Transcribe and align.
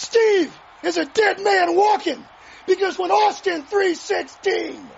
Steve 0.00 0.50
is 0.82 0.96
a 0.96 1.04
dead 1.04 1.40
man 1.42 1.76
walking 1.76 2.24
because 2.66 2.98
when 2.98 3.10
Austin 3.10 3.64
316 3.64 4.88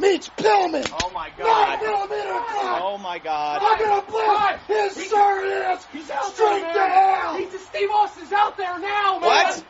meets 0.00 0.28
Pillman, 0.30 0.88
Oh 1.00 1.10
my 1.14 1.28
nine 1.28 1.38
god. 1.38 1.80
millimeter 1.80 2.24
gun, 2.24 2.80
Oh 2.82 2.98
my 2.98 3.20
god. 3.20 3.60
I'm 3.62 3.78
gonna 3.78 4.02
blast 4.10 4.66
his 4.66 4.94
serious 5.08 5.86
He's 5.92 6.10
out 6.10 6.24
straight 6.34 6.60
there, 6.60 6.72
to 6.72 6.88
hell. 6.88 7.36
He's 7.36 7.60
Steve 7.66 7.88
Austin's 7.92 8.32
out 8.32 8.56
there 8.56 8.78
now, 8.80 9.20
man. 9.20 9.28
What? 9.28 9.64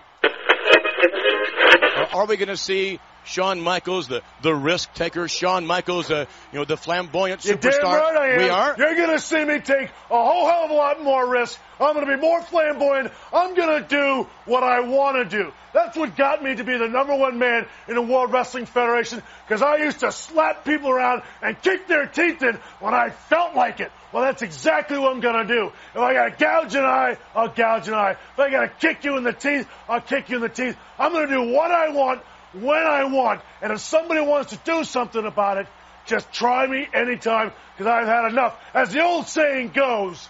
Are, 1.96 2.20
are 2.20 2.26
we 2.26 2.36
going 2.38 2.48
to 2.48 2.56
see 2.56 2.98
Shawn 3.26 3.60
Michaels, 3.60 4.06
the, 4.06 4.22
the 4.42 4.54
risk 4.54 4.94
taker, 4.94 5.26
Shawn 5.26 5.66
Michaels, 5.66 6.10
uh, 6.10 6.26
you 6.52 6.58
know, 6.58 6.64
the 6.64 6.76
flamboyant 6.76 7.44
You're 7.44 7.56
superstar? 7.56 7.82
right 7.82 8.16
I 8.16 8.28
am. 8.34 8.38
We 8.38 8.48
are. 8.48 8.74
You're 8.78 8.94
going 8.94 9.10
to 9.10 9.18
see 9.18 9.44
me 9.44 9.58
take 9.58 9.88
a 9.88 10.24
whole 10.24 10.48
hell 10.48 10.64
of 10.64 10.70
a 10.70 10.74
lot 10.74 11.02
more 11.02 11.28
risk. 11.28 11.58
I'm 11.80 11.94
going 11.94 12.06
to 12.06 12.16
be 12.16 12.20
more 12.20 12.40
flamboyant. 12.42 13.12
I'm 13.32 13.54
going 13.54 13.82
to 13.82 13.88
do 13.88 14.28
what 14.46 14.62
I 14.62 14.80
want 14.80 15.16
to 15.28 15.36
do. 15.36 15.52
That's 15.74 15.96
what 15.96 16.16
got 16.16 16.42
me 16.42 16.54
to 16.54 16.64
be 16.64 16.78
the 16.78 16.88
number 16.88 17.14
one 17.14 17.38
man 17.38 17.66
in 17.88 17.96
the 17.96 18.02
World 18.02 18.32
Wrestling 18.32 18.64
Federation 18.64 19.22
because 19.46 19.60
I 19.60 19.76
used 19.76 20.00
to 20.00 20.12
slap 20.12 20.64
people 20.64 20.88
around 20.88 21.22
and 21.42 21.60
kick 21.60 21.86
their 21.86 22.06
teeth 22.06 22.42
in 22.42 22.54
when 22.80 22.94
I 22.94 23.10
felt 23.10 23.54
like 23.54 23.80
it. 23.80 23.92
Well, 24.12 24.22
that's 24.22 24.40
exactly 24.40 24.96
what 24.98 25.12
I'm 25.12 25.20
going 25.20 25.46
to 25.46 25.54
do. 25.54 25.66
If 25.94 25.98
I 25.98 26.14
got 26.14 26.38
to 26.38 26.44
gouge 26.44 26.74
an 26.76 26.84
eye, 26.84 27.18
I'll 27.34 27.48
gouge 27.48 27.88
an 27.88 27.94
eye. 27.94 28.12
If 28.12 28.38
I 28.38 28.50
got 28.50 28.60
to 28.62 28.68
kick 28.68 29.04
you 29.04 29.18
in 29.18 29.24
the 29.24 29.34
teeth, 29.34 29.68
I'll 29.88 30.00
kick 30.00 30.30
you 30.30 30.36
in 30.36 30.42
the 30.42 30.48
teeth. 30.48 30.78
I'm 30.98 31.12
going 31.12 31.28
to 31.28 31.34
do 31.34 31.52
what 31.52 31.70
I 31.70 31.90
want 31.90 32.22
when 32.62 32.82
I 32.82 33.04
want. 33.04 33.40
And 33.62 33.72
if 33.72 33.80
somebody 33.80 34.20
wants 34.20 34.50
to 34.50 34.58
do 34.64 34.84
something 34.84 35.24
about 35.24 35.58
it, 35.58 35.66
just 36.06 36.32
try 36.32 36.66
me 36.66 36.86
anytime 36.92 37.52
because 37.72 37.86
I've 37.86 38.06
had 38.06 38.30
enough. 38.30 38.56
As 38.72 38.92
the 38.92 39.02
old 39.02 39.26
saying 39.26 39.72
goes, 39.74 40.28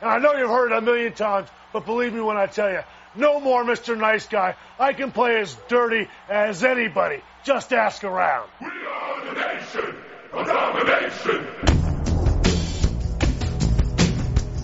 and 0.00 0.10
I 0.10 0.18
know 0.18 0.34
you've 0.34 0.50
heard 0.50 0.72
it 0.72 0.78
a 0.78 0.80
million 0.80 1.12
times, 1.12 1.48
but 1.72 1.84
believe 1.84 2.14
me 2.14 2.20
when 2.20 2.36
I 2.36 2.46
tell 2.46 2.70
you, 2.70 2.80
no 3.14 3.40
more 3.40 3.64
Mr. 3.64 3.98
Nice 3.98 4.26
Guy. 4.26 4.54
I 4.78 4.92
can 4.92 5.12
play 5.12 5.40
as 5.40 5.56
dirty 5.68 6.08
as 6.28 6.64
anybody. 6.64 7.22
Just 7.44 7.72
ask 7.72 8.04
around. 8.04 8.48
We 8.60 8.66
are 8.66 9.24
the 9.24 9.32
nation 9.40 9.96
of 10.32 10.46
domination. 10.46 11.46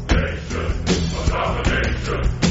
Nation 0.09 0.85
of 1.19 1.29
domination. 1.29 2.44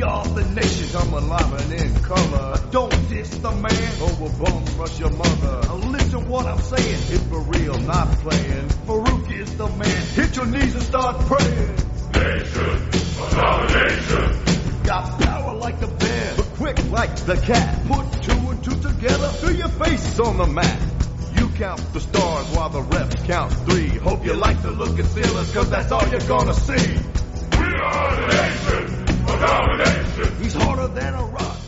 We 0.00 0.06
are 0.06 0.24
the 0.24 0.44
nation, 0.54 0.98
come 0.98 1.12
alive 1.12 1.52
and 1.60 1.72
in 1.78 1.94
color. 2.02 2.56
Don't 2.70 3.08
diss 3.10 3.28
the 3.36 3.50
man, 3.50 4.00
or 4.00 4.08
we'll 4.18 4.32
bum 4.32 4.64
rush 4.78 4.98
your 4.98 5.10
mother. 5.10 5.60
Now 5.68 5.74
listen 5.74 6.26
what 6.26 6.46
I'm 6.46 6.58
saying, 6.58 7.02
it's 7.12 7.22
for 7.24 7.42
real, 7.42 7.78
not 7.80 8.08
playing. 8.20 8.68
Farouk 8.88 9.30
is 9.30 9.54
the 9.58 9.68
man, 9.68 10.06
hit 10.16 10.36
your 10.36 10.46
knees 10.46 10.74
and 10.74 10.84
start 10.84 11.20
praying. 11.26 11.76
Nation 12.14 12.88
of 13.20 13.30
domination. 13.30 14.84
Got 14.84 15.20
power 15.20 15.54
like 15.56 15.80
the 15.80 15.88
bear, 15.88 16.34
but 16.34 16.46
quick 16.54 16.90
like 16.90 17.14
the 17.16 17.36
cat. 17.36 17.86
Put 17.86 18.22
two 18.22 18.50
and 18.52 18.64
two 18.64 18.80
together, 18.80 19.28
through 19.28 19.56
your 19.56 19.68
face 19.68 20.18
on 20.18 20.38
the 20.38 20.46
mat. 20.46 20.80
You 21.36 21.48
count 21.50 21.92
the 21.92 22.00
stars 22.00 22.46
while 22.56 22.70
the 22.70 22.80
refs 22.80 23.22
count 23.26 23.52
three. 23.68 23.90
Hope 23.98 24.24
you 24.24 24.32
like 24.32 24.62
the 24.62 24.70
look 24.70 24.98
and 24.98 25.08
feel 25.08 25.36
us, 25.36 25.52
cause 25.52 25.68
that's 25.68 25.92
all 25.92 26.08
you're 26.08 26.20
gonna 26.20 26.54
see. 26.54 26.88
We 27.52 27.66
are 27.66 28.16
the 28.16 28.26
nation 28.28 29.02
of 29.02 29.09
domination. 29.40 30.42
He's 30.42 30.54
harder 30.54 30.88
than 30.88 31.14
a 31.14 31.24
rock, 31.24 31.59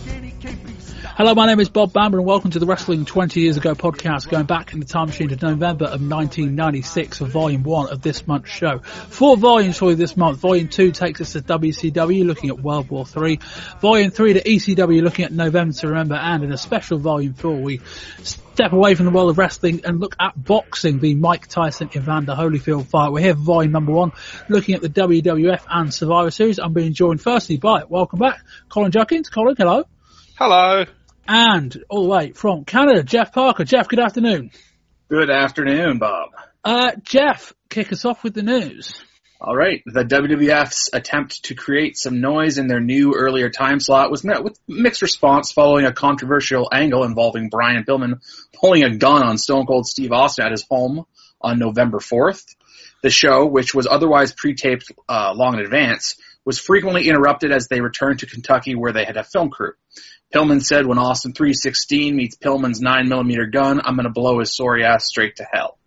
Hello, 1.14 1.34
my 1.34 1.44
name 1.44 1.60
is 1.60 1.68
Bob 1.68 1.92
Bamber 1.92 2.16
and 2.16 2.26
welcome 2.26 2.50
to 2.52 2.58
the 2.58 2.64
Wrestling 2.64 3.04
20 3.04 3.38
Years 3.38 3.58
Ago 3.58 3.74
podcast 3.74 4.30
going 4.30 4.46
back 4.46 4.72
in 4.72 4.80
the 4.80 4.86
time 4.86 5.08
machine 5.08 5.28
to 5.28 5.36
November 5.36 5.84
of 5.84 6.00
1996 6.00 7.18
for 7.18 7.26
volume 7.26 7.62
one 7.64 7.90
of 7.90 8.00
this 8.00 8.26
month's 8.26 8.48
show. 8.48 8.78
Four 8.78 9.36
volumes 9.36 9.76
for 9.76 9.90
you 9.90 9.94
this 9.94 10.16
month. 10.16 10.38
Volume 10.38 10.68
two 10.68 10.90
takes 10.90 11.20
us 11.20 11.34
to 11.34 11.42
WCW 11.42 12.24
looking 12.24 12.48
at 12.48 12.58
World 12.58 12.88
War 12.88 13.04
Three. 13.04 13.40
Volume 13.82 14.10
three 14.10 14.32
to 14.32 14.42
ECW 14.42 15.02
looking 15.02 15.26
at 15.26 15.32
November 15.32 15.74
to 15.74 15.88
Remember 15.88 16.14
and 16.14 16.44
in 16.44 16.50
a 16.50 16.56
special 16.56 16.96
volume 16.96 17.34
four 17.34 17.60
we 17.60 17.82
step 18.22 18.72
away 18.72 18.94
from 18.94 19.04
the 19.04 19.12
world 19.12 19.28
of 19.28 19.36
wrestling 19.36 19.82
and 19.84 20.00
look 20.00 20.16
at 20.18 20.32
boxing, 20.42 20.98
the 20.98 21.14
Mike 21.14 21.46
Tyson 21.46 21.90
Evander 21.94 22.32
Holyfield 22.32 22.86
fight. 22.86 23.12
We're 23.12 23.20
here 23.20 23.34
for 23.34 23.42
volume 23.42 23.72
number 23.72 23.92
one 23.92 24.12
looking 24.48 24.76
at 24.76 24.80
the 24.80 24.88
WWF 24.88 25.60
and 25.68 25.92
Survivor 25.92 26.30
Series. 26.30 26.58
I'm 26.58 26.72
being 26.72 26.94
joined 26.94 27.20
firstly 27.20 27.58
by, 27.58 27.84
welcome 27.84 28.18
back, 28.18 28.40
Colin 28.70 28.92
Juckins. 28.92 29.30
Colin, 29.30 29.56
hello. 29.58 29.84
Hello. 30.36 30.86
And 31.26 31.84
all 31.88 32.02
the 32.02 32.08
way 32.08 32.32
from 32.32 32.64
Canada, 32.64 33.02
Jeff 33.02 33.32
Parker. 33.32 33.64
Jeff, 33.64 33.88
good 33.88 34.00
afternoon. 34.00 34.50
Good 35.08 35.30
afternoon, 35.30 35.98
Bob. 35.98 36.30
Uh, 36.64 36.92
Jeff, 37.02 37.52
kick 37.68 37.92
us 37.92 38.04
off 38.04 38.24
with 38.24 38.34
the 38.34 38.42
news. 38.42 39.02
All 39.40 39.56
right. 39.56 39.82
The 39.84 40.04
WWF's 40.04 40.90
attempt 40.92 41.46
to 41.46 41.56
create 41.56 41.96
some 41.96 42.20
noise 42.20 42.58
in 42.58 42.68
their 42.68 42.80
new 42.80 43.14
earlier 43.16 43.50
time 43.50 43.80
slot 43.80 44.10
was 44.10 44.22
met 44.22 44.44
with 44.44 44.56
mixed 44.68 45.02
response 45.02 45.50
following 45.50 45.84
a 45.84 45.92
controversial 45.92 46.68
angle 46.72 47.02
involving 47.02 47.48
Brian 47.48 47.82
Pillman 47.82 48.20
pulling 48.54 48.84
a 48.84 48.96
gun 48.96 49.24
on 49.24 49.38
Stone 49.38 49.66
Cold 49.66 49.86
Steve 49.86 50.12
Austin 50.12 50.44
at 50.44 50.52
his 50.52 50.64
home 50.70 51.06
on 51.40 51.58
November 51.58 51.98
4th. 51.98 52.44
The 53.02 53.10
show, 53.10 53.44
which 53.44 53.74
was 53.74 53.88
otherwise 53.90 54.32
pre-taped 54.32 54.92
uh, 55.08 55.32
long 55.34 55.54
in 55.54 55.60
advance, 55.60 56.14
was 56.44 56.60
frequently 56.60 57.08
interrupted 57.08 57.50
as 57.50 57.66
they 57.66 57.80
returned 57.80 58.20
to 58.20 58.26
Kentucky 58.26 58.76
where 58.76 58.92
they 58.92 59.04
had 59.04 59.16
a 59.16 59.24
film 59.24 59.50
crew. 59.50 59.72
Pillman 60.32 60.62
said 60.62 60.86
when 60.86 60.98
Austin 60.98 61.32
316 61.32 62.16
meets 62.16 62.36
Pillman's 62.36 62.80
9mm 62.80 63.52
gun, 63.52 63.80
I'm 63.84 63.96
going 63.96 64.04
to 64.04 64.10
blow 64.10 64.40
his 64.40 64.56
sorry 64.56 64.84
ass 64.84 65.06
straight 65.06 65.36
to 65.36 65.46
hell. 65.50 65.78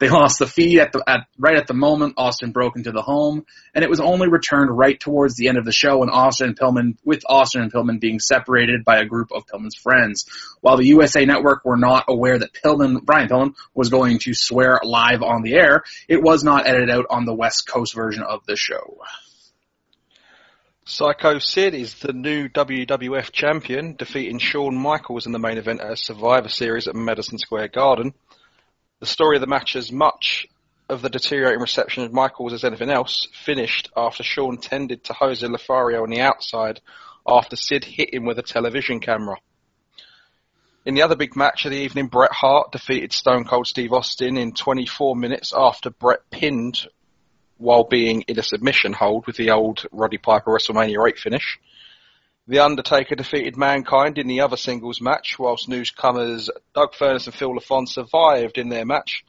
They 0.00 0.08
lost 0.08 0.38
the 0.38 0.46
feed 0.46 0.78
at 0.78 0.92
the 0.92 1.04
at 1.06 1.26
right 1.38 1.58
at 1.58 1.66
the 1.66 1.74
moment 1.74 2.14
Austin 2.16 2.52
broke 2.52 2.74
into 2.76 2.90
the 2.90 3.02
home, 3.02 3.44
and 3.74 3.84
it 3.84 3.90
was 3.90 4.00
only 4.00 4.28
returned 4.28 4.74
right 4.74 4.98
towards 4.98 5.36
the 5.36 5.48
end 5.48 5.58
of 5.58 5.66
the 5.66 5.72
show 5.72 5.98
when 5.98 6.08
Austin 6.08 6.48
and 6.48 6.58
Pillman, 6.58 6.96
with 7.04 7.22
Austin 7.28 7.60
and 7.60 7.70
Pillman 7.70 8.00
being 8.00 8.18
separated 8.18 8.82
by 8.82 8.98
a 8.98 9.04
group 9.04 9.30
of 9.30 9.44
Pillman's 9.46 9.76
friends. 9.76 10.24
While 10.62 10.78
the 10.78 10.86
USA 10.86 11.26
Network 11.26 11.66
were 11.66 11.76
not 11.76 12.06
aware 12.08 12.38
that 12.38 12.54
Pillman, 12.54 13.04
Brian 13.04 13.28
Pillman, 13.28 13.54
was 13.74 13.90
going 13.90 14.20
to 14.20 14.32
swear 14.32 14.80
live 14.82 15.22
on 15.22 15.42
the 15.42 15.52
air, 15.52 15.84
it 16.08 16.22
was 16.22 16.42
not 16.42 16.66
edited 16.66 16.90
out 16.90 17.04
on 17.10 17.26
the 17.26 17.34
West 17.34 17.68
Coast 17.68 17.94
version 17.94 18.22
of 18.22 18.46
the 18.46 18.56
show. 18.56 19.00
Psycho 20.86 21.38
Sid 21.38 21.74
is 21.74 21.94
the 21.96 22.12
new 22.12 22.48
WWF 22.48 23.30
champion, 23.32 23.96
defeating 23.96 24.38
Shawn 24.38 24.74
Michaels 24.74 25.26
in 25.26 25.32
the 25.32 25.38
main 25.38 25.58
event 25.58 25.80
at 25.80 25.98
Survivor 25.98 26.48
Series 26.48 26.88
at 26.88 26.96
Madison 26.96 27.38
Square 27.38 27.68
Garden. 27.68 28.14
The 28.98 29.06
story 29.06 29.36
of 29.36 29.40
the 29.40 29.46
match, 29.46 29.76
as 29.76 29.92
much 29.92 30.46
of 30.88 31.02
the 31.02 31.10
deteriorating 31.10 31.60
reception 31.60 32.04
of 32.04 32.12
Michaels 32.12 32.54
as 32.54 32.64
anything 32.64 32.90
else, 32.90 33.28
finished 33.32 33.90
after 33.96 34.22
Shawn 34.22 34.56
tended 34.56 35.04
to 35.04 35.12
Jose 35.12 35.46
Lothario 35.46 36.02
on 36.02 36.10
the 36.10 36.22
outside 36.22 36.80
after 37.26 37.56
Sid 37.56 37.84
hit 37.84 38.14
him 38.14 38.24
with 38.24 38.38
a 38.38 38.42
television 38.42 39.00
camera. 39.00 39.36
In 40.86 40.94
the 40.94 41.02
other 41.02 41.14
big 41.14 41.36
match 41.36 41.66
of 41.66 41.72
the 41.72 41.78
evening, 41.78 42.06
Bret 42.06 42.32
Hart 42.32 42.72
defeated 42.72 43.12
Stone 43.12 43.44
Cold 43.44 43.66
Steve 43.66 43.92
Austin 43.92 44.38
in 44.38 44.54
24 44.54 45.14
minutes 45.14 45.52
after 45.54 45.90
Bret 45.90 46.30
pinned 46.30 46.88
while 47.60 47.84
being 47.84 48.22
in 48.22 48.38
a 48.38 48.42
submission 48.42 48.94
hold 48.94 49.26
with 49.26 49.36
the 49.36 49.50
old 49.50 49.86
Roddy 49.92 50.16
Piper 50.16 50.50
WrestleMania 50.50 51.06
8 51.06 51.18
finish. 51.18 51.58
The 52.48 52.60
Undertaker 52.60 53.14
defeated 53.14 53.58
Mankind 53.58 54.16
in 54.16 54.26
the 54.26 54.40
other 54.40 54.56
singles 54.56 55.00
match, 55.00 55.38
whilst 55.38 55.68
newcomers 55.68 56.48
Doug 56.74 56.94
Furnas 56.94 57.26
and 57.26 57.34
Phil 57.34 57.50
LaFon 57.50 57.86
survived 57.86 58.56
in 58.56 58.70
their 58.70 58.86
match. 58.86 59.24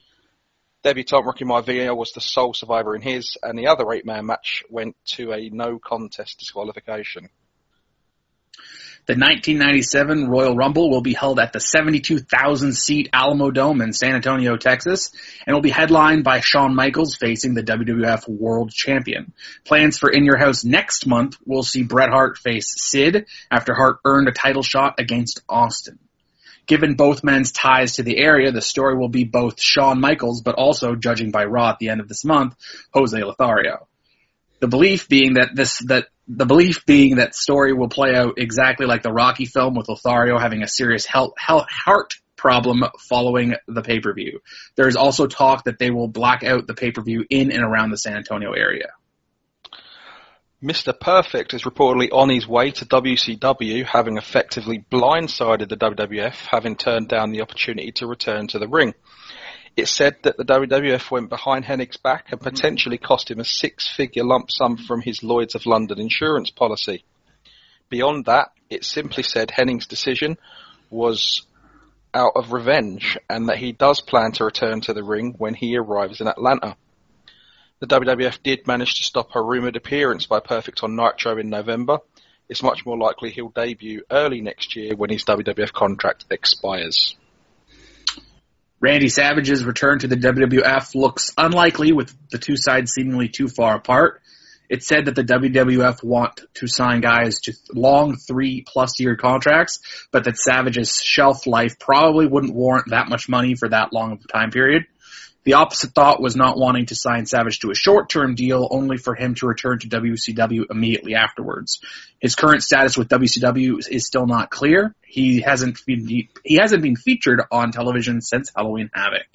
Debutant 0.81 1.25
Rocky 1.25 1.43
Maivia 1.43 1.95
was 1.95 2.13
the 2.13 2.21
sole 2.21 2.53
survivor 2.53 2.95
in 2.95 3.01
his, 3.01 3.37
and 3.43 3.59
the 3.59 3.67
other 3.67 3.91
eight-man 3.91 4.25
match 4.25 4.63
went 4.69 4.95
to 5.07 5.33
a 5.33 5.49
no 5.49 5.77
contest 5.77 6.39
disqualification. 6.39 7.29
The 9.07 9.13
1997 9.13 10.29
Royal 10.29 10.56
Rumble 10.56 10.91
will 10.91 11.01
be 11.01 11.16
held 11.16 11.39
at 11.39 11.53
the 11.53 11.59
72,000 11.59 12.73
seat 12.73 13.09
Alamo 13.12 13.50
Dome 13.50 13.81
in 13.81 13.94
San 13.94 14.13
Antonio, 14.13 14.57
Texas, 14.57 15.12
and 15.47 15.56
will 15.56 15.62
be 15.62 15.72
headlined 15.72 16.23
by 16.23 16.39
Shawn 16.39 16.75
Michaels 16.75 17.16
facing 17.16 17.56
the 17.56 17.63
WWF 17.63 18.28
World 18.28 18.72
Champion. 18.72 19.34
Plans 19.66 19.97
for 19.97 20.11
In 20.11 20.23
Your 20.23 20.38
House 20.38 20.63
next 20.63 21.07
month 21.07 21.38
will 21.47 21.63
see 21.63 21.81
Bret 21.81 22.11
Hart 22.11 22.38
face 22.38 22.75
Sid 22.78 23.25
after 23.50 23.73
Hart 23.73 23.97
earned 24.06 24.28
a 24.28 24.34
title 24.34 24.61
shot 24.61 24.99
against 24.99 25.41
Austin. 25.49 25.97
Given 26.67 26.93
both 26.93 27.23
men's 27.23 27.52
ties 27.52 27.96
to 27.96 28.03
the 28.03 28.20
area, 28.20 28.52
the 28.52 28.61
story 28.61 28.96
will 28.96 29.09
be 29.09 29.23
both 29.23 29.59
Shawn 29.59 29.99
Michaels, 29.99 30.41
but 30.41 30.55
also, 30.55 30.93
judging 30.93 31.31
by 31.31 31.46
Raw 31.46 31.72
at 31.72 31.79
the 31.79 31.90
end 31.90 32.02
of 32.02 32.08
this 32.08 32.23
month, 32.23 32.55
Jose 32.93 33.20
Lothario. 33.20 33.87
The 34.59 34.67
belief 34.67 35.09
being 35.09 35.34
that 35.34 35.55
this 35.55 35.79
that 35.87 36.09
the 36.33 36.45
belief 36.45 36.85
being 36.85 37.17
that 37.17 37.35
story 37.35 37.73
will 37.73 37.89
play 37.89 38.16
out 38.16 38.35
exactly 38.37 38.85
like 38.85 39.03
the 39.03 39.11
Rocky 39.11 39.45
film 39.45 39.75
with 39.75 39.89
Lothario 39.89 40.39
having 40.39 40.63
a 40.63 40.67
serious 40.67 41.05
health, 41.05 41.33
health, 41.37 41.67
heart 41.69 42.13
problem 42.37 42.83
following 43.09 43.53
the 43.67 43.81
pay-per-view. 43.81 44.39
There 44.78 44.87
is 44.87 44.95
also 44.95 45.28
talk 45.28 45.66
that 45.66 45.78
they 45.78 45.91
will 45.91 46.07
black 46.07 46.43
out 46.43 46.67
the 46.67 46.73
pay-per-view 46.73 47.25
in 47.29 47.51
and 47.51 47.61
around 47.61 47.91
the 47.91 47.97
San 47.97 48.16
Antonio 48.16 48.53
area. 48.53 48.87
Mr. 50.63 50.97
Perfect 50.97 51.53
is 51.53 51.63
reportedly 51.63 52.09
on 52.13 52.29
his 52.29 52.47
way 52.47 52.72
to 52.72 52.85
WCW, 52.85 53.85
having 53.85 54.17
effectively 54.17 54.85
blindsided 54.89 55.67
the 55.67 55.75
WWF, 55.75 56.45
having 56.45 56.77
turned 56.77 57.09
down 57.09 57.31
the 57.31 57.41
opportunity 57.41 57.91
to 57.93 58.07
return 58.07 58.47
to 58.47 58.59
the 58.59 58.67
ring. 58.69 58.93
It 59.78 59.88
said 59.88 60.18
that 60.23 60.38
the 60.38 60.44
WWF 60.44 61.09
went 61.12 61.29
behind 61.29 61.66
Hennig's 61.66 61.97
back 61.97 62.32
and 62.32 62.40
hmm. 62.40 62.47
potentially 62.47 62.97
cost 62.97 63.32
him 63.32 63.40
a 63.40 63.46
six-figure 63.46 64.23
lump 64.23 64.52
sum 64.52 64.78
from 64.78 65.02
his 65.02 65.23
Lloyds 65.23 65.56
of 65.56 65.66
London 65.66 66.00
insurance 66.00 66.52
policy. 66.52 67.03
Beyond 67.90 68.26
that, 68.26 68.50
it 68.70 68.85
simply 68.85 69.23
said 69.23 69.50
Hennig's 69.50 69.88
decision 69.88 70.38
was 70.90 71.46
out 72.14 72.34
of 72.35 72.52
revenge 72.52 73.18
and 73.29 73.50
that 73.50 73.58
he 73.58 73.72
does 73.72 74.02
plan 74.02 74.32
to 74.34 74.46
return 74.46 74.82
to 74.82 74.94
the 74.94 75.03
ring 75.03 75.35
when 75.38 75.53
he 75.53 75.78
arrives 75.78 76.22
in 76.22 76.28
Atlanta. 76.28 76.76
The 77.79 77.88
WWF 77.88 78.44
did 78.44 78.68
manage 78.68 78.96
to 78.96 79.03
stop 79.03 79.35
a 79.35 79.41
rumoured 79.41 79.76
appearance 79.76 80.26
by 80.26 80.40
Perfect 80.40 80.84
on 80.84 80.96
Nitro 80.96 81.38
in 81.38 81.50
November. 81.50 82.00
It's 82.47 82.62
much 82.62 82.85
more 82.85 82.97
likely 82.97 83.32
he'll 83.32 83.50
debut 83.50 84.03
early 84.12 84.41
next 84.41 84.76
year 84.76 84.96
when 84.96 85.09
his 85.09 85.23
WWF 85.23 85.72
contract 85.73 86.26
expires. 86.29 87.16
Randy 88.81 89.09
Savage's 89.09 89.63
return 89.63 89.99
to 89.99 90.07
the 90.07 90.16
WWF 90.16 90.95
looks 90.95 91.31
unlikely 91.37 91.91
with 91.91 92.11
the 92.31 92.39
two 92.39 92.55
sides 92.57 92.91
seemingly 92.91 93.29
too 93.29 93.47
far 93.47 93.75
apart. 93.75 94.22
It 94.69 94.83
said 94.83 95.05
that 95.05 95.16
the 95.16 95.23
WWF 95.23 96.03
want 96.03 96.41
to 96.55 96.67
sign 96.67 97.01
guys 97.01 97.41
to 97.41 97.53
long 97.75 98.16
three 98.16 98.66
plus 98.66 98.99
year 98.99 99.16
contracts, 99.16 99.81
but 100.11 100.23
that 100.23 100.37
Savage's 100.37 100.99
shelf 100.99 101.45
life 101.45 101.78
probably 101.78 102.25
wouldn't 102.25 102.55
warrant 102.55 102.89
that 102.89 103.07
much 103.07 103.29
money 103.29 103.53
for 103.53 103.69
that 103.69 103.93
long 103.93 104.13
of 104.13 104.22
a 104.23 104.28
time 104.28 104.49
period. 104.49 104.85
The 105.43 105.53
opposite 105.53 105.93
thought 105.93 106.22
was 106.22 106.35
not 106.35 106.58
wanting 106.58 106.85
to 106.88 106.96
sign 106.96 107.26
Savage 107.26 107.59
to 107.59 107.72
a 107.72 107.76
short-term 107.76 108.35
deal 108.35 108.67
only 108.70 108.97
for 108.97 109.16
him 109.16 109.34
to 109.35 109.47
return 109.47 109.79
to 109.79 109.90
WCW 109.90 110.66
immediately 110.70 111.16
afterwards. 111.16 111.79
His 112.20 112.35
current 112.35 112.61
status 112.61 112.96
with 112.96 113.09
WCW 113.09 113.79
is 113.90 114.05
still 114.05 114.28
not 114.28 114.52
clear. 114.52 114.93
He 115.02 115.41
hasn't 115.41 115.84
been, 115.85 116.08
he 116.08 116.55
hasn't 116.55 116.84
been 116.84 116.96
featured 116.96 117.41
on 117.52 117.72
television 117.72 118.22
since 118.22 118.52
Halloween 118.55 118.91
Havoc. 118.93 119.26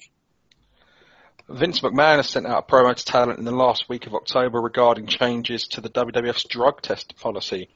Vince 1.49 1.79
McMahon 1.79 2.17
has 2.17 2.29
sent 2.29 2.45
out 2.45 2.65
a 2.67 2.71
promo 2.71 2.93
to 2.93 3.05
talent 3.05 3.39
in 3.39 3.45
the 3.45 3.51
last 3.51 3.87
week 3.87 4.05
of 4.05 4.13
October 4.13 4.59
regarding 4.59 5.07
changes 5.07 5.67
to 5.67 5.81
the 5.81 5.89
WWF's 5.89 6.43
drug 6.43 6.81
test 6.81 7.17
policy. 7.17 7.69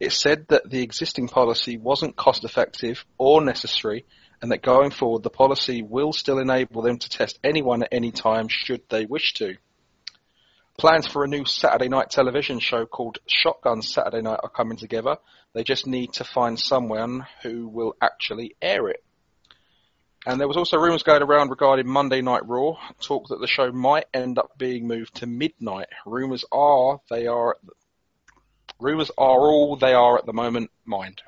It 0.00 0.12
said 0.12 0.46
that 0.48 0.68
the 0.68 0.82
existing 0.82 1.28
policy 1.28 1.76
wasn't 1.76 2.16
cost 2.16 2.44
effective 2.44 3.04
or 3.18 3.40
necessary 3.44 4.04
and 4.42 4.50
that 4.50 4.60
going 4.60 4.90
forward 4.90 5.22
the 5.22 5.30
policy 5.30 5.80
will 5.80 6.12
still 6.12 6.38
enable 6.38 6.82
them 6.82 6.98
to 6.98 7.08
test 7.08 7.38
anyone 7.42 7.82
at 7.84 7.88
any 7.92 8.10
time 8.10 8.48
should 8.48 8.82
they 8.90 9.06
wish 9.06 9.32
to. 9.34 9.56
Plans 10.78 11.06
for 11.06 11.22
a 11.22 11.28
new 11.28 11.44
Saturday 11.44 11.88
night 11.88 12.10
television 12.10 12.58
show 12.58 12.84
called 12.86 13.18
Shotgun 13.26 13.82
Saturday 13.82 14.22
Night 14.22 14.40
are 14.42 14.48
coming 14.48 14.76
together. 14.76 15.16
They 15.54 15.62
just 15.62 15.86
need 15.86 16.14
to 16.14 16.24
find 16.24 16.58
someone 16.58 17.26
who 17.42 17.68
will 17.68 17.94
actually 18.00 18.56
air 18.60 18.88
it. 18.88 19.04
And 20.24 20.40
there 20.40 20.48
was 20.48 20.56
also 20.56 20.78
rumours 20.78 21.02
going 21.02 21.22
around 21.22 21.50
regarding 21.50 21.86
Monday 21.86 22.22
Night 22.22 22.46
Raw, 22.46 22.76
talk 23.00 23.28
that 23.28 23.40
the 23.40 23.46
show 23.46 23.70
might 23.70 24.06
end 24.14 24.38
up 24.38 24.56
being 24.56 24.88
moved 24.88 25.16
to 25.16 25.26
midnight. 25.26 25.88
Rumours 26.06 26.44
are 26.50 27.00
they 27.10 27.26
are 27.26 27.58
rumours 28.80 29.10
are 29.18 29.40
all 29.40 29.76
they 29.76 29.92
are 29.92 30.16
at 30.16 30.26
the 30.26 30.32
moment. 30.32 30.70
Mind. 30.84 31.20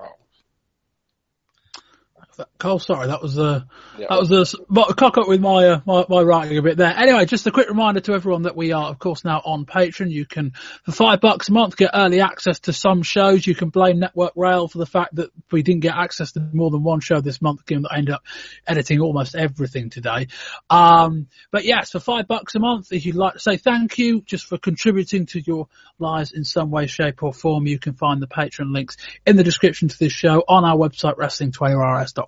Cole, 2.59 2.79
sorry, 2.79 3.09
that 3.09 3.23
was 3.23 3.39
a 3.39 3.67
yeah. 3.99 4.07
that 4.09 4.19
was 4.19 4.55
a 4.55 4.95
cock 4.95 5.19
up 5.19 5.29
with 5.29 5.41
my, 5.41 5.69
uh, 5.69 5.81
my, 5.87 6.05
my 6.09 6.23
writing 6.23 6.59
a 6.59 6.63
bit 6.63 6.77
there. 6.77 6.95
Anyway, 6.97 7.25
just 7.27 7.47
a 7.47 7.51
quick 7.51 7.69
reminder 7.69 8.01
to 8.01 8.13
everyone 8.15 8.43
that 8.43 8.57
we 8.57 8.73
are, 8.73 8.87
of 8.87 8.99
course, 8.99 9.25
now 9.25 9.41
on 9.45 9.67
Patreon. 9.67 10.11
You 10.11 10.27
can, 10.27 10.53
for 10.85 10.93
five 10.93 11.21
bucks 11.21 11.49
a 11.49 11.53
month, 11.53 11.77
get 11.77 11.91
early 11.95 12.21
access 12.21 12.61
to 12.61 12.73
some 12.73 13.03
shows. 13.03 13.47
You 13.47 13.55
can 13.55 13.69
blame 13.69 13.99
Network 13.99 14.33
Rail 14.37 14.69
for 14.69 14.79
the 14.79 14.87
fact 14.87 15.15
that 15.17 15.31
we 15.53 15.63
didn't 15.63 15.81
get 15.81 15.95
access 15.95 16.33
to 16.33 16.41
more 16.53 16.71
than 16.71 16.83
one 16.83 17.01
show 17.01 17.21
this 17.21 17.41
month, 17.41 17.67
given 17.67 17.83
that 17.83 17.93
I 17.93 17.99
ended 17.99 18.15
up 18.15 18.23
editing 18.67 19.01
almost 19.01 19.35
everything 19.35 19.91
today. 19.91 20.29
Um, 20.71 21.29
but 21.51 21.65
yes, 21.65 21.91
for 21.91 22.01
five 22.01 22.27
bucks 22.27 22.55
a 22.55 22.59
month, 22.59 22.93
if 22.93 23.07
you'd 23.07 23.17
like 23.17 23.35
to 23.35 23.41
say 23.41 23.57
thank 23.57 23.99
you 23.99 24.23
just 24.23 24.47
for 24.47 24.59
contributing 24.59 25.27
to 25.27 25.41
your 25.41 25.69
lives 25.99 26.33
in 26.33 26.45
some 26.45 26.71
way, 26.71 26.87
shape, 26.87 27.23
or 27.23 27.33
form, 27.33 27.67
you 27.67 27.79
can 27.79 27.95
find 27.95 28.21
the 28.21 28.27
Patreon 28.27 28.73
links 28.73 28.97
in 29.27 29.37
the 29.37 29.45
description 29.45 29.89
to 29.89 29.99
this 29.99 30.13
show 30.13 30.43
on 30.49 30.65
our 30.65 30.77
website, 30.77 31.17
wrestling20yrs.com 31.17 32.24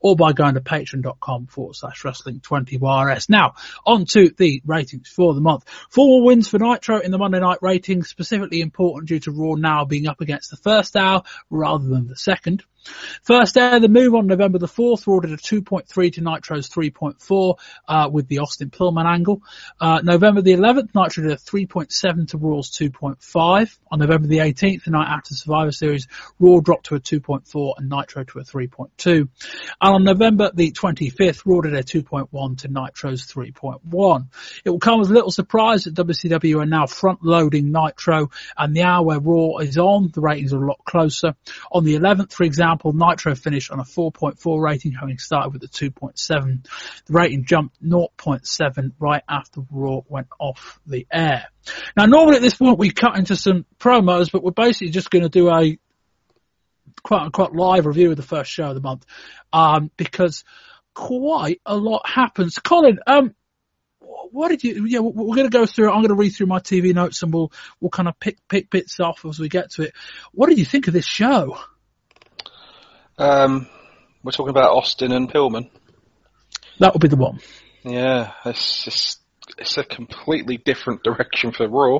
or 0.00 0.16
by 0.16 0.32
going 0.32 0.54
to 0.54 0.60
patreon.com 0.60 1.46
forward 1.46 1.76
slash 1.76 2.04
wrestling 2.04 2.40
20YRS. 2.40 3.28
Now, 3.28 3.54
on 3.86 4.04
to 4.06 4.30
the 4.36 4.62
ratings 4.66 5.08
for 5.08 5.34
the 5.34 5.40
month. 5.40 5.64
Four 5.90 6.24
wins 6.24 6.48
for 6.48 6.58
Nitro 6.58 7.00
in 7.00 7.10
the 7.10 7.18
Monday 7.18 7.40
night 7.40 7.58
ratings, 7.60 8.08
specifically 8.08 8.60
important 8.60 9.08
due 9.08 9.20
to 9.20 9.30
Raw 9.30 9.54
now 9.54 9.84
being 9.84 10.06
up 10.06 10.20
against 10.20 10.50
the 10.50 10.56
first 10.56 10.96
hour 10.96 11.22
rather 11.50 11.86
than 11.86 12.06
the 12.06 12.16
second. 12.16 12.64
First 13.22 13.56
Air, 13.56 13.80
the 13.80 13.88
move 13.88 14.14
on 14.14 14.26
November 14.26 14.58
the 14.58 14.66
4th, 14.66 15.06
were 15.06 15.14
ordered 15.14 15.32
a 15.32 15.36
2.3 15.36 16.12
to 16.14 16.20
Nitro's 16.20 16.68
3.4 16.68 17.58
uh, 17.86 18.08
with 18.10 18.28
the 18.28 18.38
Austin 18.38 18.70
Pillman 18.70 19.06
angle. 19.06 19.42
Uh, 19.80 20.00
November 20.02 20.40
the 20.40 20.52
11th, 20.52 20.94
Nitro 20.94 21.24
did 21.24 21.32
a 21.32 21.36
3.7 21.36 22.28
to 22.28 22.38
Raw's 22.38 22.70
2.5. 22.70 23.78
On 23.90 23.98
November 23.98 24.26
the 24.26 24.38
18th, 24.38 24.84
the 24.84 24.90
night 24.90 25.08
after 25.08 25.34
Survivor 25.34 25.72
Series, 25.72 26.06
Raw 26.38 26.60
dropped 26.60 26.86
to 26.86 26.94
a 26.94 27.00
2.4 27.00 27.74
and 27.78 27.88
Nitro 27.88 28.24
to 28.24 28.38
a 28.38 28.44
3.2. 28.44 29.16
And 29.16 29.28
on 29.80 30.04
November 30.04 30.50
the 30.54 30.72
25th, 30.72 31.42
Raw 31.44 31.60
did 31.60 31.74
a 31.74 31.82
2.1 31.82 32.58
to 32.58 32.68
Nitro's 32.68 33.26
3.1. 33.26 34.26
It 34.64 34.70
will 34.70 34.78
come 34.78 35.00
as 35.00 35.10
a 35.10 35.14
little 35.14 35.30
surprise 35.30 35.84
that 35.84 35.94
WCW 35.94 36.62
are 36.62 36.66
now 36.66 36.86
front 36.86 37.22
loading 37.22 37.72
Nitro 37.72 38.30
and 38.56 38.74
the 38.74 38.82
hour 38.82 39.04
where 39.04 39.20
Raw 39.20 39.58
is 39.58 39.76
on, 39.78 40.10
the 40.12 40.20
ratings 40.20 40.52
are 40.52 40.62
a 40.62 40.66
lot 40.66 40.84
closer. 40.84 41.34
On 41.72 41.84
the 41.84 41.96
11th, 41.96 42.32
for 42.32 42.44
example, 42.44 42.77
example, 42.78 42.92
Nitro 42.92 43.34
finished 43.34 43.70
on 43.70 43.80
a 43.80 43.84
4.4 43.84 44.60
rating, 44.60 44.92
having 44.92 45.18
started 45.18 45.52
with 45.52 45.62
a 45.64 45.68
2.7. 45.68 46.66
The 47.06 47.12
rating 47.12 47.44
jumped 47.44 47.82
0.7 47.82 48.92
right 48.98 49.22
after 49.28 49.62
Raw 49.70 50.00
went 50.08 50.28
off 50.38 50.78
the 50.86 51.06
air. 51.12 51.46
Now, 51.96 52.06
normally 52.06 52.36
at 52.36 52.42
this 52.42 52.54
point 52.54 52.78
we 52.78 52.90
cut 52.90 53.18
into 53.18 53.36
some 53.36 53.66
promos, 53.78 54.30
but 54.30 54.42
we're 54.42 54.52
basically 54.52 54.90
just 54.90 55.10
going 55.10 55.22
to 55.22 55.28
do 55.28 55.50
a 55.50 55.78
quite 57.02 57.22
unquote 57.22 57.52
live 57.52 57.86
review 57.86 58.10
of 58.10 58.16
the 58.16 58.22
first 58.22 58.50
show 58.50 58.68
of 58.68 58.74
the 58.74 58.80
month, 58.80 59.04
um, 59.52 59.90
because 59.96 60.44
quite 60.94 61.60
a 61.66 61.76
lot 61.76 62.02
happens. 62.06 62.58
Colin, 62.58 62.98
um, 63.06 63.34
what 64.30 64.48
did 64.48 64.64
you? 64.64 64.84
Yeah, 64.86 65.00
we're 65.00 65.36
going 65.36 65.50
to 65.50 65.58
go 65.58 65.66
through. 65.66 65.88
I'm 65.88 65.98
going 65.98 66.08
to 66.08 66.14
read 66.14 66.30
through 66.30 66.46
my 66.46 66.60
TV 66.60 66.94
notes 66.94 67.22
and 67.22 67.32
we'll 67.32 67.52
we'll 67.80 67.90
kind 67.90 68.08
of 68.08 68.18
pick 68.18 68.36
pick 68.48 68.70
bits 68.70 69.00
off 69.00 69.24
as 69.24 69.38
we 69.38 69.48
get 69.48 69.70
to 69.72 69.82
it. 69.82 69.94
What 70.32 70.48
did 70.48 70.58
you 70.58 70.64
think 70.64 70.86
of 70.86 70.94
this 70.94 71.06
show? 71.06 71.58
Um, 73.18 73.66
we're 74.22 74.30
talking 74.30 74.50
about 74.50 74.76
Austin 74.76 75.10
and 75.10 75.30
Pillman. 75.30 75.70
That 76.78 76.94
would 76.94 77.02
be 77.02 77.08
the 77.08 77.16
one. 77.16 77.40
Yeah, 77.82 78.32
it's 78.44 78.84
just, 78.84 79.20
it's 79.58 79.76
a 79.76 79.82
completely 79.82 80.56
different 80.56 81.02
direction 81.02 81.50
for 81.50 81.68
Raw. 81.68 81.98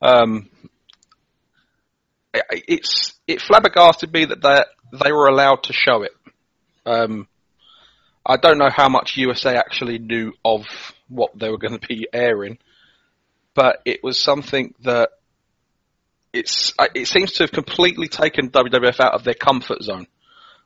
Um, 0.00 0.48
it, 2.32 2.44
it's 2.68 3.14
it 3.26 3.40
flabbergasted 3.40 4.12
me 4.12 4.26
that 4.26 4.40
they 4.40 4.64
they 5.04 5.12
were 5.12 5.26
allowed 5.26 5.64
to 5.64 5.72
show 5.72 6.02
it. 6.02 6.12
Um, 6.86 7.26
I 8.24 8.36
don't 8.36 8.58
know 8.58 8.70
how 8.70 8.88
much 8.88 9.16
USA 9.16 9.56
actually 9.56 9.98
knew 9.98 10.32
of 10.44 10.64
what 11.08 11.36
they 11.36 11.50
were 11.50 11.58
going 11.58 11.78
to 11.78 11.86
be 11.86 12.06
airing, 12.12 12.58
but 13.54 13.82
it 13.84 14.04
was 14.04 14.18
something 14.18 14.74
that 14.82 15.10
it's 16.32 16.72
it 16.94 17.08
seems 17.08 17.32
to 17.32 17.42
have 17.42 17.52
completely 17.52 18.06
taken 18.06 18.50
WWF 18.50 19.00
out 19.00 19.14
of 19.14 19.24
their 19.24 19.34
comfort 19.34 19.82
zone. 19.82 20.06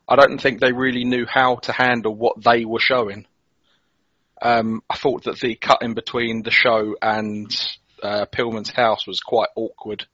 I 0.07 0.15
don't 0.15 0.39
think 0.39 0.59
they 0.59 0.71
really 0.71 1.03
knew 1.03 1.25
how 1.25 1.55
to 1.63 1.71
handle 1.71 2.13
what 2.13 2.43
they 2.43 2.65
were 2.65 2.79
showing. 2.79 3.25
Um, 4.41 4.83
I 4.89 4.97
thought 4.97 5.23
that 5.23 5.39
the 5.39 5.55
cut 5.55 5.81
in 5.81 5.93
between 5.93 6.43
the 6.43 6.51
show 6.51 6.95
and 7.01 7.49
uh, 8.03 8.25
Pillman's 8.31 8.69
house 8.69 9.07
was 9.07 9.19
quite 9.19 9.49
awkward. 9.55 10.05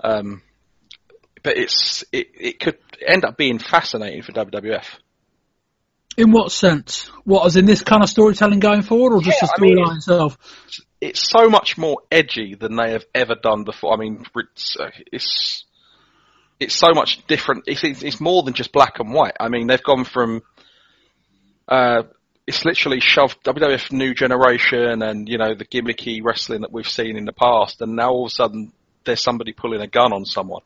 Um, 0.00 0.42
but 1.42 1.56
it's 1.56 2.04
it, 2.12 2.28
it 2.34 2.60
could 2.60 2.78
end 3.06 3.24
up 3.24 3.36
being 3.36 3.58
fascinating 3.58 4.22
for 4.22 4.32
WWF. 4.32 4.86
In 6.16 6.32
what 6.32 6.50
sense? 6.50 7.08
What, 7.24 7.46
as 7.46 7.56
in 7.56 7.64
this 7.64 7.82
kind 7.82 8.02
of 8.02 8.08
storytelling 8.08 8.58
going 8.58 8.82
forward, 8.82 9.14
or 9.14 9.22
just 9.22 9.40
yeah, 9.40 9.48
the 9.56 9.62
storyline 9.62 9.86
I 9.86 9.88
mean, 9.90 9.96
itself? 9.98 10.38
It's 11.00 11.28
so 11.28 11.48
much 11.48 11.78
more 11.78 11.98
edgy 12.10 12.56
than 12.56 12.74
they 12.74 12.90
have 12.92 13.04
ever 13.14 13.36
done 13.40 13.62
before. 13.62 13.94
I 13.94 13.96
mean, 13.98 14.24
it's, 14.34 14.76
uh, 14.76 14.90
it's 15.12 15.64
it's 16.60 16.74
so 16.74 16.92
much 16.92 17.24
different. 17.26 17.64
It's, 17.66 17.82
it's 17.84 18.20
more 18.20 18.42
than 18.42 18.54
just 18.54 18.72
black 18.72 18.98
and 18.98 19.12
white. 19.12 19.36
I 19.38 19.48
mean, 19.48 19.66
they've 19.66 19.82
gone 19.82 20.04
from 20.04 20.42
uh, 21.68 22.02
it's 22.46 22.64
literally 22.64 23.00
shoved 23.00 23.44
WWF 23.44 23.92
New 23.92 24.14
Generation 24.14 25.02
and 25.02 25.28
you 25.28 25.36
know 25.36 25.54
the 25.54 25.66
gimmicky 25.66 26.20
wrestling 26.24 26.62
that 26.62 26.72
we've 26.72 26.88
seen 26.88 27.16
in 27.16 27.26
the 27.26 27.32
past, 27.32 27.82
and 27.82 27.94
now 27.94 28.10
all 28.10 28.24
of 28.24 28.32
a 28.32 28.34
sudden 28.34 28.72
there's 29.04 29.22
somebody 29.22 29.52
pulling 29.52 29.82
a 29.82 29.86
gun 29.86 30.12
on 30.12 30.24
someone. 30.24 30.62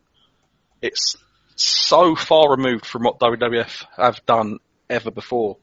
It's 0.81 1.17
so 1.57 2.15
far 2.15 2.51
removed 2.51 2.87
from 2.87 3.03
what 3.03 3.19
WWF 3.19 3.85
have 3.97 4.25
done 4.27 4.59
ever 4.89 5.11
before. 5.11 5.59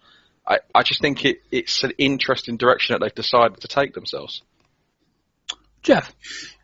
I, 0.46 0.60
I 0.76 0.84
just 0.84 1.02
think 1.02 1.24
it, 1.26 1.42
it's 1.52 1.84
an 1.84 1.94
interesting 1.98 2.58
direction 2.58 2.94
that 2.94 3.06
they've 3.06 3.16
decided 3.16 3.62
to 3.62 3.68
take 3.68 3.94
themselves. 3.94 4.42
Jeff, 5.84 6.14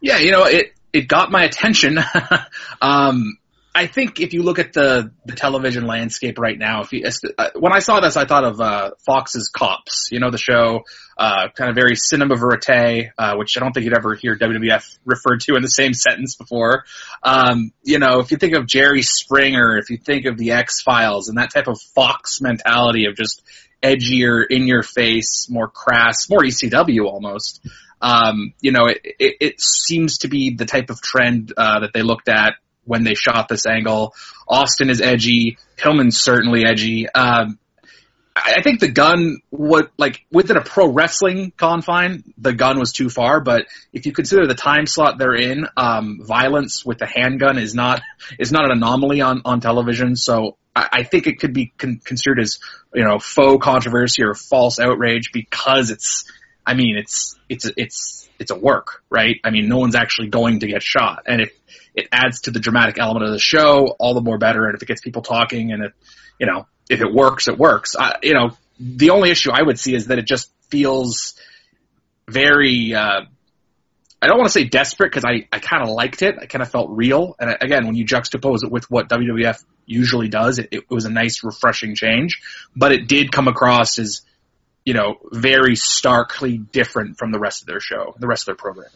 yeah, 0.02 0.18
you 0.18 0.32
know 0.32 0.44
it 0.44 0.74
it 0.92 1.08
got 1.08 1.32
my 1.32 1.46
attention. 1.46 1.98
um, 2.82 3.38
I 3.78 3.88
think 3.88 4.22
if 4.22 4.34
you 4.34 4.42
look 4.42 4.58
at 4.58 4.72
the, 4.72 5.12
the 5.26 5.36
television 5.36 5.86
landscape 5.86 6.40
right 6.40 6.58
now, 6.58 6.84
if 6.84 6.94
you, 6.94 7.04
uh, 7.38 7.50
when 7.60 7.74
I 7.74 7.80
saw 7.80 8.00
this, 8.00 8.16
I 8.16 8.24
thought 8.24 8.46
of 8.46 8.62
uh, 8.62 8.92
Fox's 9.06 9.50
Cops. 9.50 10.08
You 10.12 10.22
know 10.22 10.32
the 10.32 10.38
show, 10.38 10.86
uh, 11.18 11.50
kind 11.54 11.70
of 11.70 11.76
very 11.76 11.98
cinema 11.98 12.38
verite, 12.38 13.10
uh, 13.18 13.36
which 13.36 13.58
I 13.58 13.60
don't 13.60 13.74
think 13.74 13.84
you'd 13.84 13.98
ever 13.98 14.16
hear 14.16 14.38
WWF 14.38 14.98
referred 15.04 15.42
to 15.42 15.56
in 15.56 15.62
the 15.62 15.68
same 15.68 15.94
sentence 16.08 16.38
before. 16.38 16.86
Um, 17.22 17.74
you 17.84 18.00
know, 18.00 18.20
if 18.20 18.32
you 18.32 18.38
think 18.38 18.54
of 18.54 18.66
Jerry 18.66 19.02
Springer, 19.02 19.78
if 19.78 19.90
you 19.90 19.98
think 19.98 20.26
of 20.26 20.38
the 20.38 20.52
X 20.52 20.82
Files, 20.82 21.28
and 21.28 21.38
that 21.38 21.54
type 21.54 21.68
of 21.68 21.78
Fox 21.94 22.40
mentality 22.40 23.08
of 23.08 23.18
just 23.18 23.44
edgier, 23.84 24.46
in 24.50 24.68
your 24.68 24.84
face, 24.84 25.48
more 25.50 25.68
crass, 25.68 26.30
more 26.30 26.40
ECW 26.40 27.04
almost. 27.04 27.60
Um, 28.02 28.54
you 28.62 28.72
know, 28.72 28.86
it, 28.86 29.02
it, 29.04 29.36
it 29.42 29.62
seems 29.62 30.20
to 30.20 30.30
be 30.30 30.56
the 30.56 30.66
type 30.66 30.90
of 30.90 31.02
trend 31.02 31.52
uh, 31.58 31.82
that 31.82 31.92
they 31.94 32.04
looked 32.04 32.30
at 32.30 32.54
when 32.86 33.04
they 33.04 33.16
shot 33.16 33.48
this 33.48 33.66
angle. 33.66 34.14
Austin 34.48 34.90
is 34.90 35.02
edgy. 35.02 35.58
Pillman's 35.78 36.20
certainly 36.20 36.66
edgy. 36.66 37.10
Um, 37.10 37.60
I 38.36 38.62
think 38.62 38.82
the 38.82 38.92
gun 38.92 39.38
what 39.50 39.92
like 39.98 40.26
within 40.30 40.58
a 40.58 40.62
pro 40.62 40.92
wrestling 40.92 41.54
confine, 41.56 42.24
the 42.38 42.52
gun 42.52 42.80
was 42.80 42.92
too 42.92 43.10
far. 43.10 43.40
But 43.40 43.68
if 43.94 44.06
you 44.06 44.12
consider 44.12 44.46
the 44.46 44.56
time 44.56 44.88
slot 44.88 45.18
they're 45.18 45.36
in, 45.36 45.68
um, 45.78 46.20
violence 46.22 46.86
with 46.86 46.98
the 46.98 47.06
handgun 47.06 47.58
is 47.58 47.74
not 47.74 48.02
is 48.38 48.52
not 48.52 48.66
an 48.66 48.72
anomaly 48.72 49.22
on 49.22 49.42
on 49.46 49.62
television. 49.62 50.18
So 50.18 50.58
I, 50.76 50.90
I 50.92 51.04
think 51.04 51.28
it 51.28 51.40
could 51.40 51.54
be 51.54 51.72
con- 51.78 52.02
considered 52.04 52.42
as 52.42 52.60
you 52.94 53.06
know 53.06 53.20
faux 53.20 53.64
controversy 53.64 54.24
or 54.24 54.34
false 54.34 54.80
outrage 54.80 55.32
because 55.34 55.90
it's. 55.90 56.26
I 56.66 56.74
mean, 56.74 56.98
it's 56.98 57.38
it's 57.50 57.70
it's 57.78 58.30
it's 58.40 58.52
a 58.52 58.56
work, 58.56 59.04
right? 59.10 59.40
I 59.44 59.52
mean, 59.52 59.70
no 59.70 59.78
one's 59.78 59.96
actually 59.96 60.30
going 60.30 60.60
to 60.60 60.68
get 60.68 60.84
shot, 60.84 61.24
and 61.28 61.42
if 61.42 61.52
it 61.94 62.08
adds 62.12 62.42
to 62.42 62.52
the 62.52 62.60
dramatic 62.60 63.00
element 63.00 63.26
of 63.26 63.32
the 63.32 63.40
show, 63.40 63.96
all 64.00 64.14
the 64.14 64.22
more 64.22 64.38
better. 64.38 64.66
And 64.66 64.76
if 64.76 64.82
it 64.82 64.88
gets 64.88 65.02
people 65.02 65.22
talking, 65.22 65.72
and 65.72 65.86
if 65.86 65.94
you 66.40 66.48
know 66.48 66.68
if 66.90 67.02
it 67.02 67.12
works, 67.12 67.48
it 67.48 67.58
works. 67.58 67.96
I, 67.98 68.18
you 68.22 68.34
know, 68.34 68.52
the 68.80 69.12
only 69.12 69.32
issue 69.32 69.52
I 69.52 69.62
would 69.62 69.80
see 69.80 69.96
is 69.96 70.08
that 70.08 70.20
it 70.20 70.26
just 70.26 70.52
feels 70.70 71.36
very. 72.28 72.94
Uh, 72.94 73.22
I 74.22 74.28
don't 74.28 74.38
want 74.38 74.48
to 74.48 74.54
say 74.54 74.64
desperate 74.64 75.12
because 75.12 75.26
I, 75.26 75.48
I 75.52 75.60
kind 75.60 75.84
of 75.84 75.90
liked 75.90 76.24
it. 76.24 76.36
I 76.42 76.48
kind 76.48 76.64
of 76.64 76.72
felt 76.72 76.90
real. 76.90 77.36
And 77.40 77.58
again, 77.62 77.86
when 77.86 77.96
you 77.96 78.06
juxtapose 78.06 78.64
it 78.64 78.72
with 78.72 78.90
what 78.90 79.08
WWF 79.08 79.64
usually 79.86 80.30
does, 80.30 80.58
it, 80.58 80.70
it 80.72 80.90
was 80.90 81.06
a 81.06 81.12
nice, 81.12 81.44
refreshing 81.44 81.94
change. 81.94 82.42
But 82.76 82.92
it 82.92 83.08
did 83.08 83.32
come 83.32 83.48
across 83.48 84.00
as, 84.00 84.22
you 84.86 84.94
know, 84.94 85.16
very 85.32 85.76
starkly 85.76 86.58
different 86.58 87.18
from 87.18 87.32
the 87.32 87.40
rest 87.40 87.64
of 87.64 87.68
their 87.68 87.80
show, 87.80 88.16
the 88.20 88.28
rest 88.28 88.44
of 88.44 88.46
their 88.46 88.56
programming. 88.56 88.92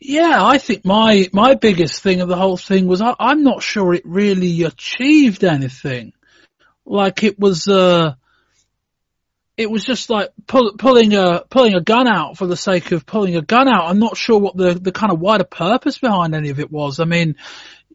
Yeah, 0.00 0.44
I 0.44 0.58
think 0.58 0.84
my 0.84 1.28
my 1.32 1.54
biggest 1.54 2.02
thing 2.02 2.20
of 2.20 2.28
the 2.28 2.36
whole 2.36 2.56
thing 2.56 2.86
was 2.86 3.00
I, 3.00 3.14
I'm 3.18 3.42
not 3.42 3.62
sure 3.62 3.94
it 3.94 4.02
really 4.04 4.62
achieved 4.62 5.44
anything. 5.44 6.12
Like 6.84 7.22
it 7.22 7.38
was, 7.38 7.68
uh, 7.68 8.14
it 9.56 9.70
was 9.70 9.84
just 9.84 10.08
like 10.08 10.30
pull, 10.46 10.74
pulling 10.78 11.14
a 11.14 11.44
pulling 11.50 11.74
a 11.74 11.80
gun 11.80 12.06
out 12.06 12.38
for 12.38 12.46
the 12.46 12.56
sake 12.56 12.92
of 12.92 13.06
pulling 13.06 13.36
a 13.36 13.42
gun 13.42 13.68
out. 13.68 13.88
I'm 13.88 13.98
not 13.98 14.16
sure 14.16 14.38
what 14.38 14.56
the 14.56 14.74
the 14.74 14.92
kind 14.92 15.12
of 15.12 15.20
wider 15.20 15.44
purpose 15.44 15.98
behind 15.98 16.34
any 16.34 16.50
of 16.50 16.60
it 16.60 16.70
was. 16.70 17.00
I 17.00 17.04
mean, 17.04 17.34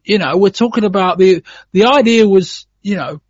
you 0.04 0.18
know, 0.18 0.36
we're 0.36 0.50
talking 0.50 0.84
about 0.84 1.18
the 1.18 1.42
the 1.72 1.86
idea 1.86 2.28
was, 2.28 2.66
you 2.82 2.96
know, 2.96 3.20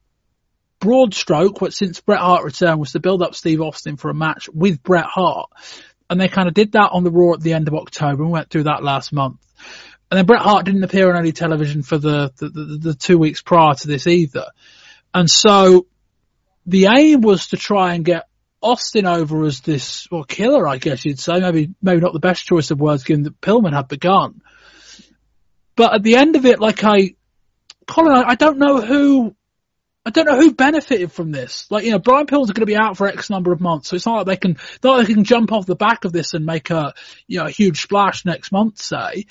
broad 0.85 1.15
stroke. 1.15 1.63
What 1.63 1.73
since 1.73 2.01
Bret 2.01 2.21
Hart 2.21 2.45
returned 2.45 2.79
was 2.79 2.93
to 2.93 3.01
build 3.01 3.23
up 3.23 3.35
Steve 3.35 3.63
Austin 3.63 3.97
for 3.97 4.11
a 4.11 4.15
match 4.15 4.51
with 4.53 4.83
Bret 4.83 5.07
Hart 5.07 5.51
and 6.11 6.21
they 6.21 6.29
kind 6.29 6.49
of 6.49 6.55
did 6.55 6.73
that 6.73 6.91
on 6.93 7.05
the 7.05 7.11
Raw 7.11 7.33
at 7.33 7.41
the 7.41 7.55
end 7.55 7.69
of 7.69 7.75
October 7.75 8.23
and 8.23 8.33
went 8.33 8.51
through 8.51 8.65
that 8.65 8.83
last 8.83 9.13
month. 9.13 9.41
And 10.11 10.19
then 10.19 10.27
Bret 10.27 10.43
Hart 10.43 10.67
didn't 10.67 10.85
appear 10.85 11.11
on 11.11 11.19
any 11.19 11.33
television 11.33 11.83
for 11.83 11.99
the, 11.99 12.33
the, 12.37 12.49
the, 12.49 12.79
the 12.81 12.95
two 12.95 13.19
weeks 13.19 13.41
prior 13.41 13.75
to 13.75 13.87
this 13.87 14.07
either. 14.07 14.47
And 15.13 15.31
so 15.31 15.87
the 16.67 16.87
aim 16.87 17.23
was 17.23 17.49
to 17.49 17.57
try 17.57 17.95
and 17.95 18.05
get 18.05 18.29
Austin 18.61 19.07
over 19.07 19.45
as 19.45 19.61
this, 19.61 20.07
well, 20.11 20.25
killer, 20.25 20.69
I 20.69 20.77
guess 20.77 21.05
you'd 21.05 21.19
say. 21.19 21.41
Maybe, 21.41 21.75
maybe 21.83 22.01
not 22.01 22.13
the 22.13 22.21
best 22.21 22.45
choice 22.45 22.71
of 22.71 22.81
words 22.81 23.05
given 23.05 23.25
that 23.25 23.41
Pillman 23.41 23.75
had 23.75 23.89
begun. 23.89 24.43
But 25.75 25.95
at 25.95 26.03
the 26.03 26.17
end 26.17 26.37
of 26.37 26.45
it, 26.45 26.61
like 26.61 26.85
I, 26.85 27.15
Colin, 27.87 28.13
I, 28.13 28.31
I 28.31 28.35
don't 28.35 28.59
know 28.59 28.81
who 28.81 29.35
I 30.07 30.11
don't 30.11 30.27
know 30.27 30.39
who 30.39 30.53
benefited 30.53 31.13
from 31.13 31.33
this. 31.33 31.67
Like, 31.71 31.85
you 31.85 31.91
know, 31.91 31.99
Brian 31.99 32.27
Pillman's 32.27 32.51
going 32.51 32.61
to 32.61 32.67
be 32.67 32.77
out 32.77 32.99
for 32.99 33.07
X 33.07 33.31
number 33.31 33.53
of 33.53 33.61
months, 33.61 33.89
so 33.89 33.97
it's 33.97 34.05
not 34.05 34.19
like 34.19 34.27
they 34.27 34.37
can, 34.37 34.59
not 34.83 34.99
like 34.99 35.07
they 35.07 35.15
can 35.15 35.25
jump 35.25 35.51
off 35.51 35.65
the 35.65 35.77
back 35.77 36.05
of 36.05 36.13
this 36.13 36.35
and 36.35 36.45
make 36.45 36.69
a, 36.71 36.93
you 37.27 37.39
know, 37.39 37.47
a 37.47 37.51
huge 37.51 37.81
splash 37.81 38.27
next 38.27 38.53
month, 38.53 38.83
say. 38.83 39.25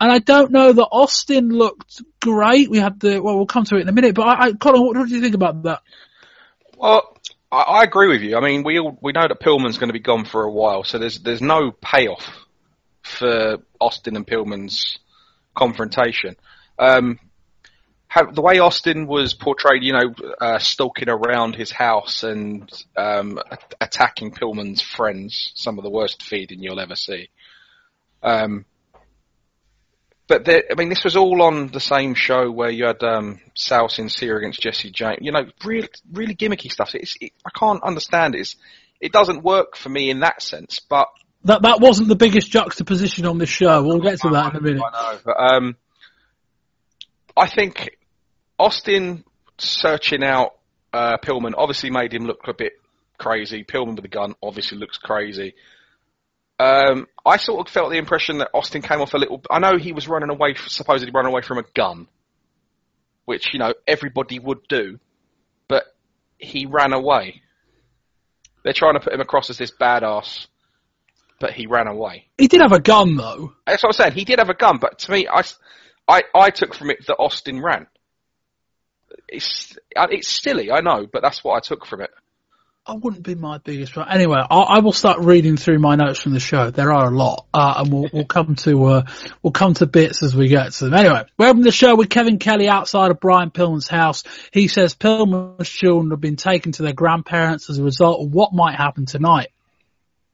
And 0.00 0.10
I 0.10 0.18
don't 0.20 0.50
know 0.50 0.72
that 0.72 0.86
Austin 0.86 1.50
looked 1.50 2.00
great. 2.20 2.70
We 2.70 2.78
had 2.78 3.00
the, 3.00 3.20
well, 3.20 3.36
we'll 3.36 3.46
come 3.46 3.64
to 3.64 3.76
it 3.76 3.82
in 3.82 3.88
a 3.88 3.92
minute, 3.92 4.14
but 4.14 4.26
I, 4.26 4.46
I 4.46 4.52
Colin, 4.52 4.80
what, 4.82 4.96
what 4.96 5.08
do 5.08 5.14
you 5.14 5.20
think 5.20 5.34
about 5.34 5.62
that? 5.64 5.82
Well, 6.78 7.16
I, 7.52 7.60
I 7.60 7.82
agree 7.82 8.08
with 8.08 8.22
you. 8.22 8.36
I 8.36 8.40
mean, 8.40 8.62
we 8.64 8.78
all, 8.78 8.98
we 9.02 9.12
know 9.12 9.28
that 9.28 9.40
Pillman's 9.40 9.76
going 9.76 9.90
to 9.90 9.94
be 9.94 10.00
gone 10.00 10.24
for 10.24 10.42
a 10.42 10.50
while, 10.50 10.84
so 10.84 10.98
there's 10.98 11.20
there's 11.20 11.42
no 11.42 11.70
payoff 11.70 12.26
for 13.02 13.58
Austin 13.78 14.16
and 14.16 14.26
Pillman's 14.26 14.98
confrontation. 15.54 16.36
Um, 16.78 17.18
how, 18.14 18.30
the 18.30 18.42
way 18.42 18.60
Austin 18.60 19.08
was 19.08 19.34
portrayed, 19.34 19.82
you 19.82 19.92
know, 19.92 20.14
uh, 20.40 20.60
stalking 20.60 21.08
around 21.08 21.56
his 21.56 21.72
house 21.72 22.22
and 22.22 22.70
um, 22.96 23.40
attacking 23.80 24.30
Pillman's 24.30 24.80
friends, 24.80 25.50
some 25.56 25.78
of 25.78 25.82
the 25.82 25.90
worst 25.90 26.22
feeding 26.22 26.62
you'll 26.62 26.78
ever 26.78 26.94
see. 26.94 27.28
Um, 28.22 28.66
but 30.28 30.44
there, 30.44 30.62
I 30.70 30.76
mean, 30.76 30.90
this 30.90 31.02
was 31.02 31.16
all 31.16 31.42
on 31.42 31.72
the 31.72 31.80
same 31.80 32.14
show 32.14 32.52
where 32.52 32.70
you 32.70 32.84
had 32.84 33.02
um, 33.02 33.40
Sal 33.56 33.88
Sincere 33.88 34.38
against 34.38 34.60
Jesse 34.60 34.92
James. 34.92 35.18
You 35.20 35.32
know, 35.32 35.46
really, 35.64 35.88
really 36.12 36.36
gimmicky 36.36 36.70
stuff. 36.70 36.94
It's, 36.94 37.16
it, 37.20 37.32
I 37.44 37.50
can't 37.50 37.82
understand 37.82 38.36
it. 38.36 38.54
it 39.00 39.10
doesn't 39.10 39.42
work 39.42 39.74
for 39.74 39.88
me 39.88 40.08
in 40.10 40.20
that 40.20 40.40
sense. 40.40 40.78
But 40.78 41.08
that 41.46 41.62
that 41.62 41.80
wasn't 41.80 42.06
the 42.06 42.14
biggest 42.14 42.48
juxtaposition 42.48 43.26
on 43.26 43.38
this 43.38 43.50
show. 43.50 43.82
We'll 43.82 43.98
get 43.98 44.20
to 44.20 44.30
that 44.30 44.52
in 44.52 44.58
a 44.58 44.62
minute. 44.62 44.82
I 44.86 45.14
know, 45.14 45.18
but 45.24 45.36
um, 45.36 45.76
I 47.36 47.48
think 47.48 47.90
Austin 48.58 49.24
searching 49.58 50.22
out 50.22 50.54
uh, 50.92 51.16
Pillman 51.18 51.54
obviously 51.56 51.90
made 51.90 52.14
him 52.14 52.24
look 52.24 52.46
a 52.46 52.54
bit 52.54 52.74
crazy. 53.18 53.64
Pillman 53.64 53.96
with 53.96 54.04
a 54.04 54.08
gun 54.08 54.34
obviously 54.42 54.78
looks 54.78 54.98
crazy. 54.98 55.54
Um, 56.58 57.08
I 57.26 57.36
sort 57.36 57.66
of 57.66 57.72
felt 57.72 57.90
the 57.90 57.98
impression 57.98 58.38
that 58.38 58.50
Austin 58.54 58.80
came 58.80 59.00
off 59.00 59.12
a 59.14 59.18
little. 59.18 59.42
I 59.50 59.58
know 59.58 59.76
he 59.76 59.92
was 59.92 60.06
running 60.06 60.30
away, 60.30 60.54
supposedly 60.54 61.12
running 61.12 61.32
away 61.32 61.42
from 61.42 61.58
a 61.58 61.64
gun, 61.74 62.06
which 63.24 63.52
you 63.52 63.58
know 63.58 63.74
everybody 63.88 64.38
would 64.38 64.68
do, 64.68 65.00
but 65.66 65.84
he 66.38 66.66
ran 66.66 66.92
away. 66.92 67.42
They're 68.62 68.72
trying 68.72 68.94
to 68.94 69.00
put 69.00 69.12
him 69.12 69.20
across 69.20 69.50
as 69.50 69.58
this 69.58 69.72
badass, 69.72 70.46
but 71.40 71.52
he 71.52 71.66
ran 71.66 71.88
away. 71.88 72.28
He 72.38 72.46
did 72.46 72.60
have 72.60 72.72
a 72.72 72.80
gun 72.80 73.16
though. 73.16 73.52
That's 73.66 73.82
what 73.82 73.88
I'm 73.88 74.04
saying. 74.04 74.12
He 74.12 74.24
did 74.24 74.38
have 74.38 74.48
a 74.48 74.54
gun, 74.54 74.78
but 74.80 75.00
to 75.00 75.10
me, 75.10 75.26
I, 75.26 75.42
I, 76.06 76.22
I 76.32 76.50
took 76.50 76.72
from 76.72 76.90
it 76.90 77.04
that 77.08 77.16
Austin 77.16 77.60
ran 77.60 77.88
it's 79.28 79.76
uh, 79.96 80.06
it's 80.10 80.28
silly, 80.28 80.70
I 80.70 80.80
know, 80.80 81.06
but 81.10 81.22
that's 81.22 81.42
what 81.42 81.56
I 81.56 81.60
took 81.60 81.86
from 81.86 82.02
it. 82.02 82.10
I 82.86 82.92
wouldn't 82.92 83.22
be 83.22 83.34
my 83.34 83.56
biggest 83.56 83.94
fan. 83.94 84.06
Anyway, 84.10 84.36
I, 84.38 84.56
I, 84.56 84.78
will 84.80 84.92
start 84.92 85.20
reading 85.20 85.56
through 85.56 85.78
my 85.78 85.94
notes 85.94 86.20
from 86.20 86.34
the 86.34 86.40
show. 86.40 86.70
There 86.70 86.92
are 86.92 87.06
a 87.06 87.16
lot, 87.16 87.46
uh, 87.54 87.76
and 87.78 87.90
we'll, 87.90 88.10
we'll 88.12 88.26
come 88.26 88.56
to 88.56 88.84
uh, 88.84 89.02
we'll 89.42 89.52
come 89.52 89.72
to 89.74 89.86
bits 89.86 90.22
as 90.22 90.36
we 90.36 90.48
get 90.48 90.72
to 90.72 90.84
them. 90.84 90.94
Anyway, 90.94 91.24
we're 91.38 91.46
having 91.46 91.62
the 91.62 91.72
show 91.72 91.96
with 91.96 92.10
Kevin 92.10 92.38
Kelly 92.38 92.68
outside 92.68 93.10
of 93.10 93.20
Brian 93.20 93.50
Pillman's 93.50 93.88
house. 93.88 94.24
He 94.52 94.68
says 94.68 94.94
Pillman's 94.94 95.70
children 95.70 96.10
have 96.10 96.20
been 96.20 96.36
taken 96.36 96.72
to 96.72 96.82
their 96.82 96.92
grandparents 96.92 97.70
as 97.70 97.78
a 97.78 97.82
result 97.82 98.20
of 98.20 98.34
what 98.34 98.52
might 98.52 98.76
happen 98.76 99.06
tonight 99.06 99.48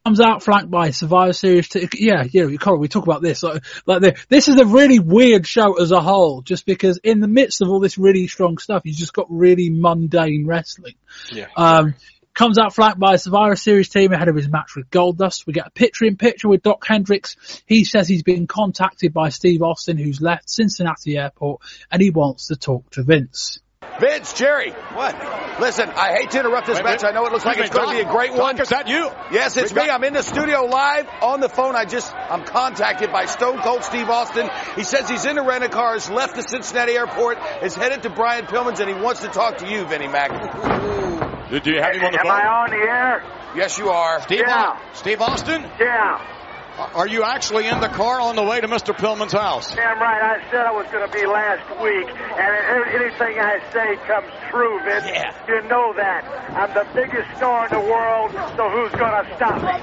comes 0.05 0.21
out 0.21 0.43
flanked 0.43 0.71
by 0.71 0.91
Survivor 0.91 1.33
Series. 1.33 1.69
T- 1.69 1.89
yeah, 1.99 2.25
yeah, 2.31 2.47
we 2.47 2.59
talk 2.59 3.05
about 3.05 3.23
this. 3.23 3.43
Like, 3.43 3.63
like 3.87 4.01
the, 4.01 4.25
this 4.29 4.49
is 4.49 4.59
a 4.59 4.65
really 4.65 4.99
weird 4.99 5.47
show 5.47 5.81
as 5.81 5.91
a 5.91 6.01
whole, 6.01 6.43
just 6.43 6.67
because 6.67 6.99
in 6.99 7.21
the 7.21 7.29
midst 7.29 7.61
of 7.61 7.69
all 7.69 7.81
this 7.81 7.99
really 7.99 8.27
strong 8.27 8.59
stuff, 8.59 8.83
you 8.85 8.95
just 8.95 9.13
got 9.13 9.27
really 9.29 9.71
mundane 9.71 10.47
wrestling. 10.47 10.95
Yeah. 11.31 11.47
Um, 11.57 11.95
comes 12.33 12.59
out 12.59 12.75
flanked 12.75 12.99
by 12.99 13.15
a 13.15 13.19
Survivor 13.19 13.57
Series 13.57 13.89
team 13.91 14.13
ahead 14.13 14.29
of 14.29 14.37
his 14.37 14.49
match 14.49 14.75
with 14.75 14.89
Goldust. 14.89 15.47
We 15.47 15.53
get 15.53 15.67
a 15.67 15.71
picture 15.71 16.07
in 16.07 16.17
picture 16.17 16.49
with 16.49 16.63
Doc 16.63 16.85
Hendrix. 16.87 17.37
He 17.67 17.85
says 17.85 18.09
he's 18.09 18.23
been 18.23 18.47
contacted 18.47 19.13
by 19.13 19.29
Steve 19.29 19.63
Austin, 19.63 19.99
who's 19.99 20.23
left 20.23 20.49
Cincinnati 20.49 21.19
Airport, 21.19 21.61
and 21.91 22.01
he 22.01 22.11
wants 22.11 22.47
to 22.47 22.57
talk 22.57 22.91
to 22.93 23.03
Vince. 23.03 23.61
Vince, 24.01 24.33
Jerry. 24.33 24.71
What? 24.71 25.61
Listen, 25.61 25.91
I 25.91 26.17
hate 26.17 26.31
to 26.31 26.41
interrupt 26.41 26.67
this 26.67 26.77
Wait, 26.77 26.85
match. 26.85 27.05
I 27.05 27.13
know 27.13 27.27
it 27.27 27.33
looks 27.33 27.45
like 27.45 27.59
it's 27.59 27.71
going 27.71 27.97
to 27.97 28.03
be 28.03 28.09
a 28.09 28.11
great 28.11 28.33
one. 28.33 28.59
Is 28.59 28.71
that 28.71 28.89
you? 28.89 29.11
Yes, 29.31 29.57
it's 29.57 29.75
me. 29.75 29.83
I'm 29.83 30.03
in 30.05 30.15
the 30.15 30.23
studio 30.23 30.65
live 30.65 31.07
on 31.23 31.41
the 31.41 31.49
phone. 31.49 31.77
I 31.77 31.85
just, 31.85 32.13
I'm 32.15 32.45
contacted 32.45 33.13
by 33.13 33.27
Stone 33.27 33.59
Cold 33.59 33.85
Steve 33.85 34.09
Austin. 34.09 34.49
He 34.75 34.85
says 34.85 35.09
he's 35.09 35.27
in 35.27 35.37
a 35.39 35.43
rental 35.43 35.69
car, 35.69 35.93
has 35.93 36.09
left 36.09 36.35
the 36.35 36.43
Cincinnati 36.43 36.93
airport, 36.93 37.39
is 37.63 37.75
headed 37.75 38.03
to 38.05 38.11
Brian 38.11 38.47
Pillman's, 38.47 38.81
and 38.81 38.89
he 38.89 38.95
wants 39.01 39.21
to 39.21 39.29
talk 39.29 39.59
to 39.59 39.69
you, 39.71 39.85
Vinnie 39.85 40.09
Mac. 40.09 40.31
Do 41.51 41.71
you 41.71 41.81
have 41.81 41.95
him 41.95 42.05
on 42.05 42.13
the 42.13 42.21
Am 42.21 42.25
phone? 42.25 42.33
Am 42.33 42.47
I 42.47 42.47
on 42.47 42.71
the 42.71 42.77
air? 42.77 43.23
Yes, 43.57 43.77
you 43.77 43.91
are. 43.91 44.23
Steve, 44.23 44.45
yeah. 44.47 44.79
Steve 44.95 45.21
Austin? 45.21 45.63
Yeah. 45.81 46.40
Are 46.81 47.07
you 47.07 47.25
actually 47.25 47.67
in 47.67 47.79
the 47.81 47.89
car 47.89 48.21
on 48.21 48.37
the 48.37 48.43
way 48.43 48.61
to 48.61 48.67
Mr. 48.67 48.95
Pillman's 48.97 49.33
house? 49.33 49.75
Damn 49.75 49.99
right. 49.99 50.23
I 50.23 50.51
said 50.51 50.65
I 50.65 50.73
was 50.73 50.87
going 50.91 51.05
to 51.05 51.13
be 51.13 51.27
last 51.27 51.69
week, 51.83 52.09
and 52.09 52.51
anything 52.97 53.39
I 53.39 53.61
say 53.71 53.97
comes 54.07 54.33
true, 54.51 54.81
Vince. 54.85 55.05
Yeah. 55.05 55.35
You 55.47 55.69
know 55.69 55.93
that. 55.95 56.25
I'm 56.57 56.73
the 56.73 56.89
biggest 56.95 57.37
star 57.37 57.67
in 57.67 57.73
the 57.73 57.81
world, 57.81 58.33
so 58.57 58.71
who's 58.71 58.93
going 58.93 59.13
to 59.13 59.37
stop 59.37 59.61
me? 59.61 59.77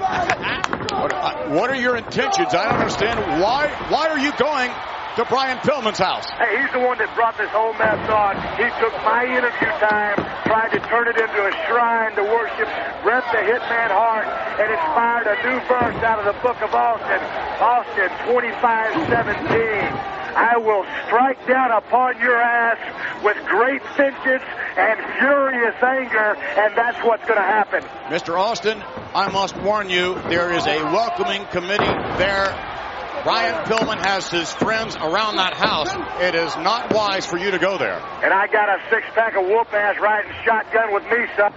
What, 0.98 1.12
uh, 1.12 1.48
what 1.50 1.70
are 1.70 1.76
your 1.76 1.96
intentions? 1.96 2.52
I 2.52 2.64
don't 2.64 2.80
understand. 2.80 3.42
Why, 3.42 3.68
why 3.88 4.08
are 4.08 4.18
you 4.18 4.32
going 4.36 4.70
to 5.18 5.26
Brian 5.26 5.58
Pillman's 5.66 5.98
house? 5.98 6.30
Hey, 6.38 6.62
he's 6.62 6.70
the 6.70 6.78
one 6.78 6.94
that 7.02 7.10
brought 7.18 7.34
this 7.34 7.50
whole 7.50 7.74
mess 7.74 7.98
on. 8.06 8.38
He 8.54 8.70
took 8.78 8.94
my 9.02 9.26
interview 9.26 9.66
time, 9.82 10.14
tried 10.46 10.70
to 10.70 10.80
turn 10.86 11.10
it 11.10 11.18
into 11.18 11.40
a 11.42 11.50
shrine 11.66 12.14
to 12.14 12.22
worship 12.22 12.70
Bret 13.02 13.26
the 13.34 13.42
Hitman 13.42 13.90
Hart, 13.90 14.30
and 14.62 14.70
inspired 14.70 15.26
a 15.26 15.34
new 15.42 15.58
verse 15.66 15.98
out 16.06 16.22
of 16.22 16.26
the 16.30 16.38
book 16.38 16.62
of 16.62 16.70
Austin. 16.70 17.18
Austin 17.58 18.10
2517. 18.30 19.90
I 20.38 20.54
will 20.54 20.86
strike 21.10 21.42
down 21.50 21.74
upon 21.74 22.20
your 22.22 22.38
ass 22.38 22.78
with 23.26 23.34
great 23.50 23.82
vengeance 23.98 24.46
and 24.78 24.96
furious 25.18 25.74
anger, 25.82 26.38
and 26.38 26.78
that's 26.78 27.02
what's 27.02 27.26
going 27.26 27.42
to 27.42 27.50
happen. 27.58 27.82
Mr. 28.06 28.38
Austin, 28.38 28.78
I 29.18 29.26
must 29.34 29.56
warn 29.66 29.90
you, 29.90 30.14
there 30.30 30.54
is 30.54 30.64
a 30.64 30.78
welcoming 30.94 31.44
committee 31.50 31.90
there. 32.22 32.54
Brian 33.24 33.64
Pillman 33.66 33.98
has 34.04 34.30
his 34.30 34.52
friends 34.52 34.96
around 34.96 35.36
that 35.36 35.54
house. 35.54 35.90
It 36.22 36.34
is 36.34 36.54
not 36.56 36.92
wise 36.92 37.26
for 37.26 37.36
you 37.36 37.50
to 37.50 37.58
go 37.58 37.76
there. 37.76 37.98
And 38.22 38.32
I 38.32 38.46
got 38.46 38.68
a 38.68 38.78
six 38.90 39.06
pack 39.14 39.36
of 39.36 39.44
whoop 39.44 39.72
ass 39.72 39.98
riding 40.00 40.32
shotgun 40.44 40.94
with 40.94 41.04
me, 41.04 41.26
son. 41.36 41.52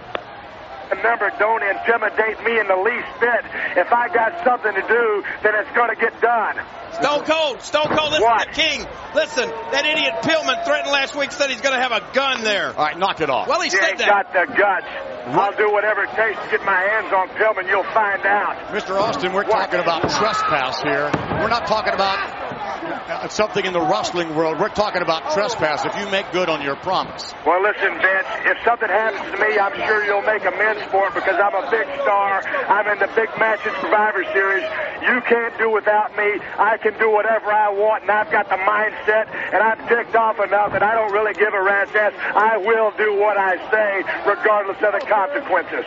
Remember, 0.90 1.32
don't 1.38 1.62
intimidate 1.62 2.42
me 2.44 2.58
in 2.60 2.66
the 2.68 2.76
least 2.76 3.08
bit. 3.18 3.44
If 3.78 3.92
I 3.92 4.12
got 4.12 4.44
something 4.44 4.74
to 4.74 4.84
do, 4.86 5.24
then 5.42 5.54
it's 5.56 5.72
going 5.72 5.88
to 5.88 5.96
get 5.96 6.20
done. 6.20 6.60
Stone 7.00 7.24
Cold, 7.24 7.62
Stone 7.62 7.88
Cold, 7.96 8.10
listen 8.12 8.22
What? 8.24 8.48
to 8.48 8.52
King. 8.52 8.86
Listen, 9.14 9.48
that 9.48 9.84
idiot 9.84 10.12
Pillman 10.22 10.64
threatened 10.64 10.92
last 10.92 11.16
week, 11.16 11.32
said 11.32 11.50
he's 11.50 11.60
going 11.60 11.74
to 11.74 11.80
have 11.82 11.92
a 11.92 12.02
gun 12.12 12.42
there. 12.44 12.68
All 12.76 12.84
right, 12.84 12.98
knock 12.98 13.20
it 13.20 13.30
off. 13.30 13.48
Well, 13.48 13.60
he 13.60 13.66
You 13.66 13.78
said 13.78 13.88
ain't 13.90 13.98
that. 13.98 14.08
got 14.08 14.32
the 14.32 14.52
guts. 14.54 14.86
I'll 15.32 15.56
do 15.56 15.70
whatever 15.72 16.02
it 16.04 16.10
takes 16.16 16.36
to 16.42 16.48
get 16.50 16.64
my 16.66 16.74
hands 16.80 17.12
on 17.12 17.28
Pillman. 17.38 17.68
You'll 17.68 17.84
find 17.94 18.26
out. 18.26 18.56
Mr. 18.74 18.98
Austin, 19.00 19.32
we're 19.32 19.44
talking 19.44 19.80
about 19.80 20.02
trespass 20.10 20.82
here. 20.82 21.10
We're 21.40 21.48
not 21.48 21.66
talking 21.66 21.94
about 21.94 22.18
uh, 22.18 23.28
something 23.28 23.64
in 23.64 23.72
the 23.72 23.80
wrestling 23.80 24.34
world. 24.34 24.58
We're 24.58 24.68
talking 24.74 25.00
about 25.00 25.32
trespass 25.32 25.84
if 25.86 25.94
you 25.96 26.10
make 26.10 26.30
good 26.32 26.48
on 26.48 26.60
your 26.62 26.74
promise. 26.76 27.32
Well, 27.46 27.62
listen, 27.62 27.94
Vince, 28.02 28.26
if 28.50 28.58
something 28.66 28.88
happens 28.88 29.22
to 29.30 29.38
me, 29.46 29.58
I'm 29.58 29.74
sure 29.86 30.04
you'll 30.04 30.26
make 30.26 30.42
amends 30.44 30.82
for 30.90 31.06
it 31.08 31.14
because 31.14 31.38
I'm 31.38 31.54
a 31.54 31.70
big 31.70 31.86
star. 32.02 32.42
I'm 32.68 32.86
in 32.90 32.98
the 32.98 33.10
big 33.14 33.30
match 33.38 33.62
at 33.64 33.74
Survivor 33.80 34.24
Series. 34.34 34.66
You 35.06 35.20
can't 35.22 35.56
do 35.58 35.70
without 35.70 36.16
me. 36.16 36.34
I 36.58 36.78
can 36.82 36.98
do 36.98 37.10
whatever 37.10 37.52
I 37.52 37.70
want, 37.70 38.02
and 38.02 38.10
I've 38.10 38.30
got 38.30 38.48
the 38.48 38.56
mindset, 38.56 39.32
and 39.52 39.62
I'm 39.62 39.88
ticked 39.88 40.14
off 40.16 40.38
enough 40.40 40.72
that 40.72 40.82
I 40.82 40.94
don't 40.94 41.12
really 41.12 41.34
give 41.34 41.54
a 41.54 41.62
rat's 41.62 41.94
ass. 41.94 42.12
I 42.34 42.58
will 42.58 42.92
do 42.98 43.20
what 43.20 43.36
I 43.36 43.56
say, 43.70 44.02
regardless 44.28 44.76
of 44.82 44.92
the 44.92 45.06
consequences. 45.06 45.84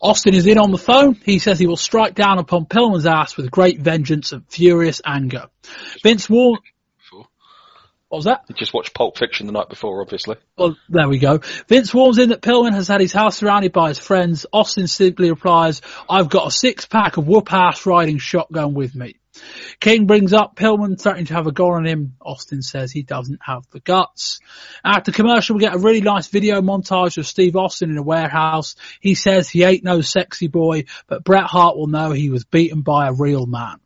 Austin 0.00 0.34
is 0.34 0.46
in 0.46 0.58
on 0.58 0.70
the 0.70 0.78
phone. 0.78 1.14
He 1.14 1.38
says 1.38 1.58
he 1.58 1.66
will 1.66 1.76
strike 1.76 2.14
down 2.14 2.38
upon 2.38 2.66
Pillman's 2.66 3.06
ass 3.06 3.36
with 3.36 3.50
great 3.50 3.80
vengeance 3.80 4.32
and 4.32 4.44
furious 4.48 5.00
anger. 5.04 5.46
Vince 6.02 6.28
Warren. 6.28 6.60
What 8.08 8.18
was 8.18 8.24
that? 8.26 8.44
He 8.46 8.54
just 8.54 8.72
watched 8.72 8.94
Pulp 8.94 9.18
Fiction 9.18 9.46
the 9.46 9.52
night 9.52 9.68
before, 9.68 10.00
obviously. 10.00 10.36
Well, 10.56 10.76
there 10.88 11.08
we 11.08 11.18
go. 11.18 11.40
Vince 11.68 11.92
warns 11.92 12.18
in 12.18 12.28
that 12.28 12.40
Pillman 12.40 12.72
has 12.72 12.86
had 12.86 13.00
his 13.00 13.12
house 13.12 13.38
surrounded 13.38 13.72
by 13.72 13.88
his 13.88 13.98
friends. 13.98 14.46
Austin 14.52 14.86
simply 14.86 15.28
replies, 15.28 15.82
I've 16.08 16.28
got 16.28 16.46
a 16.46 16.50
six 16.52 16.86
pack 16.86 17.16
of 17.16 17.26
whoop 17.26 17.52
ass 17.52 17.84
riding 17.84 18.18
shotgun 18.18 18.74
with 18.74 18.94
me. 18.94 19.16
King 19.80 20.06
brings 20.06 20.32
up 20.32 20.56
Pillman 20.56 21.00
threatening 21.00 21.26
to 21.26 21.34
have 21.34 21.46
a 21.46 21.52
go 21.52 21.72
on 21.72 21.86
him. 21.86 22.16
Austin 22.20 22.62
says 22.62 22.90
he 22.90 23.02
doesn't 23.02 23.40
have 23.42 23.68
the 23.70 23.80
guts. 23.80 24.40
After 24.84 25.10
the 25.10 25.16
commercial, 25.16 25.56
we 25.56 25.60
get 25.60 25.74
a 25.74 25.78
really 25.78 26.00
nice 26.00 26.28
video 26.28 26.60
montage 26.60 27.18
of 27.18 27.26
Steve 27.26 27.56
Austin 27.56 27.90
in 27.90 27.98
a 27.98 28.02
warehouse. 28.02 28.76
He 29.00 29.14
says 29.14 29.48
he 29.48 29.64
ain't 29.64 29.84
no 29.84 30.00
sexy 30.00 30.48
boy, 30.48 30.84
but 31.06 31.24
Bret 31.24 31.44
Hart 31.44 31.76
will 31.76 31.88
know 31.88 32.10
he 32.10 32.30
was 32.30 32.44
beaten 32.44 32.82
by 32.82 33.08
a 33.08 33.12
real 33.12 33.46
man. 33.46 33.80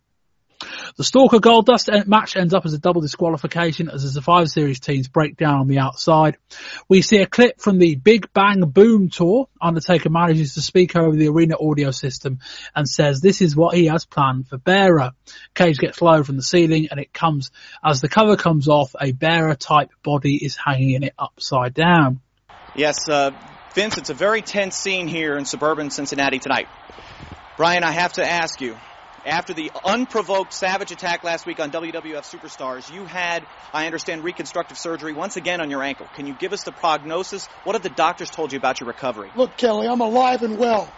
The 0.96 1.04
Stalker 1.04 1.38
Goldust 1.38 2.06
match 2.06 2.36
ends 2.36 2.54
up 2.54 2.66
as 2.66 2.72
a 2.72 2.78
double 2.78 3.00
disqualification 3.00 3.88
as 3.88 4.02
the 4.02 4.10
Survivor 4.10 4.46
Series 4.46 4.80
teams 4.80 5.08
break 5.08 5.36
down 5.36 5.60
on 5.60 5.68
the 5.68 5.78
outside. 5.78 6.36
We 6.88 7.02
see 7.02 7.18
a 7.18 7.26
clip 7.26 7.60
from 7.60 7.78
the 7.78 7.94
Big 7.94 8.32
Bang 8.32 8.60
Boom 8.60 9.08
tour. 9.08 9.48
Undertaker 9.60 10.10
manages 10.10 10.54
to 10.54 10.60
speak 10.60 10.96
over 10.96 11.14
the 11.14 11.28
arena 11.28 11.56
audio 11.60 11.90
system 11.90 12.40
and 12.74 12.88
says 12.88 13.20
this 13.20 13.40
is 13.40 13.56
what 13.56 13.74
he 13.74 13.86
has 13.86 14.04
planned 14.04 14.48
for 14.48 14.58
Bearer. 14.58 15.12
Cage 15.54 15.78
gets 15.78 16.02
low 16.02 16.22
from 16.22 16.36
the 16.36 16.42
ceiling 16.42 16.88
and 16.90 17.00
it 17.00 17.12
comes, 17.12 17.50
as 17.84 18.00
the 18.00 18.08
cover 18.08 18.36
comes 18.36 18.68
off, 18.68 18.94
a 19.00 19.12
Bearer 19.12 19.54
type 19.54 19.90
body 20.02 20.36
is 20.36 20.56
hanging 20.56 20.90
in 20.90 21.02
it 21.04 21.14
upside 21.18 21.74
down. 21.74 22.20
Yes, 22.74 23.08
uh, 23.08 23.32
Vince, 23.74 23.98
it's 23.98 24.10
a 24.10 24.14
very 24.14 24.42
tense 24.42 24.76
scene 24.76 25.08
here 25.08 25.36
in 25.36 25.44
suburban 25.44 25.90
Cincinnati 25.90 26.38
tonight. 26.38 26.68
Brian, 27.56 27.84
I 27.84 27.92
have 27.92 28.14
to 28.14 28.26
ask 28.26 28.60
you, 28.60 28.76
after 29.26 29.52
the 29.52 29.70
unprovoked 29.84 30.52
savage 30.52 30.92
attack 30.92 31.24
last 31.24 31.46
week 31.46 31.60
on 31.60 31.70
WWF 31.70 32.22
Superstars, 32.22 32.92
you 32.92 33.04
had, 33.04 33.44
I 33.72 33.86
understand, 33.86 34.24
reconstructive 34.24 34.78
surgery 34.78 35.12
once 35.12 35.36
again 35.36 35.60
on 35.60 35.70
your 35.70 35.82
ankle. 35.82 36.06
Can 36.14 36.26
you 36.26 36.34
give 36.34 36.52
us 36.52 36.64
the 36.64 36.72
prognosis? 36.72 37.46
What 37.64 37.74
have 37.74 37.82
the 37.82 37.90
doctors 37.90 38.30
told 38.30 38.52
you 38.52 38.58
about 38.58 38.80
your 38.80 38.86
recovery? 38.86 39.30
Look, 39.36 39.56
Kelly, 39.56 39.86
I'm 39.86 40.00
alive 40.00 40.42
and 40.42 40.58
well. 40.58 40.90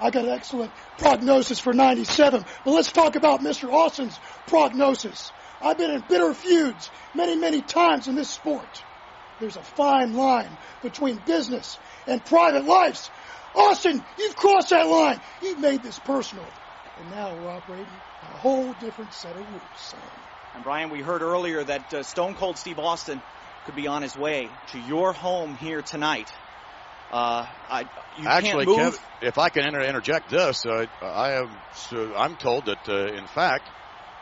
I 0.00 0.10
got 0.10 0.24
an 0.24 0.30
excellent 0.30 0.72
prognosis 0.98 1.60
for 1.60 1.72
97. 1.72 2.44
But 2.64 2.70
let's 2.70 2.90
talk 2.90 3.16
about 3.16 3.40
Mr. 3.40 3.72
Austin's 3.72 4.18
prognosis. 4.46 5.30
I've 5.60 5.78
been 5.78 5.90
in 5.90 6.02
bitter 6.08 6.34
feuds 6.34 6.90
many, 7.14 7.36
many 7.36 7.62
times 7.62 8.08
in 8.08 8.14
this 8.14 8.28
sport. 8.28 8.82
There's 9.40 9.56
a 9.56 9.62
fine 9.62 10.14
line 10.14 10.56
between 10.82 11.20
business 11.26 11.78
and 12.06 12.24
private 12.24 12.64
lives. 12.64 13.10
Austin, 13.54 14.04
you've 14.18 14.36
crossed 14.36 14.70
that 14.70 14.88
line. 14.88 15.20
You've 15.42 15.60
made 15.60 15.82
this 15.82 15.98
personal. 15.98 16.46
And 17.00 17.10
now 17.10 17.34
we're 17.34 17.50
operating 17.50 17.86
on 18.22 18.30
a 18.30 18.36
whole 18.36 18.72
different 18.74 19.12
set 19.12 19.32
of 19.32 19.40
rules, 19.48 19.62
son. 19.76 20.00
And 20.54 20.62
Brian, 20.62 20.90
we 20.90 21.00
heard 21.00 21.22
earlier 21.22 21.64
that 21.64 21.92
uh, 21.92 22.02
Stone 22.02 22.34
Cold 22.34 22.56
Steve 22.58 22.78
Austin 22.78 23.20
could 23.64 23.74
be 23.74 23.86
on 23.86 24.02
his 24.02 24.16
way 24.16 24.50
to 24.72 24.78
your 24.78 25.12
home 25.12 25.54
here 25.56 25.82
tonight. 25.82 26.30
Uh, 27.10 27.46
I, 27.68 27.82
you 28.18 28.26
Actually, 28.26 28.66
can't 28.66 28.78
move. 28.78 28.94
Kev, 28.94 29.00
if 29.22 29.38
I 29.38 29.48
can 29.48 29.66
inter- 29.66 29.82
interject 29.82 30.30
this, 30.30 30.64
uh, 30.66 30.86
I 31.02 31.32
am 31.32 31.50
so 31.74 32.14
I'm 32.16 32.36
told 32.36 32.66
that 32.66 32.88
uh, 32.88 33.06
in 33.12 33.26
fact 33.26 33.64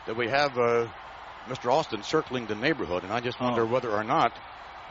that 0.05 0.15
we 0.15 0.27
have 0.27 0.57
uh, 0.57 0.87
Mr. 1.47 1.71
Austin 1.71 2.03
circling 2.03 2.45
the 2.45 2.55
neighborhood, 2.55 3.03
and 3.03 3.11
I 3.11 3.19
just 3.19 3.39
wonder 3.39 3.63
Oh. 3.63 3.67
whether 3.67 3.91
or 3.91 4.03
not, 4.03 4.31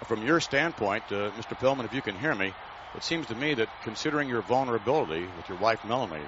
from 0.05 0.23
your 0.23 0.40
standpoint, 0.40 1.05
uh, 1.11 1.31
Mr. 1.31 1.57
Pillman, 1.59 1.85
if 1.85 1.95
you 1.95 2.03
can 2.03 2.16
hear 2.16 2.35
me, 2.35 2.53
it 2.95 3.03
seems 3.03 3.27
to 3.29 3.35
me 3.35 3.55
that 3.55 3.68
considering 3.83 4.29
your 4.29 4.42
vulnerability 4.42 5.27
with 5.37 5.49
your 5.49 5.59
wife 5.59 5.85
Melanie, 5.85 6.25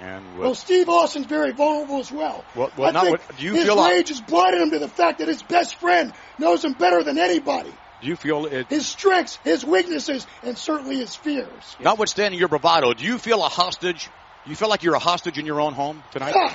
and 0.00 0.38
Well, 0.38 0.54
Steve 0.54 0.88
Austin's 0.88 1.26
very 1.26 1.52
vulnerable 1.52 2.00
as 2.00 2.10
well. 2.10 2.44
Well, 2.54 2.70
well, 2.76 2.88
I 2.88 2.92
not 2.92 3.04
think 3.04 3.18
what- 3.18 3.36
do 3.36 3.44
you 3.44 3.54
his 3.54 3.64
feel 3.64 3.76
like- 3.76 3.92
rage 3.92 4.08
has 4.08 4.20
blinded 4.20 4.60
him 4.62 4.70
to 4.72 4.78
the 4.78 4.88
fact 4.88 5.18
that 5.18 5.28
his 5.28 5.42
best 5.42 5.76
friend 5.76 6.12
knows 6.38 6.64
him 6.64 6.72
better 6.72 7.02
than 7.02 7.18
anybody. 7.18 7.72
do 8.00 8.08
you 8.08 8.16
feel 8.16 8.44
it? 8.46 8.66
His 8.68 8.86
strengths, 8.86 9.38
his 9.44 9.64
weaknesses, 9.64 10.26
and 10.42 10.58
certainly 10.58 10.96
his 10.96 11.14
fears. 11.16 11.76
Notwithstanding 11.80 12.38
your 12.38 12.48
bravado, 12.48 12.92
do 12.92 13.02
you 13.04 13.16
feel 13.18 13.42
a 13.42 13.48
hostage? 13.48 14.10
Do 14.44 14.50
you 14.50 14.56
feel 14.56 14.68
like 14.68 14.82
you're 14.82 14.94
a 14.94 14.98
hostage 14.98 15.38
in 15.38 15.46
your 15.46 15.58
own 15.60 15.72
home 15.72 16.02
tonight? 16.10 16.34
Ah! 16.36 16.54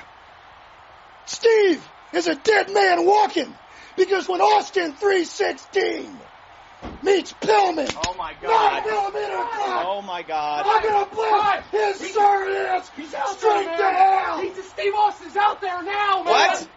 Steve 1.25 1.83
is 2.13 2.27
a 2.27 2.35
dead 2.35 2.71
man 2.71 3.05
walking 3.05 3.55
because 3.95 4.27
when 4.27 4.41
Austin 4.41 4.93
316 4.93 6.19
meets 7.03 7.33
Pillman, 7.33 7.93
Oh 8.07 8.15
my 8.15 8.31
nine 8.31 8.41
God! 8.41 8.85
millimeter 8.85 9.49
cut, 9.51 9.85
Oh 9.85 10.01
my 10.01 10.21
God! 10.23 10.65
I'm 10.65 10.83
gonna 10.83 11.15
blast 11.15 11.69
his 11.71 12.13
sir 12.13 12.77
is 12.77 12.89
He's 12.95 13.13
out 13.13 13.37
straight 13.37 13.65
there, 13.65 13.77
to 13.77 13.97
hell. 13.97 14.41
He's 14.41 14.69
Steve 14.69 14.93
Austin's 14.95 15.35
out 15.35 15.61
there 15.61 15.83
now, 15.83 16.23
man. 16.23 16.25
What? 16.25 16.69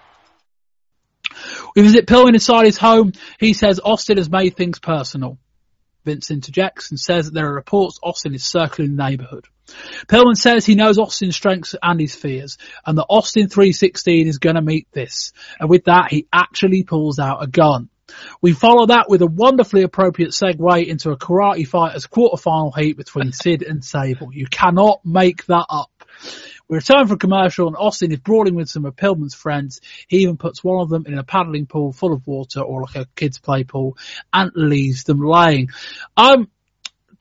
We 1.75 1.83
visit 1.83 2.07
Pillman 2.07 2.35
inside 2.35 2.67
his 2.67 2.79
home. 2.79 3.13
He 3.39 3.55
says 3.55 3.81
Austin 3.83 4.19
has 4.19 4.31
made 4.31 4.57
things 4.57 4.79
personal. 4.79 5.39
Vince 6.05 6.31
interjects 6.31 6.91
and 6.91 6.99
says 6.99 7.27
that 7.27 7.35
there 7.35 7.49
are 7.49 7.55
reports 7.55 7.99
Austin 8.03 8.35
is 8.35 8.45
circling 8.45 8.97
the 8.97 9.03
neighborhood. 9.03 9.47
Pillman 10.09 10.37
says 10.37 10.67
he 10.67 10.75
knows 10.75 10.99
Austin's 10.99 11.37
strengths 11.37 11.75
and 11.81 12.01
his 12.01 12.15
fears, 12.15 12.59
and 12.85 12.99
that 12.99 13.07
Austin 13.09 13.49
316 13.49 14.27
is 14.27 14.39
going 14.39 14.57
to 14.57 14.63
meet 14.63 14.89
this. 14.93 15.33
And 15.59 15.71
with 15.71 15.85
that, 15.85 16.11
he 16.11 16.27
actually 16.33 16.83
pulls 16.83 17.19
out 17.19 17.43
a 17.43 17.47
gun. 17.47 17.89
We 18.41 18.53
follow 18.53 18.87
that 18.87 19.09
with 19.09 19.23
a 19.23 19.27
wonderfully 19.27 19.83
appropriate 19.83 20.31
segue 20.31 20.87
into 20.87 21.11
a 21.11 21.17
karate 21.17 21.67
fighters 21.67 22.07
quarterfinal 22.07 22.77
heat 22.79 22.97
between 22.97 23.33
Sid 23.33 23.63
and 23.63 23.85
Sable. 23.85 24.33
You 24.33 24.47
cannot 24.47 25.05
make 25.05 25.47
that 25.47 25.67
up. 25.69 25.91
We 26.69 26.77
return 26.77 27.07
from 27.07 27.19
commercial 27.19 27.67
and 27.67 27.77
Austin 27.77 28.13
is 28.13 28.21
brawling 28.21 28.55
with 28.55 28.69
some 28.69 28.87
of 28.87 28.97
Pillman's 28.97 29.35
friends. 29.35 29.81
He 30.07 30.19
even 30.19 30.37
puts 30.37 30.65
one 30.65 30.81
of 30.81 30.89
them 30.89 31.05
in 31.07 31.19
a 31.19 31.25
paddling 31.25 31.67
pool 31.67 31.93
full 31.93 32.13
of 32.13 32.27
water 32.27 32.61
or 32.61 32.83
like 32.83 32.97
a 32.97 33.09
kid's 33.15 33.39
play 33.39 33.65
pool 33.65 33.99
and 34.33 34.53
leaves 34.55 35.05
them 35.05 35.21
laying. 35.21 35.69
Um, 36.17 36.49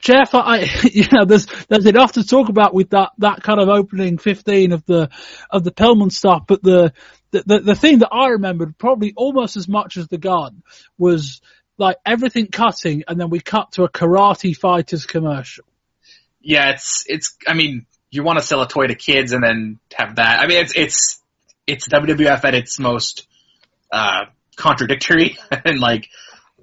Jeff, 0.02 0.34
I, 0.34 0.68
you 0.92 1.06
know, 1.10 1.24
there's 1.24 1.46
there's 1.68 1.86
enough 1.86 2.12
to 2.12 2.26
talk 2.26 2.48
about 2.50 2.74
with 2.74 2.90
that 2.90 3.12
that 3.18 3.42
kind 3.42 3.60
of 3.60 3.68
opening 3.68 4.18
15 4.18 4.72
of 4.72 4.84
the 4.84 5.08
of 5.48 5.64
the 5.64 5.70
Pillman 5.70 6.12
stuff, 6.12 6.42
but 6.46 6.62
the 6.62 6.92
the 7.30 7.44
the, 7.46 7.60
the 7.60 7.74
thing 7.74 8.00
that 8.00 8.10
I 8.12 8.28
remembered 8.30 8.76
probably 8.76 9.14
almost 9.16 9.56
as 9.56 9.68
much 9.68 9.96
as 9.96 10.08
the 10.08 10.18
gun 10.18 10.62
was 10.98 11.40
like 11.78 11.96
everything 12.04 12.48
cutting, 12.48 13.04
and 13.08 13.18
then 13.18 13.30
we 13.30 13.40
cut 13.40 13.72
to 13.72 13.84
a 13.84 13.88
karate 13.88 14.56
fighters 14.56 15.06
commercial. 15.06 15.64
Yeah, 16.40 16.70
it's 16.70 17.04
it's. 17.06 17.36
I 17.46 17.54
mean, 17.54 17.86
you 18.10 18.24
want 18.24 18.38
to 18.40 18.44
sell 18.44 18.60
a 18.60 18.68
toy 18.68 18.88
to 18.88 18.96
kids 18.96 19.32
and 19.32 19.42
then 19.42 19.78
have 19.94 20.16
that. 20.16 20.40
I 20.40 20.48
mean, 20.48 20.58
it's 20.58 20.72
it's 20.74 21.22
it's 21.66 21.88
WWF 21.88 22.44
at 22.44 22.54
its 22.54 22.80
most 22.80 23.26
uh, 23.92 24.24
contradictory 24.56 25.38
and 25.64 25.78
like 25.78 26.08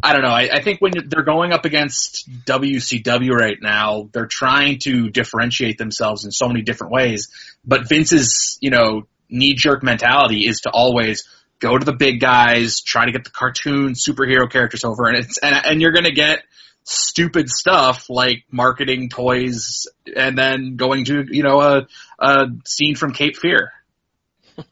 I 0.01 0.13
don't 0.13 0.21
know. 0.21 0.29
I, 0.29 0.49
I 0.53 0.62
think 0.62 0.79
when 0.79 0.93
they're 1.07 1.23
going 1.23 1.51
up 1.51 1.65
against 1.65 2.29
WCW 2.45 3.31
right 3.31 3.57
now, 3.62 4.09
they're 4.13 4.27
trying 4.27 4.79
to 4.79 5.09
differentiate 5.09 5.77
themselves 5.77 6.25
in 6.25 6.31
so 6.31 6.47
many 6.47 6.62
different 6.62 6.93
ways. 6.93 7.27
But 7.65 7.89
Vince's, 7.89 8.57
you 8.62 8.69
know, 8.69 9.07
knee 9.29 9.55
jerk 9.55 9.83
mentality 9.83 10.47
is 10.47 10.62
to 10.62 10.69
always 10.69 11.27
go 11.59 11.77
to 11.77 11.85
the 11.85 11.93
big 11.93 12.19
guys, 12.21 12.81
try 12.81 13.05
to 13.05 13.12
get 13.12 13.25
the 13.25 13.31
cartoon 13.31 13.93
superhero 13.93 14.49
characters 14.49 14.83
over, 14.83 15.07
and 15.07 15.17
it's 15.17 15.38
and, 15.38 15.65
and 15.65 15.81
you're 15.81 15.91
gonna 15.91 16.12
get 16.12 16.43
stupid 16.83 17.49
stuff 17.49 18.09
like 18.09 18.45
marketing 18.49 19.09
toys 19.09 19.85
and 20.15 20.38
then 20.38 20.75
going 20.77 21.05
to 21.05 21.25
you 21.29 21.43
know 21.43 21.62
a, 21.62 21.88
a 22.19 22.47
scene 22.65 22.95
from 22.95 23.13
Cape 23.13 23.35
Fear. 23.35 23.71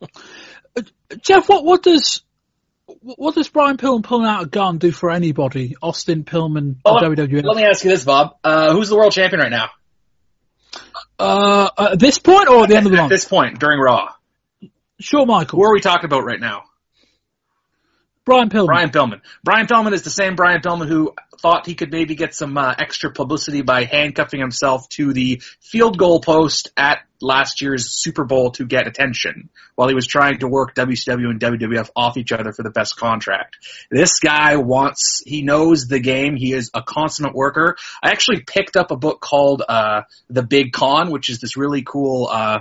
Jeff, 1.21 1.49
what 1.49 1.65
what 1.65 1.83
does 1.83 2.21
what 3.01 3.35
does 3.35 3.49
Brian 3.49 3.77
Pillman 3.77 4.03
pulling 4.03 4.27
out 4.27 4.43
a 4.43 4.45
gun 4.47 4.77
do 4.77 4.91
for 4.91 5.11
anybody? 5.11 5.75
Austin 5.81 6.23
Pillman, 6.23 6.77
well, 6.83 6.99
WWF. 6.99 7.43
Let 7.43 7.57
me 7.57 7.63
ask 7.63 7.83
you 7.83 7.89
this, 7.89 8.03
Bob. 8.03 8.37
Uh, 8.43 8.73
who's 8.73 8.89
the 8.89 8.95
world 8.95 9.13
champion 9.13 9.41
right 9.41 9.51
now? 9.51 9.69
Uh, 11.19 11.69
at 11.77 11.99
this 11.99 12.19
point 12.19 12.47
or 12.47 12.63
at 12.63 12.69
the 12.69 12.75
end 12.75 12.85
of 12.85 12.91
the 12.91 12.97
month? 12.97 13.11
At 13.11 13.15
this 13.15 13.25
point, 13.25 13.59
during 13.59 13.79
Raw. 13.79 14.13
Sure, 14.99 15.25
Michael. 15.25 15.59
Who 15.59 15.65
are 15.65 15.73
we 15.73 15.81
talking 15.81 16.05
about 16.05 16.23
right 16.23 16.39
now? 16.39 16.63
Brian 18.25 18.49
Pillman. 18.49 18.65
Brian 18.65 18.89
Pillman. 18.89 19.21
Brian 19.43 19.67
Pillman 19.67 19.93
is 19.93 20.01
the 20.01 20.09
same 20.09 20.35
Brian 20.35 20.61
Pillman 20.61 20.87
who 20.87 21.13
thought 21.39 21.65
he 21.65 21.75
could 21.75 21.91
maybe 21.91 22.15
get 22.15 22.35
some 22.35 22.57
uh, 22.57 22.73
extra 22.77 23.11
publicity 23.11 23.61
by 23.61 23.85
handcuffing 23.85 24.39
himself 24.39 24.89
to 24.89 25.13
the 25.13 25.41
field 25.61 25.97
goal 25.97 26.19
post 26.19 26.71
at 26.75 26.99
last 27.21 27.61
year's 27.61 27.89
Super 27.89 28.25
Bowl 28.25 28.51
to 28.51 28.65
get 28.65 28.87
attention 28.87 29.49
while 29.75 29.87
he 29.87 29.95
was 29.95 30.07
trying 30.07 30.39
to 30.39 30.47
work 30.47 30.75
WCW 30.75 31.29
and 31.29 31.39
WWF 31.39 31.89
off 31.95 32.17
each 32.17 32.31
other 32.31 32.51
for 32.53 32.63
the 32.63 32.69
best 32.69 32.97
contract. 32.97 33.57
This 33.89 34.19
guy 34.19 34.57
wants, 34.57 35.21
he 35.25 35.41
knows 35.41 35.87
the 35.87 35.99
game. 35.99 36.35
He 36.35 36.53
is 36.53 36.71
a 36.73 36.81
consummate 36.81 37.33
worker. 37.33 37.77
I 38.01 38.11
actually 38.11 38.41
picked 38.41 38.75
up 38.75 38.91
a 38.91 38.97
book 38.97 39.21
called, 39.21 39.63
uh, 39.67 40.01
The 40.29 40.43
Big 40.43 40.73
Con, 40.73 41.11
which 41.11 41.29
is 41.29 41.39
this 41.39 41.57
really 41.57 41.83
cool, 41.83 42.27
uh, 42.31 42.59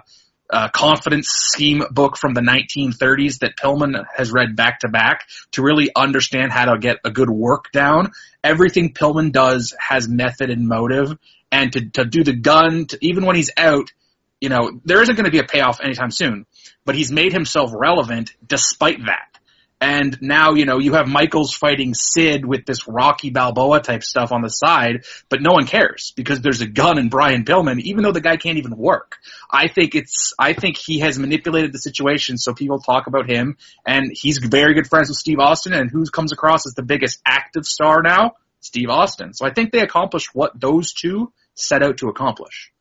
uh, 0.49 0.69
confidence 0.69 1.29
scheme 1.29 1.83
book 1.91 2.17
from 2.17 2.35
the 2.35 2.41
1930s 2.41 3.41
that 3.41 3.57
Pillman 3.57 4.05
has 4.17 4.31
read 4.31 4.55
back 4.55 4.81
to 4.81 4.89
back 4.89 5.27
to 5.53 5.63
really 5.63 5.91
understand 5.95 6.53
how 6.53 6.67
to 6.67 6.79
get 6.79 6.99
a 7.05 7.11
good 7.11 7.31
work 7.31 7.73
down. 7.73 8.13
Everything 8.45 8.93
Pillman 8.93 9.33
does 9.33 9.75
has 9.79 10.09
method 10.09 10.51
and 10.51 10.69
motive, 10.69 11.17
and 11.51 11.73
to 11.73 11.91
to 11.91 12.05
do 12.05 12.23
the 12.23 12.35
gun, 12.35 12.87
to, 12.87 12.99
even 13.01 13.27
when 13.27 13.37
he's 13.37 13.51
out, 13.57 13.93
you 14.41 14.49
know, 14.49 14.81
there 14.85 15.03
isn't 15.03 15.15
going 15.15 15.25
to 15.25 15.31
be 15.31 15.39
a 15.39 15.45
payoff 15.45 15.81
anytime 15.81 16.11
soon. 16.11 16.47
But 16.85 16.95
he's 16.95 17.11
made 17.11 17.33
himself 17.33 17.71
relevant 17.75 18.33
despite 18.47 18.99
that. 19.07 19.37
And 19.79 20.17
now, 20.23 20.55
you 20.55 20.65
know, 20.65 20.79
you 20.79 20.95
have 20.95 21.07
Michaels 21.07 21.55
fighting 21.55 21.93
Sid 21.93 22.47
with 22.47 22.65
this 22.65 22.89
Rocky 22.89 23.29
Balboa 23.29 23.81
type 23.81 24.03
stuff 24.03 24.33
on 24.33 24.41
the 24.41 24.49
side, 24.49 25.05
but 25.29 25.43
no 25.43 25.53
one 25.53 25.67
cares 25.67 26.15
because 26.17 26.41
there's 26.41 26.63
a 26.63 26.67
gun 26.67 26.99
in 26.99 27.11
Brian 27.11 27.45
Pillman, 27.45 27.81
even 27.81 28.03
though 28.03 28.13
the 28.13 28.23
guy 28.23 28.39
can't 28.39 28.57
even 28.57 28.75
work. 28.75 29.19
I 29.51 29.69
think 29.69 29.95
it's, 29.95 30.33
I 30.39 30.55
think 30.55 30.79
he 30.79 31.01
has 31.01 31.19
manipulated 31.19 31.73
the 31.73 31.79
situation 31.79 32.39
so 32.39 32.55
people 32.55 32.81
talk 32.81 33.07
about 33.07 33.29
him 33.29 33.59
and 33.87 34.11
he's 34.11 34.39
very 34.39 34.73
good 34.73 34.87
friends 34.87 35.09
with 35.09 35.19
Steve 35.19 35.41
Austin 35.41 35.75
and 35.75 35.91
who 35.91 36.07
comes 36.07 36.33
across 36.33 36.67
as 36.67 36.73
the 36.73 36.83
biggest 36.83 37.21
active 37.27 37.67
star 37.67 38.01
now? 38.01 38.33
Steve 38.61 38.89
Austin. 38.89 39.35
So 39.35 39.47
I 39.47 39.53
think 39.53 39.73
they 39.73 39.81
accomplished 39.81 40.31
what 40.33 40.59
those 40.59 40.95
two 40.95 41.33
set 41.55 41.83
out 41.83 41.99
to 41.99 42.09
accomplish. 42.09 42.73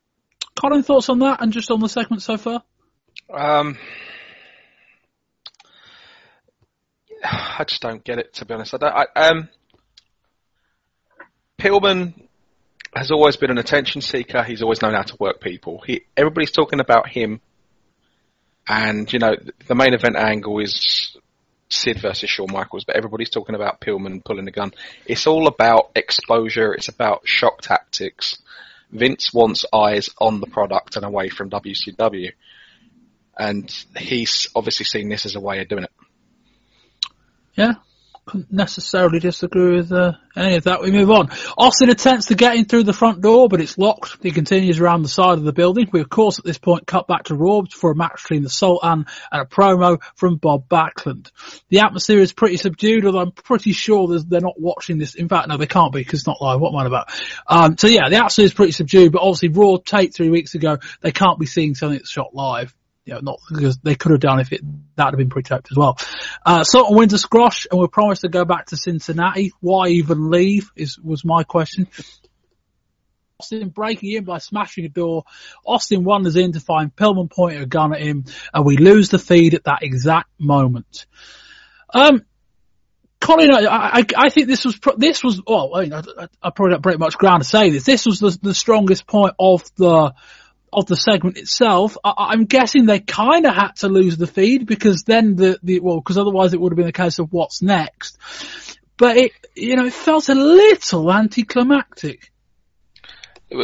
Colin, 0.60 0.84
thoughts 0.84 1.10
on 1.10 1.20
that 1.20 1.42
and 1.42 1.52
just 1.52 1.70
on 1.72 1.80
the 1.80 1.90
segment 1.90 2.22
so 2.22 2.38
far? 2.38 2.64
Um, 3.34 3.78
I 7.24 7.64
just 7.68 7.82
don't 7.82 8.04
get 8.04 8.20
it 8.20 8.34
to 8.36 8.46
be 8.46 8.54
honest. 8.54 8.74
I 8.74 8.78
don't. 8.78 8.94
I, 8.94 9.06
um, 9.16 9.50
Pillman 11.60 12.28
has 12.96 13.12
always 13.12 13.36
been 13.36 13.52
an 13.52 13.58
attention 13.58 14.02
seeker. 14.02 14.44
He's 14.44 14.62
always 14.62 14.82
known 14.82 14.94
how 14.94 15.02
to 15.02 15.18
work 15.20 15.42
people. 15.42 15.82
He, 15.86 16.06
everybody's 16.16 16.52
talking 16.52 16.80
about 16.80 17.10
him, 17.10 17.42
and 18.68 19.12
you 19.12 19.20
know 19.20 19.36
the 19.68 19.76
main 19.76 19.94
event 19.94 20.16
angle 20.16 20.60
is 20.60 21.18
Sid 21.70 22.02
versus 22.02 22.30
Shawn 22.30 22.52
Michaels, 22.52 22.86
but 22.86 22.96
everybody's 22.96 23.30
talking 23.30 23.56
about 23.56 23.82
Pillman 23.82 24.24
pulling 24.24 24.46
the 24.46 24.52
gun. 24.52 24.74
It's 25.06 25.28
all 25.28 25.48
about 25.48 25.92
exposure. 25.96 26.74
It's 26.74 26.88
about 26.90 27.28
shock 27.28 27.62
tactics. 27.62 28.38
Vince 28.92 29.34
wants 29.34 29.66
eyes 29.74 30.10
on 30.20 30.40
the 30.40 30.48
product 30.48 30.96
and 30.96 31.06
away 31.06 31.30
from 31.30 31.50
WCW, 31.50 32.32
and 33.38 33.86
he's 33.98 34.48
obviously 34.56 34.86
seen 34.86 35.10
this 35.10 35.26
as 35.26 35.36
a 35.36 35.40
way 35.40 35.62
of 35.62 35.68
doing 35.68 35.84
it. 35.84 35.92
Yeah, 37.56 37.76
necessarily 38.50 39.20
disagree 39.20 39.76
with 39.76 39.92
uh, 39.92 40.14
any 40.36 40.56
of 40.56 40.64
that. 40.64 40.82
We 40.82 40.92
move 40.92 41.12
on. 41.12 41.30
Austin 41.58 41.90
attempts 41.90 42.28
to 42.28 42.36
get 42.36 42.56
in 42.56 42.66
through 42.66 42.84
the 42.84 42.94
front 42.94 43.22
door, 43.22 43.48
but 43.48 43.62
it's 43.62 43.78
locked. 43.78 44.18
He 44.22 44.32
continues 44.32 44.80
around 44.80 45.04
the 45.04 45.10
side 45.10 45.38
of 45.38 45.44
the 45.44 45.54
building. 45.54 45.88
We, 45.92 46.02
of 46.02 46.10
course, 46.10 46.40
at 46.40 46.46
this 46.46 46.58
point 46.58 46.88
cut 46.88 47.08
back 47.08 47.26
to 47.26 47.36
Raw 47.36 47.62
for 47.72 47.92
a 47.92 47.96
match 47.96 48.24
between 48.24 48.44
the 48.44 48.50
Sultan 48.50 49.06
and 49.32 49.42
a 49.42 49.46
promo 49.46 50.02
from 50.16 50.38
Bob 50.38 50.68
Backlund. 50.68 51.32
The 51.70 51.80
atmosphere 51.80 52.20
is 52.20 52.34
pretty 52.34 52.58
subdued, 52.58 53.06
although 53.06 53.20
I'm 53.20 53.32
pretty 53.32 53.74
sure 53.74 54.08
they're 54.20 54.42
not 54.42 54.60
watching 54.60 54.98
this. 54.98 55.16
In 55.16 55.30
fact, 55.30 55.48
no, 55.48 55.58
they 55.58 55.68
can't 55.68 55.94
be 55.94 56.00
because 56.00 56.22
it's 56.22 56.28
not 56.28 56.42
live. 56.42 56.60
What 56.60 56.70
am 56.70 56.78
I 56.78 56.86
about? 56.88 57.12
Um, 57.48 57.78
so 57.78 57.88
yeah, 57.88 58.10
the 58.10 58.18
atmosphere 58.18 58.46
is 58.46 58.54
pretty 58.54 58.72
subdued, 58.72 59.12
but 59.12 59.22
obviously 59.22 59.50
Raw 59.50 59.78
taped 59.78 60.16
three 60.16 60.30
weeks 60.30 60.56
ago, 60.56 60.80
they 61.02 61.12
can't 61.12 61.40
be 61.40 61.46
seeing 61.46 61.76
something 61.76 61.98
that's 61.98 62.10
shot 62.10 62.34
live 62.34 62.74
you 63.06 63.14
know, 63.14 63.20
not 63.22 63.40
because 63.50 63.78
they 63.78 63.96
could 63.96 64.12
have 64.12 64.20
done 64.20 64.40
if 64.40 64.52
it 64.52 64.62
that 64.96 65.06
had 65.06 65.18
been 65.18 65.30
pre-taped 65.30 65.68
as 65.72 65.78
well. 65.78 65.98
Uh, 66.46 66.64
Sultan 66.64 66.98
wins 66.98 67.14
a 67.14 67.20
squash, 67.20 67.68
and 67.70 67.80
we're 67.80 67.88
promised 67.88 68.22
to 68.22 68.30
go 68.30 68.46
back 68.46 68.68
to 68.68 68.78
Cincinnati. 68.78 69.52
Why 69.62 69.90
even 69.90 70.30
leave? 70.30 70.72
Is 70.76 71.00
was 71.00 71.24
my 71.24 71.44
question. 71.44 71.88
Austin 73.40 73.70
breaking 73.70 74.14
in 74.14 74.24
by 74.24 74.38
smashing 74.38 74.86
a 74.86 74.90
door. 74.90 75.26
Austin 75.66 76.04
wanders 76.04 76.36
in 76.36 76.54
to 76.54 76.60
find 76.60 76.96
Pillman 76.96 77.30
pointing 77.30 77.62
a 77.62 77.66
gun 77.66 77.94
at 77.94 78.02
him, 78.02 78.26
and 78.54 78.66
we 78.66 78.78
lose 78.78 79.10
the 79.10 79.20
feed 79.20 79.54
at 79.54 79.66
that 79.66 79.84
exact 79.84 80.30
moment. 80.40 81.06
Um, 81.94 82.26
Colin, 83.20 83.52
I, 83.52 83.66
I, 84.00 84.06
I 84.18 84.30
think 84.30 84.48
this 84.48 84.66
was 84.66 84.80
this 84.98 85.24
was. 85.24 85.42
Well, 85.46 85.76
I, 85.76 85.82
mean, 85.82 85.94
I, 85.94 86.02
I 86.42 86.50
probably 86.50 86.72
don't 86.72 86.82
break 86.82 86.98
much 86.98 87.18
ground 87.18 87.44
to 87.44 87.50
say 87.50 87.70
this. 87.70 87.84
This 87.84 88.06
was 88.06 88.20
the, 88.20 88.38
the 88.42 88.54
strongest 88.54 89.06
point 89.06 89.34
of 89.38 89.64
the 89.76 90.14
of 90.76 90.86
the 90.86 90.96
segment 90.96 91.38
itself, 91.38 91.98
I, 92.04 92.34
am 92.34 92.46
guessing 92.46 92.86
they 92.86 93.00
kind 93.00 93.46
of 93.46 93.54
had 93.54 93.72
to 93.78 93.90
lose 93.90 94.18
the 94.18 94.28
feed 94.28 94.66
because 94.66 95.04
then 95.04 95.36
the, 95.36 95.60
the 95.64 95.80
well, 95.80 96.00
because 96.00 96.18
otherwise 96.18 96.54
it 96.54 96.62
would 96.62 96.72
have 96.72 96.78
been 96.78 96.88
a 96.88 96.92
case 96.92 97.20
of 97.20 97.32
what's 97.32 97.62
next. 97.62 98.18
But 98.98 99.18
it, 99.18 99.32
you 99.56 99.76
know, 99.76 99.86
it 99.86 99.94
felt 99.94 100.30
a 100.30 100.36
little 100.36 101.12
anticlimactic. 101.12 102.32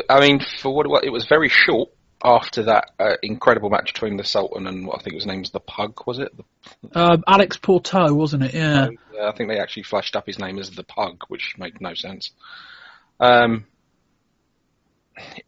I 0.09 0.19
mean, 0.19 0.41
for 0.59 0.73
what 0.73 1.03
it 1.03 1.09
was 1.09 1.25
very 1.25 1.49
short 1.49 1.89
after 2.23 2.63
that 2.63 2.91
uh, 2.99 3.15
incredible 3.23 3.69
match 3.69 3.93
between 3.93 4.17
the 4.17 4.23
Sultan 4.23 4.67
and 4.67 4.85
what 4.85 4.99
I 4.99 5.03
think 5.03 5.15
his 5.15 5.25
name's 5.25 5.51
the 5.51 5.59
Pug, 5.59 6.01
was 6.05 6.19
it? 6.19 6.31
Uh, 6.93 7.17
Alex 7.27 7.57
Porteau, 7.57 8.15
wasn't 8.15 8.43
it? 8.43 8.53
Yeah. 8.53 8.89
yeah. 9.13 9.27
I 9.27 9.31
think 9.31 9.49
they 9.49 9.59
actually 9.59 9.83
flashed 9.83 10.15
up 10.15 10.27
his 10.27 10.39
name 10.39 10.59
as 10.59 10.69
the 10.69 10.83
Pug, 10.83 11.23
which 11.27 11.55
made 11.57 11.81
no 11.81 11.93
sense. 11.93 12.31
Um, 13.19 13.65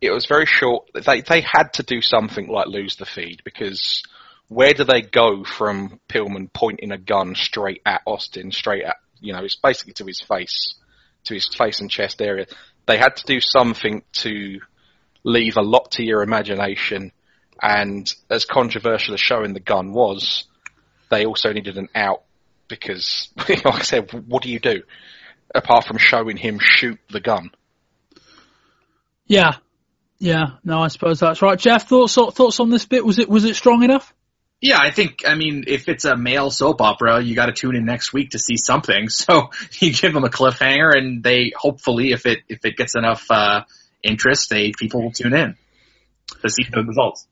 it 0.01 0.11
was 0.11 0.25
very 0.25 0.45
short. 0.45 0.89
They 0.93 1.21
they 1.21 1.41
had 1.41 1.73
to 1.73 1.83
do 1.83 2.01
something 2.01 2.47
like 2.47 2.67
lose 2.67 2.95
the 2.95 3.05
feed 3.05 3.41
because 3.43 4.03
where 4.47 4.73
do 4.73 4.83
they 4.83 5.01
go 5.01 5.43
from 5.43 5.99
Pillman 6.09 6.51
pointing 6.51 6.91
a 6.91 6.97
gun 6.97 7.35
straight 7.35 7.81
at 7.85 8.01
Austin, 8.05 8.51
straight 8.51 8.83
at 8.83 8.97
you 9.23 9.33
know, 9.33 9.43
it's 9.43 9.55
basically 9.55 9.93
to 9.93 10.05
his 10.05 10.21
face, 10.21 10.75
to 11.23 11.33
his 11.33 11.47
face 11.47 11.79
and 11.79 11.89
chest 11.89 12.21
area. 12.21 12.45
They 12.85 12.97
had 12.97 13.15
to 13.15 13.25
do 13.25 13.39
something 13.39 14.03
to 14.17 14.59
leave 15.23 15.55
a 15.55 15.61
lot 15.61 15.91
to 15.91 16.03
your 16.03 16.21
imagination. 16.21 17.13
And 17.61 18.13
as 18.29 18.43
controversial 18.43 19.13
as 19.13 19.21
showing 19.21 19.53
the 19.53 19.61
gun 19.61 19.93
was, 19.93 20.45
they 21.09 21.25
also 21.25 21.53
needed 21.53 21.77
an 21.77 21.87
out 21.95 22.23
because, 22.67 23.29
like 23.49 23.65
I 23.65 23.81
said, 23.81 24.11
what 24.27 24.43
do 24.43 24.49
you 24.49 24.59
do 24.59 24.83
apart 25.55 25.85
from 25.85 25.97
showing 25.97 26.35
him 26.35 26.59
shoot 26.59 26.99
the 27.09 27.21
gun? 27.21 27.51
Yeah, 29.25 29.53
yeah. 30.23 30.51
No, 30.63 30.81
I 30.81 30.87
suppose 30.87 31.19
that's 31.19 31.41
right. 31.41 31.59
Jeff, 31.59 31.89
thoughts 31.89 32.15
thoughts 32.15 32.61
on 32.61 32.69
this 32.69 32.85
bit? 32.85 33.05
Was 33.05 33.19
it 33.19 33.27
was 33.27 33.43
it 33.43 33.57
strong 33.57 33.83
enough? 33.83 34.13
Yeah, 34.61 34.79
I 34.79 34.91
think. 34.91 35.23
I 35.27 35.35
mean, 35.35 35.65
if 35.67 35.89
it's 35.89 36.05
a 36.05 36.15
male 36.15 36.49
soap 36.49 36.79
opera, 36.79 37.21
you 37.21 37.35
got 37.35 37.47
to 37.47 37.51
tune 37.51 37.75
in 37.75 37.83
next 37.83 38.13
week 38.13 38.29
to 38.29 38.39
see 38.39 38.55
something. 38.55 39.07
So 39.09 39.49
you 39.79 39.91
give 39.93 40.13
them 40.13 40.23
a 40.23 40.29
cliffhanger, 40.29 40.97
and 40.97 41.21
they 41.21 41.51
hopefully, 41.53 42.13
if 42.13 42.25
it 42.25 42.39
if 42.47 42.63
it 42.63 42.77
gets 42.77 42.95
enough 42.95 43.25
uh, 43.29 43.65
interest, 44.01 44.49
they 44.49 44.71
people 44.71 45.03
will 45.03 45.11
tune 45.11 45.33
in 45.33 45.57
to 46.41 46.49
see 46.49 46.63
the 46.71 46.83
results. 46.83 47.27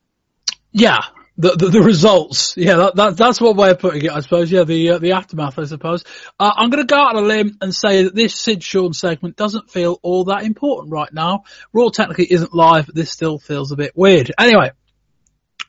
Yeah, 0.73 0.99
the, 1.37 1.55
the, 1.55 1.69
the 1.69 1.81
results. 1.81 2.55
Yeah, 2.57 2.75
that, 2.75 2.95
that, 2.95 3.17
that's 3.17 3.41
one 3.41 3.55
way 3.55 3.71
of 3.71 3.79
putting 3.79 4.03
it, 4.03 4.11
I 4.11 4.19
suppose. 4.19 4.51
Yeah, 4.51 4.63
the 4.63 4.91
uh, 4.91 4.97
the 4.99 5.13
aftermath, 5.13 5.57
I 5.57 5.65
suppose. 5.65 6.03
Uh, 6.39 6.51
I'm 6.55 6.69
going 6.69 6.85
to 6.85 6.93
go 6.93 6.99
out 6.99 7.15
on 7.15 7.23
a 7.23 7.27
limb 7.27 7.57
and 7.61 7.73
say 7.73 8.03
that 8.03 8.15
this 8.15 8.35
Sid 8.35 8.63
Shawn 8.63 8.93
segment 8.93 9.35
doesn't 9.35 9.69
feel 9.71 9.99
all 10.01 10.25
that 10.25 10.43
important 10.43 10.91
right 10.91 11.11
now. 11.11 11.43
Raw 11.73 11.89
technically 11.89 12.31
isn't 12.31 12.53
live, 12.53 12.87
but 12.87 12.95
this 12.95 13.11
still 13.11 13.39
feels 13.39 13.71
a 13.71 13.75
bit 13.75 13.93
weird. 13.95 14.31
Anyway, 14.37 14.71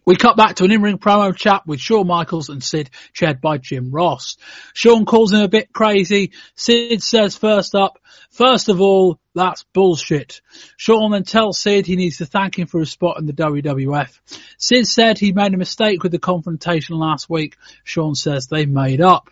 we 0.05 0.17
cut 0.17 0.37
back 0.37 0.57
to 0.57 0.65
an 0.65 0.73
in-ring 0.73 0.99
promo 0.99 1.35
chat 1.35 1.63
with 1.67 1.81
Shawn 1.81 2.07
Michaels 2.07 2.49
and 2.49 2.63
Sid, 2.63 2.91
chaired 3.13 3.41
by 3.41 3.59
Jim 3.59 3.93
Ross. 3.93 4.37
Shawn 4.75 5.05
calls 5.05 5.33
him 5.33 5.43
a 5.43 5.49
bit 5.49 5.73
crazy. 5.73 6.33
Sid 6.57 7.03
says 7.03 7.37
first 7.37 7.75
up, 7.75 7.99
first 8.31 8.69
of 8.69 8.81
all, 8.81 9.21
that's 9.35 9.65
bullshit. 9.73 10.41
Shawn 10.77 11.13
then 11.13 11.25
tells 11.25 11.59
Sid 11.59 11.87
he 11.87 11.97
needs 11.97 12.19
to 12.19 12.27
thank 12.27 12.59
him 12.59 12.67
for 12.67 12.81
his 12.81 12.91
spot 12.91 13.19
in 13.19 13.27
the 13.27 13.33
WWF. 13.33 14.19
Sid 14.59 14.87
said 14.87 15.19
he 15.19 15.33
made 15.33 15.55
a 15.55 15.59
mistake 15.59 16.03
with 16.03 16.13
the 16.13 16.19
confrontation 16.19 16.97
last 16.97 17.31
week. 17.31 17.57
Shawn 17.85 18.15
says 18.15 18.47
they 18.47 18.67
made 18.67 19.01
up. 19.01 19.31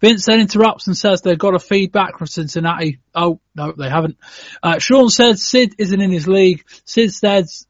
Vince 0.00 0.26
then 0.26 0.40
interrupts 0.40 0.86
and 0.86 0.96
says 0.96 1.22
they've 1.22 1.38
got 1.38 1.54
a 1.54 1.58
feedback 1.58 2.18
from 2.18 2.26
Cincinnati. 2.26 2.98
Oh, 3.14 3.40
no, 3.54 3.72
they 3.72 3.88
haven't. 3.88 4.16
Uh, 4.62 4.78
Shawn 4.78 5.08
says 5.10 5.42
Sid 5.42 5.74
isn't 5.78 6.00
in 6.00 6.10
his 6.10 6.28
league. 6.28 6.64
Sid 6.84 7.12
says 7.12 7.66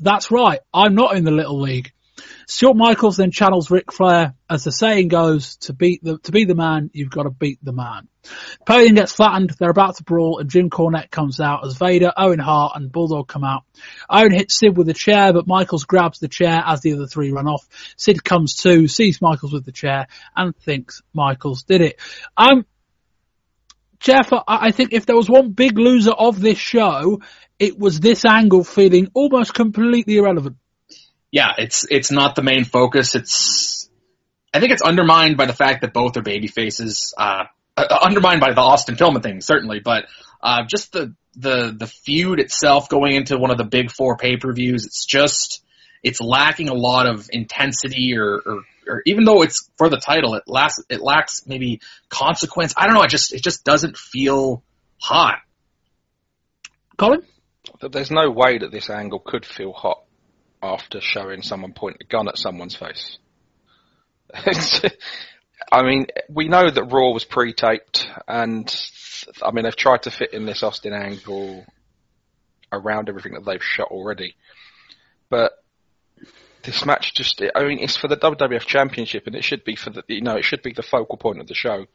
that's 0.00 0.30
right. 0.30 0.60
I'm 0.72 0.94
not 0.94 1.16
in 1.16 1.24
the 1.24 1.30
little 1.30 1.60
league. 1.60 1.92
Stuart 2.50 2.76
Michaels 2.76 3.18
then 3.18 3.30
channels 3.30 3.70
Ric 3.70 3.92
Flair, 3.92 4.34
as 4.48 4.64
the 4.64 4.72
saying 4.72 5.08
goes, 5.08 5.56
to 5.58 5.74
beat 5.74 6.02
the, 6.02 6.16
to 6.20 6.32
be 6.32 6.46
the 6.46 6.54
man, 6.54 6.90
you've 6.94 7.10
got 7.10 7.24
to 7.24 7.30
beat 7.30 7.62
the 7.62 7.74
man. 7.74 8.08
Podium 8.66 8.94
gets 8.94 9.12
flattened, 9.12 9.50
they're 9.58 9.68
about 9.68 9.96
to 9.96 10.02
brawl, 10.02 10.38
and 10.38 10.48
Jim 10.48 10.70
Cornette 10.70 11.10
comes 11.10 11.40
out 11.40 11.66
as 11.66 11.76
Vader, 11.76 12.10
Owen 12.16 12.38
Hart, 12.38 12.72
and 12.74 12.90
Bulldog 12.90 13.28
come 13.28 13.44
out. 13.44 13.64
Owen 14.08 14.32
hits 14.32 14.58
Sid 14.58 14.78
with 14.78 14.88
a 14.88 14.94
chair, 14.94 15.34
but 15.34 15.46
Michaels 15.46 15.84
grabs 15.84 16.20
the 16.20 16.28
chair 16.28 16.62
as 16.64 16.80
the 16.80 16.94
other 16.94 17.06
three 17.06 17.32
run 17.32 17.46
off. 17.46 17.68
Sid 17.98 18.24
comes 18.24 18.56
to, 18.62 18.88
sees 18.88 19.20
Michaels 19.20 19.52
with 19.52 19.66
the 19.66 19.72
chair, 19.72 20.06
and 20.34 20.56
thinks 20.56 21.02
Michaels 21.12 21.64
did 21.64 21.82
it. 21.82 22.00
Um, 22.34 22.64
Jeff, 24.00 24.32
I 24.32 24.70
think 24.70 24.94
if 24.94 25.04
there 25.04 25.16
was 25.16 25.28
one 25.28 25.50
big 25.50 25.78
loser 25.78 26.12
of 26.12 26.40
this 26.40 26.56
show, 26.56 27.20
it 27.58 27.78
was 27.78 28.00
this 28.00 28.24
angle 28.24 28.64
feeling 28.64 29.10
almost 29.12 29.52
completely 29.52 30.16
irrelevant. 30.16 30.56
Yeah, 31.30 31.52
it's 31.58 31.84
it's 31.90 32.10
not 32.10 32.36
the 32.36 32.42
main 32.42 32.64
focus. 32.64 33.14
It's 33.14 33.88
I 34.52 34.60
think 34.60 34.72
it's 34.72 34.82
undermined 34.82 35.36
by 35.36 35.46
the 35.46 35.52
fact 35.52 35.82
that 35.82 35.92
both 35.92 36.16
are 36.16 36.22
baby 36.22 36.46
faces. 36.46 37.14
Uh, 37.16 37.44
uh, 37.76 37.98
undermined 38.02 38.40
by 38.40 38.52
the 38.52 38.60
Austin 38.60 38.96
Pillman 38.96 39.22
thing, 39.22 39.40
certainly, 39.40 39.80
but 39.80 40.06
uh, 40.42 40.64
just 40.64 40.92
the 40.92 41.14
the 41.36 41.74
the 41.78 41.86
feud 41.86 42.40
itself 42.40 42.88
going 42.88 43.14
into 43.14 43.36
one 43.36 43.50
of 43.50 43.58
the 43.58 43.64
big 43.64 43.90
four 43.90 44.16
pay 44.16 44.36
per 44.36 44.52
views. 44.52 44.86
It's 44.86 45.04
just 45.04 45.62
it's 46.02 46.20
lacking 46.20 46.70
a 46.70 46.74
lot 46.74 47.06
of 47.06 47.28
intensity 47.30 48.16
or, 48.16 48.40
or 48.44 48.62
or 48.88 49.02
even 49.04 49.24
though 49.24 49.42
it's 49.42 49.70
for 49.76 49.90
the 49.90 49.98
title, 49.98 50.34
it 50.34 50.44
lacks 50.46 50.76
it 50.88 51.02
lacks 51.02 51.42
maybe 51.46 51.80
consequence. 52.08 52.72
I 52.76 52.86
don't 52.86 52.94
know. 52.94 53.02
It 53.02 53.10
just 53.10 53.34
it 53.34 53.42
just 53.42 53.64
doesn't 53.64 53.98
feel 53.98 54.62
hot. 54.98 55.40
Colin, 56.96 57.22
there's 57.92 58.10
no 58.10 58.30
way 58.30 58.58
that 58.58 58.72
this 58.72 58.88
angle 58.88 59.20
could 59.20 59.44
feel 59.44 59.72
hot 59.72 60.07
after 60.62 61.00
showing 61.00 61.42
someone 61.42 61.72
point 61.72 61.98
a 62.00 62.04
gun 62.04 62.28
at 62.28 62.38
someone's 62.38 62.76
face. 62.76 63.18
I 65.72 65.82
mean, 65.82 66.06
we 66.28 66.48
know 66.48 66.70
that 66.70 66.84
Raw 66.84 67.12
was 67.12 67.24
pre-taped, 67.24 68.08
and 68.26 68.72
I 69.42 69.50
mean 69.50 69.64
they've 69.64 69.76
tried 69.76 70.02
to 70.04 70.10
fit 70.10 70.32
in 70.32 70.46
this 70.46 70.62
Austin 70.62 70.92
angle 70.92 71.64
around 72.72 73.08
everything 73.08 73.34
that 73.34 73.44
they've 73.44 73.62
shot 73.62 73.88
already, 73.88 74.36
but 75.30 75.52
this 76.62 76.84
match 76.84 77.14
just 77.14 77.42
I 77.54 77.64
mean 77.64 77.78
it's 77.78 77.96
for 77.96 78.08
the 78.08 78.16
WWF 78.16 78.66
Championship, 78.66 79.26
and 79.26 79.34
it 79.34 79.44
should 79.44 79.64
be 79.64 79.76
for 79.76 79.90
the 79.90 80.02
you 80.08 80.22
know 80.22 80.36
it 80.36 80.44
should 80.44 80.62
be 80.62 80.72
the 80.72 80.82
focal 80.82 81.16
point 81.16 81.40
of 81.40 81.46
the 81.48 81.54
show. 81.54 81.86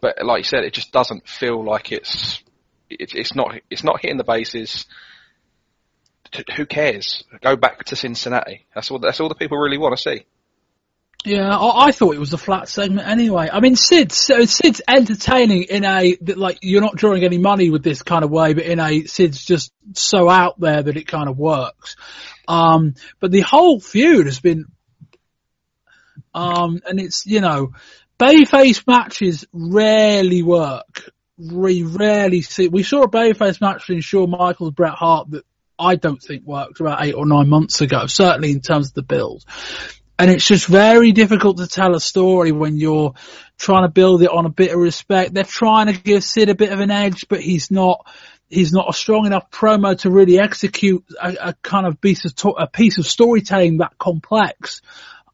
But 0.00 0.24
like 0.24 0.38
you 0.38 0.44
said, 0.44 0.64
it 0.64 0.72
just 0.72 0.92
doesn't 0.92 1.28
feel 1.28 1.64
like 1.64 1.92
it's 1.92 2.42
it, 2.90 3.14
it's 3.14 3.34
not 3.34 3.54
it's 3.70 3.84
not 3.84 4.00
hitting 4.00 4.16
the 4.16 4.24
bases. 4.24 4.86
Who 6.56 6.66
cares? 6.66 7.24
Go 7.40 7.56
back 7.56 7.84
to 7.84 7.96
Cincinnati. 7.96 8.66
That's 8.74 8.90
all. 8.90 8.98
That's 8.98 9.20
all 9.20 9.28
the 9.28 9.34
people 9.34 9.58
really 9.58 9.78
want 9.78 9.96
to 9.96 10.02
see. 10.02 10.24
Yeah, 11.24 11.56
I, 11.56 11.86
I, 11.86 11.92
thought 11.92 12.14
it 12.14 12.20
was 12.20 12.32
a 12.32 12.38
flat 12.38 12.68
segment 12.68 13.08
anyway. 13.08 13.48
I 13.52 13.58
mean, 13.58 13.74
Sid's 13.74 14.16
Sid's 14.16 14.80
entertaining 14.88 15.64
in 15.64 15.84
a 15.84 16.16
like 16.20 16.58
you're 16.62 16.80
not 16.80 16.94
drawing 16.94 17.24
any 17.24 17.38
money 17.38 17.70
with 17.70 17.82
this 17.82 18.02
kind 18.02 18.24
of 18.24 18.30
way, 18.30 18.54
but 18.54 18.64
in 18.64 18.78
a 18.78 19.04
Sid's 19.04 19.44
just 19.44 19.72
so 19.94 20.28
out 20.28 20.60
there 20.60 20.80
that 20.80 20.96
it 20.96 21.08
kind 21.08 21.28
of 21.28 21.36
works. 21.36 21.96
Um, 22.46 22.94
but 23.18 23.32
the 23.32 23.40
whole 23.40 23.80
feud 23.80 24.26
has 24.26 24.38
been, 24.38 24.66
um, 26.34 26.80
and 26.86 27.00
it's 27.00 27.26
you 27.26 27.40
know, 27.40 27.72
babyface 28.20 28.86
matches 28.86 29.44
rarely 29.52 30.44
work. 30.44 31.10
We 31.36 31.82
rarely 31.82 32.42
see. 32.42 32.68
We 32.68 32.84
saw 32.84 33.02
a 33.02 33.10
babyface 33.10 33.60
match 33.60 33.80
between 33.80 34.02
Shawn 34.02 34.30
Michaels 34.30 34.72
Bret 34.72 34.94
Hart 34.94 35.32
that 35.32 35.44
I 35.78 35.96
don't 35.96 36.22
think 36.22 36.44
worked 36.44 36.80
about 36.80 37.04
eight 37.04 37.14
or 37.14 37.26
nine 37.26 37.48
months 37.48 37.80
ago, 37.80 38.06
certainly 38.06 38.50
in 38.50 38.60
terms 38.60 38.88
of 38.88 38.94
the 38.94 39.02
build. 39.02 39.44
And 40.18 40.30
it's 40.30 40.46
just 40.46 40.66
very 40.66 41.12
difficult 41.12 41.58
to 41.58 41.68
tell 41.68 41.94
a 41.94 42.00
story 42.00 42.50
when 42.50 42.76
you're 42.76 43.14
trying 43.56 43.84
to 43.84 43.88
build 43.88 44.22
it 44.22 44.30
on 44.30 44.46
a 44.46 44.50
bit 44.50 44.72
of 44.72 44.78
respect. 44.80 45.32
They're 45.32 45.44
trying 45.44 45.86
to 45.86 45.92
give 45.92 46.24
Sid 46.24 46.48
a 46.48 46.56
bit 46.56 46.72
of 46.72 46.80
an 46.80 46.90
edge, 46.90 47.26
but 47.28 47.40
he's 47.40 47.70
not, 47.70 48.04
he's 48.48 48.72
not 48.72 48.88
a 48.88 48.92
strong 48.92 49.26
enough 49.26 49.50
promo 49.50 49.96
to 50.00 50.10
really 50.10 50.40
execute 50.40 51.04
a, 51.22 51.50
a 51.50 51.54
kind 51.62 51.86
of 51.86 52.00
piece 52.00 52.24
of, 52.24 52.34
to- 52.36 52.48
a 52.50 52.66
piece 52.66 52.98
of 52.98 53.06
storytelling 53.06 53.78
that 53.78 53.96
complex. 53.96 54.82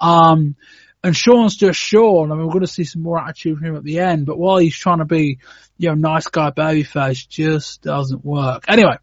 Um, 0.00 0.56
and 1.02 1.16
Shawn's 1.16 1.56
just 1.56 1.78
Shawn. 1.78 2.30
I 2.30 2.34
mean, 2.34 2.46
we're 2.46 2.52
going 2.52 2.66
to 2.66 2.66
see 2.66 2.84
some 2.84 3.02
more 3.02 3.18
attitude 3.18 3.58
from 3.58 3.66
him 3.66 3.76
at 3.76 3.84
the 3.84 4.00
end, 4.00 4.26
but 4.26 4.38
while 4.38 4.58
he's 4.58 4.76
trying 4.76 4.98
to 4.98 5.06
be, 5.06 5.38
you 5.78 5.88
know, 5.88 5.94
nice 5.94 6.28
guy 6.28 6.50
babyface, 6.50 7.26
just 7.26 7.82
doesn't 7.82 8.24
work. 8.24 8.64
Anyway, 8.68 8.96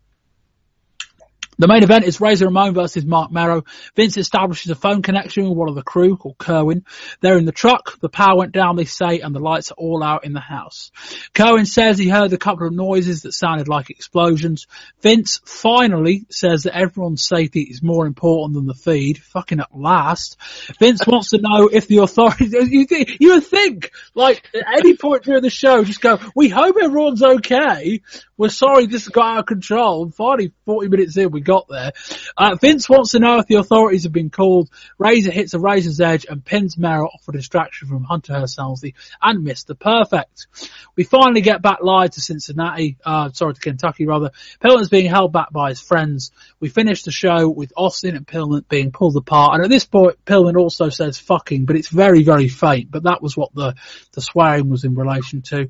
the 1.58 1.68
main 1.68 1.84
event 1.84 2.06
is 2.06 2.22
Razor 2.22 2.46
Ramon 2.46 2.74
versus 2.74 3.06
Marc 3.06 3.32
Mero. 3.32 3.66
Vince 3.96 4.18
establishes 4.18 4.72
a 4.72 4.76
phone 4.76 5.02
connection 5.02 5.48
with 5.48 5.58
one 5.58 5.70
of 5.70 5.76
the 5.76 5.84
crew 5.84 6.18
called 6.18 6.38
Kerwin. 6.38 6.86
They're 7.20 7.38
in 7.38 7.46
the 7.46 7.52
truck. 7.52 8.00
The 8.00 8.10
power 8.10 8.38
went 8.38 8.54
down, 8.54 8.78
they 8.78 8.86
say, 8.86 9.20
and 9.20 9.36
the 9.36 9.40
lights 9.40 9.72
are 9.72 9.76
all 9.76 10.04
out 10.04 10.26
in 10.26 10.34
the 10.34 10.40
house. 10.40 10.92
Kerwin 11.34 11.66
says 11.66 11.98
he 11.98 12.10
heard 12.10 12.34
a 12.34 12.38
couple 12.38 12.66
of 12.66 12.74
noises 12.74 13.24
that 13.24 13.34
sounded 13.34 13.68
like 13.68 13.90
explosions. 13.90 14.66
Vince 15.02 15.42
finally 15.46 16.26
says 16.30 16.64
that 16.64 16.76
everyone's 16.76 17.28
safety 17.28 17.62
is 17.62 17.84
more 17.84 18.08
important 18.08 18.56
than 18.56 18.66
the 18.66 18.74
feed. 18.74 19.18
Fucking 19.18 19.60
at 19.60 19.76
last. 19.78 20.38
Vince 20.80 21.06
wants 21.06 21.32
to 21.32 21.42
know 21.42 21.68
if 21.68 21.88
the 21.88 21.98
authorities, 21.98 22.54
you, 22.72 22.86
think, 22.86 23.18
you 23.20 23.34
would 23.34 23.46
think, 23.46 23.92
like, 24.16 24.48
at 24.56 24.80
any 24.80 24.96
point 24.96 25.24
during 25.24 25.44
the 25.44 25.50
show, 25.50 25.84
just 25.84 26.02
go, 26.02 26.18
we 26.36 26.50
hope 26.50 26.78
everyone's 26.82 27.22
okay. 27.22 28.02
We're 28.38 28.50
sorry 28.50 28.88
this 28.88 29.08
got 29.08 29.36
out 29.36 29.40
of 29.42 29.46
control. 29.46 30.04
And 30.04 30.16
finally, 30.16 30.52
40 30.66 30.88
minutes 30.88 31.18
in, 31.18 31.30
we 31.30 31.41
got 31.44 31.68
there. 31.68 31.92
Uh, 32.38 32.56
Vince 32.56 32.90
wants 32.90 33.12
to 33.12 33.20
know 33.20 33.40
if 33.40 33.48
the 33.48 33.56
authorities 33.56 34.04
have 34.04 34.14
been 34.14 34.30
called. 34.30 34.70
Razor 34.98 35.32
hits 35.32 35.54
a 35.54 35.60
razor's 35.60 36.00
edge 36.00 36.26
and 36.30 36.44
pins 36.44 36.78
Mero 36.78 37.06
off 37.06 37.28
a 37.28 37.32
distraction 37.32 37.88
from 37.88 38.04
Hunter 38.04 38.34
Hearst 38.34 38.58
and 38.60 39.46
Mr. 39.46 39.78
Perfect. 39.78 40.48
We 40.96 41.04
finally 41.04 41.42
get 41.42 41.62
back 41.62 41.80
live 41.82 42.12
to 42.12 42.22
Cincinnati, 42.22 42.98
uh, 43.06 43.32
sorry, 43.32 43.54
to 43.54 43.60
Kentucky 43.60 44.06
rather. 44.06 44.32
Pillman's 44.64 44.90
being 44.90 45.10
held 45.10 45.32
back 45.32 45.52
by 45.52 45.70
his 45.70 45.82
friends. 45.82 46.32
We 46.60 46.70
finish 46.70 47.04
the 47.04 47.12
show 47.12 47.50
with 47.50 47.74
Austin 47.76 48.16
and 48.16 48.28
Pillman 48.28 48.68
being 48.68 48.92
pulled 48.92 49.18
apart. 49.18 49.56
And 49.56 49.64
at 49.64 49.70
this 49.70 49.86
point, 49.86 50.24
Pillman 50.26 50.58
also 50.58 50.90
says 50.90 51.18
fucking, 51.18 51.66
but 51.66 51.76
it's 51.76 51.90
very, 51.90 52.24
very 52.24 52.48
faint. 52.48 52.92
But 52.92 53.04
that 53.04 53.22
was 53.22 53.36
what 53.36 53.54
the, 53.54 53.76
the 54.14 54.22
swearing 54.22 54.70
was 54.70 54.84
in 54.84 54.96
relation 54.96 55.42
to. 55.44 55.70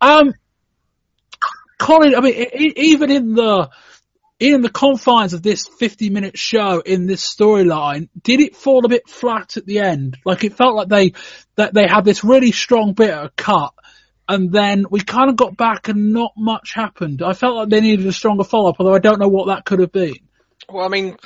Um, 0.00 0.34
Colin, 1.78 2.14
I 2.14 2.20
mean, 2.20 2.34
even 2.76 3.10
in 3.10 3.34
the 3.34 3.70
in 4.40 4.62
the 4.62 4.70
confines 4.70 5.34
of 5.34 5.42
this 5.42 5.68
50 5.68 6.08
minute 6.08 6.38
show 6.38 6.80
in 6.80 7.06
this 7.06 7.22
storyline, 7.22 8.08
did 8.20 8.40
it 8.40 8.56
fall 8.56 8.84
a 8.86 8.88
bit 8.88 9.08
flat 9.08 9.58
at 9.58 9.66
the 9.66 9.80
end? 9.80 10.16
Like 10.24 10.42
it 10.44 10.54
felt 10.54 10.74
like 10.74 10.88
they 10.88 11.12
that 11.56 11.74
they 11.74 11.86
had 11.86 12.06
this 12.06 12.24
really 12.24 12.50
strong 12.50 12.94
bit 12.94 13.10
of 13.10 13.36
cut, 13.36 13.74
and 14.26 14.50
then 14.50 14.86
we 14.90 15.00
kind 15.00 15.28
of 15.28 15.36
got 15.36 15.56
back 15.56 15.88
and 15.88 16.14
not 16.14 16.32
much 16.36 16.72
happened. 16.74 17.22
I 17.22 17.34
felt 17.34 17.54
like 17.54 17.68
they 17.68 17.82
needed 17.82 18.06
a 18.06 18.12
stronger 18.12 18.44
follow 18.44 18.70
up, 18.70 18.76
although 18.78 18.94
I 18.94 18.98
don't 18.98 19.20
know 19.20 19.28
what 19.28 19.48
that 19.48 19.66
could 19.66 19.80
have 19.80 19.92
been. 19.92 20.16
Well, 20.70 20.86
I 20.86 20.88
mean, 20.88 21.16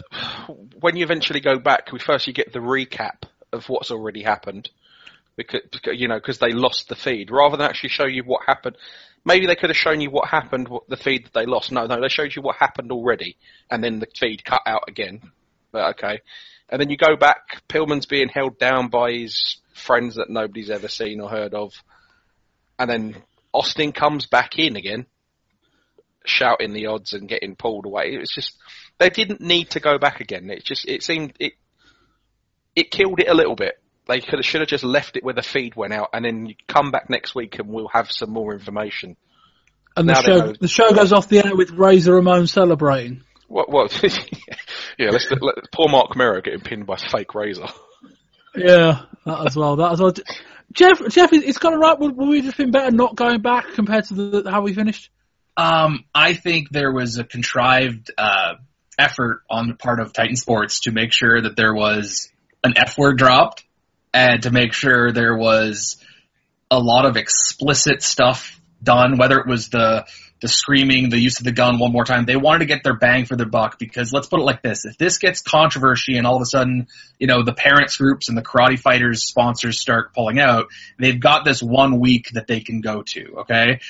when 0.81 0.97
you 0.97 1.05
eventually 1.05 1.41
go 1.41 1.59
back, 1.59 1.93
we 1.93 2.01
first 2.01 2.27
you 2.27 2.33
get 2.33 2.53
the 2.53 2.59
recap 2.59 3.25
of 3.53 3.69
what's 3.69 3.93
already 3.93 4.23
happened, 4.23 4.71
because 5.37 5.61
you 5.93 6.09
know 6.09 6.17
because 6.17 6.39
they 6.39 6.51
lost 6.51 6.89
the 6.89 6.97
feed, 6.97 7.31
rather 7.31 7.57
than 7.57 7.67
actually 7.67 7.91
show 7.91 8.07
you 8.07 8.25
what 8.25 8.43
happened 8.45 8.77
maybe 9.25 9.47
they 9.47 9.57
could 9.57 9.71
have 9.71 9.77
shown 9.77 10.01
you 10.01 10.11
what 10.11 10.29
happened, 10.29 10.69
what, 10.69 10.89
the 10.89 10.97
feed 10.97 11.25
that 11.25 11.33
they 11.33 11.47
lost. 11.47 11.73
No, 11.73 11.87
no, 11.87 12.01
they 12.01 12.09
showed 12.09 12.35
you 12.35 12.43
what 12.43 12.57
happened 12.57 12.93
already, 12.93 13.37
and 13.71 13.83
then 13.83 13.99
the 13.99 14.07
feed 14.19 14.45
cut 14.45 14.63
out 14.67 14.85
again. 14.89 15.33
But 15.73 15.97
okay, 15.97 16.21
and 16.69 16.81
then 16.81 16.91
you 16.91 16.97
go 16.97 17.17
back. 17.17 17.63
Pillman's 17.69 18.07
being 18.07 18.29
held 18.29 18.59
down 18.59 18.89
by 18.89 19.13
his 19.13 19.59
friends 19.75 20.17
that 20.17 20.31
nobody's 20.31 20.71
ever 20.71 20.89
seen 20.89 21.21
or 21.21 21.29
heard 21.29 21.55
of, 21.55 21.73
and 22.79 22.89
then 22.89 23.17
Austin 23.53 23.93
comes 23.93 24.27
back 24.27 24.59
in 24.59 24.77
again. 24.77 25.07
shouting 26.25 26.73
the 26.73 26.87
odds 26.87 27.13
and 27.13 27.29
getting 27.29 27.55
pulled 27.57 27.87
away. 27.87 28.15
It 28.15 28.19
was 28.19 28.31
just 28.31 28.57
they 28.99 29.11
didn't 29.11 29.41
need 29.41 29.71
to 29.71 29.81
go 29.81 29.99
back 29.99 30.21
again. 30.21 30.51
It 30.51 30.65
just 30.65 30.89
it 30.89 31.03
seemed 31.03 31.35
it 31.39 31.53
it 32.75 32.91
killed 32.91 33.21
it 33.21 33.29
a 33.29 33.35
little 33.35 33.57
bit. 33.57 33.75
They 34.07 34.21
could 34.21 34.39
have 34.39 34.45
should 34.45 34.61
have 34.61 34.69
just 34.69 34.85
left 34.85 35.17
it 35.17 35.25
where 35.25 35.35
the 35.35 35.43
feed 35.43 35.77
went 35.77 35.93
out, 35.95 36.11
and 36.13 36.25
then 36.25 36.47
you 36.47 36.55
come 36.69 36.91
back 36.91 37.09
next 37.09 37.35
week 37.35 37.59
and 37.59 37.69
we'll 37.69 37.89
have 37.89 38.13
some 38.13 38.31
more 38.31 38.53
information. 38.53 39.17
And 39.97 40.09
the 40.09 40.13
Now 40.13 40.21
they 40.21 40.27
show 40.27 40.39
know- 40.47 40.55
the 40.61 40.69
show 40.69 40.93
goes 40.93 41.13
off 41.13 41.29
the 41.29 41.45
air 41.45 41.57
with 41.57 41.71
Razor 41.71 42.15
Ramon 42.15 42.47
celebrating. 42.47 43.23
What? 43.49 43.71
What? 43.71 43.93
yeah, 44.99 45.11
let's 45.11 45.31
let, 45.31 45.55
poor 45.73 45.89
Marc 45.89 46.17
Mero 46.17 46.41
getting 46.41 46.61
pinned 46.61 46.87
by 46.87 46.97
fake 46.97 47.35
razor. 47.35 47.67
Yeah, 48.57 49.03
that 49.27 49.47
as 49.47 49.57
well. 49.57 49.77
That 49.77 49.93
as 49.93 50.01
well. 50.01 50.13
Jeff, 50.73 51.01
Jeff, 51.09 51.33
it's 51.33 51.59
got 51.59 51.73
it 51.73 51.77
right. 51.77 51.99
Would, 51.99 52.17
would 52.17 52.29
we 52.29 52.43
have 52.43 52.57
been 52.57 52.71
better 52.71 52.91
not 52.91 53.15
going 53.15 53.41
back 53.43 53.75
compared 53.75 54.05
to 54.07 54.15
the, 54.15 54.51
how 54.51 54.63
we 54.63 54.75
finished? 54.75 55.11
Um, 55.57 56.05
I 56.15 56.35
think 56.35 56.71
there 56.71 56.93
was 56.93 57.19
a 57.19 57.25
contrived 57.25 58.11
uh, 58.19 58.55
effort 58.99 59.43
on 59.49 59.69
the 59.69 59.75
part 59.75 60.01
of 60.01 60.13
Titan 60.13 60.37
Sports 60.37 60.81
to 60.81 60.91
make 60.93 61.13
sure 61.13 61.41
that 61.41 61.57
there 61.57 61.75
was 61.75 62.29
an 62.65 62.75
F 62.77 62.99
word 62.99 63.19
dropped 63.19 63.65
and 64.15 64.45
to 64.45 64.51
make 64.51 64.73
sure 64.73 65.13
there 65.13 65.37
was 65.37 65.97
a 66.71 66.79
lot 66.79 67.05
of 67.05 67.17
explicit 67.17 68.03
stuff 68.03 68.59
done, 68.83 69.19
whether 69.19 69.39
it 69.39 69.47
was 69.47 69.69
the 69.69 70.07
the 70.41 70.49
screaming, 70.49 71.09
the 71.09 71.19
use 71.19 71.39
of 71.39 71.45
the 71.45 71.53
gun 71.53 71.79
one 71.79 71.91
more 71.91 72.05
time. 72.05 72.27
They 72.27 72.37
wanted 72.37 72.59
to 72.59 72.65
get 72.67 72.83
their 72.85 72.97
bang 72.97 73.25
for 73.25 73.35
their 73.35 73.49
buck 73.49 73.79
because 73.79 74.13
let's 74.13 74.27
put 74.27 74.41
it 74.41 74.43
like 74.43 74.61
this. 74.61 74.85
If 74.85 74.99
this 74.99 75.17
gets 75.17 75.41
controversy 75.41 76.19
and 76.19 76.27
all 76.27 76.37
of 76.37 76.43
a 76.43 76.47
sudden, 76.47 76.89
you 77.19 77.27
know, 77.27 77.43
the 77.43 77.55
parents 77.55 77.97
groups 77.97 78.29
and 78.29 78.37
the 78.37 78.43
karate 78.43 78.79
fighters 78.79 79.25
sponsors 79.25 79.81
start 79.81 80.13
pulling 80.13 80.39
out, 80.39 80.67
they've 80.99 81.19
got 81.19 81.47
this 81.47 81.63
one 81.63 81.99
week 81.99 82.29
that 82.35 82.47
they 82.47 82.61
can 82.61 82.83
go 82.83 83.03
to, 83.03 83.37
okay? 83.39 83.81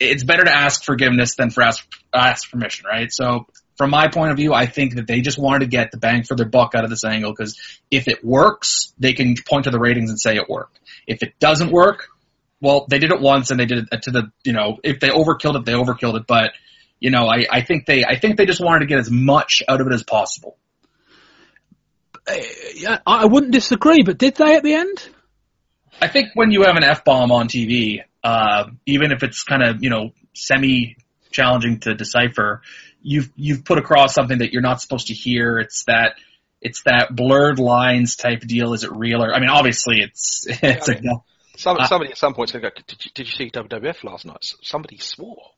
It's 0.00 0.24
better 0.24 0.44
to 0.44 0.56
ask 0.56 0.82
forgiveness 0.82 1.34
than 1.34 1.50
for 1.50 1.62
ask, 1.62 1.86
ask 2.14 2.50
permission, 2.50 2.86
right? 2.90 3.12
So 3.12 3.46
from 3.78 3.90
my 3.90 4.08
point 4.08 4.32
of 4.32 4.36
view, 4.36 4.52
I 4.52 4.66
think 4.66 4.96
that 4.96 5.06
they 5.06 5.20
just 5.20 5.38
wanted 5.38 5.60
to 5.60 5.66
get 5.66 5.92
the 5.92 5.98
bang 5.98 6.24
for 6.24 6.34
their 6.34 6.48
buck 6.48 6.74
out 6.74 6.82
of 6.82 6.90
this 6.90 7.04
angle 7.04 7.30
because 7.30 7.58
if 7.90 8.08
it 8.08 8.24
works, 8.24 8.92
they 8.98 9.12
can 9.12 9.36
point 9.48 9.64
to 9.64 9.70
the 9.70 9.78
ratings 9.78 10.10
and 10.10 10.20
say 10.20 10.34
it 10.34 10.48
worked. 10.48 10.80
If 11.06 11.22
it 11.22 11.38
doesn't 11.38 11.70
work, 11.70 12.08
well, 12.60 12.86
they 12.90 12.98
did 12.98 13.12
it 13.12 13.20
once 13.20 13.52
and 13.52 13.60
they 13.60 13.66
did 13.66 13.88
it 13.90 14.02
to 14.02 14.10
the, 14.10 14.32
you 14.42 14.52
know, 14.52 14.78
if 14.82 14.98
they 14.98 15.10
overkilled 15.10 15.60
it, 15.60 15.64
they 15.64 15.72
overkilled 15.72 16.16
it. 16.16 16.26
But, 16.26 16.50
you 16.98 17.10
know, 17.10 17.28
I, 17.28 17.46
I 17.48 17.62
think 17.62 17.86
they, 17.86 18.04
I 18.04 18.18
think 18.18 18.36
they 18.36 18.46
just 18.46 18.60
wanted 18.60 18.80
to 18.80 18.86
get 18.86 18.98
as 18.98 19.12
much 19.12 19.62
out 19.68 19.80
of 19.80 19.86
it 19.86 19.92
as 19.92 20.02
possible. 20.02 20.58
Yeah, 22.74 22.98
I 23.06 23.26
wouldn't 23.26 23.52
disagree, 23.52 24.02
but 24.02 24.18
did 24.18 24.34
they 24.34 24.56
at 24.56 24.64
the 24.64 24.74
end? 24.74 25.08
I 26.02 26.08
think 26.08 26.30
when 26.34 26.50
you 26.50 26.64
have 26.64 26.76
an 26.76 26.84
F 26.84 27.04
bomb 27.04 27.30
on 27.30 27.48
TV, 27.48 28.00
uh, 28.24 28.64
even 28.86 29.12
if 29.12 29.22
it's 29.22 29.44
kind 29.44 29.62
of, 29.62 29.82
you 29.82 29.88
know, 29.88 30.10
semi 30.34 30.96
challenging 31.30 31.80
to 31.80 31.94
decipher, 31.94 32.62
you've, 33.08 33.32
you've 33.36 33.64
put 33.64 33.78
across 33.78 34.14
something 34.14 34.38
that 34.38 34.52
you're 34.52 34.62
not 34.62 34.80
supposed 34.80 35.06
to 35.06 35.14
hear. 35.14 35.58
It's 35.58 35.84
that, 35.84 36.16
it's 36.60 36.82
that 36.84 37.14
blurred 37.14 37.58
lines 37.58 38.16
type 38.16 38.40
deal. 38.40 38.74
Is 38.74 38.84
it 38.84 38.92
real 38.92 39.22
or, 39.22 39.34
I 39.34 39.40
mean, 39.40 39.48
obviously 39.48 40.00
it's, 40.00 40.46
it's 40.48 40.88
a, 40.88 41.00
Some, 41.56 41.78
Uh, 41.78 41.86
somebody 41.86 42.10
at 42.12 42.18
some 42.18 42.34
point 42.34 42.50
is 42.50 42.52
going 42.52 42.64
to 42.64 42.70
go, 42.70 42.82
did 42.86 43.04
you, 43.04 43.10
did 43.14 43.26
you 43.26 43.32
see 43.32 43.50
WWF 43.50 44.04
last 44.04 44.26
night? 44.26 44.52
Somebody 44.62 44.98
swore. 44.98 45.52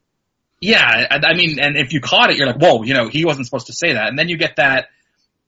Yeah, 0.61 0.83
I, 0.83 1.21
I 1.31 1.35
mean, 1.35 1.59
and 1.59 1.77
if 1.77 1.93
you 1.93 2.01
caught 2.01 2.31
it, 2.31 2.37
you're 2.37 2.47
like, 2.47 2.61
whoa, 2.61 2.83
you 2.83 2.95
know, 2.95 3.09
he 3.09 3.25
wasn't 3.25 3.47
supposed 3.47 3.67
to 3.67 3.73
say 3.73 3.95
that. 3.95 4.09
And 4.09 4.19
then 4.19 4.29
you 4.29 4.37
get 4.37 4.57
that, 4.57 4.89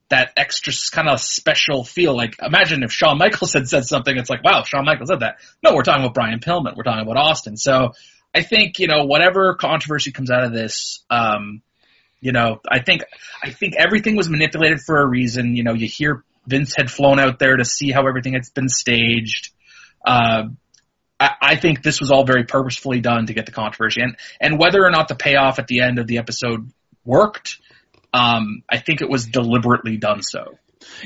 that 0.09 0.33
extra 0.37 0.73
kind 0.91 1.09
of 1.09 1.21
special 1.21 1.85
feel. 1.85 2.17
Like, 2.17 2.37
imagine 2.43 2.83
if 2.83 2.93
Shawn 2.93 3.19
Michaels 3.19 3.53
had 3.59 3.69
said 3.69 3.85
something, 3.85 4.17
it's 4.17 4.31
like, 4.31 4.43
wow, 4.43 4.63
Shawn 4.65 4.85
Michaels 4.85 5.11
said 5.11 5.21
that. 5.21 5.37
No, 5.63 5.75
we're 5.75 5.83
talking 5.83 6.03
about 6.03 6.15
Brian 6.15 6.41
Pillman. 6.41 6.77
We're 6.77 6.83
talking 6.83 7.03
about 7.03 7.17
Austin. 7.17 7.57
So 7.57 7.93
I 8.35 8.43
think, 8.43 8.79
you 8.79 8.89
know, 8.89 9.05
whatever 9.05 9.55
controversy 9.55 10.13
comes 10.13 10.31
out 10.31 10.45
of 10.45 10.53
this, 10.53 11.05
um, 11.11 11.63
you 12.23 12.33
know, 12.33 12.61
I 12.67 12.81
think, 12.81 13.03
I 13.43 13.51
think 13.51 13.75
everything 13.77 14.17
was 14.17 14.31
manipulated 14.31 14.81
for 14.81 14.99
a 14.99 15.07
reason. 15.07 15.57
You 15.57 15.65
know, 15.65 15.75
you 15.75 15.89
hear 15.89 16.25
Vince 16.47 16.75
had 16.77 16.91
flown 16.91 17.19
out 17.19 17.39
there 17.39 17.57
to 17.57 17.65
see 17.65 17.91
how 17.91 18.07
everything 18.07 18.33
had 18.33 18.43
been 18.55 18.69
staged. 18.69 19.51
Uh, 20.07 20.45
I, 21.21 21.57
think 21.57 21.83
this 21.83 22.01
was 22.01 22.11
all 22.11 22.25
very 22.25 22.45
purposefully 22.45 23.01
done 23.01 23.27
to 23.27 23.35
get 23.35 23.47
the 23.47 23.53
controversy, 23.53 24.03
and 24.03 24.17
and 24.41 24.59
whether 24.59 24.85
or 24.85 24.91
not 24.91 25.07
the 25.07 25.15
payoff 25.15 25.61
at 25.61 25.69
the 25.69 25.81
end 25.81 26.01
of 26.01 26.09
the 26.09 26.19
episode 26.19 26.73
worked, 27.05 27.59
um, 28.13 28.63
I 28.69 28.79
think 28.79 29.03
it 29.03 29.09
was 29.09 29.27
deliberately 29.27 29.97
done 29.97 30.23
so. 30.23 30.59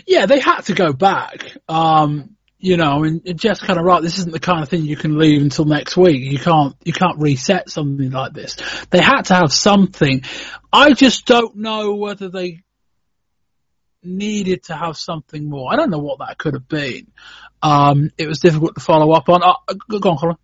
Yeah, 0.06 0.24
they 0.24 0.40
had 0.40 0.62
to 0.62 0.74
go 0.74 0.92
back. 0.94 1.56
Um, 1.68 2.35
you 2.58 2.76
know, 2.76 3.04
and 3.04 3.38
Jeff's 3.38 3.60
kind 3.60 3.78
of 3.78 3.84
right. 3.84 4.02
This 4.02 4.18
isn't 4.18 4.32
the 4.32 4.40
kind 4.40 4.62
of 4.62 4.68
thing 4.68 4.84
you 4.84 4.96
can 4.96 5.18
leave 5.18 5.42
until 5.42 5.66
next 5.66 5.96
week. 5.96 6.22
You 6.22 6.38
can't, 6.38 6.74
you 6.84 6.92
can't 6.92 7.18
reset 7.18 7.68
something 7.68 8.10
like 8.10 8.32
this. 8.32 8.56
They 8.90 9.00
had 9.00 9.22
to 9.22 9.34
have 9.34 9.52
something. 9.52 10.22
I 10.72 10.94
just 10.94 11.26
don't 11.26 11.56
know 11.56 11.94
whether 11.94 12.28
they 12.28 12.62
needed 14.02 14.64
to 14.64 14.76
have 14.76 14.96
something 14.96 15.48
more. 15.48 15.72
I 15.72 15.76
don't 15.76 15.90
know 15.90 15.98
what 15.98 16.20
that 16.20 16.38
could 16.38 16.54
have 16.54 16.68
been. 16.68 17.08
Um, 17.62 18.10
it 18.16 18.26
was 18.26 18.38
difficult 18.38 18.76
to 18.76 18.80
follow 18.80 19.12
up 19.12 19.28
on. 19.28 19.42
Uh, 19.42 19.74
go 19.88 20.10
on, 20.10 20.16
Colin. 20.16 20.36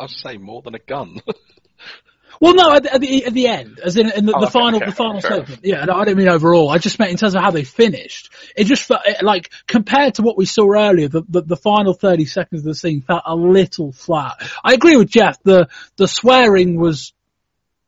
I'd 0.00 0.10
say 0.10 0.36
more 0.36 0.62
than 0.62 0.74
a 0.74 0.80
gun. 0.80 1.20
Well, 2.40 2.54
no, 2.54 2.72
at 2.72 2.84
the, 2.84 2.94
at 2.94 3.00
the, 3.00 3.24
at 3.26 3.32
the 3.34 3.48
end, 3.48 3.80
as 3.80 3.96
in, 3.96 4.10
in 4.10 4.26
the, 4.26 4.32
Oh, 4.34 4.40
the 4.40 4.46
okay, 4.46 4.52
final, 4.52 4.76
okay, 4.76 4.86
the 4.86 4.92
final 4.96 5.20
fair 5.20 5.30
segment. 5.40 5.60
Yeah, 5.64 5.84
no, 5.84 5.94
I 5.94 6.04
didn't 6.04 6.18
mean 6.18 6.28
overall. 6.28 6.70
I 6.70 6.78
just 6.78 6.98
meant 6.98 7.10
in 7.10 7.16
terms 7.16 7.34
of 7.34 7.42
how 7.42 7.50
they 7.50 7.64
finished. 7.64 8.32
It 8.56 8.64
just 8.64 8.84
felt 8.84 9.00
it- 9.06 9.22
like 9.24 9.50
compared 9.66 10.14
to 10.14 10.22
what 10.22 10.36
we 10.36 10.44
saw 10.44 10.70
earlier, 10.72 11.08
the, 11.08 11.22
the 11.28 11.42
the 11.42 11.56
final 11.56 11.94
thirty 11.94 12.24
seconds 12.26 12.60
of 12.60 12.66
the 12.66 12.74
scene 12.74 13.00
felt 13.02 13.22
a 13.26 13.34
little 13.34 13.92
flat. 13.92 14.40
I 14.62 14.72
agree 14.74 14.96
with 14.96 15.08
Jeff. 15.10 15.42
The 15.42 15.68
the 15.96 16.06
swearing 16.06 16.78
was, 16.78 17.12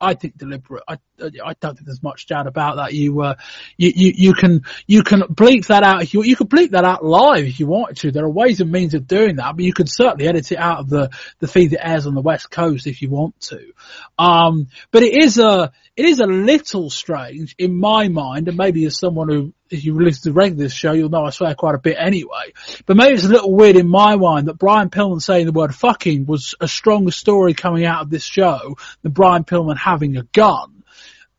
I 0.01 0.15
think, 0.15 0.37
deliberate. 0.37 0.83
I 0.89 0.99
I 1.21 1.55
don't 1.61 1.75
think 1.75 1.85
there's 1.85 2.03
much 2.03 2.27
doubt 2.27 2.47
about 2.47 2.77
that. 2.77 2.95
You 2.95 3.21
uh, 3.21 3.35
you, 3.77 3.93
you 3.95 4.13
you 4.17 4.33
can 4.35 4.63
you 4.87 5.03
can 5.03 5.21
bleep 5.21 5.67
that 5.67 5.83
out. 5.83 6.03
If 6.03 6.15
you 6.15 6.23
you 6.23 6.37
could 6.37 6.49
bleep 6.49 6.71
that 6.71 6.85
out 6.85 7.05
live 7.05 7.45
if 7.45 7.61
you 7.61 7.67
want 7.67 7.99
to. 7.99 8.11
There 8.11 8.25
are 8.25 8.31
ways 8.31 8.61
and 8.61 8.73
means 8.73 8.95
of 8.95 9.07
doing 9.07 9.37
that, 9.37 9.57
but 9.57 9.65
you 9.65 9.75
can 9.75 9.87
certainly 9.87 10.27
edit 10.27 10.51
it 10.53 10.59
out 10.59 10.79
of 10.79 10.89
the 10.89 11.11
the 11.39 11.49
feed 11.49 11.73
that 11.73 11.87
airs 11.87 12.07
on 12.07 12.15
the 12.15 12.23
west 12.23 12.51
coast 12.51 12.87
if 12.87 13.03
you 13.03 13.11
want 13.11 13.39
to. 13.43 13.73
Um, 14.19 14.69
but 14.91 15.03
it 15.03 15.23
is 15.23 15.39
a 15.39 15.73
it 15.97 16.05
is 16.07 16.21
a 16.21 16.27
little 16.27 16.89
strange 16.89 17.55
in 17.59 17.79
my 17.79 18.09
mind, 18.09 18.49
and 18.49 18.57
maybe 18.57 18.85
as 18.87 18.99
someone 18.99 19.29
who 19.29 19.53
if 19.71 19.85
you 19.85 19.99
listen 19.99 20.33
to 20.33 20.37
regular 20.37 20.69
show, 20.69 20.93
you'll 20.93 21.09
know 21.09 21.25
I 21.25 21.31
swear 21.31 21.55
quite 21.55 21.75
a 21.75 21.79
bit 21.79 21.97
anyway. 21.99 22.53
But 22.87 22.97
maybe 22.97 23.15
it's 23.15 23.25
a 23.25 23.29
little 23.29 23.53
weird 23.53 23.77
in 23.77 23.89
my 23.89 24.17
mind 24.17 24.49
that 24.49 24.59
Brian 24.59 24.91
Pillman 24.91 25.23
saying 25.23 25.47
the 25.47 25.53
word 25.53 25.75
fucking 25.75 26.27
was 26.27 26.55
a 26.61 26.69
stronger 26.69 27.13
story 27.13 27.55
coming 27.55 27.85
out 27.85 28.03
of 28.03 28.11
this 28.11 28.25
show 28.25 28.77
than 29.03 29.13
Brian 29.13 29.45
Pillman 29.45 29.79
having 29.79 30.17
a 30.17 30.25
gun 30.25 30.81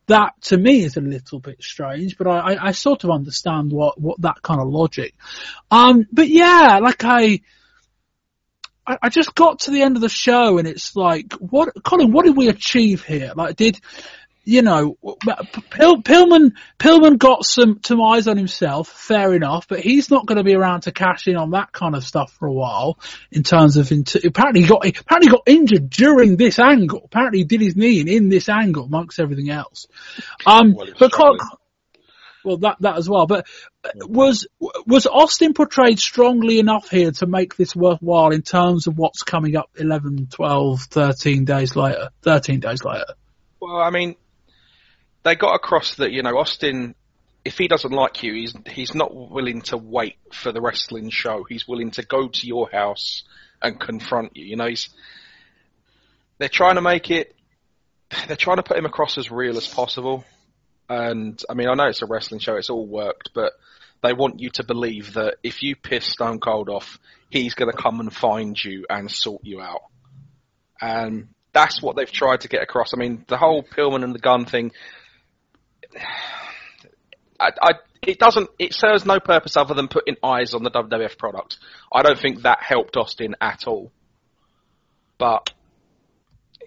that 0.08 0.34
to 0.42 0.58
me 0.58 0.84
is 0.84 0.98
a 0.98 1.02
little 1.02 1.40
bit 1.40 1.64
strange, 1.64 2.18
but 2.18 2.28
I, 2.28 2.54
I, 2.54 2.68
I 2.68 2.72
sort 2.72 3.04
of 3.06 3.12
understand 3.12 3.72
what, 3.72 4.00
what 4.00 4.22
that 4.22 4.42
kind 4.42 4.60
of 4.60 4.68
logic. 4.68 5.14
Um, 5.70 6.06
but 6.12 6.28
yeah, 6.28 6.80
like 6.82 7.04
I, 7.06 7.40
I 8.86 9.10
just 9.10 9.36
got 9.36 9.60
to 9.62 9.72
the 9.72 9.84
end 9.84 9.96
of 9.96 10.02
the 10.02 10.10
show 10.10 10.58
and 10.58 10.68
it's 10.68 10.96
like, 10.96 11.34
what, 11.34 11.70
Colin, 11.84 12.12
what 12.12 12.26
did 12.26 12.36
we 12.36 12.50
achieve 12.50 13.04
here? 13.04 13.32
Like, 13.36 13.56
did, 13.56 13.80
you 14.44 14.62
know, 14.64 14.98
Pill, 15.70 16.02
Pillman, 16.02 16.54
Pillman 16.80 17.18
got 17.18 17.46
some, 17.46 17.80
some 17.86 18.02
eyes 18.02 18.28
on 18.28 18.38
himself, 18.38 18.88
fair 18.88 19.34
enough, 19.36 19.68
but 19.68 19.80
he's 19.80 20.10
not 20.10 20.26
going 20.26 20.38
to 20.38 20.44
be 20.44 20.56
around 20.56 20.82
to 20.82 20.92
cash 20.92 21.28
in 21.28 21.36
on 21.36 21.52
that 21.52 21.72
kind 21.72 21.96
of 21.96 22.04
stuff 22.04 22.32
for 22.34 22.48
a 22.48 22.54
while 22.54 22.98
in 23.32 23.44
terms 23.44 23.78
of, 23.78 23.92
apparently 23.92 24.62
he 24.62 24.68
got, 24.68 24.86
apparently 24.86 25.30
got 25.30 25.44
injured 25.46 25.90
during 25.90 26.38
this 26.38 26.58
angle. 26.58 27.02
Apparently 27.06 27.40
he 27.40 27.46
did 27.46 27.62
his 27.62 27.76
knee 27.76 28.00
in, 28.00 28.08
in 28.08 28.30
this 28.30 28.50
angle 28.50 28.86
amongst 28.86 29.20
everything 29.20 29.52
else. 29.52 29.88
Um, 30.46 30.76
but 30.98 31.12
Colin, 31.12 31.40
well, 32.44 32.58
that, 32.58 32.78
that 32.80 32.98
as 32.98 33.08
well, 33.08 33.28
but 33.28 33.46
was, 33.96 34.48
was 34.88 35.06
Austin 35.06 35.54
portrayed 35.54 36.00
strongly 36.00 36.58
enough 36.58 36.90
here 36.90 37.12
to 37.12 37.28
make 37.28 37.56
this 37.56 37.76
worthwhile 37.76 38.32
in 38.32 38.42
terms 38.42 38.88
of 38.88 38.98
what's 38.98 39.22
coming 39.22 39.56
up 39.56 39.70
11, 39.76 40.30
12, 40.32 40.82
13 40.82 41.46
days 41.46 41.76
later, 41.76 42.10
13 42.24 42.60
days 42.60 42.84
later? 42.84 43.06
Well, 43.60 43.78
I 43.78 43.92
mean, 43.92 44.16
they 45.24 45.36
got 45.36 45.56
across 45.56 45.96
that 45.96 46.12
you 46.12 46.24
know 46.24 46.38
Austin, 46.38 46.96
if 47.46 47.58
he 47.58 47.68
doesn't 47.68 47.92
like 47.92 48.24
you, 48.24 48.34
he's 48.34 48.54
he's 48.68 48.96
not 48.96 49.14
willing 49.14 49.62
to 49.64 49.78
wait 49.78 50.18
for 50.32 50.52
the 50.52 50.62
wrestling 50.62 51.10
show. 51.10 51.44
He's 51.48 51.68
willing 51.68 51.92
to 51.92 52.04
go 52.04 52.28
to 52.28 52.48
your 52.48 52.70
house 52.70 53.24
and 53.62 53.80
confront 53.80 54.36
you. 54.36 54.46
You 54.46 54.56
know, 54.56 54.68
he's 54.68 54.90
they're 56.38 56.50
trying 56.50 56.76
to 56.76 56.82
make 56.82 57.12
it. 57.12 57.36
They're 58.28 58.36
trying 58.36 58.58
to 58.58 58.64
put 58.64 58.78
him 58.78 58.86
across 58.86 59.18
as 59.18 59.32
real 59.32 59.56
as 59.58 59.68
possible. 59.68 60.26
And 60.90 61.42
I 61.50 61.54
mean, 61.54 61.70
I 61.70 61.76
know 61.76 61.88
it's 61.88 62.02
a 62.02 62.06
wrestling 62.06 62.42
show; 62.42 62.56
it's 62.56 62.70
all 62.70 62.86
worked, 62.86 63.30
but 63.34 63.54
they 64.04 64.14
want 64.14 64.40
you 64.40 64.50
to 64.56 64.64
believe 64.64 65.14
that 65.14 65.36
if 65.44 65.64
you 65.64 65.76
piss 65.76 66.06
Stone 66.06 66.40
Cold 66.40 66.68
off, 66.68 67.00
he's 67.30 67.54
going 67.54 67.72
to 67.72 67.78
come 67.78 68.00
and 68.00 68.14
find 68.14 68.62
you 68.62 68.86
and 68.90 69.10
sort 69.10 69.46
you 69.46 69.62
out. 69.62 69.84
And 70.82 71.30
that's 71.54 71.82
what 71.82 71.96
they've 71.96 72.12
tried 72.12 72.42
to 72.42 72.48
get 72.48 72.64
across. 72.64 72.94
I 72.94 72.98
mean, 72.98 73.24
the 73.28 73.38
whole 73.38 73.64
Pillman 73.64 74.04
and 74.04 74.16
the 74.16 74.20
gun 74.20 74.46
thing. 74.46 74.72
I, 77.40 77.50
I, 77.62 77.72
it 78.02 78.20
doesn't. 78.20 78.50
It 78.60 78.74
serves 78.74 79.06
no 79.06 79.20
purpose 79.20 79.58
other 79.58 79.74
than 79.74 79.88
putting 79.88 80.16
eyes 80.24 80.54
on 80.54 80.64
the 80.64 80.72
WWF 80.72 81.18
product. 81.18 81.58
I 81.92 82.04
don't 82.04 82.20
think 82.20 82.44
that 82.44 82.60
helped 82.62 82.98
Austin 82.98 83.36
at 83.42 83.68
all. 83.68 83.92
But 85.18 85.52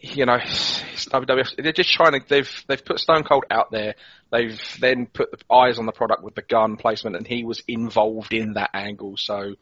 you 0.00 0.26
know, 0.26 0.36
it's 0.36 1.06
WWF. 1.06 1.62
They're 1.62 1.72
just 1.72 1.90
trying 1.90 2.12
to. 2.12 2.28
They've 2.28 2.64
they've 2.68 2.84
put 2.84 2.98
Stone 2.98 3.24
Cold 3.24 3.44
out 3.50 3.70
there. 3.70 3.94
They've 4.30 4.60
then 4.80 5.06
put 5.06 5.30
the 5.30 5.54
eyes 5.54 5.78
on 5.78 5.86
the 5.86 5.92
product 5.92 6.22
with 6.22 6.34
the 6.34 6.42
gun 6.42 6.76
placement, 6.76 7.16
and 7.16 7.26
he 7.26 7.44
was 7.44 7.62
involved 7.66 8.32
in 8.32 8.54
that 8.54 8.70
angle, 8.74 9.16
so 9.16 9.54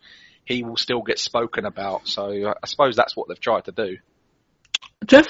he 0.45 0.63
will 0.63 0.77
still 0.77 1.03
get 1.03 1.19
spoken 1.19 1.65
about. 1.65 2.09
So 2.09 2.55
I 2.63 2.67
suppose 2.67 2.97
that's 2.97 3.17
what 3.17 3.29
they've 3.29 3.41
tried 3.41 3.67
to 3.67 3.73
do. 3.73 3.99
Jeff. 5.07 5.27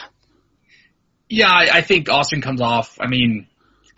Yeah, 1.28 1.50
I, 1.50 1.78
I 1.78 1.80
think 1.80 2.10
Austin 2.10 2.42
comes 2.42 2.60
off. 2.60 2.98
I 3.00 3.06
mean, 3.06 3.46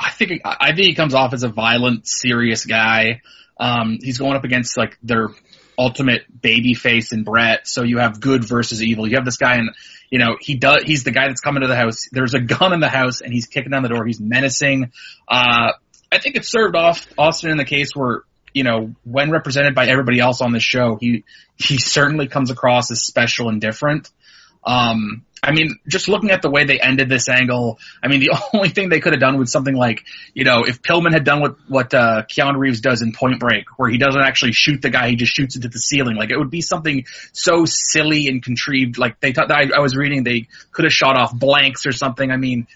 I 0.05 0.11
think 0.11 0.43
I 0.45 0.75
think 0.75 0.87
he 0.87 0.95
comes 0.95 1.15
off 1.15 1.33
as 1.33 1.43
a 1.43 1.49
violent, 1.49 2.07
serious 2.07 2.67
guy. 2.67 3.23
Um, 3.59 3.99
he's 4.03 4.19
going 4.19 4.37
up 4.37 4.45
against 4.45 4.77
like 4.77 4.99
their 5.03 5.29
ultimate 5.79 6.23
baby 6.43 6.75
face 6.75 7.13
in 7.13 7.25
Bret. 7.25 7.67
So 7.67 7.83
you 7.83 7.99
have 7.99 8.21
good 8.21 8.45
versus 8.45 8.83
evil. 8.83 9.09
You 9.09 9.17
have 9.17 9.25
this 9.25 9.39
guy 9.39 9.57
and 9.57 9.71
you 10.11 10.19
know, 10.19 10.37
he 10.41 10.55
does, 10.55 10.83
he's 10.85 11.03
the 11.03 11.11
guy 11.11 11.27
that's 11.27 11.41
coming 11.41 11.63
to 11.63 11.67
the 11.67 11.77
house. 11.77 12.09
There's 12.13 12.35
a 12.35 12.41
gun 12.41 12.73
in 12.73 12.81
the 12.81 12.89
house 12.89 13.21
and 13.21 13.33
he's 13.33 13.47
kicking 13.47 13.71
down 13.71 13.83
the 13.83 13.89
door. 13.89 14.05
He's 14.07 14.21
menacing. 14.21 14.93
Uh, 15.27 15.73
I 16.13 16.19
think 16.19 16.37
it 16.37 16.45
served 16.45 16.77
off 16.77 17.07
Austin 17.19 17.51
in 17.51 17.57
the 17.57 17.65
case 17.65 17.97
where, 17.97 18.23
you 18.53 18.63
know, 18.63 18.95
when 19.03 19.33
represented 19.33 19.75
by 19.75 19.87
everybody 19.87 20.21
else 20.21 20.41
on 20.41 20.53
the 20.53 20.61
show, 20.61 20.97
he, 21.01 21.25
he 21.57 21.79
certainly 21.79 22.29
comes 22.29 22.51
across 22.51 22.93
as 22.93 23.03
special 23.03 23.49
and 23.49 23.61
different. 23.61 24.11
Um, 24.63 25.25
I 25.45 25.53
mean, 25.53 25.79
just 25.87 26.09
looking 26.09 26.31
at 26.31 26.41
the 26.41 26.51
way 26.51 26.65
they 26.65 26.81
ended 26.81 27.09
this 27.09 27.29
angle, 27.29 27.79
I 28.03 28.09
mean, 28.09 28.21
the 28.21 28.31
only 28.55 28.71
thing 28.71 28.89
they 28.89 29.01
could 29.01 29.13
have 29.13 29.21
done 29.21 29.39
was 29.39 29.53
something 29.53 29.75
like, 29.75 30.05
you 30.33 30.45
know, 30.45 30.65
if 30.65 30.81
Pillman 30.81 31.13
had 31.13 31.25
done 31.25 31.41
what, 31.41 31.57
what, 31.69 31.93
uh, 31.95 32.23
Keanu 32.23 32.59
Reeves 32.59 32.81
does 32.81 33.03
in 33.03 33.13
Point 33.13 33.41
Break, 33.41 33.65
where 33.77 33.91
he 33.91 33.99
doesn't 33.99 34.23
actually 34.23 34.53
shoot 34.53 34.81
the 34.81 34.91
guy, 34.91 35.11
he 35.11 35.17
just 35.17 35.33
shoots 35.33 35.57
into 35.57 35.69
the 35.69 35.79
ceiling. 35.79 36.17
Like, 36.17 36.31
it 36.31 36.39
would 36.39 36.51
be 36.51 36.63
something 36.63 37.05
so 37.33 37.67
silly 37.67 38.29
and 38.29 38.43
contrived. 38.43 38.97
Like, 38.97 39.21
they 39.21 39.33
thought, 39.33 39.51
I, 39.51 39.69
I 39.75 39.81
was 39.81 39.97
reading 39.97 40.25
they 40.25 40.49
could 40.73 40.85
have 40.85 40.93
shot 40.93 41.17
off 41.17 41.35
blanks 41.35 41.87
or 41.87 41.93
something. 41.93 42.31
I 42.31 42.37
mean, 42.37 42.67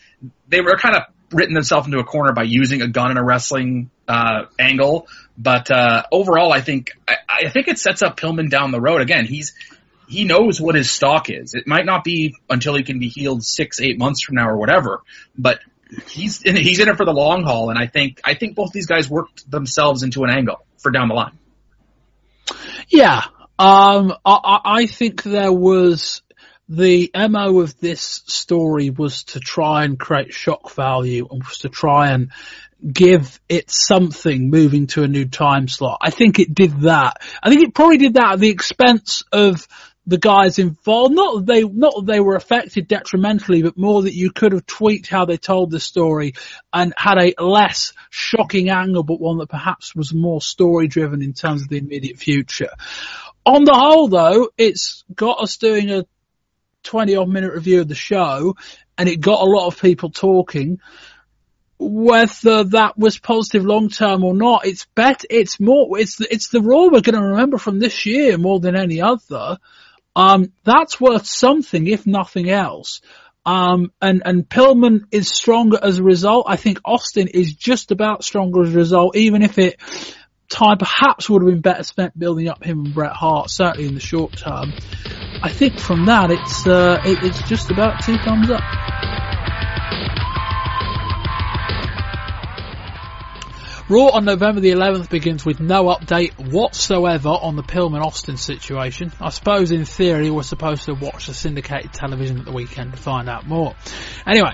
they 0.48 0.60
were 0.60 0.76
kind 0.76 0.94
of 0.94 1.02
written 1.32 1.54
themselves 1.54 1.86
into 1.86 1.98
a 1.98 2.04
corner 2.04 2.32
by 2.32 2.42
using 2.42 2.82
a 2.82 2.88
gun 2.88 3.10
in 3.10 3.16
a 3.16 3.24
wrestling, 3.24 3.90
uh, 4.06 4.44
angle. 4.58 5.08
But, 5.36 5.70
uh, 5.70 6.02
overall, 6.12 6.52
I 6.52 6.60
think, 6.60 6.90
I, 7.06 7.16
I 7.46 7.48
think 7.50 7.68
it 7.68 7.78
sets 7.78 8.02
up 8.02 8.18
Pillman 8.18 8.50
down 8.50 8.72
the 8.72 8.80
road. 8.80 9.00
Again, 9.00 9.24
he's, 9.24 9.54
he 10.08 10.24
knows 10.24 10.60
what 10.60 10.74
his 10.74 10.90
stock 10.90 11.30
is. 11.30 11.54
It 11.54 11.66
might 11.66 11.84
not 11.84 12.04
be 12.04 12.36
until 12.48 12.74
he 12.76 12.82
can 12.82 12.98
be 12.98 13.08
healed 13.08 13.44
six, 13.44 13.80
eight 13.80 13.98
months 13.98 14.22
from 14.22 14.36
now 14.36 14.48
or 14.48 14.56
whatever, 14.56 15.02
but 15.36 15.60
he's 16.08 16.42
in, 16.42 16.56
he's 16.68 16.80
in 16.80 16.88
it 16.88 16.96
for 16.96 17.04
the 17.04 17.12
long 17.12 17.44
haul. 17.44 17.70
And 17.70 17.78
I 17.78 17.86
think 17.86 18.20
I 18.24 18.34
think 18.34 18.54
both 18.56 18.72
these 18.72 18.86
guys 18.86 19.08
worked 19.08 19.50
themselves 19.50 20.02
into 20.02 20.24
an 20.24 20.30
angle 20.30 20.64
for 20.78 20.90
down 20.90 21.08
the 21.08 21.14
line. 21.14 21.38
Yeah, 22.88 23.24
um, 23.58 24.14
I, 24.24 24.60
I 24.64 24.86
think 24.86 25.22
there 25.22 25.52
was 25.52 26.22
the 26.68 27.10
mo 27.14 27.60
of 27.60 27.78
this 27.80 28.22
story 28.26 28.90
was 28.90 29.24
to 29.24 29.40
try 29.40 29.84
and 29.84 29.98
create 29.98 30.32
shock 30.32 30.70
value 30.72 31.26
and 31.30 31.42
was 31.42 31.58
to 31.58 31.68
try 31.68 32.12
and 32.12 32.30
give 32.86 33.40
it 33.48 33.70
something 33.70 34.50
moving 34.50 34.86
to 34.86 35.02
a 35.02 35.08
new 35.08 35.26
time 35.26 35.66
slot. 35.66 35.98
I 36.00 36.10
think 36.10 36.38
it 36.38 36.54
did 36.54 36.82
that. 36.82 37.22
I 37.42 37.48
think 37.48 37.62
it 37.62 37.74
probably 37.74 37.96
did 37.98 38.14
that 38.14 38.34
at 38.34 38.38
the 38.38 38.50
expense 38.50 39.24
of 39.32 39.66
the 40.08 40.18
guys 40.18 40.58
involved. 40.58 41.14
Not 41.14 41.36
that 41.36 41.46
they, 41.46 41.62
not 41.62 41.94
that 41.96 42.06
they 42.06 42.18
were 42.18 42.34
affected 42.34 42.88
detrimentally, 42.88 43.62
but 43.62 43.76
more 43.76 44.02
that 44.02 44.14
you 44.14 44.32
could 44.32 44.52
have 44.52 44.64
tweaked 44.64 45.06
how 45.06 45.26
they 45.26 45.36
told 45.36 45.70
the 45.70 45.78
story 45.78 46.32
and 46.72 46.94
had 46.96 47.18
a 47.18 47.34
less 47.44 47.92
shocking 48.08 48.70
angle, 48.70 49.02
but 49.02 49.20
one 49.20 49.36
that 49.38 49.50
perhaps 49.50 49.94
was 49.94 50.14
more 50.14 50.40
story 50.40 50.88
driven 50.88 51.20
in 51.20 51.34
terms 51.34 51.62
of 51.62 51.68
the 51.68 51.76
immediate 51.76 52.18
future. 52.18 52.70
On 53.44 53.64
the 53.64 53.74
whole 53.74 54.08
though, 54.08 54.48
it's 54.56 55.04
got 55.14 55.40
us 55.40 55.58
doing 55.58 55.90
a 55.90 56.06
20 56.84 57.16
odd 57.16 57.28
minute 57.28 57.52
review 57.52 57.82
of 57.82 57.88
the 57.88 57.94
show 57.94 58.56
and 58.96 59.10
it 59.10 59.20
got 59.20 59.42
a 59.42 59.50
lot 59.50 59.66
of 59.66 59.80
people 59.80 60.08
talking 60.08 60.80
whether 61.80 62.64
that 62.64 62.98
was 62.98 63.20
positive 63.20 63.64
long 63.64 63.88
term 63.88 64.24
or 64.24 64.34
not, 64.34 64.66
it's 64.66 64.86
better, 64.96 65.28
it's 65.30 65.60
more, 65.60 65.96
it's 65.96 66.20
it's 66.20 66.48
the 66.48 66.60
Raw 66.60 66.86
we're 66.86 67.02
going 67.02 67.14
to 67.14 67.22
remember 67.22 67.56
from 67.56 67.78
this 67.78 68.04
year 68.04 68.36
more 68.36 68.58
than 68.58 68.74
any 68.74 69.00
other. 69.00 69.58
Um, 70.16 70.52
that's 70.64 71.00
worth 71.00 71.26
something, 71.26 71.86
if 71.86 72.06
nothing 72.06 72.50
else. 72.50 73.00
Um, 73.46 73.92
and, 74.02 74.22
and 74.24 74.48
Pillman 74.48 75.04
is 75.10 75.28
stronger 75.28 75.78
as 75.82 75.98
a 75.98 76.02
result. 76.02 76.46
I 76.48 76.56
think 76.56 76.80
Austin 76.84 77.28
is 77.28 77.54
just 77.54 77.90
about 77.90 78.24
stronger 78.24 78.62
as 78.62 78.74
a 78.74 78.76
result, 78.76 79.16
even 79.16 79.42
if 79.42 79.58
it, 79.58 79.80
time 80.48 80.78
perhaps 80.78 81.30
would 81.30 81.42
have 81.42 81.50
been 81.50 81.60
better 81.60 81.82
spent 81.82 82.18
building 82.18 82.48
up 82.48 82.62
him 82.62 82.84
and 82.84 82.94
Bret 82.94 83.12
Hart, 83.12 83.50
certainly 83.50 83.88
in 83.88 83.94
the 83.94 84.00
short 84.00 84.36
term. 84.36 84.72
I 85.42 85.50
think 85.50 85.78
from 85.78 86.06
that, 86.06 86.30
it's, 86.30 86.66
uh, 86.66 87.00
it, 87.04 87.22
it's 87.22 87.42
just 87.48 87.70
about 87.70 88.02
two 88.04 88.16
thumbs 88.18 88.50
up. 88.50 88.62
Raw 93.90 94.08
on 94.08 94.26
November 94.26 94.60
the 94.60 94.72
11th 94.72 95.08
begins 95.08 95.46
with 95.46 95.60
no 95.60 95.84
update 95.84 96.52
whatsoever 96.52 97.30
on 97.30 97.56
the 97.56 97.62
Pillman 97.62 98.04
Austin 98.04 98.36
situation. 98.36 99.10
I 99.18 99.30
suppose 99.30 99.70
in 99.70 99.86
theory 99.86 100.30
we're 100.30 100.42
supposed 100.42 100.84
to 100.84 100.92
watch 100.92 101.26
the 101.26 101.32
syndicated 101.32 101.94
television 101.94 102.38
at 102.38 102.44
the 102.44 102.52
weekend 102.52 102.92
to 102.92 102.98
find 102.98 103.30
out 103.30 103.46
more. 103.46 103.74
Anyway, 104.26 104.52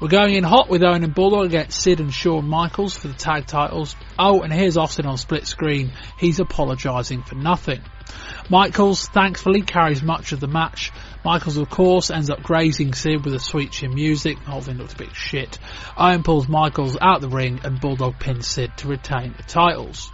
we're 0.00 0.06
going 0.06 0.36
in 0.36 0.44
hot 0.44 0.68
with 0.68 0.84
Owen 0.84 1.02
and 1.02 1.12
Bulldog 1.12 1.46
against 1.46 1.80
Sid 1.80 1.98
and 1.98 2.14
Shawn 2.14 2.46
Michaels 2.46 2.94
for 2.94 3.08
the 3.08 3.14
tag 3.14 3.46
titles. 3.46 3.96
Oh, 4.16 4.42
and 4.42 4.52
here's 4.52 4.76
Austin 4.76 5.06
on 5.06 5.18
split 5.18 5.48
screen. 5.48 5.90
He's 6.16 6.38
apologising 6.38 7.24
for 7.24 7.34
nothing. 7.34 7.80
Michaels 8.48 9.08
thankfully 9.08 9.62
carries 9.62 10.00
much 10.00 10.30
of 10.30 10.38
the 10.38 10.46
match. 10.46 10.92
Michaels, 11.26 11.56
of 11.56 11.68
course, 11.68 12.12
ends 12.12 12.30
up 12.30 12.40
grazing 12.40 12.94
Sid 12.94 13.24
with 13.24 13.34
a 13.34 13.40
sweet 13.40 13.72
chin 13.72 13.92
music. 13.92 14.36
Oh, 14.42 14.44
the 14.44 14.50
whole 14.52 14.60
thing 14.60 14.76
looks 14.76 14.92
a 14.92 14.98
bit 14.98 15.12
shit. 15.12 15.58
Owen 15.96 16.22
pulls 16.22 16.48
Michaels 16.48 16.96
out 17.00 17.20
the 17.20 17.28
ring 17.28 17.58
and 17.64 17.80
Bulldog 17.80 18.20
pins 18.20 18.46
Sid 18.46 18.70
to 18.76 18.86
retain 18.86 19.34
the 19.36 19.42
titles. 19.42 20.12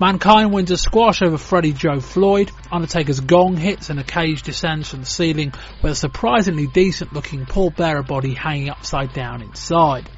Mankind 0.00 0.54
wins 0.54 0.70
a 0.70 0.78
squash 0.78 1.20
over 1.20 1.36
Freddie 1.36 1.74
Joe 1.74 2.00
Floyd. 2.00 2.50
Undertaker's 2.70 3.20
gong 3.20 3.58
hits 3.58 3.90
and 3.90 4.00
a 4.00 4.04
cage 4.04 4.40
descends 4.40 4.88
from 4.88 5.00
the 5.00 5.06
ceiling 5.06 5.52
with 5.82 5.92
a 5.92 5.96
surprisingly 5.96 6.66
decent 6.66 7.12
looking 7.12 7.44
Paul 7.44 7.68
Bearer 7.68 8.02
body 8.02 8.32
hanging 8.32 8.70
upside 8.70 9.12
down 9.12 9.42
inside. 9.42 10.08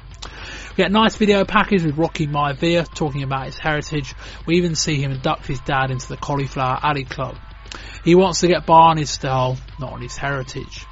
We 0.69 0.75
get 0.77 0.91
a 0.91 0.93
nice 0.93 1.17
video 1.17 1.43
package 1.43 1.83
with 1.83 1.97
Rocky 1.97 2.25
Maivia 2.25 2.87
talking 2.95 3.23
about 3.23 3.47
his 3.47 3.57
heritage. 3.57 4.15
We 4.45 4.55
even 4.59 4.75
see 4.75 4.95
him 4.95 5.11
induct 5.11 5.45
his 5.45 5.59
dad 5.59 5.91
into 5.91 6.07
the 6.07 6.15
Cauliflower 6.15 6.79
Alley 6.81 7.03
Club. 7.03 7.35
He 8.03 8.15
wants 8.15 8.41
to 8.41 8.47
get 8.47 8.65
by 8.65 8.89
on 8.89 8.97
his 8.97 9.09
style, 9.09 9.57
not 9.79 9.93
on 9.93 10.01
his 10.01 10.17
heritage. 10.17 10.85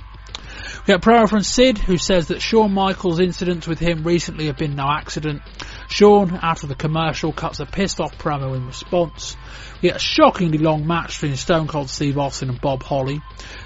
We 0.85 0.93
get 0.93 1.01
promo 1.01 1.29
from 1.29 1.43
Sid, 1.43 1.77
who 1.77 1.97
says 1.97 2.27
that 2.27 2.41
Shawn 2.41 2.73
Michaels' 2.73 3.19
incidents 3.19 3.67
with 3.67 3.79
him 3.79 4.03
recently 4.03 4.47
have 4.47 4.57
been 4.57 4.75
no 4.75 4.89
accident. 4.89 5.41
Shawn, 5.87 6.37
after 6.41 6.67
the 6.67 6.75
commercial, 6.75 7.31
cuts 7.31 7.59
a 7.61 7.65
pissed 7.65 8.01
off 8.01 8.17
promo 8.17 8.55
in 8.55 8.65
response. 8.65 9.37
We 9.81 9.89
get 9.89 9.97
a 9.97 9.99
shockingly 9.99 10.57
long 10.57 10.85
match 10.85 11.21
between 11.21 11.37
Stone 11.37 11.67
Cold 11.67 11.89
Steve 11.89 12.17
Austin 12.17 12.49
and 12.49 12.59
Bob 12.59 12.83
Holly. 12.83 13.21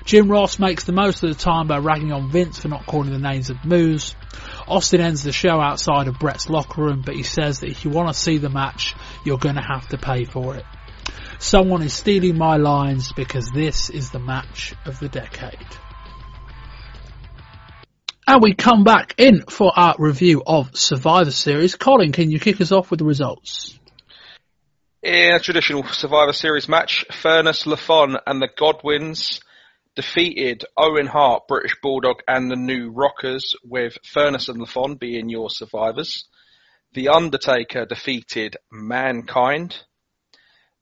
Jim 0.06 0.30
Ross 0.30 0.60
makes 0.60 0.84
the 0.84 0.92
most 0.92 1.24
of 1.24 1.30
the 1.30 1.36
time 1.36 1.68
by 1.68 1.80
ragging 1.80 2.12
on 2.12 2.30
Vince 2.30 2.60
for 2.60 2.68
not 2.68 2.86
calling 2.86 3.12
the 3.12 3.18
names 3.18 3.50
of 3.50 3.66
moves. 3.66 4.16
Austin 4.68 5.02
ends 5.02 5.24
the 5.24 5.32
show 5.32 5.60
outside 5.60 6.08
of 6.08 6.20
Bret's 6.20 6.50
locker 6.50 6.84
room, 6.84 7.02
but 7.06 7.16
he 7.16 7.24
says 7.24 7.62
that 7.62 7.70
if 7.70 7.84
you 7.84 7.90
want 7.92 8.10
to 8.10 8.14
see 8.14 8.38
the 8.38 8.50
match, 8.50 8.94
you're 9.24 9.38
going 9.38 9.56
to 9.56 9.62
have 9.62 9.88
to 9.90 9.98
pay 9.98 10.26
for 10.26 10.56
it. 10.56 10.66
Someone 11.40 11.84
is 11.84 11.94
stealing 11.94 12.38
my 12.38 12.58
lines 12.58 13.12
because 13.14 13.52
this 13.52 13.90
is 13.90 14.10
the 14.10 14.20
match 14.20 14.74
of 14.86 15.00
the 15.00 15.08
decade. 15.08 15.68
And 18.30 18.42
we 18.42 18.54
come 18.56 18.84
back 18.84 19.16
in 19.18 19.44
for 19.44 19.72
our 19.76 19.96
review 19.98 20.44
of 20.46 20.76
Survivor 20.76 21.32
Series. 21.32 21.76
Colin, 21.76 22.12
can 22.12 22.30
you 22.30 22.40
kick 22.40 22.60
us 22.60 22.72
off 22.74 22.92
with 22.92 23.00
the 23.00 23.06
results? 23.06 23.80
In 25.02 25.36
a 25.36 25.40
traditional 25.40 25.84
Survivor 25.86 26.34
Series 26.34 26.68
match, 26.68 27.06
Furnas, 27.10 27.66
Lafon 27.66 28.20
and 28.26 28.42
the 28.42 28.50
Godwins 28.58 29.40
defeated 29.96 30.66
Owen 30.76 31.08
Hart, 31.08 31.44
British 31.48 31.78
Bulldog 31.82 32.18
and 32.28 32.52
the 32.52 32.56
New 32.56 32.90
Rockers 32.90 33.56
with 33.64 33.98
Furnas 34.04 34.50
and 34.50 34.60
Lafon 34.60 35.00
being 35.00 35.30
your 35.30 35.50
survivors. 35.50 36.28
The 36.94 37.10
Undertaker 37.10 37.86
defeated 37.86 38.58
Mankind. 38.72 39.78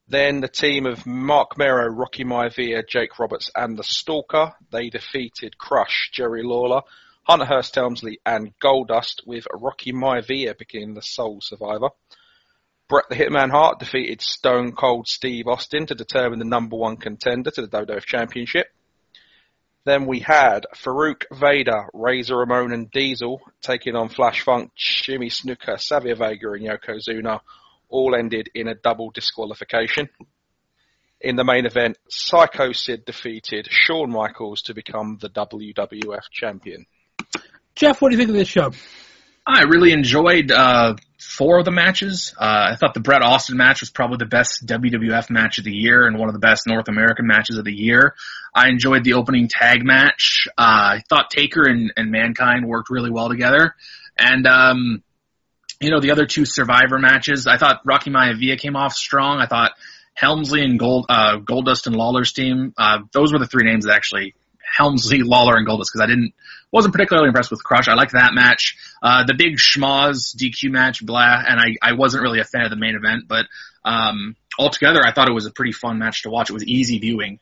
Then 0.07 0.41
the 0.41 0.47
team 0.47 0.85
of 0.85 1.05
Marc 1.05 1.57
Mero, 1.57 1.87
Rocky 1.87 2.23
Maivia, 2.23 2.87
Jake 2.87 3.17
Roberts 3.17 3.49
and 3.55 3.77
the 3.77 3.83
Stalker, 3.83 4.53
they 4.71 4.89
defeated 4.89 5.57
Crush, 5.57 6.11
Jerry 6.13 6.43
Lawler, 6.43 6.81
Hunter 7.23 7.45
Hearst 7.45 7.73
Helmsley 7.73 8.19
and 8.23 8.53
Goldust 8.59 9.25
with 9.25 9.47
Rocky 9.51 9.91
Maivia 9.91 10.55
becoming 10.55 10.93
the 10.93 11.01
sole 11.01 11.41
survivor. 11.41 11.89
Bret 12.87 13.05
the 13.09 13.15
Hitman 13.15 13.49
Hart 13.49 13.79
defeated 13.79 14.21
Stone 14.21 14.73
Cold 14.73 15.07
Steve 15.07 15.47
Austin 15.47 15.87
to 15.87 15.95
determine 15.95 16.37
the 16.37 16.45
number 16.45 16.75
one 16.75 16.97
contender 16.97 17.49
to 17.49 17.61
the 17.63 17.67
WWF 17.67 18.05
Championship. 18.05 18.67
Then 19.85 20.05
we 20.05 20.19
had 20.19 20.67
Faarooq 20.75 21.23
Vader, 21.31 21.89
Razor 21.93 22.37
Ramon 22.37 22.73
and 22.73 22.91
Diesel 22.91 23.41
taking 23.61 23.95
on 23.95 24.09
Flash 24.09 24.41
Funk, 24.41 24.71
Jimmy 24.75 25.29
Snuka, 25.29 25.79
Savio 25.79 26.13
Vega 26.13 26.51
and 26.51 26.63
Yokozuna. 26.63 27.39
All 27.89 28.15
ended 28.15 28.49
in 28.53 28.67
a 28.67 28.75
double 28.75 29.11
disqualification. 29.11 30.09
In 31.21 31.35
the 31.35 31.43
main 31.43 31.65
event, 31.65 31.97
Psycho 32.09 32.71
Sid 32.71 33.05
defeated 33.05 33.67
Shawn 33.69 34.11
Michaels 34.11 34.63
to 34.63 34.73
become 34.73 35.17
the 35.19 35.29
WWF 35.29 36.29
champion. 36.31 36.85
Jeff, 37.75 38.01
what 38.01 38.09
do 38.09 38.15
you 38.15 38.19
think 38.19 38.29
of 38.29 38.35
this 38.35 38.47
show? 38.47 38.71
I 39.47 39.63
really 39.63 39.91
enjoyed 39.91 40.51
uh, 40.51 40.95
four 41.19 41.59
of 41.59 41.65
the 41.65 41.71
matches. 41.71 42.33
Uh, 42.37 42.71
I 42.71 42.75
thought 42.77 42.95
the 42.95 42.99
Bret 42.99 43.21
Austin 43.21 43.57
match 43.57 43.81
was 43.81 43.91
probably 43.91 44.17
the 44.17 44.25
best 44.25 44.65
WWF 44.65 45.29
match 45.29 45.59
of 45.59 45.65
the 45.65 45.71
year 45.71 46.07
and 46.07 46.17
one 46.17 46.29
of 46.29 46.33
the 46.33 46.39
best 46.39 46.65
North 46.65 46.87
American 46.87 47.27
matches 47.27 47.57
of 47.57 47.65
the 47.65 47.73
year. 47.73 48.15
I 48.55 48.69
enjoyed 48.69 49.03
the 49.03 49.13
opening 49.13 49.47
tag 49.47 49.85
match. 49.85 50.47
Uh, 50.57 50.97
I 50.97 51.03
thought 51.09 51.29
Taker 51.29 51.63
and, 51.63 51.93
and 51.95 52.11
Mankind 52.11 52.67
worked 52.67 52.89
really 52.89 53.11
well 53.11 53.29
together. 53.29 53.75
And, 54.17 54.47
um, 54.47 55.03
you 55.79 55.91
know, 55.91 55.99
the 55.99 56.11
other 56.11 56.25
two 56.25 56.45
Survivor 56.45 56.97
matches, 56.99 57.47
I 57.47 57.57
thought 57.57 57.81
Rocky 57.85 58.09
Maivia 58.09 58.57
came 58.57 58.75
off 58.75 58.93
strong. 58.93 59.39
I 59.39 59.45
thought 59.45 59.71
Helmsley 60.13 60.61
and 60.61 60.79
Gold, 60.79 61.05
uh, 61.09 61.37
Goldust 61.39 61.87
and 61.87 61.95
Lawler's 61.95 62.31
team, 62.31 62.73
uh, 62.77 62.99
those 63.11 63.33
were 63.33 63.39
the 63.39 63.47
three 63.47 63.65
names 63.65 63.85
that 63.85 63.93
actually 63.93 64.33
Helmsley, 64.77 65.21
Lawler, 65.21 65.55
and 65.55 65.67
Goldust 65.67 65.91
because 65.93 66.01
I 66.01 66.07
didn't 66.07 66.33
wasn't 66.71 66.93
particularly 66.93 67.27
impressed 67.27 67.51
with 67.51 67.63
Crush. 67.63 67.87
I 67.87 67.93
liked 67.93 68.13
that 68.13 68.33
match. 68.33 68.75
Uh, 69.01 69.23
the 69.25 69.33
big 69.33 69.57
schmoz 69.57 70.35
DQ 70.35 70.71
match, 70.71 71.05
blah, 71.05 71.43
and 71.47 71.59
I 71.59 71.75
I 71.81 71.93
wasn't 71.93 72.23
really 72.23 72.39
a 72.39 72.43
fan 72.43 72.63
of 72.63 72.69
the 72.69 72.75
main 72.75 72.95
event, 72.95 73.25
but 73.27 73.45
um, 73.83 74.35
altogether 74.57 75.01
I 75.05 75.11
thought 75.11 75.29
it 75.29 75.33
was 75.33 75.45
a 75.45 75.51
pretty 75.51 75.71
fun 75.71 75.99
match 75.99 76.23
to 76.23 76.29
watch. 76.29 76.49
It 76.49 76.53
was 76.53 76.65
easy 76.65 76.99
viewing. 76.99 77.39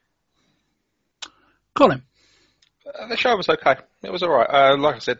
Colin, 1.74 2.04
uh, 2.86 3.08
the 3.08 3.18
show 3.18 3.36
was 3.36 3.50
okay. 3.50 3.76
It 4.04 4.12
was 4.12 4.22
all 4.22 4.30
right. 4.30 4.50
Uh, 4.50 4.78
like 4.78 4.96
I 4.96 5.00
said, 5.00 5.20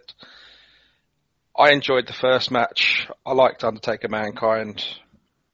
I 1.58 1.72
enjoyed 1.72 2.08
the 2.08 2.14
first 2.14 2.50
match. 2.50 3.08
I 3.26 3.34
liked 3.34 3.64
Undertaker 3.64 4.08
Mankind. 4.08 4.84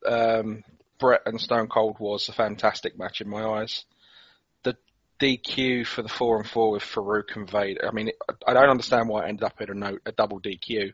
Um, 0.08 0.64
Bret 0.98 1.22
and 1.26 1.42
Stone 1.42 1.68
Cold 1.68 1.98
was 2.00 2.30
a 2.30 2.34
fantastic 2.34 2.98
match 2.98 3.20
in 3.20 3.30
my 3.30 3.44
eyes. 3.44 3.84
The 4.64 4.78
DQ 5.20 5.86
for 5.86 6.02
the 6.02 6.10
four 6.10 6.38
and 6.38 6.48
four 6.48 6.72
with 6.72 6.84
Faarooq 6.84 7.36
and 7.36 7.50
Vader. 7.52 7.86
I 7.86 7.92
mean, 7.92 8.12
I 8.48 8.54
don't 8.54 8.70
understand 8.70 9.10
why 9.10 9.26
it 9.26 9.30
ended 9.30 9.44
up 9.44 9.60
in 9.60 9.70
a, 9.70 9.74
note, 9.74 10.02
a 10.06 10.14
double 10.14 10.40
DQ. 10.40 10.94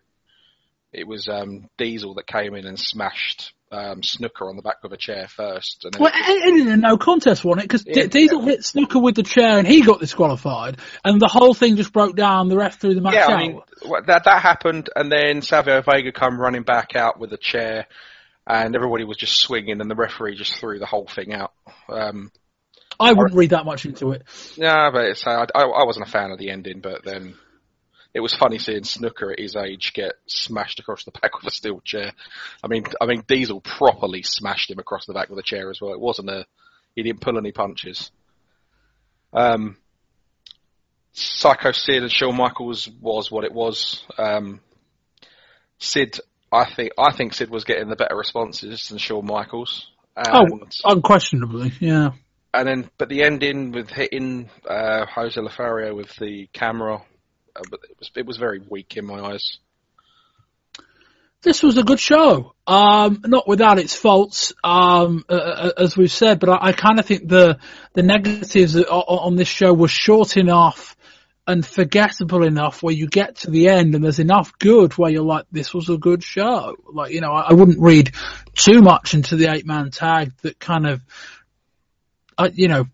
It 0.91 1.07
was 1.07 1.27
um, 1.27 1.69
Diesel 1.77 2.15
that 2.15 2.25
came 2.25 2.55
in 2.55 2.65
and 2.65 2.79
smashed 2.79 3.53
um, 3.75 4.01
Snuka 4.01 4.47
on 4.47 4.55
the 4.55 4.61
back 4.61 4.83
of 4.83 4.91
a 4.91 4.97
chair 4.97 5.27
first. 5.27 5.83
And 5.83 5.93
then 5.93 6.01
well, 6.01 6.11
it 6.13 6.47
ended 6.47 6.67
in 6.67 6.79
no 6.79 6.97
contest, 6.97 7.43
wasn't 7.43 7.63
it? 7.63 7.69
Because 7.69 7.83
yeah. 7.85 8.07
Diesel 8.07 8.41
hit 8.41 8.61
Snuka 8.61 9.01
with 9.01 9.15
the 9.15 9.23
chair 9.23 9.57
and 9.57 9.67
he 9.67 9.81
got 9.81 9.99
disqualified, 9.99 10.77
and 11.03 11.19
the 11.19 11.27
whole 11.27 11.53
thing 11.53 11.75
just 11.75 11.91
broke 11.91 12.15
down. 12.15 12.47
The 12.47 12.57
ref 12.57 12.79
threw 12.79 12.95
the 12.95 13.01
match 13.01 13.15
yeah, 13.15 13.25
out. 13.25 13.31
I 13.31 13.47
mean, 13.47 13.61
that 14.07 14.23
that 14.25 14.41
happened, 14.41 14.89
and 14.95 15.11
then 15.11 15.41
Savio 15.41 15.81
Vega 15.81 16.11
come 16.11 16.39
running 16.39 16.63
back 16.63 16.95
out 16.95 17.19
with 17.19 17.33
a 17.33 17.37
chair, 17.37 17.87
and 18.47 18.75
everybody 18.75 19.03
was 19.03 19.17
just 19.17 19.37
swinging, 19.37 19.81
and 19.81 19.91
the 19.91 19.95
referee 19.95 20.35
just 20.35 20.57
threw 20.57 20.79
the 20.79 20.85
whole 20.85 21.07
thing 21.07 21.33
out. 21.33 21.51
Um, 21.89 22.31
I 22.97 23.11
wouldn't 23.11 23.35
read 23.35 23.49
that 23.49 23.65
much 23.65 23.85
into 23.85 24.11
it. 24.11 24.23
Yeah, 24.55 24.89
but 24.91 25.05
it's, 25.05 25.27
I, 25.27 25.45
I 25.53 25.83
wasn't 25.83 26.07
a 26.07 26.11
fan 26.11 26.31
of 26.31 26.39
the 26.39 26.49
ending, 26.49 26.79
but 26.79 27.03
then 27.03 27.35
it 28.15 28.21
was 28.21 28.33
funny 28.33 28.57
seeing 28.57 28.83
Snuka 28.83 29.33
at 29.33 29.39
his 29.39 29.57
age 29.57 29.91
get 29.93 30.13
smashed 30.25 30.79
across 30.79 31.03
the 31.03 31.11
back 31.11 31.37
with 31.37 31.51
a 31.51 31.55
steel 31.55 31.81
chair. 31.81 32.13
I 32.63 32.67
mean, 32.67 32.85
I 33.01 33.05
mean 33.07 33.25
Diesel 33.27 33.59
properly 33.59 34.23
smashed 34.23 34.71
him 34.71 34.79
across 34.79 35.05
the 35.05 35.13
back 35.13 35.29
with 35.29 35.37
a 35.37 35.43
chair 35.43 35.69
as 35.69 35.81
well. 35.81 35.91
It 35.91 35.99
wasn't 35.99 36.29
a, 36.29 36.45
he 36.95 37.03
didn't 37.03 37.19
pull 37.19 37.37
any 37.37 37.51
punches. 37.51 38.09
Um, 39.33 39.75
Psycho 41.11 41.73
Sid 41.73 42.03
and 42.03 42.11
Shawn 42.11 42.37
Michaels 42.37 42.89
was 43.01 43.29
what 43.29 43.43
it 43.43 43.51
was. 43.51 44.01
Um, 44.17 44.61
Sid, 45.79 46.21
I 46.53 46.63
think, 46.63 46.93
I 46.97 47.13
think 47.13 47.33
Sid 47.33 47.49
was 47.49 47.65
getting 47.65 47.89
the 47.89 47.97
better 47.97 48.15
responses 48.15 48.87
than 48.87 48.97
Shawn 48.97 49.25
Michaels. 49.25 49.91
oh, 50.15 50.45
unquestionably, 50.85 51.73
yeah 51.81 52.11
and 52.53 52.67
then, 52.67 52.89
but 52.97 53.09
the 53.09 53.23
ending 53.23 53.71
with 53.71 53.89
hitting 53.89 54.49
uh, 54.65 55.05
Jose 55.07 55.39
Lothario 55.39 55.93
with 55.93 56.15
the 56.15 56.47
camera, 56.53 57.01
uh, 57.55 57.61
it 57.89 57.97
was 57.99 58.11
it 58.15 58.25
was 58.25 58.37
very 58.37 58.61
weak 58.69 58.97
in 58.97 59.05
my 59.05 59.19
eyes. 59.19 59.57
This 61.41 61.61
was 61.61 61.77
a 61.77 61.83
good 61.83 61.99
show, 61.99 62.55
um, 62.65 63.21
not 63.23 63.47
without 63.47 63.77
its 63.77 63.95
faults, 63.95 64.53
um, 64.63 65.23
uh 65.29 65.71
as 65.77 65.95
we've 65.95 66.11
said. 66.11 66.39
But 66.39 66.49
I, 66.49 66.69
I 66.69 66.71
kind 66.71 66.99
of 66.99 67.05
think 67.05 67.27
the 67.27 67.59
the 67.93 68.03
negatives 68.03 68.75
on 68.75 69.35
this 69.35 69.47
show 69.47 69.73
were 69.73 69.87
short 69.87 70.37
enough 70.37 70.95
and 71.47 71.63
forgettable 71.63 72.43
enough 72.43 72.81
where 72.81 72.93
you 72.93 73.07
get 73.07 73.35
to 73.35 73.51
the 73.51 73.67
end 73.67 73.93
and 73.93 74.03
there's 74.03 74.17
enough 74.17 74.57
good 74.57 74.93
where 74.93 75.11
you're 75.11 75.21
like, 75.21 75.45
this 75.51 75.75
was 75.75 75.89
a 75.89 75.97
good 75.97 76.23
show. 76.23 76.75
Like, 76.91 77.11
you 77.11 77.21
know, 77.21 77.31
I, 77.31 77.49
I 77.49 77.53
wouldn't 77.53 77.79
read 77.79 78.13
too 78.55 78.81
much 78.81 79.13
into 79.13 79.35
the 79.35 79.53
eight 79.53 79.67
man 79.67 79.91
tag 79.91 80.33
that 80.41 80.59
kind 80.59 80.87
of 80.87 81.01
uh, 82.37 82.49
you 82.53 82.67
know, 82.67 82.85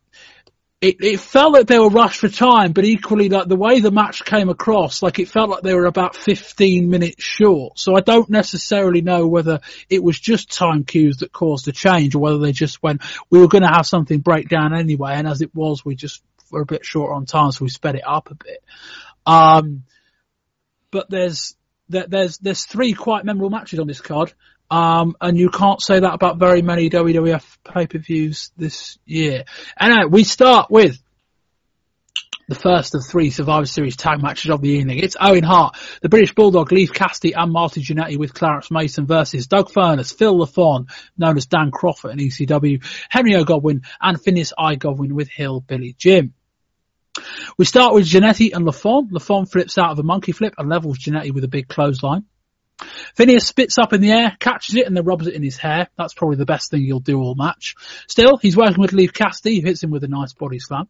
it, 0.81 0.97
it 0.99 1.19
felt 1.19 1.53
like 1.53 1.67
they 1.67 1.77
were 1.77 1.89
rushed 1.89 2.21
for 2.21 2.27
time, 2.27 2.71
but 2.71 2.85
equally 2.85 3.29
like 3.29 3.47
the 3.47 3.55
way 3.55 3.79
the 3.79 3.91
match 3.91 4.25
came 4.25 4.49
across, 4.49 5.03
like 5.03 5.19
it 5.19 5.27
felt 5.27 5.51
like 5.51 5.61
they 5.61 5.75
were 5.75 5.85
about 5.85 6.15
15 6.15 6.89
minutes 6.89 7.23
short. 7.23 7.77
So 7.77 7.95
I 7.95 8.01
don't 8.01 8.31
necessarily 8.31 9.01
know 9.01 9.27
whether 9.27 9.59
it 9.89 10.03
was 10.03 10.19
just 10.19 10.51
time 10.51 10.83
cues 10.83 11.17
that 11.17 11.31
caused 11.31 11.65
the 11.65 11.71
change 11.71 12.15
or 12.15 12.19
whether 12.19 12.39
they 12.39 12.51
just 12.51 12.81
went, 12.81 13.03
we 13.29 13.39
were 13.39 13.47
going 13.47 13.61
to 13.61 13.71
have 13.71 13.85
something 13.85 14.21
break 14.21 14.49
down 14.49 14.73
anyway. 14.73 15.13
And 15.13 15.27
as 15.27 15.41
it 15.41 15.53
was, 15.53 15.85
we 15.85 15.93
just 15.93 16.23
were 16.49 16.61
a 16.61 16.65
bit 16.65 16.83
short 16.83 17.15
on 17.15 17.27
time, 17.27 17.51
so 17.51 17.63
we 17.63 17.69
sped 17.69 17.95
it 17.95 18.03
up 18.05 18.31
a 18.31 18.35
bit. 18.35 18.63
Um, 19.27 19.83
but 20.89 21.11
there's, 21.11 21.55
there, 21.89 22.07
there's, 22.07 22.39
there's 22.39 22.65
three 22.65 22.93
quite 22.93 23.23
memorable 23.23 23.51
matches 23.51 23.77
on 23.77 23.85
this 23.85 24.01
card. 24.01 24.33
Um, 24.71 25.17
and 25.19 25.37
you 25.37 25.49
can't 25.49 25.81
say 25.81 25.99
that 25.99 26.13
about 26.13 26.37
very 26.37 26.61
many 26.61 26.89
WWF 26.89 27.57
pay-per-views 27.65 28.53
this 28.55 28.97
year. 29.05 29.43
Anyway, 29.77 30.05
we 30.09 30.23
start 30.23 30.71
with 30.71 30.97
the 32.47 32.55
first 32.55 32.95
of 32.95 33.05
three 33.05 33.31
Survivor 33.31 33.65
Series 33.65 33.97
tag 33.97 34.23
matches 34.23 34.49
of 34.49 34.61
the 34.61 34.69
evening. 34.69 34.99
It's 34.99 35.17
Owen 35.19 35.43
Hart, 35.43 35.75
the 36.01 36.07
British 36.07 36.33
Bulldog, 36.33 36.71
Leif 36.71 36.93
Cassidy 36.93 37.33
and 37.33 37.51
Marty 37.51 37.81
Jannetty 37.81 38.17
with 38.17 38.33
Clarence 38.33 38.71
Mason 38.71 39.05
versus 39.05 39.47
Doug 39.47 39.69
Furnas, 39.69 40.17
Phil 40.17 40.37
LaFon, 40.37 40.89
known 41.17 41.35
as 41.35 41.47
Dan 41.47 41.71
Kroffat 41.71 42.13
in 42.13 42.19
ECW, 42.19 42.81
Henry 43.09 43.35
O. 43.35 43.43
Godwinn 43.43 43.81
and 43.99 44.21
Phineas 44.21 44.53
I. 44.57 44.75
Godwinn 44.75 45.15
with 45.15 45.27
Hillbilly 45.27 45.95
Jim. 45.97 46.33
We 47.57 47.65
start 47.65 47.93
with 47.93 48.05
Jannetty 48.05 48.53
and 48.53 48.65
LaFon. 48.65 49.11
LaFon 49.11 49.51
flips 49.51 49.77
out 49.77 49.91
of 49.91 49.99
a 49.99 50.03
monkey 50.03 50.31
flip 50.31 50.53
and 50.57 50.69
levels 50.69 50.97
Jannetty 50.97 51.33
with 51.33 51.43
a 51.43 51.49
big 51.49 51.67
clothesline. 51.67 52.25
Phineas 53.15 53.47
spits 53.47 53.77
up 53.77 53.93
in 53.93 54.01
the 54.01 54.11
air, 54.11 54.35
catches 54.39 54.75
it, 54.75 54.87
and 54.87 54.95
then 54.95 55.05
rubs 55.05 55.27
it 55.27 55.35
in 55.35 55.43
his 55.43 55.57
hair. 55.57 55.87
That's 55.97 56.13
probably 56.13 56.37
the 56.37 56.45
best 56.45 56.71
thing 56.71 56.83
he'll 56.83 56.99
do 56.99 57.19
all 57.19 57.35
match. 57.35 57.75
Still, 58.07 58.37
he's 58.37 58.57
working 58.57 58.81
with 58.81 58.93
Leif 58.93 59.13
Cassidy, 59.13 59.59
who 59.59 59.67
hits 59.67 59.83
him 59.83 59.91
with 59.91 60.03
a 60.03 60.07
nice 60.07 60.33
body 60.33 60.59
slam. 60.59 60.87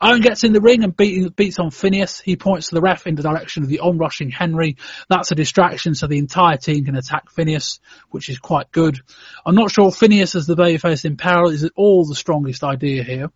Owen 0.00 0.20
gets 0.20 0.44
in 0.44 0.52
the 0.52 0.60
ring 0.60 0.84
and 0.84 0.94
beat, 0.94 1.34
beats 1.34 1.58
on 1.58 1.70
Phineas. 1.70 2.20
He 2.20 2.36
points 2.36 2.68
to 2.68 2.74
the 2.74 2.80
ref 2.80 3.06
in 3.06 3.14
the 3.14 3.22
direction 3.22 3.62
of 3.62 3.68
the 3.68 3.80
onrushing 3.80 4.30
Henry. 4.30 4.76
That's 5.08 5.32
a 5.32 5.34
distraction 5.34 5.94
so 5.94 6.06
the 6.06 6.18
entire 6.18 6.58
team 6.58 6.84
can 6.84 6.96
attack 6.96 7.30
Phineas, 7.30 7.80
which 8.10 8.28
is 8.28 8.38
quite 8.38 8.70
good. 8.70 9.00
I'm 9.44 9.54
not 9.54 9.70
sure 9.70 9.90
Phineas 9.90 10.34
as 10.34 10.46
the 10.46 10.56
babyface 10.56 11.04
in 11.04 11.16
peril 11.16 11.50
is 11.50 11.64
at 11.64 11.72
all 11.74 12.04
the 12.04 12.14
strongest 12.14 12.62
idea 12.62 13.02
here. 13.02 13.30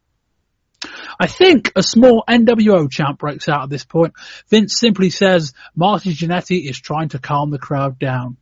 I 1.18 1.26
think 1.26 1.72
a 1.76 1.82
small 1.82 2.24
NWO 2.28 2.90
chant 2.90 3.18
breaks 3.18 3.48
out 3.48 3.64
at 3.64 3.68
this 3.70 3.84
point. 3.84 4.14
Vince 4.48 4.78
simply 4.78 5.10
says, 5.10 5.52
Marty 5.76 6.14
Jannetty 6.14 6.68
is 6.68 6.80
trying 6.80 7.10
to 7.10 7.18
calm 7.18 7.50
the 7.50 7.58
crowd 7.58 7.98
down. 7.98 8.38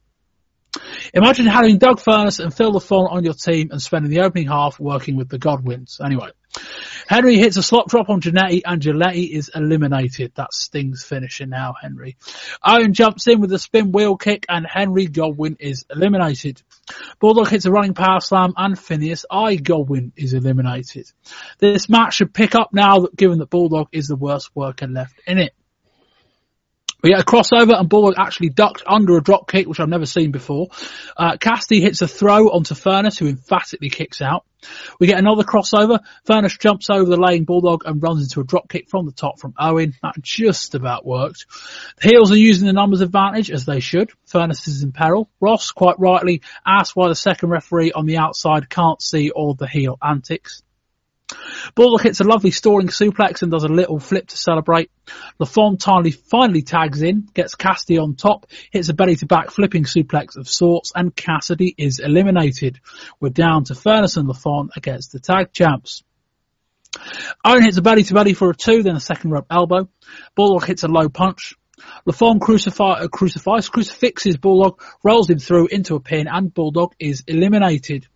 Imagine 1.12 1.46
having 1.46 1.78
Doug 1.78 1.98
Furnas 1.98 2.40
and 2.40 2.54
Phil 2.54 2.72
LaFon 2.72 3.10
on 3.10 3.24
your 3.24 3.34
team 3.34 3.70
and 3.72 3.82
spending 3.82 4.10
the 4.10 4.20
opening 4.20 4.46
half 4.46 4.78
working 4.78 5.16
with 5.16 5.28
the 5.28 5.38
Godwins. 5.38 6.00
Anyway, 6.04 6.30
Henry 7.06 7.36
hits 7.36 7.56
a 7.56 7.62
slop 7.62 7.88
drop 7.88 8.10
on 8.10 8.20
Jannetty 8.20 8.62
and 8.64 8.82
Jannetty 8.82 9.30
is 9.30 9.50
eliminated. 9.54 10.32
That's 10.34 10.62
Sting's 10.62 11.04
finishing 11.04 11.48
now, 11.48 11.74
Henry. 11.80 12.16
Owen 12.62 12.92
jumps 12.92 13.26
in 13.26 13.40
with 13.40 13.52
a 13.52 13.58
spin 13.58 13.92
wheel 13.92 14.16
kick 14.16 14.44
and 14.48 14.66
Henry 14.66 15.06
Godwinn 15.06 15.56
is 15.58 15.86
eliminated. 15.90 16.62
Bulldog 17.20 17.48
hits 17.48 17.64
a 17.64 17.70
running 17.70 17.94
power 17.94 18.20
slam 18.20 18.52
and 18.56 18.78
Phineas 18.78 19.24
I. 19.30 19.56
Godwinn 19.56 20.12
is 20.16 20.34
eliminated. 20.34 21.10
This 21.58 21.88
match 21.88 22.14
should 22.14 22.34
pick 22.34 22.54
up 22.54 22.70
now 22.72 23.06
given 23.14 23.38
that 23.38 23.50
Bulldog 23.50 23.88
is 23.92 24.06
the 24.06 24.16
worst 24.16 24.50
worker 24.54 24.86
left 24.86 25.20
in 25.26 25.38
it. 25.38 25.54
We 27.00 27.10
get 27.10 27.20
a 27.20 27.24
crossover 27.24 27.78
and 27.78 27.88
Bulldog 27.88 28.14
actually 28.18 28.48
ducked 28.48 28.82
under 28.84 29.16
a 29.16 29.22
drop 29.22 29.48
kick, 29.48 29.68
which 29.68 29.78
I've 29.78 29.88
never 29.88 30.06
seen 30.06 30.32
before. 30.32 30.68
Uh, 31.16 31.36
Cassidy 31.36 31.80
hits 31.80 32.02
a 32.02 32.08
throw 32.08 32.48
onto 32.50 32.74
Furnas, 32.74 33.16
who 33.16 33.28
emphatically 33.28 33.88
kicks 33.88 34.20
out. 34.20 34.44
We 34.98 35.06
get 35.06 35.20
another 35.20 35.44
crossover. 35.44 36.00
Furnas 36.28 36.58
jumps 36.58 36.90
over 36.90 37.08
the 37.08 37.16
laying 37.16 37.44
Bulldog 37.44 37.82
and 37.86 38.02
runs 38.02 38.24
into 38.24 38.40
a 38.40 38.44
drop 38.44 38.68
kick 38.68 38.88
from 38.88 39.06
the 39.06 39.12
top 39.12 39.38
from 39.38 39.54
Owen. 39.56 39.94
That 40.02 40.20
just 40.20 40.74
about 40.74 41.06
worked. 41.06 41.46
The 42.02 42.08
heels 42.08 42.32
are 42.32 42.36
using 42.36 42.66
the 42.66 42.72
numbers 42.72 43.00
advantage, 43.00 43.52
as 43.52 43.64
they 43.64 43.78
should. 43.78 44.10
Furnas 44.28 44.66
is 44.66 44.82
in 44.82 44.90
peril. 44.90 45.30
Ross, 45.40 45.70
quite 45.70 46.00
rightly, 46.00 46.42
asks 46.66 46.96
why 46.96 47.06
the 47.06 47.14
second 47.14 47.50
referee 47.50 47.92
on 47.92 48.06
the 48.06 48.16
outside 48.16 48.68
can't 48.68 49.00
see 49.00 49.30
all 49.30 49.54
the 49.54 49.68
heel 49.68 49.98
antics. 50.02 50.62
Bulldog 51.74 52.02
hits 52.02 52.20
a 52.20 52.24
lovely 52.24 52.50
stalling 52.50 52.88
suplex 52.88 53.42
and 53.42 53.50
does 53.50 53.64
a 53.64 53.68
little 53.68 53.98
flip 53.98 54.28
to 54.28 54.36
celebrate. 54.36 54.90
LaFon 55.40 55.82
finally, 55.82 56.10
finally 56.10 56.62
tags 56.62 57.02
in, 57.02 57.28
gets 57.34 57.54
Cassidy 57.54 57.98
on 57.98 58.14
top, 58.14 58.46
hits 58.70 58.88
a 58.88 58.94
belly 58.94 59.16
to 59.16 59.26
back 59.26 59.50
flipping 59.50 59.84
suplex 59.84 60.36
of 60.36 60.48
sorts, 60.48 60.92
and 60.94 61.14
Cassidy 61.14 61.74
is 61.76 61.98
eliminated. 61.98 62.80
We're 63.20 63.28
down 63.30 63.64
to 63.64 63.74
Furnas 63.74 64.16
and 64.16 64.28
LaFon 64.28 64.70
against 64.76 65.12
the 65.12 65.20
tag 65.20 65.52
champs. 65.52 66.02
Owen 67.44 67.62
hits 67.62 67.76
a 67.76 67.82
belly 67.82 68.02
to 68.04 68.14
belly 68.14 68.34
for 68.34 68.50
a 68.50 68.54
two, 68.56 68.82
then 68.82 68.96
a 68.96 69.00
second 69.00 69.30
rope 69.30 69.46
elbow. 69.50 69.88
Bulldog 70.34 70.66
hits 70.66 70.82
a 70.84 70.88
low 70.88 71.08
punch. 71.08 71.54
LaFon 72.06 72.40
crucify, 72.40 72.92
uh, 72.92 73.08
crucifies, 73.08 73.68
crucifixes 73.68 74.36
Bulldog, 74.36 74.82
rolls 75.02 75.30
him 75.30 75.38
through 75.38 75.68
into 75.68 75.94
a 75.94 76.00
pin, 76.00 76.26
and 76.28 76.52
Bulldog 76.52 76.94
is 76.98 77.24
eliminated. 77.26 78.06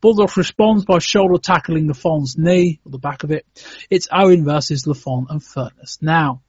Bulldog 0.00 0.36
responds 0.36 0.84
by 0.84 0.98
shoulder 0.98 1.38
tackling 1.38 1.88
LaFon's 1.88 2.36
knee, 2.36 2.80
or 2.84 2.92
the 2.92 2.98
back 2.98 3.24
of 3.24 3.30
it. 3.30 3.46
It's 3.90 4.08
Owen 4.12 4.44
versus 4.44 4.84
LaFon 4.84 5.26
and 5.30 5.40
Furnas. 5.40 6.00
Now, 6.00 6.42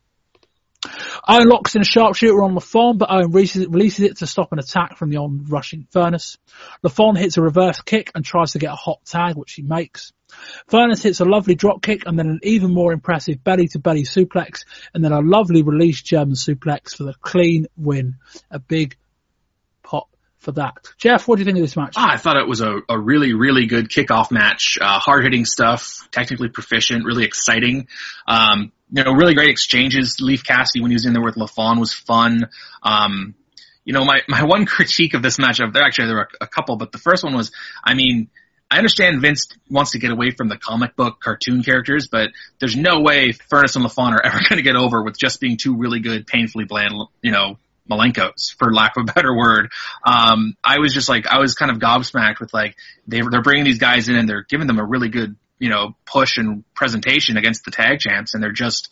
Owen 1.27 1.47
locks 1.47 1.75
in 1.75 1.81
a 1.81 1.85
sharpshooter 1.85 2.41
on 2.41 2.55
LaFon, 2.55 2.97
but 2.97 3.11
Owen 3.11 3.31
releases 3.31 3.99
it 3.99 4.17
to 4.17 4.27
stop 4.27 4.51
an 4.51 4.59
attack 4.59 4.97
from 4.97 5.09
the 5.09 5.17
on-rushing 5.17 5.87
Furnas. 5.93 6.37
LaFon 6.83 7.17
hits 7.17 7.37
a 7.37 7.41
reverse 7.41 7.81
kick 7.81 8.11
and 8.15 8.23
tries 8.23 8.53
to 8.53 8.59
get 8.59 8.71
a 8.71 8.75
hot 8.75 9.03
tag, 9.05 9.35
which 9.35 9.53
he 9.53 9.61
makes. 9.61 10.13
Furnas 10.71 11.03
hits 11.03 11.19
a 11.19 11.25
lovely 11.25 11.55
drop 11.55 11.81
kick 11.81 12.03
and 12.05 12.17
then 12.17 12.27
an 12.27 12.39
even 12.43 12.73
more 12.73 12.93
impressive 12.93 13.43
belly 13.43 13.67
to 13.69 13.79
belly 13.79 14.03
suplex 14.03 14.63
and 14.93 15.03
then 15.03 15.11
a 15.11 15.21
lovely 15.21 15.63
release 15.63 16.01
German 16.01 16.35
suplex 16.35 16.95
for 16.95 17.03
the 17.03 17.15
clean 17.15 17.65
win. 17.75 18.15
A 18.51 18.59
big 18.59 18.95
pop 19.83 20.07
for 20.37 20.53
that. 20.53 20.77
Jeff, 20.97 21.27
what 21.27 21.35
do 21.35 21.41
you 21.41 21.45
think 21.45 21.57
of 21.57 21.63
this 21.63 21.75
match? 21.75 21.95
I 21.97 22.17
thought 22.17 22.37
it 22.37 22.47
was 22.47 22.61
a, 22.61 22.79
a 22.87 22.97
really, 22.97 23.33
really 23.33 23.65
good 23.65 23.89
kickoff 23.89 24.31
match. 24.31 24.77
Uh, 24.79 24.99
hard 24.99 25.23
hitting 25.23 25.45
stuff, 25.45 26.07
technically 26.11 26.49
proficient, 26.49 27.05
really 27.05 27.25
exciting. 27.25 27.87
Um, 28.27 28.71
you 28.91 29.03
know, 29.03 29.13
really 29.13 29.33
great 29.33 29.49
exchanges. 29.49 30.19
Leif 30.19 30.43
Cassidy 30.43 30.81
when 30.81 30.91
he 30.91 30.95
was 30.95 31.05
in 31.05 31.13
there 31.13 31.21
with 31.21 31.35
LaFon 31.35 31.79
was 31.79 31.93
fun. 31.93 32.49
Um, 32.83 33.35
you 33.85 33.93
know, 33.93 34.05
my, 34.05 34.21
my 34.27 34.43
one 34.43 34.65
critique 34.67 35.13
of 35.13 35.21
this 35.21 35.37
matchup, 35.37 35.73
there 35.73 35.83
actually 35.83 36.07
there 36.07 36.17
were 36.17 36.29
a 36.41 36.47
couple, 36.47 36.75
but 36.75 36.91
the 36.91 36.97
first 36.97 37.23
one 37.23 37.35
was, 37.35 37.51
I 37.83 37.93
mean, 37.93 38.29
I 38.71 38.77
understand 38.77 39.21
Vince 39.21 39.47
wants 39.69 39.91
to 39.91 39.99
get 39.99 40.11
away 40.11 40.29
from 40.29 40.47
the 40.47 40.57
comic 40.57 40.95
book 40.95 41.19
cartoon 41.19 41.63
characters, 41.63 42.07
but 42.07 42.29
there's 42.59 42.75
no 42.75 42.99
way 42.99 43.31
Furnas 43.31 43.75
and 43.75 43.85
LaFon 43.85 44.11
are 44.13 44.21
ever 44.23 44.37
going 44.47 44.57
to 44.57 44.61
get 44.61 44.75
over 44.75 45.01
with 45.01 45.17
just 45.17 45.39
being 45.39 45.57
two 45.57 45.75
really 45.75 45.99
good, 45.99 46.27
painfully 46.27 46.65
bland, 46.65 46.93
you 47.21 47.31
know, 47.31 47.57
Malenkos, 47.89 48.55
for 48.57 48.71
lack 48.71 48.95
of 48.97 49.09
a 49.09 49.13
better 49.13 49.35
word. 49.35 49.71
Um, 50.05 50.55
I 50.63 50.77
was 50.77 50.93
just 50.93 51.09
like, 51.09 51.25
I 51.25 51.39
was 51.39 51.55
kind 51.55 51.71
of 51.71 51.79
gobsmacked 51.79 52.39
with 52.39 52.53
like, 52.53 52.75
they, 53.07 53.21
they're 53.21 53.41
bringing 53.41 53.65
these 53.65 53.79
guys 53.79 54.07
in 54.07 54.15
and 54.15 54.29
they're 54.29 54.45
giving 54.47 54.67
them 54.67 54.77
a 54.77 54.85
really 54.85 55.09
good, 55.09 55.35
you 55.59 55.69
know, 55.69 55.95
push 56.05 56.37
and 56.37 56.63
presentation 56.73 57.37
against 57.37 57.65
the 57.65 57.71
tag 57.71 57.99
champs 57.99 58.33
and 58.33 58.41
they're 58.41 58.51
just, 58.51 58.89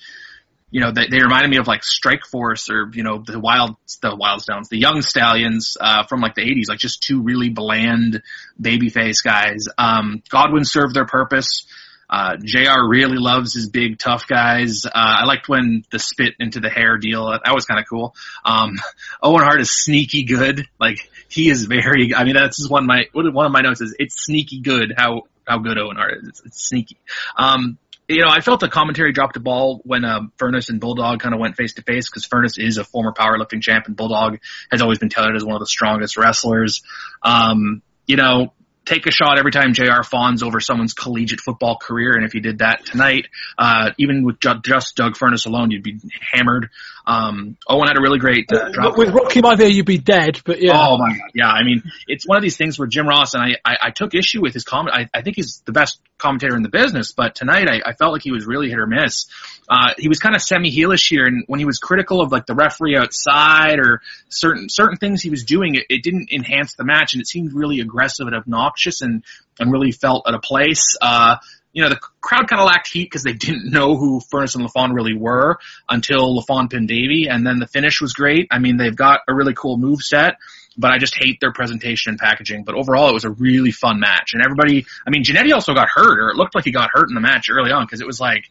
you 0.70 0.82
know, 0.82 0.92
they, 0.92 1.08
they 1.10 1.22
reminded 1.22 1.50
me 1.50 1.58
of 1.58 1.68
like 1.68 1.84
Strike 1.84 2.26
Force 2.26 2.70
or, 2.70 2.90
you 2.94 3.04
know, 3.04 3.24
the 3.26 3.40
Wild, 3.40 3.78
the 4.02 4.16
Wild 4.16 4.42
Stones, 4.42 4.68
the 4.68 4.78
Young 4.78 5.02
Stallions, 5.02 5.78
uh, 5.80 6.04
from 6.06 6.20
like 6.20 6.36
the 6.36 6.42
80s, 6.42 6.68
like 6.68 6.80
just 6.80 7.02
two 7.02 7.22
really 7.22 7.50
bland 7.50 8.22
babyface 8.62 9.24
guys. 9.24 9.68
Um, 9.78 10.22
Godwinn 10.30 10.66
served 10.66 10.94
their 10.94 11.06
purpose. 11.06 11.66
Uh, 12.10 12.38
JR 12.42 12.88
really 12.88 13.18
loves 13.18 13.54
his 13.54 13.70
big 13.70 14.00
tough 14.00 14.28
guys. 14.28 14.86
Uh, 14.86 14.92
I 14.94 15.26
liked 15.26 15.50
when 15.50 15.84
the 15.92 16.00
spit 16.00 16.36
into 16.40 16.60
the 16.60 16.70
hair 16.70 16.98
deal, 16.98 17.28
that 17.28 17.54
was 17.54 17.66
kind 17.66 17.80
of 17.80 17.86
cool. 17.90 18.16
Um, 18.46 18.76
Owen 19.22 19.44
Hart 19.44 19.62
is 19.62 19.72
sneaky 19.72 20.24
good. 20.24 20.68
Like, 20.80 21.10
he 21.30 21.50
is 21.50 21.66
very, 21.66 22.14
I 22.16 22.24
mean, 22.24 22.36
that's 22.36 22.58
just 22.58 22.72
one 22.72 22.84
of 22.84 22.88
my, 22.88 23.06
one 23.14 23.46
of 23.46 23.52
my 23.52 23.62
notes 23.62 23.82
is, 23.82 23.96
it's 24.00 24.24
sneaky 24.24 24.60
good 24.62 24.94
how, 24.96 25.24
how 25.48 25.60
good 25.60 25.78
Owen 25.78 25.98
is. 25.98 26.28
It's, 26.28 26.42
it's 26.46 26.68
sneaky. 26.68 26.98
Um, 27.38 27.78
you 28.08 28.22
know, 28.22 28.30
I 28.30 28.40
felt 28.40 28.62
the 28.62 28.70
commentary 28.70 29.12
dropped 29.12 29.36
a 29.36 29.42
ball 29.42 29.82
when 29.84 30.06
um, 30.06 30.32
Furnas 30.38 30.70
and 30.70 30.80
Bulldog 30.80 31.20
kind 31.20 31.34
of 31.34 31.42
went 31.42 31.58
face 31.58 31.74
to 31.74 31.82
face 31.82 32.10
because 32.10 32.26
Furnas 32.26 32.58
is 32.58 32.78
a 32.78 32.86
former 32.86 33.12
powerlifting 33.12 33.62
champ 33.62 33.86
and 33.88 33.98
Bulldog 33.98 34.40
has 34.72 34.82
always 34.82 34.98
been 35.00 35.10
touted 35.10 35.36
as 35.36 35.44
one 35.44 35.56
of 35.56 35.60
the 35.60 35.68
strongest 35.68 36.16
wrestlers. 36.16 36.84
Um, 37.22 37.82
you 38.06 38.16
know, 38.16 38.54
take 38.88 39.06
a 39.06 39.12
shot 39.12 39.38
every 39.38 39.52
time 39.52 39.74
JR 39.74 40.02
fawns 40.04 40.42
over 40.42 40.60
someone's 40.60 40.94
collegiate 40.94 41.42
football 41.42 41.78
career. 41.78 42.14
And 42.14 42.26
if 42.26 42.34
you 42.34 42.42
did 42.42 42.60
that 42.60 42.86
tonight, 42.86 43.28
uh, 43.58 43.92
even 43.98 44.24
with 44.24 44.40
just 44.40 44.96
Doug 44.96 45.16
Furnas 45.16 45.46
alone, 45.46 45.72
you'd 45.72 45.84
be 45.84 46.00
hammered. 46.32 46.70
Um, 47.06 47.58
Owen 47.70 47.88
had 47.88 47.98
a 47.98 48.02
really 48.02 48.20
great 48.20 48.52
uh, 48.52 48.70
drop. 48.70 48.98
With 48.98 49.10
Rocky 49.10 49.42
Maivia, 49.42 49.74
you'd 49.74 49.86
be 49.86 49.98
dead, 49.98 50.42
but 50.46 50.62
yeah. 50.62 50.74
Oh 50.76 50.98
my 50.98 51.12
god, 51.12 51.32
yeah. 51.34 51.48
I 51.48 51.64
mean, 51.64 51.84
it's 52.06 52.28
one 52.28 52.38
of 52.38 52.44
these 52.44 52.58
things 52.58 52.78
where 52.78 52.88
Jim 52.88 53.08
Ross 53.08 53.34
and 53.34 53.42
I, 53.42 53.56
I, 53.64 53.78
I 53.84 53.92
took 53.92 54.14
issue 54.14 54.42
with 54.42 54.54
his 54.54 54.66
comment. 54.66 54.94
I, 54.94 55.10
I 55.18 55.22
think 55.22 55.38
he's 55.38 55.64
the 55.66 55.72
best 55.72 56.02
commentator 56.18 56.58
in 56.58 56.64
the 56.64 56.70
business, 56.70 57.14
but 57.14 57.34
tonight 57.34 57.70
I, 57.70 57.92
I 57.92 57.94
felt 57.94 58.12
like 58.12 58.24
he 58.24 58.32
was 58.32 58.46
really 58.46 58.70
hit 58.70 58.78
or 58.78 58.88
miss. 58.88 59.28
Uh, 59.70 59.94
he 59.98 60.10
was 60.10 60.20
kind 60.20 60.36
of 60.36 60.42
semi-heelish 60.42 61.10
here, 61.10 61.26
and 61.26 61.46
when 61.48 61.60
he 61.60 61.66
was 61.66 61.78
critical 61.78 62.20
of 62.20 62.34
like 62.34 62.46
the 62.46 62.56
referee 62.56 62.98
outside 62.98 63.80
or 63.80 64.02
certain 64.28 64.68
certain 64.68 64.98
things 64.98 65.22
he 65.22 65.30
was 65.30 65.46
doing, 65.46 65.76
it, 65.76 65.86
it 65.90 66.04
didn't 66.04 66.30
enhance 66.34 66.76
the 66.76 66.84
match, 66.84 67.14
and 67.14 67.22
it 67.22 67.28
seemed 67.28 67.54
really 67.54 67.80
aggressive 67.80 68.28
and 68.28 68.36
obnoxious, 68.36 68.77
and 69.02 69.24
and 69.60 69.72
really 69.72 69.92
felt 69.92 70.28
at 70.28 70.34
a 70.34 70.40
place. 70.40 70.96
Uh, 71.02 71.38
you 71.74 71.84
know, 71.84 71.90
the 71.90 72.00
crowd 72.22 72.48
kind 72.48 72.60
of 72.60 72.66
lacked 72.66 72.88
heat 72.92 73.06
because 73.06 73.24
they 73.24 73.34
didn't 73.34 73.70
know 73.72 73.96
who 73.96 74.22
Furnas 74.34 74.56
and 74.56 74.68
LaFon 74.68 74.94
really 74.94 75.16
were 75.16 75.58
until 75.90 76.42
LaFon 76.42 76.70
pinned 76.70 76.88
Davey, 76.88 77.28
and 77.30 77.46
then 77.46 77.60
the 77.60 77.68
finish 77.68 78.02
was 78.02 78.14
great. 78.14 78.48
I 78.52 78.60
mean, 78.60 78.78
they've 78.78 78.96
got 78.96 79.22
a 79.28 79.36
really 79.36 79.54
cool 79.54 79.78
move 79.78 80.02
set 80.02 80.36
but 80.78 80.92
I 80.92 81.00
just 81.00 81.16
hate 81.20 81.40
their 81.42 81.52
presentation 81.52 82.12
and 82.12 82.20
packaging. 82.20 82.64
But 82.64 82.76
overall, 82.76 83.10
it 83.10 83.14
was 83.14 83.26
a 83.26 83.32
really 83.32 83.72
fun 83.72 84.00
match, 84.00 84.34
and 84.34 84.44
everybody. 84.44 84.86
I 85.06 85.10
mean, 85.10 85.24
Jannetty 85.24 85.52
also 85.54 85.74
got 85.74 85.90
hurt, 85.90 86.20
or 86.20 86.30
it 86.30 86.36
looked 86.36 86.56
like 86.56 86.66
he 86.66 86.72
got 86.72 86.92
hurt 86.94 87.10
in 87.10 87.16
the 87.16 87.22
match 87.22 87.48
early 87.50 87.72
on 87.72 87.86
because 87.86 88.02
it 88.02 88.08
was 88.08 88.20
like 88.20 88.46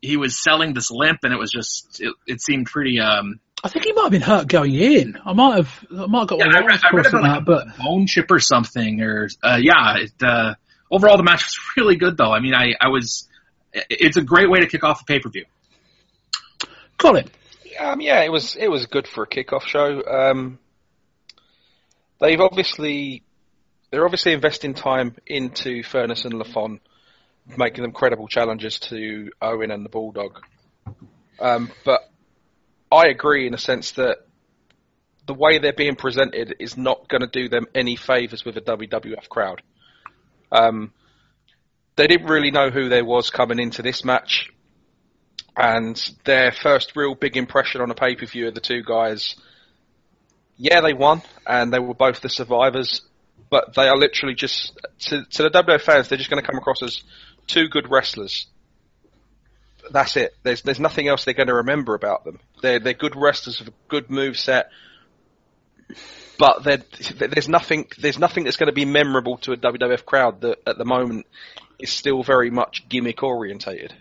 he 0.00 0.16
was 0.16 0.42
selling 0.42 0.72
this 0.72 0.90
limp, 0.90 1.20
and 1.22 1.32
it 1.32 1.38
was 1.38 1.50
just 1.50 2.00
it, 2.00 2.14
it 2.26 2.40
seemed 2.40 2.66
pretty. 2.66 2.98
um 3.00 3.40
I 3.62 3.68
think 3.68 3.84
he 3.84 3.92
might 3.92 4.04
have 4.04 4.12
been 4.12 4.22
hurt 4.22 4.48
going 4.48 4.74
in. 4.74 5.18
I 5.24 5.32
might 5.34 5.56
have, 5.56 5.84
I 5.90 6.06
might 6.06 6.20
have 6.20 6.28
got 6.28 6.38
yeah, 6.38 6.46
one 6.46 6.56
I 6.56 6.66
read, 6.66 6.80
I 6.82 6.96
read 6.96 7.06
about 7.06 7.22
that, 7.22 7.28
like 7.28 7.44
but 7.44 7.76
bone 7.76 8.06
chip 8.06 8.30
or 8.30 8.40
something, 8.40 9.02
or 9.02 9.28
uh, 9.42 9.58
yeah. 9.60 9.98
It, 9.98 10.12
uh, 10.22 10.54
overall, 10.90 11.16
the 11.16 11.22
match 11.22 11.44
was 11.44 11.58
really 11.76 11.96
good, 11.96 12.16
though. 12.16 12.32
I 12.32 12.40
mean, 12.40 12.54
I, 12.54 12.74
I 12.80 12.88
was. 12.88 13.28
It's 13.72 14.16
a 14.16 14.22
great 14.22 14.50
way 14.50 14.60
to 14.60 14.66
kick 14.66 14.82
off 14.82 15.02
a 15.02 15.04
pay 15.04 15.20
per 15.20 15.28
view. 15.28 15.44
Colin. 16.96 17.28
Um, 17.78 18.00
yeah, 18.00 18.22
it 18.22 18.32
was 18.32 18.56
it 18.56 18.68
was 18.68 18.86
good 18.86 19.06
for 19.06 19.24
a 19.24 19.26
kickoff 19.26 19.62
show. 19.62 20.02
Um, 20.04 20.58
they've 22.20 22.40
obviously 22.40 23.22
they're 23.90 24.04
obviously 24.04 24.32
investing 24.32 24.74
time 24.74 25.16
into 25.26 25.82
Furnas 25.82 26.24
and 26.24 26.34
LaFon, 26.34 26.80
making 27.56 27.82
them 27.82 27.92
credible 27.92 28.28
challenges 28.28 28.78
to 28.80 29.30
Owen 29.40 29.70
and 29.70 29.84
the 29.84 29.88
Bulldog. 29.88 30.40
Um, 31.38 31.70
but 31.84 32.00
I 32.90 33.06
agree 33.06 33.46
in 33.46 33.54
a 33.54 33.58
sense 33.58 33.92
that 33.92 34.18
the 35.26 35.34
way 35.34 35.58
they're 35.58 35.72
being 35.72 35.96
presented 35.96 36.56
is 36.58 36.76
not 36.76 37.08
going 37.08 37.20
to 37.20 37.26
do 37.26 37.48
them 37.48 37.66
any 37.74 37.96
favors 37.96 38.44
with 38.44 38.56
a 38.56 38.60
WWF 38.60 39.28
crowd. 39.28 39.62
Um, 40.50 40.92
they 41.96 42.06
didn't 42.06 42.26
really 42.26 42.50
know 42.50 42.70
who 42.70 42.88
there 42.88 43.04
was 43.04 43.30
coming 43.30 43.58
into 43.58 43.82
this 43.82 44.04
match, 44.04 44.50
and 45.56 46.00
their 46.24 46.50
first 46.50 46.96
real 46.96 47.14
big 47.14 47.36
impression 47.36 47.80
on 47.80 47.90
a 47.90 47.94
pay 47.94 48.16
per 48.16 48.26
view 48.26 48.48
of 48.48 48.54
the 48.54 48.60
two 48.60 48.82
guys 48.82 49.36
yeah, 50.62 50.82
they 50.82 50.92
won, 50.92 51.22
and 51.46 51.72
they 51.72 51.78
were 51.78 51.94
both 51.94 52.20
the 52.20 52.28
survivors, 52.28 53.00
but 53.48 53.74
they 53.74 53.88
are 53.88 53.96
literally 53.96 54.34
just, 54.34 54.78
to, 55.08 55.24
to 55.24 55.44
the 55.44 55.48
WWF 55.48 55.80
fans, 55.80 56.08
they're 56.08 56.18
just 56.18 56.28
going 56.28 56.42
to 56.42 56.46
come 56.46 56.58
across 56.58 56.82
as 56.82 57.02
two 57.46 57.66
good 57.68 57.90
wrestlers. 57.90 58.46
That's 59.90 60.16
it. 60.16 60.34
There's 60.42 60.62
there's 60.62 60.80
nothing 60.80 61.08
else 61.08 61.24
they're 61.24 61.34
going 61.34 61.48
to 61.48 61.54
remember 61.54 61.94
about 61.94 62.24
them. 62.24 62.38
They're 62.62 62.78
they're 62.78 62.94
good 62.94 63.16
wrestlers 63.16 63.58
with 63.58 63.68
a 63.68 63.74
good 63.88 64.10
move 64.10 64.38
set, 64.38 64.70
but 66.38 66.62
there's 66.62 67.48
nothing 67.48 67.88
there's 67.98 68.18
nothing 68.18 68.44
that's 68.44 68.56
going 68.56 68.68
to 68.68 68.72
be 68.72 68.84
memorable 68.84 69.38
to 69.38 69.52
a 69.52 69.56
WWF 69.56 70.04
crowd 70.04 70.42
that 70.42 70.58
at 70.66 70.78
the 70.78 70.84
moment 70.84 71.26
is 71.78 71.90
still 71.90 72.22
very 72.22 72.50
much 72.50 72.88
gimmick 72.88 73.22
orientated. 73.22 73.92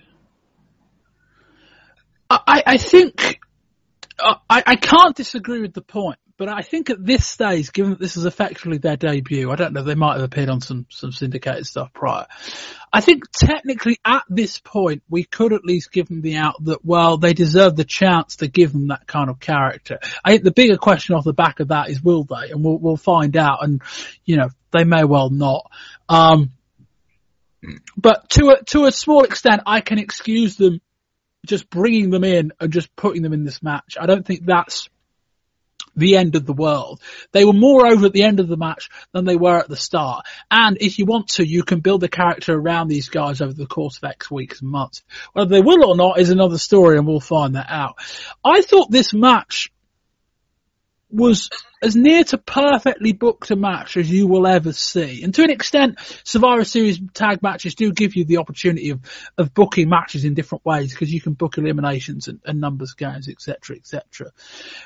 I, 2.30 2.62
I 2.66 2.78
think 2.78 3.40
I, 4.20 4.38
I 4.48 4.76
can't 4.76 5.16
disagree 5.16 5.62
with 5.62 5.74
the 5.74 5.82
point 5.82 6.20
but 6.40 6.48
I 6.48 6.62
think 6.62 6.90
at 6.90 7.06
this 7.06 7.28
stage, 7.28 7.74
given 7.74 7.92
that 7.92 8.00
this 8.00 8.16
is 8.16 8.26
effectively 8.26 8.78
their 8.78 8.96
debut, 8.96 9.52
I 9.52 9.58
don't 9.58 9.74
know, 9.74 9.84
they 9.84 9.94
might 9.94 10.14
have 10.14 10.24
appeared 10.24 10.50
on 10.50 10.62
some, 10.62 10.86
some 10.90 11.12
syndicated 11.12 11.68
stuff 11.68 11.92
prior. 11.92 12.28
I 12.94 13.02
think 13.02 13.30
technically 13.30 13.98
at 14.06 14.24
this 14.30 14.58
point, 14.58 15.04
we 15.10 15.26
could 15.26 15.52
at 15.52 15.66
least 15.66 15.92
give 15.92 16.08
them 16.08 16.22
the 16.22 16.38
out 16.38 16.56
that, 16.64 16.84
well, 16.86 17.18
they 17.18 17.34
deserve 17.34 17.76
the 17.76 17.84
chance 17.84 18.38
to 18.38 18.48
give 18.48 18.72
them 18.72 18.88
that 18.88 19.06
kind 19.06 19.30
of 19.30 19.42
character. 19.42 20.00
I 20.24 20.32
think 20.32 20.46
the 20.46 20.52
bigger 20.52 20.78
question 20.78 21.14
off 21.14 21.26
the 21.26 21.34
back 21.34 21.60
of 21.60 21.68
that 21.68 21.90
is 21.90 22.02
will 22.02 22.24
they? 22.24 22.52
And 22.52 22.64
we'll, 22.64 22.78
we'll 22.78 22.96
find 22.96 23.36
out. 23.36 23.62
And, 23.62 23.82
you 24.24 24.38
know, 24.38 24.50
they 24.72 24.86
may 24.86 25.04
well 25.04 25.30
not. 25.30 25.70
Um, 26.08 26.54
but 27.98 28.30
to 28.30 28.52
a, 28.52 28.64
to 28.64 28.86
a 28.86 28.94
small 28.94 29.26
extent, 29.26 29.64
I 29.66 29.82
can 29.82 30.00
excuse 30.00 30.56
them 30.56 30.80
just 31.46 31.70
bringing 31.70 32.12
them 32.12 32.24
in 32.24 32.54
and 32.62 32.72
just 32.72 32.96
putting 32.96 33.24
them 33.24 33.34
in 33.34 33.44
this 33.44 33.62
match. 33.62 33.98
I 34.00 34.06
don't 34.06 34.26
think 34.26 34.46
that's 34.46 34.90
the 36.00 36.18
end 36.18 36.36
of 36.36 36.46
the 36.46 36.54
world. 36.54 37.02
They 37.32 37.46
were 37.46 37.54
more 37.54 37.88
over 37.88 38.08
at 38.08 38.14
the 38.14 38.24
end 38.24 38.40
of 38.40 38.48
the 38.48 38.58
match 38.58 38.90
than 39.14 39.26
they 39.26 39.36
were 39.36 39.60
at 39.60 39.68
the 39.68 39.76
start. 39.76 40.26
And 40.50 40.78
if 40.80 41.00
you 41.00 41.06
want 41.06 41.30
to, 41.30 41.46
you 41.46 41.64
can 41.64 41.80
build 41.80 42.04
a 42.04 42.08
character 42.08 42.54
around 42.54 42.88
these 42.88 43.10
guys 43.10 43.42
over 43.42 43.54
the 43.54 43.68
course 43.68 43.98
of 43.98 44.06
X 44.06 44.32
weeks 44.32 44.62
and 44.62 44.70
months. 44.70 45.04
Whether 45.34 45.50
they 45.50 45.62
will 45.62 45.86
or 45.86 45.96
not 45.96 46.20
is 46.20 46.30
another 46.30 46.58
story 46.58 46.98
and 46.98 47.08
we'll 47.08 47.20
find 47.20 47.56
that 47.56 47.70
out. 47.70 47.98
I 48.44 48.62
thought 48.62 48.92
this 48.92 49.14
match 49.14 49.72
was 51.12 51.50
as 51.82 51.96
near 51.96 52.24
to 52.24 52.38
perfectly 52.38 53.14
booked 53.14 53.52
a 53.52 53.56
match 53.56 53.98
as 53.98 54.10
you 54.10 54.28
will 54.28 54.46
ever 54.46 54.74
see. 54.74 55.24
And 55.24 55.34
to 55.36 55.44
an 55.44 55.50
extent, 55.50 55.98
Survivor 56.24 56.66
Series 56.66 57.00
tag 57.14 57.42
matches 57.42 57.76
do 57.76 57.92
give 57.92 58.16
you 58.16 58.26
the 58.26 58.38
opportunity 58.38 58.90
of, 58.90 59.00
of 59.38 59.54
booking 59.54 59.90
matches 59.90 60.26
in 60.26 60.34
different 60.34 60.66
ways 60.66 60.92
because 60.92 61.12
you 61.12 61.22
can 61.22 61.34
book 61.34 61.58
eliminations 61.58 62.28
and, 62.28 62.40
and 62.46 62.60
numbers 62.60 62.94
games, 62.94 63.30
etc., 63.30 63.78
etc. 63.78 64.32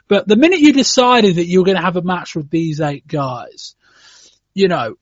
But 0.08 0.28
the 0.28 0.36
minute 0.36 0.60
you 0.60 0.72
decided 0.72 1.36
that 1.36 1.48
you 1.48 1.60
were 1.60 1.66
going 1.66 1.78
to 1.78 1.84
have 1.84 1.98
a 1.98 2.04
match 2.04 2.36
with 2.36 2.50
these 2.50 2.80
eight 2.80 3.08
guys, 3.08 3.76
you 4.54 4.68
know, 4.68 4.96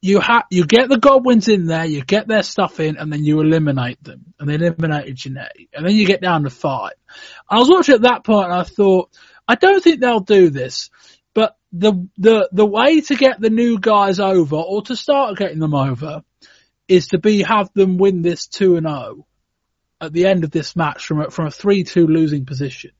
you 0.00 0.20
ha- 0.20 0.46
you 0.50 0.64
get 0.64 0.88
the 0.88 0.98
Godwins 0.98 1.48
in 1.48 1.66
there, 1.66 1.84
you 1.84 2.04
get 2.04 2.28
their 2.28 2.42
stuff 2.42 2.78
in, 2.78 2.98
and 2.98 3.12
then 3.12 3.24
you 3.24 3.40
eliminate 3.40 4.02
them. 4.02 4.32
And 4.38 4.48
they 4.48 4.54
eliminated 4.54 5.16
Jannetty. 5.16 5.68
And 5.72 5.84
then 5.84 5.94
you 5.94 6.06
get 6.06 6.20
down 6.20 6.44
to 6.44 6.50
five. 6.50 6.92
I 7.48 7.58
was 7.58 7.68
watching 7.68 7.96
at 7.96 8.02
that 8.02 8.22
point 8.22 8.46
and 8.46 8.54
I 8.54 8.62
thought, 8.62 9.10
I 9.48 9.54
don't 9.54 9.82
think 9.82 10.00
they'll 10.00 10.20
do 10.20 10.50
this, 10.50 10.90
but 11.34 11.56
the 11.72 12.08
the 12.18 12.48
the 12.52 12.66
way 12.66 13.00
to 13.00 13.16
get 13.16 13.40
the 13.40 13.50
new 13.50 13.80
guys 13.80 14.20
over 14.20 14.56
or 14.56 14.82
to 14.82 14.94
start 14.94 15.38
getting 15.38 15.58
them 15.58 15.74
over 15.74 16.22
is 16.86 17.08
to 17.08 17.18
be 17.18 17.42
have 17.42 17.72
them 17.72 17.98
win 17.98 18.22
this 18.22 18.46
two 18.46 18.76
and 18.76 18.86
zero 18.86 19.26
at 20.00 20.12
the 20.12 20.26
end 20.26 20.44
of 20.44 20.50
this 20.50 20.76
match 20.76 21.06
from 21.06 21.22
a, 21.22 21.30
from 21.30 21.46
a 21.46 21.50
three 21.50 21.84
two 21.84 22.06
losing 22.06 22.44
position. 22.44 22.92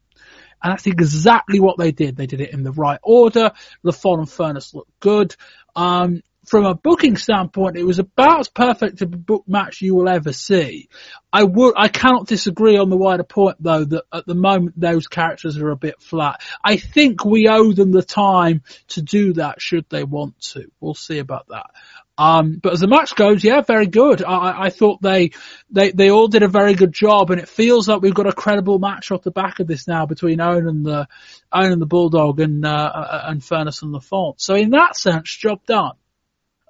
And 0.63 0.73
that's 0.73 0.87
exactly 0.87 1.61
what 1.61 1.79
they 1.79 1.93
did. 1.93 2.17
They 2.17 2.27
did 2.27 2.41
it 2.41 2.53
in 2.53 2.65
the 2.65 2.73
right 2.73 2.99
order. 3.03 3.53
LaFon 3.85 4.19
and 4.19 4.27
Furnas 4.27 4.75
looked 4.75 4.99
good. 4.99 5.37
Um, 5.77 6.23
from 6.49 6.65
a 6.65 6.75
booking 6.75 7.17
standpoint, 7.17 7.77
it 7.77 7.85
was 7.85 7.99
about 7.99 8.41
as 8.41 8.49
perfect 8.49 9.03
a 9.03 9.07
book 9.07 9.45
match 9.47 9.81
you 9.81 9.95
will 9.95 10.09
ever 10.09 10.33
see. 10.33 10.89
I 11.33 11.45
would, 11.45 11.75
I 11.77 11.89
cannot 11.89 12.27
disagree 12.27 12.79
on 12.79 12.91
the 12.91 12.97
wider 12.97 13.25
point 13.25 13.57
though 13.61 13.85
that 13.85 14.05
at 14.13 14.27
the 14.27 14.35
moment 14.35 14.81
those 14.81 15.07
characters 15.07 15.59
are 15.59 15.71
a 15.71 15.77
bit 15.77 16.01
flat. 16.01 16.41
I 16.65 16.77
think 16.77 17.25
we 17.25 17.49
owe 17.49 17.73
them 17.73 17.93
the 17.93 18.03
time 18.03 18.63
to 18.89 19.03
do 19.03 19.35
that 19.35 19.61
should 19.61 19.87
they 19.89 20.05
want 20.05 20.41
to. 20.53 20.71
We'll 20.81 20.95
see 20.95 21.19
about 21.19 21.49
that. 21.49 21.71
Um, 22.17 22.59
but 22.61 22.73
as 22.73 22.81
the 22.81 22.89
match 22.89 23.15
goes, 23.15 23.45
yeah, 23.45 23.61
very 23.61 23.87
good. 23.87 24.25
I, 24.25 24.65
I 24.65 24.71
thought 24.71 25.01
they, 25.01 25.31
they, 25.71 25.93
they 25.93 26.11
all 26.11 26.27
did 26.27 26.43
a 26.43 26.49
very 26.49 26.75
good 26.75 26.93
job 26.93 27.31
and 27.31 27.41
it 27.41 27.49
feels 27.49 27.89
like 27.89 28.03
we've 28.03 28.13
got 28.13 28.27
a 28.27 28.33
credible 28.33 28.81
match 28.81 29.13
off 29.13 29.23
the 29.23 29.31
back 29.31 29.61
of 29.61 29.69
this 29.69 29.87
now 29.87 30.05
between 30.05 30.41
Owen 30.41 30.67
and 30.67 30.85
the, 30.85 31.07
Owen 31.53 31.73
and 31.73 31.81
the 31.81 31.87
Bulldog 31.87 32.41
and, 32.41 32.67
uh, 32.67 33.21
and 33.25 33.41
Furnas 33.41 33.83
and 33.83 33.95
LaFon. 33.95 34.35
So 34.39 34.57
in 34.57 34.71
that 34.71 34.97
sense, 34.97 35.31
job 35.37 35.65
done. 35.65 35.93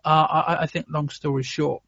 Uh, 0.05 0.09
I, 0.09 0.57
I 0.62 0.66
think 0.66 0.86
long 0.88 1.09
story 1.09 1.42
short. 1.42 1.82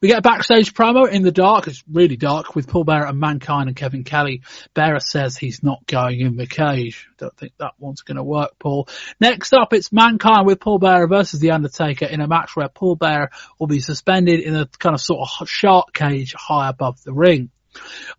We 0.00 0.08
get 0.08 0.18
a 0.18 0.22
backstage 0.22 0.74
promo 0.74 1.08
in 1.08 1.22
the 1.22 1.30
dark. 1.30 1.68
It's 1.68 1.82
really 1.90 2.16
dark 2.16 2.54
with 2.54 2.66
Paul 2.66 2.84
Bearer 2.84 3.06
and 3.06 3.18
Mankind 3.18 3.68
and 3.68 3.76
Kevin 3.76 4.04
Kelly. 4.04 4.42
Bearer 4.74 5.00
says 5.00 5.36
he's 5.36 5.62
not 5.62 5.86
going 5.86 6.20
in 6.20 6.36
the 6.36 6.46
cage. 6.46 7.08
Don't 7.18 7.36
think 7.36 7.52
that 7.58 7.74
one's 7.78 8.02
going 8.02 8.16
to 8.16 8.24
work, 8.24 8.58
Paul. 8.58 8.88
Next 9.20 9.54
up, 9.54 9.72
it's 9.72 9.92
Mankind 9.92 10.46
with 10.46 10.60
Paul 10.60 10.78
Bearer 10.78 11.06
versus 11.06 11.40
The 11.40 11.52
Undertaker 11.52 12.06
in 12.06 12.20
a 12.20 12.26
match 12.26 12.56
where 12.56 12.68
Paul 12.68 12.96
Bearer 12.96 13.30
will 13.58 13.68
be 13.68 13.80
suspended 13.80 14.40
in 14.40 14.56
a 14.56 14.66
kind 14.66 14.94
of 14.94 15.00
sort 15.00 15.28
of 15.40 15.48
shark 15.48 15.92
cage 15.92 16.34
high 16.36 16.68
above 16.68 17.02
the 17.04 17.12
ring. 17.12 17.50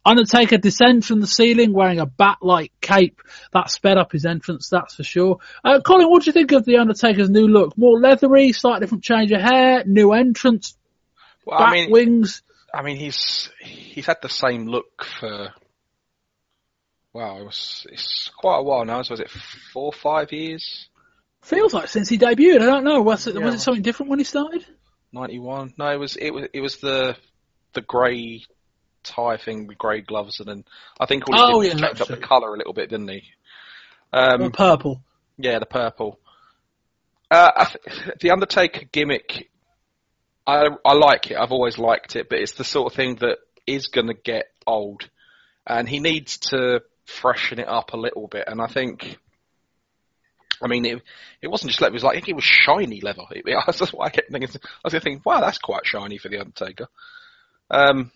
Undertaker 0.06 0.58
descends 0.58 1.08
from 1.08 1.22
the 1.22 1.28
ceiling 1.28 1.74
wearing 1.74 2.00
a 2.00 2.06
bat-like 2.06 2.72
cape. 2.82 3.22
That 3.52 3.70
sped 3.70 3.98
up 3.98 4.12
his 4.12 4.26
entrance, 4.26 4.70
that's 4.70 4.96
for 4.96 5.04
sure. 5.04 5.40
Uh, 5.64 5.80
Colin, 5.82 6.10
what 6.10 6.24
do 6.24 6.28
you 6.28 6.34
think 6.34 6.52
of 6.52 6.66
the 6.66 6.78
Undertaker's 6.78 7.30
new 7.30 7.48
look? 7.48 7.78
More 7.78 8.00
leathery, 8.00 8.52
slightly 8.52 8.82
different 8.82 9.04
change 9.04 9.32
of 9.32 9.42
hair, 9.42 9.84
new 9.86 10.12
entrance, 10.14 10.76
well, 11.46 11.60
bat 11.60 11.70
I 11.70 11.72
mean, 11.72 11.92
wings. 11.92 12.42
I 12.74 12.82
mean, 12.82 12.98
he's 12.98 13.50
he's 13.60 14.06
had 14.06 14.18
the 14.22 14.30
same 14.30 14.68
look 14.68 15.06
for 15.20 15.54
wow, 17.14 17.40
it 17.40 17.46
was 17.46 17.86
it's 17.92 18.30
quite 18.36 18.58
a 18.58 18.64
while 18.64 18.86
now. 18.86 19.02
So 19.04 19.14
was 19.14 19.20
it 19.20 19.30
four, 19.72 19.94
five 19.94 20.32
years? 20.32 20.90
Feels 21.44 21.74
like 21.74 21.90
since 21.90 22.10
he 22.10 22.18
debuted. 22.18 22.62
I 22.62 22.66
don't 22.66 22.84
know. 22.84 23.02
Was 23.02 23.28
it 23.28 23.36
Yeah. 23.36 23.46
was 23.46 23.56
it 23.56 23.60
something 23.60 23.84
different 23.84 24.10
when 24.10 24.20
he 24.20 24.26
started? 24.26 24.66
Ninety 25.12 25.40
one. 25.40 25.74
No, 25.78 25.92
it 25.92 26.00
was 26.00 26.16
it 26.16 26.32
was 26.32 26.48
it 26.54 26.62
was 26.62 26.78
the 26.78 27.16
the 27.74 27.82
grey 27.82 28.44
tie 29.04 29.38
thing 29.38 29.68
with 29.68 29.78
grey 29.78 30.02
gloves, 30.02 30.40
and 30.40 30.48
then 30.48 30.66
I 31.00 31.06
think 31.06 31.28
all 31.28 31.36
he 31.36 31.42
Oh, 31.42 31.62
did 31.62 31.80
yeah, 31.80 31.90
was 31.90 32.02
up 32.02 32.08
the 32.08 32.18
colour 32.18 32.54
a 32.54 32.58
little 32.58 32.74
bit, 32.74 32.90
didn't 32.90 33.10
he? 33.10 33.24
Um, 34.12 34.52
purple. 34.52 35.02
Yeah, 35.38 35.60
the 35.60 35.66
purple. 35.66 36.20
Uh, 37.32 37.66
th- 37.66 38.18
the 38.22 38.32
Undertaker 38.32 38.86
gimmick, 38.92 39.50
I 40.46 40.68
I 40.86 40.94
like 40.94 41.32
it. 41.32 41.38
I've 41.38 41.52
always 41.52 41.78
liked 41.78 42.16
it, 42.16 42.30
but 42.30 42.40
it's 42.40 42.54
the 42.54 42.64
sort 42.64 42.92
of 42.92 42.96
thing 42.96 43.16
that 43.18 43.38
is 43.66 43.88
going 43.88 44.08
to 44.08 44.14
get 44.14 44.46
old, 44.68 45.10
and 45.66 45.88
he 45.88 46.00
needs 46.00 46.38
to 46.50 46.82
freshen 47.06 47.60
it 47.60 47.68
up 47.68 47.94
a 47.94 47.98
little 47.98 48.28
bit. 48.28 48.46
And 48.48 48.62
I 48.62 48.68
think, 48.68 49.18
I 50.62 50.68
mean, 50.68 50.86
it 50.86 51.02
it 51.42 51.48
wasn't 51.48 51.72
just 51.72 51.82
leather; 51.82 51.94
it 51.94 51.96
was 51.96 52.04
like 52.04 52.18
I 52.18 52.20
think 52.20 52.30
it 52.30 52.36
was 52.36 52.44
shiny 52.44 53.02
leather. 53.02 53.24
It, 53.32 53.46
that's 53.66 53.94
why 53.94 54.06
I 54.06 54.10
kept 54.10 54.32
thinking. 54.32 54.50
I 54.54 54.80
was 54.84 54.94
thinking, 54.94 55.22
wow, 55.26 55.42
that's 55.42 55.58
quite 55.58 55.86
shiny 55.86 56.18
for 56.18 56.30
the 56.30 56.40
Undertaker. 56.40 56.88
Um, 57.72 58.12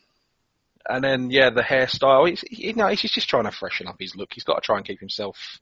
and 0.89 1.03
then 1.03 1.29
yeah, 1.29 1.49
the 1.49 1.61
hairstyle. 1.61 2.29
He's 2.29 2.43
you 2.49 2.73
know 2.73 2.87
he's 2.87 3.01
just 3.01 3.29
trying 3.29 3.45
to 3.45 3.51
freshen 3.51 3.87
up 3.87 3.97
his 3.99 4.15
look. 4.15 4.29
He's 4.33 4.43
got 4.43 4.55
to 4.55 4.61
try 4.61 4.77
and 4.77 4.85
keep 4.85 4.99
himself 4.99 5.59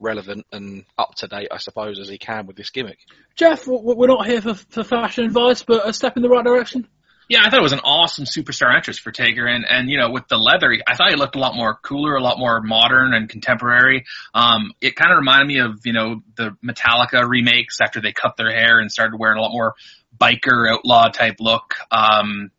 relevant 0.00 0.46
and 0.52 0.84
up 0.96 1.14
to 1.16 1.26
date, 1.26 1.48
I 1.50 1.58
suppose, 1.58 1.98
as 1.98 2.08
he 2.08 2.18
can 2.18 2.46
with 2.46 2.56
this 2.56 2.70
gimmick. 2.70 2.98
Jeff, 3.34 3.64
w- 3.64 3.80
w- 3.80 3.98
we're 3.98 4.06
not 4.06 4.26
here 4.26 4.40
for, 4.40 4.54
for 4.54 4.84
fashion 4.84 5.24
advice, 5.24 5.62
but 5.62 5.88
a 5.88 5.92
step 5.92 6.16
in 6.16 6.22
the 6.22 6.28
right 6.28 6.44
direction. 6.44 6.86
Yeah, 7.28 7.40
I 7.44 7.50
thought 7.50 7.58
it 7.58 7.62
was 7.62 7.72
an 7.72 7.80
awesome 7.80 8.24
superstar 8.24 8.74
entrance 8.74 8.98
for 8.98 9.10
Taker, 9.12 9.46
and 9.46 9.66
and 9.68 9.90
you 9.90 9.98
know 9.98 10.10
with 10.10 10.28
the 10.28 10.38
leather, 10.38 10.74
I 10.86 10.96
thought 10.96 11.10
he 11.10 11.16
looked 11.16 11.36
a 11.36 11.38
lot 11.38 11.54
more 11.54 11.74
cooler, 11.74 12.14
a 12.14 12.22
lot 12.22 12.38
more 12.38 12.62
modern 12.62 13.12
and 13.12 13.28
contemporary. 13.28 14.06
Um, 14.32 14.72
it 14.80 14.96
kind 14.96 15.12
of 15.12 15.18
reminded 15.18 15.46
me 15.46 15.58
of 15.58 15.80
you 15.84 15.92
know 15.92 16.22
the 16.36 16.56
Metallica 16.64 17.28
remakes 17.28 17.82
after 17.82 18.00
they 18.00 18.12
cut 18.12 18.38
their 18.38 18.50
hair 18.50 18.78
and 18.78 18.90
started 18.90 19.18
wearing 19.18 19.36
a 19.36 19.42
lot 19.42 19.52
more 19.52 19.74
biker 20.18 20.72
outlaw 20.72 21.08
type 21.08 21.36
look 21.38 21.74
um, 21.90 22.50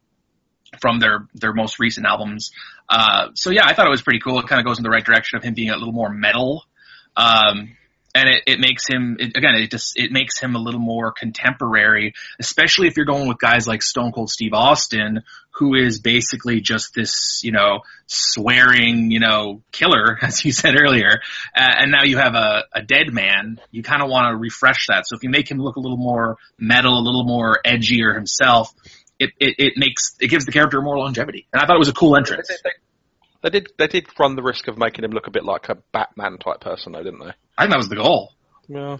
from 0.82 1.00
their 1.00 1.28
their 1.34 1.54
most 1.54 1.80
recent 1.80 2.06
albums. 2.06 2.52
Uh, 2.88 3.30
so 3.36 3.52
yeah, 3.52 3.66
I 3.66 3.74
thought 3.74 3.88
it 3.88 3.92
was 3.92 4.02
pretty 4.02 4.20
cool. 4.20 4.40
It 4.40 4.48
kind 4.48 4.60
of 4.60 4.66
goes 4.66 4.78
in 4.78 4.84
the 4.84 4.90
right 4.90 5.04
direction 5.04 5.38
of 5.38 5.44
him 5.44 5.54
being 5.54 5.70
a 5.70 5.78
little 5.78 5.94
more 5.94 6.10
metal. 6.10 6.64
Um, 7.16 7.78
and 8.16 8.30
it, 8.30 8.44
it 8.48 8.60
makes 8.60 8.88
him 8.88 9.18
it, 9.20 9.38
again 9.38 9.56
it 9.56 9.70
just 9.70 9.98
it 9.98 10.12
makes 10.12 10.40
him 10.40 10.56
a 10.56 10.60
little 10.60 10.80
more 10.80 11.12
contemporary 11.12 12.14
especially 12.40 12.88
if 12.88 12.98
you're 12.98 13.06
going 13.06 13.28
with 13.28 13.38
guys 13.38 13.68
like 13.68 13.82
stone 13.82 14.12
cold 14.12 14.30
steve 14.30 14.54
austin 14.54 15.22
who 15.52 15.76
is 15.76 16.00
basically 16.00 16.62
just 16.62 16.94
this 16.96 17.42
you 17.44 17.52
know 17.52 17.82
swearing 18.08 19.12
you 19.12 19.20
know 19.20 19.62
killer 19.72 20.18
as 20.24 20.44
you 20.44 20.52
said 20.52 20.76
earlier 20.80 21.20
uh, 21.56 21.76
and 21.80 21.92
now 21.92 22.04
you 22.04 22.18
have 22.18 22.36
a, 22.36 22.64
a 22.74 22.82
dead 22.82 23.14
man 23.14 23.60
you 23.72 23.84
kind 23.84 24.02
of 24.02 24.10
want 24.10 24.32
to 24.32 24.36
refresh 24.36 24.88
that 24.88 25.08
so 25.08 25.16
if 25.16 25.24
you 25.24 25.30
make 25.30 25.50
him 25.50 25.60
look 25.60 25.76
a 25.76 25.80
little 25.80 25.98
more 25.98 26.38
metal 26.58 26.98
a 26.98 27.04
little 27.04 27.26
more 27.26 27.60
edgier 27.66 28.16
himself 28.16 28.74
it, 29.20 29.32
it, 29.40 29.56
it 29.58 29.74
makes 29.78 30.16
it 30.20 30.28
gives 30.30 30.46
the 30.46 30.52
character 30.52 30.82
more 30.82 30.98
longevity 30.98 31.48
and 31.54 31.62
i 31.62 31.66
thought 31.66 31.76
it 31.76 31.80
was 31.80 31.90
a 31.90 31.94
cool 31.94 32.16
entrance 32.16 32.50
They 33.42 33.50
did 33.50 33.70
they 33.78 33.88
did 33.88 34.08
run 34.20 34.36
the 34.36 34.44
risk 34.44 34.68
of 34.68 34.78
making 34.78 35.04
him 35.06 35.12
look 35.12 35.28
a 35.28 35.32
bit 35.32 35.46
like 35.46 35.70
a 35.70 35.76
Batman 35.94 36.38
type 36.40 36.60
person, 36.62 36.92
though, 36.94 37.04
didn't 37.04 37.20
they? 37.20 37.32
i 37.58 37.62
think 37.64 37.72
that 37.72 37.78
was 37.78 37.90
the 37.90 37.96
goal 37.96 38.34
Yeah. 38.68 38.98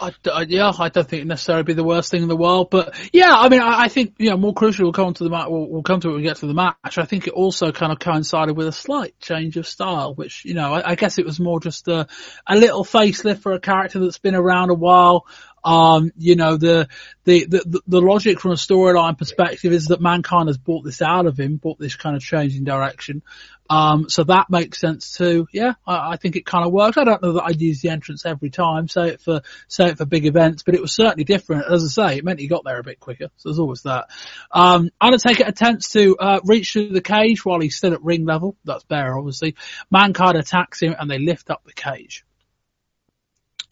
I, 0.00 0.12
I- 0.32 0.46
yeah, 0.48 0.72
I 0.78 0.88
don't 0.88 1.04
think 1.06 1.18
it'd 1.18 1.28
necessarily 1.28 1.64
be 1.64 1.74
the 1.74 1.84
worst 1.84 2.10
thing 2.10 2.22
in 2.22 2.28
the 2.28 2.36
world, 2.36 2.68
but 2.70 2.94
yeah, 3.12 3.34
I 3.36 3.50
mean, 3.50 3.60
I, 3.60 3.82
I 3.82 3.88
think 3.88 4.14
you 4.18 4.30
know 4.30 4.38
more 4.38 4.54
crucial. 4.54 4.84
We'll 4.86 4.92
come 4.92 5.12
to 5.12 5.24
the 5.24 5.28
match. 5.28 5.48
We'll, 5.48 5.68
we'll 5.68 5.82
come 5.82 6.00
to 6.00 6.08
it 6.08 6.12
when 6.12 6.20
we 6.22 6.26
get 6.26 6.36
to 6.36 6.46
the 6.46 6.54
match. 6.54 6.96
I 6.96 7.04
think 7.04 7.26
it 7.26 7.34
also 7.34 7.70
kind 7.70 7.92
of 7.92 7.98
coincided 7.98 8.56
with 8.56 8.66
a 8.66 8.72
slight 8.72 9.18
change 9.20 9.58
of 9.58 9.66
style, 9.66 10.14
which 10.14 10.46
you 10.46 10.54
know, 10.54 10.72
I, 10.72 10.92
I 10.92 10.94
guess 10.94 11.18
it 11.18 11.26
was 11.26 11.38
more 11.38 11.60
just 11.60 11.86
a, 11.88 12.06
a 12.46 12.56
little 12.56 12.82
facelift 12.84 13.40
for 13.42 13.52
a 13.52 13.60
character 13.60 13.98
that's 13.98 14.16
been 14.18 14.34
around 14.34 14.70
a 14.70 14.74
while. 14.74 15.26
Um, 15.62 16.12
you 16.16 16.36
know, 16.36 16.56
the, 16.56 16.88
the, 17.24 17.44
the, 17.44 17.80
the 17.86 18.00
logic 18.00 18.40
from 18.40 18.52
a 18.52 18.54
storyline 18.54 19.18
perspective 19.18 19.72
is 19.72 19.86
that 19.86 20.00
mankind 20.00 20.48
has 20.48 20.58
brought 20.58 20.84
this 20.84 21.02
out 21.02 21.26
of 21.26 21.38
him, 21.38 21.56
brought 21.56 21.78
this 21.78 21.96
kind 21.96 22.16
of 22.16 22.22
change 22.22 22.56
in 22.56 22.64
direction. 22.64 23.22
Um, 23.68 24.08
so 24.08 24.24
that 24.24 24.50
makes 24.50 24.80
sense 24.80 25.12
too. 25.12 25.46
Yeah, 25.52 25.74
I, 25.86 26.14
I 26.14 26.16
think 26.16 26.34
it 26.34 26.44
kind 26.44 26.66
of 26.66 26.72
works. 26.72 26.96
I 26.96 27.04
don't 27.04 27.22
know 27.22 27.34
that 27.34 27.44
I'd 27.44 27.60
use 27.60 27.80
the 27.80 27.90
entrance 27.90 28.26
every 28.26 28.50
time, 28.50 28.88
say 28.88 29.10
it 29.10 29.20
for, 29.20 29.42
say 29.68 29.90
it 29.90 29.98
for 29.98 30.04
big 30.06 30.26
events, 30.26 30.64
but 30.64 30.74
it 30.74 30.80
was 30.80 30.92
certainly 30.92 31.22
different. 31.22 31.70
As 31.70 31.84
I 31.84 31.88
say, 31.88 32.18
it 32.18 32.24
meant 32.24 32.40
he 32.40 32.48
got 32.48 32.64
there 32.64 32.80
a 32.80 32.82
bit 32.82 32.98
quicker. 32.98 33.28
So 33.36 33.48
there's 33.48 33.60
always 33.60 33.82
that. 33.82 34.08
Um, 34.50 34.90
Undertaker 35.00 35.44
attempts 35.46 35.90
to, 35.92 36.16
uh, 36.16 36.40
reach 36.44 36.72
through 36.72 36.88
the 36.88 37.00
cage 37.00 37.44
while 37.44 37.60
he's 37.60 37.76
still 37.76 37.92
at 37.92 38.02
ring 38.02 38.24
level. 38.24 38.56
That's 38.64 38.84
better, 38.84 39.16
obviously. 39.16 39.54
Mankind 39.88 40.36
attacks 40.36 40.82
him 40.82 40.96
and 40.98 41.08
they 41.08 41.20
lift 41.20 41.48
up 41.48 41.62
the 41.64 41.72
cage. 41.72 42.24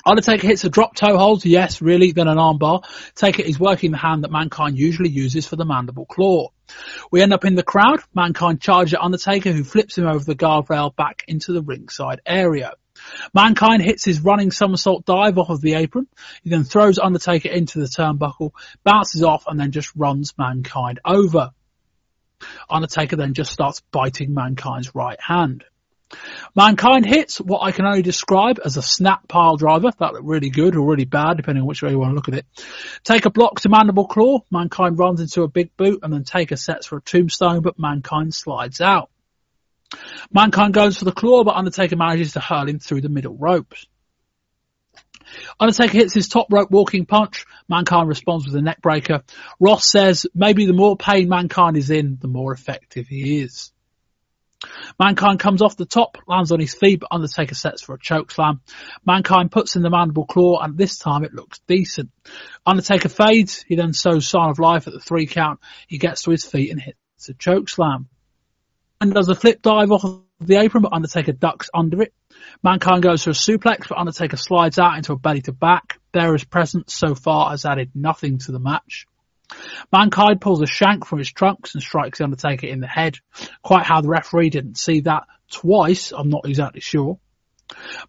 Undertaker 0.08 0.46
hits 0.46 0.64
a 0.64 0.70
drop 0.70 0.94
toe 0.94 1.18
hold, 1.18 1.44
yes, 1.44 1.82
really, 1.82 2.12
then 2.12 2.28
an 2.28 2.38
armbar. 2.38 2.82
Taker 3.14 3.42
is 3.42 3.60
working 3.60 3.90
the 3.90 3.98
hand 3.98 4.24
that 4.24 4.30
Mankind 4.30 4.78
usually 4.78 5.10
uses 5.10 5.46
for 5.46 5.56
the 5.56 5.66
mandible 5.66 6.06
claw. 6.06 6.48
We 7.10 7.20
end 7.20 7.34
up 7.34 7.44
in 7.44 7.56
the 7.56 7.62
crowd. 7.62 8.00
Mankind 8.14 8.62
charges 8.62 8.94
at 8.94 9.02
Undertaker, 9.02 9.52
who 9.52 9.64
flips 9.64 9.98
him 9.98 10.06
over 10.06 10.24
the 10.24 10.34
guardrail 10.34 10.96
back 10.96 11.24
into 11.28 11.52
the 11.52 11.60
ringside 11.60 12.22
area. 12.24 12.72
Mankind 13.34 13.82
hits 13.82 14.02
his 14.02 14.20
running 14.20 14.50
somersault 14.50 15.04
dive 15.04 15.36
off 15.36 15.50
of 15.50 15.60
the 15.60 15.74
apron. 15.74 16.06
He 16.42 16.48
then 16.48 16.64
throws 16.64 16.98
Undertaker 16.98 17.50
into 17.50 17.78
the 17.78 17.86
turnbuckle, 17.86 18.52
bounces 18.84 19.22
off, 19.22 19.44
and 19.46 19.60
then 19.60 19.72
just 19.72 19.94
runs 19.94 20.32
Mankind 20.38 21.00
over. 21.04 21.50
Undertaker 22.70 23.16
then 23.16 23.34
just 23.34 23.52
starts 23.52 23.82
biting 23.92 24.32
Mankind's 24.32 24.94
right 24.94 25.20
hand. 25.20 25.64
Mankind 26.54 27.04
hits 27.04 27.38
what 27.38 27.62
I 27.62 27.72
can 27.72 27.84
only 27.86 28.02
describe 28.02 28.58
as 28.64 28.76
a 28.76 28.82
snap 28.82 29.28
pile 29.28 29.56
driver. 29.56 29.90
That 29.98 30.14
looked 30.14 30.24
really 30.24 30.50
good 30.50 30.76
or 30.76 30.88
really 30.88 31.04
bad, 31.04 31.36
depending 31.36 31.62
on 31.62 31.68
which 31.68 31.82
way 31.82 31.90
you 31.90 31.98
want 31.98 32.12
to 32.12 32.14
look 32.14 32.28
at 32.28 32.34
it. 32.34 32.46
Take 33.04 33.26
a 33.26 33.30
block 33.30 33.60
to 33.60 33.68
Mandible 33.68 34.06
Claw. 34.06 34.40
Mankind 34.50 34.98
runs 34.98 35.20
into 35.20 35.42
a 35.42 35.48
big 35.48 35.76
boot 35.76 36.00
and 36.02 36.12
then 36.12 36.24
Taker 36.24 36.56
sets 36.56 36.86
for 36.86 36.98
a 36.98 37.02
tombstone, 37.02 37.60
but 37.60 37.78
Mankind 37.78 38.34
slides 38.34 38.80
out. 38.80 39.10
Mankind 40.32 40.74
goes 40.74 40.98
for 40.98 41.04
the 41.04 41.12
claw, 41.12 41.44
but 41.44 41.56
Undertaker 41.56 41.96
manages 41.96 42.32
to 42.32 42.40
hurl 42.40 42.68
him 42.68 42.78
through 42.78 43.00
the 43.00 43.08
middle 43.08 43.36
ropes. 43.36 43.86
Undertaker 45.60 45.92
hits 45.92 46.14
his 46.14 46.28
top 46.28 46.46
rope 46.50 46.70
walking 46.70 47.06
punch. 47.06 47.44
Mankind 47.68 48.08
responds 48.08 48.46
with 48.46 48.54
a 48.54 48.62
neck 48.62 48.80
breaker. 48.80 49.22
Ross 49.60 49.90
says 49.90 50.26
maybe 50.34 50.66
the 50.66 50.72
more 50.72 50.96
pain 50.96 51.28
Mankind 51.28 51.76
is 51.76 51.90
in, 51.90 52.18
the 52.20 52.28
more 52.28 52.52
effective 52.52 53.08
he 53.08 53.40
is. 53.40 53.72
Mankind 54.98 55.38
comes 55.38 55.62
off 55.62 55.76
the 55.76 55.86
top, 55.86 56.18
lands 56.26 56.50
on 56.50 56.60
his 56.60 56.74
feet, 56.74 57.00
but 57.00 57.12
Undertaker 57.12 57.54
sets 57.54 57.82
for 57.82 57.94
a 57.94 57.98
choke 57.98 58.30
slam. 58.30 58.60
Mankind 59.06 59.52
puts 59.52 59.76
in 59.76 59.82
the 59.82 59.90
mandible 59.90 60.26
claw, 60.26 60.60
and 60.60 60.76
this 60.76 60.98
time 60.98 61.24
it 61.24 61.34
looks 61.34 61.60
decent. 61.68 62.10
Undertaker 62.66 63.08
fades, 63.08 63.64
he 63.68 63.76
then 63.76 63.92
shows 63.92 64.26
sign 64.26 64.50
of 64.50 64.58
life 64.58 64.86
at 64.86 64.92
the 64.92 65.00
three 65.00 65.26
count. 65.26 65.60
He 65.86 65.98
gets 65.98 66.22
to 66.22 66.30
his 66.30 66.44
feet 66.44 66.70
and 66.70 66.80
hits 66.80 67.28
a 67.28 67.34
choke 67.34 67.68
slam. 67.68 68.08
And 69.00 69.14
does 69.14 69.28
a 69.28 69.34
flip 69.36 69.62
dive 69.62 69.92
off 69.92 70.04
the 70.40 70.56
apron, 70.56 70.82
but 70.82 70.92
Undertaker 70.92 71.32
ducks 71.32 71.70
under 71.72 72.02
it. 72.02 72.12
Mankind 72.62 73.02
goes 73.02 73.22
for 73.22 73.30
a 73.30 73.34
suplex, 73.34 73.88
but 73.88 73.98
Undertaker 73.98 74.36
slides 74.36 74.78
out 74.78 74.96
into 74.96 75.12
a 75.12 75.18
belly 75.18 75.42
to 75.42 75.52
back. 75.52 76.00
Bearer's 76.12 76.44
presence 76.44 76.94
so 76.94 77.14
far 77.14 77.50
has 77.50 77.64
added 77.64 77.90
nothing 77.94 78.38
to 78.38 78.52
the 78.52 78.58
match. 78.58 79.06
Mankind 79.92 80.40
pulls 80.40 80.62
a 80.62 80.66
shank 80.66 81.06
from 81.06 81.18
his 81.18 81.30
trunks 81.30 81.74
and 81.74 81.82
strikes 81.82 82.18
the 82.18 82.24
Undertaker 82.24 82.66
in 82.66 82.80
the 82.80 82.86
head. 82.86 83.18
Quite 83.62 83.84
how 83.84 84.00
the 84.00 84.08
referee 84.08 84.50
didn't 84.50 84.78
see 84.78 85.00
that 85.00 85.24
twice, 85.50 86.12
I'm 86.12 86.28
not 86.28 86.46
exactly 86.46 86.80
sure. 86.80 87.18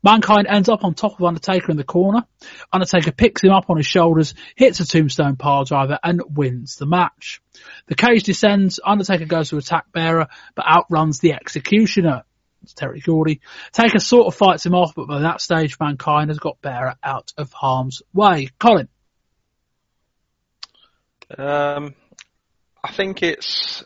Mankind 0.03 0.47
ends 0.47 0.69
up 0.69 0.83
on 0.83 0.93
top 0.93 1.19
of 1.19 1.25
Undertaker 1.25 1.71
in 1.71 1.77
the 1.77 1.83
corner. 1.83 2.23
Undertaker 2.71 3.11
picks 3.11 3.43
him 3.43 3.51
up 3.51 3.69
on 3.69 3.77
his 3.77 3.87
shoulders, 3.87 4.33
hits 4.55 4.79
a 4.79 4.85
tombstone 4.85 5.35
pile 5.35 5.65
driver 5.65 5.99
and 6.01 6.21
wins 6.29 6.75
the 6.77 6.85
match. 6.85 7.41
The 7.87 7.95
cage 7.95 8.23
descends, 8.23 8.79
Undertaker 8.83 9.25
goes 9.25 9.49
to 9.49 9.57
attack 9.57 9.91
Bearer, 9.91 10.27
but 10.55 10.65
outruns 10.65 11.19
the 11.19 11.33
Executioner. 11.33 12.23
It's 12.63 12.73
Terry 12.73 12.99
Gordy. 12.99 13.41
Taker 13.71 13.99
sort 13.99 14.27
of 14.27 14.35
fights 14.35 14.65
him 14.65 14.75
off, 14.75 14.93
but 14.95 15.07
by 15.07 15.21
that 15.21 15.41
stage, 15.41 15.77
Mankind 15.79 16.29
has 16.29 16.39
got 16.39 16.61
Bearer 16.61 16.95
out 17.03 17.33
of 17.37 17.51
harm's 17.53 18.01
way. 18.13 18.49
Colin. 18.59 18.89
Um, 21.37 21.95
I 22.83 22.91
think 22.91 23.23
it's, 23.23 23.83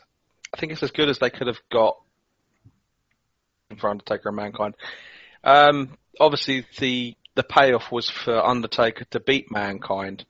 I 0.52 0.58
think 0.58 0.72
it's 0.72 0.82
as 0.82 0.90
good 0.90 1.08
as 1.08 1.18
they 1.18 1.30
could 1.30 1.46
have 1.46 1.60
got 1.70 1.96
for 3.78 3.90
Undertaker 3.90 4.28
and 4.28 4.36
Mankind. 4.36 4.74
Um, 5.42 5.96
obviously 6.18 6.64
the 6.78 7.16
the 7.34 7.42
payoff 7.42 7.90
was 7.90 8.08
for 8.08 8.44
Undertaker 8.44 9.04
to 9.10 9.20
beat 9.20 9.50
Mankind 9.50 10.24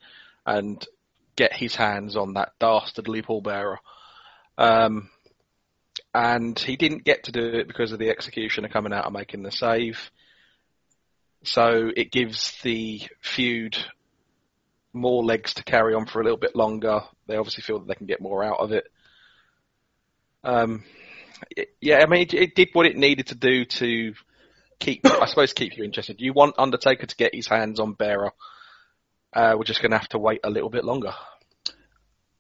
and 0.47 0.85
get 1.37 1.53
his 1.53 1.75
hands 1.75 2.17
on 2.17 2.35
that 2.35 2.53
dastardly 2.59 3.21
Paul 3.23 3.43
Bearer. 3.43 3.79
Um, 4.57 5.11
and 6.15 6.59
he 6.59 6.77
didn't 6.77 7.05
get 7.05 7.25
to 7.25 7.33
do 7.33 7.45
it 7.45 7.67
because 7.67 7.93
of 7.93 7.99
the 7.99 8.09
executioner 8.09 8.69
coming 8.69 8.93
out 8.93 9.05
and 9.05 9.13
making 9.13 9.43
the 9.43 9.51
save. 9.51 10.11
So 11.43 11.91
it 11.95 12.11
gives 12.11 12.55
the 12.63 13.03
feud 13.21 13.77
more 14.95 15.25
legs 15.25 15.55
to 15.55 15.65
carry 15.65 15.95
on 15.95 16.07
for 16.07 16.21
a 16.21 16.25
little 16.25 16.39
bit 16.39 16.57
longer. 16.57 17.01
They 17.27 17.37
obviously 17.37 17.63
feel 17.63 17.81
that 17.81 17.89
they 17.89 17.95
can 17.95 18.07
get 18.07 18.21
more 18.21 18.45
out 18.45 18.61
of 18.61 18.73
it. 18.73 18.85
Um, 20.43 20.85
yeah, 21.81 22.01
I 22.03 22.07
mean, 22.07 22.23
it, 22.23 22.35
it 22.35 22.55
did 22.55 22.69
what 22.73 22.87
it 22.87 22.97
needed 22.97 23.29
to 23.29 23.35
do 23.35 23.65
to 23.65 24.15
keep, 24.79 25.01
I 25.07 25.27
suppose, 25.27 25.53
keep 25.53 25.77
you 25.77 25.85
interested. 25.85 26.21
You 26.21 26.33
want 26.33 26.55
Undertaker 26.59 27.07
to 27.07 27.17
get 27.17 27.35
his 27.35 27.49
hands 27.49 27.81
on 27.81 27.95
Bearer. 27.95 28.33
Uh, 29.33 29.55
we're 29.57 29.65
just 29.65 29.83
going 29.83 29.91
to 29.91 29.99
have 29.99 30.09
to 30.11 30.19
wait 30.19 30.41
a 30.45 30.51
little 30.51 30.71
bit 30.71 30.85
longer. 30.85 31.13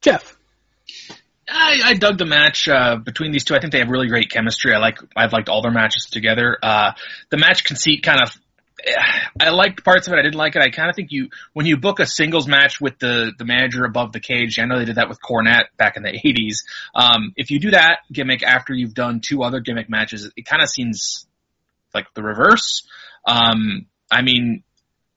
Jeff. 0.00 0.36
I, 1.48 1.80
I 1.84 1.94
dug 1.94 2.18
the 2.18 2.24
match 2.24 2.68
uh, 2.68 2.96
between 2.96 3.32
these 3.32 3.44
two. 3.44 3.54
I 3.54 3.60
think 3.60 3.72
they 3.72 3.80
have 3.80 3.90
really 3.90 4.08
great 4.08 4.30
chemistry. 4.30 4.72
I 4.72 4.78
like 4.78 4.98
I've 5.14 5.32
liked 5.32 5.48
all 5.48 5.60
their 5.60 5.72
matches 5.72 6.06
together. 6.10 6.56
Uh, 6.62 6.92
the 7.30 7.36
match 7.36 7.64
conceit 7.64 8.02
kind 8.02 8.22
of 8.22 8.34
I 9.40 9.50
liked 9.50 9.84
parts 9.84 10.06
of 10.06 10.12
it. 10.12 10.18
I 10.18 10.22
didn't 10.22 10.34
like 10.34 10.56
it. 10.56 10.62
I 10.62 10.70
kind 10.70 10.90
of 10.90 10.96
think 10.96 11.12
you 11.12 11.28
when 11.52 11.64
you 11.64 11.76
book 11.76 12.00
a 12.00 12.06
singles 12.06 12.48
match 12.48 12.80
with 12.80 12.98
the 12.98 13.32
the 13.38 13.44
manager 13.44 13.84
above 13.84 14.12
the 14.12 14.20
cage. 14.20 14.58
I 14.58 14.64
know 14.64 14.78
they 14.78 14.84
did 14.84 14.96
that 14.96 15.08
with 15.08 15.20
Cornette 15.22 15.66
back 15.76 15.96
in 15.96 16.02
the 16.02 16.10
'80s. 16.24 16.64
Um, 16.94 17.32
if 17.36 17.50
you 17.50 17.60
do 17.60 17.70
that 17.70 18.00
gimmick 18.12 18.42
after 18.42 18.74
you've 18.74 18.94
done 18.94 19.20
two 19.20 19.42
other 19.42 19.60
gimmick 19.60 19.88
matches, 19.88 20.30
it 20.36 20.44
kind 20.44 20.62
of 20.62 20.68
seems 20.68 21.26
like 21.94 22.06
the 22.14 22.22
reverse. 22.22 22.86
Um, 23.26 23.86
I 24.10 24.22
mean, 24.22 24.64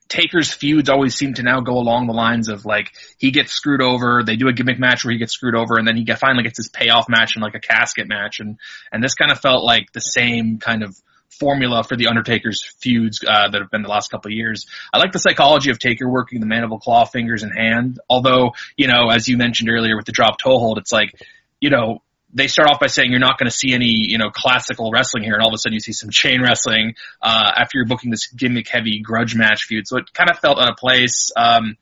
Taker's 0.07 0.53
feuds 0.53 0.89
always 0.89 1.15
seem 1.15 1.33
to 1.35 1.43
now 1.43 1.59
go 1.59 1.73
along 1.73 2.07
the 2.07 2.13
lines 2.13 2.49
of 2.49 2.65
like 2.65 2.93
he 3.17 3.31
gets 3.31 3.51
screwed 3.51 3.81
over, 3.81 4.23
they 4.23 4.35
do 4.35 4.47
a 4.47 4.53
gimmick 4.53 4.79
match 4.79 5.03
where 5.03 5.11
he 5.11 5.17
gets 5.17 5.33
screwed 5.33 5.55
over, 5.55 5.77
and 5.77 5.87
then 5.87 5.97
he 5.97 6.05
finally 6.15 6.43
gets 6.43 6.57
his 6.57 6.69
payoff 6.69 7.09
match 7.09 7.35
in 7.35 7.41
like 7.41 7.55
a 7.55 7.59
casket 7.59 8.07
match, 8.07 8.39
and 8.39 8.57
and 8.91 9.03
this 9.03 9.15
kind 9.15 9.31
of 9.31 9.39
felt 9.39 9.63
like 9.63 9.91
the 9.91 9.99
same 9.99 10.59
kind 10.59 10.83
of 10.83 10.95
formula 11.29 11.83
for 11.83 11.95
the 11.95 12.07
Undertaker's 12.07 12.63
feuds 12.79 13.23
uh, 13.25 13.49
that 13.49 13.61
have 13.61 13.69
been 13.69 13.83
the 13.83 13.89
last 13.89 14.09
couple 14.09 14.29
of 14.29 14.35
years. 14.35 14.65
I 14.93 14.97
like 14.97 15.11
the 15.11 15.19
psychology 15.19 15.69
of 15.71 15.79
Taker 15.79 16.09
working 16.09 16.39
the 16.39 16.45
mandible 16.45 16.79
claw 16.79 17.05
fingers 17.05 17.43
in 17.43 17.51
hand, 17.51 17.99
although 18.09 18.53
you 18.75 18.87
know 18.87 19.09
as 19.09 19.27
you 19.27 19.37
mentioned 19.37 19.69
earlier 19.69 19.95
with 19.95 20.05
the 20.05 20.11
drop 20.11 20.39
toe 20.39 20.57
hold, 20.57 20.77
it's 20.77 20.91
like 20.91 21.11
you 21.59 21.69
know 21.69 22.01
they 22.33 22.47
start 22.47 22.69
off 22.69 22.79
by 22.79 22.87
saying 22.87 23.09
you're 23.09 23.19
not 23.19 23.39
going 23.39 23.49
to 23.49 23.55
see 23.55 23.73
any, 23.73 24.05
you 24.09 24.17
know, 24.17 24.29
classical 24.29 24.91
wrestling 24.91 25.23
here, 25.23 25.33
and 25.33 25.41
all 25.41 25.47
of 25.47 25.53
a 25.53 25.57
sudden 25.57 25.73
you 25.73 25.79
see 25.79 25.93
some 25.93 26.09
chain 26.09 26.41
wrestling 26.41 26.95
uh, 27.21 27.51
after 27.55 27.77
you're 27.77 27.87
booking 27.87 28.11
this 28.11 28.27
gimmick-heavy 28.27 28.99
grudge 28.99 29.33
match 29.35 29.63
feud. 29.63 29.87
So 29.87 29.97
it 29.97 30.13
kind 30.13 30.29
of 30.29 30.37
felt 30.39 30.59
out 30.59 30.69
of 30.69 30.75
place. 30.75 31.31
Um, 31.37 31.77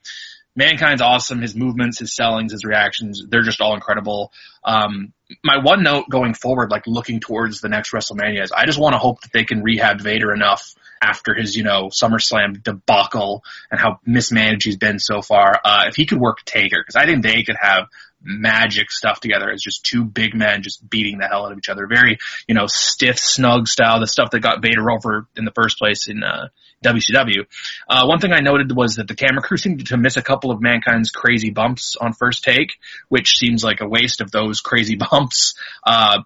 Mankind's 0.55 1.01
awesome. 1.01 1.41
His 1.41 1.55
movements, 1.55 1.99
his 1.99 2.15
sellings, 2.15 2.51
his 2.51 2.63
reactions, 2.63 3.23
they're 3.29 3.43
just 3.43 3.61
all 3.61 3.73
incredible. 3.73 4.31
Um, 4.63 5.13
my 5.43 5.57
one 5.57 5.83
note 5.83 6.09
going 6.09 6.33
forward, 6.33 6.71
like 6.71 6.87
looking 6.87 7.19
towards 7.19 7.61
the 7.61 7.69
next 7.69 7.91
WrestleMania 7.91 8.43
is 8.43 8.51
I 8.51 8.65
just 8.65 8.79
want 8.79 8.93
to 8.93 8.99
hope 8.99 9.21
that 9.21 9.31
they 9.33 9.43
can 9.43 9.63
rehab 9.63 10.01
Vader 10.01 10.33
enough 10.33 10.73
after 11.05 11.33
his, 11.33 11.55
you 11.55 11.63
know, 11.63 11.89
SummerSlam 11.89 12.63
debacle 12.63 13.43
and 13.69 13.79
how 13.79 13.99
mismanaged 14.05 14.65
he's 14.65 14.77
been 14.77 14.99
so 14.99 15.21
far. 15.21 15.59
Uh, 15.63 15.85
if 15.87 15.95
he 15.95 16.05
could 16.05 16.19
work 16.19 16.43
Taker, 16.45 16.77
because 16.81 16.95
I 16.95 17.05
think 17.05 17.23
they 17.23 17.43
could 17.43 17.57
have 17.59 17.87
magic 18.21 18.89
stuff 18.89 19.19
together 19.19 19.51
as 19.51 19.61
just 19.61 19.85
two 19.85 20.03
big 20.03 20.33
men 20.33 20.63
just 20.63 20.87
beating 20.89 21.19
the 21.19 21.27
hell 21.27 21.45
out 21.45 21.51
of 21.51 21.57
each 21.57 21.69
other. 21.69 21.87
Very, 21.87 22.17
you 22.47 22.55
know, 22.55 22.65
stiff, 22.65 23.19
snug 23.19 23.67
style, 23.67 23.99
the 23.99 24.07
stuff 24.07 24.31
that 24.31 24.39
got 24.39 24.61
Vader 24.61 24.89
over 24.89 25.27
in 25.35 25.45
the 25.45 25.51
first 25.51 25.77
place 25.77 26.07
in, 26.07 26.23
uh, 26.23 26.47
WCW. 26.83 27.45
Uh, 27.89 28.05
one 28.05 28.19
thing 28.19 28.31
I 28.31 28.41
noted 28.41 28.75
was 28.75 28.95
that 28.95 29.07
the 29.07 29.15
camera 29.15 29.41
crew 29.41 29.57
seemed 29.57 29.87
to 29.87 29.97
miss 29.97 30.17
a 30.17 30.21
couple 30.21 30.51
of 30.51 30.61
Mankind's 30.61 31.09
crazy 31.09 31.49
bumps 31.49 31.95
on 31.99 32.13
first 32.13 32.43
take, 32.43 32.77
which 33.09 33.37
seems 33.37 33.63
like 33.63 33.81
a 33.81 33.87
waste 33.87 34.21
of 34.21 34.31
those 34.31 34.61
crazy 34.61 34.95
bumps. 35.11 35.55
Uh, 35.85 36.21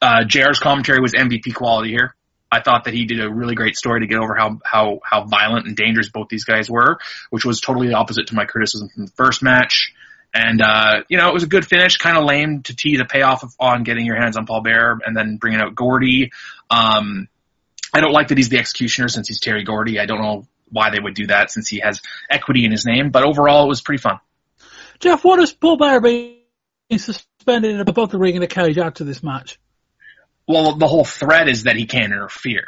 uh, 0.00 0.24
JR's 0.24 0.60
commentary 0.60 1.00
was 1.00 1.12
MVP 1.12 1.54
quality 1.54 1.90
here. 1.90 2.14
I 2.54 2.62
thought 2.62 2.84
that 2.84 2.94
he 2.94 3.04
did 3.04 3.20
a 3.20 3.28
really 3.28 3.56
great 3.56 3.76
story 3.76 4.00
to 4.00 4.06
get 4.06 4.18
over 4.18 4.34
how 4.34 4.60
how 4.64 5.00
how 5.02 5.24
violent 5.24 5.66
and 5.66 5.76
dangerous 5.76 6.08
both 6.08 6.28
these 6.28 6.44
guys 6.44 6.70
were, 6.70 6.98
which 7.30 7.44
was 7.44 7.60
totally 7.60 7.92
opposite 7.92 8.28
to 8.28 8.34
my 8.34 8.44
criticism 8.44 8.88
from 8.88 9.06
the 9.06 9.12
first 9.12 9.42
match. 9.42 9.92
And, 10.32 10.60
uh, 10.60 11.02
you 11.08 11.16
know, 11.16 11.28
it 11.28 11.34
was 11.34 11.44
a 11.44 11.48
good 11.48 11.64
finish, 11.64 11.96
kind 11.96 12.18
of 12.18 12.24
lame 12.24 12.62
to 12.64 12.74
tease 12.74 13.00
a 13.00 13.04
payoff 13.04 13.44
of, 13.44 13.54
on 13.60 13.84
getting 13.84 14.04
your 14.04 14.20
hands 14.20 14.36
on 14.36 14.46
Paul 14.46 14.62
Bearer 14.62 14.98
and 15.06 15.16
then 15.16 15.36
bringing 15.36 15.60
out 15.60 15.76
Gordy. 15.76 16.32
Um, 16.70 17.28
I 17.92 18.00
don't 18.00 18.12
like 18.12 18.28
that 18.28 18.38
he's 18.38 18.48
the 18.48 18.58
executioner 18.58 19.06
since 19.06 19.28
he's 19.28 19.38
Terry 19.38 19.62
Gordy. 19.62 20.00
I 20.00 20.06
don't 20.06 20.20
know 20.20 20.46
why 20.70 20.90
they 20.90 20.98
would 21.00 21.14
do 21.14 21.28
that 21.28 21.52
since 21.52 21.68
he 21.68 21.80
has 21.84 22.00
equity 22.28 22.64
in 22.64 22.72
his 22.72 22.84
name, 22.84 23.10
but 23.10 23.24
overall 23.24 23.64
it 23.64 23.68
was 23.68 23.80
pretty 23.80 24.02
fun. 24.02 24.18
Jeff, 24.98 25.24
what 25.24 25.36
does 25.36 25.52
Paul 25.52 25.76
Bearer 25.76 26.00
being 26.00 26.38
suspended 26.96 27.80
above 27.80 28.10
the 28.10 28.18
ring 28.18 28.34
in 28.34 28.42
a 28.42 28.48
cage 28.48 28.78
after 28.78 29.04
this 29.04 29.22
match? 29.22 29.60
Well, 30.46 30.76
the 30.76 30.86
whole 30.86 31.04
threat 31.04 31.48
is 31.48 31.64
that 31.64 31.76
he 31.76 31.86
can't 31.86 32.12
interfere. 32.12 32.66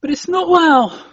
But 0.00 0.10
it's 0.10 0.28
not 0.28 0.48
well. 0.48 1.06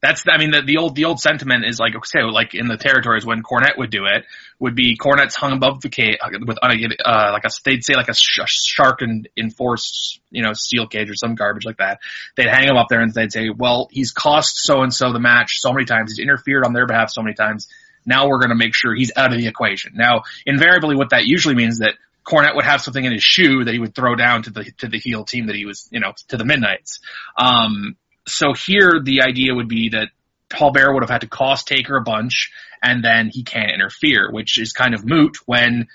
That's, 0.00 0.22
I 0.28 0.38
mean, 0.38 0.52
the, 0.52 0.62
the 0.62 0.76
old, 0.76 0.94
the 0.94 1.06
old 1.06 1.18
sentiment 1.18 1.64
is 1.64 1.80
like, 1.80 1.96
okay, 1.96 2.22
like 2.22 2.54
in 2.54 2.68
the 2.68 2.76
territories 2.76 3.26
when 3.26 3.42
Cornette 3.42 3.76
would 3.76 3.90
do 3.90 4.04
it, 4.04 4.24
would 4.60 4.76
be 4.76 4.96
Cornette's 4.96 5.34
hung 5.34 5.52
above 5.52 5.80
the 5.80 5.88
cage 5.88 6.18
with, 6.46 6.56
uh, 6.62 7.30
like 7.32 7.44
a, 7.44 7.48
they'd 7.64 7.84
say 7.84 7.94
like 7.94 8.08
a, 8.08 8.14
sh- 8.14 8.38
shark 8.46 9.02
and 9.02 9.28
enforced, 9.36 10.20
you 10.30 10.44
know, 10.44 10.52
steel 10.52 10.86
cage 10.86 11.10
or 11.10 11.16
some 11.16 11.34
garbage 11.34 11.64
like 11.64 11.78
that. 11.78 11.98
They'd 12.36 12.46
hang 12.46 12.68
him 12.68 12.76
up 12.76 12.86
there 12.88 13.00
and 13.00 13.12
they'd 13.12 13.32
say, 13.32 13.50
well, 13.50 13.88
he's 13.90 14.12
cost 14.12 14.58
so 14.58 14.82
and 14.82 14.94
so 14.94 15.12
the 15.12 15.18
match 15.18 15.58
so 15.58 15.72
many 15.72 15.84
times, 15.84 16.12
he's 16.12 16.22
interfered 16.22 16.64
on 16.64 16.72
their 16.72 16.86
behalf 16.86 17.10
so 17.10 17.22
many 17.22 17.34
times. 17.34 17.66
Now 18.06 18.28
we're 18.28 18.38
going 18.38 18.50
to 18.50 18.56
make 18.56 18.76
sure 18.76 18.94
he's 18.94 19.10
out 19.16 19.32
of 19.32 19.38
the 19.38 19.48
equation. 19.48 19.94
Now, 19.96 20.22
invariably 20.46 20.94
what 20.94 21.10
that 21.10 21.26
usually 21.26 21.56
means 21.56 21.80
that 21.80 21.94
Cornette 22.28 22.54
would 22.54 22.66
have 22.66 22.82
something 22.82 23.04
in 23.04 23.12
his 23.12 23.22
shoe 23.22 23.64
that 23.64 23.72
he 23.72 23.78
would 23.78 23.94
throw 23.94 24.14
down 24.14 24.42
to 24.42 24.50
the 24.50 24.64
to 24.78 24.88
the 24.88 24.98
heel 24.98 25.24
team 25.24 25.46
that 25.46 25.56
he 25.56 25.64
was, 25.64 25.88
you 25.90 26.00
know, 26.00 26.12
to 26.28 26.36
the 26.36 26.44
Midnight's. 26.44 27.00
Um, 27.36 27.96
so 28.26 28.52
here 28.52 29.00
the 29.02 29.22
idea 29.22 29.54
would 29.54 29.68
be 29.68 29.90
that 29.90 30.08
Paul 30.50 30.72
Bearer 30.72 30.92
would 30.92 31.02
have 31.02 31.10
had 31.10 31.22
to 31.22 31.26
cost 31.26 31.66
Taker 31.66 31.96
a 31.96 32.02
bunch, 32.02 32.50
and 32.82 33.02
then 33.02 33.30
he 33.32 33.44
can't 33.44 33.72
interfere, 33.72 34.30
which 34.30 34.58
is 34.58 34.72
kind 34.72 34.94
of 34.94 35.06
moot 35.06 35.38
when, 35.46 35.88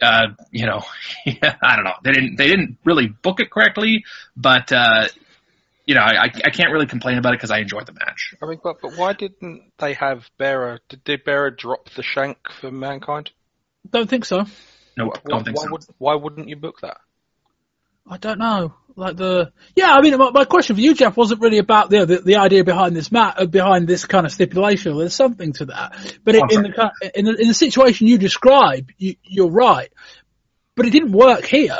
uh, 0.00 0.28
you 0.50 0.64
know, 0.64 0.82
I 1.26 1.76
don't 1.76 1.84
know. 1.84 1.96
They 2.04 2.12
didn't 2.12 2.36
they 2.36 2.48
didn't 2.48 2.78
really 2.84 3.08
book 3.08 3.40
it 3.40 3.50
correctly, 3.50 4.04
but 4.34 4.72
uh, 4.72 5.08
you 5.84 5.94
know, 5.94 6.00
I, 6.00 6.24
I 6.24 6.50
can't 6.50 6.72
really 6.72 6.86
complain 6.86 7.18
about 7.18 7.34
it 7.34 7.38
because 7.38 7.50
I 7.50 7.58
enjoyed 7.58 7.84
the 7.84 7.92
match. 7.92 8.34
I 8.42 8.46
mean, 8.46 8.60
but 8.62 8.80
but 8.80 8.96
why 8.96 9.12
didn't 9.12 9.72
they 9.78 9.92
have 9.92 10.24
Bearer? 10.38 10.80
Did, 10.88 11.04
did 11.04 11.24
Bearer 11.24 11.50
drop 11.50 11.90
the 11.90 12.02
shank 12.02 12.38
for 12.60 12.70
Mankind? 12.70 13.30
Don't 13.90 14.08
think 14.08 14.24
so. 14.24 14.46
Nope, 15.04 15.18
Why, 15.22 15.36
don't 15.36 15.44
think 15.44 15.56
why 15.56 15.64
so. 15.64 15.70
Would, 15.72 15.84
why 15.98 16.14
wouldn't 16.14 16.48
you 16.48 16.56
book 16.56 16.80
that? 16.82 16.98
I 18.08 18.16
don't 18.16 18.38
know. 18.38 18.74
Like 18.96 19.16
the 19.16 19.52
yeah, 19.76 19.92
I 19.92 20.00
mean, 20.00 20.16
my, 20.18 20.30
my 20.30 20.44
question 20.44 20.76
for 20.76 20.82
you, 20.82 20.94
Jeff, 20.94 21.16
wasn't 21.16 21.40
really 21.40 21.58
about 21.58 21.90
the, 21.90 22.06
the 22.06 22.18
the 22.18 22.36
idea 22.36 22.64
behind 22.64 22.96
this 22.96 23.12
mat, 23.12 23.34
uh, 23.38 23.46
behind 23.46 23.86
this 23.86 24.04
kind 24.04 24.26
of 24.26 24.32
stipulation. 24.32 24.98
There's 24.98 25.14
something 25.14 25.52
to 25.54 25.66
that, 25.66 26.18
but 26.24 26.34
it, 26.34 26.42
in 26.50 26.62
the 26.62 26.92
in 27.14 27.24
the 27.24 27.36
in 27.40 27.48
the 27.48 27.54
situation 27.54 28.08
you 28.08 28.18
describe, 28.18 28.90
you, 28.98 29.14
you're 29.22 29.50
right. 29.50 29.92
But 30.74 30.86
it 30.86 30.90
didn't 30.90 31.12
work 31.12 31.44
here. 31.44 31.78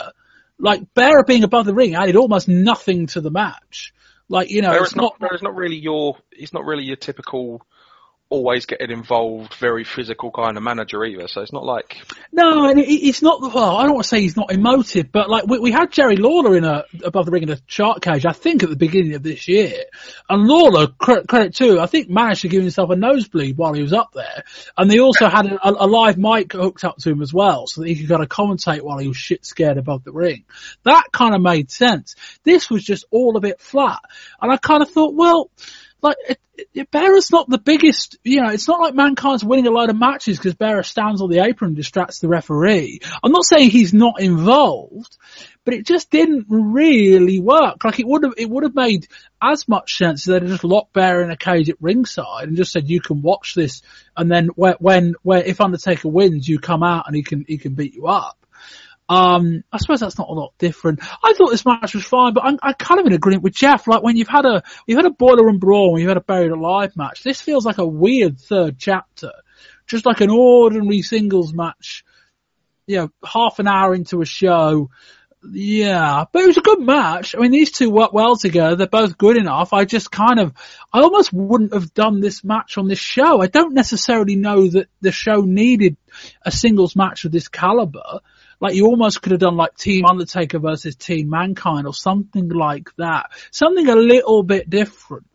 Like 0.59 0.95
Bearer 0.95 1.25
being 1.25 1.45
above 1.45 1.67
the 1.67 1.75
ring 1.75 1.95
added 1.95 2.17
almost 2.17 2.49
nothing 2.49 3.07
to 3.09 3.21
the 3.21 3.31
match. 3.31 3.93
Like 4.29 4.51
you 4.51 4.63
know, 4.63 4.71
Bearer's 4.71 4.89
it's 4.89 4.97
not. 4.97 5.03
not, 5.03 5.19
Bearer's 5.19 5.43
not 5.43 5.57
really 5.57 5.77
your. 5.77 6.17
He's 6.33 6.53
not 6.53 6.65
really 6.65 6.85
your 6.85 6.97
typical. 6.97 7.67
Always 8.31 8.65
getting 8.65 8.93
involved, 8.93 9.55
very 9.55 9.83
physical 9.83 10.31
kind 10.31 10.57
of 10.57 10.63
manager 10.63 11.05
either. 11.05 11.27
So 11.27 11.43
it's 11.43 11.53
not 11.53 11.65
like 11.65 11.97
No, 12.31 12.69
and 12.69 12.79
it's 12.79 13.23
not. 13.23 13.41
Well, 13.43 13.77
I 13.77 13.83
don't 13.83 13.95
want 13.95 14.05
to 14.05 14.09
say 14.09 14.21
he's 14.21 14.37
not 14.37 14.53
emotive, 14.53 15.11
but 15.11 15.29
like 15.29 15.49
we, 15.49 15.59
we 15.59 15.73
had 15.73 15.91
Jerry 15.91 16.15
Lawler 16.15 16.57
in 16.57 16.65
a 16.65 16.85
above 17.03 17.27
the 17.27 17.33
ring 17.33 17.43
in 17.43 17.51
a 17.51 17.59
shark 17.67 18.03
cage. 18.03 18.25
I 18.25 18.33
think 18.33 18.63
at 18.63 18.71
the 18.71 18.77
beginning 18.77 19.15
of 19.15 19.25
this 19.25 19.49
year, 19.49 19.83
and 20.29 20.47
Lawler 20.47 20.87
credit, 20.87 21.57
too. 21.57 21.81
I 21.81 21.87
think 21.87 22.09
managed 22.09 22.43
to 22.43 22.49
give 22.49 22.63
himself 22.63 22.91
a 22.91 22.97
nosebleed 22.97 23.57
while 23.57 23.73
he 23.73 23.83
was 23.83 23.93
up 23.93 24.13
there, 24.15 24.45
and 24.79 24.89
they 24.89 25.01
also 25.01 25.29
had 25.29 25.47
a, 25.47 25.85
a 25.85 25.87
live 25.87 26.17
mic 26.17 26.53
hooked 26.53 26.85
up 26.85 26.99
to 26.99 27.11
him 27.11 27.23
as 27.23 27.35
well, 27.35 27.67
so 27.67 27.81
that 27.81 27.89
he 27.89 27.97
could 27.97 28.09
kind 28.09 28.23
of 28.23 28.29
commentate 28.29 28.83
while 28.83 28.99
he 28.99 29.09
was 29.09 29.17
shit 29.17 29.45
scared 29.45 29.77
above 29.77 30.05
the 30.05 30.13
ring. 30.13 30.45
That 30.85 31.07
kind 31.13 31.35
of 31.35 31.43
made 31.43 31.73
sense. 31.73 32.15
This 32.45 32.71
was 32.71 32.85
just 32.85 33.05
all 33.11 33.37
a 33.37 33.41
bit 33.41 33.61
flat, 33.61 34.01
and 34.41 34.53
I 34.53 34.57
kind 34.57 34.83
of 34.85 34.91
thought, 34.91 35.15
well 35.15 35.51
like 36.03 36.17
Bearer's 36.91 37.31
not 37.31 37.49
the 37.49 37.59
biggest, 37.59 38.19
you 38.25 38.43
know, 38.43 38.51
it's 38.51 38.69
not 38.69 38.81
like 38.81 38.95
Mankind's 38.95 39.45
winning 39.45 39.67
a 39.67 39.71
load 39.71 39.91
of 39.91 39.99
matches 39.99 40.37
because 40.37 40.55
Bearer 40.55 40.83
stands 40.83 41.23
on 41.23 41.31
the 41.31 41.41
apron 41.41 41.71
and 41.71 41.77
distracts 41.77 42.19
the 42.19 42.29
referee. 42.29 43.01
I'm 43.23 43.33
not 43.33 43.45
saying 43.45 43.71
he's 43.71 43.95
not 43.95 44.21
involved, 44.21 45.17
but 45.65 45.75
it 45.75 45.87
just 45.87 46.11
didn't 46.11 46.47
really 46.49 47.41
work. 47.41 47.85
Like 47.85 47.99
it 47.99 48.07
would 48.07 48.25
have, 48.25 48.35
it 48.37 48.49
would 48.49 48.65
have 48.65 48.75
made 48.75 49.09
as 49.43 49.69
much 49.69 49.97
sense 49.97 50.27
if 50.27 50.33
they'd 50.33 50.49
just 50.49 50.65
locked 50.65 50.93
Bearer 50.93 51.23
in 51.23 51.31
a 51.31 51.37
cage 51.37 51.71
at 51.71 51.81
ringside 51.81 52.49
and 52.49 52.57
just 52.57 52.73
said 52.73 52.89
you 52.89 53.01
can 53.01 53.23
watch 53.23 53.55
this, 53.55 53.83
and 54.17 54.31
then 54.31 54.49
when, 54.49 54.75
when, 54.81 55.15
when 55.23 55.45
if 55.45 55.61
Undertaker 55.61 56.09
wins, 56.09 56.49
you 56.49 56.59
come 56.59 56.83
out 56.83 57.07
and 57.07 57.17
he 57.17 57.23
can 57.23 57.45
he 57.47 57.59
can 57.59 57.75
beat 57.75 57.95
you 57.95 58.07
up. 58.07 58.37
Um, 59.11 59.65
I 59.73 59.79
suppose 59.79 59.99
that's 59.99 60.19
not 60.19 60.29
a 60.29 60.33
lot 60.33 60.53
different. 60.59 61.01
I 61.03 61.33
thought 61.33 61.51
this 61.51 61.67
match 61.67 61.95
was 61.95 62.05
fine, 62.05 62.33
but 62.33 62.45
I'm, 62.45 62.61
I'm 62.63 62.75
kind 62.75 63.01
of 63.01 63.07
in 63.07 63.13
agreement 63.13 63.43
with 63.43 63.55
Jeff. 63.55 63.89
Like 63.89 64.05
when 64.05 64.17
you've 64.17 64.29
had 64.29 64.47
a, 64.47 64.63
you've 64.87 64.99
had 64.99 65.05
a 65.05 65.11
boiler 65.11 65.49
and 65.49 65.59
brawl, 65.59 65.93
when 65.93 66.01
you've 66.01 66.09
had 66.09 66.17
a 66.17 66.21
buried 66.21 66.53
alive 66.53 66.97
match, 66.97 67.25
this 67.25 67.41
feels 67.41 67.67
like 67.67 67.79
a 67.79 67.85
weird 67.85 68.39
third 68.39 68.79
chapter. 68.79 69.33
Just 69.89 70.07
like 70.07 70.21
an 70.21 70.31
ordinary 70.31 71.03
singles 71.03 71.53
match, 71.53 72.05
you 72.87 72.99
know, 72.99 73.11
half 73.25 73.59
an 73.59 73.67
hour 73.67 73.97
into 73.97 74.23
a 74.23 74.25
show. 74.25 74.91
Yeah, 75.43 76.27
but 76.33 76.43
it 76.43 76.47
was 76.47 76.59
a 76.59 76.63
good 76.63 76.81
match. 76.81 77.35
I 77.35 77.41
mean, 77.41 77.51
these 77.51 77.73
two 77.73 77.91
work 77.91 78.13
well 78.13 78.37
together. 78.37 78.77
They're 78.77 78.87
both 78.87 79.19
good 79.19 79.37
enough. 79.37 79.73
I 79.73 79.87
just 79.87 80.13
kind 80.13 80.39
of, 80.39 80.53
I 80.93 81.01
almost 81.01 81.33
wouldn't 81.33 81.75
have 81.75 81.93
done 81.95 82.21
this 82.21 82.45
match 82.45 82.79
on 82.79 82.87
this 82.87 83.01
show. 83.01 83.43
I 83.43 83.49
don't 83.49 83.75
necessarily 83.75 84.37
know 84.37 84.69
that 84.69 84.89
the 85.01 85.11
show 85.11 85.41
needed 85.41 85.97
a 86.43 86.53
singles 86.53 86.95
match 86.95 87.25
of 87.25 87.33
this 87.33 87.49
caliber. 87.49 88.21
Like 88.61 88.75
you 88.75 88.87
almost 88.87 89.23
could 89.23 89.33
have 89.33 89.41
done 89.41 89.57
like 89.57 89.77
Team 89.77 90.05
Undertaker 90.05 90.59
versus 90.59 90.97
Team 90.97 91.31
Mankind 91.31 91.87
or 91.87 91.95
something 91.95 92.49
like 92.49 92.91
that. 92.99 93.31
Something 93.51 93.89
a 93.89 93.97
little 93.97 94.43
bit 94.43 94.69
different. 94.69 95.27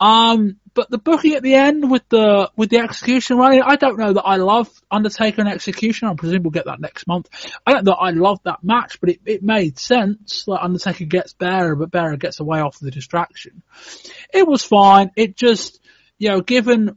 Um, 0.00 0.56
but 0.74 0.90
the 0.90 0.98
booking 0.98 1.34
at 1.34 1.42
the 1.42 1.54
end 1.54 1.88
with 1.90 2.02
the 2.08 2.50
with 2.56 2.70
the 2.70 2.78
Executioner 2.78 3.38
running, 3.38 3.62
I 3.62 3.76
don't 3.76 3.98
know 3.98 4.14
that 4.14 4.24
I 4.24 4.36
love 4.36 4.68
Undertaker 4.90 5.42
and 5.42 5.50
Executioner. 5.50 6.10
I 6.10 6.14
presume 6.14 6.42
we'll 6.42 6.50
get 6.50 6.64
that 6.64 6.80
next 6.80 7.06
month. 7.06 7.28
I 7.66 7.72
don't 7.72 7.84
know 7.84 7.92
that 7.92 7.98
I 7.98 8.10
love 8.10 8.40
that 8.44 8.64
match, 8.64 8.98
but 9.00 9.10
it, 9.10 9.20
it 9.26 9.42
made 9.42 9.78
sense. 9.78 10.48
Like 10.48 10.64
Undertaker 10.64 11.04
gets 11.04 11.34
Bearer, 11.34 11.76
but 11.76 11.90
Bearer 11.90 12.16
gets 12.16 12.40
away 12.40 12.60
off 12.60 12.78
the 12.80 12.90
distraction. 12.90 13.62
It 14.32 14.48
was 14.48 14.64
fine. 14.64 15.10
It 15.14 15.36
just, 15.36 15.78
you 16.18 16.30
know, 16.30 16.40
given 16.40 16.96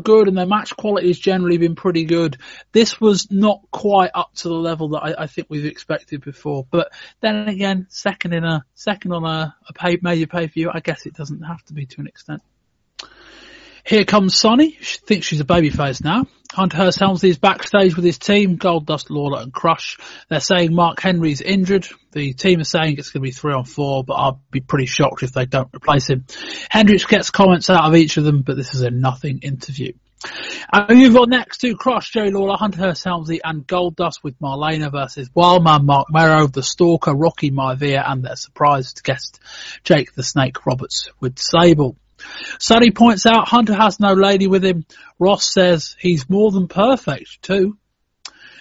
good 0.00 0.26
and 0.26 0.38
their 0.38 0.46
match 0.46 0.74
quality 0.74 1.08
has 1.08 1.18
generally 1.18 1.58
been 1.58 1.74
pretty 1.74 2.04
good. 2.04 2.38
This 2.72 2.98
was 2.98 3.30
not 3.30 3.60
quite 3.70 4.10
up 4.14 4.34
to 4.36 4.48
the 4.48 4.54
level 4.54 4.88
that 4.90 5.00
I, 5.00 5.24
I 5.24 5.26
think 5.26 5.48
we've 5.50 5.66
expected 5.66 6.22
before. 6.22 6.66
But 6.70 6.92
then 7.20 7.48
again, 7.48 7.86
second 7.90 8.32
in 8.32 8.42
a 8.42 8.64
second 8.74 9.12
on 9.12 9.24
a, 9.24 9.54
a 9.68 9.72
pay, 9.74 9.98
major 10.00 10.26
pay 10.26 10.46
per 10.46 10.52
view, 10.52 10.70
I 10.72 10.80
guess 10.80 11.04
it 11.04 11.14
doesn't 11.14 11.42
have 11.42 11.62
to 11.64 11.74
be 11.74 11.84
to 11.84 12.00
an 12.00 12.06
extent. 12.06 12.42
Here 13.84 14.04
comes 14.04 14.34
Sunny. 14.34 14.78
She 14.80 14.98
thinks 14.98 15.26
she's 15.26 15.40
a 15.40 15.44
babyface 15.44 16.02
now. 16.02 16.26
Hunter 16.52 16.90
Helmsley 16.98 17.30
is 17.30 17.38
backstage 17.38 17.96
with 17.96 18.04
his 18.04 18.18
team, 18.18 18.58
Goldust, 18.58 19.08
Lawler 19.08 19.40
and 19.40 19.52
Crush. 19.52 19.96
They're 20.28 20.40
saying 20.40 20.74
Mark 20.74 21.00
Henry's 21.00 21.40
injured. 21.40 21.88
The 22.12 22.34
team 22.34 22.60
is 22.60 22.68
saying 22.68 22.96
it's 22.98 23.10
going 23.10 23.22
to 23.22 23.28
be 23.28 23.32
three 23.32 23.54
on 23.54 23.64
four, 23.64 24.04
but 24.04 24.14
I'll 24.14 24.42
be 24.50 24.60
pretty 24.60 24.86
shocked 24.86 25.22
if 25.22 25.32
they 25.32 25.46
don't 25.46 25.74
replace 25.74 26.08
him. 26.08 26.26
Hendricks 26.68 27.06
gets 27.06 27.30
comments 27.30 27.70
out 27.70 27.84
of 27.84 27.96
each 27.96 28.18
of 28.18 28.24
them, 28.24 28.42
but 28.42 28.56
this 28.56 28.74
is 28.74 28.82
a 28.82 28.90
nothing 28.90 29.38
interview. 29.38 29.94
And 30.72 30.88
we 30.88 31.08
move 31.08 31.16
on 31.16 31.30
next 31.30 31.58
to 31.58 31.74
Crush, 31.74 32.12
Jerry 32.12 32.30
Lawler, 32.30 32.56
Hunter 32.56 32.78
Hearst 32.78 33.04
Helmsley 33.04 33.40
and 33.42 33.66
Goldust 33.66 34.22
with 34.22 34.38
Marlena 34.38 34.90
versus 34.90 35.30
Wildman, 35.34 35.84
Marc 35.84 36.08
Mero, 36.10 36.46
The 36.46 36.62
Stalker, 36.62 37.14
Rocky 37.14 37.50
Maivia 37.50 38.02
and 38.06 38.22
their 38.22 38.36
surprised 38.36 39.02
guest, 39.02 39.40
Jake 39.84 40.14
the 40.14 40.22
Snake 40.22 40.64
Roberts 40.64 41.10
with 41.18 41.38
Sable. 41.38 41.96
Sunny 42.58 42.90
points 42.90 43.26
out 43.26 43.48
Hunter 43.48 43.74
has 43.74 44.00
no 44.00 44.12
lady 44.12 44.46
with 44.46 44.64
him. 44.64 44.84
Ross 45.18 45.52
says 45.52 45.96
he's 45.98 46.28
more 46.28 46.50
than 46.50 46.68
perfect 46.68 47.42
too. 47.42 47.76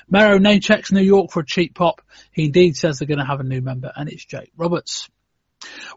Mero 0.09 0.37
name 0.37 0.59
checks 0.59 0.91
New 0.91 1.01
York 1.01 1.31
for 1.31 1.39
a 1.39 1.45
cheap 1.45 1.73
pop. 1.73 2.01
He 2.31 2.45
indeed 2.45 2.75
says 2.75 2.99
they're 2.99 3.07
going 3.07 3.19
to 3.19 3.25
have 3.25 3.39
a 3.39 3.43
new 3.43 3.61
member 3.61 3.91
and 3.95 4.09
it's 4.09 4.25
Jake 4.25 4.51
Roberts. 4.57 5.09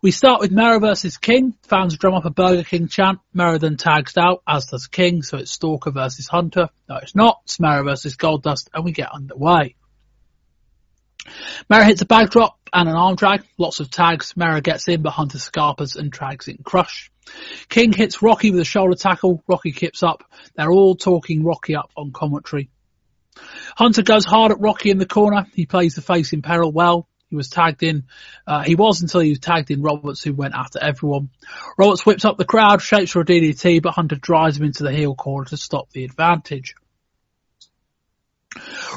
We 0.02 0.10
start 0.10 0.40
with 0.40 0.52
Mero 0.52 0.78
versus 0.78 1.16
King. 1.16 1.54
Fans 1.62 1.96
drum 1.96 2.14
up 2.14 2.26
a 2.26 2.30
Burger 2.30 2.64
King 2.64 2.88
chant. 2.88 3.20
Mero 3.32 3.58
then 3.58 3.76
tags 3.76 4.16
out, 4.16 4.42
as 4.46 4.66
does 4.66 4.86
King, 4.86 5.22
so 5.22 5.38
it's 5.38 5.52
Stalker 5.52 5.90
versus 5.90 6.28
Hunter. 6.28 6.68
No, 6.88 6.96
it's 6.96 7.14
not. 7.14 7.40
It's 7.44 7.58
Mero 7.58 7.82
versus 7.84 8.16
Goldust, 8.16 8.68
and 8.74 8.84
we 8.84 8.92
get 8.92 9.10
underway. 9.12 9.76
Mero 11.68 11.84
hits 11.84 12.02
a 12.02 12.06
bag 12.06 12.30
drop 12.30 12.58
and 12.72 12.88
an 12.88 12.96
arm 12.96 13.16
drag. 13.16 13.42
Lots 13.58 13.80
of 13.80 13.90
tags. 13.90 14.36
Mero 14.36 14.60
gets 14.60 14.88
in, 14.88 15.02
but 15.02 15.10
Hunter 15.10 15.38
scarpers 15.38 15.96
and 15.96 16.10
drags 16.10 16.48
in 16.48 16.58
Crush. 16.58 17.10
King 17.68 17.92
hits 17.92 18.22
Rocky 18.22 18.50
with 18.50 18.60
a 18.60 18.64
shoulder 18.64 18.96
tackle. 18.96 19.42
Rocky 19.46 19.72
kips 19.72 20.02
up. 20.02 20.24
They're 20.56 20.70
all 20.70 20.94
talking 20.96 21.44
Rocky 21.44 21.76
up 21.76 21.90
on 21.96 22.12
commentary. 22.12 22.68
Hunter 23.76 24.02
goes 24.02 24.24
hard 24.24 24.52
at 24.52 24.60
Rocky 24.60 24.90
in 24.90 24.98
the 24.98 25.06
corner. 25.06 25.46
He 25.54 25.66
plays 25.66 25.94
the 25.94 26.02
face 26.02 26.32
in 26.32 26.42
peril 26.42 26.70
well. 26.70 27.08
He 27.30 27.36
was 27.36 27.48
tagged 27.48 27.82
in. 27.82 28.04
Uh, 28.46 28.62
he 28.62 28.76
was 28.76 29.02
until 29.02 29.20
he 29.20 29.30
was 29.30 29.40
tagged 29.40 29.70
in 29.70 29.82
Roberts, 29.82 30.22
who 30.22 30.34
went 30.34 30.54
after 30.54 30.78
everyone. 30.80 31.30
Roberts 31.76 32.06
whips 32.06 32.24
up 32.24 32.36
the 32.36 32.44
crowd, 32.44 32.80
shapes 32.80 33.10
for 33.10 33.22
a 33.22 33.24
DDT, 33.24 33.82
but 33.82 33.94
Hunter 33.94 34.16
drives 34.16 34.58
him 34.58 34.66
into 34.66 34.84
the 34.84 34.92
heel 34.92 35.14
corner 35.14 35.46
to 35.46 35.56
stop 35.56 35.90
the 35.90 36.04
advantage. 36.04 36.74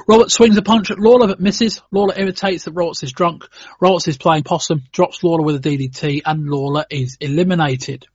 Roberts 0.07 0.33
swings 0.33 0.57
a 0.57 0.61
punch 0.61 0.91
at 0.91 0.99
Lawler 0.99 1.27
but 1.27 1.39
misses. 1.39 1.81
Lawler 1.91 2.13
irritates 2.17 2.65
that 2.65 2.73
Roberts 2.73 3.03
is 3.03 3.11
drunk. 3.11 3.43
Roberts 3.79 4.07
is 4.07 4.17
playing 4.17 4.43
possum, 4.43 4.83
drops 4.91 5.23
Lawler 5.23 5.43
with 5.43 5.55
a 5.55 5.59
DDT, 5.59 6.21
and 6.25 6.47
Lawler 6.47 6.85
is 6.89 7.17
eliminated. 7.19 8.07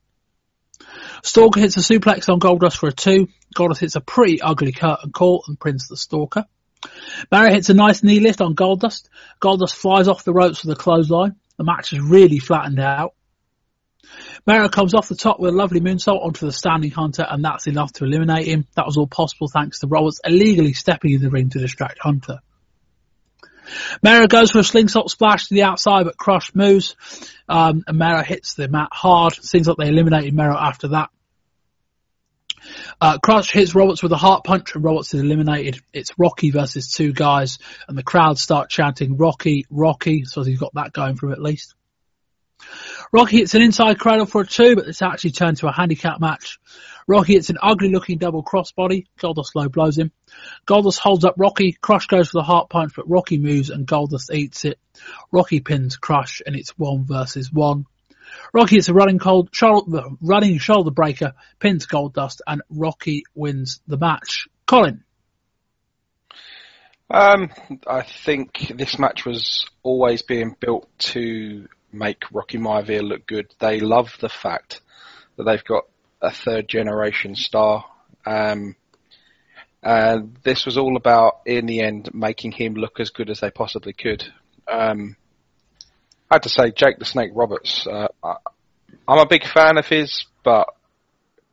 Stalker 1.22 1.60
hits 1.60 1.76
a 1.76 1.80
suplex 1.80 2.28
on 2.28 2.40
Goldust 2.40 2.76
for 2.76 2.88
a 2.88 2.92
two. 2.92 3.28
Goldust 3.54 3.78
hits 3.78 3.96
a 3.96 4.00
pretty 4.00 4.40
ugly 4.40 4.72
curtain 4.72 5.12
call 5.12 5.44
and 5.46 5.58
prints 5.58 5.88
the 5.88 5.96
Stalker. 5.96 6.46
Barry 7.30 7.52
hits 7.52 7.70
a 7.70 7.74
nice 7.74 8.02
knee 8.02 8.20
lift 8.20 8.40
on 8.40 8.54
Goldust. 8.54 9.08
Goldust 9.40 9.74
flies 9.74 10.08
off 10.08 10.24
the 10.24 10.32
ropes 10.32 10.64
with 10.64 10.76
a 10.76 10.80
clothesline. 10.80 11.36
The 11.56 11.64
match 11.64 11.92
is 11.92 12.00
really 12.00 12.38
flattened 12.38 12.80
out. 12.80 13.14
Barrow 14.44 14.68
comes 14.68 14.94
off 14.94 15.08
the 15.08 15.14
top 15.14 15.38
with 15.38 15.54
a 15.54 15.56
lovely 15.56 15.80
moonsault 15.80 16.24
onto 16.24 16.46
the 16.46 16.52
standing 16.52 16.90
Hunter, 16.90 17.24
and 17.28 17.44
that's 17.44 17.66
enough 17.66 17.92
to 17.94 18.04
eliminate 18.04 18.46
him. 18.46 18.66
That 18.74 18.86
was 18.86 18.96
all 18.96 19.06
possible 19.06 19.48
thanks 19.48 19.80
to 19.80 19.86
Roberts 19.86 20.20
illegally 20.24 20.72
stepping 20.72 21.12
in 21.12 21.22
the 21.22 21.30
ring 21.30 21.50
to 21.50 21.60
distract 21.60 21.98
Hunter. 22.00 22.40
Mero 24.02 24.26
goes 24.26 24.50
for 24.50 24.58
a 24.58 24.64
slingshot 24.64 25.10
splash 25.10 25.46
to 25.46 25.54
the 25.54 25.62
outside, 25.62 26.04
but 26.04 26.16
Crush 26.16 26.54
moves, 26.54 26.96
um, 27.48 27.84
and 27.86 27.98
Mero 27.98 28.22
hits 28.22 28.54
the 28.54 28.68
mat 28.68 28.88
hard. 28.90 29.34
Seems 29.34 29.68
like 29.68 29.76
they 29.76 29.88
eliminated 29.88 30.34
Mero 30.34 30.56
after 30.56 30.88
that. 30.88 31.10
Uh, 33.00 33.18
Crush 33.18 33.50
hits 33.50 33.74
Roberts 33.74 34.02
with 34.02 34.12
a 34.12 34.16
heart 34.16 34.44
punch 34.44 34.74
and 34.74 34.84
Roberts 34.84 35.14
is 35.14 35.20
eliminated. 35.20 35.80
It's 35.92 36.12
Rocky 36.18 36.50
versus 36.50 36.90
two 36.90 37.12
guys 37.12 37.58
and 37.88 37.98
the 37.98 38.02
crowd 38.02 38.38
start 38.38 38.70
chanting 38.70 39.16
Rocky, 39.16 39.66
Rocky, 39.70 40.24
so 40.24 40.42
he's 40.42 40.60
got 40.60 40.74
that 40.74 40.92
going 40.92 41.16
for 41.16 41.26
him 41.26 41.32
at 41.32 41.42
least. 41.42 41.74
Rocky 43.12 43.38
hits 43.38 43.54
an 43.54 43.62
inside 43.62 43.98
cradle 43.98 44.26
for 44.26 44.40
a 44.40 44.46
two, 44.46 44.74
but 44.74 44.86
it's 44.86 45.02
actually 45.02 45.32
turned 45.32 45.58
to 45.58 45.68
a 45.68 45.72
handicap 45.72 46.20
match. 46.20 46.58
Rocky 47.06 47.34
hits 47.34 47.50
an 47.50 47.58
ugly 47.60 47.90
looking 47.90 48.18
double 48.18 48.42
crossbody. 48.42 49.06
Goldust 49.18 49.54
low 49.54 49.68
blows 49.68 49.98
him. 49.98 50.12
Goldust 50.66 50.98
holds 50.98 51.24
up 51.24 51.34
Rocky. 51.36 51.72
Crush 51.72 52.06
goes 52.06 52.30
for 52.30 52.38
the 52.38 52.44
heart 52.44 52.70
punch, 52.70 52.92
but 52.96 53.08
Rocky 53.08 53.38
moves 53.38 53.70
and 53.70 53.86
Goldust 53.86 54.32
eats 54.34 54.64
it. 54.64 54.78
Rocky 55.30 55.60
pins 55.60 55.96
Crush 55.96 56.40
and 56.46 56.56
it's 56.56 56.70
one 56.78 57.04
versus 57.04 57.52
one. 57.52 57.86
Rocky 58.52 58.76
hits 58.76 58.88
a 58.88 58.94
running 58.94 59.18
cold, 59.18 59.50
shoulder, 59.52 60.04
running 60.20 60.58
shoulder 60.58 60.90
breaker, 60.90 61.34
pins 61.58 61.86
Goldust, 61.86 62.40
and 62.46 62.62
Rocky 62.70 63.24
wins 63.34 63.80
the 63.86 63.98
match. 63.98 64.48
Colin. 64.66 65.04
Um, 67.10 67.50
I 67.86 68.02
think 68.02 68.72
this 68.74 68.98
match 68.98 69.26
was 69.26 69.66
always 69.82 70.22
being 70.22 70.56
built 70.58 70.88
to 70.98 71.68
make 71.92 72.24
Rocky 72.32 72.58
Maivia 72.58 73.02
look 73.02 73.26
good. 73.26 73.54
They 73.58 73.80
love 73.80 74.16
the 74.20 74.28
fact 74.28 74.80
that 75.36 75.44
they've 75.44 75.64
got 75.64 75.84
a 76.20 76.30
third 76.30 76.68
generation 76.68 77.34
star. 77.34 77.84
Um, 78.24 78.76
and 79.82 80.36
this 80.44 80.64
was 80.64 80.78
all 80.78 80.96
about, 80.96 81.40
in 81.44 81.66
the 81.66 81.80
end, 81.80 82.14
making 82.14 82.52
him 82.52 82.74
look 82.74 83.00
as 83.00 83.10
good 83.10 83.30
as 83.30 83.40
they 83.40 83.50
possibly 83.50 83.92
could. 83.92 84.24
Um, 84.68 85.16
I 86.30 86.36
had 86.36 86.44
to 86.44 86.48
say, 86.48 86.70
Jake 86.70 86.98
the 86.98 87.04
Snake 87.04 87.30
Roberts, 87.34 87.86
uh, 87.86 88.08
I'm 88.22 89.18
a 89.18 89.26
big 89.26 89.46
fan 89.46 89.78
of 89.78 89.86
his, 89.86 90.24
but 90.44 90.68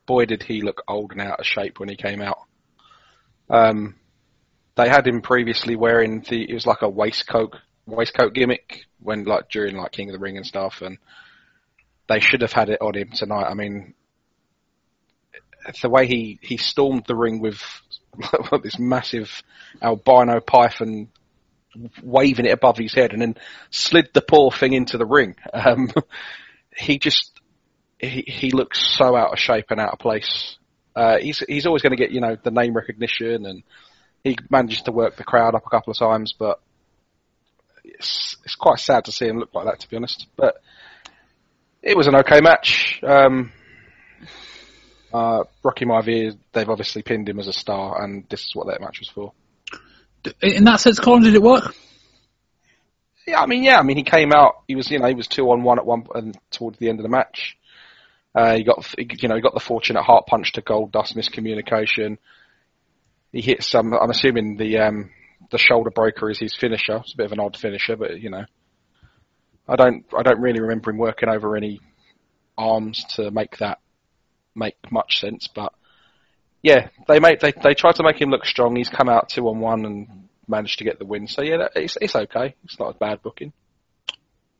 boy 0.06 0.26
did 0.26 0.44
he 0.44 0.62
look 0.62 0.84
old 0.88 1.12
and 1.12 1.22
out 1.22 1.40
of 1.40 1.46
shape 1.46 1.80
when 1.80 1.90
he 1.90 1.96
came 1.96 2.22
out. 2.22 2.40
Um, 3.50 3.96
they 4.76 4.88
had 4.88 5.08
him 5.08 5.22
previously 5.22 5.76
wearing 5.76 6.22
the, 6.22 6.50
it 6.50 6.54
was 6.54 6.68
like 6.68 6.84
a 6.84 6.90
waistcoat, 6.90 7.56
waistcoat 7.90 8.34
gimmick 8.34 8.86
when 9.00 9.26
like 9.26 9.50
during 9.50 9.76
like 9.76 9.92
King 9.92 10.10
of 10.10 10.14
the 10.14 10.20
Ring 10.20 10.38
and 10.38 10.46
stuff 10.46 10.82
and 10.82 10.98
they 12.10 12.20
should 12.20 12.42
have 12.42 12.52
had 12.52 12.70
it 12.70 12.82
on 12.82 12.96
him 12.96 13.12
tonight. 13.12 13.46
I 13.50 13.54
mean, 13.54 13.94
the 15.82 15.90
way 15.90 16.08
he, 16.08 16.40
he 16.42 16.58
stormed 16.58 17.06
the 17.08 17.16
ring 17.16 17.40
with 17.40 17.62
this 18.64 18.80
massive 18.80 19.44
albino 19.82 20.40
python 20.40 21.10
waving 22.02 22.46
it 22.46 22.54
above 22.54 22.78
his 22.78 22.94
head 22.94 23.14
and 23.14 23.22
then 23.22 23.36
slid 23.70 24.10
the 24.14 24.22
poor 24.22 24.52
thing 24.52 24.74
into 24.74 24.98
the 24.98 25.06
ring. 25.06 25.36
Um, 25.54 25.92
he 26.76 26.98
just, 26.98 27.32
he, 28.00 28.24
he 28.26 28.52
looks 28.52 28.80
so 28.98 29.16
out 29.16 29.34
of 29.34 29.40
shape 29.40 29.66
and 29.70 29.80
out 29.80 29.92
of 29.92 30.00
place. 30.00 30.58
Uh, 30.96 31.18
he's, 31.18 31.44
he's 31.48 31.66
always 31.66 31.82
going 31.82 31.92
to 31.92 31.98
get, 31.98 32.12
you 32.12 32.22
know, 32.22 32.38
the 32.42 32.52
name 32.52 32.74
recognition 32.74 33.46
and 33.46 33.64
he 34.24 34.38
manages 34.50 34.82
to 34.84 34.92
work 34.92 35.18
the 35.18 35.24
crowd 35.24 35.56
up 35.56 35.66
a 35.66 35.70
couple 35.70 35.92
of 35.92 35.98
times, 35.98 36.34
but 36.38 36.60
it's, 37.98 38.38
it's 38.44 38.56
quite 38.56 38.80
sad 38.80 39.06
to 39.06 39.12
see 39.12 39.28
him 39.28 39.40
look 39.40 39.54
like 39.54 39.66
that, 39.66 39.80
to 39.80 39.90
be 39.90 39.98
honest. 39.98 40.28
But 40.36 40.62
it 41.82 41.96
was 41.96 42.08
an 42.08 42.16
okay 42.16 42.42
match. 42.42 43.00
Um, 43.04 43.52
uh, 45.14 45.44
Rocky 45.64 45.86
Maivia, 45.86 46.38
they've 46.54 46.70
obviously 46.70 47.02
pinned 47.02 47.30
him 47.30 47.40
as 47.40 47.48
a 47.48 47.54
star, 47.54 48.04
and 48.04 48.26
this 48.30 48.42
is 48.42 48.52
what 48.54 48.68
that 48.68 48.82
match 48.82 49.00
was 49.00 49.10
for. 49.10 49.34
In 50.42 50.66
that 50.66 50.80
sense, 50.82 51.00
Colin, 51.00 51.24
did 51.24 51.36
it 51.36 51.42
work? 51.42 51.74
Yeah, 53.26 53.42
I 53.42 53.46
mean, 53.46 53.64
yeah, 53.64 53.80
I 53.80 53.84
mean, 53.84 53.98
he 53.98 54.04
came 54.04 54.32
out. 54.34 54.64
He 54.68 54.76
was, 54.76 54.90
you 54.90 55.00
know, 55.00 55.08
he 55.08 55.14
was 55.14 55.28
two 55.28 55.50
on 55.52 55.64
one 55.64 55.80
at 55.80 55.86
one, 55.86 56.06
and 56.14 56.38
towards 56.52 56.78
the 56.80 56.90
end 56.90 57.00
of 57.00 57.04
the 57.04 57.10
match, 57.10 57.58
uh, 58.36 58.56
he 58.56 58.64
got, 58.64 58.94
you 58.98 59.30
know, 59.30 59.36
he 59.36 59.42
got 59.42 59.54
the 59.54 59.60
fortunate 59.60 60.04
heart 60.04 60.28
punch 60.28 60.54
to 60.54 60.62
Goldust 60.62 61.16
miscommunication. 61.16 62.18
He 63.32 63.42
hit 63.42 63.64
some. 63.64 63.94
I'm 63.94 64.10
assuming 64.10 64.58
the 64.58 64.80
um, 64.80 65.12
the 65.52 65.58
shoulder 65.58 65.90
breaker 65.90 66.30
is 66.30 66.40
his 66.40 66.56
finisher. 66.56 66.98
It's 66.98 67.14
a 67.14 67.18
bit 67.18 67.26
of 67.28 67.32
an 67.32 67.40
odd 67.40 67.58
finisher, 67.58 67.96
but 67.96 68.20
you 68.20 68.30
know, 68.30 68.46
I 69.68 69.76
don't, 69.76 70.06
I 70.18 70.24
don't 70.24 70.42
really 70.42 70.62
remember 70.62 70.92
him 70.92 70.98
working 70.98 71.30
over 71.30 71.56
any 71.56 71.80
arms 72.58 73.04
to 73.16 73.32
make 73.32 73.58
that 73.58 73.80
make 74.56 74.76
much 74.92 75.20
sense. 75.20 75.48
But 75.48 75.74
yeah, 76.62 76.90
they 77.08 77.20
made 77.20 77.40
they 77.40 77.52
they 77.52 77.74
tried 77.74 77.96
to 77.96 78.04
make 78.04 78.22
him 78.22 78.30
look 78.30 78.46
strong. 78.46 78.76
He's 78.76 78.90
come 78.90 79.10
out 79.10 79.30
two 79.30 79.48
on 79.48 79.60
one 79.60 79.86
and 79.86 80.30
managed 80.48 80.80
to 80.80 80.84
get 80.84 81.00
the 81.00 81.06
win. 81.06 81.28
So 81.28 81.42
yeah, 81.42 81.68
it's 81.76 81.98
it's 82.02 82.16
okay. 82.16 82.56
It's 82.66 82.80
not 82.80 82.96
a 82.96 82.98
bad 82.98 83.22
booking. 83.22 83.54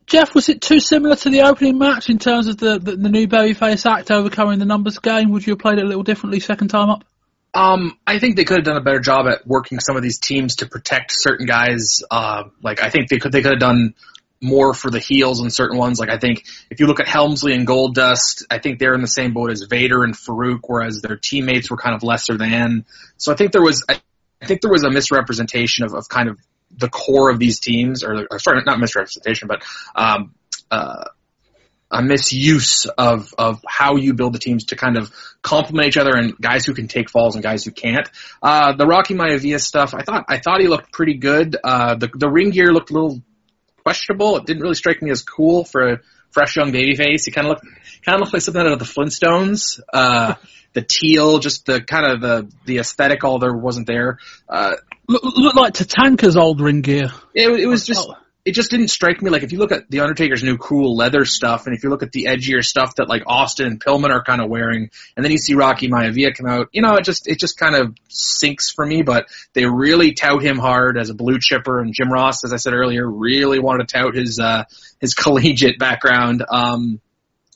Jeff, 0.06 0.34
was 0.34 0.50
it 0.50 0.62
too 0.62 0.80
similar 0.80 1.16
to 1.18 1.30
the 1.30 1.42
opening 1.42 1.78
match 1.78 2.10
in 2.10 2.18
terms 2.18 2.48
of 2.48 2.58
the, 2.58 2.80
the, 2.80 2.96
the 2.96 3.10
new 3.10 3.28
babyface 3.28 3.86
act 3.86 4.10
overcoming 4.10 4.58
the 4.58 4.66
numbers 4.66 4.98
game? 4.98 5.30
Would 5.30 5.46
you 5.46 5.52
have 5.52 5.60
played 5.60 5.78
it 5.78 5.86
a 5.86 5.88
little 5.88 6.02
differently 6.02 6.40
second 6.40 6.70
time 6.70 6.90
up? 6.90 7.04
Um, 7.54 7.98
I 8.06 8.20
think 8.20 8.36
they 8.36 8.46
could 8.46 8.58
have 8.58 8.66
done 8.66 8.78
a 8.78 8.82
better 8.82 9.00
job 9.00 9.28
at 9.28 9.46
working 9.48 9.80
some 9.80 9.96
of 9.96 10.04
these 10.04 10.20
teams 10.20 10.58
to 10.58 10.68
protect 10.68 11.12
certain 11.12 11.46
guys. 11.46 12.04
Uh, 12.10 12.44
like 12.62 12.82
I 12.82 12.90
think 12.90 13.10
they 13.10 13.18
could 13.18 13.32
they 13.32 13.42
could 13.42 13.54
have 13.54 13.60
done 13.60 13.96
more 14.42 14.74
for 14.74 14.90
the 14.90 15.00
heels 15.00 15.42
in 15.42 15.50
certain 15.50 15.78
ones. 15.78 16.00
Like 16.00 16.10
I 16.10 16.18
think 16.18 16.46
if 16.70 16.80
you 16.80 16.88
look 16.88 17.00
at 17.00 17.08
Helmsley 17.08 17.54
and 17.54 17.68
Goldust, 17.68 18.46
I 18.50 18.60
think 18.60 18.80
they're 18.80 18.94
in 18.94 19.02
the 19.02 19.08
same 19.08 19.34
boat 19.34 19.52
as 19.52 19.64
Vader 19.70 20.04
and 20.04 20.14
Faarooq, 20.14 20.60
whereas 20.66 21.02
their 21.02 21.18
teammates 21.18 21.70
were 21.70 21.78
kind 21.78 21.96
of 21.96 22.04
lesser 22.04 22.38
than. 22.38 22.86
So 23.18 23.32
I 23.32 23.36
think 23.36 23.52
there 23.52 23.64
was 23.64 23.84
I, 23.90 24.00
I 24.42 24.46
think 24.46 24.62
there 24.62 24.72
was 24.72 24.84
a 24.84 24.92
misrepresentation 24.92 25.86
of, 25.86 25.94
of 25.94 26.08
kind 26.08 26.30
of 26.30 26.40
the 26.72 26.90
core 26.90 27.30
of 27.30 27.40
these 27.40 27.60
teams, 27.60 28.04
or, 28.04 28.28
or 28.30 28.40
sorry, 28.40 28.62
not 28.64 28.80
misrepresentation, 28.80 29.48
but 29.48 29.64
um, 29.96 30.34
uh, 30.72 31.06
a 31.92 32.02
misuse 32.02 32.86
of 32.86 33.34
of 33.38 33.64
how 33.68 33.96
you 33.96 34.14
build 34.14 34.34
the 34.34 34.40
teams 34.40 34.66
to 34.66 34.76
kind 34.76 34.98
of 34.98 35.12
complement 35.42 35.88
each 35.88 35.98
other 35.98 36.16
and 36.16 36.38
guys 36.38 36.66
who 36.66 36.74
can 36.74 36.88
take 36.88 37.10
falls 37.10 37.36
and 37.36 37.44
guys 37.44 37.64
who 37.64 37.72
can't. 37.72 38.10
Uh, 38.42 38.74
the 38.74 38.86
Rocky 38.86 39.16
Maivia 39.16 39.60
stuff, 39.60 39.94
I 39.94 40.04
thought 40.04 40.26
I 40.30 40.38
thought 40.40 40.62
he 40.62 40.68
looked 40.68 40.92
pretty 40.92 41.16
good. 41.16 41.56
Uh, 41.64 41.96
the 41.96 42.10
the 42.14 42.30
ring 42.30 42.52
gear 42.52 42.72
looked 42.72 42.92
a 42.92 42.94
little 42.94 43.22
questionable. 43.84 44.38
It 44.38 44.46
didn't 44.46 44.62
really 44.62 44.76
strike 44.76 45.02
me 45.02 45.12
as 45.12 45.24
cool 45.24 45.64
for 45.64 45.94
a 45.94 46.00
fresh 46.32 46.56
young 46.56 46.72
babyface. 46.72 47.26
He 47.26 47.32
kind 47.32 47.48
of 47.48 47.52
looked 47.52 47.66
kind 48.06 48.16
of 48.16 48.22
looked 48.22 48.34
like 48.34 48.42
something 48.44 48.62
out 48.62 48.74
of 48.74 48.80
the 48.80 48.86
Flintstones. 48.86 49.80
Uh, 49.92 50.36
the 50.74 50.82
teal, 50.84 51.40
just 51.40 51.66
the 51.66 51.82
kind 51.82 52.06
of 52.12 52.22
the 52.22 52.52
the 52.66 52.78
aesthetic, 52.78 53.24
all 53.24 53.40
there 53.40 53.54
wasn't 53.54 53.88
there. 53.88 54.20
Uh, 54.48 54.76
Look, 55.08 55.24
looked 55.24 55.56
like 55.56 55.74
Tatanka's 55.74 56.38
old 56.38 56.62
ring 56.62 56.82
gear. 56.82 57.12
it, 57.34 57.50
it 57.50 57.66
was 57.66 57.88
just 57.88 58.08
it 58.46 58.54
just 58.54 58.72
didn't 58.72 58.88
strike 58.88 59.22
me 59.22 59.30
like 59.30 59.44
if 59.44 59.52
you 59.52 59.60
look 59.60 59.72
at 59.72 59.90
the 59.90 60.00
Undertaker's 60.00 60.44
new 60.44 60.58
cool 60.58 60.96
leather 60.96 61.26
stuff, 61.26 61.66
and 61.66 61.76
if 61.76 61.84
you 61.84 61.90
look 61.90 62.04
at 62.04 62.12
the 62.12 62.26
edgier 62.26 62.64
stuff 62.64 62.96
that 62.96 63.10
like 63.10 63.24
Austin 63.28 63.68
and 63.68 63.84
Pillman 63.84 64.12
are 64.12 64.24
kind 64.24 64.42
of 64.42 64.50
wearing, 64.50 64.90
and 65.16 65.24
then 65.24 65.32
you 65.32 65.38
see 65.38 65.56
Rocky 65.56 65.90
Maivia 65.90 66.34
come 66.36 66.48
out, 66.48 66.70
you 66.72 66.82
know, 66.82 66.96
it 66.96 67.04
just 67.04 67.28
it 67.28 67.40
just 67.40 67.58
kind 67.58 67.76
of 67.76 67.96
sinks 68.08 68.72
for 68.72 68.86
me. 68.86 69.02
But 69.02 69.28
they 69.54 69.66
really 69.66 70.14
tout 70.14 70.42
him 70.42 70.58
hard 70.58 70.98
as 70.98 71.10
a 71.10 71.14
blue 71.14 71.38
chipper, 71.40 71.80
and 71.80 71.94
Jim 71.94 72.12
Ross, 72.12 72.44
as 72.46 72.54
I 72.54 72.58
said 72.58 72.74
earlier, 72.74 73.10
really 73.10 73.60
wanted 73.60 73.88
to 73.88 73.98
tout 73.98 74.16
his 74.16 74.40
uh, 74.40 74.64
his 75.00 75.14
collegiate 75.16 75.78
background. 75.78 76.44
Um, 76.50 77.02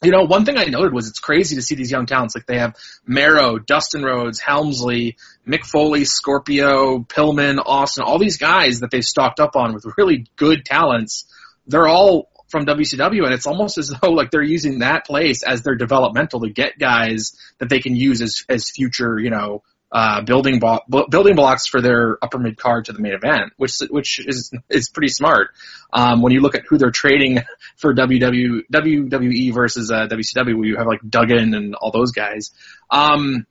you 0.04 0.12
know, 0.12 0.24
one 0.24 0.44
thing 0.44 0.58
I 0.58 0.66
noted 0.66 0.94
was 0.94 1.08
it's 1.08 1.20
crazy 1.20 1.56
to 1.56 1.62
see 1.62 1.76
these 1.76 1.90
young 1.90 2.06
talents. 2.06 2.36
Like 2.36 2.46
they 2.46 2.60
have 2.60 2.76
Mero, 3.08 3.58
Dustin 3.58 4.04
Rhodes, 4.04 4.40
Helmsley, 4.40 5.16
Mick 5.48 5.66
Foley, 5.66 6.06
Scorpio, 6.06 7.00
Pillman, 7.00 7.62
Austin, 7.64 8.04
all 8.04 8.20
these 8.20 8.38
guys 8.38 8.80
that 8.80 8.92
they've 8.92 9.04
stocked 9.04 9.40
up 9.40 9.56
on 9.56 9.74
with 9.74 9.86
really 9.98 10.26
good 10.36 10.64
talents. 10.66 11.26
They're 11.68 11.88
all 11.88 12.30
from 12.50 12.66
WCW, 12.66 13.26
and 13.26 13.34
it's 13.34 13.48
almost 13.48 13.78
as 13.78 13.90
though 14.02 14.12
like 14.12 14.32
they're 14.32 14.42
using 14.42 14.80
that 14.80 15.06
place 15.06 15.44
as 15.44 15.64
their 15.64 15.76
developmental 15.76 16.42
to 16.42 16.50
get 16.50 16.80
guys 16.80 17.34
that 17.58 17.70
they 17.70 17.80
can 17.80 17.96
use 17.96 18.22
as 18.22 18.44
as 18.48 18.70
future, 18.70 19.20
you 19.20 19.32
know, 19.32 19.64
uh, 19.92 20.22
building 20.22 20.60
bu- 20.60 21.08
building 21.10 21.36
blocks 21.36 21.68
for 21.68 21.82
their 21.82 22.18
upper 22.22 22.40
mid 22.40 22.58
card 22.58 22.86
to 22.86 22.94
the 22.94 23.00
main 23.00 23.14
event, 23.14 23.54
which 23.58 23.74
which 23.90 24.20
is 24.26 24.52
is 24.70 24.90
pretty 24.90 25.10
smart. 25.10 25.50
Um, 25.92 26.22
when 26.22 26.32
you 26.32 26.42
look 26.42 26.56
at 26.56 26.64
who 26.68 26.78
they're 26.78 26.92
trading 26.92 27.40
for 27.78 27.94
WW, 27.94 28.62
WWE 28.72 29.54
versus 29.54 29.92
uh, 29.92 30.08
WCW, 30.08 30.66
you 30.66 30.78
have 30.78 30.88
like 30.88 31.02
Duggan 31.08 31.54
and 31.54 31.76
all 31.76 31.92
those 31.92 32.12
guys. 32.12 32.52
Um, 32.90 33.46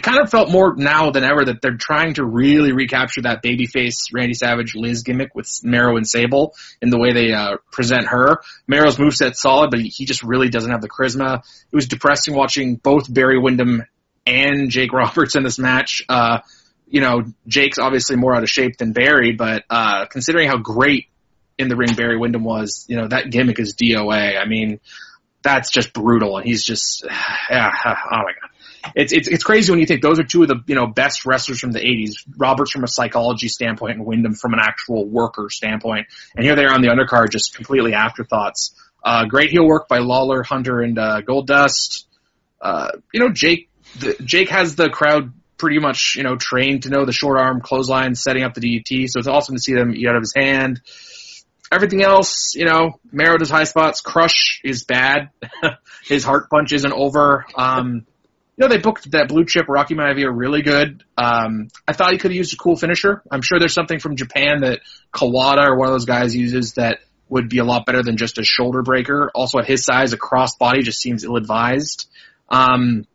it 0.00 0.02
kind 0.02 0.20
of 0.20 0.30
felt 0.30 0.50
more 0.50 0.74
now 0.76 1.10
than 1.10 1.24
ever 1.24 1.44
that 1.44 1.60
they're 1.60 1.76
trying 1.76 2.14
to 2.14 2.24
really 2.24 2.72
recapture 2.72 3.20
that 3.20 3.42
babyface 3.42 4.14
Randy 4.14 4.32
Savage 4.32 4.74
Liz 4.74 5.02
gimmick 5.02 5.34
with 5.34 5.46
Mero 5.62 5.98
and 5.98 6.08
Sable 6.08 6.54
in 6.80 6.88
the 6.88 6.98
way 6.98 7.12
they 7.12 7.32
uh, 7.32 7.58
present 7.70 8.06
her. 8.08 8.40
Mero's 8.66 8.96
moveset's 8.96 9.42
solid, 9.42 9.70
but 9.70 9.80
he 9.80 10.06
just 10.06 10.22
really 10.22 10.48
doesn't 10.48 10.70
have 10.70 10.80
the 10.80 10.88
charisma. 10.88 11.40
It 11.40 11.76
was 11.76 11.86
depressing 11.86 12.34
watching 12.34 12.76
both 12.76 13.12
Barry 13.12 13.38
Windham 13.38 13.84
and 14.26 14.70
Jake 14.70 14.90
Roberts 14.94 15.36
in 15.36 15.42
this 15.42 15.58
match. 15.58 16.02
Uh, 16.08 16.38
you 16.88 17.02
know, 17.02 17.24
Jake's 17.46 17.78
obviously 17.78 18.16
more 18.16 18.34
out 18.34 18.42
of 18.42 18.48
shape 18.48 18.78
than 18.78 18.92
Barry, 18.94 19.32
but 19.32 19.64
uh, 19.68 20.06
considering 20.06 20.48
how 20.48 20.56
great 20.56 21.08
in 21.58 21.68
the 21.68 21.76
ring 21.76 21.94
Barry 21.94 22.16
Windham 22.16 22.42
was, 22.42 22.86
you 22.88 22.96
know, 22.96 23.06
that 23.06 23.30
gimmick 23.30 23.58
is 23.58 23.74
DOA. 23.74 24.40
I 24.40 24.46
mean, 24.46 24.80
that's 25.42 25.70
just 25.70 25.92
brutal, 25.92 26.38
and 26.38 26.46
he's 26.46 26.64
just, 26.64 27.04
yeah, 27.50 27.70
oh 27.84 28.16
my 28.16 28.32
god. 28.40 28.49
It's, 28.94 29.12
it's 29.12 29.28
it's 29.28 29.44
crazy 29.44 29.70
when 29.70 29.78
you 29.78 29.86
think 29.86 30.02
those 30.02 30.18
are 30.18 30.24
two 30.24 30.42
of 30.42 30.48
the 30.48 30.56
you 30.66 30.74
know 30.74 30.86
best 30.86 31.26
wrestlers 31.26 31.60
from 31.60 31.72
the 31.72 31.80
'80s. 31.80 32.12
Roberts 32.36 32.70
from 32.70 32.84
a 32.84 32.88
psychology 32.88 33.48
standpoint, 33.48 33.96
and 33.96 34.06
Windham 34.06 34.34
from 34.34 34.54
an 34.54 34.60
actual 34.60 35.06
worker 35.06 35.48
standpoint. 35.50 36.06
And 36.34 36.44
here 36.44 36.56
they 36.56 36.64
are 36.64 36.72
on 36.72 36.80
the 36.80 36.88
undercard, 36.88 37.30
just 37.30 37.54
completely 37.54 37.94
afterthoughts. 37.94 38.74
Uh, 39.02 39.26
great 39.26 39.50
heel 39.50 39.66
work 39.66 39.88
by 39.88 39.98
Lawler, 39.98 40.42
Hunter, 40.42 40.80
and 40.80 40.98
uh, 40.98 41.20
Goldust. 41.22 42.04
Uh, 42.60 42.90
you 43.12 43.20
know, 43.20 43.30
Jake 43.30 43.70
the, 43.98 44.16
Jake 44.24 44.50
has 44.50 44.76
the 44.76 44.88
crowd 44.88 45.32
pretty 45.58 45.78
much, 45.78 46.14
you 46.16 46.22
know, 46.22 46.36
trained 46.36 46.84
to 46.84 46.90
know 46.90 47.04
the 47.04 47.12
short 47.12 47.38
arm 47.38 47.60
clothesline, 47.60 48.14
setting 48.14 48.42
up 48.42 48.54
the 48.54 48.60
DDT. 48.60 49.08
So 49.08 49.18
it's 49.18 49.28
awesome 49.28 49.56
to 49.56 49.60
see 49.60 49.74
them 49.74 49.94
eat 49.94 50.06
out 50.06 50.16
of 50.16 50.22
his 50.22 50.34
hand. 50.34 50.80
Everything 51.72 52.02
else, 52.02 52.54
you 52.54 52.64
know, 52.64 52.98
Mero 53.12 53.36
does 53.36 53.50
high 53.50 53.64
spots. 53.64 54.00
Crush 54.00 54.60
is 54.64 54.84
bad. 54.84 55.30
his 56.04 56.24
heart 56.24 56.50
punch 56.50 56.72
isn't 56.72 56.92
over. 56.92 57.46
Um, 57.54 58.06
know, 58.60 58.68
they 58.68 58.78
booked 58.78 59.10
that 59.12 59.28
blue 59.28 59.44
chip 59.44 59.66
Rocky 59.68 59.94
Maivia 59.94 60.28
really 60.32 60.62
good. 60.62 61.02
Um, 61.16 61.68
I 61.88 61.92
thought 61.92 62.12
he 62.12 62.18
could 62.18 62.30
have 62.30 62.36
used 62.36 62.54
a 62.54 62.56
cool 62.56 62.76
finisher. 62.76 63.22
I'm 63.30 63.42
sure 63.42 63.58
there's 63.58 63.74
something 63.74 63.98
from 63.98 64.16
Japan 64.16 64.60
that 64.60 64.80
Kawada 65.12 65.66
or 65.66 65.76
one 65.76 65.88
of 65.88 65.94
those 65.94 66.04
guys 66.04 66.36
uses 66.36 66.74
that 66.74 67.00
would 67.28 67.48
be 67.48 67.58
a 67.58 67.64
lot 67.64 67.86
better 67.86 68.02
than 68.02 68.16
just 68.16 68.38
a 68.38 68.44
shoulder 68.44 68.82
breaker. 68.82 69.30
Also 69.34 69.58
at 69.58 69.66
his 69.66 69.84
size, 69.84 70.12
a 70.12 70.16
cross 70.16 70.56
body 70.56 70.82
just 70.82 71.00
seems 71.00 71.24
ill 71.24 71.36
advised. 71.36 72.08
Um, 72.48 73.06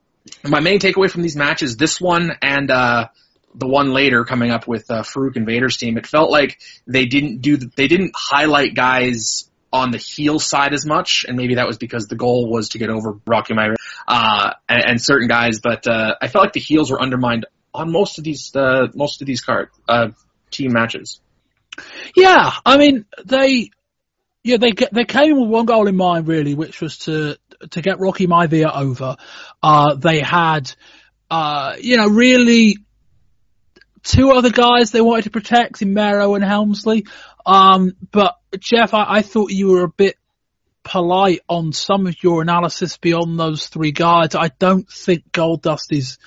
my 0.44 0.62
main 0.62 0.80
takeaway 0.80 1.10
from 1.10 1.22
these 1.22 1.36
matches, 1.36 1.78
this 1.78 2.02
one 2.02 2.32
and, 2.42 2.72
uh, 2.72 3.10
the 3.58 3.68
one 3.68 3.94
later 3.94 4.26
coming 4.26 4.52
up 4.52 4.68
with 4.68 4.90
uh, 4.92 5.04
Faarooq 5.04 5.38
and 5.38 5.46
Vader's 5.46 5.78
team, 5.78 5.98
it 5.98 6.06
felt 6.06 6.30
like 6.30 6.60
they 6.88 7.06
didn't 7.06 7.42
do 7.42 7.56
they 7.56 7.88
didn't 7.88 8.12
highlight 8.14 8.76
guys 8.76 9.50
on 9.76 9.92
the 9.92 9.98
heel 9.98 10.40
side 10.40 10.74
as 10.74 10.86
much, 10.86 11.26
and 11.28 11.36
maybe 11.36 11.56
that 11.56 11.68
was 11.68 11.78
because 11.78 12.08
the 12.08 12.16
goal 12.16 12.50
was 12.50 12.70
to 12.70 12.78
get 12.78 12.90
over 12.90 13.20
Rocky 13.28 13.54
Maivia 13.54 13.76
uh, 14.08 14.52
and, 14.70 14.84
and 14.86 15.02
certain 15.02 15.28
guys. 15.28 15.60
But 15.62 15.86
uh, 15.86 16.16
I 16.22 16.30
felt 16.30 16.46
like 16.46 16.54
the 16.54 16.62
heels 16.62 16.90
were 16.90 17.02
undermined 17.02 17.46
on 17.74 17.92
most 17.92 18.18
of 18.18 18.24
these 18.24 18.56
uh, 18.56 18.88
most 18.94 19.22
of 19.22 19.28
these 19.28 19.42
card 19.42 19.70
uh, 19.90 20.10
team 20.50 20.72
matches. 20.72 21.20
Yeah, 22.16 22.54
I 22.66 22.78
mean 22.78 23.06
they, 23.26 23.72
yeah, 24.44 24.58
they 24.58 24.72
they 24.94 25.04
came 25.04 25.38
with 25.38 25.50
one 25.50 25.66
goal 25.66 25.88
in 25.88 25.98
mind 25.98 26.26
really, 26.26 26.56
which 26.56 26.80
was 26.80 27.00
to 27.00 27.38
to 27.72 27.82
get 27.82 28.00
Rocky 28.00 28.28
Maivia 28.28 28.74
over. 28.74 29.18
Uh, 29.62 29.96
they 29.96 30.22
had, 30.22 30.72
uh, 31.30 31.76
you 31.82 31.98
know, 31.98 32.08
really 32.08 32.78
two 34.04 34.32
other 34.32 34.52
guys 34.52 34.92
they 34.92 35.02
wanted 35.02 35.24
to 35.24 35.32
protect 35.32 35.82
in 35.82 35.94
Mero 35.94 36.36
and 36.36 36.44
Helmsley. 36.46 37.06
Um, 37.46 37.96
but 38.12 38.38
Jeff, 38.62 38.94
I, 38.94 39.06
I 39.08 39.22
thought 39.22 39.52
you 39.52 39.68
were 39.68 39.84
a 39.84 39.90
bit 39.90 40.16
polite 40.84 41.42
on 41.50 41.74
some 41.74 42.08
of 42.08 42.16
your 42.24 42.42
analysis 42.42 42.98
beyond 42.98 43.40
those 43.40 43.68
three 43.68 43.92
guys. 43.92 44.36
I 44.36 44.50
don't 44.60 44.88
think 44.90 45.32
Goldust 45.32 45.92
is 45.92 46.18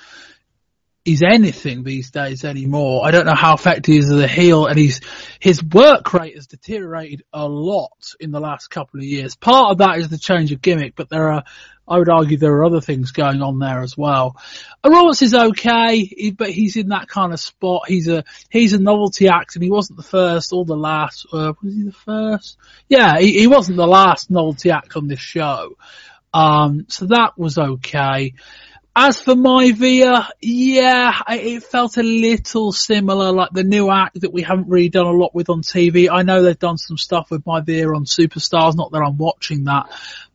is 1.05 1.23
anything 1.23 1.85
these 1.85 2.11
days 2.11 2.45
anymore. 2.45 3.07
I 3.07 3.13
don't 3.13 3.25
know 3.25 3.35
how 3.35 3.55
effective 3.55 3.95
he 3.95 3.99
is 3.99 4.11
as 4.11 4.21
a 4.21 4.29
heel, 4.29 4.67
and 4.67 4.79
he's 4.79 5.01
his 5.41 5.63
work 5.63 6.13
rate 6.13 6.35
has 6.35 6.47
deteriorated 6.47 7.23
a 7.33 7.49
lot 7.49 8.13
in 8.21 8.31
the 8.31 8.41
last 8.41 8.69
couple 8.69 9.01
of 9.01 9.07
years. 9.07 9.35
Part 9.35 9.73
of 9.73 9.79
that 9.79 9.99
is 9.99 10.11
the 10.11 10.19
change 10.19 10.53
of 10.53 10.61
gimmick, 10.61 10.95
but 10.97 11.09
there 11.09 11.33
are, 11.33 11.45
I 11.89 11.99
would 11.99 12.09
argue, 12.09 12.37
there 12.37 12.55
are 12.55 12.65
other 12.65 12.81
things 12.81 13.13
going 13.13 13.43
on 13.43 13.59
there 13.59 13.81
as 13.81 13.97
well. 13.97 14.37
Roberts 14.85 15.23
is 15.23 15.35
okay, 15.35 16.33
but 16.37 16.51
he's 16.51 16.77
in 16.77 16.89
that 16.89 17.09
kind 17.09 17.33
of 17.33 17.41
spot. 17.41 17.89
He's 17.89 18.09
a 18.09 18.25
he's 18.51 18.73
a 18.73 18.79
novelty 18.79 19.29
act, 19.29 19.57
and 19.57 19.63
he 19.63 19.71
wasn't 19.71 19.97
the 19.97 20.03
first 20.03 20.53
or 20.53 20.65
the 20.65 20.77
last. 20.77 21.27
Uh, 21.33 21.53
was 21.63 21.75
he 21.75 21.85
the 21.85 21.93
first? 21.93 22.59
Yeah, 22.89 23.19
he, 23.19 23.41
he 23.41 23.47
wasn't 23.47 23.77
the 23.77 23.87
last 23.87 24.31
novelty 24.31 24.71
act 24.71 24.97
on 24.97 25.09
this 25.09 25.21
show. 25.21 25.77
Um, 26.33 26.87
so 26.89 27.07
that 27.07 27.39
was 27.39 27.59
okay. 27.59 28.35
As 29.01 29.21
for 29.21 29.35
Maivia, 29.35 30.27
yeah, 30.41 31.23
it 31.29 31.63
felt 31.63 31.99
a 31.99 32.03
little 32.03 32.73
similar, 32.73 33.31
like 33.31 33.51
the 33.53 33.63
new 33.63 33.93
act 33.93 34.23
that 34.23 34.33
we 34.33 34.43
haven't 34.43 34.69
really 34.69 34.89
done 34.89 35.07
a 35.07 35.13
lot 35.13 35.33
with 35.33 35.51
on 35.51 35.63
TV. 35.63 36.09
I 36.11 36.23
know 36.23 36.43
they've 36.43 36.59
done 36.59 36.79
some 36.79 36.97
stuff 36.97 37.31
with 37.31 37.45
Maivia 37.45 37.95
on 37.95 38.07
Superstars, 38.07 38.77
not 38.77 38.91
that 38.91 39.05
I'm 39.07 39.17
watching 39.17 39.67
that. 39.67 39.87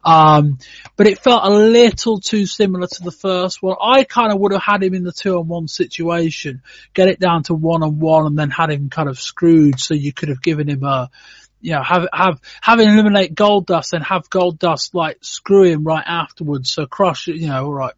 Um, 0.05 0.59
but 0.95 1.07
it 1.07 1.19
felt 1.19 1.43
a 1.43 1.49
little 1.49 2.21
too 2.21 2.45
similar 2.45 2.87
to 2.87 3.03
the 3.03 3.11
first 3.11 3.61
one. 3.61 3.75
I 3.81 4.05
kind 4.05 4.31
of 4.31 4.39
would 4.39 4.53
have 4.53 4.63
had 4.63 4.81
him 4.81 4.93
in 4.93 5.03
the 5.03 5.11
two 5.11 5.37
on 5.37 5.49
one 5.49 5.67
situation, 5.67 6.61
get 6.93 7.09
it 7.09 7.19
down 7.19 7.43
to 7.43 7.53
one 7.53 7.83
on 7.83 7.99
one 7.99 8.27
and 8.27 8.39
then 8.39 8.49
had 8.49 8.71
him 8.71 8.89
kind 8.89 9.09
of 9.09 9.19
screwed 9.19 9.77
so 9.77 9.93
you 9.93 10.13
could 10.13 10.29
have 10.29 10.41
given 10.41 10.69
him 10.69 10.85
a, 10.85 11.11
you 11.59 11.73
know, 11.73 11.83
have, 11.83 12.07
have, 12.13 12.39
have 12.61 12.79
him 12.79 12.87
eliminate 12.87 13.35
Goldust 13.35 13.91
and 13.91 14.05
have 14.05 14.29
Goldust 14.29 14.93
like 14.93 15.17
screw 15.19 15.63
him 15.63 15.83
right 15.83 16.05
afterwards. 16.07 16.71
So 16.71 16.85
crush, 16.85 17.27
you 17.27 17.49
know, 17.49 17.65
alright 17.65 17.95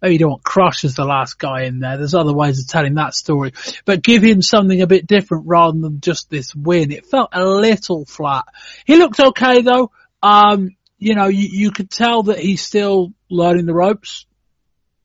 maybe 0.00 0.14
you 0.14 0.18
don't 0.18 0.30
want 0.30 0.42
Crush 0.42 0.84
as 0.84 0.94
the 0.94 1.04
last 1.04 1.38
guy 1.38 1.64
in 1.64 1.80
there. 1.80 1.96
There's 1.96 2.14
other 2.14 2.32
ways 2.32 2.60
of 2.60 2.68
telling 2.68 2.94
that 2.94 3.14
story, 3.14 3.52
but 3.84 4.02
give 4.02 4.22
him 4.22 4.42
something 4.42 4.80
a 4.80 4.86
bit 4.86 5.06
different 5.06 5.46
rather 5.46 5.78
than 5.78 6.00
just 6.00 6.30
this 6.30 6.54
win. 6.54 6.92
It 6.92 7.06
felt 7.06 7.30
a 7.32 7.44
little 7.44 8.04
flat. 8.04 8.44
He 8.84 8.96
looked 8.96 9.20
okay 9.20 9.62
though. 9.62 9.90
Um, 10.22 10.76
you 10.98 11.14
know, 11.14 11.28
you, 11.28 11.48
you 11.50 11.70
could 11.70 11.90
tell 11.90 12.24
that 12.24 12.38
he's 12.38 12.62
still 12.62 13.12
learning 13.30 13.66
the 13.66 13.74
ropes, 13.74 14.26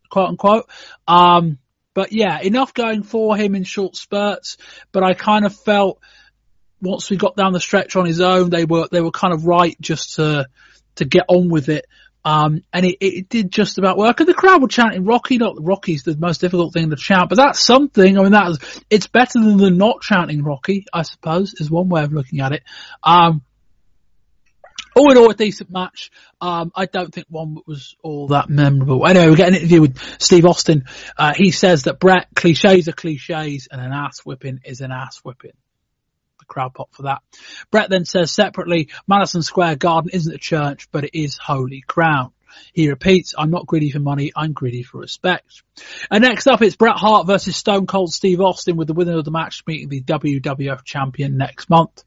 quote 0.09 0.29
unquote. 0.29 0.69
Um, 1.07 1.57
but 1.93 2.11
yeah, 2.11 2.41
enough 2.41 2.73
going 2.73 3.03
for 3.03 3.37
him 3.37 3.55
in 3.55 3.63
short 3.63 3.95
spurts, 3.95 4.57
but 4.91 5.03
I 5.03 5.13
kind 5.13 5.45
of 5.45 5.55
felt 5.55 5.99
once 6.81 7.09
we 7.09 7.15
got 7.15 7.37
down 7.37 7.53
the 7.53 7.59
stretch 7.59 7.95
on 7.95 8.05
his 8.05 8.19
own, 8.19 8.49
they 8.49 8.65
were, 8.65 8.87
they 8.91 9.01
were 9.01 9.11
kind 9.11 9.33
of 9.33 9.45
right 9.45 9.77
just 9.79 10.15
to, 10.15 10.47
to 10.95 11.05
get 11.05 11.23
on 11.29 11.49
with 11.49 11.69
it. 11.69 11.85
Um, 12.25 12.63
and 12.73 12.87
it, 12.87 12.97
it 13.01 13.29
did 13.29 13.51
just 13.51 13.77
about 13.77 13.97
work. 13.97 14.19
And 14.19 14.27
the 14.27 14.33
crowd 14.33 14.59
were 14.59 14.67
chanting 14.67 15.05
Rocky, 15.05 15.37
not 15.37 15.55
Rocky's 15.59 16.01
the 16.01 16.17
most 16.17 16.41
difficult 16.41 16.73
thing 16.73 16.89
to 16.89 16.95
chant, 16.95 17.29
but 17.29 17.35
that's 17.35 17.63
something. 17.63 18.17
I 18.17 18.23
mean, 18.23 18.31
that 18.31 18.49
is, 18.49 18.81
it's 18.89 19.07
better 19.07 19.39
than 19.39 19.57
the 19.57 19.69
not 19.69 20.01
chanting 20.01 20.43
Rocky, 20.43 20.87
I 20.91 21.03
suppose, 21.03 21.53
is 21.53 21.69
one 21.69 21.87
way 21.87 22.03
of 22.03 22.11
looking 22.11 22.39
at 22.39 22.51
it. 22.51 22.63
Um, 23.03 23.43
all 24.95 25.11
in 25.11 25.17
all, 25.17 25.29
a 25.29 25.35
decent 25.35 25.69
match. 25.69 26.09
Um, 26.41 26.71
I 26.73 26.85
don't 26.85 27.13
think 27.13 27.27
one 27.29 27.57
was 27.67 27.95
all 28.01 28.29
that 28.29 28.49
memorable. 28.49 29.05
Anyway, 29.05 29.29
we 29.29 29.35
get 29.35 29.49
an 29.49 29.55
interview 29.55 29.81
with 29.81 29.99
Steve 30.19 30.45
Austin. 30.45 30.85
Uh, 31.17 31.33
he 31.35 31.51
says 31.51 31.83
that 31.83 31.99
Bret, 31.99 32.27
cliches 32.33 32.87
are 32.87 32.93
cliches 32.93 33.67
and 33.69 33.81
an 33.81 33.91
ass 33.91 34.19
whipping 34.19 34.61
is 34.65 34.81
an 34.81 34.91
ass 34.91 35.17
whipping 35.17 35.51
the 36.47 36.53
crowd 36.53 36.73
pop 36.73 36.93
for 36.93 37.03
that. 37.03 37.21
Bret 37.71 37.89
then 37.89 38.05
says 38.05 38.31
separately, 38.31 38.89
Madison 39.07 39.41
Square 39.41 39.77
Garden 39.77 40.11
isn't 40.13 40.33
a 40.33 40.37
church, 40.37 40.87
but 40.91 41.03
it 41.03 41.17
is 41.17 41.37
holy 41.37 41.83
ground. 41.85 42.31
He 42.73 42.89
repeats, 42.89 43.33
I'm 43.37 43.51
not 43.51 43.67
greedy 43.67 43.91
for 43.91 43.99
money, 43.99 44.31
I'm 44.35 44.53
greedy 44.53 44.83
for 44.83 44.99
respect. 44.99 45.63
And 46.09 46.23
next 46.23 46.47
up, 46.47 46.61
it's 46.61 46.75
Bret 46.75 46.95
Hart 46.95 47.27
versus 47.27 47.57
Stone 47.57 47.87
Cold 47.87 48.13
Steve 48.13 48.39
Austin 48.39 48.77
with 48.77 48.87
the 48.87 48.93
winner 48.93 49.17
of 49.17 49.25
the 49.25 49.31
match 49.31 49.63
meeting 49.67 49.89
the 49.89 50.01
WWF 50.01 50.83
champion 50.85 51.37
next 51.37 51.69
month. 51.69 52.03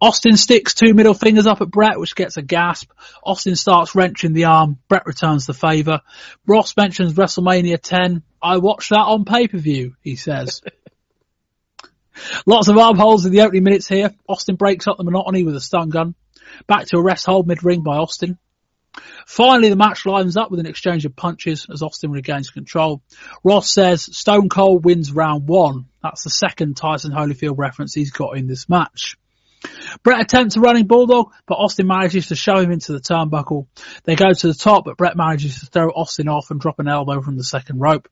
Austin 0.00 0.36
sticks 0.36 0.74
two 0.74 0.94
middle 0.94 1.14
fingers 1.14 1.46
up 1.46 1.60
at 1.60 1.70
Bret, 1.70 2.00
which 2.00 2.16
gets 2.16 2.36
a 2.36 2.42
gasp. 2.42 2.90
Austin 3.22 3.56
starts 3.56 3.94
wrenching 3.94 4.32
the 4.32 4.46
arm. 4.46 4.78
Bret 4.88 5.06
returns 5.06 5.46
the 5.46 5.54
favour. 5.54 6.00
Ross 6.46 6.76
mentions 6.76 7.12
WrestleMania 7.12 7.80
10. 7.80 8.22
I 8.42 8.58
watched 8.58 8.90
that 8.90 8.98
on 8.98 9.24
pay-per-view, 9.24 9.94
he 10.00 10.16
says. 10.16 10.62
Lots 12.46 12.68
of 12.68 12.76
armholes 12.76 13.26
in 13.26 13.32
the 13.32 13.42
opening 13.42 13.64
minutes 13.64 13.88
here. 13.88 14.12
Austin 14.28 14.56
breaks 14.56 14.86
up 14.86 14.96
the 14.96 15.04
monotony 15.04 15.42
with 15.42 15.56
a 15.56 15.60
stun 15.60 15.90
gun. 15.90 16.14
Back 16.66 16.86
to 16.86 16.98
a 16.98 17.02
rest 17.02 17.26
hold 17.26 17.46
mid-ring 17.46 17.82
by 17.82 17.96
Austin. 17.96 18.38
Finally, 19.26 19.70
the 19.70 19.76
match 19.76 20.06
lines 20.06 20.36
up 20.36 20.50
with 20.50 20.60
an 20.60 20.66
exchange 20.66 21.04
of 21.04 21.16
punches 21.16 21.66
as 21.72 21.82
Austin 21.82 22.10
regains 22.10 22.50
control. 22.50 23.02
Ross 23.42 23.72
says 23.72 24.02
Stone 24.16 24.48
Cold 24.48 24.84
wins 24.84 25.12
round 25.12 25.48
one. 25.48 25.86
That's 26.02 26.22
the 26.22 26.30
second 26.30 26.76
Tyson 26.76 27.12
Holyfield 27.12 27.58
reference 27.58 27.94
he's 27.94 28.12
got 28.12 28.36
in 28.36 28.46
this 28.46 28.68
match. 28.68 29.16
Bret 30.02 30.20
attempts 30.20 30.56
a 30.56 30.60
running 30.60 30.86
bulldog, 30.86 31.32
but 31.46 31.54
Austin 31.54 31.86
manages 31.86 32.28
to 32.28 32.36
shove 32.36 32.62
him 32.62 32.70
into 32.70 32.92
the 32.92 33.00
turnbuckle. 33.00 33.66
They 34.04 34.14
go 34.14 34.30
to 34.32 34.46
the 34.46 34.54
top, 34.54 34.84
but 34.84 34.98
Bret 34.98 35.16
manages 35.16 35.60
to 35.60 35.66
throw 35.66 35.88
Austin 35.88 36.28
off 36.28 36.50
and 36.50 36.60
drop 36.60 36.78
an 36.78 36.88
elbow 36.88 37.22
from 37.22 37.36
the 37.36 37.44
second 37.44 37.80
rope. 37.80 38.08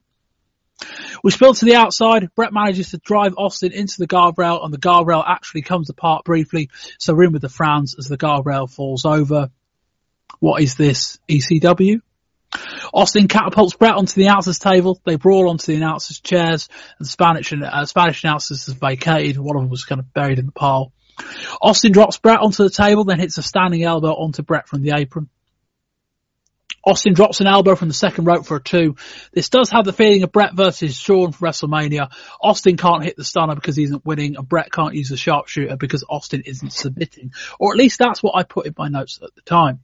We 1.22 1.30
spill 1.30 1.54
to 1.54 1.64
the 1.64 1.76
outside. 1.76 2.34
Bret 2.34 2.52
manages 2.52 2.90
to 2.90 2.98
drive 2.98 3.34
Austin 3.36 3.72
into 3.72 3.98
the 3.98 4.08
guardrail 4.08 4.64
and 4.64 4.72
the 4.72 4.78
guardrail 4.78 5.22
actually 5.26 5.62
comes 5.62 5.88
apart 5.88 6.24
briefly. 6.24 6.70
So 6.98 7.14
we're 7.14 7.24
in 7.24 7.32
with 7.32 7.42
the 7.42 7.48
frowns 7.48 7.94
as 7.98 8.06
the 8.06 8.18
guardrail 8.18 8.68
falls 8.68 9.04
over. 9.04 9.50
What 10.40 10.62
is 10.62 10.74
this? 10.74 11.20
ECW? 11.28 12.00
Austin 12.92 13.28
catapults 13.28 13.74
Bret 13.74 13.94
onto 13.94 14.14
the 14.14 14.26
announcers 14.26 14.58
table. 14.58 15.00
They 15.04 15.16
brawl 15.16 15.48
onto 15.48 15.66
the 15.66 15.76
announcers 15.76 16.20
chairs 16.20 16.68
and 16.98 17.06
Spanish 17.06 17.52
uh, 17.52 17.86
Spanish 17.86 18.24
announcers 18.24 18.68
is 18.68 18.74
vacated. 18.74 19.38
One 19.38 19.56
of 19.56 19.62
them 19.62 19.70
was 19.70 19.84
kind 19.84 20.00
of 20.00 20.12
buried 20.12 20.38
in 20.38 20.46
the 20.46 20.52
pile. 20.52 20.92
Austin 21.60 21.92
drops 21.92 22.18
Bret 22.18 22.40
onto 22.40 22.64
the 22.64 22.70
table, 22.70 23.04
then 23.04 23.20
hits 23.20 23.38
a 23.38 23.42
standing 23.42 23.84
elbow 23.84 24.12
onto 24.12 24.42
Bret 24.42 24.68
from 24.68 24.82
the 24.82 24.92
apron. 24.96 25.28
Austin 26.84 27.14
drops 27.14 27.40
an 27.40 27.46
elbow 27.46 27.76
from 27.76 27.88
the 27.88 27.94
second 27.94 28.24
rope 28.24 28.44
for 28.44 28.56
a 28.56 28.62
two. 28.62 28.96
This 29.32 29.48
does 29.48 29.70
have 29.70 29.84
the 29.84 29.92
feeling 29.92 30.24
of 30.24 30.32
Bret 30.32 30.54
versus 30.54 30.96
Shawn 30.96 31.32
for 31.32 31.46
WrestleMania. 31.46 32.10
Austin 32.40 32.76
can't 32.76 33.04
hit 33.04 33.16
the 33.16 33.24
stunner 33.24 33.54
because 33.54 33.76
he 33.76 33.84
isn't 33.84 34.04
winning 34.04 34.36
and 34.36 34.48
Bret 34.48 34.72
can't 34.72 34.94
use 34.94 35.09
the 35.09 35.16
sharpshooter 35.16 35.76
because 35.76 36.04
Austin 36.09 36.42
isn't 36.44 36.72
submitting. 36.72 37.32
Or 37.59 37.72
at 37.72 37.78
least 37.78 37.98
that's 37.98 38.22
what 38.22 38.34
I 38.36 38.42
put 38.42 38.66
in 38.66 38.74
my 38.76 38.88
notes 38.88 39.20
at 39.22 39.34
the 39.34 39.42
time. 39.42 39.80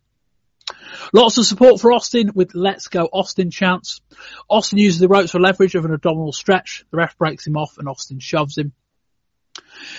Lots 1.12 1.38
of 1.38 1.46
support 1.46 1.80
for 1.80 1.92
Austin 1.92 2.32
with 2.34 2.54
Let's 2.54 2.88
Go 2.88 3.04
Austin 3.04 3.50
chants. 3.50 4.00
Austin 4.48 4.78
uses 4.78 5.00
the 5.00 5.08
ropes 5.08 5.30
for 5.30 5.40
leverage 5.40 5.74
of 5.74 5.84
an 5.84 5.94
abdominal 5.94 6.32
stretch. 6.32 6.84
The 6.90 6.98
ref 6.98 7.16
breaks 7.16 7.46
him 7.46 7.56
off 7.56 7.78
and 7.78 7.88
Austin 7.88 8.18
shoves 8.18 8.58
him. 8.58 8.72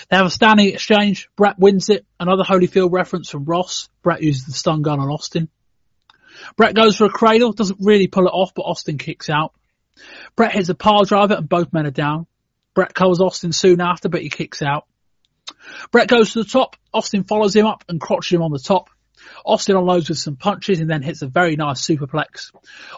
They 0.08 0.16
have 0.16 0.26
a 0.26 0.30
standing 0.30 0.68
exchange. 0.68 1.28
Bret 1.36 1.58
wins 1.58 1.88
it. 1.88 2.06
Another 2.18 2.44
Holyfield 2.44 2.92
reference 2.92 3.30
from 3.30 3.44
Ross. 3.44 3.88
Bret 4.02 4.22
uses 4.22 4.44
the 4.44 4.52
stun 4.52 4.82
gun 4.82 5.00
on 5.00 5.08
Austin. 5.08 5.48
Bret 6.56 6.74
goes 6.74 6.96
for 6.96 7.06
a 7.06 7.10
cradle, 7.10 7.52
doesn't 7.52 7.80
really 7.80 8.06
pull 8.06 8.26
it 8.26 8.32
off, 8.32 8.52
but 8.54 8.62
Austin 8.62 8.98
kicks 8.98 9.28
out. 9.28 9.52
Bret 10.36 10.52
hits 10.52 10.68
a 10.68 10.74
pile 10.74 11.04
driver 11.04 11.34
and 11.34 11.48
both 11.48 11.72
men 11.72 11.86
are 11.86 11.90
down. 11.90 12.26
Bret 12.74 12.94
covers 12.94 13.20
Austin 13.20 13.52
soon 13.52 13.80
after, 13.80 14.08
but 14.08 14.22
he 14.22 14.30
kicks 14.30 14.62
out. 14.62 14.86
Bret 15.90 16.08
goes 16.08 16.32
to 16.32 16.42
the 16.42 16.48
top. 16.48 16.76
Austin 16.92 17.24
follows 17.24 17.54
him 17.54 17.66
up 17.66 17.84
and 17.88 18.00
crotches 18.00 18.32
him 18.32 18.42
on 18.42 18.52
the 18.52 18.58
top. 18.58 18.90
Austin 19.44 19.76
unloads 19.76 20.08
with 20.08 20.18
some 20.18 20.36
punches 20.36 20.80
and 20.80 20.88
then 20.88 21.02
hits 21.02 21.22
a 21.22 21.26
very 21.26 21.56
nice 21.56 21.86
superplex. 21.86 22.52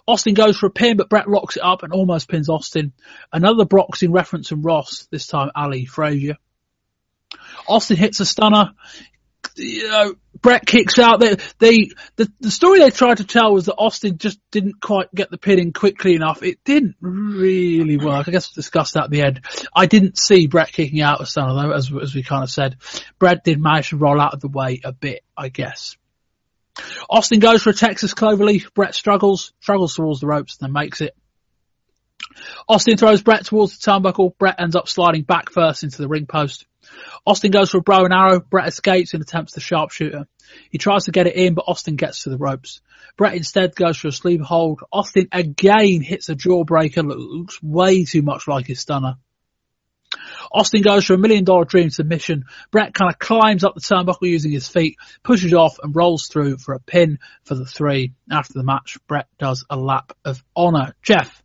Austin 0.07 0.35
goes 0.35 0.57
for 0.57 0.67
a 0.67 0.71
pin, 0.71 0.97
but 0.97 1.09
Bret 1.09 1.29
locks 1.29 1.57
it 1.57 1.63
up 1.63 1.83
and 1.83 1.93
almost 1.93 2.29
pins 2.29 2.49
Austin. 2.49 2.93
Another 3.33 3.65
boxing 3.65 4.13
reference 4.13 4.49
from 4.49 4.63
Ross, 4.63 5.07
this 5.11 5.27
time 5.27 5.51
Ali 5.55 5.85
Frazier. 5.85 6.37
Austin 7.67 7.97
hits 7.97 8.21
a 8.21 8.27
stunner. 8.27 8.73
You 9.57 9.89
know, 9.89 10.15
Bret 10.43 10.67
kicks 10.67 10.99
out. 10.99 11.21
They, 11.21 11.37
they, 11.59 11.89
the, 12.17 12.31
the 12.41 12.51
story 12.51 12.81
they 12.81 12.91
tried 12.91 13.19
to 13.19 13.25
tell 13.25 13.55
was 13.55 13.67
that 13.67 13.77
Austin 13.77 14.19
just 14.19 14.41
didn't 14.51 14.81
quite 14.81 15.15
get 15.15 15.31
the 15.31 15.39
pin 15.39 15.61
in 15.61 15.73
quickly 15.73 16.15
enough. 16.15 16.43
It 16.43 16.59
didn't 16.65 16.97
really 17.01 17.97
work. 17.97 18.27
I 18.27 18.33
guess 18.33 18.51
we 18.51 18.61
discussed 18.61 18.95
that 18.95 19.05
at 19.05 19.11
the 19.11 19.23
end. 19.23 19.41
I 19.75 19.87
didn't 19.87 20.19
see 20.19 20.49
Bret 20.49 20.73
kicking 20.73 21.01
out 21.01 21.21
a 21.21 21.27
stunner 21.27 21.55
though, 21.55 21.73
as, 21.73 21.91
as 22.03 22.15
we 22.15 22.25
kind 22.25 22.43
of 22.43 22.51
said. 22.51 22.77
Bret 23.21 23.45
did 23.45 23.61
manage 23.61 23.91
to 23.91 23.97
roll 23.97 24.21
out 24.21 24.35
of 24.35 24.41
the 24.41 24.49
way 24.49 24.81
a 24.85 24.93
bit, 24.93 25.23
I 25.37 25.49
guess. 25.49 25.97
Austin 27.09 27.39
goes 27.39 27.63
for 27.63 27.71
a 27.71 27.75
Texas 27.75 28.15
Cloverleaf. 28.15 28.75
Bret 28.75 28.95
struggles, 28.95 29.53
struggles 29.61 29.95
towards 29.95 30.21
the 30.21 30.27
ropes, 30.27 30.57
then 30.57 30.73
makes 30.73 31.01
it. 31.01 31.15
Austin 32.69 32.97
throws 32.97 33.23
Bret 33.23 33.45
towards 33.45 33.79
the 33.79 33.91
turnbuckle. 33.91 34.37
Bret 34.39 34.61
ends 34.61 34.77
up 34.77 34.89
sliding 34.89 35.23
back 35.23 35.51
first 35.51 35.85
into 35.85 35.99
the 35.99 36.09
ring 36.09 36.27
post. 36.27 36.67
Austin 37.27 37.51
goes 37.51 37.71
for 37.71 37.79
a 37.79 37.83
bow 37.83 38.05
and 38.05 38.13
arrow. 38.13 38.41
Bret 38.41 38.69
escapes 38.69 39.15
and 39.15 39.23
attempts 39.23 39.53
the 39.53 39.61
sharpshooter. 39.61 40.27
He 40.71 40.79
tries 40.79 41.05
to 41.05 41.13
get 41.13 41.27
it 41.27 41.37
in, 41.37 41.55
but 41.55 41.65
Austin 41.67 41.97
gets 41.97 42.25
to 42.25 42.31
the 42.31 42.39
ropes. 42.39 42.81
Bret 43.17 43.35
instead 43.35 43.75
goes 43.75 43.97
for 43.97 44.09
a 44.09 44.13
sleeve 44.13 44.41
hold. 44.41 44.81
Austin 44.93 45.29
again 45.33 46.01
hits 46.01 46.29
a 46.29 46.35
jawbreaker 46.35 47.07
that 47.07 47.19
looks 47.19 47.63
way 47.63 48.05
too 48.05 48.23
much 48.23 48.49
like 48.49 48.67
his 48.67 48.81
stunner. 48.81 49.17
Austin 50.53 50.83
goes 50.83 51.05
for 51.05 51.15
a 51.15 51.19
million 51.19 51.45
dollar 51.45 51.65
dream 51.65 51.91
submission. 51.91 52.45
Bret 52.71 52.95
kind 52.95 53.11
of 53.11 53.19
climbs 53.19 53.65
up 53.65 53.75
the 53.75 53.81
turnbuckle 53.81 54.29
using 54.29 54.53
his 54.53 54.69
feet, 54.69 54.97
pushes 55.23 55.55
off 55.55 55.79
and 55.83 55.95
rolls 55.95 56.27
through 56.27 56.59
for 56.59 56.75
a 56.75 56.81
pin 56.81 57.19
for 57.45 57.55
the 57.55 57.65
three. 57.65 58.13
After 58.31 58.55
the 58.55 58.65
match, 58.65 58.99
Bret 59.07 59.27
does 59.39 59.65
a 59.71 59.77
lap 59.77 60.13
of 60.25 60.43
honor. 60.55 60.95
Jeff. 61.03 61.43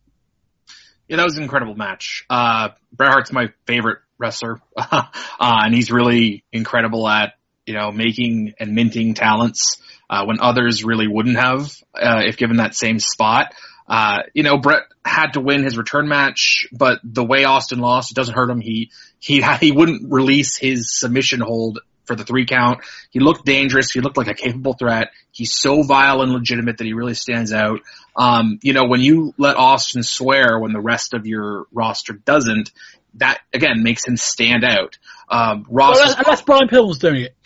Yeah, 1.08 1.16
that 1.16 1.24
was 1.24 1.36
an 1.36 1.42
incredible 1.42 1.74
match. 1.74 2.26
Uh, 2.28 2.70
Bret 2.92 3.10
Hart's 3.10 3.32
my 3.32 3.52
favorite 3.66 3.98
wrestler, 4.18 4.60
uh, 4.76 5.04
and 5.40 5.74
he's 5.74 5.90
really 5.90 6.44
incredible 6.52 7.08
at 7.08 7.37
you 7.68 7.74
know 7.74 7.92
making 7.92 8.54
and 8.58 8.74
minting 8.74 9.14
talents 9.14 9.80
uh, 10.10 10.24
when 10.24 10.40
others 10.40 10.82
really 10.82 11.06
wouldn't 11.06 11.36
have 11.36 11.70
uh, 11.94 12.22
if 12.24 12.36
given 12.36 12.56
that 12.56 12.74
same 12.74 12.98
spot. 12.98 13.54
Uh, 13.86 14.18
you 14.34 14.42
know, 14.42 14.58
Bret 14.58 14.82
had 15.04 15.32
to 15.32 15.40
win 15.40 15.62
his 15.62 15.78
return 15.78 16.08
match, 16.08 16.66
but 16.72 17.00
the 17.02 17.24
way 17.24 17.44
Austin 17.44 17.78
lost, 17.78 18.10
it 18.10 18.14
doesn't 18.14 18.34
hurt 18.34 18.50
him. 18.50 18.60
He, 18.60 18.90
he, 19.18 19.42
he 19.60 19.72
wouldn't 19.72 20.12
release 20.12 20.58
his 20.58 20.98
submission 20.98 21.40
hold 21.40 21.78
for 22.04 22.14
the 22.16 22.24
three 22.24 22.46
count. 22.46 22.80
He 23.10 23.20
looked 23.20 23.44
dangerous. 23.44 23.90
He 23.90 24.00
looked 24.00 24.16
like 24.16 24.28
a 24.28 24.34
capable 24.34 24.74
threat. 24.74 25.10
He's 25.30 25.54
so 25.54 25.82
vile 25.82 26.22
and 26.22 26.32
legitimate 26.32 26.78
that 26.78 26.84
he 26.86 26.94
really 26.94 27.14
stands 27.14 27.52
out. 27.52 27.80
Um, 28.16 28.58
you 28.62 28.72
know, 28.72 28.86
when 28.86 29.00
you 29.00 29.34
let 29.38 29.56
Austin 29.56 30.02
swear 30.02 30.58
when 30.58 30.72
the 30.72 30.80
rest 30.80 31.14
of 31.14 31.26
your 31.26 31.66
roster 31.70 32.14
doesn't, 32.14 32.72
that 33.14 33.40
again 33.52 33.82
makes 33.82 34.06
him 34.06 34.16
stand 34.16 34.64
out. 34.64 34.98
Um, 35.28 35.66
Ross, 35.68 35.96
well, 35.96 36.14
unless 36.18 36.42
Brian 36.42 36.68
Pillman's 36.68 36.98
doing 36.98 37.22
it. 37.22 37.36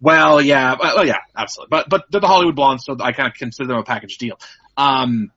Well, 0.00 0.40
yeah, 0.40 0.76
well, 0.80 1.06
yeah, 1.06 1.18
absolutely. 1.36 1.68
But 1.70 1.90
but 1.90 2.04
they're 2.10 2.20
the 2.20 2.26
Hollywood 2.26 2.56
Blondes, 2.56 2.84
so 2.84 2.96
I 3.00 3.12
kind 3.12 3.28
of 3.28 3.34
consider 3.34 3.68
them 3.68 3.78
a 3.78 3.84
package 3.84 4.16
deal. 4.18 4.38
Um, 4.76 5.30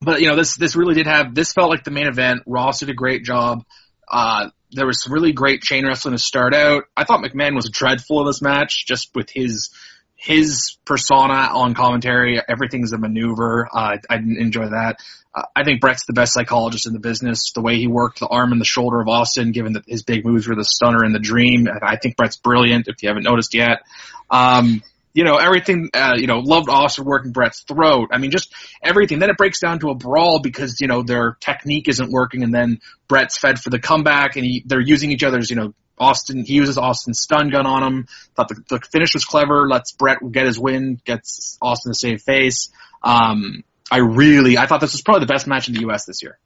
but 0.00 0.20
you 0.20 0.28
know, 0.28 0.36
this 0.36 0.56
this 0.56 0.76
really 0.76 0.94
did 0.94 1.06
have 1.06 1.34
this 1.34 1.52
felt 1.52 1.70
like 1.70 1.84
the 1.84 1.90
main 1.90 2.06
event. 2.06 2.42
Ross 2.46 2.80
did 2.80 2.90
a 2.90 2.94
great 2.94 3.24
job. 3.24 3.64
Uh, 4.08 4.50
there 4.70 4.86
was 4.86 5.02
some 5.02 5.12
really 5.12 5.32
great 5.32 5.62
chain 5.62 5.86
wrestling 5.86 6.14
to 6.14 6.18
start 6.18 6.54
out. 6.54 6.84
I 6.96 7.04
thought 7.04 7.24
McMahon 7.24 7.54
was 7.54 7.70
dreadful 7.70 8.20
in 8.20 8.26
this 8.26 8.42
match, 8.42 8.84
just 8.86 9.10
with 9.14 9.30
his 9.30 9.70
his 10.16 10.78
persona 10.84 11.50
on 11.52 11.74
commentary. 11.74 12.40
Everything's 12.48 12.92
a 12.92 12.98
maneuver. 12.98 13.68
Uh, 13.72 13.98
I 14.08 14.16
enjoy 14.16 14.68
that. 14.70 15.00
Uh, 15.34 15.42
I 15.54 15.64
think 15.64 15.80
Bret's 15.80 16.06
the 16.06 16.14
best 16.14 16.32
psychologist 16.32 16.86
in 16.86 16.94
the 16.94 16.98
business. 16.98 17.52
The 17.54 17.60
way 17.60 17.76
he 17.76 17.86
worked 17.86 18.20
the 18.20 18.26
arm 18.26 18.52
and 18.52 18.60
the 18.60 18.64
shoulder 18.66 19.00
of 19.00 19.08
Austin, 19.08 19.52
given 19.52 19.74
that 19.74 19.84
his 19.86 20.02
big 20.02 20.24
moves 20.24 20.48
were 20.48 20.54
the 20.54 20.64
stunner 20.64 21.04
and 21.04 21.14
the 21.14 21.20
dream. 21.20 21.68
I 21.82 21.96
think 21.96 22.16
Bret's 22.16 22.38
brilliant. 22.38 22.88
If 22.88 23.02
you 23.02 23.08
haven't 23.08 23.24
noticed 23.24 23.54
yet. 23.54 23.82
Um, 24.30 24.82
you 25.16 25.24
know, 25.24 25.36
everything, 25.36 25.88
uh, 25.94 26.12
you 26.14 26.26
know, 26.26 26.40
loved 26.40 26.68
Austin 26.68 27.06
working 27.06 27.32
Bret's 27.32 27.60
throat. 27.60 28.10
I 28.12 28.18
mean, 28.18 28.30
just 28.30 28.54
everything. 28.82 29.18
Then 29.18 29.30
it 29.30 29.38
breaks 29.38 29.60
down 29.60 29.78
to 29.78 29.88
a 29.88 29.94
brawl 29.94 30.40
because, 30.40 30.78
you 30.78 30.88
know, 30.88 31.02
their 31.02 31.38
technique 31.40 31.88
isn't 31.88 32.10
working 32.10 32.42
and 32.42 32.54
then 32.54 32.80
Bret's 33.08 33.38
fed 33.38 33.58
for 33.58 33.70
the 33.70 33.78
comeback 33.78 34.36
and 34.36 34.44
he, 34.44 34.62
they're 34.66 34.78
using 34.78 35.10
each 35.10 35.24
other's, 35.24 35.48
you 35.48 35.56
know, 35.56 35.72
Austin, 35.98 36.44
he 36.44 36.52
uses 36.52 36.76
Austin's 36.76 37.18
stun 37.18 37.48
gun 37.48 37.64
on 37.64 37.82
him. 37.82 38.08
Thought 38.34 38.48
the, 38.48 38.62
the 38.68 38.80
finish 38.92 39.14
was 39.14 39.24
clever, 39.24 39.66
lets 39.66 39.92
Bret 39.92 40.18
get 40.30 40.44
his 40.44 40.58
win, 40.58 41.00
gets 41.02 41.56
Austin 41.62 41.92
to 41.92 41.98
save 41.98 42.20
face. 42.20 42.68
Um, 43.02 43.64
I 43.90 44.00
really, 44.00 44.58
I 44.58 44.66
thought 44.66 44.82
this 44.82 44.92
was 44.92 45.00
probably 45.00 45.20
the 45.20 45.32
best 45.32 45.46
match 45.46 45.68
in 45.68 45.74
the 45.74 45.80
U.S. 45.80 46.04
this 46.04 46.22
year. 46.22 46.38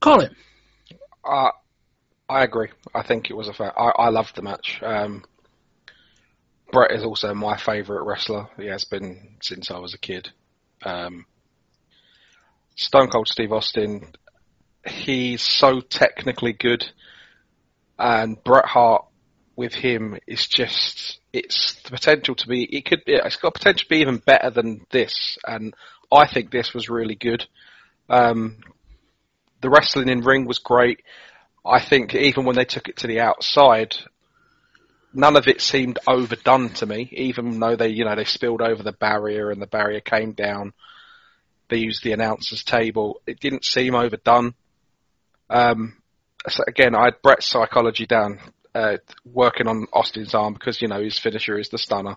Colin. 0.00 0.34
Uh, 1.22 1.50
I 2.30 2.44
agree. 2.44 2.68
I 2.94 3.02
think 3.02 3.28
it 3.28 3.34
was 3.34 3.48
a 3.48 3.52
fair. 3.52 3.78
I, 3.78 4.06
I 4.06 4.08
loved 4.08 4.36
the 4.36 4.42
match. 4.42 4.80
Um, 4.82 5.24
Bret 6.70 6.92
is 6.92 7.02
also 7.02 7.34
my 7.34 7.56
favourite 7.56 8.04
wrestler. 8.04 8.48
He 8.58 8.66
has 8.66 8.84
been 8.84 9.36
since 9.42 9.70
I 9.70 9.78
was 9.78 9.94
a 9.94 9.98
kid. 9.98 10.30
Um, 10.82 11.26
Stone 12.76 13.08
Cold 13.08 13.28
Steve 13.28 13.52
Austin, 13.52 14.12
he's 14.86 15.42
so 15.42 15.80
technically 15.80 16.52
good, 16.52 16.84
and 17.98 18.42
Bret 18.44 18.66
Hart 18.66 19.04
with 19.56 19.74
him 19.74 20.16
is 20.26 20.46
just 20.46 21.18
it's 21.32 21.74
the 21.82 21.90
potential 21.90 22.34
to 22.36 22.46
be. 22.46 22.64
It 22.64 22.84
could. 22.84 23.04
be 23.04 23.14
It's 23.14 23.36
got 23.36 23.54
potential 23.54 23.84
to 23.84 23.88
be 23.88 24.00
even 24.00 24.18
better 24.18 24.50
than 24.50 24.86
this, 24.90 25.38
and 25.46 25.74
I 26.12 26.26
think 26.26 26.50
this 26.50 26.72
was 26.72 26.88
really 26.88 27.16
good. 27.16 27.46
Um, 28.08 28.58
the 29.60 29.70
wrestling 29.70 30.08
in 30.08 30.20
ring 30.20 30.46
was 30.46 30.58
great. 30.58 31.02
I 31.66 31.80
think 31.80 32.14
even 32.14 32.44
when 32.44 32.56
they 32.56 32.64
took 32.64 32.88
it 32.88 32.98
to 32.98 33.06
the 33.06 33.20
outside, 33.20 33.96
none 35.12 35.36
of 35.36 35.48
it 35.48 35.60
seemed 35.60 35.98
overdone 36.06 36.70
to 36.74 36.86
me, 36.86 37.08
even 37.12 37.58
though 37.60 37.76
they, 37.76 37.88
you 37.88 38.04
know, 38.04 38.14
they 38.14 38.24
spilled 38.24 38.62
over 38.62 38.82
the 38.82 38.92
barrier 38.92 39.50
and 39.50 39.60
the 39.60 39.66
barrier 39.66 40.00
came 40.00 40.32
down. 40.32 40.72
They 41.68 41.78
used 41.78 42.02
the 42.02 42.12
announcer's 42.12 42.64
table. 42.64 43.20
It 43.26 43.40
didn't 43.40 43.64
seem 43.64 43.94
overdone. 43.94 44.54
Um, 45.50 45.96
so 46.48 46.64
again, 46.66 46.94
I 46.94 47.06
had 47.06 47.22
Bret's 47.22 47.46
psychology 47.46 48.06
down, 48.06 48.38
uh, 48.74 48.98
working 49.24 49.66
on 49.66 49.86
Austin's 49.92 50.34
arm 50.34 50.54
because, 50.54 50.80
you 50.80 50.88
know, 50.88 51.02
his 51.02 51.18
finisher 51.18 51.58
is 51.58 51.68
the 51.68 51.78
stunner 51.78 52.16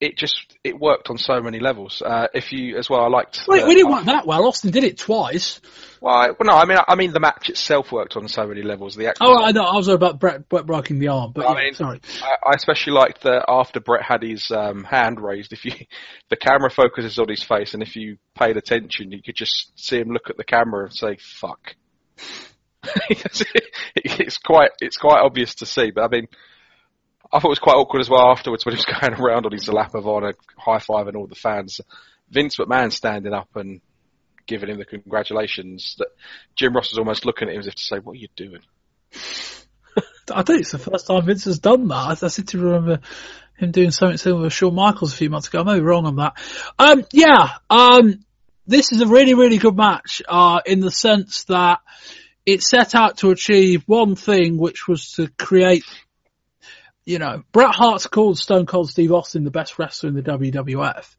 it 0.00 0.16
just 0.16 0.56
it 0.62 0.78
worked 0.78 1.10
on 1.10 1.18
so 1.18 1.40
many 1.40 1.58
levels. 1.58 2.02
Uh, 2.02 2.28
if 2.32 2.52
you 2.52 2.76
as 2.76 2.88
well, 2.88 3.00
I 3.00 3.08
liked. 3.08 3.44
Wait, 3.48 3.66
we 3.66 3.74
didn't 3.74 3.90
work 3.90 4.04
that 4.04 4.26
well. 4.26 4.46
Austin 4.46 4.70
did 4.70 4.84
it 4.84 4.98
twice. 4.98 5.60
Well, 6.00 6.14
I, 6.14 6.26
well, 6.28 6.36
no, 6.44 6.52
I 6.52 6.66
mean, 6.66 6.78
I 6.86 6.94
mean 6.94 7.12
the 7.12 7.20
match 7.20 7.48
itself 7.48 7.90
worked 7.90 8.16
on 8.16 8.28
so 8.28 8.46
many 8.46 8.62
levels. 8.62 8.94
The 8.94 9.08
actual 9.08 9.28
oh, 9.28 9.42
I 9.42 9.50
know. 9.50 9.64
I 9.64 9.74
was 9.74 9.88
about 9.88 10.20
Bret, 10.20 10.48
Bret 10.48 10.66
breaking 10.66 11.00
the 11.00 11.08
arm, 11.08 11.32
but 11.34 11.46
I 11.46 11.54
yeah, 11.54 11.64
mean, 11.64 11.74
sorry. 11.74 12.00
I, 12.22 12.50
I, 12.50 12.54
especially 12.54 12.92
liked 12.92 13.22
that 13.22 13.46
after 13.48 13.80
Bret 13.80 14.04
had 14.04 14.22
his 14.22 14.50
um, 14.52 14.84
hand 14.84 15.20
raised. 15.20 15.52
If 15.52 15.64
you, 15.64 15.72
the 16.30 16.36
camera 16.36 16.70
focuses 16.70 17.18
on 17.18 17.28
his 17.28 17.42
face, 17.42 17.74
and 17.74 17.82
if 17.82 17.96
you 17.96 18.18
paid 18.36 18.56
attention, 18.56 19.10
you 19.10 19.22
could 19.22 19.36
just 19.36 19.72
see 19.74 19.98
him 19.98 20.10
look 20.10 20.30
at 20.30 20.36
the 20.36 20.44
camera 20.44 20.84
and 20.84 20.94
say 20.94 21.16
"fuck." 21.20 21.74
it's 23.10 24.38
quite 24.38 24.70
it's 24.80 24.96
quite 24.96 25.20
obvious 25.20 25.56
to 25.56 25.66
see, 25.66 25.90
but 25.90 26.04
I 26.04 26.08
mean 26.08 26.28
I 27.32 27.38
thought 27.38 27.48
it 27.48 27.50
was 27.50 27.58
quite 27.58 27.76
awkward 27.76 28.00
as 28.00 28.08
well 28.08 28.30
afterwards 28.30 28.64
when 28.64 28.74
he 28.74 28.78
was 28.78 28.84
going 29.00 29.14
around 29.14 29.46
on 29.46 29.52
his 29.52 29.68
lap 29.68 29.94
of 29.94 30.06
honour, 30.06 30.34
high 30.56 30.78
fiving 30.78 31.16
all 31.16 31.26
the 31.26 31.34
fans. 31.34 31.80
Vince 32.30 32.56
McMahon 32.56 32.92
standing 32.92 33.32
up 33.32 33.48
and 33.54 33.80
giving 34.46 34.70
him 34.70 34.78
the 34.78 34.84
congratulations. 34.84 35.96
That 35.98 36.08
Jim 36.56 36.74
Ross 36.74 36.92
was 36.92 36.98
almost 36.98 37.24
looking 37.24 37.48
at 37.48 37.54
him 37.54 37.60
as 37.60 37.66
if 37.66 37.74
to 37.74 37.82
say, 37.82 37.98
"What 37.98 38.12
are 38.12 38.20
you 38.20 38.28
doing?" 38.36 38.62
I 40.30 40.42
think 40.42 40.60
it's 40.60 40.72
the 40.72 40.78
first 40.78 41.06
time 41.06 41.24
Vince 41.24 41.44
has 41.44 41.58
done 41.58 41.88
that. 41.88 41.94
I, 41.94 42.26
I 42.26 42.28
seem 42.28 42.46
to 42.46 42.58
remember 42.58 43.00
him 43.56 43.70
doing 43.70 43.90
something 43.90 44.18
similar 44.18 44.44
with 44.44 44.52
Shawn 44.52 44.74
Michaels 44.74 45.12
a 45.12 45.16
few 45.16 45.30
months 45.30 45.48
ago. 45.48 45.60
I 45.60 45.64
may 45.64 45.74
be 45.74 45.80
wrong 45.80 46.06
on 46.06 46.16
that. 46.16 46.34
Um, 46.78 47.04
yeah, 47.12 47.54
um, 47.70 48.24
this 48.66 48.92
is 48.92 49.00
a 49.00 49.06
really, 49.06 49.34
really 49.34 49.58
good 49.58 49.76
match, 49.76 50.22
uh, 50.28 50.60
in 50.66 50.80
the 50.80 50.90
sense 50.90 51.44
that 51.44 51.80
it 52.44 52.62
set 52.62 52.94
out 52.94 53.18
to 53.18 53.30
achieve 53.30 53.84
one 53.86 54.14
thing, 54.14 54.58
which 54.58 54.86
was 54.86 55.12
to 55.12 55.28
create 55.28 55.84
you 57.08 57.18
know, 57.18 57.42
Bret 57.52 57.74
Hart's 57.74 58.06
called 58.06 58.38
Stone 58.38 58.66
Cold 58.66 58.90
Steve 58.90 59.12
Austin 59.12 59.42
the 59.42 59.50
best 59.50 59.78
wrestler 59.78 60.10
in 60.10 60.14
the 60.14 60.22
WWF. 60.22 61.16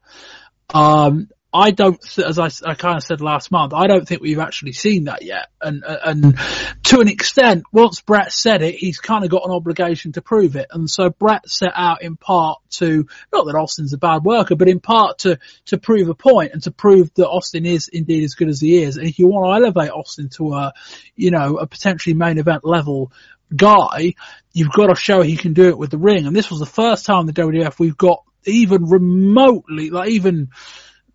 Um, 0.71 1.29
I 1.51 1.71
don't, 1.71 1.99
as 2.19 2.37
I, 2.37 2.51
I 2.63 2.75
kind 2.75 2.97
of 2.97 3.03
said 3.03 3.21
last 3.21 3.49
month, 3.49 3.73
I 3.73 3.87
don't 3.87 4.07
think 4.07 4.21
we've 4.21 4.37
actually 4.37 4.73
seen 4.73 5.05
that 5.05 5.23
yet. 5.23 5.47
And, 5.59 5.83
and 5.83 6.37
to 6.83 6.99
an 6.99 7.07
extent, 7.07 7.63
once 7.71 8.01
Bret 8.01 8.31
said 8.31 8.61
it, 8.61 8.75
he's 8.75 8.99
kind 8.99 9.23
of 9.23 9.31
got 9.31 9.45
an 9.45 9.51
obligation 9.51 10.11
to 10.11 10.21
prove 10.21 10.55
it. 10.55 10.67
And 10.69 10.87
so 10.87 11.09
Bret 11.09 11.49
set 11.49 11.71
out 11.73 12.03
in 12.03 12.17
part 12.17 12.59
to, 12.73 13.07
not 13.33 13.47
that 13.47 13.55
Austin's 13.55 13.93
a 13.93 13.97
bad 13.97 14.23
worker, 14.23 14.55
but 14.55 14.69
in 14.69 14.79
part 14.79 15.17
to, 15.19 15.39
to 15.65 15.79
prove 15.79 16.07
a 16.07 16.13
point 16.13 16.53
and 16.53 16.61
to 16.63 16.71
prove 16.71 17.11
that 17.15 17.27
Austin 17.27 17.65
is 17.65 17.87
indeed 17.87 18.23
as 18.25 18.35
good 18.35 18.49
as 18.49 18.61
he 18.61 18.83
is. 18.83 18.97
And 18.97 19.07
if 19.07 19.17
you 19.17 19.25
want 19.25 19.47
to 19.47 19.65
elevate 19.65 19.91
Austin 19.91 20.29
to 20.35 20.53
a, 20.53 20.73
you 21.15 21.31
know, 21.31 21.57
a 21.57 21.65
potentially 21.65 22.13
main 22.13 22.37
event 22.37 22.63
level, 22.63 23.11
guy, 23.55 24.13
you've 24.53 24.71
got 24.71 24.87
to 24.87 24.95
show 24.95 25.21
he 25.21 25.37
can 25.37 25.53
do 25.53 25.69
it 25.69 25.77
with 25.77 25.91
the 25.91 25.97
ring. 25.97 26.25
And 26.25 26.35
this 26.35 26.49
was 26.49 26.59
the 26.59 26.65
first 26.65 27.05
time 27.05 27.25
the 27.25 27.33
WWF 27.33 27.79
we've 27.79 27.97
got 27.97 28.23
even 28.45 28.85
remotely, 28.85 29.89
like 29.89 30.09
even, 30.09 30.49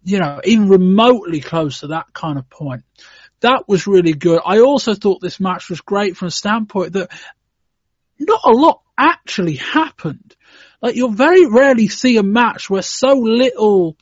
you 0.05 0.19
know, 0.19 0.41
even 0.45 0.69
remotely 0.69 1.41
close 1.41 1.81
to 1.81 1.89
that 1.89 2.13
kind 2.13 2.39
of 2.39 2.49
point. 2.49 2.85
That 3.41 3.65
was 3.69 3.87
really 3.87 4.15
good. 4.15 4.41
I 4.45 4.61
also 4.61 4.95
thought 4.95 5.21
this 5.21 5.41
match 5.41 5.69
was 5.69 5.81
great 5.81 6.17
from 6.17 6.29
a 6.29 6.33
standpoint 6.33 6.95
that 6.95 7.11
not 8.19 8.41
a 8.45 8.51
lot 8.51 8.81
actually 8.97 9.57
happened. 9.57 10.35
Like 10.81 10.97
you'll 10.97 11.11
very 11.11 11.47
rarely 11.47 11.89
see 11.89 12.17
a 12.17 12.23
match 12.23 12.71
where 12.71 12.83
so 12.83 13.15
little 13.15 13.97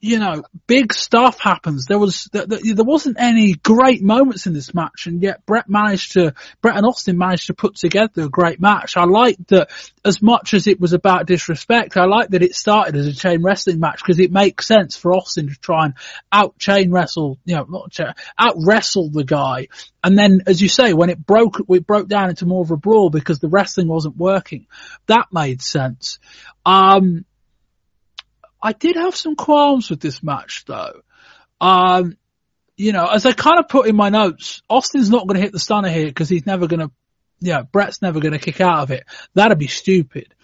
you 0.00 0.20
know, 0.20 0.44
big 0.68 0.92
stuff 0.92 1.40
happens. 1.40 1.86
There 1.86 1.98
was 1.98 2.28
there, 2.32 2.46
there 2.46 2.84
wasn't 2.84 3.16
any 3.18 3.54
great 3.54 4.00
moments 4.00 4.46
in 4.46 4.52
this 4.52 4.72
match, 4.72 5.06
and 5.06 5.20
yet 5.20 5.44
Bret 5.44 5.68
managed 5.68 6.12
to 6.12 6.34
Bret 6.60 6.76
and 6.76 6.86
Austin 6.86 7.18
managed 7.18 7.48
to 7.48 7.54
put 7.54 7.74
together 7.74 8.22
a 8.22 8.28
great 8.28 8.60
match. 8.60 8.96
I 8.96 9.04
like 9.04 9.38
that 9.48 9.70
as 10.04 10.22
much 10.22 10.54
as 10.54 10.68
it 10.68 10.78
was 10.78 10.92
about 10.92 11.26
disrespect. 11.26 11.96
I 11.96 12.04
like 12.04 12.28
that 12.30 12.44
it 12.44 12.54
started 12.54 12.94
as 12.94 13.08
a 13.08 13.12
chain 13.12 13.42
wrestling 13.42 13.80
match 13.80 14.00
because 14.00 14.20
it 14.20 14.30
makes 14.30 14.66
sense 14.66 14.96
for 14.96 15.12
Austin 15.12 15.48
to 15.48 15.54
try 15.56 15.86
and 15.86 15.94
out 16.30 16.58
chain 16.58 16.92
wrestle, 16.92 17.38
you 17.44 17.56
know, 17.56 17.66
not 17.68 17.98
out 18.38 18.54
wrestle 18.56 19.10
the 19.10 19.24
guy. 19.24 19.66
And 20.04 20.16
then, 20.16 20.42
as 20.46 20.62
you 20.62 20.68
say, 20.68 20.92
when 20.92 21.10
it 21.10 21.26
broke, 21.26 21.56
it 21.68 21.86
broke 21.86 22.06
down 22.06 22.30
into 22.30 22.46
more 22.46 22.62
of 22.62 22.70
a 22.70 22.76
brawl 22.76 23.10
because 23.10 23.40
the 23.40 23.48
wrestling 23.48 23.88
wasn't 23.88 24.16
working. 24.16 24.68
That 25.06 25.26
made 25.32 25.60
sense. 25.60 26.20
Um, 26.64 27.24
I 28.62 28.72
did 28.72 28.96
have 28.96 29.16
some 29.16 29.36
qualms 29.36 29.90
with 29.90 30.00
this 30.00 30.22
match 30.22 30.64
though. 30.66 31.02
Um, 31.60 32.16
you 32.76 32.92
know, 32.92 33.06
as 33.06 33.26
I 33.26 33.32
kind 33.32 33.58
of 33.58 33.68
put 33.68 33.88
in 33.88 33.96
my 33.96 34.08
notes, 34.08 34.62
Austin's 34.68 35.10
not 35.10 35.26
going 35.26 35.36
to 35.36 35.42
hit 35.42 35.52
the 35.52 35.58
stunner 35.58 35.88
here 35.88 36.06
because 36.06 36.28
he's 36.28 36.46
never 36.46 36.66
going 36.66 36.80
to, 36.80 36.90
you 37.40 37.52
know, 37.52 37.64
Bret's 37.64 38.02
never 38.02 38.20
going 38.20 38.32
to 38.32 38.38
kick 38.38 38.60
out 38.60 38.80
of 38.80 38.90
it. 38.90 39.04
That'd 39.34 39.58
be 39.58 39.66
stupid. 39.66 40.34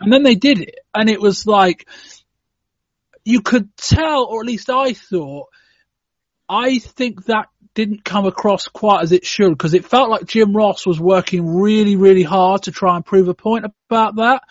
And 0.00 0.12
then 0.12 0.22
they 0.22 0.34
did 0.34 0.60
it 0.60 0.78
and 0.94 1.08
it 1.08 1.20
was 1.20 1.46
like, 1.46 1.86
you 3.24 3.40
could 3.42 3.74
tell, 3.76 4.24
or 4.24 4.40
at 4.40 4.46
least 4.46 4.68
I 4.68 4.94
thought, 4.94 5.48
I 6.48 6.78
think 6.78 7.26
that 7.26 7.46
didn't 7.74 8.04
come 8.04 8.26
across 8.26 8.68
quite 8.68 9.02
as 9.02 9.12
it 9.12 9.24
should 9.24 9.50
because 9.50 9.74
it 9.74 9.86
felt 9.86 10.10
like 10.10 10.26
Jim 10.26 10.54
Ross 10.54 10.84
was 10.84 11.00
working 11.00 11.56
really, 11.56 11.96
really 11.96 12.22
hard 12.22 12.64
to 12.64 12.72
try 12.72 12.96
and 12.96 13.04
prove 13.04 13.28
a 13.28 13.34
point 13.34 13.64
about 13.88 14.16
that 14.16 14.42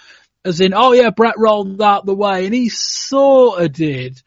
as 0.43 0.59
in, 0.61 0.73
oh 0.73 0.93
yeah, 0.93 1.09
Bret 1.09 1.35
rolled 1.37 1.81
out 1.81 2.05
the 2.05 2.15
way, 2.15 2.45
and 2.45 2.53
he 2.53 2.69
sort 2.69 3.61
of 3.61 3.73
did. 3.73 4.21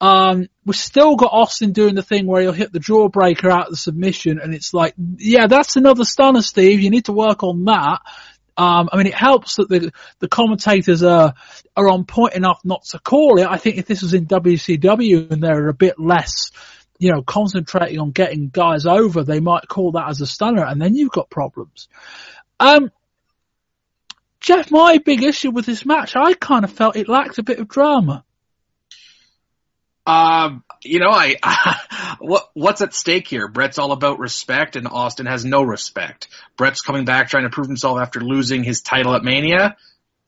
Um, 0.00 0.48
we've 0.64 0.76
still 0.76 1.16
got 1.16 1.32
Austin 1.32 1.72
doing 1.72 1.94
the 1.94 2.02
thing 2.02 2.26
where 2.26 2.42
he'll 2.42 2.52
hit 2.52 2.72
the 2.72 2.78
jawbreaker 2.78 3.50
out 3.50 3.66
of 3.66 3.70
the 3.70 3.76
submission, 3.76 4.38
and 4.38 4.54
it's 4.54 4.74
like, 4.74 4.94
yeah, 5.16 5.46
that's 5.46 5.76
another 5.76 6.04
stunner, 6.04 6.42
Steve. 6.42 6.80
You 6.80 6.90
need 6.90 7.06
to 7.06 7.12
work 7.12 7.42
on 7.42 7.64
that. 7.64 8.00
Um, 8.58 8.88
I 8.90 8.96
mean, 8.96 9.06
it 9.06 9.14
helps 9.14 9.56
that 9.56 9.68
the 9.68 9.92
the 10.18 10.28
commentators 10.28 11.02
are 11.02 11.34
are 11.76 11.88
on 11.88 12.04
point 12.04 12.34
enough 12.34 12.60
not 12.64 12.84
to 12.86 12.98
call 12.98 13.38
it. 13.38 13.46
I 13.46 13.56
think 13.58 13.76
if 13.76 13.86
this 13.86 14.02
was 14.02 14.14
in 14.14 14.26
WCW 14.26 15.30
and 15.30 15.42
they're 15.42 15.68
a 15.68 15.74
bit 15.74 15.98
less, 15.98 16.50
you 16.98 17.12
know, 17.12 17.22
concentrating 17.22 17.98
on 17.98 18.12
getting 18.12 18.48
guys 18.48 18.86
over, 18.86 19.24
they 19.24 19.40
might 19.40 19.68
call 19.68 19.92
that 19.92 20.08
as 20.08 20.20
a 20.20 20.26
stunner, 20.26 20.64
and 20.64 20.80
then 20.80 20.94
you've 20.94 21.12
got 21.12 21.30
problems. 21.30 21.88
Um, 22.58 22.90
Jeff, 24.46 24.70
my 24.70 24.98
big 24.98 25.24
issue 25.24 25.50
with 25.50 25.66
this 25.66 25.84
match, 25.84 26.14
I 26.14 26.32
kind 26.34 26.64
of 26.64 26.70
felt 26.70 26.94
it 26.94 27.08
lacked 27.08 27.38
a 27.38 27.42
bit 27.42 27.58
of 27.58 27.66
drama. 27.66 28.24
Um, 30.06 30.62
you 30.84 31.00
know, 31.00 31.10
I, 31.10 31.34
what, 32.20 32.48
what's 32.54 32.80
at 32.80 32.94
stake 32.94 33.26
here? 33.26 33.48
Bret's 33.48 33.80
all 33.80 33.90
about 33.90 34.20
respect 34.20 34.76
and 34.76 34.86
Austin 34.86 35.26
has 35.26 35.44
no 35.44 35.64
respect. 35.64 36.28
Bret's 36.56 36.80
coming 36.80 37.04
back 37.04 37.28
trying 37.28 37.42
to 37.42 37.50
prove 37.50 37.66
himself 37.66 37.98
after 37.98 38.20
losing 38.20 38.62
his 38.62 38.82
title 38.82 39.16
at 39.16 39.24
Mania. 39.24 39.76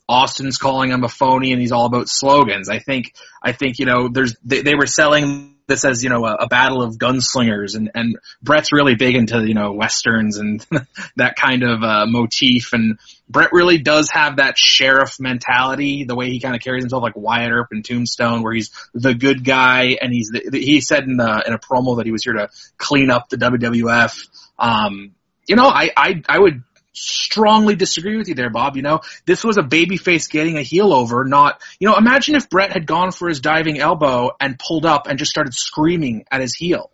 Austin's 0.08 0.58
calling 0.58 0.90
him 0.90 1.04
a 1.04 1.08
phony 1.08 1.52
and 1.52 1.60
he's 1.60 1.70
all 1.70 1.86
about 1.86 2.08
slogans. 2.08 2.68
I 2.68 2.80
think, 2.80 3.14
I 3.40 3.52
think, 3.52 3.78
you 3.78 3.86
know, 3.86 4.08
there's, 4.08 4.34
they, 4.42 4.62
they 4.62 4.74
were 4.74 4.86
selling 4.86 5.54
this 5.68 5.84
as 5.84 6.02
you 6.02 6.08
know 6.08 6.24
a, 6.24 6.34
a, 6.34 6.48
battle 6.48 6.82
of 6.82 6.96
gunslingers, 6.96 7.76
and 7.76 7.90
and 7.94 8.18
Bret's 8.42 8.72
really 8.72 8.94
big 8.94 9.14
into 9.14 9.46
you 9.46 9.52
know 9.52 9.72
westerns 9.72 10.38
and 10.38 10.66
that 11.16 11.36
kind 11.36 11.62
of 11.62 11.82
uh, 11.82 12.06
motif, 12.06 12.72
and 12.72 12.98
Bret 13.28 13.52
really 13.52 13.78
does 13.78 14.10
have 14.10 14.36
that 14.36 14.56
sheriff 14.56 15.20
mentality, 15.20 16.04
the 16.04 16.14
way 16.14 16.30
he 16.30 16.40
kind 16.40 16.54
of 16.54 16.62
carries 16.62 16.82
himself 16.82 17.02
like 17.02 17.16
Wyatt 17.16 17.52
Earp 17.52 17.68
and 17.72 17.84
Tombstone, 17.84 18.42
where 18.42 18.54
he's 18.54 18.70
the 18.94 19.14
good 19.14 19.44
guy, 19.44 19.96
and 20.00 20.12
he's 20.12 20.30
the, 20.32 20.58
he 20.58 20.80
said 20.80 21.04
in 21.04 21.16
the 21.16 21.44
in 21.46 21.52
a 21.52 21.58
promo 21.58 21.98
that 21.98 22.06
he 22.06 22.12
was 22.12 22.24
here 22.24 22.34
to 22.34 22.48
clean 22.78 23.10
up 23.10 23.28
the 23.28 23.36
WWF. 23.36 24.28
Um, 24.58 25.14
you 25.46 25.56
know, 25.56 25.66
I 25.68 25.90
I 25.96 26.22
I 26.28 26.38
would 26.38 26.62
strongly 26.98 27.76
disagree 27.76 28.16
with 28.16 28.28
you 28.28 28.34
there, 28.34 28.50
Bob. 28.50 28.76
You 28.76 28.82
know, 28.82 29.00
this 29.26 29.44
was 29.44 29.56
a 29.58 29.62
babyface 29.62 30.30
getting 30.30 30.56
a 30.56 30.62
heel 30.62 30.92
over, 30.92 31.24
not, 31.24 31.60
you 31.78 31.88
know, 31.88 31.96
imagine 31.96 32.34
if 32.34 32.50
Bret 32.50 32.72
had 32.72 32.86
gone 32.86 33.12
for 33.12 33.28
his 33.28 33.40
diving 33.40 33.78
elbow 33.78 34.30
and 34.40 34.58
pulled 34.58 34.84
up 34.84 35.06
and 35.06 35.18
just 35.18 35.30
started 35.30 35.54
screaming 35.54 36.24
at 36.30 36.40
his 36.40 36.54
heel 36.54 36.90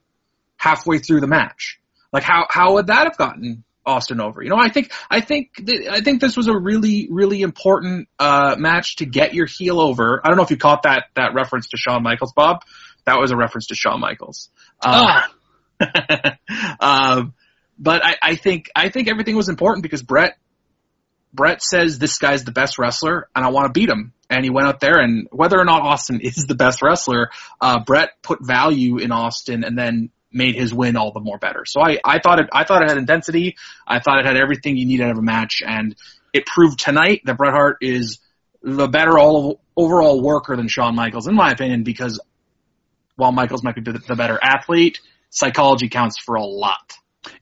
halfway 0.56 0.98
through 0.98 1.20
the 1.20 1.26
match. 1.26 1.80
Like 2.12 2.22
how, 2.22 2.46
how 2.50 2.74
would 2.74 2.88
that 2.88 3.04
have 3.04 3.16
gotten 3.16 3.64
Austin 3.86 4.20
over? 4.20 4.42
You 4.42 4.50
know, 4.50 4.58
I 4.58 4.68
think, 4.68 4.92
I 5.10 5.20
think, 5.20 5.54
th- 5.56 5.88
I 5.88 6.00
think 6.00 6.20
this 6.20 6.36
was 6.36 6.48
a 6.48 6.56
really, 6.56 7.08
really 7.10 7.42
important, 7.42 8.08
uh, 8.18 8.56
match 8.58 8.96
to 8.96 9.06
get 9.06 9.34
your 9.34 9.46
heel 9.46 9.80
over. 9.80 10.20
I 10.24 10.28
don't 10.28 10.36
know 10.36 10.44
if 10.44 10.50
you 10.50 10.56
caught 10.56 10.82
that, 10.84 11.04
that 11.14 11.34
reference 11.34 11.68
to 11.68 11.76
Shawn 11.76 12.02
Michaels, 12.02 12.32
Bob. 12.32 12.62
That 13.04 13.18
was 13.18 13.30
a 13.30 13.36
reference 13.36 13.66
to 13.66 13.74
Shawn 13.74 14.00
Michaels. 14.00 14.50
Uh, 14.80 15.22
oh. 15.22 15.34
um, 16.80 17.34
but 17.78 18.04
I, 18.04 18.16
I 18.22 18.36
think 18.36 18.70
I 18.74 18.88
think 18.88 19.08
everything 19.08 19.36
was 19.36 19.48
important 19.48 19.82
because 19.82 20.02
Bret 20.02 20.38
Bret 21.32 21.62
says 21.62 21.98
this 21.98 22.18
guy's 22.18 22.44
the 22.44 22.52
best 22.52 22.78
wrestler 22.78 23.28
and 23.34 23.44
I 23.44 23.48
want 23.48 23.66
to 23.66 23.72
beat 23.72 23.88
him. 23.88 24.12
And 24.30 24.44
he 24.44 24.50
went 24.50 24.68
out 24.68 24.80
there 24.80 25.00
and 25.00 25.28
whether 25.30 25.58
or 25.58 25.64
not 25.64 25.82
Austin 25.82 26.20
is 26.22 26.46
the 26.46 26.54
best 26.54 26.80
wrestler, 26.82 27.30
uh, 27.60 27.80
Bret 27.84 28.10
put 28.22 28.38
value 28.40 28.98
in 28.98 29.12
Austin 29.12 29.64
and 29.64 29.76
then 29.76 30.10
made 30.34 30.56
his 30.56 30.74
win 30.74 30.96
all 30.96 31.12
the 31.12 31.20
more 31.20 31.38
better. 31.38 31.64
So 31.64 31.80
I, 31.80 31.98
I 32.04 32.18
thought 32.18 32.40
it, 32.40 32.48
I 32.52 32.64
thought 32.64 32.82
it 32.82 32.88
had 32.88 32.98
intensity. 32.98 33.56
I 33.86 34.00
thought 34.00 34.18
it 34.18 34.26
had 34.26 34.36
everything 34.36 34.76
you 34.76 34.86
need 34.86 35.00
out 35.00 35.10
of 35.10 35.18
a 35.18 35.22
match 35.22 35.62
and 35.66 35.94
it 36.34 36.44
proved 36.46 36.80
tonight 36.80 37.22
that 37.24 37.36
Bret 37.36 37.52
Hart 37.52 37.78
is 37.80 38.18
the 38.62 38.88
better 38.88 39.18
all, 39.18 39.60
overall 39.76 40.20
worker 40.20 40.56
than 40.56 40.68
Shawn 40.68 40.96
Michaels, 40.96 41.28
in 41.28 41.34
my 41.34 41.52
opinion, 41.52 41.84
because 41.84 42.20
while 43.16 43.30
Michaels 43.30 43.62
might 43.62 43.76
be 43.76 43.82
the 43.82 44.16
better 44.16 44.38
athlete, 44.42 45.00
psychology 45.30 45.88
counts 45.88 46.18
for 46.18 46.34
a 46.34 46.44
lot. 46.44 46.94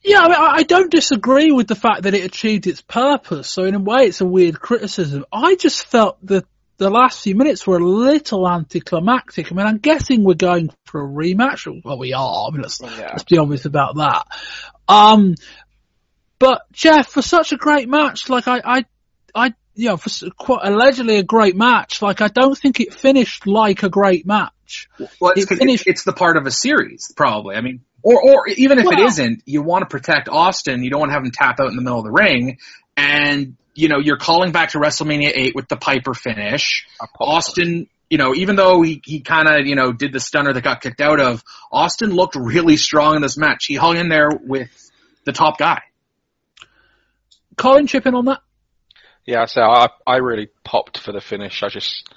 Yeah, 0.02 0.20
I, 0.20 0.28
mean, 0.28 0.36
I 0.38 0.62
don't 0.62 0.90
disagree 0.90 1.50
with 1.50 1.66
the 1.66 1.74
fact 1.74 2.02
that 2.02 2.14
it 2.14 2.24
achieved 2.24 2.66
its 2.66 2.82
purpose. 2.82 3.48
So 3.48 3.64
in 3.64 3.74
a 3.74 3.80
way, 3.80 4.04
it's 4.04 4.20
a 4.20 4.26
weird 4.26 4.60
criticism. 4.60 5.24
I 5.32 5.56
just 5.56 5.86
felt 5.86 6.24
that 6.26 6.44
the 6.78 6.90
last 6.90 7.22
few 7.22 7.34
minutes 7.34 7.66
were 7.66 7.78
a 7.78 7.84
little 7.84 8.48
anticlimactic. 8.48 9.52
I 9.52 9.54
mean, 9.54 9.66
I'm 9.66 9.78
guessing 9.78 10.24
we're 10.24 10.34
going 10.34 10.70
for 10.84 11.04
a 11.04 11.08
rematch. 11.08 11.82
Well, 11.84 11.98
we 11.98 12.12
are. 12.12 12.48
I 12.48 12.50
mean, 12.50 12.62
let's, 12.62 12.80
yeah. 12.80 13.10
let's 13.12 13.24
be 13.24 13.38
honest 13.38 13.66
about 13.66 13.96
that. 13.96 14.26
Um, 14.88 15.34
but 16.38 16.62
Jeff, 16.72 17.08
for 17.08 17.22
such 17.22 17.52
a 17.52 17.56
great 17.56 17.88
match, 17.88 18.28
like 18.28 18.48
I, 18.48 18.60
I, 18.64 18.84
I, 19.34 19.54
you 19.74 19.88
know, 19.88 19.96
for 19.96 20.10
quite 20.30 20.60
allegedly 20.64 21.16
a 21.16 21.22
great 21.22 21.56
match, 21.56 22.02
like 22.02 22.20
I 22.20 22.28
don't 22.28 22.58
think 22.58 22.80
it 22.80 22.92
finished 22.92 23.46
like 23.46 23.84
a 23.84 23.88
great 23.88 24.26
match. 24.26 24.88
Well, 25.20 25.32
it's, 25.36 25.50
it 25.50 25.58
finished, 25.58 25.86
it's 25.86 26.04
the 26.04 26.12
part 26.12 26.36
of 26.36 26.46
a 26.46 26.50
series, 26.50 27.12
probably. 27.16 27.54
I 27.54 27.60
mean, 27.60 27.82
or, 28.02 28.20
or 28.20 28.48
even 28.48 28.78
if 28.78 28.86
well, 28.86 28.98
it 28.98 29.06
isn't, 29.06 29.42
you 29.46 29.62
want 29.62 29.82
to 29.82 29.86
protect 29.86 30.28
Austin. 30.28 30.82
You 30.82 30.90
don't 30.90 31.00
want 31.00 31.10
to 31.10 31.14
have 31.14 31.24
him 31.24 31.30
tap 31.30 31.60
out 31.60 31.68
in 31.68 31.76
the 31.76 31.82
middle 31.82 32.00
of 32.00 32.04
the 32.04 32.10
ring. 32.10 32.58
And, 32.96 33.56
you 33.74 33.88
know, 33.88 33.98
you're 33.98 34.16
calling 34.16 34.52
back 34.52 34.70
to 34.70 34.78
WrestleMania 34.78 35.32
8 35.34 35.54
with 35.54 35.68
the 35.68 35.76
Piper 35.76 36.14
finish. 36.14 36.86
Austin, 37.18 37.88
you 38.10 38.18
know, 38.18 38.34
even 38.34 38.56
though 38.56 38.82
he, 38.82 39.00
he 39.04 39.20
kind 39.20 39.48
of, 39.48 39.66
you 39.66 39.74
know, 39.74 39.92
did 39.92 40.12
the 40.12 40.20
stunner 40.20 40.52
that 40.52 40.62
got 40.62 40.82
kicked 40.82 41.00
out 41.00 41.20
of, 41.20 41.42
Austin 41.70 42.10
looked 42.10 42.36
really 42.36 42.76
strong 42.76 43.16
in 43.16 43.22
this 43.22 43.38
match. 43.38 43.64
He 43.66 43.74
hung 43.74 43.96
in 43.96 44.08
there 44.08 44.30
with 44.30 44.70
the 45.24 45.32
top 45.32 45.58
guy. 45.58 45.80
Colin, 47.56 47.86
chip 47.86 48.06
in 48.06 48.14
on 48.14 48.26
that? 48.26 48.40
Yeah, 49.24 49.46
so 49.46 49.62
I, 49.62 49.88
I 50.06 50.16
really 50.16 50.48
popped 50.64 50.98
for 50.98 51.12
the 51.12 51.20
finish. 51.20 51.62
I 51.62 51.68
just, 51.68 52.12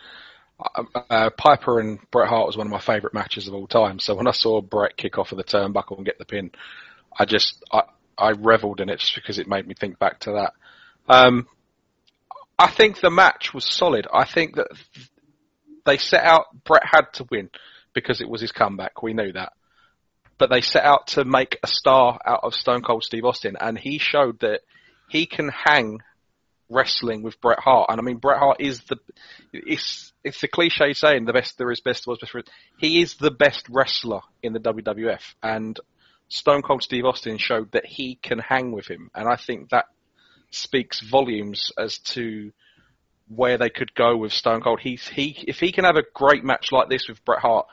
uh, 1.10 1.30
Piper 1.38 1.80
and 1.80 2.00
Bret 2.12 2.30
Hart 2.30 2.48
was 2.48 2.58
one 2.58 2.68
of 2.68 2.72
my 2.72 2.80
favourite 2.80 3.14
matches 3.14 3.48
of 3.48 3.54
all 3.54 3.68
time. 3.68 4.00
So 4.00 4.16
when 4.16 4.28
I 4.28 4.32
saw 4.32 4.62
Bret 4.62 4.98
kick 4.98 5.18
off 5.18 5.32
of 5.32 5.38
the 5.38 5.44
turnbuckle 5.44 5.98
and 5.98 6.06
get 6.06 6.18
the 6.18 6.26
pin, 6.26 6.52
I 7.18 7.26
just 7.26 7.64
I, 7.72 7.84
I 8.18 8.32
revelled 8.32 8.82
in 8.82 8.90
it 8.90 9.00
just 9.00 9.16
because 9.16 9.38
it 9.40 9.48
made 9.48 9.68
me 9.68 9.74
think 9.74 10.00
back 10.00 10.20
to 10.22 10.34
that. 10.34 10.54
Um, 11.08 11.48
I 12.58 12.68
think 12.68 13.00
the 13.00 13.12
match 13.12 13.54
was 13.54 13.66
solid. 13.66 14.08
I 14.12 14.26
think 14.26 14.56
that 14.56 14.68
they 15.86 15.98
set 15.98 16.24
out 16.24 16.46
Bret 16.64 16.84
had 16.86 17.14
to 17.14 17.26
win 17.30 17.50
because 17.94 18.22
it 18.22 18.30
was 18.30 18.42
his 18.42 18.52
comeback. 18.52 19.04
We 19.04 19.14
knew 19.14 19.32
that. 19.34 19.54
But 20.38 20.50
they 20.50 20.62
set 20.62 20.84
out 20.84 21.08
to 21.08 21.24
make 21.24 21.58
a 21.64 21.68
star 21.68 22.20
out 22.26 22.42
of 22.44 22.56
Stone 22.56 22.82
Cold 22.82 23.04
Steve 23.04 23.24
Austin, 23.24 23.56
and 23.60 23.78
he 23.78 24.00
showed 24.00 24.40
that 24.40 24.62
he 25.10 25.26
can 25.26 25.50
hang 25.50 26.00
wrestling 26.70 27.22
with 27.22 27.40
Bret 27.40 27.60
Hart. 27.60 27.90
And 27.90 28.00
I 28.00 28.04
mean, 28.04 28.18
Bret 28.18 28.40
Hart 28.40 28.58
is 28.60 28.82
the 28.82 28.98
it's 29.54 30.12
it's 30.24 30.42
the 30.42 30.48
cliche 30.48 30.94
saying 30.94 31.26
the 31.26 31.34
best 31.34 31.58
there 31.58 31.72
is, 31.72 31.80
best 31.80 32.08
was 32.08 32.20
best. 32.20 32.50
He 32.78 33.02
is 33.02 33.16
the 33.16 33.32
best 33.32 33.68
wrestler 33.70 34.22
in 34.44 34.54
the 34.54 34.60
WWF, 34.60 35.22
and 35.42 35.80
Stone 36.28 36.64
Cold 36.64 36.84
Steve 36.84 37.06
Austin 37.06 37.38
showed 37.38 37.72
that 37.72 37.86
he 37.86 38.16
can 38.16 38.40
hang 38.40 38.72
with 38.72 38.88
him, 38.88 39.10
and 39.14 39.28
I 39.30 39.36
think 39.36 39.70
that 39.70 39.86
speaks 40.56 41.02
volumes 41.02 41.72
as 41.78 42.00
to 42.00 42.52
where 43.28 43.58
they 43.58 43.70
could 43.70 43.94
go 43.94 44.16
with 44.16 44.32
Stone 44.32 44.62
Cold. 44.62 44.80
He's 44.80 45.08
he 45.08 45.44
if 45.48 45.60
he 45.60 45.72
can 45.72 45.84
have 45.84 45.98
a 45.98 46.04
great 46.14 46.44
match 46.44 46.72
like 46.72 46.90
this 46.90 47.08
with 47.08 47.24
Bret 47.26 47.40
Hart, 47.42 47.68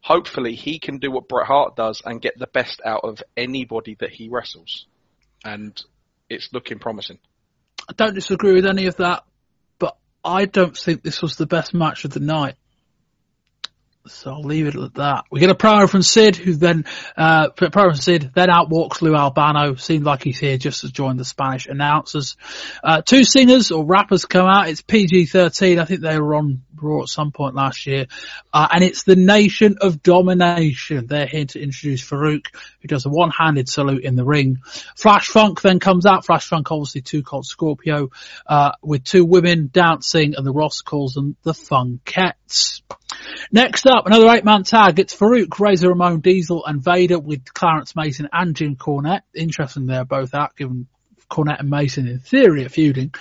hopefully 0.00 0.54
he 0.54 0.78
can 0.78 0.98
do 0.98 1.10
what 1.10 1.28
Bret 1.28 1.46
Hart 1.46 1.76
does 1.76 2.02
and 2.04 2.20
get 2.20 2.38
the 2.38 2.46
best 2.46 2.80
out 2.84 3.00
of 3.04 3.22
anybody 3.36 3.96
that 4.00 4.10
he 4.10 4.28
wrestles. 4.28 4.86
And 5.44 5.80
it's 6.28 6.50
looking 6.52 6.78
promising. 6.78 7.18
I 7.88 7.92
don't 7.94 8.14
disagree 8.14 8.54
with 8.54 8.66
any 8.66 8.86
of 8.86 8.96
that, 8.96 9.24
but 9.78 9.96
I 10.24 10.46
don't 10.46 10.76
think 10.76 11.02
this 11.02 11.20
was 11.20 11.36
the 11.36 11.46
best 11.46 11.74
match 11.74 12.04
of 12.04 12.12
the 12.12 12.20
night. 12.20 12.54
So 14.06 14.32
I'll 14.32 14.42
leave 14.42 14.66
it 14.66 14.74
at 14.74 14.94
that. 14.94 15.24
We 15.30 15.40
get 15.40 15.48
a 15.48 15.54
promo 15.54 15.88
from 15.88 16.02
Sid, 16.02 16.36
who 16.36 16.54
then, 16.54 16.84
uh, 17.16 17.48
from 17.56 17.94
Sid, 17.94 18.32
then 18.34 18.50
out 18.50 18.68
walks 18.68 19.00
Lou 19.00 19.14
Albano. 19.14 19.76
Seemed 19.76 20.04
like 20.04 20.22
he's 20.22 20.38
here 20.38 20.58
just 20.58 20.82
to 20.82 20.92
join 20.92 21.16
the 21.16 21.24
Spanish 21.24 21.66
announcers. 21.66 22.36
Uh, 22.82 23.00
two 23.00 23.24
singers 23.24 23.70
or 23.70 23.86
rappers 23.86 24.26
come 24.26 24.46
out. 24.46 24.68
It's 24.68 24.82
PG-13. 24.82 25.80
I 25.80 25.86
think 25.86 26.02
they 26.02 26.20
were 26.20 26.34
on 26.34 26.64
Raw 26.76 27.00
at 27.00 27.08
some 27.08 27.32
point 27.32 27.54
last 27.54 27.86
year. 27.86 28.06
Uh, 28.52 28.68
and 28.72 28.84
it's 28.84 29.04
the 29.04 29.16
Nation 29.16 29.76
of 29.80 30.02
Domination. 30.02 31.06
They're 31.06 31.26
here 31.26 31.46
to 31.46 31.62
introduce 31.62 32.06
Faarooq, 32.06 32.44
who 32.82 32.88
does 32.88 33.06
a 33.06 33.10
one-handed 33.10 33.70
salute 33.70 34.04
in 34.04 34.16
the 34.16 34.24
ring. 34.24 34.58
Flash 34.96 35.28
Funk 35.28 35.62
then 35.62 35.80
comes 35.80 36.04
out. 36.04 36.26
Flash 36.26 36.46
Funk 36.46 36.70
obviously 36.70 37.00
two 37.00 37.22
Cold 37.22 37.46
Scorpio, 37.46 38.10
uh, 38.46 38.72
with 38.82 39.04
two 39.04 39.24
women 39.24 39.70
dancing 39.72 40.34
and 40.36 40.46
the 40.46 40.52
Ross 40.52 40.82
calls 40.82 41.14
them 41.14 41.36
the 41.42 41.52
Funkettes. 41.52 42.82
Next 43.50 43.86
up, 43.86 43.93
another 44.02 44.28
eight-man 44.30 44.64
tag. 44.64 44.98
It's 44.98 45.14
Faarooq, 45.14 45.58
Razor 45.58 45.88
Ramon, 45.88 46.20
Diesel, 46.20 46.64
and 46.66 46.82
Vader 46.82 47.18
with 47.18 47.52
Clarence 47.54 47.94
Mason 47.94 48.28
and 48.32 48.56
Jim 48.56 48.76
Cornette. 48.76 49.22
Interesting, 49.34 49.86
they're 49.86 50.04
both 50.04 50.34
out, 50.34 50.56
given 50.56 50.88
Cornette 51.30 51.60
and 51.60 51.70
Mason 51.70 52.06
in 52.06 52.18
theory 52.18 52.64
are 52.64 52.68
feuding. 52.68 53.14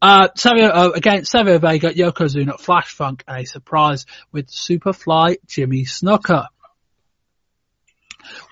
Uh, 0.00 0.28
Savio, 0.34 0.66
uh, 0.68 0.90
against 0.94 1.30
Savio 1.30 1.58
Vega, 1.58 1.92
Yokozuna, 1.92 2.58
Flash 2.58 2.94
Funk, 2.94 3.22
and 3.28 3.42
a 3.42 3.46
surprise 3.46 4.06
with 4.32 4.48
Superfly 4.48 5.36
Jimmy 5.46 5.84
Snuka. 5.84 6.48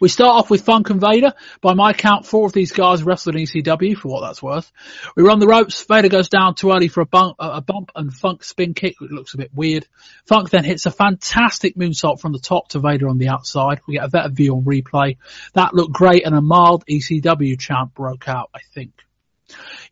We 0.01 0.09
start 0.09 0.39
off 0.39 0.51
with 0.51 0.65
Funk 0.65 0.91
and 0.91 1.01
Vader. 1.01 1.33
By 1.61 1.75
my 1.75 1.93
count, 1.93 2.27
four 2.27 2.47
of 2.47 2.53
these 2.53 2.73
guys 2.73 3.03
wrestled 3.03 3.37
in 3.37 3.43
ECW 3.43 3.97
for 3.97 4.09
what 4.09 4.21
that's 4.21 4.43
worth. 4.43 4.71
We 5.17 5.23
run 5.23 5.39
the 5.39 5.47
ropes. 5.47 5.83
Vader 5.85 6.09
goes 6.09 6.29
down 6.29 6.55
too 6.55 6.71
early 6.71 6.89
for 6.89 7.01
a 7.01 7.07
bump, 7.07 7.37
a 7.39 7.61
bump 7.61 7.91
and 7.95 8.13
Funk 8.13 8.45
spin 8.45 8.75
kick, 8.75 9.01
which 9.01 9.11
looks 9.11 9.35
a 9.35 9.39
bit 9.39 9.51
weird. 9.55 9.87
Funk 10.27 10.51
then 10.51 10.65
hits 10.65 10.87
a 10.87 10.91
fantastic 10.91 11.77
moonsault 11.77 12.21
from 12.21 12.33
the 12.33 12.39
top 12.39 12.69
to 12.69 12.81
Vader 12.81 13.09
on 13.09 13.19
the 13.19 13.29
outside. 13.29 13.81
We 13.87 13.95
get 13.95 14.05
a 14.05 14.11
better 14.11 14.31
view 14.31 14.57
on 14.57 14.65
replay. 14.65 15.17
That 15.55 15.75
looked 15.75 15.93
great 15.93 16.27
and 16.27 16.35
a 16.35 16.41
mild 16.41 16.85
ECW 16.87 17.59
chant 17.59 17.95
broke 17.95 18.29
out, 18.29 18.51
I 18.55 18.61
think. 18.75 18.93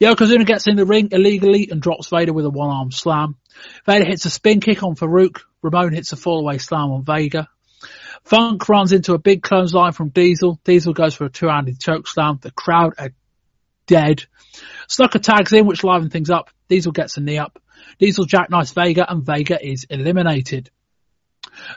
Yokozuna 0.00 0.46
gets 0.46 0.66
in 0.66 0.76
the 0.76 0.86
ring 0.86 1.08
illegally 1.12 1.68
and 1.70 1.82
drops 1.82 2.08
Vader 2.08 2.32
with 2.32 2.46
a 2.46 2.50
one-arm 2.50 2.90
slam. 2.90 3.36
Vader 3.86 4.06
hits 4.06 4.24
a 4.24 4.30
spin 4.30 4.60
kick 4.60 4.82
on 4.82 4.94
Faarooq. 4.94 5.40
Ramon 5.62 5.92
hits 5.92 6.12
a 6.12 6.16
fallaway 6.16 6.60
slam 6.60 6.90
on 6.90 7.04
Vega. 7.04 7.48
Funk 8.24 8.68
runs 8.68 8.92
into 8.92 9.14
a 9.14 9.18
big 9.18 9.42
clothesline 9.42 9.92
from 9.92 10.10
Diesel. 10.10 10.60
Diesel 10.64 10.92
goes 10.92 11.14
for 11.14 11.24
a 11.24 11.30
two-handed 11.30 11.80
choke 11.80 12.06
slam. 12.06 12.38
The 12.40 12.50
crowd 12.50 12.94
are 12.98 13.12
dead. 13.86 14.24
Snuka 14.88 15.20
tags 15.20 15.52
in, 15.52 15.66
which 15.66 15.84
livens 15.84 16.12
things 16.12 16.30
up. 16.30 16.50
Diesel 16.68 16.92
gets 16.92 17.16
a 17.16 17.20
knee 17.20 17.38
up. 17.38 17.58
Diesel 17.98 18.26
jackknives 18.26 18.72
Vega, 18.72 19.10
and 19.10 19.24
Vega 19.24 19.58
is 19.60 19.86
eliminated. 19.88 20.70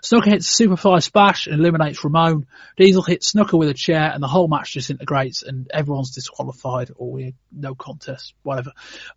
Snuka 0.01 0.25
hits 0.27 0.59
a 0.59 0.63
Superfly 0.63 1.01
splash 1.01 1.47
and 1.47 1.59
eliminates 1.59 2.03
Ramon. 2.03 2.45
Diesel 2.77 3.01
hits 3.01 3.33
Snuka 3.33 3.57
with 3.57 3.69
a 3.69 3.73
chair, 3.73 4.11
and 4.13 4.21
the 4.21 4.27
whole 4.27 4.47
match 4.47 4.73
disintegrates, 4.73 5.43
and 5.43 5.69
everyone's 5.73 6.11
disqualified, 6.11 6.91
or 6.95 7.11
we 7.11 7.35
no 7.51 7.75
contest, 7.75 8.33
whatever. 8.43 8.71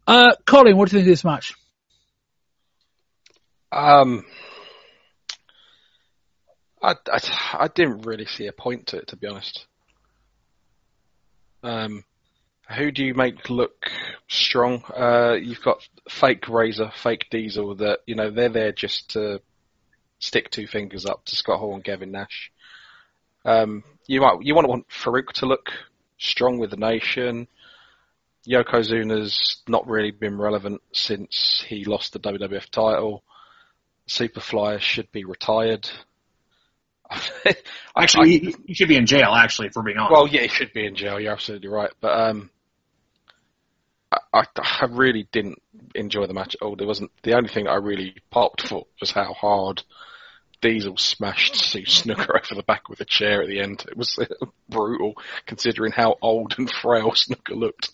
Uh, 0.06 0.34
Colin, 0.44 0.76
what 0.76 0.88
do 0.88 0.96
you 0.96 1.02
think 1.02 1.08
of 1.08 1.12
this 1.12 1.24
match? 1.24 1.54
Um, 3.72 4.24
I, 6.82 6.94
I, 7.10 7.18
I 7.54 7.68
didn't 7.68 8.02
really 8.02 8.26
see 8.26 8.46
a 8.46 8.52
point 8.52 8.88
to 8.88 8.98
it, 8.98 9.08
to 9.08 9.16
be 9.16 9.26
honest. 9.26 9.66
Um, 11.62 12.04
who 12.76 12.90
do 12.90 13.04
you 13.04 13.14
make 13.14 13.48
look 13.48 13.90
strong? 14.28 14.82
Uh, 14.94 15.34
you've 15.40 15.62
got 15.62 15.86
fake 16.08 16.48
Razor, 16.48 16.90
fake 17.02 17.26
Diesel 17.30 17.76
that, 17.76 18.00
you 18.06 18.14
know, 18.14 18.30
they're 18.30 18.48
there 18.48 18.72
just 18.72 19.10
to 19.10 19.40
stick 20.18 20.50
two 20.50 20.66
fingers 20.66 21.06
up 21.06 21.24
to 21.26 21.36
Scott 21.36 21.60
Hall 21.60 21.74
and 21.74 21.84
Kevin 21.84 22.12
Nash. 22.12 22.50
Um, 23.44 23.84
you 24.06 24.20
might, 24.20 24.42
you 24.42 24.54
want 24.54 24.66
to 24.66 24.70
want 24.70 24.88
Faarooq 24.88 25.28
to 25.34 25.46
look 25.46 25.70
strong 26.18 26.58
with 26.58 26.70
the 26.70 26.76
nation. 26.76 27.46
Yokozuna's 28.46 29.62
not 29.68 29.86
really 29.88 30.12
been 30.12 30.38
relevant 30.38 30.80
since 30.92 31.64
he 31.66 31.84
lost 31.84 32.12
the 32.12 32.20
WWF 32.20 32.70
title. 32.70 33.22
Superfly 34.08 34.80
should 34.80 35.10
be 35.10 35.24
retired. 35.24 35.88
actually, 37.96 38.38
he, 38.38 38.54
he, 38.66 38.74
should 38.74 38.88
be 38.88 38.96
in 38.96 39.06
jail. 39.06 39.32
Actually, 39.34 39.70
for 39.70 39.82
being 39.82 39.98
honest. 39.98 40.12
Well, 40.12 40.26
yeah, 40.26 40.42
he 40.42 40.48
should 40.48 40.72
be 40.72 40.86
in 40.86 40.96
jail. 40.96 41.20
You're 41.20 41.32
absolutely 41.32 41.68
right. 41.68 41.90
But 42.00 42.18
um, 42.18 42.50
I, 44.12 44.18
I, 44.32 44.44
I 44.56 44.84
really 44.86 45.28
didn't 45.32 45.62
enjoy 45.94 46.26
the 46.26 46.34
match 46.34 46.54
at 46.54 46.62
all. 46.62 46.76
There 46.76 46.86
wasn't 46.86 47.10
the 47.22 47.34
only 47.34 47.48
thing 47.48 47.68
I 47.68 47.76
really 47.76 48.16
popped 48.30 48.68
for 48.68 48.86
was 49.00 49.10
how 49.10 49.32
hard 49.32 49.82
Diesel 50.60 50.96
smashed 50.96 51.56
Sue 51.56 51.84
Snuka 51.84 52.28
over 52.34 52.54
the 52.54 52.64
back 52.66 52.88
with 52.88 53.00
a 53.00 53.04
chair 53.04 53.42
at 53.42 53.48
the 53.48 53.60
end. 53.60 53.84
It 53.88 53.96
was 53.96 54.18
brutal, 54.68 55.14
considering 55.46 55.92
how 55.92 56.16
old 56.22 56.54
and 56.58 56.70
frail 56.70 57.12
Snuka 57.12 57.56
looked. 57.56 57.90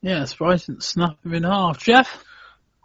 Yeah, 0.00 0.24
surprising 0.26 0.80
snap 0.80 1.24
him 1.24 1.34
in 1.34 1.44
half. 1.44 1.82
Jeff. 1.82 2.24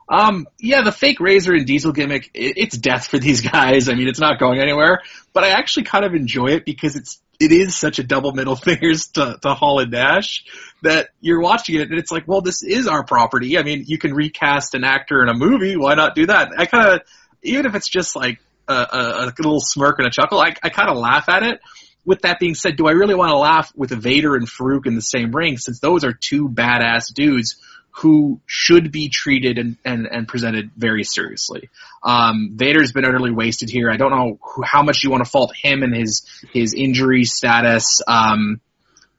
Um, 0.10 0.48
yeah, 0.58 0.82
the 0.82 0.92
fake 0.92 1.20
Razor 1.20 1.54
and 1.54 1.68
Diesel 1.68 1.92
gimmick, 1.92 2.32
it, 2.34 2.56
it's 2.58 2.78
death 2.78 3.08
for 3.08 3.20
these 3.20 3.42
guys. 3.52 3.90
I 3.90 3.94
mean, 3.94 4.08
it's 4.08 4.20
not 4.20 4.40
going 4.40 4.60
anywhere, 4.60 5.02
but 5.34 5.44
I 5.44 5.50
actually 5.50 5.84
kind 5.84 6.04
of 6.04 6.16
enjoy 6.16 6.48
it 6.48 6.66
because 6.66 6.96
it's, 6.96 7.22
it 7.40 7.52
is 7.52 7.76
such 7.76 8.00
a 8.00 8.04
double 8.04 8.34
middle 8.34 8.56
fingers 8.58 9.08
to, 9.10 9.38
to 9.42 9.54
Hall 9.54 9.80
and 9.80 9.92
Nash 9.92 10.44
that 10.82 11.10
you're 11.22 11.42
watching 11.42 11.76
it 11.76 11.90
and 11.90 12.00
it's 12.00 12.12
like, 12.12 12.28
well, 12.28 12.42
this 12.42 12.64
is 12.64 12.88
our 12.88 13.04
property. 13.06 13.58
I 13.58 13.64
mean, 13.64 13.84
you 13.86 14.00
can 14.00 14.14
recast 14.14 14.74
an 14.74 14.84
actor 14.84 15.22
in 15.22 15.30
a 15.30 15.34
movie. 15.34 15.78
Why 15.78 15.94
not 15.94 16.16
do 16.16 16.26
that? 16.26 16.52
I 16.58 16.66
kind 16.66 16.90
of, 16.90 17.02
even 17.44 17.68
if 17.68 17.76
it's 17.76 17.88
just 17.88 18.16
like 18.16 18.40
a, 18.68 18.74
a, 18.74 19.26
a 19.26 19.34
little 19.38 19.60
smirk 19.60 20.00
and 20.00 20.08
a 20.08 20.12
chuckle, 20.12 20.40
I, 20.40 20.56
I 20.64 20.70
kind 20.70 20.90
of 20.90 20.98
laugh 20.98 21.30
at 21.30 21.44
it. 21.44 21.62
With 22.06 22.22
that 22.22 22.40
being 22.40 22.56
said, 22.56 22.78
do 22.78 22.88
I 22.88 22.92
really 22.92 23.14
want 23.14 23.30
to 23.30 23.38
laugh 23.38 23.72
with 23.76 23.92
Vader 23.92 24.36
and 24.36 24.48
Faarooq 24.48 24.88
in 24.88 24.96
the 24.96 25.02
same 25.02 25.32
ring 25.32 25.58
since 25.58 25.80
those 25.80 26.04
are 26.04 26.14
two 26.14 26.50
badass 26.50 27.14
dudes 27.14 27.58
who 28.00 28.40
should 28.46 28.92
be 28.92 29.10
treated 29.10 29.58
and, 29.58 29.76
and, 29.84 30.08
and 30.10 30.28
presented 30.28 30.72
very 30.78 31.04
seriously. 31.04 31.70
Um, 32.02 32.52
Vader's 32.54 32.94
been 32.94 33.04
utterly 33.04 33.32
wasted 33.32 33.70
here. 33.70 33.92
I 33.92 33.98
don't 33.98 34.12
know 34.12 34.40
who, 34.42 34.62
how 34.62 34.84
much 34.84 35.04
you 35.04 35.12
want 35.12 35.26
to 35.26 35.30
fault 35.30 35.52
him 35.54 35.84
and 35.84 35.94
his 35.94 36.26
his 36.54 36.74
injury 36.74 37.26
status. 37.26 38.02
Um, 38.08 38.62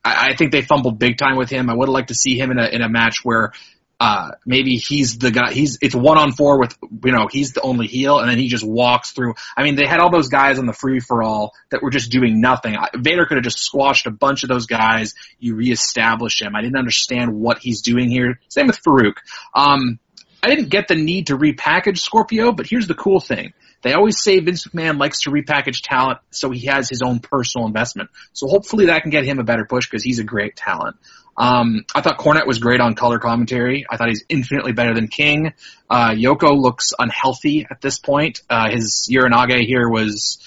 I, 0.03 0.31
I 0.31 0.37
think 0.37 0.53
they 0.53 0.63
fumbled 0.63 0.99
big 0.99 1.19
time 1.19 1.37
with 1.37 1.51
him. 1.51 1.69
I 1.69 1.75
would 1.75 1.91
like 1.91 2.07
to 2.07 2.15
see 2.15 2.39
him 2.39 2.51
in 2.51 2.59
a 2.59 2.67
in 2.69 2.81
a 2.81 2.89
match 2.89 3.17
where 3.23 3.53
uh, 4.01 4.31
maybe 4.47 4.77
he's 4.77 5.19
the 5.19 5.31
guy, 5.31 5.53
he's, 5.53 5.79
it's 5.83 5.95
one 5.95 6.17
on 6.17 6.33
four 6.33 6.59
with, 6.59 6.75
you 7.05 7.13
know, 7.13 7.29
he's 7.31 7.53
the 7.53 7.61
only 7.61 7.87
heel 7.87 8.19
and 8.19 8.31
then 8.31 8.39
he 8.39 8.49
just 8.49 8.65
walks 8.65 9.13
through. 9.13 9.35
I 9.55 9.63
mean, 9.63 9.75
they 9.75 9.87
had 9.87 10.01
all 10.01 10.11
those 10.11 10.29
guys 10.29 10.59
on 10.59 10.65
the 10.65 10.73
free 10.73 11.01
for 11.01 11.23
all 11.23 11.53
that 11.71 11.83
were 11.83 11.91
just 11.91 12.11
doing 12.11 12.41
nothing. 12.41 12.77
Vader 12.97 13.27
could 13.27 13.37
have 13.37 13.45
just 13.45 13.59
squashed 13.59 14.07
a 14.07 14.11
bunch 14.11 14.43
of 14.43 14.49
those 14.49 14.65
guys. 14.65 15.13
You 15.39 15.55
reestablish 15.55 16.41
him. 16.41 16.57
I 16.57 16.63
didn't 16.63 16.79
understand 16.79 17.35
what 17.35 17.59
he's 17.59 17.83
doing 17.83 18.09
here. 18.11 18.41
Same 18.49 18.69
with 18.69 18.83
Faarooq. 18.83 19.17
Um, 19.55 19.99
I 20.43 20.49
didn't 20.49 20.71
get 20.71 20.89
the 20.89 20.95
need 20.95 21.27
to 21.27 21.37
repackage 21.37 21.99
Scorpio, 21.99 22.53
but 22.53 22.67
here's 22.67 22.87
the 22.87 22.95
cool 22.95 23.21
thing. 23.21 23.53
They 23.83 23.93
always 23.93 24.21
say 24.21 24.41
Vince 24.41 24.67
McMahon 24.67 24.99
likes 24.99 25.23
to 25.23 25.31
repackage 25.31 25.83
talent 25.83 26.21
so 26.31 26.51
he 26.51 26.67
has 26.67 26.89
his 26.89 27.03
own 27.03 27.19
personal 27.19 27.67
investment. 27.67 28.11
So 28.33 28.47
hopefully 28.47 28.87
that 28.87 29.03
can 29.03 29.11
get 29.11 29.25
him 29.25 29.39
a 29.39 29.45
better 29.45 29.67
push 29.67 29.89
because 29.89 30.03
he's 30.03 30.19
a 30.19 30.25
great 30.25 30.57
talent. 30.57 30.97
Um, 31.41 31.87
I 31.95 32.03
thought 32.03 32.19
Cornette 32.19 32.47
was 32.47 32.59
great 32.59 32.83
on 32.83 32.95
color 32.95 33.19
commentary. 33.19 33.87
I 33.91 33.97
thought 33.97 34.09
he's 34.09 34.25
infinitely 34.29 34.73
better 34.73 34.93
than 34.93 35.09
King. 35.09 35.55
Uh, 35.89 36.11
Yoko 36.11 36.55
looks 36.55 36.93
unhealthy 36.99 37.67
at 37.69 37.81
this 37.81 37.99
point. 37.99 38.43
Uh, 38.51 38.69
his 38.69 39.09
Uranage 39.11 39.65
here 39.65 39.89
was, 39.89 40.39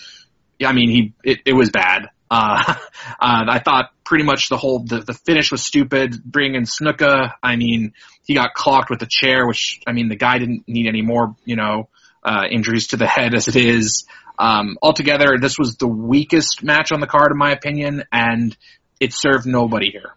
I 0.63 0.71
mean, 0.71 0.91
he, 0.91 1.13
it, 1.23 1.39
it 1.47 1.53
was 1.53 1.71
bad. 1.71 2.09
Uh, 2.29 2.61
uh, 2.67 2.75
I 3.19 3.57
thought 3.57 3.89
pretty 4.03 4.23
much 4.23 4.49
the 4.49 4.57
whole, 4.57 4.83
the, 4.83 4.99
the 4.99 5.15
finish 5.15 5.51
was 5.51 5.63
stupid. 5.63 6.23
Bringing 6.23 6.65
Snuka, 6.65 7.31
I 7.41 7.55
mean, 7.55 7.93
he 8.23 8.35
got 8.35 8.53
clocked 8.53 8.91
with 8.91 8.99
the 8.99 9.09
chair, 9.09 9.47
which, 9.47 9.81
I 9.87 9.93
mean, 9.93 10.09
the 10.09 10.15
guy 10.15 10.37
didn't 10.37 10.67
need 10.67 10.87
any 10.87 11.01
more, 11.01 11.35
you 11.43 11.55
know, 11.55 11.89
uh, 12.23 12.43
injuries 12.51 12.89
to 12.89 12.97
the 12.97 13.07
head 13.07 13.33
as 13.33 13.47
it 13.47 13.55
is. 13.55 14.05
Um, 14.37 14.77
altogether, 14.79 15.39
this 15.41 15.57
was 15.57 15.75
the 15.77 15.87
weakest 15.87 16.61
match 16.61 16.91
on 16.91 16.99
the 16.99 17.07
card, 17.07 17.31
in 17.31 17.37
my 17.39 17.51
opinion, 17.51 18.03
and 18.11 18.55
it 18.99 19.11
served 19.11 19.47
nobody 19.47 19.89
here. 19.89 20.13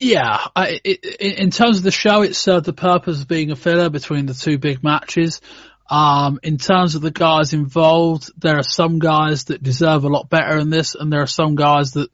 Yeah, 0.00 0.46
I, 0.56 0.80
it, 0.82 1.04
in 1.20 1.50
terms 1.50 1.76
of 1.76 1.82
the 1.82 1.90
show, 1.90 2.22
it 2.22 2.34
served 2.34 2.64
the 2.64 2.72
purpose 2.72 3.20
of 3.20 3.28
being 3.28 3.50
a 3.50 3.56
filler 3.56 3.90
between 3.90 4.26
the 4.26 4.34
two 4.34 4.56
big 4.58 4.82
matches. 4.82 5.42
Um, 5.90 6.40
in 6.42 6.56
terms 6.56 6.94
of 6.94 7.02
the 7.02 7.10
guys 7.10 7.52
involved, 7.52 8.30
there 8.38 8.56
are 8.56 8.62
some 8.62 8.98
guys 8.98 9.44
that 9.44 9.62
deserve 9.62 10.04
a 10.04 10.08
lot 10.08 10.30
better 10.30 10.56
in 10.56 10.70
this, 10.70 10.94
and 10.94 11.12
there 11.12 11.20
are 11.20 11.26
some 11.26 11.54
guys 11.54 11.92
that 11.92 12.10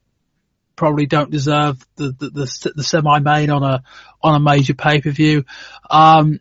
probably 0.74 1.06
don't 1.06 1.30
deserve 1.30 1.78
the 1.96 2.10
the, 2.10 2.30
the, 2.30 2.72
the 2.74 2.82
semi 2.82 3.20
main 3.20 3.50
on 3.50 3.62
a 3.62 3.82
on 4.22 4.34
a 4.34 4.40
major 4.40 4.74
pay 4.74 5.00
per 5.00 5.10
view. 5.10 5.44
Um, 5.88 6.40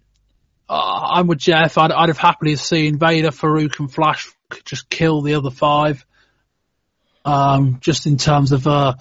I'm 0.67 1.27
with 1.27 1.37
Jeff. 1.37 1.77
I'd, 1.77 1.91
I'd 1.91 2.09
have 2.09 2.17
happily 2.17 2.55
seen 2.55 2.97
Vader, 2.97 3.29
Faarooq, 3.29 3.79
and 3.79 3.93
Flash 3.93 4.31
just 4.63 4.89
kill 4.89 5.21
the 5.21 5.35
other 5.35 5.51
five. 5.51 6.05
Um, 7.23 7.79
just 7.81 8.05
in 8.05 8.17
terms 8.17 8.51
of, 8.51 8.67
uh, 8.67 8.95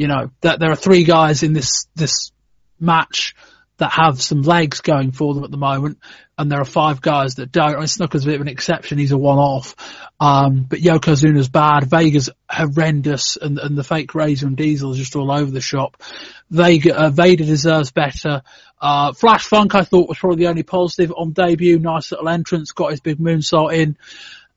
you 0.00 0.08
know, 0.08 0.30
that 0.40 0.58
there 0.58 0.72
are 0.72 0.76
three 0.76 1.04
guys 1.04 1.42
in 1.42 1.52
this 1.52 1.86
this 1.94 2.32
match 2.78 3.34
that 3.76 3.92
have 3.92 4.22
some 4.22 4.40
legs 4.40 4.80
going 4.80 5.12
for 5.12 5.34
them 5.34 5.44
at 5.44 5.50
the 5.50 5.58
moment, 5.58 5.98
and 6.38 6.50
there 6.50 6.58
are 6.58 6.64
five 6.64 7.02
guys 7.02 7.34
that 7.34 7.52
don't. 7.52 7.74
I 7.74 7.80
mean, 7.80 7.86
Snuka's 7.86 8.24
a 8.24 8.28
bit 8.28 8.36
of 8.36 8.40
an 8.40 8.48
exception; 8.48 8.96
he's 8.96 9.12
a 9.12 9.18
one-off. 9.18 9.76
Um, 10.18 10.64
but 10.66 10.78
Yokozuna's 10.78 11.50
bad, 11.50 11.90
Vega's 11.90 12.30
horrendous, 12.48 13.36
and, 13.36 13.58
and 13.58 13.76
the 13.76 13.84
fake 13.84 14.14
Razor 14.14 14.46
and 14.46 14.56
Diesel 14.56 14.92
is 14.92 14.96
just 14.96 15.16
all 15.16 15.30
over 15.30 15.50
the 15.50 15.60
shop. 15.60 16.02
Vega, 16.48 16.96
uh, 16.98 17.10
Vader 17.10 17.44
deserves 17.44 17.90
better. 17.90 18.42
Uh, 18.80 19.12
Flash 19.12 19.44
Funk, 19.44 19.74
I 19.74 19.82
thought 19.82 20.08
was 20.08 20.18
probably 20.18 20.38
the 20.38 20.48
only 20.48 20.62
positive 20.62 21.12
on 21.14 21.32
debut. 21.32 21.78
Nice 21.78 22.10
little 22.10 22.30
entrance, 22.30 22.72
got 22.72 22.92
his 22.92 23.00
big 23.00 23.18
moonsault 23.18 23.74
in. 23.74 23.98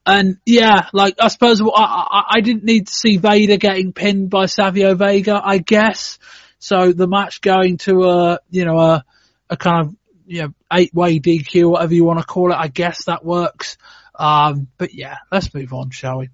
And 0.06 0.38
yeah, 0.44 0.88
like 0.92 1.16
I 1.18 1.28
suppose 1.28 1.60
I, 1.60 1.66
I, 1.66 2.22
I 2.36 2.40
didn't 2.40 2.64
need 2.64 2.88
to 2.88 2.94
see 2.94 3.16
Vader 3.16 3.56
getting 3.56 3.92
pinned 3.92 4.30
by 4.30 4.46
Savio 4.46 4.94
Vega, 4.94 5.40
I 5.42 5.58
guess. 5.58 6.18
So 6.58 6.92
the 6.92 7.06
match 7.06 7.40
going 7.40 7.78
to 7.78 8.04
a, 8.04 8.38
you 8.50 8.64
know, 8.64 8.78
a, 8.78 9.04
a 9.50 9.56
kind 9.56 9.86
of, 9.86 9.96
you 10.26 10.42
know, 10.42 10.54
eight 10.72 10.94
way 10.94 11.20
DQ, 11.20 11.70
whatever 11.70 11.94
you 11.94 12.04
want 12.04 12.20
to 12.20 12.24
call 12.24 12.52
it, 12.52 12.56
I 12.56 12.68
guess 12.68 13.04
that 13.04 13.24
works. 13.24 13.76
Um, 14.14 14.68
but 14.78 14.94
yeah, 14.94 15.16
let's 15.32 15.52
move 15.52 15.72
on, 15.72 15.90
shall 15.90 16.18
we? 16.18 16.28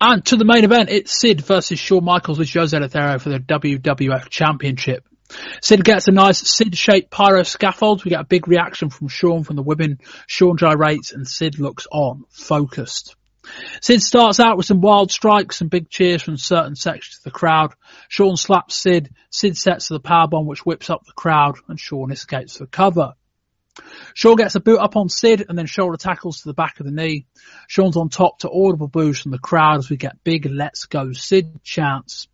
And 0.00 0.24
to 0.26 0.36
the 0.36 0.44
main 0.44 0.64
event, 0.64 0.90
it's 0.90 1.18
Sid 1.18 1.40
versus 1.42 1.78
Shawn 1.78 2.04
Michaels 2.04 2.38
with 2.38 2.52
Jose 2.52 2.78
Lothario 2.78 3.18
for 3.18 3.30
the 3.30 3.38
WWF 3.38 4.28
Championship. 4.28 5.06
Sid 5.62 5.84
gets 5.84 6.08
a 6.08 6.12
nice 6.12 6.46
Sid-shaped 6.46 7.10
pyro 7.10 7.42
scaffold. 7.42 8.04
We 8.04 8.10
get 8.10 8.20
a 8.20 8.24
big 8.24 8.46
reaction 8.46 8.90
from 8.90 9.08
Shawn 9.08 9.44
from 9.44 9.56
the 9.56 9.62
women. 9.62 9.98
Shawn 10.26 10.56
gyrates 10.56 11.12
and 11.12 11.26
Sid 11.26 11.58
looks 11.58 11.86
on, 11.90 12.24
focused. 12.30 13.16
Sid 13.80 14.02
starts 14.02 14.40
out 14.40 14.56
with 14.56 14.66
some 14.66 14.80
wild 14.80 15.10
strikes 15.10 15.60
and 15.60 15.70
big 15.70 15.90
cheers 15.90 16.22
from 16.22 16.36
certain 16.36 16.76
sections 16.76 17.18
of 17.18 17.24
the 17.24 17.30
crowd. 17.30 17.74
Shawn 18.08 18.36
slaps 18.36 18.76
Sid. 18.76 19.10
Sid 19.30 19.56
sets 19.56 19.88
the 19.88 20.00
powerbomb 20.00 20.46
which 20.46 20.64
whips 20.64 20.90
up 20.90 21.04
the 21.04 21.12
crowd 21.12 21.56
and 21.68 21.78
Shawn 21.78 22.10
escapes 22.10 22.56
for 22.56 22.66
cover. 22.66 23.14
Shawn 24.14 24.36
gets 24.36 24.54
a 24.54 24.60
boot 24.60 24.78
up 24.78 24.96
on 24.96 25.08
Sid 25.08 25.46
and 25.48 25.58
then 25.58 25.66
shoulder 25.66 25.96
tackles 25.96 26.40
to 26.40 26.48
the 26.48 26.54
back 26.54 26.80
of 26.80 26.86
the 26.86 26.92
knee. 26.92 27.26
Shawn's 27.66 27.96
on 27.96 28.08
top 28.08 28.38
to 28.40 28.50
audible 28.50 28.88
boos 28.88 29.20
from 29.20 29.32
the 29.32 29.38
crowd 29.38 29.78
as 29.78 29.90
we 29.90 29.96
get 29.96 30.22
big 30.22 30.46
let's 30.46 30.86
go 30.86 31.12
Sid 31.12 31.62
chants. 31.64 32.28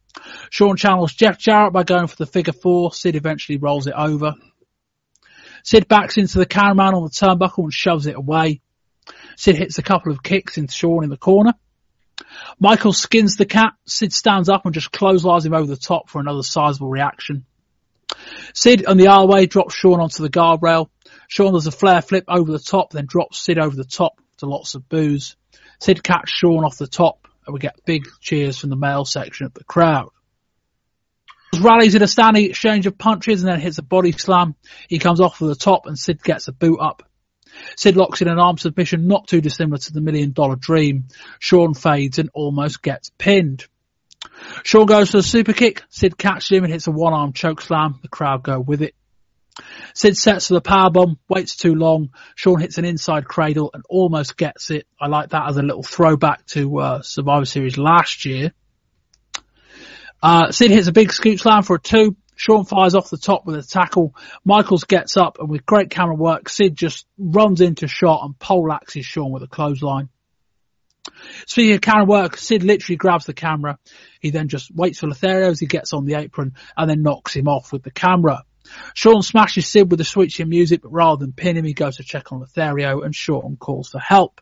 Shawn 0.51 0.77
channels 0.77 1.15
Jeff 1.15 1.39
Jarrett 1.39 1.73
by 1.73 1.85
going 1.85 2.07
for 2.07 2.17
the 2.17 2.27
figure 2.27 2.53
four. 2.53 2.93
Sid 2.93 3.17
eventually 3.17 3.59
rolls 3.59 3.87
it 3.87 3.95
over. 3.97 4.35
Sid 5.63 5.89
backs 5.89 6.17
into 6.17 6.39
the 6.39 6.47
cameraman 6.47 6.95
on 6.95 7.05
the 7.05 7.11
turnbuckle 7.11 7.65
and 7.65 7.73
shoves 7.73 8.07
it 8.07 8.17
away. 8.17 8.61
Sid 9.37 9.57
hits 9.57 9.79
a 9.79 9.83
couple 9.83 10.13
of 10.13 10.23
kicks 10.23 10.59
into 10.59 10.73
Shawn 10.73 11.05
in 11.05 11.11
the 11.11 11.17
corner. 11.17 11.55
Michael 12.59 12.93
skins 12.93 13.37
the 13.37 13.47
cat. 13.47 13.73
Sid 13.87 14.13
stands 14.13 14.49
up 14.49 14.65
and 14.65 14.75
just 14.75 14.93
clotheslines 14.93 15.47
him 15.47 15.55
over 15.55 15.67
the 15.67 15.77
top 15.77 16.09
for 16.09 16.21
another 16.21 16.43
sizable 16.43 16.89
reaction. 16.89 17.45
Sid 18.55 18.87
on 18.87 18.97
the 18.97 19.09
R-way 19.09 19.47
drops 19.47 19.75
Shawn 19.75 20.01
onto 20.01 20.23
the 20.23 20.31
guardrail. 20.31 20.89
Shawn 21.29 21.53
does 21.53 21.67
a 21.67 21.71
Flair 21.71 22.03
flip 22.03 22.25
over 22.29 22.51
the 22.51 22.59
top, 22.59 22.91
then 22.91 23.07
drops 23.07 23.41
Sid 23.41 23.59
over 23.59 23.75
the 23.75 23.85
top 23.85 24.21
to 24.39 24.47
lots 24.47 24.75
of 24.75 24.89
boos. 24.89 25.37
Sid 25.79 26.03
catches 26.03 26.31
Shawn 26.31 26.65
off 26.65 26.77
the 26.77 26.87
top 26.87 27.29
and 27.51 27.55
we 27.55 27.61
get 27.61 27.85
big 27.85 28.07
cheers 28.21 28.59
from 28.59 28.71
the 28.71 28.77
male 28.77 29.05
section 29.05 29.47
of 29.47 29.55
the 29.55 29.65
crowd. 29.65 30.11
Rallies 31.61 31.97
in 31.97 32.03
a 32.03 32.07
standing 32.07 32.45
exchange 32.45 32.87
of 32.87 32.97
punches 32.97 33.43
and 33.43 33.51
then 33.51 33.61
hits 33.61 33.79
a 33.79 33.83
body 33.83 34.13
slam. 34.13 34.55
He 34.89 35.01
comes 35.01 35.21
off 35.21 35.41
with 35.41 35.51
the 35.51 35.57
top 35.57 35.87
and 35.87 35.99
Sid 35.99 36.23
gets 36.23 36.47
a 36.47 36.53
boot 36.53 36.79
up. 36.81 37.03
Sid 37.77 37.97
locks 37.97 38.23
in 38.23 38.29
an 38.29 38.39
arm 38.39 38.57
submission 38.57 39.09
not 39.09 39.27
too 39.27 39.41
dissimilar 39.41 39.79
to 39.79 39.93
the 39.93 40.01
million 40.01 40.31
dollar 40.31 40.55
dream. 40.55 41.09
Shawn 41.41 41.75
fades 41.75 42.21
and 42.21 42.31
almost 42.35 42.83
gets 42.83 43.11
pinned. 43.19 43.67
Shawn 44.63 44.87
goes 44.87 45.11
for 45.11 45.17
the 45.17 45.23
super 45.25 45.53
kick. 45.53 45.83
Sid 45.89 46.17
catches 46.17 46.51
him 46.51 46.63
and 46.63 46.73
hits 46.73 46.87
a 46.87 46.93
one 46.93 47.15
arm 47.15 47.33
choke 47.33 47.61
slam. 47.61 47.99
The 48.01 48.09
crowd 48.09 48.45
go 48.45 48.61
with 48.61 48.81
it. 48.81 48.95
Sid 49.95 50.17
sets 50.17 50.49
for 50.49 50.55
the 50.55 50.61
power 50.61 50.91
bomb, 50.91 51.19
waits 51.29 51.57
too 51.57 51.75
long. 51.75 52.11
Shawn 52.35 52.61
hits 52.61 52.79
an 52.79 52.85
inside 52.85 53.25
cradle 53.25 53.71
and 53.75 53.83
almost 53.89 54.37
gets 54.37 54.71
it. 54.71 54.87
I 55.01 55.09
like 55.09 55.31
that 55.31 55.49
as 55.49 55.57
a 55.57 55.63
little 55.63 55.83
throwback 55.83 56.47
to 56.47 56.79
uh, 56.79 57.03
Survivor 57.03 57.45
Series 57.45 57.77
last 57.77 58.25
year. 58.25 58.53
Uh, 60.23 60.51
Sid 60.53 60.71
hits 60.71 60.89
a 60.89 60.93
big 60.93 61.13
scoop 61.13 61.39
slam 61.39 61.63
for 61.63 61.77
a 61.77 61.81
two. 61.81 62.17
Shawn 62.37 62.65
fires 62.65 62.95
off 62.95 63.11
the 63.11 63.19
top 63.19 63.45
with 63.45 63.57
a 63.57 63.63
tackle. 63.63 64.15
Michaels 64.45 64.85
gets 64.85 65.17
up 65.19 65.39
and 65.39 65.51
with 65.51 65.67
great 65.67 65.91
camera 65.91 66.15
work, 66.15 66.49
Sid 66.49 66.75
just 66.75 67.07
runs 67.19 67.61
into 67.61 67.87
shot 67.87 68.25
and 68.25 68.39
poleaxes 68.39 69.05
Shawn 69.05 69.31
with 69.31 69.43
a 69.43 69.47
clothesline. 69.47 70.09
Speaking 71.47 71.75
of 71.75 71.81
camera 71.81 72.07
work, 72.07 72.37
Sid 72.37 72.63
literally 72.63 72.97
grabs 72.97 73.27
the 73.27 73.35
camera. 73.35 73.79
He 74.21 74.31
then 74.31 74.49
just 74.49 74.75
waits 74.75 75.01
for 75.01 75.09
Lothario 75.09 75.51
as 75.51 75.61
he 75.61 75.67
gets 75.67 75.93
on 75.93 76.07
the 76.07 76.15
apron 76.15 76.55
and 76.77 76.89
then 76.89 77.03
knocks 77.03 77.35
him 77.35 77.49
off 77.49 77.73
with 77.73 77.83
the 77.83 77.91
camera. 77.91 78.45
Shawn 78.95 79.23
smashes 79.23 79.67
Sid 79.67 79.91
with 79.91 79.99
the 79.99 80.05
sweet 80.05 80.31
chin 80.31 80.49
music, 80.49 80.83
but 80.83 80.93
rather 80.93 81.25
than 81.25 81.33
pin 81.33 81.57
him, 81.57 81.65
he 81.65 81.75
goes 81.75 81.97
to 81.97 82.05
check 82.05 82.33
on 82.33 82.41
Lothario 82.41 83.01
and 83.01 83.15
Shawn 83.15 83.57
calls 83.59 83.91
for 83.91 83.99
help. 83.99 84.41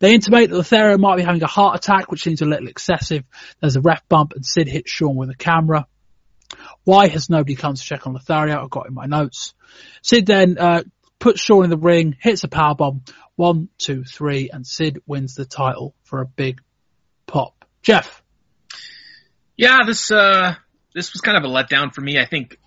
They 0.00 0.14
intimate 0.14 0.50
that 0.50 0.56
Lothario 0.56 0.96
might 0.98 1.16
be 1.16 1.22
having 1.22 1.42
a 1.42 1.46
heart 1.46 1.76
attack, 1.76 2.10
which 2.10 2.22
seems 2.22 2.40
a 2.40 2.46
little 2.46 2.68
excessive. 2.68 3.24
There's 3.60 3.76
a 3.76 3.80
ref 3.80 4.08
bump 4.08 4.32
and 4.34 4.44
Sid 4.44 4.68
hits 4.68 4.90
Shawn 4.90 5.16
with 5.16 5.30
a 5.30 5.34
camera. 5.34 5.86
Why 6.84 7.08
has 7.08 7.30
nobody 7.30 7.54
come 7.54 7.74
to 7.74 7.82
check 7.82 8.06
on 8.06 8.14
Lothario? 8.14 8.62
I've 8.62 8.70
got 8.70 8.88
in 8.88 8.94
my 8.94 9.06
notes. 9.06 9.54
Sid 10.02 10.26
then 10.26 10.58
uh, 10.58 10.82
puts 11.18 11.40
Shawn 11.40 11.64
in 11.64 11.70
the 11.70 11.76
ring, 11.76 12.16
hits 12.20 12.44
a 12.44 12.48
power 12.48 12.74
bomb. 12.74 13.02
One, 13.36 13.68
two, 13.78 14.04
three, 14.04 14.50
and 14.50 14.66
Sid 14.66 15.02
wins 15.06 15.34
the 15.34 15.46
title 15.46 15.94
for 16.04 16.20
a 16.20 16.26
big 16.26 16.60
pop. 17.26 17.64
Jeff. 17.82 18.22
Yeah, 19.56 19.80
this 19.86 20.10
uh, 20.10 20.54
this 20.94 21.12
was 21.12 21.20
kind 21.20 21.36
of 21.36 21.44
a 21.44 21.52
letdown 21.52 21.94
for 21.94 22.00
me. 22.00 22.18
I 22.18 22.26
think 22.26 22.58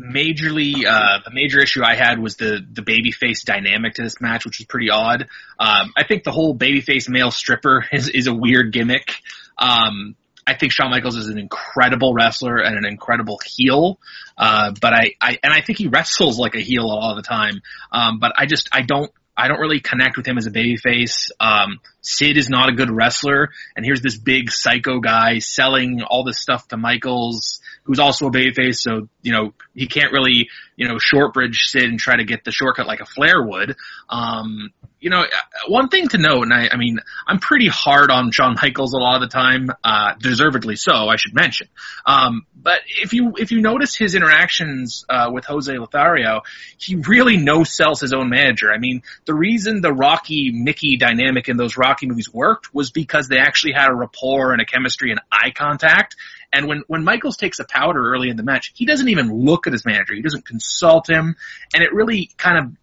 majorly 0.00 0.84
uh, 0.86 1.18
the 1.24 1.30
major 1.32 1.60
issue 1.60 1.82
I 1.84 1.94
had 1.94 2.18
was 2.18 2.36
the 2.36 2.64
the 2.72 2.82
babyface 2.82 3.44
dynamic 3.44 3.94
to 3.94 4.02
this 4.02 4.20
match, 4.20 4.44
which 4.44 4.58
was 4.58 4.66
pretty 4.66 4.90
odd. 4.90 5.28
Um, 5.58 5.92
I 5.96 6.04
think 6.04 6.24
the 6.24 6.32
whole 6.32 6.56
babyface 6.56 7.08
male 7.08 7.30
stripper 7.30 7.86
is 7.92 8.08
is 8.08 8.26
a 8.26 8.34
weird 8.34 8.72
gimmick. 8.72 9.12
Um, 9.58 10.16
I 10.46 10.54
think 10.54 10.72
Shawn 10.72 10.90
Michaels 10.90 11.16
is 11.16 11.28
an 11.28 11.38
incredible 11.38 12.12
wrestler 12.12 12.56
and 12.56 12.76
an 12.76 12.84
incredible 12.84 13.38
heel. 13.44 14.00
Uh, 14.36 14.72
but 14.80 14.92
I, 14.92 15.14
I, 15.20 15.38
and 15.44 15.52
I 15.52 15.60
think 15.60 15.78
he 15.78 15.86
wrestles 15.86 16.38
like 16.38 16.56
a 16.56 16.60
heel 16.60 16.88
all 16.88 17.14
the 17.14 17.22
time. 17.22 17.62
Um, 17.92 18.18
but 18.18 18.32
I 18.36 18.46
just, 18.46 18.68
I 18.72 18.82
don't, 18.82 19.12
I 19.36 19.48
don't 19.48 19.60
really 19.60 19.80
connect 19.80 20.16
with 20.16 20.26
him 20.26 20.38
as 20.38 20.46
a 20.46 20.50
babyface. 20.50 21.30
Um, 21.38 21.80
Sid 22.02 22.36
is 22.36 22.50
not 22.50 22.68
a 22.68 22.72
good 22.72 22.90
wrestler, 22.90 23.50
and 23.76 23.86
here's 23.86 24.02
this 24.02 24.18
big 24.18 24.50
psycho 24.50 25.00
guy 25.00 25.38
selling 25.38 26.02
all 26.02 26.24
this 26.24 26.40
stuff 26.40 26.68
to 26.68 26.76
Michaels 26.76 27.60
who's 27.90 27.98
also 27.98 28.28
a 28.28 28.30
babyface, 28.30 28.76
so 28.76 29.08
you 29.20 29.32
know 29.32 29.52
he 29.74 29.88
can't 29.88 30.12
really 30.12 30.48
you 30.76 30.86
know 30.86 30.96
short 30.98 31.34
bridge 31.34 31.64
Sid 31.66 31.82
and 31.82 31.98
try 31.98 32.16
to 32.16 32.24
get 32.24 32.44
the 32.44 32.52
shortcut 32.52 32.86
like 32.86 33.00
a 33.00 33.04
Flair 33.04 33.42
would. 33.42 33.74
Um, 34.08 34.70
you 35.00 35.10
know, 35.10 35.24
one 35.66 35.88
thing 35.88 36.08
to 36.08 36.18
note, 36.18 36.42
and 36.42 36.52
I, 36.52 36.68
I 36.70 36.76
mean, 36.76 37.00
I'm 37.26 37.40
pretty 37.40 37.66
hard 37.68 38.10
on 38.10 38.30
Shawn 38.30 38.54
Michaels 38.62 38.92
a 38.92 38.98
lot 38.98 39.20
of 39.20 39.28
the 39.28 39.32
time, 39.32 39.70
uh, 39.82 40.12
deservedly 40.20 40.76
so, 40.76 40.92
I 41.08 41.16
should 41.16 41.34
mention. 41.34 41.68
Um, 42.06 42.46
but 42.54 42.82
if 42.86 43.12
you 43.12 43.32
if 43.38 43.50
you 43.50 43.60
notice 43.60 43.96
his 43.96 44.14
interactions 44.14 45.04
uh, 45.08 45.30
with 45.32 45.46
Jose 45.46 45.76
Lothario, 45.76 46.42
he 46.78 46.96
really 46.96 47.38
no 47.38 47.64
sells 47.64 48.00
his 48.00 48.12
own 48.12 48.28
manager. 48.28 48.70
I 48.70 48.78
mean, 48.78 49.02
the 49.24 49.34
reason 49.34 49.80
the 49.80 49.92
Rocky 49.92 50.52
Mickey 50.52 50.96
dynamic 50.96 51.48
in 51.48 51.56
those 51.56 51.76
Rocky 51.76 52.06
movies 52.06 52.32
worked 52.32 52.72
was 52.72 52.92
because 52.92 53.26
they 53.26 53.38
actually 53.38 53.72
had 53.72 53.90
a 53.90 53.94
rapport 53.94 54.52
and 54.52 54.60
a 54.60 54.66
chemistry 54.66 55.10
and 55.10 55.20
eye 55.32 55.50
contact. 55.50 56.14
And 56.52 56.66
when, 56.66 56.82
when 56.88 57.04
Michaels 57.04 57.36
takes 57.36 57.58
a 57.60 57.64
powder 57.64 58.12
early 58.12 58.28
in 58.28 58.36
the 58.36 58.42
match, 58.42 58.72
he 58.74 58.86
doesn't 58.86 59.08
even 59.08 59.32
look 59.32 59.66
at 59.66 59.72
his 59.72 59.84
manager. 59.84 60.14
He 60.14 60.22
doesn't 60.22 60.46
consult 60.46 61.08
him. 61.08 61.36
And 61.74 61.82
it 61.82 61.92
really 61.92 62.30
kind 62.36 62.58
of 62.58 62.76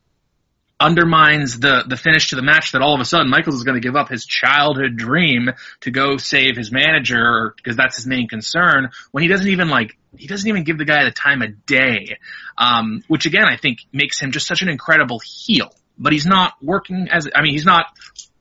undermines 0.80 1.60
the, 1.60 1.84
the 1.88 1.98
finish 1.98 2.30
to 2.30 2.36
the 2.36 2.44
match 2.44 2.74
that 2.74 2.82
all 2.82 2.94
of 2.94 3.02
a 3.02 3.06
sudden 3.06 3.30
Michaels 3.30 3.56
is 3.56 3.64
going 3.64 3.76
to 3.76 3.86
give 3.86 3.96
up 3.96 4.10
his 4.10 4.26
childhood 4.26 4.96
dream 4.96 5.50
to 5.82 5.92
go 5.92 6.18
save 6.18 6.56
his 6.56 6.72
manager 6.72 7.54
because 7.58 7.76
that's 7.76 7.96
his 7.96 8.06
main 8.06 8.28
concern 8.28 8.90
when 9.12 9.24
he 9.24 9.28
doesn't 9.28 9.48
even 9.48 9.70
like, 9.70 9.98
he 10.16 10.28
doesn't 10.28 10.48
even 10.48 10.64
give 10.64 10.78
the 10.78 10.86
guy 10.86 11.04
the 11.04 11.12
time 11.12 11.42
of 11.42 11.66
day. 11.66 12.18
Um, 12.58 13.02
which 13.08 13.26
again, 13.26 13.46
I 13.46 13.58
think 13.58 13.80
makes 13.92 14.20
him 14.20 14.32
just 14.32 14.48
such 14.48 14.62
an 14.62 14.70
incredible 14.70 15.20
heel, 15.20 15.72
but 15.98 16.14
he's 16.14 16.28
not 16.28 16.54
working 16.62 17.08
as, 17.12 17.28
I 17.36 17.42
mean, 17.42 17.54
he's 17.54 17.66
not 17.66 17.88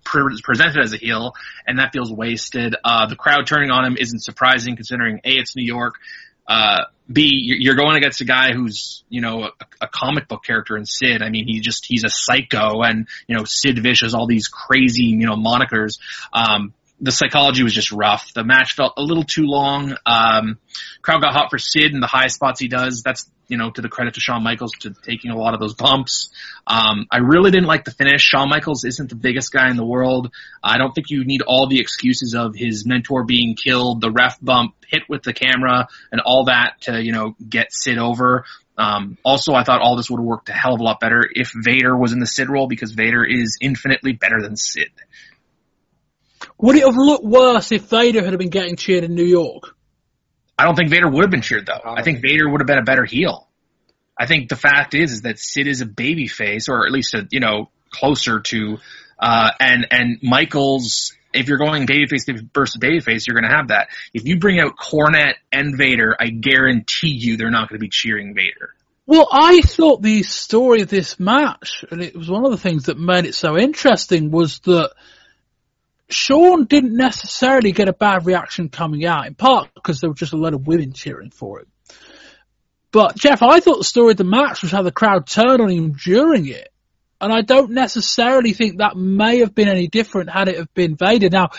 pre- 0.07 0.41
presented 0.43 0.83
as 0.83 0.93
a 0.93 0.97
heel, 0.97 1.35
and 1.67 1.79
that 1.79 1.93
feels 1.93 2.11
wasted. 2.11 2.75
Uh, 2.83 3.07
the 3.07 3.17
crowd 3.17 3.47
turning 3.47 3.71
on 3.71 3.85
him 3.85 3.97
isn't 3.99 4.21
surprising 4.21 4.77
considering 4.77 5.21
A, 5.25 5.33
it's 5.33 5.55
New 5.57 5.65
York, 5.65 5.97
uh, 6.49 6.85
B, 7.11 7.31
you're 7.61 7.75
going 7.75 7.97
against 7.97 8.21
a 8.21 8.25
guy 8.25 8.53
who's, 8.53 9.05
you 9.09 9.21
know, 9.21 9.45
a, 9.45 9.51
a, 9.81 9.89
comic 9.89 10.27
book 10.27 10.43
character 10.45 10.77
in 10.77 10.85
Sid. 10.85 11.23
I 11.23 11.31
mean, 11.31 11.47
he 11.47 11.61
just, 11.61 11.85
he's 11.87 12.05
a 12.05 12.09
psycho 12.09 12.83
and, 12.83 13.07
you 13.29 13.37
know, 13.37 13.45
Sid 13.45 13.81
Vicious, 13.81 14.15
all 14.15 14.27
these 14.27 14.49
crazy, 14.49 15.05
you 15.05 15.27
know, 15.27 15.37
monikers. 15.37 15.99
Um, 16.33 16.75
the 17.01 17.13
psychology 17.13 17.63
was 17.63 17.75
just 17.75 17.93
rough. 17.93 18.33
The 18.33 18.43
match 18.43 18.75
felt 18.75 18.95
a 18.97 19.03
little 19.03 19.23
too 19.23 19.45
long. 19.45 19.97
Um, 20.05 20.59
crowd 21.03 21.23
got 21.23 21.33
hot 21.33 21.51
for 21.51 21.59
Sid 21.59 21.93
in 21.93 22.01
the 22.01 22.07
high 22.07 22.29
spots 22.29 22.59
he 22.59 22.69
does. 22.69 23.03
That's 23.05 23.31
you 23.49 23.57
know 23.57 23.71
to 23.71 23.81
the 23.81 23.89
credit 23.89 24.15
to 24.15 24.21
Shawn 24.21 24.43
Michaels 24.43 24.73
to 24.81 24.91
taking 24.91 25.31
a 25.31 25.37
lot 25.37 25.55
of 25.55 25.61
those 25.61 25.75
bumps. 25.75 26.31
Um, 26.67 27.07
I 27.11 27.19
really 27.19 27.51
didn't 27.51 27.67
like 27.67 27.85
the 27.85 27.91
finish. 27.91 28.23
Shawn 28.23 28.49
Michaels 28.49 28.85
isn't 28.85 29.09
the 29.09 29.17
biggest 29.17 29.53
guy 29.53 29.71
in 29.71 29.77
the 29.77 29.85
world. 29.85 30.33
I 30.63 30.79
don't 30.79 30.93
think 30.93 31.11
you 31.11 31.25
need 31.25 31.43
all 31.43 31.67
the 31.67 31.81
excuses 31.81 32.35
of 32.35 32.55
his 32.55 32.87
mentor 32.87 33.25
being 33.25 33.55
killed, 33.55 34.01
the 34.01 34.11
ref 34.11 34.39
bump, 34.41 34.75
hit 34.87 35.03
with 35.09 35.23
the 35.23 35.33
camera, 35.33 35.89
and 36.13 36.21
all 36.21 36.45
that 36.45 36.81
to 36.83 37.03
you 37.03 37.13
know 37.13 37.37
get 37.49 37.73
Sid 37.73 37.99
over. 37.99 38.45
Um, 38.79 39.17
also, 39.25 39.55
I 39.55 39.65
thought 39.65 39.81
all 39.81 39.97
this 39.97 40.11
would 40.11 40.19
have 40.19 40.27
worked 40.27 40.49
a 40.51 40.53
hell 40.53 40.75
of 40.75 40.81
a 40.81 40.85
lot 40.85 41.01
better 41.01 41.23
if 41.31 41.53
Vader 41.55 41.97
was 41.97 42.13
in 42.13 42.19
the 42.21 42.27
Sid 42.27 42.51
role 42.51 42.69
because 42.69 42.93
Vader 42.93 43.25
is 43.25 43.57
infinitely 43.61 44.13
better 44.13 44.43
than 44.43 44.57
Sid. 44.57 44.91
Would 46.59 46.77
it 46.77 46.85
have 46.85 46.97
looked 46.97 47.25
worse 47.25 47.73
if 47.73 47.89
Vader 47.89 48.25
had 48.25 48.37
been 48.39 48.51
getting 48.51 48.77
cheered 48.77 49.05
in 49.05 49.15
New 49.15 49.25
York? 49.25 49.76
I 50.59 50.65
don't 50.65 50.75
think 50.75 50.91
Vader 50.91 51.09
would 51.09 51.23
have 51.23 51.31
been 51.31 51.43
cheered 51.43 51.67
though. 51.67 51.81
I 51.85 52.03
think 52.03 52.23
Vader 52.23 52.49
would 52.49 52.61
have 52.61 52.67
been 52.67 52.79
a 52.79 52.85
better 52.85 53.05
heel. 53.05 53.47
I 54.19 54.27
think 54.27 54.49
the 54.49 54.57
fact 54.57 54.95
is 54.95 55.13
is 55.13 55.23
that 55.23 55.39
Sid 55.39 55.67
is 55.67 55.83
a 55.83 55.87
baby 55.87 56.27
face, 56.27 56.69
or 56.69 56.87
at 56.87 56.93
least 56.93 57.15
a 57.15 57.27
you 57.31 57.41
know 57.41 57.71
closer 57.91 58.41
to, 58.41 58.79
uh, 59.19 59.51
and 59.61 59.87
and 59.91 60.19
Michaels. 60.23 61.13
If 61.35 61.49
you're 61.49 61.59
going 61.59 61.87
babyface 61.87 62.25
versus 62.55 62.81
babyface, 62.81 63.27
you're 63.27 63.39
going 63.39 63.51
to 63.51 63.55
have 63.55 63.69
that. 63.69 63.89
If 64.15 64.25
you 64.25 64.39
bring 64.39 64.59
out 64.59 64.77
Cornette 64.79 65.35
and 65.53 65.77
Vader, 65.77 66.17
I 66.19 66.29
guarantee 66.31 67.11
you 67.11 67.37
they're 67.37 67.51
not 67.51 67.69
going 67.69 67.79
to 67.79 67.83
be 67.83 67.91
cheering 67.91 68.35
Vader. 68.35 68.75
Well, 69.05 69.29
I 69.31 69.61
thought 69.61 70.01
the 70.01 70.23
story 70.23 70.81
of 70.81 70.89
this 70.89 71.21
match, 71.21 71.85
and 71.91 72.03
it 72.03 72.17
was 72.17 72.31
one 72.31 72.47
of 72.47 72.53
the 72.53 72.57
things 72.57 72.85
that 72.85 72.99
made 72.99 73.27
it 73.27 73.35
so 73.35 73.59
interesting, 73.59 74.31
was 74.31 74.61
that 74.61 74.93
Shawn 76.09 76.65
didn't 76.65 76.97
necessarily 76.97 77.73
get 77.73 77.89
a 77.89 77.93
bad 77.93 78.27
reaction 78.27 78.69
coming 78.69 79.05
out, 79.05 79.27
in 79.27 79.35
part 79.35 79.71
because 79.75 80.01
there 80.01 80.11
were 80.11 80.15
just 80.15 80.33
a 80.33 80.37
lot 80.37 80.55
of 80.55 80.67
women 80.67 80.93
cheering 80.93 81.31
for 81.31 81.61
him. 81.61 81.67
But 82.93 83.17
Jeff, 83.17 83.43
I 83.43 83.61
thought 83.61 83.79
the 83.79 83.85
story 83.85 84.13
of 84.13 84.17
the 84.17 84.25
match 84.25 84.63
was 84.63 84.71
how 84.71 84.83
the 84.83 84.93
crowd 84.93 85.27
turned 85.27 85.61
on 85.61 85.69
him 85.69 85.93
during 85.93 86.47
it. 86.47 86.69
And 87.21 87.33
I 87.33 87.41
don't 87.41 87.73
necessarily 87.73 88.53
think 88.53 88.79
that 88.79 88.97
may 88.97 89.39
have 89.39 89.55
been 89.55 89.69
any 89.69 89.89
different 89.89 90.31
had 90.31 90.49
it 90.49 90.59
have 90.59 90.73
been 90.75 90.97
Vader. 90.97 91.31
Now, 91.31 91.51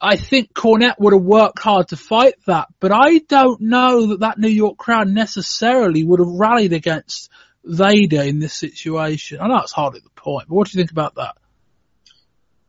I 0.00 0.16
think 0.16 0.52
Cornette 0.52 0.98
would 0.98 1.12
have 1.12 1.22
worked 1.22 1.58
hard 1.60 1.88
to 1.88 1.96
fight 1.96 2.34
that, 2.46 2.68
but 2.80 2.92
I 2.92 3.18
don't 3.18 3.62
know 3.62 4.08
that 4.08 4.20
that 4.20 4.38
New 4.38 4.48
York 4.48 4.76
crowd 4.76 5.08
necessarily 5.08 6.04
would 6.04 6.20
have 6.20 6.28
rallied 6.28 6.72
against 6.72 7.30
Vader 7.64 8.22
in 8.22 8.38
this 8.38 8.54
situation. 8.54 9.40
I 9.40 9.48
know 9.48 9.58
it's 9.58 9.72
hardly 9.72 10.00
the 10.00 10.10
point, 10.10 10.48
but 10.48 10.54
what 10.54 10.68
do 10.68 10.76
you 10.76 10.82
think 10.82 10.90
about 10.90 11.14
that? 11.14 11.36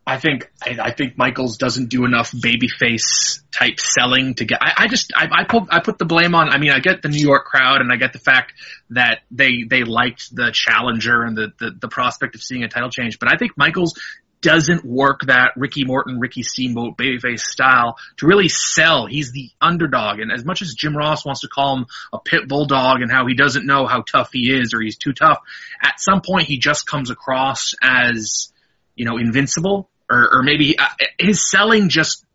I 0.08 0.18
think 0.18 0.50
I, 0.64 0.78
I 0.82 0.92
think 0.92 1.18
Michaels 1.18 1.58
doesn't 1.58 1.90
do 1.90 2.06
enough 2.06 2.32
babyface 2.32 3.42
type 3.52 3.78
selling 3.78 4.36
to 4.36 4.46
get. 4.46 4.60
I, 4.62 4.86
I 4.86 4.88
just 4.88 5.12
I, 5.14 5.28
I 5.30 5.44
put 5.44 5.64
I 5.70 5.82
put 5.82 6.00
the 6.00 6.06
blame 6.06 6.34
on. 6.34 6.48
I 6.48 6.60
mean, 6.60 6.72
I 6.72 6.80
get 6.80 7.02
the 7.02 7.10
New 7.10 7.20
York 7.20 7.44
crowd, 7.44 7.82
and 7.82 7.92
I 7.92 7.98
get 7.98 8.14
the 8.14 8.20
fact 8.20 8.54
that 8.92 9.20
they 9.32 9.66
they 9.70 9.84
liked 9.84 10.34
the 10.34 10.52
challenger 10.54 11.24
and 11.24 11.36
the 11.36 11.52
the, 11.60 11.72
the 11.82 11.88
prospect 11.90 12.36
of 12.36 12.42
seeing 12.42 12.64
a 12.64 12.70
title 12.70 12.90
change. 12.90 13.20
But 13.20 13.34
I 13.34 13.38
think 13.38 13.58
Michaels 13.58 14.00
doesn't 14.40 14.86
work 14.86 15.22
that 15.26 15.52
Ricky 15.58 15.84
Morton, 15.84 16.20
Ricky 16.20 16.42
Steamboat 16.42 16.96
babyface 16.96 17.42
style 17.42 17.98
to 18.18 18.28
really 18.28 18.48
sell. 18.48 19.08
He's 19.08 19.34
the 19.34 19.50
underdog. 19.60 20.20
And 20.20 20.32
as 20.32 20.46
much 20.46 20.62
as 20.62 20.74
Jim 20.74 20.96
Ross 20.96 21.26
wants 21.26 21.42
to 21.42 21.50
call 21.50 21.80
him 21.80 21.86
a 22.14 22.20
pit 22.20 22.48
bulldog 22.48 23.02
and 23.02 23.12
how 23.12 23.26
he 23.28 23.34
doesn't 23.34 23.66
know 23.66 23.88
how 23.88 24.04
tough 24.04 24.30
he 24.32 24.54
is 24.54 24.74
or 24.74 24.80
he's 24.80 24.96
too 24.96 25.12
tough, 25.12 25.40
at 25.82 26.00
some 26.00 26.22
point 26.22 26.48
he 26.48 26.60
just 26.60 26.86
comes 26.86 27.10
across 27.10 27.74
as, 27.82 28.54
you 28.96 29.04
know, 29.06 29.18
invincible 29.18 29.90
or, 30.10 30.38
or 30.38 30.44
maybe 30.44 30.78
uh, 30.78 30.86
his 31.20 31.50
selling 31.50 31.90
just, 31.90 32.26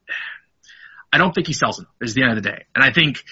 I 1.13 1.19
don't 1.19 1.35
think 1.35 1.47
he 1.47 1.53
sells 1.53 1.79
enough 1.79 1.93
is 2.01 2.15
the 2.15 2.23
end 2.23 2.37
of 2.37 2.43
the 2.43 2.49
day. 2.49 2.65
And 2.75 2.85
I 2.85 2.93
think 2.93 3.23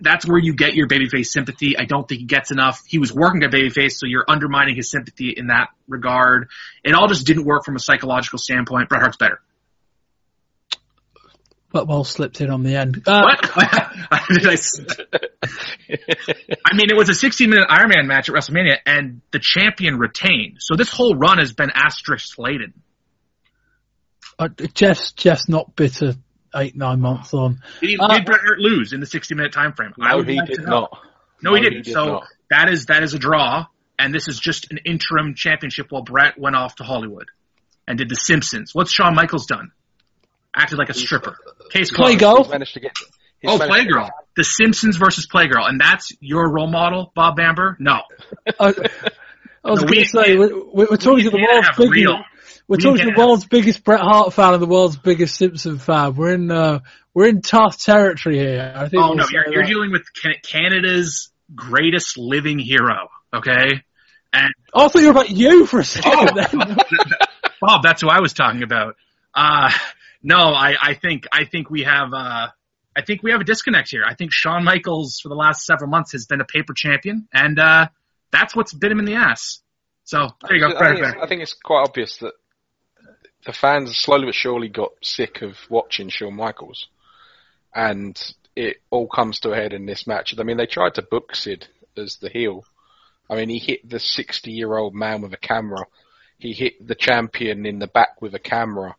that's 0.00 0.26
where 0.26 0.38
you 0.38 0.54
get 0.54 0.74
your 0.74 0.88
babyface 0.88 1.26
sympathy. 1.26 1.78
I 1.78 1.84
don't 1.84 2.08
think 2.08 2.20
he 2.20 2.26
gets 2.26 2.50
enough. 2.50 2.80
He 2.86 2.98
was 2.98 3.12
working 3.12 3.42
at 3.42 3.50
babyface, 3.50 3.92
so 3.92 4.06
you're 4.06 4.24
undermining 4.28 4.76
his 4.76 4.90
sympathy 4.90 5.34
in 5.36 5.48
that 5.48 5.68
regard. 5.88 6.48
It 6.84 6.94
all 6.94 7.08
just 7.08 7.26
didn't 7.26 7.44
work 7.44 7.64
from 7.64 7.76
a 7.76 7.80
psychological 7.80 8.38
standpoint. 8.38 8.88
Bret 8.88 9.02
Hart's 9.02 9.16
better. 9.16 9.40
But 11.72 11.88
well 11.88 12.04
slipped 12.04 12.40
in 12.42 12.50
on 12.50 12.62
the 12.64 12.76
end. 12.76 13.02
Uh, 13.06 13.22
what? 13.22 13.50
I, 13.56 14.12
I 16.64 16.74
mean, 16.74 16.90
it 16.90 16.96
was 16.96 17.08
a 17.08 17.14
16 17.14 17.48
minute 17.48 17.66
Iron 17.70 17.88
Man 17.88 18.06
match 18.06 18.28
at 18.28 18.34
WrestleMania, 18.34 18.76
and 18.84 19.22
the 19.30 19.38
champion 19.38 19.98
retained. 19.98 20.58
So 20.60 20.76
this 20.76 20.90
whole 20.90 21.16
run 21.16 21.38
has 21.38 21.54
been 21.54 21.70
asterisk 21.74 22.34
slated. 22.34 22.74
Uh, 24.42 24.66
Jeff's 24.74 25.12
Jeff's 25.12 25.48
not 25.48 25.74
bitter 25.76 26.14
eight 26.54 26.76
nine 26.76 27.00
months 27.00 27.32
on. 27.34 27.60
Did, 27.80 27.90
he, 27.90 27.98
uh, 27.98 28.08
did 28.08 28.24
Bret 28.24 28.40
Hart 28.40 28.58
lose 28.58 28.92
in 28.92 29.00
the 29.00 29.06
60 29.06 29.34
minute 29.34 29.52
time 29.52 29.72
frame? 29.72 29.92
No, 29.96 30.06
I 30.06 30.16
would 30.16 30.28
he 30.28 30.36
like 30.36 30.48
did 30.48 30.62
not. 30.62 30.90
No, 31.42 31.50
no, 31.50 31.56
he 31.56 31.62
didn't. 31.62 31.78
He 31.78 31.82
did 31.82 31.94
so 31.94 32.04
not. 32.06 32.26
that 32.50 32.68
is 32.68 32.86
that 32.86 33.02
is 33.02 33.14
a 33.14 33.18
draw, 33.18 33.66
and 33.98 34.14
this 34.14 34.28
is 34.28 34.38
just 34.38 34.70
an 34.70 34.78
interim 34.84 35.34
championship 35.34 35.86
while 35.90 36.02
Bret 36.02 36.38
went 36.38 36.56
off 36.56 36.76
to 36.76 36.84
Hollywood 36.84 37.28
and 37.86 37.98
did 37.98 38.08
The 38.08 38.16
Simpsons. 38.16 38.74
What's 38.74 38.92
Shawn 38.92 39.14
Michaels 39.14 39.46
done? 39.46 39.72
Acted 40.54 40.78
like 40.78 40.90
a 40.90 40.94
stripper. 40.94 41.36
Case 41.70 41.90
closed. 41.90 42.18
Playgirl. 42.18 42.50
Managed 42.50 42.74
to 42.74 42.80
get. 42.80 42.92
Oh, 43.44 43.58
Playgirl. 43.58 44.10
The 44.36 44.44
Simpsons 44.44 44.96
versus 44.96 45.26
Playgirl, 45.26 45.68
and 45.68 45.80
that's 45.80 46.12
your 46.20 46.48
role 46.48 46.70
model, 46.70 47.10
Bob 47.14 47.36
Bamber? 47.36 47.76
No. 47.80 48.00
I, 48.60 48.74
I 49.64 49.70
was 49.70 49.82
no, 49.82 49.88
going 49.88 50.00
to 50.00 50.08
say 50.08 50.36
we're, 50.36 50.64
we're 50.72 50.86
talking 50.96 51.14
we 51.14 51.22
to 51.24 51.30
the 51.30 51.38
world's 51.38 51.68
biggest. 51.76 51.92
Real, 51.92 52.24
we're 52.72 52.78
we 52.78 52.82
talking 52.84 53.06
to 53.06 53.12
the 53.14 53.18
world's 53.18 53.44
biggest 53.44 53.84
Bret 53.84 54.00
Hart 54.00 54.32
fan 54.32 54.54
and 54.54 54.62
the 54.62 54.66
world's 54.66 54.96
biggest 54.96 55.36
Simpson 55.36 55.78
fan. 55.78 56.14
We're 56.14 56.32
in 56.32 56.50
uh, 56.50 56.80
we're 57.12 57.26
in 57.26 57.42
tough 57.42 57.76
territory 57.76 58.38
here. 58.38 58.72
I 58.74 58.88
think. 58.88 59.02
Oh 59.02 59.12
no, 59.12 59.26
you're, 59.30 59.52
you're 59.52 59.64
dealing 59.64 59.92
with 59.92 60.04
Canada's 60.42 61.30
greatest 61.54 62.16
living 62.16 62.58
hero. 62.58 63.10
Okay. 63.34 63.82
And 64.32 64.54
oh, 64.72 64.86
I 64.86 64.88
thought 64.88 65.02
you 65.02 65.08
were 65.08 65.12
about 65.12 65.30
you 65.30 65.66
for 65.66 65.80
a 65.80 65.84
second. 65.84 66.30
Oh, 66.34 66.76
Bob, 67.60 67.82
that's 67.82 68.00
who 68.00 68.08
I 68.08 68.20
was 68.20 68.32
talking 68.32 68.62
about. 68.62 68.96
Uh, 69.34 69.70
no, 70.22 70.54
I, 70.54 70.74
I 70.80 70.94
think 70.94 71.26
I 71.30 71.44
think 71.44 71.68
we 71.68 71.82
have 71.82 72.14
uh, 72.14 72.48
I 72.96 73.02
think 73.06 73.22
we 73.22 73.32
have 73.32 73.42
a 73.42 73.44
disconnect 73.44 73.90
here. 73.90 74.04
I 74.08 74.14
think 74.14 74.32
Shawn 74.32 74.64
Michaels 74.64 75.20
for 75.22 75.28
the 75.28 75.34
last 75.34 75.66
several 75.66 75.90
months 75.90 76.12
has 76.12 76.24
been 76.24 76.40
a 76.40 76.46
paper 76.46 76.72
champion, 76.72 77.28
and 77.34 77.58
uh, 77.58 77.88
that's 78.30 78.56
what's 78.56 78.72
bit 78.72 78.90
him 78.90 78.98
in 78.98 79.04
the 79.04 79.16
ass. 79.16 79.60
So 80.04 80.28
there 80.48 80.56
you 80.56 80.66
go. 80.66 80.74
I 80.74 80.94
think, 80.94 81.16
I 81.22 81.26
think 81.26 81.42
it's 81.42 81.52
quite 81.52 81.84
obvious 81.86 82.16
that 82.18 82.32
the 83.44 83.52
fans 83.52 83.96
slowly 83.96 84.26
but 84.26 84.34
surely 84.34 84.68
got 84.68 84.92
sick 85.02 85.42
of 85.42 85.56
watching 85.68 86.08
Shawn 86.08 86.34
Michaels, 86.34 86.88
and 87.74 88.20
it 88.54 88.78
all 88.90 89.08
comes 89.08 89.40
to 89.40 89.50
a 89.50 89.56
head 89.56 89.72
in 89.72 89.86
this 89.86 90.06
match. 90.06 90.34
I 90.38 90.42
mean, 90.42 90.56
they 90.56 90.66
tried 90.66 90.94
to 90.94 91.02
book 91.02 91.34
Sid 91.34 91.66
as 91.96 92.16
the 92.16 92.28
heel. 92.28 92.64
I 93.28 93.36
mean, 93.36 93.48
he 93.48 93.58
hit 93.58 93.88
the 93.88 93.96
60-year-old 93.96 94.94
man 94.94 95.22
with 95.22 95.32
a 95.32 95.38
camera. 95.38 95.86
He 96.38 96.52
hit 96.52 96.86
the 96.86 96.94
champion 96.94 97.66
in 97.66 97.78
the 97.78 97.86
back 97.86 98.20
with 98.20 98.34
a 98.34 98.38
camera, 98.38 98.94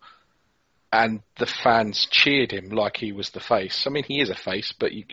and 0.92 1.22
the 1.38 1.46
fans 1.46 2.08
cheered 2.10 2.52
him 2.52 2.70
like 2.70 2.98
he 2.98 3.12
was 3.12 3.30
the 3.30 3.40
face. 3.40 3.86
I 3.86 3.90
mean, 3.90 4.04
he 4.04 4.22
is 4.22 4.30
a 4.30 4.36
face, 4.36 4.74
but 4.78 4.92
you, 4.92 5.06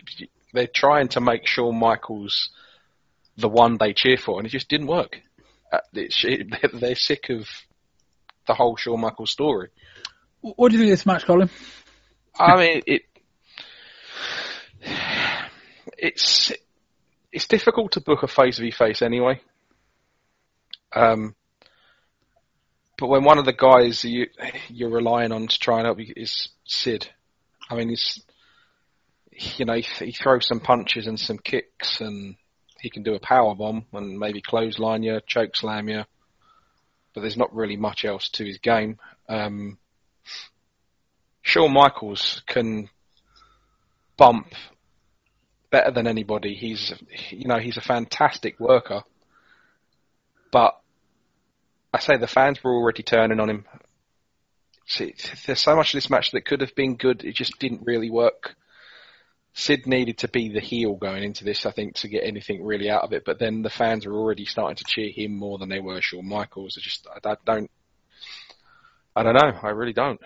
they're 0.53 0.67
trying 0.67 1.09
to 1.09 1.21
make 1.21 1.47
Shawn 1.47 1.77
Michaels 1.77 2.49
the 3.37 3.49
one 3.49 3.77
they 3.77 3.93
cheer 3.93 4.17
for, 4.17 4.39
and 4.39 4.47
it 4.47 4.51
just 4.51 4.69
didn't 4.69 4.87
work. 4.87 5.19
Uh, 5.71 5.79
they're 5.93 6.95
sick 6.95 7.29
of 7.29 7.47
the 8.51 8.55
whole 8.55 8.75
Shawn 8.75 8.99
Michaels 8.99 9.31
story. 9.31 9.69
What 10.41 10.69
do 10.69 10.75
you 10.75 10.81
think 10.81 10.91
of 10.91 10.97
this 10.97 11.05
match, 11.05 11.25
Colin? 11.25 11.49
I 12.37 12.57
mean, 12.57 12.81
it 12.85 13.03
it's 15.97 16.51
it's 17.31 17.47
difficult 17.47 17.93
to 17.93 18.01
book 18.01 18.23
a 18.23 18.27
face 18.27 18.59
v 18.59 18.71
face 18.71 19.01
anyway. 19.01 19.39
Um, 20.93 21.33
but 22.97 23.07
when 23.07 23.23
one 23.23 23.37
of 23.37 23.45
the 23.45 23.53
guys 23.53 24.03
you 24.03 24.27
you're 24.67 24.89
relying 24.89 25.31
on 25.31 25.47
to 25.47 25.59
try 25.59 25.77
and 25.77 25.85
help 25.85 25.99
you 25.99 26.13
is 26.17 26.49
Sid, 26.65 27.07
I 27.69 27.75
mean, 27.75 27.87
he's 27.87 28.21
you 29.55 29.63
know 29.63 29.75
he, 29.75 30.05
he 30.05 30.11
throws 30.11 30.45
some 30.45 30.59
punches 30.59 31.07
and 31.07 31.17
some 31.17 31.37
kicks, 31.37 32.01
and 32.01 32.35
he 32.81 32.89
can 32.89 33.03
do 33.03 33.13
a 33.13 33.19
power 33.19 33.55
bomb 33.55 33.85
and 33.93 34.19
maybe 34.19 34.41
clothesline 34.41 35.03
you, 35.03 35.21
choke 35.25 35.55
slam 35.55 35.87
you 35.87 36.03
but 37.13 37.21
there's 37.21 37.37
not 37.37 37.53
really 37.53 37.77
much 37.77 38.05
else 38.05 38.29
to 38.29 38.45
his 38.45 38.57
game. 38.57 38.97
Um, 39.27 39.77
Shawn 41.41 41.73
Michaels 41.73 42.41
can 42.47 42.89
bump 44.17 44.53
better 45.71 45.91
than 45.91 46.07
anybody. 46.07 46.53
He's, 46.53 46.93
you 47.29 47.47
know, 47.47 47.57
he's 47.57 47.77
a 47.77 47.81
fantastic 47.81 48.59
worker, 48.59 49.03
but 50.51 50.79
I 51.93 51.99
say 51.99 52.17
the 52.17 52.27
fans 52.27 52.63
were 52.63 52.73
already 52.73 53.03
turning 53.03 53.39
on 53.39 53.49
him. 53.49 53.65
See, 54.85 55.15
there's 55.45 55.61
so 55.61 55.75
much 55.75 55.93
of 55.93 55.97
this 55.97 56.09
match 56.09 56.31
that 56.31 56.45
could 56.45 56.61
have 56.61 56.75
been 56.75 56.95
good. 56.95 57.23
It 57.23 57.35
just 57.35 57.59
didn't 57.59 57.85
really 57.85 58.09
work. 58.09 58.55
Sid 59.53 59.85
needed 59.85 60.19
to 60.19 60.29
be 60.29 60.49
the 60.49 60.61
heel 60.61 60.95
going 60.95 61.23
into 61.23 61.43
this, 61.43 61.65
I 61.65 61.71
think, 61.71 61.95
to 61.95 62.07
get 62.07 62.23
anything 62.23 62.63
really 62.63 62.89
out 62.89 63.03
of 63.03 63.13
it. 63.13 63.23
But 63.25 63.37
then 63.37 63.61
the 63.61 63.69
fans 63.69 64.05
were 64.05 64.15
already 64.15 64.45
starting 64.45 64.77
to 64.77 64.85
cheer 64.87 65.11
him 65.11 65.35
more 65.35 65.57
than 65.57 65.69
they 65.69 65.79
were 65.79 66.01
Shawn 66.01 66.27
Michaels. 66.27 66.77
I 66.77 66.81
just, 66.81 67.07
I, 67.13 67.35
don't, 67.45 67.69
I 69.15 69.23
don't 69.23 69.33
know. 69.33 69.59
I 69.61 69.69
really 69.69 69.93
don't. 69.93 70.21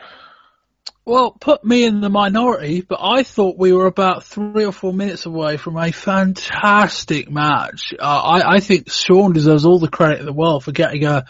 Well, 1.06 1.32
put 1.32 1.64
me 1.64 1.84
in 1.86 2.02
the 2.02 2.10
minority, 2.10 2.82
but 2.82 3.00
I 3.02 3.24
thought 3.24 3.60
we 3.60 3.74
were 3.74 3.86
about 3.86 4.24
three 4.24 4.66
or 4.66 4.72
four 4.72 4.94
minutes 4.94 5.26
away 5.26 5.58
from 5.58 5.78
a 5.78 5.92
fantastic 5.92 7.30
match. 7.30 7.94
Uh, 8.00 8.04
I, 8.04 8.56
I 8.56 8.60
think 8.60 8.90
Shawn 8.90 9.34
deserves 9.34 9.66
all 9.66 9.80
the 9.80 9.88
credit 9.88 10.20
in 10.20 10.26
the 10.26 10.34
world 10.34 10.64
for 10.64 10.72
getting 10.72 11.06
a, 11.06 11.26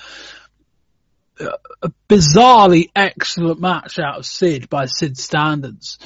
a 1.39 1.91
bizarrely 2.09 2.89
excellent 2.95 3.59
match 3.59 3.99
out 3.99 4.17
of 4.17 4.26
Sid 4.26 4.69
by 4.69 4.85
Sid 4.85 5.17
standards. 5.17 5.99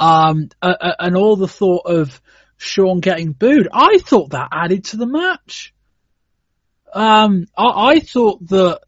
Um, 0.00 0.48
and 0.60 1.16
all 1.16 1.36
the 1.36 1.48
thought 1.48 1.86
of 1.86 2.20
Shawn 2.56 3.00
getting 3.00 3.32
booed, 3.32 3.68
I 3.72 3.98
thought 3.98 4.30
that 4.30 4.48
added 4.52 4.84
to 4.86 4.96
the 4.96 5.06
match. 5.06 5.74
Um, 6.92 7.46
I, 7.56 7.94
I 7.94 8.00
thought 8.00 8.46
that 8.48 8.80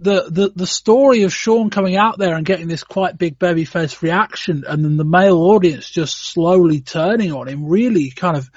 the, 0.00 0.28
the, 0.28 0.52
the 0.54 0.66
story 0.66 1.22
of 1.22 1.32
Shawn 1.32 1.70
coming 1.70 1.96
out 1.96 2.18
there 2.18 2.34
and 2.34 2.44
getting 2.44 2.68
this 2.68 2.84
quite 2.84 3.16
big 3.16 3.38
babyface 3.38 4.02
reaction 4.02 4.64
and 4.66 4.84
then 4.84 4.96
the 4.96 5.04
male 5.04 5.38
audience 5.38 5.88
just 5.88 6.16
slowly 6.32 6.80
turning 6.80 7.32
on 7.32 7.48
him 7.48 7.66
really 7.66 8.10
kind 8.10 8.36
of 8.36 8.50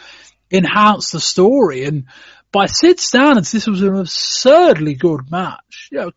enhanced 0.49 1.13
the 1.13 1.19
story. 1.19 1.85
And 1.85 2.05
by 2.51 2.65
Sid 2.65 2.99
standards, 2.99 3.51
this 3.51 3.67
was 3.67 3.81
an 3.81 3.95
absurdly 3.95 4.95
good 4.95 5.29
match. 5.31 5.89
You 5.91 5.97
know, 5.99 6.11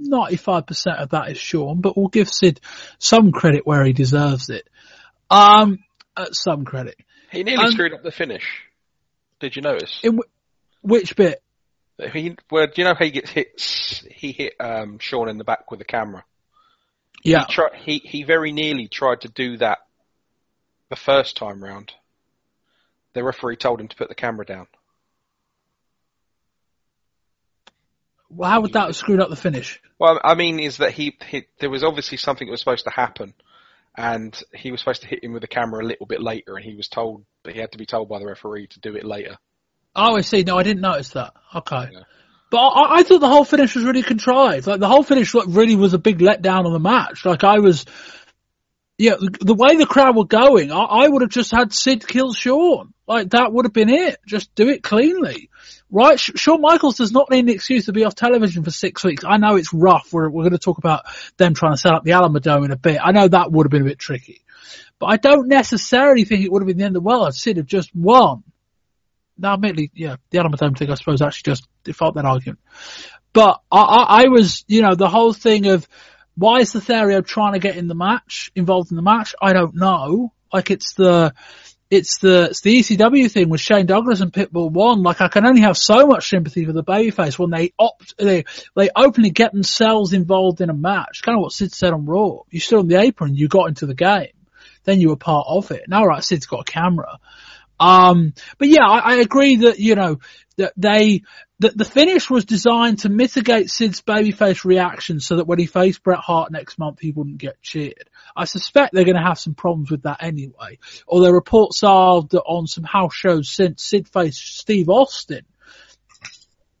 95% 0.00 1.02
of 1.02 1.10
that 1.10 1.30
is 1.30 1.38
Shawn, 1.38 1.80
but 1.80 1.96
we'll 1.96 2.08
give 2.08 2.28
Sid 2.28 2.60
some 2.98 3.32
credit 3.32 3.66
where 3.66 3.84
he 3.84 3.92
deserves 3.92 4.48
it. 4.48 4.68
Um, 5.30 5.78
uh, 6.16 6.26
some 6.32 6.64
credit. 6.64 6.96
He 7.30 7.42
nearly 7.42 7.64
Um, 7.64 7.72
screwed 7.72 7.94
up 7.94 8.02
the 8.02 8.10
finish. 8.10 8.44
Did 9.40 9.56
you 9.56 9.62
notice? 9.62 10.00
In 10.02 10.12
w- 10.12 10.30
which 10.82 11.16
bit? 11.16 11.42
He, 12.12 12.36
well, 12.50 12.66
do 12.66 12.72
you 12.76 12.84
know 12.84 12.94
how 12.94 13.04
he 13.04 13.10
gets 13.10 13.30
hit? 13.30 13.60
He 14.10 14.32
hit 14.32 14.54
um, 14.60 14.98
Shawn 14.98 15.28
in 15.28 15.38
the 15.38 15.44
back 15.44 15.70
with 15.70 15.78
the 15.78 15.84
camera. 15.84 16.24
Yeah. 17.22 17.46
He, 17.48 17.98
he 17.98 18.08
he 18.08 18.22
very 18.24 18.52
nearly 18.52 18.88
tried 18.88 19.20
to 19.22 19.28
do 19.28 19.56
that 19.58 19.78
the 20.90 20.96
first 20.96 21.36
time 21.36 21.62
round. 21.62 21.92
The 23.14 23.22
referee 23.22 23.56
told 23.56 23.80
him 23.80 23.88
to 23.88 23.96
put 23.96 24.08
the 24.08 24.14
camera 24.14 24.44
down. 24.44 24.66
Well, 28.28 28.50
how 28.50 28.62
would 28.62 28.72
that 28.72 28.86
have 28.86 28.96
screwed 28.96 29.20
up 29.20 29.28
the 29.28 29.36
finish? 29.36 29.80
Well, 29.98 30.18
I 30.24 30.34
mean, 30.34 30.58
is 30.58 30.78
that 30.78 30.92
he, 30.92 31.16
he 31.28 31.44
there 31.60 31.70
was 31.70 31.84
obviously 31.84 32.16
something 32.18 32.46
that 32.46 32.50
was 32.52 32.60
supposed 32.60 32.84
to 32.84 32.90
happen, 32.90 33.34
and 33.96 34.40
he 34.54 34.70
was 34.70 34.80
supposed 34.80 35.02
to 35.02 35.08
hit 35.08 35.22
him 35.22 35.32
with 35.32 35.42
the 35.42 35.48
camera 35.48 35.82
a 35.82 35.86
little 35.86 36.06
bit 36.06 36.22
later, 36.22 36.56
and 36.56 36.64
he 36.64 36.74
was 36.74 36.88
told, 36.88 37.24
but 37.42 37.52
he 37.52 37.60
had 37.60 37.72
to 37.72 37.78
be 37.78 37.86
told 37.86 38.08
by 38.08 38.18
the 38.18 38.26
referee 38.26 38.68
to 38.68 38.80
do 38.80 38.94
it 38.96 39.04
later. 39.04 39.36
Oh, 39.94 40.16
I 40.16 40.22
see. 40.22 40.42
No, 40.42 40.58
I 40.58 40.62
didn't 40.62 40.80
notice 40.80 41.10
that. 41.10 41.34
Okay. 41.54 41.90
But 42.50 42.58
I, 42.58 42.98
I 42.98 43.02
thought 43.02 43.20
the 43.20 43.28
whole 43.28 43.44
finish 43.44 43.74
was 43.74 43.84
really 43.84 44.02
contrived. 44.02 44.66
Like 44.66 44.80
the 44.80 44.88
whole 44.88 45.02
finish 45.02 45.34
like, 45.34 45.46
really 45.48 45.76
was 45.76 45.94
a 45.94 45.98
big 45.98 46.18
letdown 46.18 46.64
on 46.64 46.72
the 46.72 46.78
match. 46.78 47.24
Like 47.24 47.44
I 47.44 47.58
was, 47.58 47.84
yeah, 48.96 49.14
the, 49.18 49.36
the 49.40 49.54
way 49.54 49.76
the 49.76 49.86
crowd 49.86 50.16
were 50.16 50.24
going, 50.24 50.72
I, 50.72 50.80
I 50.80 51.08
would 51.08 51.22
have 51.22 51.30
just 51.30 51.50
had 51.50 51.72
Sid 51.72 52.06
kill 52.06 52.32
Shawn. 52.32 52.94
Like 53.06 53.30
that 53.30 53.52
would 53.52 53.66
have 53.66 53.72
been 53.72 53.90
it. 53.90 54.18
Just 54.26 54.54
do 54.54 54.68
it 54.68 54.82
cleanly. 54.82 55.50
Right? 55.92 56.18
Sh- 56.18 56.30
Shawn 56.36 56.62
Michaels 56.62 56.96
does 56.96 57.12
not 57.12 57.30
need 57.30 57.40
an 57.40 57.50
excuse 57.50 57.84
to 57.84 57.92
be 57.92 58.04
off 58.04 58.14
television 58.14 58.64
for 58.64 58.70
six 58.70 59.04
weeks. 59.04 59.24
I 59.24 59.36
know 59.36 59.56
it's 59.56 59.74
rough. 59.74 60.10
We're, 60.10 60.30
we're 60.30 60.42
going 60.42 60.52
to 60.52 60.58
talk 60.58 60.78
about 60.78 61.02
them 61.36 61.52
trying 61.52 61.74
to 61.74 61.76
set 61.76 61.92
up 61.92 62.02
the 62.02 62.12
Alamodome 62.12 62.64
in 62.64 62.70
a 62.70 62.76
bit. 62.76 62.98
I 63.00 63.12
know 63.12 63.28
that 63.28 63.52
would 63.52 63.66
have 63.66 63.70
been 63.70 63.82
a 63.82 63.90
bit 63.90 63.98
tricky. 63.98 64.42
But 64.98 65.06
I 65.06 65.16
don't 65.18 65.48
necessarily 65.48 66.24
think 66.24 66.44
it 66.44 66.50
would 66.50 66.62
have 66.62 66.66
been 66.66 66.78
the 66.78 66.84
end 66.84 66.96
of 66.96 67.02
the 67.02 67.06
world. 67.06 67.34
Sid 67.34 67.58
have 67.58 67.66
just 67.66 67.94
won. 67.94 68.42
Now, 69.36 69.54
admittedly, 69.54 69.90
yeah, 69.94 70.16
the 70.30 70.38
Alamodome 70.38 70.78
thing, 70.78 70.90
I 70.90 70.94
suppose, 70.94 71.20
actually 71.20 71.52
just 71.52 71.68
default 71.84 72.14
that 72.14 72.24
argument. 72.24 72.60
But 73.34 73.60
I, 73.70 73.80
I, 73.80 74.22
I 74.22 74.28
was, 74.28 74.64
you 74.68 74.80
know, 74.80 74.94
the 74.94 75.08
whole 75.08 75.34
thing 75.34 75.66
of 75.66 75.86
why 76.36 76.60
is 76.60 76.72
the 76.72 76.78
Lothario 76.78 77.20
trying 77.20 77.52
to 77.52 77.58
get 77.58 77.76
in 77.76 77.86
the 77.86 77.94
match, 77.94 78.50
involved 78.54 78.92
in 78.92 78.96
the 78.96 79.02
match? 79.02 79.34
I 79.42 79.52
don't 79.52 79.74
know. 79.74 80.32
Like 80.52 80.70
it's 80.70 80.94
the, 80.94 81.34
it's 81.92 82.16
the, 82.16 82.44
it's 82.44 82.62
the 82.62 82.80
ECW 82.80 83.30
thing 83.30 83.50
with 83.50 83.60
Shane 83.60 83.84
Douglas 83.84 84.22
and 84.22 84.32
Pitbull 84.32 84.70
one. 84.70 85.02
Like 85.02 85.20
I 85.20 85.28
can 85.28 85.44
only 85.44 85.60
have 85.60 85.76
so 85.76 86.06
much 86.06 86.26
sympathy 86.26 86.64
for 86.64 86.72
the 86.72 86.82
babyface 86.82 87.38
when 87.38 87.50
they 87.50 87.74
opt, 87.78 88.14
they, 88.16 88.46
they 88.74 88.88
openly 88.96 89.28
get 89.28 89.52
themselves 89.52 90.14
involved 90.14 90.62
in 90.62 90.70
a 90.70 90.74
match. 90.74 91.20
Kind 91.22 91.36
of 91.36 91.42
what 91.42 91.52
Sid 91.52 91.74
said 91.74 91.92
on 91.92 92.06
Raw. 92.06 92.44
You 92.48 92.60
stood 92.60 92.78
on 92.78 92.88
the 92.88 92.98
apron, 92.98 93.34
you 93.34 93.46
got 93.46 93.68
into 93.68 93.84
the 93.84 93.94
game. 93.94 94.32
Then 94.84 95.02
you 95.02 95.10
were 95.10 95.16
part 95.16 95.46
of 95.50 95.70
it. 95.70 95.82
Now, 95.86 96.06
right, 96.06 96.24
Sid's 96.24 96.46
got 96.46 96.66
a 96.66 96.72
camera. 96.72 97.18
Um, 97.78 98.32
but 98.56 98.68
yeah, 98.68 98.86
I, 98.86 98.98
I 98.98 99.14
agree 99.16 99.56
that, 99.56 99.78
you 99.78 99.94
know, 99.94 100.20
that 100.56 100.72
they, 100.78 101.24
that 101.62 101.76
the 101.76 101.84
finish 101.84 102.28
was 102.28 102.44
designed 102.44 103.00
to 103.00 103.08
mitigate 103.08 103.70
Sid's 103.70 104.02
babyface 104.02 104.64
reaction 104.64 105.20
so 105.20 105.36
that 105.36 105.46
when 105.46 105.58
he 105.58 105.66
faced 105.66 106.02
Bret 106.02 106.18
Hart 106.18 106.50
next 106.50 106.78
month, 106.78 106.98
he 107.00 107.12
wouldn't 107.12 107.38
get 107.38 107.62
cheered. 107.62 108.10
I 108.36 108.44
suspect 108.44 108.92
they're 108.92 109.04
going 109.04 109.16
to 109.16 109.22
have 109.22 109.38
some 109.38 109.54
problems 109.54 109.90
with 109.90 110.02
that 110.02 110.22
anyway. 110.22 110.78
Although 111.06 111.30
reports 111.30 111.82
are 111.84 112.22
that 112.22 112.42
on 112.42 112.66
some 112.66 112.84
house 112.84 113.14
shows 113.14 113.48
since 113.48 113.82
Sid 113.82 114.08
faced 114.08 114.58
Steve 114.58 114.88
Austin, 114.88 115.44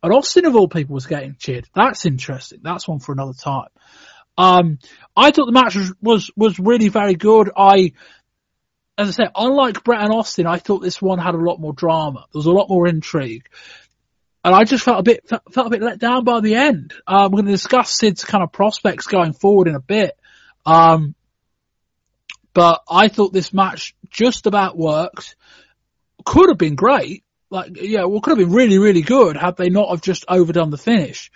and 0.02 0.12
Austin 0.12 0.46
of 0.46 0.56
all 0.56 0.68
people 0.68 0.94
was 0.94 1.06
getting 1.06 1.36
cheered. 1.38 1.68
That's 1.74 2.04
interesting. 2.04 2.60
That's 2.62 2.88
one 2.88 2.98
for 2.98 3.12
another 3.12 3.34
time. 3.34 3.68
Um, 4.36 4.78
I 5.16 5.30
thought 5.30 5.46
the 5.46 5.52
match 5.52 5.76
was, 5.76 5.92
was, 6.02 6.30
was 6.36 6.58
really 6.58 6.88
very 6.88 7.14
good. 7.14 7.50
I, 7.56 7.92
as 8.98 9.08
I 9.08 9.12
said, 9.12 9.30
unlike 9.36 9.84
Bret 9.84 10.02
and 10.02 10.12
Austin, 10.12 10.46
I 10.46 10.58
thought 10.58 10.82
this 10.82 11.00
one 11.00 11.20
had 11.20 11.34
a 11.34 11.38
lot 11.38 11.60
more 11.60 11.72
drama. 11.72 12.26
There 12.32 12.38
was 12.38 12.46
a 12.46 12.50
lot 12.52 12.68
more 12.68 12.88
intrigue. 12.88 13.48
And 14.44 14.54
I 14.54 14.64
just 14.64 14.84
felt 14.84 14.98
a 14.98 15.02
bit, 15.02 15.28
felt, 15.28 15.66
a 15.66 15.70
bit 15.70 15.82
let 15.82 16.00
down 16.00 16.24
by 16.24 16.40
the 16.40 16.56
end. 16.56 16.92
Um, 17.06 17.30
we're 17.30 17.42
going 17.42 17.46
to 17.46 17.52
discuss 17.52 17.96
Sid's 17.96 18.24
kind 18.24 18.42
of 18.42 18.50
prospects 18.50 19.06
going 19.06 19.34
forward 19.34 19.68
in 19.68 19.76
a 19.76 19.80
bit. 19.80 20.18
Um, 20.66 21.14
but 22.54 22.82
I 22.90 23.08
thought 23.08 23.32
this 23.32 23.52
match 23.52 23.94
just 24.10 24.46
about 24.46 24.76
worked. 24.76 25.36
Could 26.24 26.48
have 26.48 26.58
been 26.58 26.74
great. 26.74 27.24
Like, 27.50 27.72
yeah, 27.80 28.04
well, 28.04 28.20
could 28.20 28.36
have 28.36 28.46
been 28.46 28.54
really, 28.54 28.78
really 28.78 29.02
good 29.02 29.36
had 29.36 29.56
they 29.56 29.68
not 29.68 29.90
have 29.90 30.02
just 30.02 30.24
overdone 30.28 30.70
the 30.70 30.78
finish. 30.78 31.30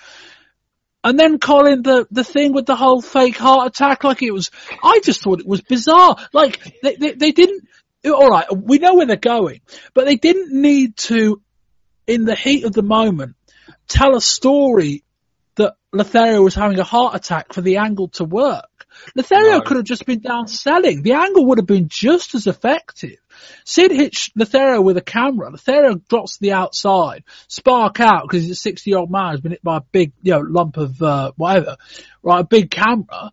And 1.04 1.18
then 1.18 1.38
Colin, 1.38 1.82
the, 1.82 2.08
the 2.10 2.24
thing 2.24 2.52
with 2.52 2.66
the 2.66 2.74
whole 2.74 3.00
fake 3.00 3.36
heart 3.36 3.68
attack, 3.68 4.02
like 4.02 4.22
it 4.22 4.32
was, 4.32 4.50
I 4.82 5.00
just 5.04 5.22
thought 5.22 5.38
it 5.40 5.46
was 5.46 5.60
bizarre. 5.60 6.16
Like, 6.32 6.80
they, 6.82 6.96
they, 6.96 7.12
they 7.12 7.32
didn't, 7.32 7.68
alright, 8.04 8.46
we 8.56 8.78
know 8.78 8.94
where 8.96 9.06
they're 9.06 9.16
going, 9.16 9.60
but 9.94 10.06
they 10.06 10.16
didn't 10.16 10.60
need 10.60 10.96
to, 10.96 11.40
in 12.06 12.24
the 12.24 12.36
heat 12.36 12.64
of 12.64 12.72
the 12.72 12.82
moment, 12.82 13.36
tell 13.88 14.16
a 14.16 14.20
story 14.20 15.04
that 15.56 15.74
Lothario 15.92 16.42
was 16.42 16.54
having 16.54 16.78
a 16.78 16.84
heart 16.84 17.14
attack 17.14 17.52
for 17.52 17.60
the 17.60 17.78
angle 17.78 18.08
to 18.08 18.24
work. 18.24 18.86
Lothario 19.14 19.60
could 19.60 19.76
have 19.76 19.86
just 19.86 20.06
been 20.06 20.20
down 20.20 20.48
selling. 20.48 21.02
The 21.02 21.12
angle 21.12 21.46
would 21.46 21.58
have 21.58 21.66
been 21.66 21.88
just 21.88 22.34
as 22.34 22.46
effective. 22.46 23.18
Sid 23.64 23.90
hits 23.90 24.30
Lothario 24.34 24.80
with 24.80 24.96
a 24.96 25.02
camera. 25.02 25.50
Lothario 25.50 25.96
drops 26.08 26.36
to 26.36 26.40
the 26.40 26.52
outside. 26.52 27.24
Spark 27.48 28.00
out 28.00 28.22
because 28.22 28.42
he's 28.42 28.52
a 28.52 28.56
60 28.56 28.90
year 28.90 28.98
old 28.98 29.10
man 29.10 29.32
who's 29.32 29.40
been 29.40 29.52
hit 29.52 29.62
by 29.62 29.78
a 29.78 29.82
big, 29.92 30.12
you 30.22 30.32
know, 30.32 30.40
lump 30.40 30.76
of, 30.76 31.00
uh, 31.02 31.32
whatever. 31.36 31.76
Right, 32.22 32.40
a 32.40 32.44
big 32.44 32.70
camera. 32.70 33.32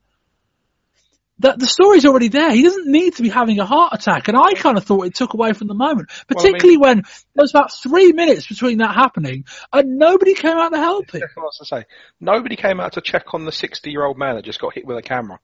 That 1.40 1.58
the 1.58 1.66
story's 1.66 2.06
already 2.06 2.28
there. 2.28 2.52
He 2.52 2.62
doesn't 2.62 2.88
need 2.88 3.16
to 3.16 3.24
be 3.24 3.30
having 3.30 3.60
a 3.60 3.66
heart 3.66 3.94
attack. 3.94 4.28
And 4.28 4.38
I 4.38 4.54
kind 4.54 4.78
of 4.78 4.84
thought 4.84 5.08
it 5.08 5.16
took 5.16 5.34
away 5.34 5.54
from 5.54 5.68
the 5.68 5.74
moment, 5.74 6.10
particularly 6.28 6.78
when 6.78 6.98
there 6.98 7.42
was 7.42 7.52
about 7.52 7.74
three 7.74 8.12
minutes 8.14 8.48
between 8.48 8.78
that 8.78 8.94
happening 8.94 9.46
and 9.74 9.98
nobody 9.98 10.36
came 10.36 10.56
out 10.56 10.70
to 10.70 10.78
help 10.78 11.10
him. 11.12 11.22
That's 11.22 11.36
what 11.36 11.52
I 11.60 11.80
say. 11.82 11.86
Nobody 12.20 12.56
came 12.56 12.80
out 12.80 12.94
to 12.94 13.02
check 13.02 13.34
on 13.34 13.46
the 13.46 13.52
60 13.52 13.90
year 13.90 14.06
old 14.06 14.18
man 14.18 14.36
that 14.36 14.46
just 14.46 14.62
got 14.62 14.76
hit 14.76 14.86
with 14.86 14.98
a 14.98 15.02
camera. 15.02 15.40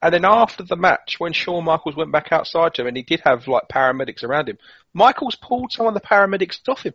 And 0.00 0.14
then 0.14 0.24
after 0.24 0.64
the 0.64 0.76
match, 0.76 1.16
when 1.18 1.34
Shawn 1.34 1.64
Michaels 1.64 1.96
went 1.96 2.10
back 2.10 2.32
outside 2.32 2.74
to 2.74 2.82
him 2.82 2.88
and 2.88 2.96
he 2.96 3.02
did 3.02 3.20
have 3.24 3.46
like 3.46 3.68
paramedics 3.68 4.24
around 4.24 4.48
him, 4.48 4.58
Michaels 4.94 5.36
pulled 5.36 5.72
some 5.72 5.86
of 5.86 5.94
the 5.94 6.00
paramedics 6.00 6.60
off 6.68 6.82
him. 6.82 6.94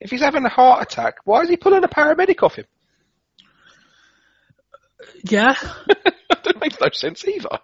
If 0.00 0.10
he's 0.10 0.20
having 0.20 0.44
a 0.44 0.48
heart 0.48 0.82
attack, 0.82 1.16
why 1.24 1.42
is 1.42 1.48
he 1.48 1.56
pulling 1.56 1.84
a 1.84 1.88
paramedic 1.88 2.42
off 2.42 2.56
him? 2.56 2.66
Yeah. 5.24 5.54
that 6.44 6.60
makes 6.60 6.80
no 6.80 6.88
sense 6.90 7.26
either. 7.26 7.58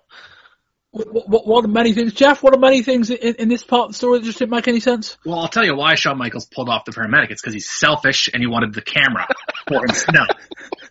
What, 0.90 1.28
what, 1.28 1.46
what 1.46 1.64
are 1.64 1.68
many 1.68 1.92
things, 1.92 2.14
Jeff? 2.14 2.42
What 2.42 2.54
are 2.54 2.58
many 2.58 2.82
things 2.82 3.10
in, 3.10 3.34
in 3.34 3.48
this 3.48 3.62
part 3.62 3.86
of 3.86 3.88
the 3.90 3.94
story 3.94 4.18
that 4.18 4.24
just 4.24 4.38
didn't 4.38 4.52
make 4.52 4.68
any 4.68 4.80
sense? 4.80 5.18
Well, 5.24 5.38
I'll 5.38 5.48
tell 5.48 5.64
you 5.64 5.76
why 5.76 5.94
Shawn 5.96 6.16
Michaels 6.16 6.46
pulled 6.46 6.70
off 6.70 6.86
the 6.86 6.92
paramedic. 6.92 7.30
It's 7.30 7.42
because 7.42 7.52
he's 7.52 7.70
selfish 7.70 8.30
and 8.32 8.42
he 8.42 8.46
wanted 8.46 8.72
the 8.72 8.80
camera 8.80 9.26
for 9.66 9.80
himself. 9.86 10.28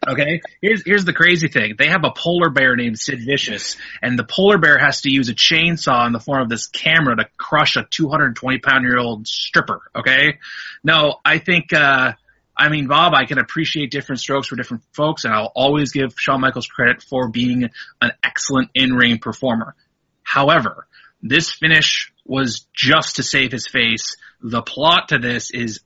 Okay? 0.08 0.42
Here's, 0.62 0.84
here's 0.86 1.04
the 1.04 1.12
crazy 1.12 1.50
thing. 1.50 1.76
They 1.78 1.88
have 1.90 2.06
a 2.06 2.12
polar 2.12 2.50
bear 2.50 2.78
named 2.78 2.98
Sid 2.98 3.20
Vicious, 3.26 3.76
and 4.02 4.18
the 4.18 4.24
polar 4.24 4.58
bear 4.58 4.78
has 4.78 5.02
to 5.02 5.12
use 5.12 5.28
a 5.28 5.34
chainsaw 5.34 6.06
in 6.06 6.14
the 6.14 6.20
form 6.20 6.44
of 6.44 6.50
this 6.50 6.68
camera 6.68 7.18
to 7.18 7.26
crush 7.36 7.76
a 7.76 7.84
220 7.84 8.60
pound 8.60 8.86
year 8.86 9.00
old 9.00 9.28
stripper. 9.28 9.82
Okay? 9.94 10.38
No, 10.82 11.16
I 11.26 11.40
think, 11.40 11.74
uh, 11.74 12.14
I 12.58 12.70
mean, 12.70 12.88
Bob, 12.88 13.14
I 13.14 13.26
can 13.26 13.38
appreciate 13.38 13.92
different 13.92 14.20
strokes 14.20 14.48
for 14.48 14.56
different 14.56 14.84
folks, 14.94 15.26
and 15.26 15.34
I'll 15.34 15.52
always 15.54 15.92
give 15.92 16.14
Shawn 16.18 16.42
Michaels 16.42 16.68
credit 16.68 17.04
for 17.04 17.30
being 17.30 17.70
an 18.02 18.12
excellent 18.24 18.72
in-ring 18.74 19.20
performer. 19.20 19.76
However, 20.24 20.88
this 21.22 21.52
finish 21.52 22.12
was 22.26 22.66
just 22.74 23.18
to 23.18 23.24
save 23.24 23.52
his 23.52 23.68
face. 23.68 24.18
The 24.42 24.62
plot 24.62 25.10
to 25.10 25.20
this 25.20 25.52
is 25.52 25.82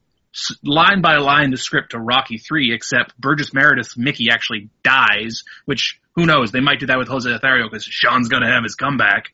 line 0.63 1.01
by 1.01 1.17
line 1.17 1.51
the 1.51 1.57
script 1.57 1.91
to 1.91 1.99
Rocky 1.99 2.37
3, 2.37 2.73
except 2.73 3.19
Burgess 3.19 3.53
Meredith's 3.53 3.97
Mickey 3.97 4.29
actually 4.31 4.69
dies, 4.83 5.43
which 5.65 5.99
who 6.15 6.25
knows? 6.25 6.51
They 6.51 6.59
might 6.59 6.79
do 6.79 6.87
that 6.87 6.97
with 6.97 7.07
Jose 7.07 7.29
Lothario 7.29 7.69
because 7.69 7.85
Shawn's 7.85 8.27
going 8.27 8.43
to 8.43 8.49
have 8.49 8.63
his 8.63 8.75
comeback. 8.75 9.31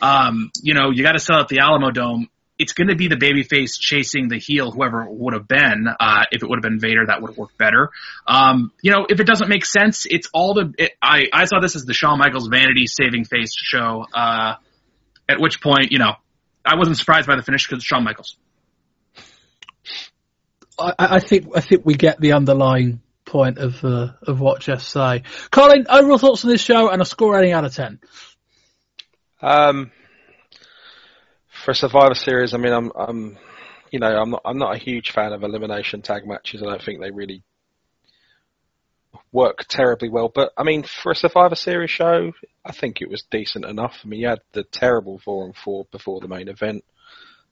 Um, 0.00 0.50
you 0.62 0.74
know, 0.74 0.90
you 0.90 1.02
got 1.02 1.12
to 1.12 1.20
sell 1.20 1.38
out 1.38 1.48
the 1.48 1.60
Alamo 1.60 1.90
Dome. 1.90 2.28
It's 2.58 2.72
going 2.72 2.88
to 2.88 2.96
be 2.96 3.08
the 3.08 3.16
babyface 3.16 3.78
chasing 3.78 4.28
the 4.28 4.38
heel, 4.38 4.70
whoever 4.72 5.02
it 5.02 5.12
would 5.12 5.34
have 5.34 5.46
been. 5.46 5.86
Uh, 5.88 6.24
if 6.32 6.42
it 6.42 6.48
would 6.48 6.56
have 6.56 6.62
been 6.62 6.80
Vader, 6.80 7.06
that 7.06 7.22
would 7.22 7.30
have 7.30 7.38
worked 7.38 7.56
better. 7.56 7.90
Um, 8.26 8.72
you 8.82 8.90
know, 8.90 9.06
if 9.08 9.20
it 9.20 9.26
doesn't 9.26 9.48
make 9.48 9.64
sense, 9.64 10.06
it's 10.06 10.28
all 10.32 10.54
the. 10.54 10.74
It, 10.76 10.92
I 11.00 11.26
I 11.32 11.44
saw 11.44 11.60
this 11.60 11.76
as 11.76 11.84
the 11.84 11.94
Shawn 11.94 12.18
Michaels 12.18 12.48
vanity 12.48 12.86
saving 12.86 13.24
face 13.24 13.52
show. 13.56 14.04
Uh, 14.12 14.54
at 15.28 15.40
which 15.40 15.60
point, 15.60 15.92
you 15.92 15.98
know, 15.98 16.14
I 16.64 16.76
wasn't 16.76 16.96
surprised 16.96 17.26
by 17.26 17.36
the 17.36 17.42
finish 17.42 17.66
because 17.66 17.78
it's 17.78 17.86
Shawn 17.86 18.04
Michaels. 18.04 18.36
I, 20.78 20.92
I 20.98 21.20
think 21.20 21.48
I 21.56 21.60
think 21.60 21.84
we 21.84 21.94
get 21.94 22.20
the 22.20 22.32
underlying 22.32 23.00
point 23.24 23.58
of 23.58 23.84
uh, 23.84 24.08
of 24.22 24.40
what 24.40 24.60
Jeff 24.60 24.82
say. 24.82 25.22
Colin, 25.50 25.86
overall 25.88 26.18
thoughts 26.18 26.44
on 26.44 26.50
this 26.50 26.62
show 26.62 26.88
and 26.88 27.00
a 27.02 27.04
score 27.04 27.34
rating 27.34 27.52
out 27.52 27.64
of 27.64 27.74
ten. 27.74 28.00
Um, 29.40 29.92
for 31.68 31.72
a 31.72 31.74
Survivor 31.74 32.14
Series, 32.14 32.54
I 32.54 32.56
mean, 32.56 32.72
I'm, 32.72 32.90
I'm, 32.96 33.36
you 33.90 33.98
know, 33.98 34.06
I'm 34.06 34.30
not, 34.30 34.40
I'm 34.46 34.56
not 34.56 34.74
a 34.74 34.78
huge 34.78 35.10
fan 35.10 35.34
of 35.34 35.42
elimination 35.42 36.00
tag 36.00 36.26
matches. 36.26 36.62
I 36.62 36.64
don't 36.64 36.82
think 36.82 36.98
they 36.98 37.10
really 37.10 37.42
work 39.32 39.66
terribly 39.68 40.08
well. 40.08 40.32
But 40.34 40.54
I 40.56 40.62
mean, 40.62 40.84
for 40.84 41.12
a 41.12 41.14
Survivor 41.14 41.56
Series 41.56 41.90
show, 41.90 42.32
I 42.64 42.72
think 42.72 43.02
it 43.02 43.10
was 43.10 43.22
decent 43.30 43.66
enough. 43.66 43.98
I 44.02 44.08
mean, 44.08 44.20
you 44.20 44.28
had 44.28 44.40
the 44.52 44.64
terrible 44.64 45.18
four 45.18 45.44
and 45.44 45.54
four 45.54 45.84
before 45.92 46.20
the 46.20 46.28
main 46.28 46.48
event. 46.48 46.86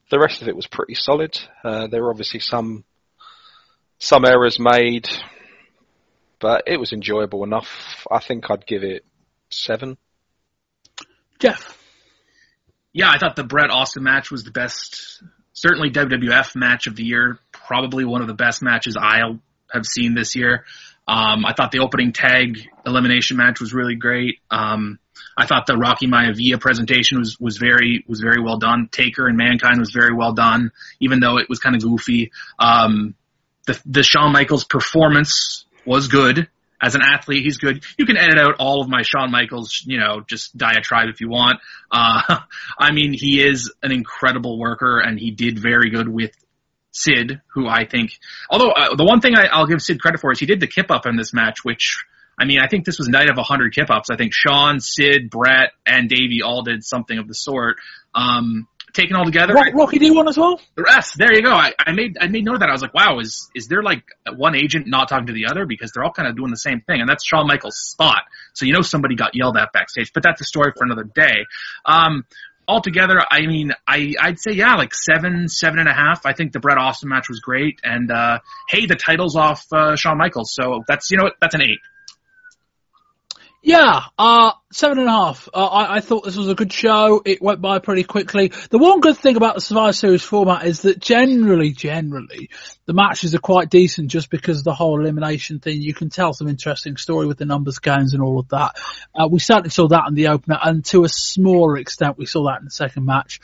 The 0.09 0.17
rest 0.17 0.41
of 0.41 0.47
it 0.47 0.55
was 0.55 0.65
pretty 0.65 0.95
solid. 0.95 1.39
Uh, 1.63 1.85
there 1.85 2.01
were 2.01 2.09
obviously 2.09 2.39
some 2.39 2.85
some 3.99 4.25
errors 4.25 4.57
made, 4.59 5.07
but 6.39 6.63
it 6.65 6.79
was 6.79 6.91
enjoyable 6.91 7.43
enough. 7.43 8.07
I 8.09 8.17
think 8.17 8.49
I'd 8.49 8.65
give 8.65 8.81
it 8.81 9.05
seven. 9.51 9.95
Jeff. 11.37 11.76
Yeah, 12.97 13.11
I 13.11 13.19
thought 13.19 13.35
the 13.35 13.43
Bret 13.43 13.69
Austin 13.69 14.01
match 14.01 14.31
was 14.31 14.43
the 14.43 14.49
best, 14.49 15.21
certainly 15.53 15.91
WWF 15.91 16.55
match 16.55 16.87
of 16.87 16.95
the 16.95 17.03
year. 17.03 17.37
Probably 17.51 18.03
one 18.05 18.21
of 18.21 18.27
the 18.27 18.33
best 18.33 18.63
matches 18.63 18.97
I 18.99 19.19
have 19.71 19.85
seen 19.85 20.15
this 20.15 20.35
year. 20.35 20.65
Um, 21.07 21.45
I 21.45 21.53
thought 21.53 21.71
the 21.71 21.81
opening 21.81 22.11
tag 22.11 22.57
elimination 22.87 23.37
match 23.37 23.59
was 23.59 23.71
really 23.71 23.93
great. 23.93 24.39
Um, 24.49 24.97
I 25.37 25.45
thought 25.45 25.67
the 25.67 25.77
Rocky 25.77 26.07
Maivia 26.07 26.59
presentation 26.59 27.19
was, 27.19 27.39
was 27.39 27.57
very, 27.57 28.03
was 28.07 28.19
very 28.19 28.41
well 28.43 28.57
done. 28.57 28.89
Taker 28.91 29.27
and 29.27 29.37
Mankind 29.37 29.77
was 29.77 29.91
very 29.91 30.15
well 30.15 30.33
done, 30.33 30.71
even 30.99 31.19
though 31.19 31.37
it 31.37 31.49
was 31.49 31.59
kind 31.59 31.75
of 31.75 31.83
goofy. 31.83 32.31
Um, 32.57 33.13
the, 33.67 33.79
the 33.85 34.01
Shawn 34.01 34.33
Michaels 34.33 34.63
performance 34.63 35.67
was 35.85 36.07
good. 36.07 36.49
As 36.81 36.93
an 36.93 37.01
athlete, 37.01 37.43
he's 37.43 37.57
good. 37.57 37.83
You 37.97 38.05
can 38.05 38.17
edit 38.17 38.37
out 38.37 38.55
all 38.59 38.81
of 38.81 38.89
my 38.89 39.01
Shawn 39.01 39.31
Michaels, 39.31 39.81
you 39.85 39.99
know, 39.99 40.21
just 40.27 40.55
diatribe 40.55 41.09
if 41.09 41.21
you 41.21 41.29
want. 41.29 41.59
Uh, 41.91 42.39
I 42.79 42.91
mean, 42.91 43.13
he 43.13 43.43
is 43.43 43.73
an 43.81 43.91
incredible 43.91 44.59
worker 44.59 44.99
and 44.99 45.19
he 45.19 45.31
did 45.31 45.57
very 45.57 45.89
good 45.89 46.07
with 46.07 46.31
Sid, 46.91 47.41
who 47.53 47.67
I 47.67 47.85
think, 47.85 48.11
although 48.49 48.71
uh, 48.71 48.95
the 48.95 49.05
one 49.05 49.21
thing 49.21 49.35
I, 49.35 49.47
I'll 49.47 49.67
give 49.67 49.81
Sid 49.81 49.99
credit 49.99 50.19
for 50.19 50.31
is 50.31 50.39
he 50.39 50.45
did 50.45 50.59
the 50.59 50.67
kip 50.67 50.91
up 50.91 51.05
in 51.05 51.15
this 51.15 51.33
match, 51.33 51.63
which 51.63 51.97
I 52.39 52.45
mean, 52.45 52.59
I 52.59 52.67
think 52.67 52.85
this 52.85 52.99
was 52.99 53.07
night 53.07 53.29
of 53.29 53.37
100 53.37 53.73
kip 53.73 53.89
ups. 53.89 54.09
I 54.11 54.15
think 54.15 54.31
Shawn, 54.33 54.79
Sid, 54.79 55.29
Bret, 55.29 55.71
and 55.85 56.07
Davey 56.07 56.43
all 56.43 56.61
did 56.61 56.83
something 56.83 57.17
of 57.17 57.27
the 57.27 57.33
sort. 57.33 57.77
Um, 58.13 58.67
taken 58.93 59.15
all 59.15 59.25
together. 59.25 59.53
Rock, 59.53 59.73
Rocky 59.73 59.99
D 59.99 60.11
one 60.11 60.27
as 60.27 60.37
well. 60.37 60.59
The 60.75 60.83
rest, 60.83 61.17
there 61.17 61.33
you 61.33 61.41
go. 61.41 61.51
I, 61.51 61.73
I 61.79 61.91
made 61.91 62.17
I 62.19 62.27
made 62.27 62.45
note 62.45 62.55
of 62.55 62.59
that. 62.61 62.69
I 62.69 62.71
was 62.71 62.81
like, 62.81 62.93
wow, 62.93 63.19
is 63.19 63.49
is 63.55 63.67
there 63.67 63.83
like 63.83 64.03
one 64.35 64.55
agent 64.55 64.87
not 64.87 65.09
talking 65.09 65.27
to 65.27 65.33
the 65.33 65.47
other 65.47 65.65
because 65.65 65.91
they're 65.91 66.03
all 66.03 66.11
kind 66.11 66.27
of 66.27 66.35
doing 66.35 66.51
the 66.51 66.57
same 66.57 66.81
thing, 66.81 66.99
and 66.99 67.09
that's 67.09 67.25
Shawn 67.25 67.47
Michaels' 67.47 67.77
spot. 67.77 68.23
So 68.53 68.65
you 68.65 68.73
know 68.73 68.81
somebody 68.81 69.15
got 69.15 69.35
yelled 69.35 69.57
at 69.57 69.71
backstage, 69.73 70.11
but 70.13 70.23
that's 70.23 70.41
a 70.41 70.45
story 70.45 70.71
for 70.75 70.85
another 70.85 71.03
day. 71.03 71.45
Um, 71.85 72.25
altogether, 72.67 73.19
I 73.29 73.41
mean, 73.47 73.71
I 73.87 74.13
I'd 74.19 74.39
say 74.39 74.51
yeah, 74.53 74.75
like 74.75 74.93
seven, 74.93 75.47
seven 75.47 75.79
and 75.79 75.87
a 75.87 75.93
half. 75.93 76.25
I 76.25 76.33
think 76.33 76.51
the 76.51 76.59
Bret 76.59 76.77
Austin 76.77 77.09
match 77.09 77.29
was 77.29 77.39
great, 77.39 77.79
and 77.83 78.11
uh, 78.11 78.39
hey, 78.69 78.85
the 78.85 78.95
title's 78.95 79.35
off 79.35 79.65
uh, 79.71 79.95
Shawn 79.95 80.17
Michaels, 80.17 80.53
so 80.53 80.83
that's 80.87 81.11
you 81.11 81.17
know 81.17 81.25
what, 81.25 81.33
that's 81.39 81.55
an 81.55 81.61
eight. 81.61 81.79
Yeah, 83.63 84.01
uh, 84.17 84.51
seven 84.71 84.99
and 84.99 85.07
a 85.07 85.11
half. 85.11 85.49
Uh, 85.53 85.65
I, 85.65 85.95
I 85.97 85.99
thought 85.99 86.23
this 86.23 86.37
was 86.37 86.47
a 86.47 86.55
good 86.55 86.71
show. 86.71 87.21
It 87.25 87.41
went 87.41 87.59
by 87.59 87.79
pretty 87.79 88.03
quickly. 88.03 88.51
The 88.69 88.77
one 88.77 89.01
good 89.01 89.17
thing 89.17 89.35
about 89.35 89.55
the 89.55 89.61
Survivor 89.61 89.93
Series 89.93 90.23
format 90.23 90.65
is 90.65 90.83
that 90.83 90.99
generally, 90.99 91.71
generally, 91.71 92.49
the 92.85 92.93
matches 92.93 93.33
are 93.33 93.39
quite 93.39 93.69
decent 93.69 94.11
just 94.11 94.29
because 94.29 94.59
of 94.59 94.63
the 94.63 94.75
whole 94.75 95.01
elimination 95.01 95.59
thing. 95.59 95.81
You 95.81 95.93
can 95.93 96.09
tell 96.09 96.33
some 96.33 96.47
interesting 96.47 96.97
story 96.97 97.25
with 97.25 97.39
the 97.39 97.45
numbers 97.45 97.79
games 97.79 98.13
and 98.13 98.21
all 98.21 98.39
of 98.39 98.47
that. 98.49 98.77
Uh, 99.13 99.27
we 99.29 99.39
certainly 99.39 99.71
saw 99.71 99.87
that 99.87 100.05
in 100.07 100.13
the 100.13 100.27
opener 100.27 100.59
and 100.61 100.85
to 100.85 101.03
a 101.03 101.09
smaller 101.09 101.77
extent 101.77 102.17
we 102.17 102.27
saw 102.27 102.45
that 102.45 102.59
in 102.59 102.65
the 102.65 102.71
second 102.71 103.05
match. 103.05 103.41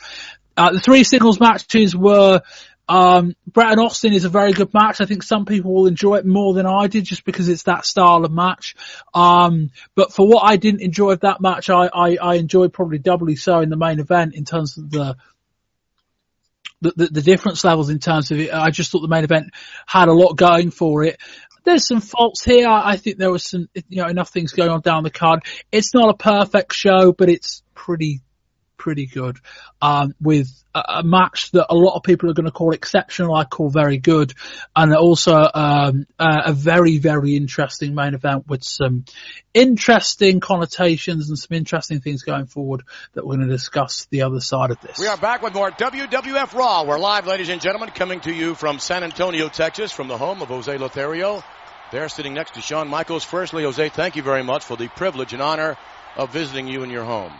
Uh, 0.56 0.72
the 0.72 0.80
three 0.80 1.02
singles 1.02 1.40
matches 1.40 1.96
were 1.96 2.40
um, 2.88 3.34
Bret 3.46 3.72
and 3.72 3.80
Austin 3.80 4.12
is 4.12 4.24
a 4.24 4.28
very 4.28 4.52
good 4.52 4.74
match. 4.74 5.00
I 5.00 5.06
think 5.06 5.22
some 5.22 5.46
people 5.46 5.72
will 5.72 5.86
enjoy 5.86 6.16
it 6.16 6.26
more 6.26 6.52
than 6.52 6.66
I 6.66 6.86
did 6.86 7.04
just 7.04 7.24
because 7.24 7.48
it's 7.48 7.62
that 7.64 7.86
style 7.86 8.24
of 8.24 8.32
match. 8.32 8.76
Um, 9.14 9.70
but 9.94 10.12
for 10.12 10.26
what 10.28 10.42
I 10.44 10.56
didn't 10.56 10.82
enjoy 10.82 11.12
of 11.12 11.20
that 11.20 11.40
match, 11.40 11.70
I, 11.70 11.86
I, 11.86 12.16
I 12.16 12.34
enjoyed 12.34 12.72
probably 12.72 12.98
doubly 12.98 13.36
so 13.36 13.60
in 13.60 13.70
the 13.70 13.76
main 13.76 14.00
event 14.00 14.34
in 14.34 14.44
terms 14.44 14.76
of 14.76 14.90
the, 14.90 15.16
the, 16.82 16.92
the, 16.96 17.06
the 17.06 17.22
difference 17.22 17.64
levels 17.64 17.88
in 17.88 18.00
terms 18.00 18.30
of 18.30 18.38
it. 18.38 18.52
I 18.52 18.70
just 18.70 18.92
thought 18.92 19.00
the 19.00 19.08
main 19.08 19.24
event 19.24 19.54
had 19.86 20.08
a 20.08 20.12
lot 20.12 20.36
going 20.36 20.70
for 20.70 21.04
it. 21.04 21.18
There's 21.64 21.86
some 21.86 22.02
faults 22.02 22.44
here. 22.44 22.68
I 22.68 22.98
think 22.98 23.16
there 23.16 23.32
was 23.32 23.48
some, 23.48 23.70
you 23.88 24.02
know, 24.02 24.08
enough 24.08 24.28
things 24.28 24.52
going 24.52 24.68
on 24.68 24.82
down 24.82 25.02
the 25.02 25.10
card. 25.10 25.44
It's 25.72 25.94
not 25.94 26.10
a 26.10 26.14
perfect 26.14 26.74
show, 26.74 27.12
but 27.12 27.30
it's 27.30 27.62
pretty 27.74 28.20
pretty 28.84 29.06
good. 29.06 29.38
Um, 29.80 30.14
with 30.20 30.50
a, 30.74 30.98
a, 30.98 31.02
match 31.02 31.50
that 31.52 31.72
a 31.72 31.74
lot 31.74 31.96
of 31.96 32.02
people 32.02 32.28
are 32.28 32.34
going 32.34 32.44
to 32.44 32.52
call 32.52 32.72
exceptional, 32.72 33.34
I 33.34 33.44
call 33.44 33.70
very 33.70 33.96
good, 33.96 34.34
and 34.76 34.94
also 34.94 35.48
um, 35.54 36.06
a, 36.18 36.42
a 36.46 36.52
very 36.52 36.98
very 36.98 37.34
interesting 37.34 37.94
main 37.94 38.12
event 38.12 38.46
with 38.46 38.62
some 38.62 39.06
interesting 39.54 40.40
connotations 40.40 41.30
and 41.30 41.38
some 41.38 41.56
interesting 41.56 42.00
things 42.00 42.24
going 42.24 42.44
forward 42.44 42.82
that 43.14 43.26
we're 43.26 43.36
going 43.36 43.48
to 43.48 43.54
discuss 43.54 44.06
the 44.10 44.20
other 44.20 44.40
side 44.40 44.70
of 44.70 44.78
this. 44.82 44.98
We 44.98 45.06
are 45.06 45.16
back 45.16 45.40
with 45.40 45.54
more 45.54 45.70
WWF 45.70 46.52
Raw. 46.52 46.84
We're 46.84 46.98
live, 46.98 47.26
ladies 47.26 47.48
and 47.48 47.62
gentlemen, 47.62 47.88
coming 47.88 48.20
to 48.20 48.34
you 48.34 48.54
from 48.54 48.78
San 48.78 49.02
Antonio, 49.02 49.48
Texas, 49.48 49.92
from 49.92 50.08
the 50.08 50.18
home 50.18 50.42
of 50.42 50.48
Jose 50.48 50.76
Lothario. 50.76 51.42
They're 51.90 52.10
sitting 52.10 52.34
next 52.34 52.52
to 52.54 52.60
Shawn 52.60 52.88
Michaels. 52.88 53.24
Firstly, 53.24 53.62
Jose, 53.62 53.88
thank 53.88 54.16
you 54.16 54.22
very 54.22 54.44
much 54.44 54.62
for 54.62 54.76
the 54.76 54.88
privilege 54.88 55.32
and 55.32 55.40
honor 55.40 55.78
of 56.16 56.30
visiting 56.30 56.68
you 56.68 56.82
in 56.82 56.90
your 56.90 57.04
home. 57.04 57.32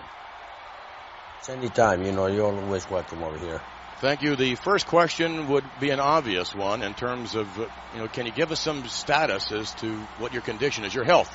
Anytime, 1.49 2.05
you 2.05 2.13
know, 2.13 2.27
you're 2.27 2.47
always 2.47 2.89
welcome 2.89 3.23
over 3.23 3.39
here. 3.39 3.61
Thank 3.99 4.23
you. 4.23 4.35
The 4.35 4.55
first 4.55 4.87
question 4.87 5.49
would 5.49 5.65
be 5.79 5.91
an 5.91 6.01
obvious 6.01 6.55
one 6.55 6.83
in 6.83 6.95
terms 6.95 7.35
of, 7.35 7.59
uh, 7.59 7.67
you 7.95 8.01
know, 8.01 8.09
can 8.09 8.27
you 8.27 8.33
give 8.33 8.51
us 8.51 8.61
some 8.61 8.87
status 8.87 9.53
as 9.53 9.73
to 9.77 9.95
what 10.19 10.33
your 10.33 10.43
condition 10.43 10.85
is, 10.85 10.95
your 10.95 11.05
health? 11.05 11.31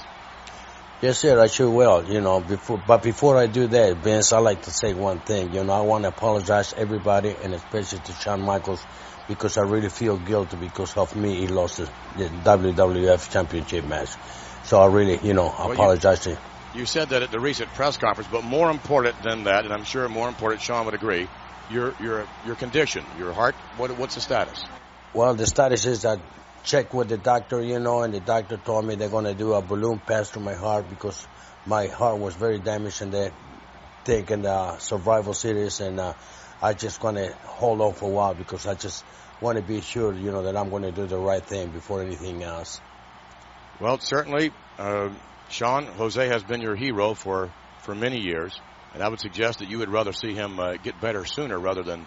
Yes, 1.01 1.19
sir, 1.19 1.39
I 1.39 1.47
sure 1.47 1.69
will, 1.69 2.11
you 2.11 2.19
know, 2.19 2.41
before, 2.41 2.81
but 2.85 3.01
before 3.01 3.37
I 3.37 3.47
do 3.47 3.67
that, 3.67 3.97
Vince, 3.97 4.33
I 4.33 4.39
like 4.39 4.63
to 4.63 4.71
say 4.71 4.93
one 4.93 5.19
thing, 5.19 5.53
you 5.53 5.63
know, 5.63 5.73
I 5.73 5.81
want 5.81 6.03
to 6.03 6.09
apologize 6.09 6.71
to 6.71 6.79
everybody 6.79 7.33
and 7.41 7.53
especially 7.53 7.99
to 7.99 8.11
Shawn 8.11 8.41
Michaels 8.41 8.85
because 9.27 9.57
I 9.57 9.61
really 9.61 9.89
feel 9.89 10.17
guilty 10.17 10.57
because 10.57 10.97
of 10.97 11.15
me, 11.15 11.39
he 11.39 11.47
lost 11.47 11.77
the, 11.77 11.85
the 12.17 12.25
WWF 12.43 13.31
championship 13.31 13.85
match. 13.85 14.09
So 14.65 14.79
I 14.81 14.87
really, 14.87 15.19
you 15.25 15.33
know, 15.33 15.55
well, 15.57 15.71
apologize 15.71 16.25
you, 16.25 16.33
to 16.33 16.41
you 16.79 16.85
said 16.85 17.09
that 17.09 17.21
at 17.21 17.31
the 17.31 17.39
recent 17.39 17.69
press 17.73 17.97
conference, 17.97 18.29
but 18.31 18.43
more 18.43 18.71
important 18.71 19.21
than 19.21 19.43
that, 19.43 19.65
and 19.65 19.73
I'm 19.73 19.83
sure 19.83 20.07
more 20.07 20.29
important, 20.29 20.61
Shawn 20.61 20.85
would 20.85 20.95
agree, 20.95 21.27
your 21.69 21.93
your 21.99 22.25
your 22.45 22.55
condition, 22.55 23.05
your 23.17 23.33
heart. 23.33 23.55
What 23.77 23.91
what's 23.97 24.15
the 24.15 24.21
status? 24.21 24.63
Well, 25.13 25.35
the 25.35 25.45
status 25.45 25.85
is 25.85 26.03
that 26.03 26.19
check 26.63 26.93
with 26.93 27.09
the 27.09 27.17
doctor, 27.17 27.61
you 27.61 27.79
know, 27.79 28.01
and 28.01 28.13
the 28.13 28.19
doctor 28.19 28.57
told 28.57 28.85
me 28.85 28.95
they're 28.95 29.09
gonna 29.09 29.35
do 29.35 29.53
a 29.53 29.61
balloon 29.61 29.99
pass 29.99 30.29
through 30.29 30.43
my 30.43 30.55
heart 30.55 30.89
because 30.89 31.27
my 31.65 31.87
heart 31.87 32.19
was 32.19 32.35
very 32.35 32.59
damaged 32.59 33.01
and 33.01 33.11
they're 33.11 33.33
taking 34.05 34.43
the 34.43 34.77
survival 34.79 35.33
series, 35.33 35.81
and 35.81 35.99
uh, 35.99 36.13
I 36.61 36.73
just 36.73 36.99
gonna 37.01 37.33
hold 37.43 37.81
on 37.81 37.93
for 37.93 38.09
a 38.09 38.13
while 38.13 38.33
because 38.33 38.65
I 38.65 38.73
just 38.73 39.03
want 39.41 39.57
to 39.57 39.63
be 39.63 39.81
sure, 39.81 40.13
you 40.13 40.31
know, 40.31 40.43
that 40.43 40.55
I'm 40.55 40.69
going 40.69 40.83
to 40.83 40.91
do 40.91 41.05
the 41.05 41.17
right 41.17 41.43
thing 41.43 41.69
before 41.69 42.01
anything 42.01 42.43
else. 42.43 42.81
Well, 43.79 43.97
certainly, 43.99 44.51
uh, 44.77 45.09
Shawn, 45.49 45.85
Jose 45.85 46.27
has 46.27 46.43
been 46.43 46.61
your 46.61 46.75
hero 46.75 47.13
for, 47.13 47.51
for 47.79 47.95
many 47.95 48.19
years, 48.21 48.59
and 48.93 49.01
I 49.01 49.09
would 49.09 49.19
suggest 49.19 49.59
that 49.59 49.69
you 49.69 49.79
would 49.79 49.89
rather 49.89 50.13
see 50.13 50.33
him 50.33 50.59
uh, 50.59 50.75
get 50.75 51.01
better 51.01 51.25
sooner 51.25 51.57
rather 51.59 51.83
than 51.83 52.05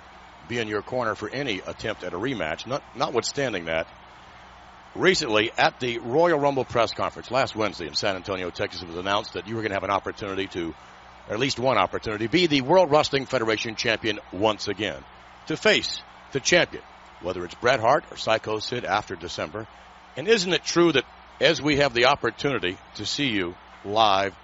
be 0.48 0.58
in 0.58 0.68
your 0.68 0.82
corner 0.82 1.14
for 1.14 1.28
any 1.28 1.60
attempt 1.60 2.04
at 2.04 2.14
a 2.14 2.18
rematch. 2.18 2.66
Not, 2.66 2.82
notwithstanding 2.96 3.66
that, 3.66 3.88
recently 4.94 5.50
at 5.56 5.80
the 5.80 5.98
Royal 5.98 6.38
Rumble 6.38 6.64
press 6.64 6.92
conference 6.92 7.30
last 7.30 7.56
Wednesday 7.56 7.86
in 7.86 7.94
San 7.94 8.16
Antonio, 8.16 8.50
Texas, 8.50 8.82
it 8.82 8.88
was 8.88 8.96
announced 8.96 9.34
that 9.34 9.48
you 9.48 9.56
were 9.56 9.62
going 9.62 9.70
to 9.70 9.76
have 9.76 9.84
an 9.84 9.90
opportunity 9.90 10.46
to, 10.48 10.74
or 11.28 11.34
at 11.34 11.40
least 11.40 11.58
one 11.58 11.78
opportunity, 11.78 12.28
be 12.28 12.46
the 12.46 12.60
World 12.60 12.90
Wrestling 12.90 13.26
Federation 13.26 13.74
champion 13.74 14.20
once 14.32 14.68
again. 14.68 15.02
To 15.46 15.56
face 15.56 16.00
the 16.32 16.40
champion, 16.40 16.84
whether 17.22 17.44
it's 17.44 17.54
Bret 17.56 17.80
Hart 17.80 18.04
or 18.10 18.16
Psycho 18.16 18.60
Sid 18.60 18.84
after 18.84 19.16
December. 19.16 19.66
And 20.16 20.28
isn't 20.28 20.52
it 20.52 20.64
true 20.64 20.92
that 20.92 21.04
as 21.42 21.60
we 21.60 21.78
have 21.78 21.92
the 21.92 22.06
opportunity 22.06 22.78
to 22.94 23.04
see 23.04 23.26
you 23.26 23.54
live. 23.84 24.34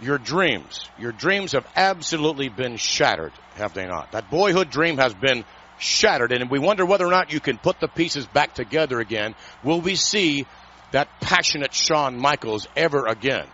Your 0.00 0.18
dreams, 0.18 0.88
your 0.98 1.12
dreams 1.12 1.52
have 1.52 1.66
absolutely 1.76 2.48
been 2.48 2.76
shattered, 2.76 3.32
have 3.54 3.74
they 3.74 3.86
not? 3.86 4.12
That 4.12 4.30
boyhood 4.30 4.70
dream 4.70 4.98
has 4.98 5.14
been 5.14 5.44
shattered, 5.78 6.32
and 6.32 6.50
we 6.50 6.58
wonder 6.58 6.84
whether 6.84 7.06
or 7.06 7.10
not 7.10 7.32
you 7.32 7.40
can 7.40 7.58
put 7.58 7.80
the 7.80 7.88
pieces 7.88 8.26
back 8.26 8.54
together 8.54 8.98
again. 8.98 9.34
Will 9.62 9.80
we 9.80 9.94
see 9.94 10.46
that 10.92 11.08
passionate 11.20 11.74
Shawn 11.74 12.18
Michaels 12.18 12.66
ever 12.76 13.06
again? 13.06 13.46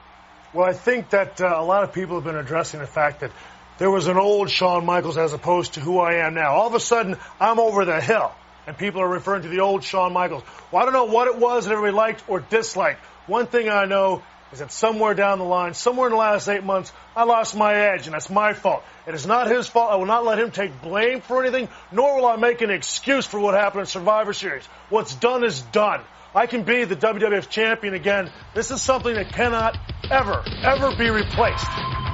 Well, 0.53 0.69
I 0.69 0.73
think 0.73 1.11
that 1.11 1.41
uh, 1.41 1.55
a 1.57 1.65
lot 1.65 1.83
of 1.83 1.93
people 1.93 2.17
have 2.17 2.25
been 2.25 2.37
addressing 2.37 2.81
the 2.81 2.87
fact 2.87 3.21
that 3.21 3.33
there 3.79 3.91
was 3.91 4.07
an 4.07 4.19
old 4.19 4.51
Shawn 4.51 4.85
Michaels 4.85 5.17
as 5.17 5.33
opposed 5.33 5.75
to 5.75 5.81
who 5.81 5.99
I 5.99 6.27
am 6.27 6.35
now. 6.35 6.55
All 6.55 6.67
of 6.67 6.75
a 6.75 6.81
sudden, 6.81 7.17
I'm 7.41 7.59
over 7.59 7.85
the 7.85 8.01
hill, 8.01 8.33
and 8.67 8.77
people 8.77 9.01
are 9.01 9.09
referring 9.09 9.43
to 9.43 9.49
the 9.49 9.61
old 9.61 9.85
Shawn 9.85 10.13
Michaels. 10.13 10.43
Well, 10.71 10.83
I 10.83 10.85
don't 10.85 10.95
know 10.95 11.13
what 11.13 11.29
it 11.29 11.39
was 11.39 11.65
that 11.65 11.73
everybody 11.73 11.95
liked 11.95 12.25
or 12.29 12.41
disliked. 12.41 13.01
One 13.27 13.47
thing 13.47 13.69
I 13.69 13.85
know 13.85 14.23
is 14.53 14.59
that 14.59 14.71
somewhere 14.71 15.15
down 15.15 15.39
the 15.39 15.45
line, 15.45 15.75
somewhere 15.75 16.09
in 16.09 16.13
the 16.13 16.19
last 16.19 16.49
eight 16.49 16.63
months, 16.63 16.93
I 17.17 17.25
lost 17.25 17.57
my 17.57 17.75
edge, 17.75 18.07
and 18.07 18.15
that's 18.15 18.29
my 18.29 18.53
fault. 18.53 18.85
It 19.07 19.15
is 19.15 19.27
not 19.27 19.49
his 19.49 19.67
fault. 19.67 19.91
I 19.91 19.97
will 19.97 20.07
not 20.07 20.25
let 20.25 20.39
him 20.39 20.51
take 20.51 20.83
blame 20.83 21.23
for 21.23 21.43
anything, 21.43 21.69
nor 21.91 22.17
will 22.17 22.27
I 22.27 22.37
make 22.37 22.61
an 22.61 22.71
excuse 22.71 23.27
for 23.27 23.41
what 23.41 23.55
happened 23.55 23.81
in 23.81 23.87
Survivor 23.87 24.33
Series. 24.33 24.65
What's 24.91 25.15
done 25.15 25.45
is 25.45 25.63
done. 25.63 26.03
I 26.35 26.47
can 26.47 26.63
be 26.65 26.85
the 26.85 26.97
WWF 26.97 27.49
champion 27.49 27.95
again. 27.95 28.31
This 28.55 28.71
is 28.71 28.81
something 28.81 29.15
that 29.15 29.33
cannot 29.33 29.79
ever, 30.11 30.43
ever 30.63 30.97
be 30.97 31.11
replaced. 31.11 32.12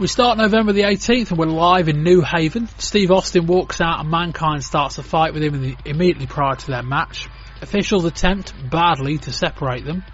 We 0.00 0.06
start 0.06 0.38
November 0.38 0.72
the 0.72 0.82
18th 0.82 1.30
and 1.30 1.38
we're 1.40 1.46
live 1.46 1.88
in 1.88 2.04
New 2.04 2.20
Haven. 2.20 2.68
Steve 2.78 3.10
Austin 3.10 3.46
walks 3.46 3.80
out 3.80 3.98
and 3.98 4.08
Mankind 4.08 4.62
starts 4.62 4.96
a 4.98 5.02
fight 5.02 5.34
with 5.34 5.42
him 5.42 5.60
the, 5.60 5.76
immediately 5.84 6.28
prior 6.28 6.54
to 6.54 6.66
their 6.68 6.84
match. 6.84 7.28
Officials 7.62 8.04
attempt 8.04 8.54
badly 8.70 9.18
to 9.18 9.32
separate 9.32 9.84
them. 9.84 10.04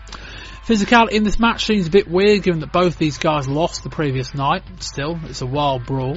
Physicality 0.67 1.11
in 1.11 1.23
this 1.23 1.39
match 1.39 1.67
seems 1.67 1.87
a 1.87 1.91
bit 1.91 2.09
weird 2.09 2.43
given 2.43 2.61
that 2.61 2.73
both 2.73 2.97
these 2.97 3.19
guys 3.19 3.47
lost 3.47 3.83
the 3.83 3.91
previous 3.91 4.35
night. 4.35 4.63
Still, 4.79 5.21
it's 5.25 5.43
a 5.43 5.47
wild 5.47 5.85
brawl. 5.85 6.17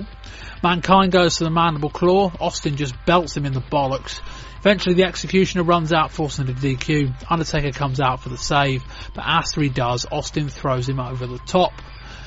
Mankind 0.64 1.12
goes 1.12 1.38
for 1.38 1.44
the 1.44 1.50
mandible 1.50 1.90
claw. 1.90 2.32
Austin 2.40 2.78
just 2.78 2.96
belts 3.06 3.36
him 3.36 3.46
in 3.46 3.52
the 3.52 3.60
bollocks. 3.60 4.22
Eventually 4.60 4.96
the 4.96 5.04
executioner 5.04 5.66
runs 5.66 5.92
out 5.92 6.14
forcing 6.14 6.46
the 6.46 6.54
DQ. 6.54 7.14
Undertaker 7.30 7.72
comes 7.72 8.00
out 8.00 8.22
for 8.22 8.30
the 8.30 8.38
save, 8.38 8.86
but 9.14 9.26
after 9.26 9.62
he 9.62 9.68
does, 9.68 10.06
Austin 10.10 10.48
throws 10.48 10.88
him 10.88 11.02
over 11.02 11.28
the 11.28 11.40
top. 11.40 11.74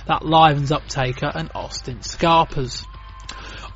That 0.06 0.24
livens 0.24 0.72
up 0.72 0.86
Taker 0.89 1.31
and 1.35 1.51
Austin 1.55 2.02
Scarpers. 2.02 2.85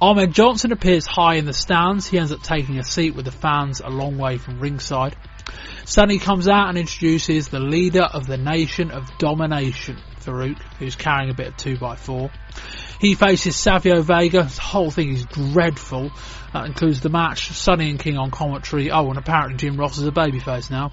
Ahmed 0.01 0.35
Johnson 0.35 0.73
appears 0.73 1.07
high 1.07 1.37
in 1.37 1.45
the 1.45 1.53
stands. 1.53 2.07
He 2.07 2.19
ends 2.19 2.33
up 2.33 2.43
taking 2.43 2.79
a 2.79 2.85
seat 2.85 3.15
with 3.15 3.25
the 3.25 3.31
fans 3.31 3.81
a 3.81 3.89
long 3.89 4.19
way 4.19 4.39
from 4.39 4.61
ringside. 4.61 5.17
Sunny 5.85 6.19
comes 6.19 6.49
out 6.49 6.69
and 6.69 6.79
introduces 6.79 7.49
the 7.49 7.61
leader 7.61 8.03
of 8.03 8.27
the 8.27 8.39
nation 8.39 8.91
of 8.91 9.19
domination, 9.19 9.99
Faarooq, 10.21 10.59
who's 10.79 10.97
carrying 10.97 11.31
a 11.31 11.35
bit 11.35 11.49
of 11.49 11.57
2x4. 11.57 12.31
He 13.01 13.15
faces 13.15 13.57
Savio 13.57 14.01
Vega. 14.01 14.45
The 14.45 14.61
whole 14.63 14.91
thing 14.91 15.13
is 15.13 15.27
dreadful. 15.27 16.11
That 16.53 16.67
includes 16.67 17.01
the 17.01 17.11
match, 17.11 17.49
Sunny 17.51 17.91
and 17.91 17.99
King 17.99 18.17
on 18.17 18.31
commentary. 18.31 18.91
Oh, 18.91 19.09
and 19.09 19.19
apparently 19.19 19.57
Jim 19.57 19.77
Ross 19.77 19.99
is 19.99 20.07
a 20.07 20.13
babyface 20.13 20.71
now. 20.71 20.91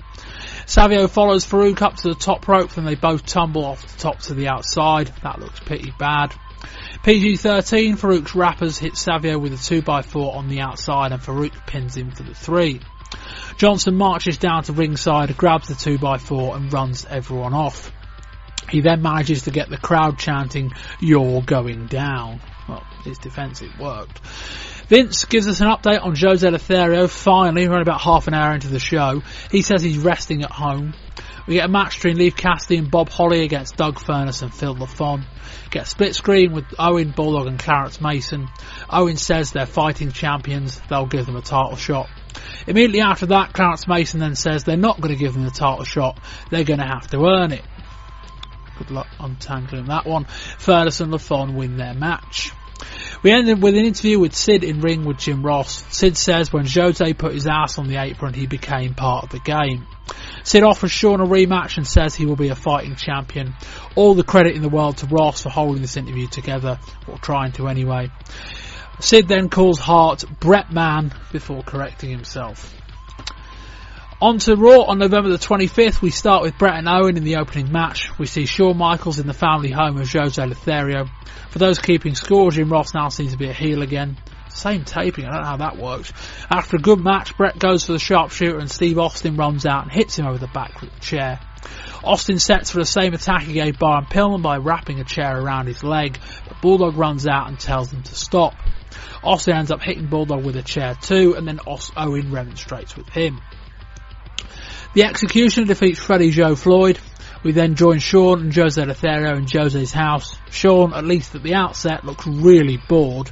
Savio 0.72 1.10
follows 1.10 1.46
Faarooq 1.46 1.82
up 1.82 1.98
to 1.98 2.08
the 2.08 2.16
top 2.16 2.48
rope, 2.48 2.72
then 2.72 2.86
they 2.86 2.96
both 2.96 3.26
tumble 3.26 3.66
off 3.66 3.86
the 3.86 4.00
top 4.00 4.20
to 4.22 4.34
the 4.34 4.48
outside. 4.48 5.12
That 5.22 5.38
looks 5.38 5.60
pretty 5.60 5.92
bad. 6.00 6.34
PG-13, 7.04 7.98
Faarooq's 7.98 8.34
rappers 8.34 8.78
hit 8.78 8.96
Savio 8.96 9.38
with 9.38 9.52
a 9.52 9.58
2x4 9.58 10.34
on 10.34 10.48
the 10.48 10.62
outside 10.62 11.12
and 11.12 11.22
Faarooq 11.22 11.68
pins 11.68 11.98
him 11.98 12.12
for 12.12 12.24
the 12.24 12.34
3. 12.34 12.80
Johnson 13.58 13.96
marches 13.96 14.38
down 14.38 14.64
to 14.64 14.72
ringside, 14.72 15.36
grabs 15.36 15.68
the 15.68 15.74
2x4 15.74 16.56
and 16.56 16.72
runs 16.72 17.04
everyone 17.04 17.54
off. 17.54 17.92
He 18.70 18.80
then 18.80 19.02
manages 19.02 19.42
to 19.42 19.52
get 19.52 19.70
the 19.70 19.76
crowd 19.76 20.20
chanting, 20.20 20.72
you're 21.02 21.42
going 21.42 21.88
down. 21.88 22.40
Well, 22.70 22.88
his 23.04 23.18
defence, 23.18 23.62
it 23.62 23.78
worked. 23.78 24.22
Vince 24.92 25.24
gives 25.24 25.48
us 25.48 25.62
an 25.62 25.68
update 25.68 26.04
on 26.04 26.18
Jose 26.18 26.50
Lothario. 26.50 27.08
Finally, 27.08 27.70
we're 27.70 27.80
about 27.80 28.02
half 28.02 28.28
an 28.28 28.34
hour 28.34 28.54
into 28.54 28.68
the 28.68 28.78
show. 28.78 29.22
He 29.50 29.62
says 29.62 29.82
he's 29.82 29.98
resting 29.98 30.44
at 30.44 30.52
home. 30.52 30.94
We 31.48 31.54
get 31.54 31.70
a 31.70 31.72
match 31.72 31.96
between 31.96 32.18
Leif 32.18 32.36
Cassidy 32.36 32.76
and 32.76 32.92
Bob 32.92 33.08
Holly 33.08 33.46
against 33.46 33.78
Doug 33.78 34.00
Furnas 34.00 34.42
and 34.42 34.54
Phil 34.54 34.76
LaFon. 34.76 35.24
Get 35.70 35.84
a 35.84 35.86
split 35.86 36.14
screen 36.14 36.52
with 36.52 36.66
Owen 36.78 37.12
Bulldog 37.12 37.48
and 37.48 37.58
Clarence 37.58 38.02
Mason. 38.02 38.50
Owen 38.90 39.16
says 39.16 39.54
they're 39.54 39.66
fighting 39.66 40.12
champions. 40.12 40.82
They'll 40.90 41.06
give 41.06 41.26
them 41.26 41.38
a 41.38 41.42
title 41.42 41.78
shot. 41.78 42.10
Immediately 42.68 43.00
after 43.00 43.28
that, 43.28 43.54
Clarence 43.54 43.88
Mason 43.88 44.20
then 44.20 44.36
says 44.36 44.66
they're 44.66 44.76
not 44.76 45.00
going 45.00 45.14
to 45.16 45.18
give 45.18 45.36
them 45.36 45.46
the 45.46 45.52
title 45.52 45.86
shot. 45.86 46.20
They're 46.50 46.66
going 46.66 46.82
to 46.82 46.86
have 46.86 47.08
to 47.12 47.26
earn 47.26 47.54
it. 47.54 47.64
Good 48.78 48.92
luck 48.92 49.08
untangling 49.22 49.86
that 49.86 50.06
one. 50.06 50.26
Furnas 50.26 51.00
and 51.00 51.14
LaFon 51.14 51.56
win 51.56 51.78
their 51.78 51.94
match. 51.94 52.52
We 53.24 53.32
ended 53.32 53.62
with 53.62 53.76
an 53.76 53.86
interview 53.86 54.20
with 54.20 54.34
Sid 54.34 54.64
in 54.64 54.82
ring 54.82 55.06
with 55.06 55.20
Jim 55.20 55.46
Ross. 55.46 55.86
Sid 55.96 56.18
says 56.18 56.52
when 56.52 56.66
Jose 56.66 57.14
put 57.14 57.36
his 57.36 57.46
ass 57.46 57.78
on 57.78 57.88
the 57.88 57.98
apron, 57.98 58.34
he 58.34 58.48
became 58.48 58.96
part 58.96 59.26
of 59.26 59.30
the 59.30 59.40
game. 59.40 59.86
Sid 60.44 60.64
offers 60.64 60.92
Shawn 60.92 61.22
a 61.22 61.26
rematch 61.26 61.78
and 61.78 61.86
says 61.88 62.16
he 62.16 62.26
will 62.26 62.36
be 62.36 62.50
a 62.50 62.56
fighting 62.56 62.96
champion. 62.96 63.54
All 63.96 64.16
the 64.16 64.24
credit 64.24 64.56
in 64.56 64.64
the 64.64 64.70
world 64.70 64.98
to 64.98 65.06
Ross 65.06 65.44
for 65.44 65.50
holding 65.50 65.84
this 65.84 65.98
interview 65.98 66.26
together, 66.26 66.80
or 67.08 67.20
trying 67.20 67.52
to 67.54 67.68
anyway. 67.68 68.10
Sid 69.00 69.28
then 69.28 69.50
calls 69.50 69.78
Hart 69.78 70.24
Brett 70.40 70.72
Man 70.72 71.14
before 71.32 71.62
correcting 71.62 72.10
himself. 72.10 72.76
On 74.22 74.38
to 74.38 74.56
Raw 74.56 74.84
on 74.84 75.00
November 75.00 75.32
the 75.32 75.40
25th, 75.40 76.00
we 76.00 76.12
start 76.12 76.44
with 76.44 76.56
Bret 76.60 76.76
and 76.76 76.88
Owen 76.88 77.18
in 77.18 77.24
the 77.24 77.38
opening 77.38 77.72
match. 77.72 78.20
We 78.20 78.28
see 78.28 78.46
Shawn 78.46 78.78
Michaels 78.78 79.18
in 79.18 79.26
the 79.26 79.34
family 79.34 79.72
home 79.72 79.98
of 79.98 80.08
Jose 80.12 80.46
Lothario. 80.46 81.08
For 81.50 81.58
those 81.58 81.80
keeping 81.80 82.14
score, 82.14 82.52
Jim 82.52 82.72
Ross 82.72 82.94
now 82.94 83.10
seems 83.10 83.32
to 83.32 83.40
be 83.40 83.50
a 83.50 83.54
heel 83.54 83.82
again. 83.82 84.18
Same 84.50 84.86
taping, 84.86 85.26
I 85.26 85.32
don't 85.32 85.42
know 85.42 85.48
how 85.48 85.58
that 85.58 85.78
works. 85.78 86.14
After 86.52 86.78
a 86.78 86.80
good 86.80 87.00
match, 87.00 87.36
Bret 87.36 87.58
goes 87.58 87.84
for 87.84 87.94
the 87.94 88.00
sharpshooter 88.00 88.60
and 88.60 88.70
Steve 88.70 89.00
Austin 89.00 89.38
runs 89.38 89.66
out 89.66 89.86
and 89.86 89.92
hits 89.92 90.20
him 90.20 90.28
over 90.28 90.38
the 90.38 90.46
back 90.46 90.82
with 90.82 90.96
a 90.96 91.00
chair. 91.00 91.40
Austin 92.04 92.38
sets 92.38 92.70
for 92.70 92.78
the 92.78 92.86
same 92.86 93.16
attack 93.16 93.42
he 93.42 93.54
gave 93.54 93.80
Brian 93.80 94.06
Pillman 94.06 94.44
by 94.44 94.58
wrapping 94.58 95.00
a 95.00 95.04
chair 95.04 95.36
around 95.36 95.66
his 95.66 95.84
leg, 95.84 96.20
but 96.48 96.62
Bulldog 96.62 96.96
runs 96.96 97.26
out 97.26 97.48
and 97.48 97.60
tells 97.60 97.92
him 97.92 98.04
to 98.04 98.14
stop. 98.14 98.54
Austin 99.24 99.56
ends 99.56 99.72
up 99.72 99.82
hitting 99.82 100.06
Bulldog 100.06 100.46
with 100.46 100.58
a 100.58 100.64
chair 100.64 100.96
too, 101.02 101.34
and 101.36 101.48
then 101.48 101.60
Owen 101.66 102.32
remonstrates 102.32 102.96
with 102.96 103.10
him. 103.10 103.42
The 104.94 105.04
Executioner 105.04 105.68
defeats 105.68 106.00
Freddie 106.00 106.32
Joe 106.32 106.54
Floyd. 106.54 107.00
We 107.46 107.54
then 107.54 107.76
join 107.76 108.00
Shawn 108.00 108.42
and 108.42 108.54
Jose 108.54 108.84
Lothario 108.84 109.38
in 109.38 109.48
Jose's 109.48 109.94
house. 109.94 110.36
Shawn, 110.50 110.94
at 110.94 111.06
least 111.06 111.34
at 111.34 111.44
the 111.44 111.56
outset, 111.56 112.04
looks 112.04 112.28
really 112.28 112.78
bored. 112.90 113.32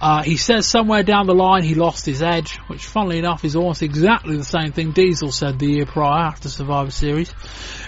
Uh, 0.00 0.22
he 0.22 0.36
says 0.36 0.68
somewhere 0.68 1.02
down 1.02 1.26
the 1.26 1.34
line 1.34 1.64
he 1.64 1.74
lost 1.74 2.06
his 2.06 2.22
edge, 2.22 2.58
which 2.68 2.86
funnily 2.86 3.18
enough 3.18 3.44
is 3.44 3.56
almost 3.56 3.82
exactly 3.82 4.36
the 4.36 4.44
same 4.44 4.70
thing 4.70 4.92
Diesel 4.92 5.32
said 5.32 5.58
the 5.58 5.66
year 5.66 5.84
prior 5.84 6.26
after 6.26 6.48
Survivor 6.48 6.92
Series. 6.92 7.34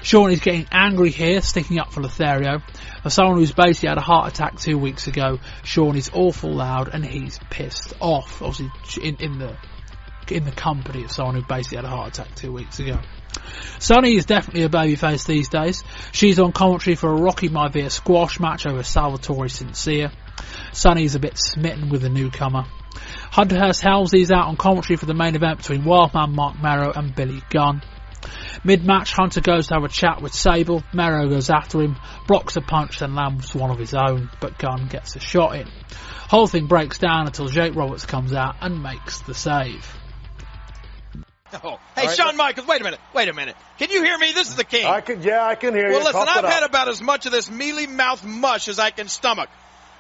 Shawn 0.03 0.33
is 0.33 0.41
getting 0.41 0.67
angry 0.73 1.11
here, 1.11 1.41
sticking 1.43 1.79
up 1.79 1.93
for 1.93 2.03
Lothario. 2.03 2.59
For 3.05 3.11
someone 3.11 3.39
who's 3.39 3.53
basically 3.53 3.91
had 3.91 3.99
a 3.99 4.03
heart 4.03 4.33
attack 4.33 4.59
two 4.59 4.79
weeks 4.79 5.07
ago, 5.07 5.39
Shawn 5.63 5.97
is 5.97 6.11
awful 6.13 6.53
loud 6.53 6.91
and 6.93 7.05
he's 7.05 7.39
pissed 7.51 7.95
off. 8.01 8.43
Obviously, 8.43 8.73
in, 9.09 9.17
in 9.21 9.39
the 9.39 9.57
in 10.31 10.45
the 10.45 10.53
company 10.53 11.05
of 11.05 11.11
someone 11.11 11.35
who 11.35 11.43
basically 11.43 11.77
had 11.77 11.85
a 11.85 11.89
heart 11.89 12.19
attack 12.19 12.35
two 12.35 12.53
weeks 12.53 12.79
ago. 12.79 13.01
Sunny 13.79 14.17
is 14.17 14.27
definitely 14.27 14.63
a 14.63 14.69
babyface 14.69 15.27
these 15.27 15.49
days. 15.49 15.83
She's 16.13 16.39
on 16.39 16.53
commentary 16.53 16.95
for 16.95 17.11
a 17.11 17.21
Rocky 17.21 17.49
Maivia 17.49 17.91
squash 17.91 18.39
match 18.39 18.67
over 18.67 18.83
Salvatore 18.83 19.49
Sincere. 19.49 20.13
Sunny 20.73 21.05
is 21.05 21.15
a 21.15 21.21
bit 21.21 21.37
smitten 21.37 21.89
with 21.89 22.03
the 22.03 22.09
newcomer. 22.09 22.65
Hunter 23.31 23.59
Hearst 23.59 23.83
Helmsley 23.83 24.21
is 24.21 24.31
out 24.31 24.47
on 24.47 24.57
commentary 24.57 24.97
for 24.97 25.07
the 25.07 25.15
main 25.15 25.35
event 25.35 25.59
between 25.59 25.85
Wildman 25.85 26.35
Marc 26.35 26.63
Mero 26.63 26.93
and 26.95 27.15
Billy 27.15 27.43
Gunn. 27.51 27.83
Mid-match, 28.65 29.13
Hunter 29.13 29.41
goes 29.41 29.67
to 29.67 29.75
have 29.75 29.85
a 29.85 29.89
chat 29.89 30.23
with 30.23 30.33
Sable. 30.33 30.85
Mero 30.93 31.29
goes 31.29 31.51
after 31.51 31.81
him, 31.81 31.97
blocks 32.29 32.57
a 32.57 32.61
punch, 32.61 33.01
then 33.01 33.15
lands 33.15 33.55
one 33.55 33.71
of 33.71 33.79
his 33.79 33.95
own, 33.95 34.31
but 34.41 34.59
Gunn 34.59 34.87
gets 34.89 35.17
a 35.17 35.21
shot 35.21 35.57
in. 35.57 35.69
Whole 36.29 36.47
thing 36.47 36.67
breaks 36.67 36.99
down 36.99 37.27
until 37.27 37.49
Jake 37.49 37.75
Roberts 37.75 38.07
comes 38.07 38.33
out 38.33 38.57
and 38.61 38.83
makes 38.83 39.21
the 39.23 39.35
save. 39.35 40.02
Oh. 41.65 41.79
Hey, 41.95 42.07
right, 42.07 42.17
Shawn 42.17 42.37
Michaels, 42.37 42.67
wait 42.67 42.81
a 42.81 42.85
minute, 42.85 42.99
wait 43.15 43.29
a 43.29 43.35
minute. 43.35 43.57
Can 43.79 43.91
you 43.91 44.03
hear 44.03 44.17
me? 44.17 44.33
This 44.33 44.49
is 44.49 44.57
the 44.57 44.65
king. 44.65 44.87
I 44.87 45.01
can, 45.01 45.23
yeah, 45.23 45.45
I 45.45 45.55
can 45.55 45.75
hear 45.75 45.91
well, 45.91 45.99
you. 45.99 46.05
Well, 46.05 46.25
listen, 46.25 46.45
I've 46.45 46.51
had 46.51 46.63
about 46.63 46.89
as 46.89 47.03
much 47.03 47.27
of 47.27 47.33
this 47.33 47.51
mealy 47.51 47.87
mouth 47.87 48.25
mush 48.25 48.69
as 48.69 48.79
I 48.79 48.91
can 48.91 49.07
stomach. 49.07 49.51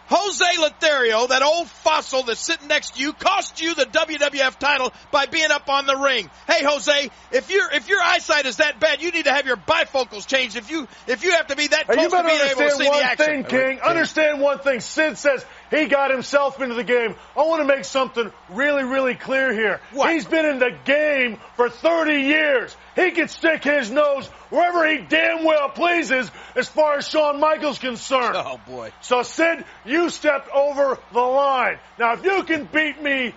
Jose 0.09 0.45
Lothario, 0.59 1.27
that 1.29 1.43
old 1.43 1.69
fossil 1.69 2.23
that's 2.25 2.41
sitting 2.41 2.69
next 2.69 2.97
to 2.97 3.01
you, 3.01 3.13
cost 3.13 3.63
you 3.63 3.75
the 3.75 3.87
WWF 3.87 4.59
title 4.59 4.93
by 5.11 5.27
being 5.27 5.51
up 5.51 5.69
on 5.69 5.87
the 5.87 5.97
ring. 5.97 6.29
Hey, 6.47 6.65
Jose, 6.65 7.11
if 7.31 7.51
your 7.51 7.71
if 7.73 7.89
your 7.89 8.01
eyesight 8.03 8.47
is 8.47 8.57
that 8.57 8.81
bad, 8.81 9.01
you 9.01 9.11
need 9.11 9.25
to 9.25 9.33
have 9.33 9.47
your 9.47 9.57
bifocals 9.57 10.27
changed. 10.27 10.57
If 10.57 10.71
you 10.71 10.87
if 11.07 11.25
you 11.25 11.33
have 11.33 11.47
to 11.47 11.57
be 11.57 11.69
that 11.69 11.87
close 11.87 11.97
hey, 11.97 12.03
you 12.03 12.11
to 12.11 12.23
being 12.25 12.41
able 12.41 12.61
to 12.61 12.71
see 12.71 12.85
the 12.85 13.05
action. 13.05 13.27
thing, 13.27 13.45
King. 13.45 13.81
Understand 13.81 14.41
one 14.41 14.59
thing. 14.59 14.81
Sid 14.81 15.19
says 15.19 15.45
he 15.73 15.87
got 15.87 16.11
himself 16.11 16.61
into 16.61 16.75
the 16.75 16.85
game. 16.85 17.15
I 17.37 17.43
want 17.43 17.63
to 17.63 17.67
make 17.67 17.85
something 17.85 18.31
really, 18.51 18.85
really 18.85 19.15
clear 19.15 19.53
here. 19.53 19.81
What? 19.93 20.13
He's 20.13 20.27
been 20.27 20.45
in 20.45 20.59
the 20.59 20.77
game 20.85 21.39
for 21.57 21.71
30 21.71 22.13
years. 22.13 22.77
He 22.95 23.11
can 23.13 23.29
stick 23.29 23.65
his 23.65 23.91
nose 23.91 24.27
wherever 24.51 24.87
he 24.87 24.99
damn 24.99 25.45
well 25.45 25.71
pleases 25.71 26.31
as 26.55 26.69
far 26.69 26.99
as 26.99 27.09
Shawn 27.09 27.41
Michaels 27.41 27.79
concerned. 27.79 28.37
Oh 28.37 28.61
boy. 28.67 28.93
So 29.01 29.23
Sid, 29.23 29.65
you 29.87 30.11
stepped 30.11 30.51
over 30.51 30.99
the 31.13 31.21
line. 31.21 31.79
Now 31.99 32.13
if 32.13 32.25
you 32.25 32.43
can 32.43 32.69
beat 32.71 33.03
me 33.03 33.35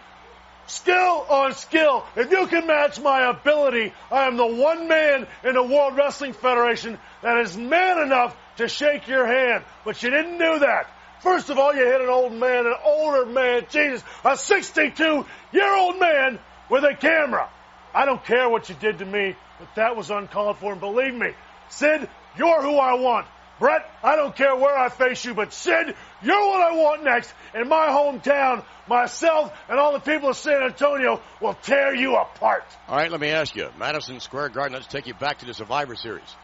skill 0.68 1.26
on 1.30 1.53
skill, 1.53 2.06
if 2.18 2.32
you 2.32 2.48
can 2.48 2.68
match 2.68 2.99
my 2.99 3.30
ability, 3.30 3.94
I 4.12 4.28
am 4.28 4.36
the 4.36 4.45
one 4.45 4.88
man 4.90 5.28
in 5.44 5.53
the 5.53 5.64
World 5.64 5.95
Wrestling 5.95 6.34
Federation 6.34 6.98
that 7.22 7.38
is 7.40 7.56
man 7.56 8.02
enough 8.02 8.36
to 8.57 8.68
shake 8.68 9.07
your 9.07 9.26
hand. 9.26 9.64
But 9.86 10.02
you 10.03 10.10
didn't 10.10 10.38
do 10.38 10.60
that. 10.60 10.88
First 11.21 11.49
of 11.49 11.57
all, 11.57 11.73
you 11.73 11.85
hit 11.85 12.01
an 12.01 12.09
old 12.09 12.33
man, 12.33 12.65
an 12.65 12.75
older 12.83 13.25
man, 13.25 13.65
Jesus, 13.69 14.03
a 14.23 14.37
62 14.37 15.25
year 15.51 15.75
old 15.75 15.99
man 15.99 16.39
with 16.69 16.83
a 16.83 16.95
camera. 16.95 17.49
I 17.93 18.05
don't 18.05 18.23
care 18.23 18.49
what 18.49 18.69
you 18.69 18.75
did 18.75 18.99
to 18.99 19.05
me, 19.05 19.35
but 19.59 19.75
that 19.75 19.95
was 19.95 20.09
uncalled 20.09 20.57
for, 20.57 20.71
and 20.71 20.81
believe 20.81 21.13
me, 21.13 21.31
Sid, 21.69 22.09
you're 22.37 22.61
who 22.61 22.75
I 22.75 22.95
want. 22.95 23.27
Bret, 23.57 23.89
I 24.03 24.17
don't 24.17 24.35
care 24.35 24.53
where 24.55 24.77
I 24.77 24.89
face 24.89 25.23
you, 25.23 25.33
but 25.33 25.53
Sid, 25.53 25.95
you're 26.21 26.47
what 26.47 26.61
I 26.61 26.75
want 26.75 27.05
next. 27.05 27.33
In 27.53 27.69
my 27.69 27.87
hometown, 27.87 28.65
myself 28.87 29.57
and 29.69 29.79
all 29.79 29.93
the 29.93 29.99
people 29.99 30.29
of 30.29 30.35
San 30.35 30.61
Antonio 30.61 31.21
will 31.39 31.53
tear 31.53 31.95
you 31.95 32.17
apart. 32.17 32.65
All 32.89 32.97
right, 32.97 33.09
let 33.09 33.21
me 33.21 33.29
ask 33.29 33.55
you. 33.55 33.69
Madison 33.79 34.19
Square 34.19 34.49
Garden, 34.49 34.73
let's 34.73 34.87
take 34.87 35.07
you 35.07 35.13
back 35.13 35.39
to 35.39 35.45
the 35.45 35.53
Survivor 35.53 35.95
Series. 35.95 36.35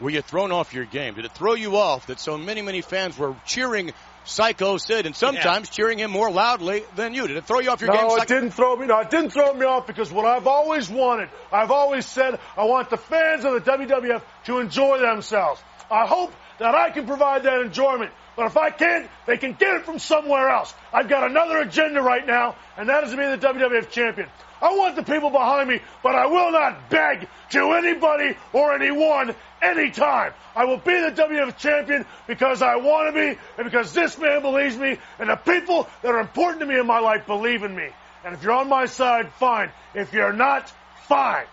Were 0.00 0.10
you 0.10 0.22
thrown 0.22 0.50
off 0.50 0.74
your 0.74 0.84
game? 0.84 1.14
Did 1.14 1.24
it 1.24 1.32
throw 1.32 1.54
you 1.54 1.76
off 1.76 2.08
that 2.08 2.18
so 2.18 2.36
many, 2.36 2.62
many 2.62 2.80
fans 2.80 3.16
were 3.16 3.34
cheering 3.46 3.92
Psycho 4.26 4.76
Sid 4.76 5.06
and 5.06 5.14
sometimes 5.14 5.68
cheering 5.70 5.98
him 5.98 6.10
more 6.10 6.30
loudly 6.30 6.84
than 6.96 7.14
you? 7.14 7.26
Did 7.26 7.36
it 7.36 7.44
throw 7.44 7.60
you 7.60 7.70
off 7.70 7.80
your 7.80 7.90
game? 7.90 8.06
No, 8.06 8.16
it 8.16 8.28
didn't 8.28 8.50
throw 8.50 8.76
me. 8.76 8.86
No, 8.86 9.00
it 9.00 9.10
didn't 9.10 9.30
throw 9.30 9.54
me 9.54 9.64
off 9.64 9.86
because 9.86 10.12
what 10.12 10.26
I've 10.26 10.46
always 10.46 10.90
wanted, 10.90 11.28
I've 11.52 11.70
always 11.70 12.06
said, 12.06 12.38
I 12.56 12.64
want 12.64 12.90
the 12.90 12.96
fans 12.96 13.44
of 13.44 13.54
the 13.54 13.70
WWF 13.70 14.22
to 14.46 14.58
enjoy 14.58 14.98
themselves. 14.98 15.62
I 15.90 16.06
hope 16.06 16.32
that 16.58 16.74
I 16.74 16.90
can 16.90 17.06
provide 17.06 17.44
that 17.44 17.60
enjoyment. 17.60 18.10
But 18.36 18.46
if 18.46 18.56
I 18.56 18.70
can't, 18.70 19.08
they 19.26 19.38
can 19.38 19.54
get 19.54 19.76
it 19.76 19.84
from 19.84 19.98
somewhere 19.98 20.48
else. 20.50 20.74
I've 20.92 21.08
got 21.08 21.30
another 21.30 21.58
agenda 21.58 22.02
right 22.02 22.26
now, 22.26 22.56
and 22.76 22.88
that 22.88 23.04
is 23.04 23.12
to 23.12 23.16
be 23.16 23.22
the 23.22 23.38
WWF 23.38 23.90
champion. 23.90 24.28
I 24.60 24.74
want 24.74 24.96
the 24.96 25.02
people 25.02 25.30
behind 25.30 25.68
me, 25.68 25.80
but 26.02 26.14
I 26.14 26.26
will 26.26 26.50
not 26.52 26.88
beg 26.90 27.28
to 27.50 27.72
anybody 27.72 28.36
or 28.52 28.74
anyone 28.74 29.34
anytime. 29.62 30.32
I 30.54 30.64
will 30.64 30.78
be 30.78 31.00
the 31.00 31.12
WWF 31.12 31.58
champion 31.58 32.06
because 32.26 32.62
I 32.62 32.76
want 32.76 33.14
to 33.14 33.20
be, 33.20 33.38
and 33.58 33.64
because 33.64 33.92
this 33.92 34.18
man 34.18 34.42
believes 34.42 34.76
me, 34.76 34.98
and 35.18 35.30
the 35.30 35.36
people 35.36 35.88
that 36.02 36.08
are 36.08 36.20
important 36.20 36.60
to 36.60 36.66
me 36.66 36.78
in 36.78 36.86
my 36.86 37.00
life 37.00 37.26
believe 37.26 37.62
in 37.62 37.74
me. 37.74 37.88
And 38.24 38.34
if 38.34 38.42
you're 38.42 38.52
on 38.52 38.68
my 38.68 38.86
side, 38.86 39.32
fine. 39.34 39.70
If 39.94 40.12
you're 40.12 40.32
not, 40.32 40.72
fine. 41.06 41.44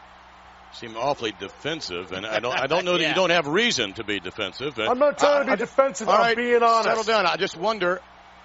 Seem 0.73 0.97
awfully 0.97 1.33
defensive, 1.39 2.11
and 2.13 2.25
I 2.25 2.39
don't. 2.39 2.57
I 2.57 2.65
don't 2.67 2.83
know 2.83 2.97
that 2.97 3.07
you 3.07 3.13
don't 3.13 3.29
have 3.29 3.45
reason 3.47 3.93
to 3.93 4.03
be 4.03 4.19
defensive. 4.19 4.79
I'm 4.79 4.97
not 4.97 5.19
trying 5.19 5.45
to 5.45 5.51
be 5.51 5.57
defensive. 5.57 6.09
I'm 6.09 6.19
right, 6.19 6.35
being 6.35 6.63
honest. 6.63 6.85
Settle 6.85 7.03
down. 7.03 7.27
I 7.27 7.37
just 7.37 7.55
wonder: 7.55 8.01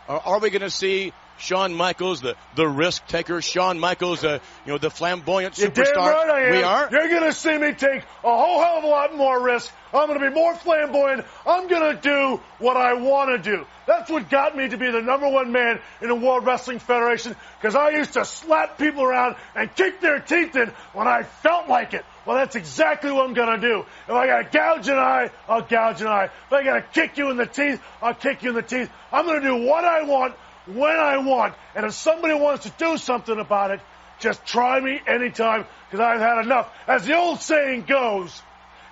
Are, 0.09 0.20
are 0.26 0.39
we 0.40 0.51
going 0.51 0.60
to 0.60 0.70
see 0.70 1.14
Shawn 1.39 1.74
Michaels, 1.74 2.20
the 2.20 2.36
the 2.56 2.69
risk 2.69 3.06
taker? 3.06 3.40
Shawn 3.40 3.78
Michaels, 3.78 4.24
uh, 4.24 4.40
you 4.66 4.73
know, 4.73 4.78
the 4.78 4.90
flamboyant 4.90 5.59
You're 5.59 5.70
superstar. 5.70 5.94
damn 5.94 6.05
right 6.05 6.31
I 6.31 6.40
am. 6.47 6.52
We 6.52 6.62
are. 6.62 6.89
You're 6.90 7.09
going 7.09 7.23
to 7.23 7.32
see 7.32 7.56
me 7.56 7.73
take 7.73 8.02
a 8.24 8.36
whole 8.36 8.62
hell 8.62 8.78
of 8.78 8.85
a 8.85 8.89
lot 8.89 9.16
more 9.16 9.40
risk. 9.40 9.73
I'm 9.93 10.06
going 10.06 10.20
to 10.20 10.28
be 10.28 10.35
more 10.35 10.55
flamboyant. 10.55 11.24
I'm 11.47 11.69
going 11.69 11.97
to 11.97 12.01
do 12.01 12.40
what 12.59 12.77
I 12.77 12.94
want 12.94 13.31
to 13.43 13.51
do. 13.51 13.66
That's 13.86 14.10
what 14.10 14.28
got 14.28 14.55
me 14.55 14.69
to 14.69 14.77
be 14.77 14.90
the 14.90 15.01
number 15.01 15.28
one 15.31 15.51
man 15.51 15.81
in 16.02 16.09
the 16.09 16.15
World 16.15 16.44
Wrestling 16.44 16.78
Federation 16.78 17.35
because 17.59 17.74
I 17.74 17.90
used 17.90 18.12
to 18.12 18.24
slap 18.24 18.77
people 18.77 19.02
around 19.02 19.36
and 19.55 19.74
kick 19.74 20.01
their 20.01 20.20
teeth 20.20 20.55
in 20.56 20.73
when 20.93 21.09
I 21.09 21.23
felt 21.23 21.69
like 21.69 21.94
it. 21.94 22.05
Well, 22.27 22.36
that's 22.36 22.56
exactly 22.56 23.10
what 23.10 23.27
I'm 23.27 23.32
going 23.32 23.59
to 23.59 23.66
do. 23.66 23.86
If 24.06 24.10
I 24.10 24.27
got 24.27 24.52
to 24.52 24.59
gouge 24.59 24.89
an 24.89 24.98
eye, 24.98 25.31
I'll 25.48 25.62
gouge 25.62 26.02
an 26.02 26.09
eye. 26.09 26.24
If 26.24 26.52
I 26.52 26.62
got 26.62 26.74
to 26.74 26.82
kick 26.82 27.16
you 27.16 27.31
in 27.31 27.39
the 27.39 27.47
teeth, 27.47 27.81
I'll 28.02 28.12
kick 28.12 28.43
you 28.43 28.51
in 28.51 28.56
the 28.56 28.62
teeth. 28.62 28.90
I'm 29.10 29.24
going 29.24 29.40
to 29.40 29.48
do 29.48 29.66
what 29.66 29.85
I 29.85 30.02
want 30.02 30.35
when 30.74 30.97
I 30.97 31.19
want. 31.19 31.55
And 31.74 31.86
if 31.86 31.95
somebody 31.95 32.35
wants 32.35 32.65
to 32.65 32.73
do 32.78 32.97
something 32.97 33.39
about 33.39 33.70
it, 33.73 33.81
just 34.20 34.45
try 34.45 34.81
me 34.81 35.01
anytime 35.07 35.65
because 35.86 36.01
I've 36.01 36.20
had 36.20 36.45
enough. 36.45 36.70
As 36.86 37.05
the 37.05 37.16
old 37.16 37.40
saying 37.40 37.85
goes, 37.89 38.43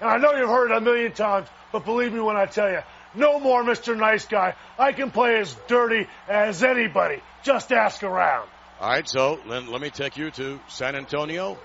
and 0.01 0.09
I 0.09 0.19
know 0.19 0.32
you've 0.35 0.48
heard 0.48 0.70
it 0.70 0.77
a 0.77 0.81
million 0.81 1.12
times, 1.12 1.48
but 1.73 1.85
believe 1.85 2.12
me 2.12 2.20
when 2.20 2.36
I 2.36 2.47
tell 2.47 2.70
you, 2.70 2.81
no 3.15 3.40
more 3.40 3.62
Mr. 3.65 3.97
Nice 3.97 4.27
Guy. 4.27 4.55
I 4.78 4.93
can 4.93 5.11
play 5.11 5.39
as 5.39 5.57
dirty 5.69 6.07
as 6.28 6.62
anybody. 6.62 7.23
Just 7.43 7.73
ask 7.73 8.03
around. 8.03 8.48
All 8.78 8.90
right, 8.90 9.09
so 9.09 9.40
let, 9.47 9.66
let 9.69 9.81
me 9.81 9.90
take 9.90 10.19
you 10.19 10.31
to 10.32 10.61
San 10.69 10.94
Antonio, 10.94 11.59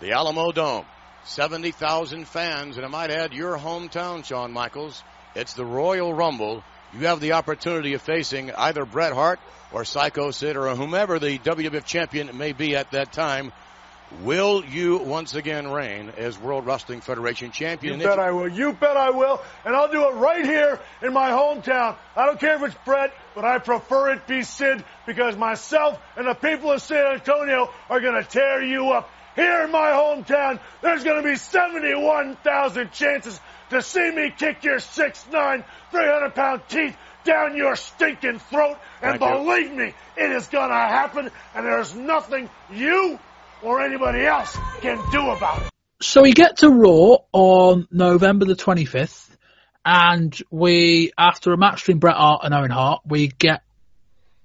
the 0.00 0.12
Alamo 0.12 0.52
Dome. 0.52 0.86
70,000 1.24 2.26
fans, 2.26 2.78
and 2.78 2.86
I 2.86 2.88
might 2.88 3.10
add 3.10 3.34
your 3.34 3.58
hometown, 3.58 4.24
Shawn 4.24 4.52
Michaels. 4.52 5.02
It's 5.34 5.52
the 5.52 5.66
Royal 5.66 6.14
Rumble. 6.14 6.64
You 6.92 7.06
have 7.06 7.20
the 7.20 7.32
opportunity 7.32 7.94
of 7.94 8.02
facing 8.02 8.52
either 8.52 8.84
Bret 8.84 9.12
Hart 9.12 9.38
or 9.72 9.84
Psycho 9.84 10.30
Sid 10.32 10.56
or 10.56 10.74
whomever 10.74 11.18
the 11.18 11.38
WWF 11.38 11.84
champion 11.84 12.36
may 12.36 12.52
be 12.52 12.76
at 12.76 12.90
that 12.90 13.12
time. 13.12 13.52
Will 14.22 14.64
you 14.64 14.98
once 14.98 15.36
again 15.36 15.70
reign 15.70 16.12
as 16.16 16.36
World 16.36 16.66
Wrestling 16.66 17.00
Federation 17.00 17.52
champion? 17.52 18.00
You 18.00 18.06
bet 18.06 18.18
I 18.18 18.32
will. 18.32 18.48
You 18.48 18.72
bet 18.72 18.96
I 18.96 19.10
will. 19.10 19.40
And 19.64 19.76
I'll 19.76 19.90
do 19.90 20.08
it 20.08 20.14
right 20.14 20.44
here 20.44 20.80
in 21.00 21.12
my 21.12 21.30
hometown. 21.30 21.94
I 22.16 22.26
don't 22.26 22.40
care 22.40 22.56
if 22.56 22.62
it's 22.62 22.84
Bret, 22.84 23.14
but 23.36 23.44
I 23.44 23.58
prefer 23.58 24.10
it 24.14 24.26
be 24.26 24.42
Sid 24.42 24.84
because 25.06 25.36
myself 25.36 26.00
and 26.16 26.26
the 26.26 26.34
people 26.34 26.72
of 26.72 26.82
San 26.82 27.06
Antonio 27.06 27.72
are 27.88 28.00
going 28.00 28.20
to 28.20 28.28
tear 28.28 28.62
you 28.62 28.90
up. 28.90 29.08
Here 29.36 29.62
in 29.62 29.70
my 29.70 29.92
hometown, 29.92 30.58
there's 30.82 31.04
going 31.04 31.22
to 31.22 31.28
be 31.28 31.36
71,000 31.36 32.90
chances 32.90 33.40
to 33.70 33.82
see 33.82 34.10
me 34.10 34.32
kick 34.36 34.64
your 34.64 34.78
6'9", 34.78 35.64
300 35.90 36.34
pound 36.34 36.62
teeth 36.68 36.96
down 37.24 37.56
your 37.56 37.76
stinking 37.76 38.38
throat. 38.38 38.76
And 39.02 39.18
Thank 39.18 39.22
you. 39.22 39.38
believe 39.38 39.72
me, 39.72 39.94
it 40.16 40.30
is 40.32 40.46
going 40.48 40.68
to 40.68 40.74
happen. 40.74 41.30
And 41.54 41.66
there's 41.66 41.94
nothing 41.94 42.48
you 42.72 43.18
or 43.62 43.80
anybody 43.80 44.24
else 44.24 44.56
can 44.80 44.98
do 45.10 45.30
about 45.30 45.62
it. 45.62 45.68
So 46.02 46.22
we 46.22 46.32
get 46.32 46.58
to 46.58 46.70
Raw 46.70 47.18
on 47.32 47.86
November 47.90 48.46
the 48.46 48.56
25th, 48.56 49.28
and 49.84 50.36
we, 50.50 51.12
after 51.18 51.52
a 51.52 51.58
match 51.58 51.80
between 51.80 51.98
Bret 51.98 52.16
Hart 52.16 52.40
and 52.44 52.54
Owen 52.54 52.70
Hart, 52.70 53.02
we 53.04 53.28
get 53.28 53.62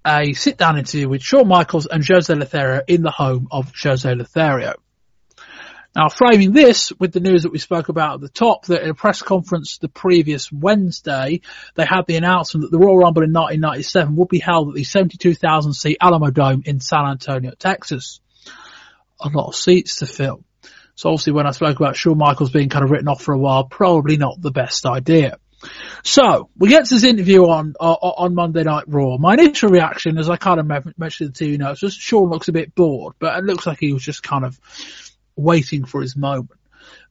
a 0.06 0.34
sit-down 0.34 0.78
interview 0.78 1.08
with 1.08 1.22
Shawn 1.22 1.48
Michaels 1.48 1.88
and 1.88 2.06
Jose 2.06 2.34
Lothario 2.34 2.82
in 2.88 3.02
the 3.02 3.12
home 3.12 3.48
of 3.52 3.72
Jose 3.82 4.14
Lothario. 4.14 4.76
Now, 5.96 6.10
framing 6.10 6.52
this 6.52 6.92
with 7.00 7.14
the 7.14 7.22
news 7.22 7.44
that 7.44 7.54
we 7.54 7.58
spoke 7.58 7.88
about 7.88 8.16
at 8.16 8.22
the 8.22 8.30
top, 8.30 8.66
that 8.66 8.84
in 8.84 8.90
a 8.90 8.94
press 8.94 9.22
conference 9.22 9.78
the 9.78 9.88
previous 9.88 10.52
Wednesday, 10.52 11.40
they 11.76 11.86
had 11.86 12.06
the 12.06 12.18
announcement 12.18 12.64
that 12.64 12.72
the 12.72 12.80
Royal 12.80 12.98
Rumble 12.98 13.24
in 13.24 13.32
1997 13.32 14.16
would 14.18 14.28
be 14.28 14.40
held 14.40 14.70
at 14.70 14.76
the 14.76 14.84
72,000 14.84 15.74
seat 15.74 15.98
Alamo 16.02 16.32
Dome 16.32 16.64
in 16.66 16.82
San 16.82 17.06
Antonio, 17.06 17.52
Texas. 17.58 18.20
A 19.22 19.30
lot 19.30 19.48
of 19.48 19.56
seats 19.56 19.98
to 19.98 20.06
fill. 20.06 20.44
So 20.96 21.10
obviously 21.10 21.32
when 21.32 21.48
I 21.48 21.52
spoke 21.52 21.78
about 21.78 21.96
Shawn 21.96 22.18
Michaels 22.18 22.52
being 22.52 22.70
kind 22.70 22.84
of 22.84 22.92
written 22.92 23.08
off 23.08 23.22
for 23.22 23.34
a 23.34 23.40
while, 23.40 23.64
probably 23.64 24.18
not 24.18 24.42
the 24.42 24.52
best 24.52 24.86
idea. 24.86 25.38
So 26.04 26.50
we 26.58 26.70
get 26.70 26.86
to 26.86 26.94
this 26.94 27.04
interview 27.04 27.48
on 27.48 27.74
uh, 27.80 27.94
on 27.94 28.36
Monday 28.36 28.64
Night 28.64 28.84
Raw. 28.88 29.18
My 29.18 29.34
initial 29.34 29.70
reaction, 29.70 30.18
as 30.18 30.30
I 30.30 30.38
kind 30.38 30.60
of 30.60 30.68
me- 30.68 30.94
mentioned 30.98 31.34
the 31.34 31.46
TV 31.46 31.58
notes, 31.58 31.82
was 31.82 31.94
Shawn 31.94 32.30
looks 32.30 32.50
a 32.50 32.52
bit 32.52 32.76
bored, 32.76 33.16
but 33.18 33.38
it 33.38 33.46
looks 33.46 33.66
like 33.66 33.80
he 33.80 33.94
was 33.94 34.04
just 34.04 34.22
kind 34.22 34.46
of 34.46 34.60
waiting 35.36 35.86
for 35.86 36.02
his 36.02 36.16
moment. 36.16 36.60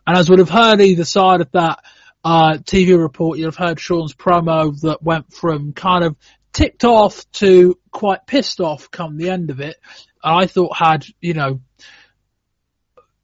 And 0.07 0.17
as 0.17 0.29
we'd 0.29 0.39
have 0.39 0.51
heard 0.51 0.81
either 0.81 1.05
side 1.05 1.41
of 1.41 1.51
that 1.53 1.83
uh, 2.25 2.59
TV 2.63 2.99
report, 2.99 3.39
you'd 3.39 3.47
have 3.47 3.57
heard 3.57 3.81
Shawn's 3.81 4.15
promo 4.15 4.79
that 4.83 5.03
went 5.03 5.33
from 5.33 5.73
kind 5.73 6.05
of 6.05 6.17
ticked 6.53 6.85
off 6.85 7.31
to 7.33 7.79
quite 7.91 8.27
pissed 8.27 8.61
off 8.61 8.91
come 8.91 9.17
the 9.17 9.31
end 9.31 9.51
of 9.51 9.61
it. 9.61 9.77
And 10.23 10.43
I 10.43 10.47
thought 10.47 10.77
had, 10.77 11.05
you 11.21 11.35
know, 11.35 11.61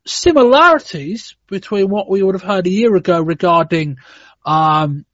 similarities 0.07 1.37
between 1.49 1.89
what 1.89 2.09
we 2.09 2.23
would 2.23 2.35
have 2.35 2.43
heard 2.43 2.67
a 2.67 2.71
year 2.71 2.95
ago 2.97 3.21
regarding 3.21 3.99
um, 4.45 5.05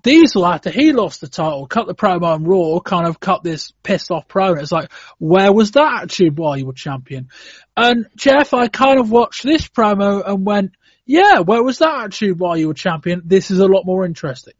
Diesel 0.00 0.46
after 0.46 0.70
he 0.70 0.92
lost 0.92 1.20
the 1.20 1.28
title, 1.28 1.66
cut 1.66 1.86
the 1.86 1.94
promo 1.94 2.24
on 2.24 2.44
Raw, 2.44 2.80
kind 2.80 3.06
of 3.06 3.18
cut 3.18 3.42
this 3.42 3.72
pissed 3.82 4.10
off 4.10 4.28
promo. 4.28 4.60
It's 4.60 4.72
like, 4.72 4.92
where 5.18 5.52
was 5.52 5.72
that 5.72 6.02
attitude 6.02 6.36
while 6.36 6.56
you 6.56 6.66
were 6.66 6.72
champion? 6.72 7.28
And 7.76 8.06
Jeff, 8.16 8.52
I 8.52 8.68
kind 8.68 9.00
of 9.00 9.10
watched 9.10 9.42
this 9.42 9.68
promo 9.68 10.22
and 10.26 10.44
went, 10.44 10.72
yeah, 11.06 11.40
where 11.40 11.62
was 11.62 11.78
that 11.78 12.04
attitude 12.04 12.38
while 12.38 12.56
you 12.56 12.68
were 12.68 12.74
champion? 12.74 13.22
This 13.24 13.50
is 13.50 13.58
a 13.60 13.66
lot 13.66 13.86
more 13.86 14.04
interesting. 14.04 14.54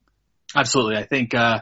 Absolutely. 0.55 0.97
I 0.97 1.05
think, 1.05 1.35
uh, 1.35 1.61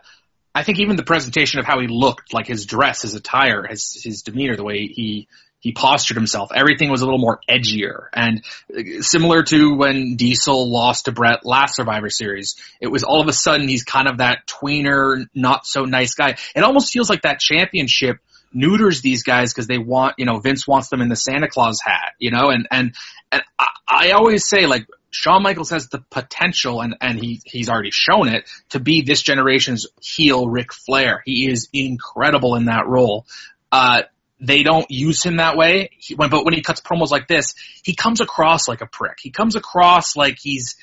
I 0.54 0.62
think 0.62 0.78
even 0.78 0.96
the 0.96 1.02
presentation 1.02 1.58
of 1.58 1.66
how 1.66 1.80
he 1.80 1.88
looked, 1.88 2.32
like 2.32 2.46
his 2.46 2.66
dress, 2.66 3.02
his 3.02 3.14
attire, 3.14 3.66
his, 3.66 4.00
his 4.04 4.22
demeanor, 4.22 4.56
the 4.56 4.62
way 4.62 4.86
he, 4.86 5.26
he 5.64 5.72
postured 5.72 6.18
himself. 6.18 6.50
Everything 6.54 6.90
was 6.90 7.00
a 7.00 7.06
little 7.06 7.18
more 7.18 7.40
edgier 7.48 8.08
and 8.12 8.44
uh, 8.70 9.00
similar 9.00 9.42
to 9.42 9.74
when 9.74 10.16
Diesel 10.16 10.70
lost 10.70 11.06
to 11.06 11.12
Bret 11.12 11.46
last 11.46 11.74
Survivor 11.76 12.10
Series. 12.10 12.56
It 12.82 12.88
was 12.88 13.02
all 13.02 13.22
of 13.22 13.28
a 13.28 13.32
sudden 13.32 13.66
he's 13.66 13.82
kind 13.82 14.06
of 14.06 14.18
that 14.18 14.46
tweener, 14.46 15.26
not 15.34 15.64
so 15.64 15.86
nice 15.86 16.14
guy. 16.14 16.36
It 16.54 16.62
almost 16.62 16.92
feels 16.92 17.08
like 17.08 17.22
that 17.22 17.40
championship 17.40 18.18
neuters 18.52 19.00
these 19.00 19.22
guys 19.22 19.54
because 19.54 19.66
they 19.66 19.78
want, 19.78 20.16
you 20.18 20.26
know, 20.26 20.38
Vince 20.38 20.68
wants 20.68 20.90
them 20.90 21.00
in 21.00 21.08
the 21.08 21.16
Santa 21.16 21.48
Claus 21.48 21.80
hat, 21.82 22.12
you 22.18 22.30
know, 22.30 22.50
and, 22.50 22.68
and, 22.70 22.94
and 23.32 23.42
I, 23.58 23.68
I 23.88 24.10
always 24.10 24.46
say 24.46 24.66
like, 24.66 24.86
Shawn 25.12 25.44
Michaels 25.44 25.70
has 25.70 25.88
the 25.88 26.00
potential, 26.10 26.80
and, 26.80 26.96
and 27.00 27.18
he, 27.18 27.40
he's 27.44 27.70
already 27.70 27.92
shown 27.92 28.28
it, 28.28 28.50
to 28.70 28.80
be 28.80 29.02
this 29.02 29.22
generation's 29.22 29.86
heel 30.02 30.48
Ric 30.48 30.72
Flair. 30.72 31.22
He 31.24 31.48
is 31.48 31.68
incredible 31.72 32.56
in 32.56 32.64
that 32.64 32.88
role. 32.88 33.24
Uh, 33.70 34.02
they 34.46 34.62
don't 34.62 34.90
use 34.90 35.22
him 35.22 35.36
that 35.36 35.56
way. 35.56 35.90
He, 35.98 36.14
when, 36.14 36.30
but 36.30 36.44
when 36.44 36.54
he 36.54 36.62
cuts 36.62 36.80
promos 36.80 37.10
like 37.10 37.28
this, 37.28 37.54
he 37.82 37.94
comes 37.94 38.20
across 38.20 38.68
like 38.68 38.80
a 38.80 38.86
prick. 38.86 39.18
He 39.20 39.30
comes 39.30 39.56
across 39.56 40.16
like 40.16 40.38
he's 40.40 40.76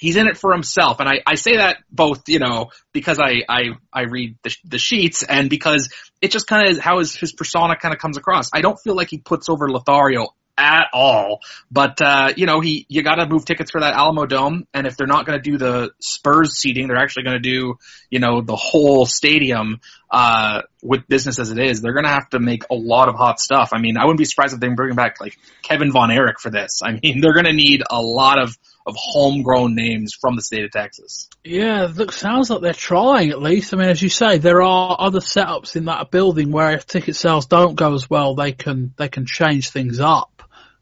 he's 0.00 0.16
in 0.16 0.26
it 0.26 0.36
for 0.36 0.52
himself, 0.52 0.98
and 0.98 1.08
I, 1.08 1.20
I 1.24 1.36
say 1.36 1.56
that 1.56 1.78
both 1.90 2.28
you 2.28 2.40
know 2.40 2.70
because 2.92 3.18
I 3.18 3.42
I, 3.48 3.62
I 3.92 4.02
read 4.02 4.36
the, 4.42 4.56
the 4.64 4.78
sheets 4.78 5.22
and 5.22 5.48
because 5.48 5.90
it 6.20 6.32
just 6.32 6.46
kind 6.46 6.68
of 6.68 6.78
how 6.78 6.98
his 6.98 7.14
his 7.14 7.32
persona 7.32 7.76
kind 7.76 7.94
of 7.94 8.00
comes 8.00 8.16
across. 8.16 8.50
I 8.52 8.60
don't 8.60 8.78
feel 8.80 8.96
like 8.96 9.08
he 9.10 9.18
puts 9.18 9.48
over 9.48 9.70
Lothario 9.70 10.28
at 10.58 10.88
all. 10.92 11.40
But 11.70 12.02
uh, 12.02 12.32
you 12.36 12.46
know, 12.46 12.60
he 12.60 12.84
you 12.88 13.02
got 13.02 13.14
to 13.14 13.26
move 13.26 13.44
tickets 13.44 13.70
for 13.70 13.80
that 13.80 13.94
Alamo 13.94 14.26
Dome, 14.26 14.66
and 14.74 14.86
if 14.86 14.96
they're 14.96 15.06
not 15.06 15.24
going 15.24 15.40
to 15.40 15.50
do 15.50 15.56
the 15.56 15.92
Spurs 16.00 16.58
seating, 16.58 16.88
they're 16.88 16.98
actually 16.98 17.22
going 17.22 17.40
to 17.40 17.50
do 17.50 17.78
you 18.10 18.18
know 18.18 18.42
the 18.42 18.56
whole 18.56 19.06
stadium 19.06 19.80
uh, 20.10 20.62
with 20.82 21.06
business 21.06 21.38
as 21.38 21.50
it 21.50 21.58
is. 21.58 21.80
They're 21.80 21.94
going 21.94 22.04
to 22.04 22.10
have 22.10 22.28
to 22.30 22.40
make 22.40 22.64
a 22.70 22.74
lot 22.74 23.08
of 23.08 23.14
hot 23.14 23.40
stuff. 23.40 23.70
I 23.72 23.78
mean, 23.78 23.96
I 23.96 24.04
wouldn't 24.04 24.18
be 24.18 24.24
surprised 24.24 24.54
if 24.54 24.60
they 24.60 24.68
bring 24.68 24.96
back 24.96 25.20
like 25.20 25.38
Kevin 25.62 25.92
Von 25.92 26.10
Erich 26.10 26.40
for 26.40 26.50
this. 26.50 26.80
I 26.82 26.98
mean, 27.00 27.20
they're 27.20 27.34
going 27.34 27.46
to 27.46 27.52
need 27.52 27.82
a 27.88 28.02
lot 28.02 28.38
of 28.38 28.56
of 28.88 28.96
homegrown 28.96 29.74
names 29.74 30.14
from 30.18 30.34
the 30.34 30.40
state 30.40 30.64
of 30.64 30.70
Texas. 30.70 31.28
Yeah, 31.44 31.88
look, 31.94 32.10
sounds 32.10 32.48
like 32.48 32.62
they're 32.62 32.72
trying 32.72 33.30
at 33.30 33.40
least. 33.40 33.74
I 33.74 33.76
mean, 33.76 33.88
as 33.90 34.00
you 34.00 34.08
say, 34.08 34.38
there 34.38 34.62
are 34.62 34.96
other 34.98 35.20
setups 35.20 35.76
in 35.76 35.84
that 35.84 36.10
building 36.10 36.50
where 36.50 36.72
if 36.72 36.86
ticket 36.86 37.14
sales 37.14 37.44
don't 37.46 37.74
go 37.74 37.92
as 37.92 38.08
well, 38.08 38.34
they 38.34 38.52
can 38.52 38.94
they 38.96 39.08
can 39.08 39.26
change 39.26 39.70
things 39.70 40.00
up. 40.00 40.37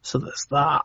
So 0.07 0.19
there's 0.19 0.47
that. 0.51 0.83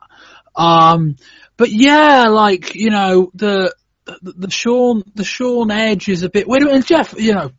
Um, 0.56 1.16
but 1.58 1.70
yeah, 1.72 2.28
like, 2.28 2.76
you 2.76 2.90
know, 2.90 3.32
the, 3.34 3.74
the, 4.06 4.34
the 4.34 4.52
Shawn, 4.52 5.04
the 5.16 5.24
Shawn 5.24 5.72
Edge 5.72 6.10
is 6.10 6.24
a 6.24 6.30
bit, 6.30 6.48
wait 6.48 6.64
a 6.64 6.66
minute, 6.66 6.86
Jeff, 6.86 7.14
you 7.18 7.34
know, 7.34 7.52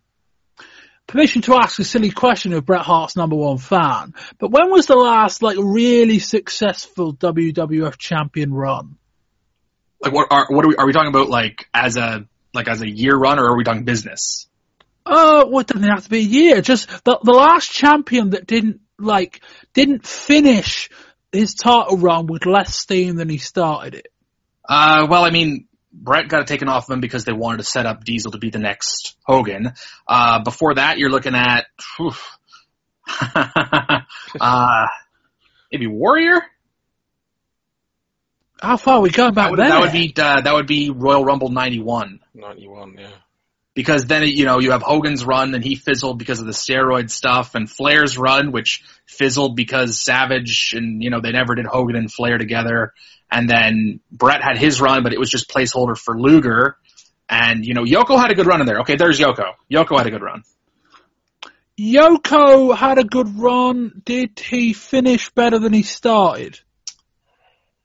permission 1.07 1.43
to 1.43 1.55
ask 1.55 1.79
a 1.79 1.85
silly 1.85 2.11
question 2.11 2.53
of 2.53 2.67
Bret 2.67 2.83
Hart's 2.83 3.17
number 3.17 3.37
one 3.37 3.59
fan, 3.59 4.15
but 4.39 4.51
when 4.51 4.71
was 4.71 4.87
the 4.87 4.97
last, 4.97 5.43
like, 5.43 5.57
really 5.59 6.19
successful 6.19 7.15
WWF 7.15 7.97
champion 7.97 8.53
run? 8.53 8.97
Like, 10.01 10.13
what 10.13 10.29
are, 10.31 10.47
what 10.49 10.65
are 10.65 10.69
we, 10.69 10.77
are 10.77 10.87
we 10.87 10.93
talking 10.93 11.11
about, 11.11 11.29
like, 11.29 11.69
as 11.73 11.97
a, 11.97 12.27
like, 12.53 12.69
as 12.69 12.83
a 12.83 12.89
year 12.89 13.17
run, 13.17 13.39
or 13.39 13.47
are 13.47 13.57
we 13.57 13.65
talking 13.65 13.85
business? 13.85 14.49
Oh, 15.07 15.47
well, 15.49 15.61
it 15.61 15.69
doesn't 15.69 15.89
have 15.89 16.05
to 16.05 16.11
be 16.11 16.19
a 16.19 16.23
year. 16.23 16.61
Just 16.61 16.89
the, 17.05 17.19
the 17.23 17.33
last 17.33 17.71
champion 17.71 18.31
that 18.31 18.47
didn't, 18.47 18.81
like, 18.99 19.41
didn't 19.75 20.07
finish 20.07 20.91
his 21.33 21.55
title 21.55 21.97
run 21.97 22.27
with 22.27 22.47
less 22.47 22.75
steam 22.77 23.17
than 23.17 23.29
he 23.29 23.39
started 23.39 23.95
it? 23.95 24.09
Uh, 24.69 25.07
well, 25.11 25.25
I 25.25 25.31
mean, 25.31 25.67
Bret 25.93 26.29
got 26.29 26.43
it 26.43 26.47
taken 26.47 26.69
off 26.69 26.89
of 26.89 26.95
him 26.95 27.01
because 27.01 27.25
they 27.25 27.33
wanted 27.33 27.59
to 27.59 27.65
set 27.65 27.87
up 27.87 28.05
Diesel 28.05 28.33
to 28.33 28.39
be 28.39 28.51
the 28.51 28.59
next 28.59 29.17
Hogan. 29.25 29.73
Uh, 30.07 30.43
before 30.43 30.75
that, 30.75 30.99
you're 30.99 31.11
looking 31.11 31.35
at, 31.35 31.67
uh, 34.41 34.87
maybe 35.71 35.87
Warrior? 35.87 36.43
How 38.61 38.77
far 38.77 38.99
are 38.99 39.01
we 39.01 39.11
going 39.11 39.35
back 39.35 39.47
that 39.47 39.51
would, 39.51 39.59
there? 39.59 39.69
That 39.71 39.81
would 39.81 39.93
be, 39.93 40.15
uh, 40.17 40.41
that 40.43 40.55
would 40.55 40.69
be 40.69 40.91
Royal 40.91 41.25
Rumble 41.25 41.49
91. 41.49 42.21
91, 42.35 42.97
yeah 42.99 43.09
because 43.75 44.05
then 44.05 44.27
you 44.27 44.45
know 44.45 44.59
you 44.59 44.73
have 44.73 44.83
Hogan's 44.83 45.25
run 45.25 45.55
and 45.55 45.65
he 45.65 45.77
fizzled 45.77 46.19
because 46.19 46.41
of 46.41 46.47
the 46.47 46.53
steroid 46.53 47.11
stuff, 47.11 47.55
and 47.55 47.71
Flair's 47.71 48.19
run 48.19 48.53
which 48.53 48.85
fizzled 49.07 49.57
because 49.57 50.01
Savage 50.01 50.75
and 50.77 51.03
you 51.03 51.11
know 51.11 51.21
they 51.21 51.33
never 51.33 51.55
did 51.55 51.67
Hogan 51.67 51.97
and 51.97 52.13
Flair 52.13 52.39
together, 52.39 52.93
and 53.31 53.49
then 53.49 54.01
Bret 54.11 54.43
had 54.43 54.59
his 54.59 54.81
run, 54.81 55.03
but 55.03 55.13
it 55.13 55.19
was 55.19 55.31
just 55.31 55.51
placeholder 55.51 55.97
for 55.97 56.19
Luger, 56.19 56.77
and 57.29 57.65
you 57.65 57.75
know 57.75 57.85
Yoko 57.85 58.19
had 58.19 58.31
a 58.31 58.35
good 58.35 58.47
run 58.47 58.61
in 58.61 58.67
there. 58.67 58.81
Okay, 58.81 58.97
there's 58.97 59.19
Yoko. 59.19 59.55
Yoko 59.71 59.97
had 59.97 60.07
a 60.07 60.11
good 60.11 60.23
run. 60.23 60.43
Yoko 61.81 62.77
had 62.77 62.99
a 62.99 63.05
good 63.05 63.39
run. 63.39 64.03
Did 64.05 64.39
he 64.39 64.73
finish 64.73 65.31
better 65.31 65.59
than 65.59 65.73
he 65.73 65.83
started? 65.83 66.61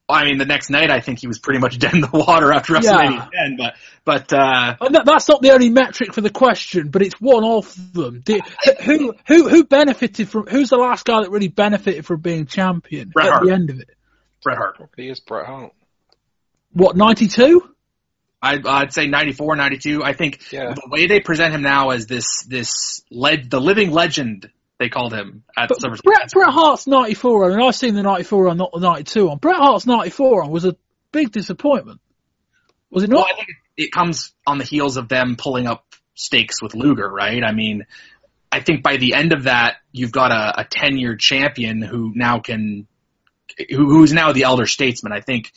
I 0.09 0.23
mean, 0.23 0.38
the 0.38 0.45
next 0.45 0.69
night 0.69 0.89
I 0.89 1.01
think 1.01 1.19
he 1.19 1.27
was 1.27 1.38
pretty 1.38 1.59
much 1.59 1.79
dead 1.79 1.93
in 1.93 2.01
the 2.01 2.09
water 2.11 2.53
after 2.53 2.73
WrestleMania 2.73 3.29
yeah. 3.34 3.47
10, 3.47 3.57
but 3.57 3.75
but 4.05 4.34
uh, 4.34 4.75
that's 5.03 5.27
not 5.27 5.41
the 5.41 5.51
only 5.51 5.69
metric 5.69 6.13
for 6.13 6.21
the 6.21 6.29
question, 6.29 6.89
but 6.89 7.01
it's 7.01 7.19
one 7.19 7.43
of 7.43 7.93
them. 7.93 8.21
Did, 8.21 8.41
who 8.84 9.13
who 9.27 9.49
who 9.49 9.63
benefited 9.65 10.29
from? 10.29 10.47
Who's 10.47 10.69
the 10.69 10.77
last 10.77 11.05
guy 11.05 11.21
that 11.21 11.29
really 11.29 11.49
benefited 11.49 12.05
from 12.05 12.21
being 12.21 12.45
champion 12.45 13.09
Bret 13.09 13.27
at 13.27 13.31
Hart. 13.34 13.45
the 13.45 13.51
end 13.51 13.69
of 13.69 13.79
it? 13.79 13.89
Bret 14.41 14.57
Hart. 14.57 14.77
He 14.95 15.09
is 15.09 15.19
Bret 15.19 15.45
Hart. 15.45 15.73
What 16.71 16.95
ninety 16.95 17.27
two? 17.27 17.73
I, 18.39 18.59
I'd 18.63 18.93
say 18.93 19.07
94, 19.07 19.55
92. 19.55 20.03
I 20.03 20.13
think 20.13 20.51
yeah. 20.51 20.75
the 20.75 20.88
way 20.88 21.07
they 21.07 21.19
present 21.19 21.55
him 21.55 21.63
now 21.63 21.89
as 21.89 22.05
this 22.05 22.43
this 22.43 23.01
led 23.09 23.49
the 23.49 23.59
living 23.59 23.89
legend 23.89 24.51
they 24.80 24.90
called 24.90 25.14
him 25.14 25.44
at 25.56 25.70
but 25.70 25.80
SummerSlam. 25.80 26.04
Bret, 26.04 26.32
Bret 26.32 26.49
Hart's 26.49 26.88
94 26.88 27.41
run, 27.41 27.52
and 27.52 27.64
I've 27.64 27.76
seen 27.76 27.95
the 27.95 28.04
94 28.04 28.44
run, 28.45 28.58
not 28.58 28.72
the 28.74 28.80
92 28.80 29.30
on. 29.30 29.38
Bret 29.38 29.58
Hart's 29.58 29.88
94 29.88 30.41
run 30.41 30.52
was 30.52 30.66
a 30.66 30.76
big 31.12 31.32
disappointment. 31.32 31.99
Was 32.90 33.04
it 33.04 33.10
not? 33.10 33.18
Well, 33.18 33.28
I 33.32 33.36
think 33.36 33.49
it 33.76 33.91
comes 33.91 34.34
on 34.45 34.58
the 34.58 34.64
heels 34.64 34.98
of 34.98 35.10
them 35.10 35.36
pulling 35.36 35.68
up 35.68 35.86
stakes 36.16 36.62
with 36.62 36.76
Luger, 36.76 37.10
right? 37.10 37.44
I 37.44 37.54
mean, 37.54 37.86
I 38.52 38.62
think 38.62 38.84
by 38.84 38.98
the 38.98 39.14
end 39.14 39.34
of 39.34 39.44
that, 39.44 39.78
you've 39.91 40.12
got 40.12 40.32
a, 40.32 40.62
a 40.62 40.64
10 40.64 40.98
year 40.98 41.16
champion 41.16 41.82
who 41.82 42.12
now 42.16 42.40
can, 42.40 42.88
who, 43.70 43.86
who's 43.90 44.14
now 44.14 44.32
the 44.32 44.44
elder 44.44 44.66
statesman. 44.66 45.12
I 45.12 45.22
think 45.22 45.52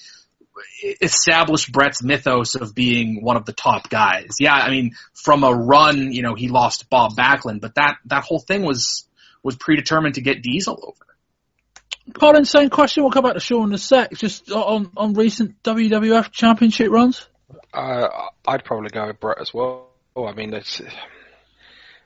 established 1.01 1.73
Bret's 1.73 2.03
mythos 2.03 2.55
of 2.55 2.75
being 2.75 3.23
one 3.23 3.37
of 3.37 3.45
the 3.45 3.53
top 3.53 3.89
guys. 3.89 4.31
Yeah, 4.39 4.55
I 4.55 4.71
mean, 4.71 4.93
from 5.15 5.45
a 5.45 5.53
run, 5.53 6.13
you 6.13 6.23
know, 6.23 6.35
he 6.35 6.49
lost 6.49 6.91
Bob 6.91 7.17
Backlund, 7.17 7.61
but 7.61 7.75
that, 7.77 7.97
that 8.07 8.25
whole 8.25 8.41
thing 8.41 8.63
was, 8.63 9.07
was 9.43 9.57
predetermined 9.57 10.17
to 10.17 10.21
get 10.21 10.43
Diesel 10.43 10.79
over. 10.83 12.15
Colin, 12.15 12.45
same 12.45 12.71
question. 12.71 13.03
We'll 13.03 13.12
come 13.12 13.25
back 13.25 13.35
to 13.35 13.41
Shawn 13.41 13.69
in 13.69 13.75
a 13.75 13.79
sec. 13.79 14.12
Just 14.15 14.51
on, 14.51 14.91
on 14.97 15.15
recent 15.15 15.62
WWF 15.62 16.31
championship 16.31 16.91
runs? 16.91 17.27
Uh, 17.73 18.09
I'd 18.47 18.65
probably 18.65 18.91
go 18.91 19.07
with 19.07 19.21
Bret 19.21 19.41
as 19.41 19.55
well. 19.55 19.89
I 20.17 20.33
mean, 20.33 20.53
it's, 20.53 20.83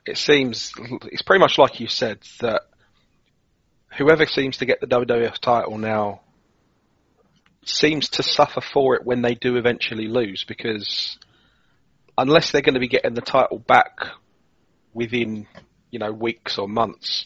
it 0.05 0.17
seems, 0.17 0.71
it's 1.11 1.21
pretty 1.23 1.39
much 1.39 1.57
like 1.57 1.79
you 1.79 1.87
said 1.87 2.19
that 2.41 2.63
whoever 3.97 4.25
seems 4.25 4.57
to 4.57 4.65
get 4.65 4.79
the 4.79 4.87
WWF 4.87 5.39
title 5.39 5.77
now 5.77 6.21
seems 7.65 8.09
to 8.09 8.23
suffer 8.23 8.61
for 8.61 8.95
it 8.95 9.05
when 9.05 9.21
they 9.21 9.33
do 9.33 9.57
eventually 9.57 10.07
lose 10.07 10.43
because 10.43 11.17
unless 12.17 12.51
they're 12.51 12.61
going 12.61 12.75
to 12.75 12.79
be 12.79 12.87
getting 12.87 13.15
the 13.15 13.21
title 13.21 13.57
back 13.57 14.07
within, 14.93 15.47
you 15.95 15.99
know, 15.99 16.11
weeks 16.11 16.57
or 16.57 16.67
months, 16.67 17.25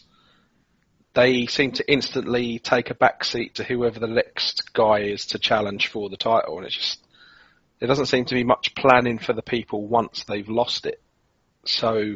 they 1.12 1.46
seem 1.46 1.72
to 1.72 1.92
instantly 1.92 2.60
take 2.60 2.90
a 2.90 2.94
back 2.94 3.24
seat 3.24 3.56
to 3.56 3.64
whoever 3.64 3.98
the 3.98 4.06
next 4.06 4.72
guy 4.72 5.00
is 5.00 5.26
to 5.26 5.40
challenge 5.40 5.88
for 5.88 6.08
the 6.08 6.16
title, 6.16 6.58
and 6.58 6.66
it's 6.66 6.76
just 6.76 7.04
there 7.80 7.88
doesn't 7.88 8.06
seem 8.06 8.26
to 8.26 8.34
be 8.36 8.44
much 8.44 8.76
planning 8.76 9.18
for 9.18 9.32
the 9.32 9.42
people 9.42 9.88
once 9.88 10.22
they've 10.22 10.48
lost 10.48 10.86
it. 10.86 11.02
So 11.64 12.14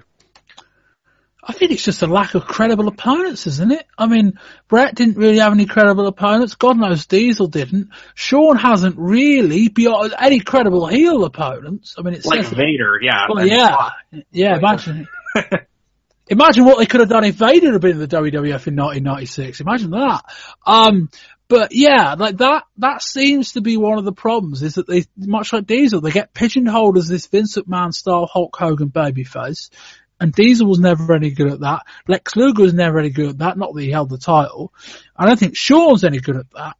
I 1.42 1.52
think 1.54 1.72
it's 1.72 1.82
just 1.82 2.02
a 2.02 2.06
lack 2.06 2.36
of 2.36 2.44
credible 2.44 2.86
opponents, 2.86 3.48
isn't 3.48 3.72
it? 3.72 3.84
I 3.98 4.06
mean, 4.06 4.38
Bret 4.68 4.94
didn't 4.94 5.16
really 5.16 5.38
have 5.38 5.52
any 5.52 5.66
credible 5.66 6.06
opponents. 6.06 6.54
God 6.54 6.78
knows 6.78 7.06
Diesel 7.06 7.48
didn't. 7.48 7.88
Shawn 8.14 8.58
hasn't 8.58 8.94
really 8.96 9.70
beyond 9.70 10.14
any 10.20 10.38
credible 10.38 10.86
heel 10.86 11.24
opponents. 11.24 11.96
I 11.98 12.02
mean, 12.02 12.14
it's 12.14 12.26
like 12.26 12.46
Vader, 12.46 13.00
yeah. 13.02 13.26
Well, 13.28 13.44
yeah, 13.44 13.90
yeah. 14.30 14.56
Imagine, 14.56 15.08
imagine 16.26 16.64
what 16.64 16.78
they 16.78 16.86
could 16.86 17.00
have 17.00 17.08
done 17.08 17.24
if 17.24 17.36
Vader 17.36 17.72
had 17.72 17.80
been 17.80 17.92
in 17.92 17.98
the 17.98 18.08
WWF 18.08 18.66
in 18.66 18.76
1996. 18.76 19.60
Imagine 19.60 19.90
that. 19.90 20.24
Um, 20.66 21.10
but 21.48 21.72
yeah, 21.72 22.14
like 22.14 22.38
that, 22.38 22.64
that 22.78 23.02
seems 23.02 23.52
to 23.52 23.60
be 23.60 23.76
one 23.76 23.98
of 23.98 24.04
the 24.04 24.12
problems 24.12 24.62
is 24.62 24.76
that 24.76 24.86
they, 24.86 25.04
much 25.16 25.52
like 25.52 25.66
Diesel, 25.66 26.00
they 26.00 26.10
get 26.10 26.32
pigeonholed 26.32 26.96
as 26.96 27.08
this 27.08 27.26
Vince 27.26 27.56
McMahon 27.56 27.92
style 27.92 28.26
Hulk 28.26 28.56
Hogan 28.56 28.90
babyface. 28.90 29.70
And 30.20 30.32
Diesel 30.32 30.68
was 30.68 30.78
never 30.78 31.12
any 31.12 31.30
good 31.32 31.52
at 31.52 31.60
that. 31.60 31.82
Lex 32.08 32.36
Luger 32.36 32.62
was 32.62 32.72
never 32.72 32.98
any 32.98 33.10
good 33.10 33.30
at 33.30 33.38
that. 33.38 33.58
Not 33.58 33.74
that 33.74 33.82
he 33.82 33.90
held 33.90 34.08
the 34.08 34.18
title. 34.18 34.72
I 35.14 35.26
don't 35.26 35.38
think 35.38 35.56
Shawn's 35.56 36.04
any 36.04 36.20
good 36.20 36.36
at 36.36 36.50
that. 36.52 36.76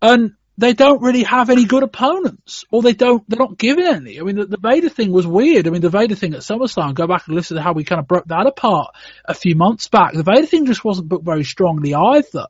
And 0.00 0.34
they 0.56 0.72
don't 0.72 1.02
really 1.02 1.24
have 1.24 1.50
any 1.50 1.64
good 1.64 1.82
opponents, 1.82 2.64
or 2.70 2.82
they 2.82 2.92
don't, 2.92 3.28
they're 3.28 3.38
not 3.38 3.58
giving 3.58 3.86
any. 3.86 4.20
I 4.20 4.22
mean, 4.22 4.36
the, 4.36 4.46
the 4.46 4.58
Vader 4.58 4.88
thing 4.88 5.10
was 5.10 5.26
weird. 5.26 5.66
I 5.66 5.70
mean, 5.70 5.80
the 5.80 5.90
Vader 5.90 6.14
thing 6.14 6.34
at 6.34 6.40
SummerSlam, 6.40 6.94
go 6.94 7.06
back 7.08 7.26
and 7.26 7.34
listen 7.34 7.56
to 7.56 7.62
how 7.62 7.72
we 7.72 7.84
kind 7.84 8.00
of 8.00 8.06
broke 8.06 8.26
that 8.26 8.46
apart 8.46 8.94
a 9.24 9.34
few 9.34 9.56
months 9.56 9.88
back. 9.88 10.12
The 10.12 10.22
Vader 10.22 10.46
thing 10.46 10.66
just 10.66 10.84
wasn't 10.84 11.08
booked 11.08 11.24
very 11.24 11.44
strongly 11.44 11.94
either. 11.94 12.46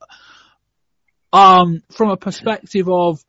Um, 1.32 1.82
from 1.90 2.10
a 2.10 2.16
perspective 2.16 2.88
of, 2.88 3.24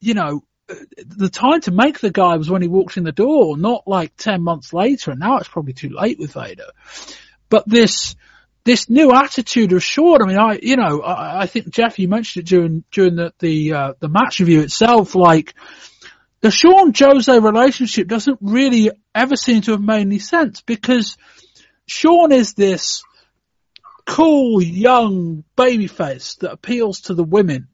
you 0.00 0.14
know, 0.14 0.42
the 0.66 1.28
time 1.28 1.60
to 1.62 1.70
make 1.70 2.00
the 2.00 2.10
guy 2.10 2.36
was 2.36 2.50
when 2.50 2.62
he 2.62 2.68
walked 2.68 2.96
in 2.96 3.04
the 3.04 3.12
door, 3.12 3.56
not 3.56 3.86
like 3.86 4.16
10 4.16 4.42
months 4.42 4.72
later, 4.72 5.10
and 5.10 5.20
now 5.20 5.36
it's 5.36 5.48
probably 5.48 5.74
too 5.74 5.90
late 5.90 6.18
with 6.18 6.32
Vader. 6.32 6.68
But 7.50 7.68
this, 7.68 8.16
this 8.64 8.88
new 8.88 9.12
attitude 9.12 9.72
of 9.72 9.82
Shawn, 9.82 10.22
I 10.22 10.26
mean, 10.26 10.38
I, 10.38 10.58
you 10.62 10.76
know, 10.76 11.00
I, 11.00 11.42
I 11.42 11.46
think 11.46 11.70
Jeff, 11.70 11.98
you 11.98 12.08
mentioned 12.08 12.44
it 12.44 12.48
during, 12.48 12.84
during 12.90 13.16
the, 13.16 13.32
the, 13.38 13.72
uh, 13.72 13.92
the 14.00 14.08
match 14.08 14.40
review 14.40 14.62
itself, 14.62 15.14
like, 15.14 15.54
the 16.40 16.50
Shawn 16.50 16.92
Jose 16.94 17.38
relationship 17.38 18.06
doesn't 18.06 18.38
really 18.42 18.90
ever 19.14 19.36
seem 19.36 19.62
to 19.62 19.72
have 19.72 19.80
made 19.80 20.02
any 20.02 20.18
sense 20.18 20.60
because 20.60 21.16
Shawn 21.86 22.32
is 22.32 22.54
this 22.54 23.02
cool 24.06 24.62
young 24.62 25.44
babyface 25.56 26.38
that 26.38 26.52
appeals 26.52 27.02
to 27.02 27.14
the 27.14 27.24
women. 27.24 27.68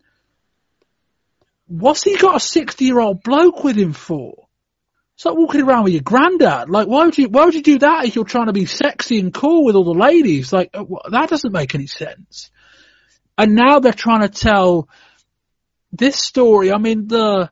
What's 1.66 2.04
he 2.04 2.16
got 2.16 2.36
a 2.36 2.40
60 2.40 2.84
year 2.84 3.00
old 3.00 3.22
bloke 3.22 3.64
with 3.64 3.76
him 3.76 3.92
for? 3.92 4.46
It's 5.20 5.26
like 5.26 5.36
walking 5.36 5.60
around 5.60 5.84
with 5.84 5.92
your 5.92 6.00
granddad. 6.00 6.70
Like, 6.70 6.88
why 6.88 7.04
would 7.04 7.18
you, 7.18 7.28
why 7.28 7.44
would 7.44 7.52
you 7.52 7.60
do 7.60 7.78
that 7.80 8.06
if 8.06 8.16
you're 8.16 8.24
trying 8.24 8.46
to 8.46 8.54
be 8.54 8.64
sexy 8.64 9.20
and 9.20 9.34
cool 9.34 9.66
with 9.66 9.76
all 9.76 9.84
the 9.84 9.90
ladies? 9.90 10.50
Like, 10.50 10.70
uh, 10.72 10.82
that 11.10 11.28
doesn't 11.28 11.52
make 11.52 11.74
any 11.74 11.88
sense. 11.88 12.50
And 13.36 13.54
now 13.54 13.80
they're 13.80 13.92
trying 13.92 14.22
to 14.22 14.30
tell 14.30 14.88
this 15.92 16.18
story. 16.18 16.72
I 16.72 16.78
mean, 16.78 17.06
the, 17.06 17.50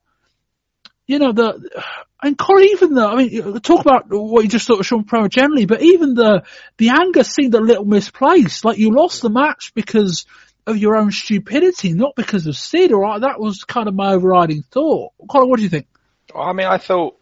you 1.07 1.19
know, 1.19 1.33
the, 1.33 1.85
and 2.23 2.39
Corey, 2.39 2.69
even 2.69 2.95
the, 2.95 3.07
I 3.07 3.17
mean, 3.17 3.61
talk 3.61 3.83
about 3.83 4.07
what 4.09 4.45
you 4.45 4.49
just 4.49 4.67
thought 4.67 4.81
of 4.81 4.87
Shawn 4.87 5.05
Promo 5.05 5.29
generally, 5.29 5.67
but 5.67 5.83
even 5.83 6.15
the, 6.15 6.45
the 6.79 6.89
anger 6.89 7.23
seemed 7.23 7.55
a 7.55 7.61
little 7.61 7.85
misplaced. 7.85 8.65
Like 8.65 8.79
you 8.79 8.95
lost 8.95 9.21
the 9.21 9.29
match 9.29 9.73
because 9.75 10.25
of 10.67 10.79
your 10.79 10.97
own 10.97 11.11
stupidity, 11.11 11.93
not 11.93 12.17
because 12.17 12.47
of 12.47 12.57
Sid, 12.57 12.93
or 12.93 13.21
that 13.21 13.39
was 13.39 13.65
kind 13.65 13.89
of 13.89 13.95
my 13.95 14.15
overriding 14.15 14.63
thought. 14.63 15.13
Colin, 15.29 15.51
what 15.51 15.59
do 15.59 15.65
you 15.65 15.69
think? 15.69 15.87
I 16.35 16.55
mean, 16.55 16.67
I 16.67 16.79
thought 16.79 17.18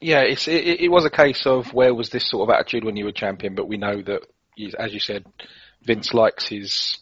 yeah, 0.00 0.22
it, 0.22 0.46
it 0.48 0.90
was 0.90 1.04
a 1.04 1.10
case 1.10 1.44
of 1.46 1.72
where 1.74 1.94
was 1.94 2.10
this 2.10 2.28
sort 2.28 2.48
of 2.48 2.54
attitude 2.54 2.84
when 2.84 2.96
you 2.96 3.04
were 3.04 3.12
champion, 3.12 3.54
but 3.54 3.68
we 3.68 3.76
know 3.76 4.00
that, 4.02 4.22
as 4.78 4.92
you 4.92 5.00
said, 5.00 5.24
Vince 5.82 6.14
likes 6.14 6.48
his 6.48 6.98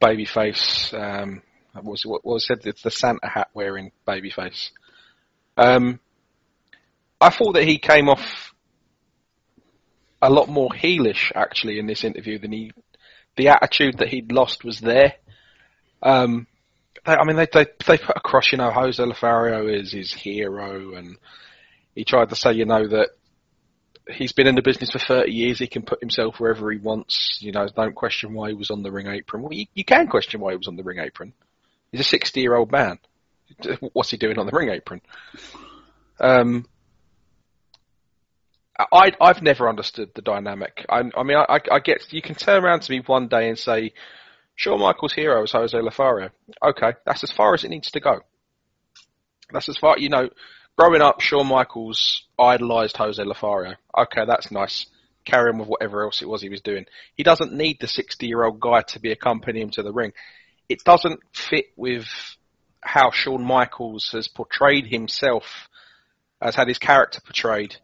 babyface. 0.00 0.94
Um, 0.94 1.42
what 1.72 1.84
was 1.84 2.02
what 2.04 2.24
was 2.24 2.46
said? 2.46 2.60
It's 2.64 2.82
the 2.82 2.90
Santa 2.90 3.28
hat 3.28 3.48
wearing 3.52 3.92
babyface. 4.06 4.70
Um, 5.56 6.00
I 7.20 7.30
thought 7.30 7.52
that 7.52 7.64
he 7.64 7.78
came 7.78 8.08
off 8.08 8.54
a 10.22 10.30
lot 10.30 10.48
more 10.48 10.70
heelish 10.70 11.32
actually 11.34 11.78
in 11.78 11.86
this 11.86 12.04
interview 12.04 12.38
than 12.38 12.52
he. 12.52 12.72
The 13.36 13.48
attitude 13.48 13.98
that 13.98 14.08
he'd 14.08 14.32
lost 14.32 14.64
was 14.64 14.80
there. 14.80 15.14
Um, 16.02 16.46
they, 17.04 17.12
I 17.12 17.24
mean, 17.24 17.36
they, 17.36 17.46
they 17.52 17.66
they 17.86 17.98
put 17.98 18.16
across, 18.16 18.50
you 18.52 18.58
know, 18.58 18.70
Jose 18.70 19.02
Lothario 19.02 19.68
is 19.68 19.92
his 19.92 20.12
hero, 20.12 20.94
and 20.94 21.16
he 21.98 22.04
tried 22.04 22.28
to 22.28 22.36
say, 22.36 22.52
you 22.52 22.64
know, 22.64 22.86
that 22.86 23.08
he's 24.08 24.30
been 24.30 24.46
in 24.46 24.54
the 24.54 24.62
business 24.62 24.92
for 24.92 25.00
30 25.00 25.32
years. 25.32 25.58
He 25.58 25.66
can 25.66 25.82
put 25.82 25.98
himself 25.98 26.38
wherever 26.38 26.70
he 26.70 26.78
wants. 26.78 27.38
You 27.40 27.50
know, 27.50 27.66
don't 27.74 27.96
question 27.96 28.34
why 28.34 28.50
he 28.50 28.54
was 28.54 28.70
on 28.70 28.84
the 28.84 28.92
ring 28.92 29.08
apron. 29.08 29.42
Well, 29.42 29.52
you, 29.52 29.66
you 29.74 29.84
can 29.84 30.06
question 30.06 30.40
why 30.40 30.52
he 30.52 30.56
was 30.56 30.68
on 30.68 30.76
the 30.76 30.84
ring 30.84 31.00
apron. 31.00 31.32
He's 31.90 32.02
a 32.02 32.04
60 32.04 32.40
year 32.40 32.54
old 32.54 32.70
man. 32.70 33.00
What's 33.92 34.12
he 34.12 34.16
doing 34.16 34.38
on 34.38 34.46
the 34.46 34.52
ring 34.52 34.68
apron? 34.68 35.00
Um, 36.20 36.66
I, 38.78 39.10
I've 39.20 39.42
never 39.42 39.68
understood 39.68 40.10
the 40.14 40.22
dynamic. 40.22 40.86
I, 40.88 41.02
I 41.16 41.22
mean, 41.24 41.36
I, 41.36 41.58
I 41.72 41.80
get 41.80 42.12
you 42.12 42.22
can 42.22 42.36
turn 42.36 42.64
around 42.64 42.82
to 42.82 42.92
me 42.92 43.02
one 43.04 43.26
day 43.26 43.48
and 43.48 43.58
say, 43.58 43.92
"Shawn 44.54 44.78
Michaels' 44.78 45.14
hero 45.14 45.42
is 45.42 45.50
Jose 45.50 45.76
Lothario." 45.76 46.30
Okay, 46.64 46.92
that's 47.04 47.24
as 47.24 47.32
far 47.32 47.54
as 47.54 47.64
it 47.64 47.70
needs 47.70 47.90
to 47.90 47.98
go. 47.98 48.20
That's 49.52 49.68
as 49.68 49.78
far, 49.78 49.98
you 49.98 50.10
know 50.10 50.28
growing 50.78 51.02
up, 51.02 51.20
Shawn 51.20 51.48
Michaels 51.48 52.22
idolised 52.38 52.96
Jose 52.96 53.22
Lothario. 53.22 53.74
Okay, 53.96 54.24
that's 54.26 54.52
nice. 54.52 54.86
Carry 55.24 55.50
on 55.50 55.58
with 55.58 55.68
whatever 55.68 56.04
else 56.04 56.22
it 56.22 56.28
was 56.28 56.40
he 56.40 56.48
was 56.48 56.60
doing. 56.60 56.86
He 57.14 57.24
doesn't 57.24 57.52
need 57.52 57.78
the 57.80 57.88
60 57.88 58.26
year 58.26 58.44
old 58.44 58.60
guy 58.60 58.82
to 58.82 59.00
be 59.00 59.10
accompanying 59.10 59.66
him 59.66 59.70
to 59.72 59.82
the 59.82 59.92
ring. 59.92 60.12
It 60.68 60.84
doesn't 60.84 61.20
fit 61.32 61.66
with 61.76 62.06
how 62.80 63.10
Shawn 63.10 63.44
Michaels 63.44 64.10
has 64.12 64.28
portrayed 64.28 64.86
himself, 64.86 65.68
has 66.40 66.54
had 66.54 66.68
his 66.68 66.78
character 66.78 67.20
portrayed. 67.20 67.76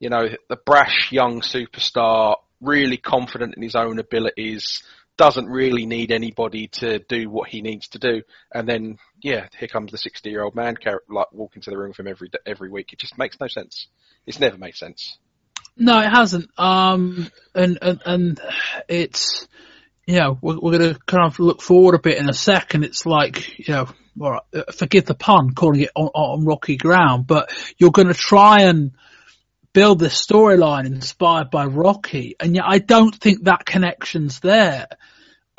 You 0.00 0.10
know, 0.10 0.28
the 0.48 0.56
brash 0.56 1.12
young 1.12 1.40
superstar, 1.40 2.36
really 2.60 2.96
confident 2.96 3.54
in 3.56 3.62
his 3.62 3.76
own 3.76 3.98
abilities, 3.98 4.82
doesn't 5.16 5.46
really 5.46 5.86
need 5.86 6.12
anybody 6.12 6.68
to 6.68 6.98
do 6.98 7.30
what 7.30 7.48
he 7.48 7.62
needs 7.62 7.88
to 7.88 7.98
do. 7.98 8.22
And 8.52 8.68
then, 8.68 8.98
yeah, 9.22 9.48
here 9.58 9.68
comes 9.68 9.92
the 9.92 9.98
60 9.98 10.28
year 10.28 10.42
old 10.42 10.54
man, 10.54 10.76
like 11.08 11.32
walking 11.32 11.62
to 11.62 11.70
the 11.70 11.78
room 11.78 11.88
with 11.88 12.00
him 12.00 12.08
every, 12.08 12.30
every 12.44 12.70
week. 12.70 12.92
It 12.92 12.98
just 12.98 13.18
makes 13.18 13.38
no 13.40 13.48
sense. 13.48 13.88
It's 14.26 14.40
never 14.40 14.58
made 14.58 14.74
sense. 14.74 15.18
No, 15.76 15.98
it 16.00 16.08
hasn't. 16.08 16.50
Um, 16.58 17.30
and, 17.54 17.78
and, 17.80 18.00
and 18.04 18.40
it's, 18.88 19.46
you 20.06 20.16
know, 20.16 20.38
we're, 20.40 20.58
we're 20.58 20.78
going 20.78 20.94
to 20.94 21.00
kind 21.00 21.26
of 21.26 21.38
look 21.38 21.62
forward 21.62 21.94
a 21.94 21.98
bit 21.98 22.18
in 22.18 22.28
a 22.28 22.34
second. 22.34 22.84
It's 22.84 23.06
like, 23.06 23.58
you 23.58 23.74
know, 23.74 23.88
well, 24.16 24.46
forgive 24.74 25.04
the 25.04 25.14
pun, 25.14 25.54
calling 25.54 25.80
it 25.80 25.90
on, 25.94 26.08
on 26.08 26.44
rocky 26.44 26.76
ground, 26.76 27.26
but 27.26 27.52
you're 27.78 27.90
going 27.90 28.08
to 28.08 28.14
try 28.14 28.62
and, 28.62 28.92
build 29.76 29.98
this 29.98 30.26
storyline 30.26 30.86
inspired 30.86 31.50
by 31.50 31.66
Rocky, 31.66 32.34
and 32.40 32.54
yet 32.54 32.64
I 32.66 32.78
don't 32.78 33.14
think 33.14 33.44
that 33.44 33.66
connection's 33.66 34.40
there. 34.40 34.88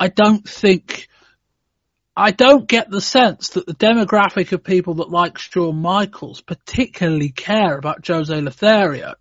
I 0.00 0.08
don't 0.08 0.44
think, 0.44 1.06
I 2.16 2.32
don't 2.32 2.66
get 2.66 2.90
the 2.90 3.00
sense 3.00 3.50
that 3.50 3.64
the 3.64 3.74
demographic 3.74 4.50
of 4.50 4.64
people 4.64 4.94
that 4.94 5.08
like 5.08 5.38
Shawn 5.38 5.76
Michaels 5.76 6.40
particularly 6.40 7.28
care 7.28 7.78
about 7.78 8.04
Jose 8.04 8.40
Lothario. 8.40 9.14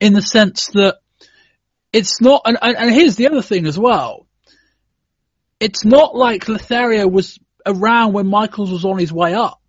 In 0.00 0.14
the 0.14 0.20
sense 0.20 0.66
that 0.74 0.96
it's 1.92 2.20
not, 2.20 2.42
and, 2.44 2.58
and 2.60 2.92
here's 2.92 3.14
the 3.14 3.28
other 3.28 3.40
thing 3.40 3.68
as 3.68 3.78
well. 3.78 4.26
It's 5.60 5.84
not 5.84 6.16
like 6.16 6.48
Lothario 6.48 7.06
was 7.06 7.38
around 7.64 8.14
when 8.14 8.26
Michaels 8.26 8.72
was 8.72 8.84
on 8.84 8.98
his 8.98 9.12
way 9.12 9.34
up. 9.34 9.60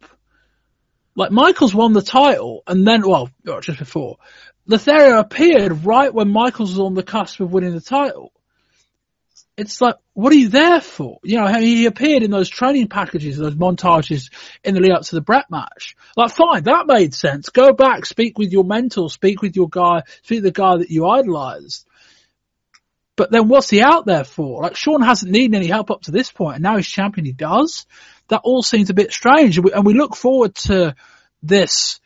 Like 1.17 1.31
Michaels 1.31 1.73
won 1.73 1.93
the 1.93 2.01
title, 2.01 2.61
and 2.67 2.87
then 2.87 3.01
well, 3.01 3.29
just 3.61 3.79
before 3.79 4.17
Lothario 4.67 5.19
appeared 5.19 5.83
right 5.83 6.13
when 6.13 6.29
Michaels 6.29 6.71
was 6.71 6.79
on 6.79 6.93
the 6.93 7.01
cusp 7.01 7.39
of 7.39 7.51
winning 7.51 7.73
the 7.73 7.81
title. 7.81 8.31
It's 9.57 9.81
like, 9.81 9.95
what 10.13 10.31
are 10.31 10.35
you 10.35 10.49
there 10.49 10.79
for? 10.79 11.17
You 11.23 11.37
know, 11.37 11.47
he 11.47 11.87
appeared 11.87 12.21
in 12.21 12.29
those 12.29 12.47
training 12.47 12.89
packages, 12.89 13.37
those 13.37 13.55
montages 13.55 14.29
in 14.63 14.75
the 14.75 14.81
lead 14.81 14.91
up 14.91 15.01
to 15.01 15.15
the 15.15 15.21
Bret 15.21 15.49
match. 15.49 15.95
Like, 16.15 16.31
fine, 16.31 16.63
that 16.65 16.85
made 16.85 17.15
sense. 17.15 17.49
Go 17.49 17.73
back, 17.73 18.05
speak 18.05 18.37
with 18.37 18.51
your 18.51 18.63
mentor, 18.63 19.09
speak 19.09 19.41
with 19.41 19.55
your 19.55 19.69
guy, 19.69 20.03
speak 20.21 20.43
with 20.43 20.53
the 20.53 20.61
guy 20.61 20.77
that 20.77 20.91
you 20.91 21.07
idolized. 21.07 21.87
But 23.17 23.31
then 23.31 23.49
what's 23.49 23.69
he 23.69 23.81
out 23.81 24.05
there 24.05 24.23
for? 24.23 24.61
Like, 24.61 24.77
Shawn 24.77 25.01
hasn't 25.01 25.31
needed 25.31 25.55
any 25.55 25.67
help 25.67 25.91
up 25.91 26.03
to 26.03 26.11
this 26.11 26.31
point, 26.31 26.55
and 26.55 26.63
now 26.63 26.77
he's 26.77 26.87
champion, 26.87 27.25
he 27.25 27.33
does 27.33 27.85
that 28.29 28.41
all 28.43 28.61
seems 28.61 28.89
a 28.89 28.93
bit 28.93 29.11
strange. 29.11 29.57
And 29.57 29.65
we, 29.65 29.73
and 29.73 29.85
we 29.85 29.93
look 29.93 30.15
forward 30.15 30.55
to 30.55 30.95
this 31.41 31.99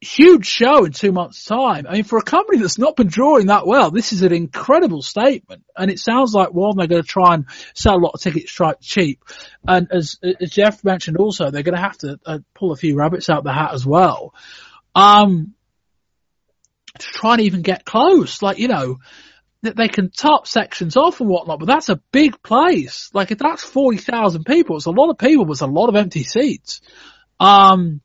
huge 0.00 0.46
show 0.46 0.84
in 0.84 0.92
two 0.92 1.12
months' 1.12 1.44
time. 1.44 1.86
I 1.86 1.92
mean, 1.92 2.04
for 2.04 2.18
a 2.18 2.22
company 2.22 2.58
that's 2.58 2.78
not 2.78 2.96
been 2.96 3.08
drawing 3.08 3.46
that 3.46 3.66
well, 3.66 3.90
this 3.90 4.12
is 4.12 4.22
an 4.22 4.32
incredible 4.32 5.02
statement. 5.02 5.62
And 5.76 5.90
it 5.90 5.98
sounds 5.98 6.32
like 6.32 6.54
one, 6.54 6.76
they're 6.76 6.86
going 6.86 7.02
to 7.02 7.08
try 7.08 7.34
and 7.34 7.46
sell 7.74 7.96
a 7.96 8.00
lot 8.00 8.14
of 8.14 8.20
tickets 8.20 8.58
cheap. 8.80 9.22
And 9.66 9.88
as, 9.92 10.18
as 10.22 10.50
Jeff 10.50 10.82
mentioned 10.84 11.18
also, 11.18 11.50
they're 11.50 11.62
going 11.62 11.76
to 11.76 11.82
have 11.82 11.98
to 11.98 12.18
uh, 12.24 12.38
pull 12.54 12.72
a 12.72 12.76
few 12.76 12.96
rabbits 12.96 13.28
out 13.28 13.44
the 13.44 13.52
hat 13.52 13.74
as 13.74 13.84
well. 13.84 14.34
Um, 14.94 15.54
to 16.98 17.06
try 17.06 17.34
and 17.34 17.42
even 17.42 17.62
get 17.62 17.84
close. 17.84 18.42
Like, 18.42 18.58
you 18.58 18.68
know, 18.68 18.98
that 19.62 19.76
they 19.76 19.88
can 19.88 20.10
top 20.10 20.46
sections 20.46 20.96
off 20.96 21.20
and 21.20 21.28
whatnot, 21.28 21.58
but 21.58 21.66
that's 21.66 21.90
a 21.90 22.00
big 22.12 22.42
place. 22.42 23.10
Like 23.12 23.30
if 23.30 23.38
that's 23.38 23.62
40,000 23.62 24.44
people, 24.44 24.76
it's 24.76 24.86
a 24.86 24.90
lot 24.90 25.10
of 25.10 25.18
people, 25.18 25.44
but 25.44 25.52
it's 25.52 25.60
a 25.60 25.66
lot 25.66 25.88
of 25.88 25.96
empty 25.96 26.24
seats. 26.24 26.80
Um, 27.38 28.00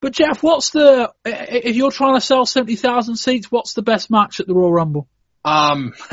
but 0.00 0.12
Jeff, 0.12 0.42
what's 0.42 0.70
the, 0.70 1.12
if 1.24 1.76
you're 1.76 1.90
trying 1.90 2.14
to 2.14 2.20
sell 2.20 2.46
70,000 2.46 3.16
seats, 3.16 3.50
what's 3.50 3.74
the 3.74 3.82
best 3.82 4.10
match 4.10 4.38
at 4.38 4.46
the 4.46 4.54
Royal 4.54 4.72
Rumble? 4.72 5.08
Um, 5.44 5.94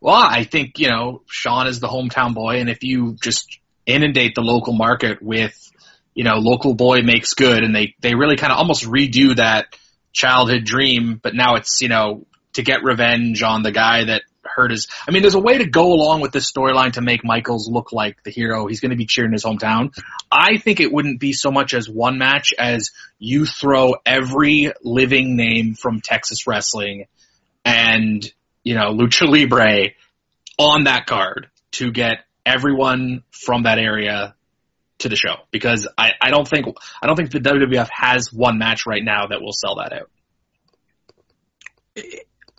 well, 0.00 0.14
I 0.14 0.44
think, 0.44 0.78
you 0.78 0.88
know, 0.88 1.22
Shawn 1.28 1.66
is 1.66 1.80
the 1.80 1.88
hometown 1.88 2.34
boy, 2.34 2.60
and 2.60 2.70
if 2.70 2.82
you 2.82 3.16
just 3.22 3.58
inundate 3.86 4.34
the 4.34 4.40
local 4.40 4.72
market 4.72 5.22
with, 5.22 5.58
you 6.14 6.24
know, 6.24 6.36
local 6.36 6.74
boy 6.74 7.02
makes 7.02 7.34
good, 7.34 7.62
and 7.62 7.74
they, 7.74 7.94
they 8.00 8.14
really 8.14 8.36
kind 8.36 8.52
of 8.52 8.58
almost 8.58 8.84
redo 8.84 9.36
that 9.36 9.66
childhood 10.12 10.64
dream, 10.64 11.20
but 11.22 11.34
now 11.34 11.56
it's, 11.56 11.80
you 11.80 11.88
know, 11.88 12.26
to 12.54 12.62
get 12.62 12.82
revenge 12.82 13.42
on 13.42 13.62
the 13.62 13.72
guy 13.72 14.04
that 14.04 14.22
hurt 14.44 14.70
his. 14.70 14.88
I 15.06 15.12
mean, 15.12 15.22
there's 15.22 15.34
a 15.34 15.40
way 15.40 15.58
to 15.58 15.66
go 15.66 15.92
along 15.92 16.20
with 16.20 16.32
this 16.32 16.50
storyline 16.50 16.92
to 16.94 17.00
make 17.00 17.24
Michaels 17.24 17.68
look 17.70 17.92
like 17.92 18.22
the 18.22 18.30
hero. 18.30 18.66
He's 18.66 18.80
going 18.80 18.90
to 18.90 18.96
be 18.96 19.06
cheering 19.06 19.32
his 19.32 19.44
hometown. 19.44 19.94
I 20.30 20.58
think 20.58 20.80
it 20.80 20.92
wouldn't 20.92 21.20
be 21.20 21.32
so 21.32 21.50
much 21.50 21.74
as 21.74 21.88
one 21.88 22.18
match 22.18 22.52
as 22.58 22.90
you 23.18 23.46
throw 23.46 23.94
every 24.04 24.72
living 24.82 25.36
name 25.36 25.74
from 25.74 26.00
Texas 26.00 26.46
wrestling 26.46 27.06
and 27.64 28.24
you 28.64 28.74
know 28.74 28.92
lucha 28.92 29.28
libre 29.28 29.90
on 30.58 30.84
that 30.84 31.06
card 31.06 31.48
to 31.72 31.90
get 31.92 32.18
everyone 32.44 33.22
from 33.30 33.64
that 33.64 33.78
area 33.78 34.34
to 34.98 35.08
the 35.08 35.16
show 35.16 35.36
because 35.50 35.88
I, 35.98 36.12
I 36.20 36.30
don't 36.30 36.46
think 36.46 36.66
I 37.00 37.06
don't 37.06 37.16
think 37.16 37.30
the 37.30 37.40
WWF 37.40 37.88
has 37.90 38.32
one 38.32 38.58
match 38.58 38.86
right 38.86 39.02
now 39.02 39.26
that 39.26 39.40
will 39.40 39.52
sell 39.52 39.76
that 39.76 39.92
out. 39.92 40.10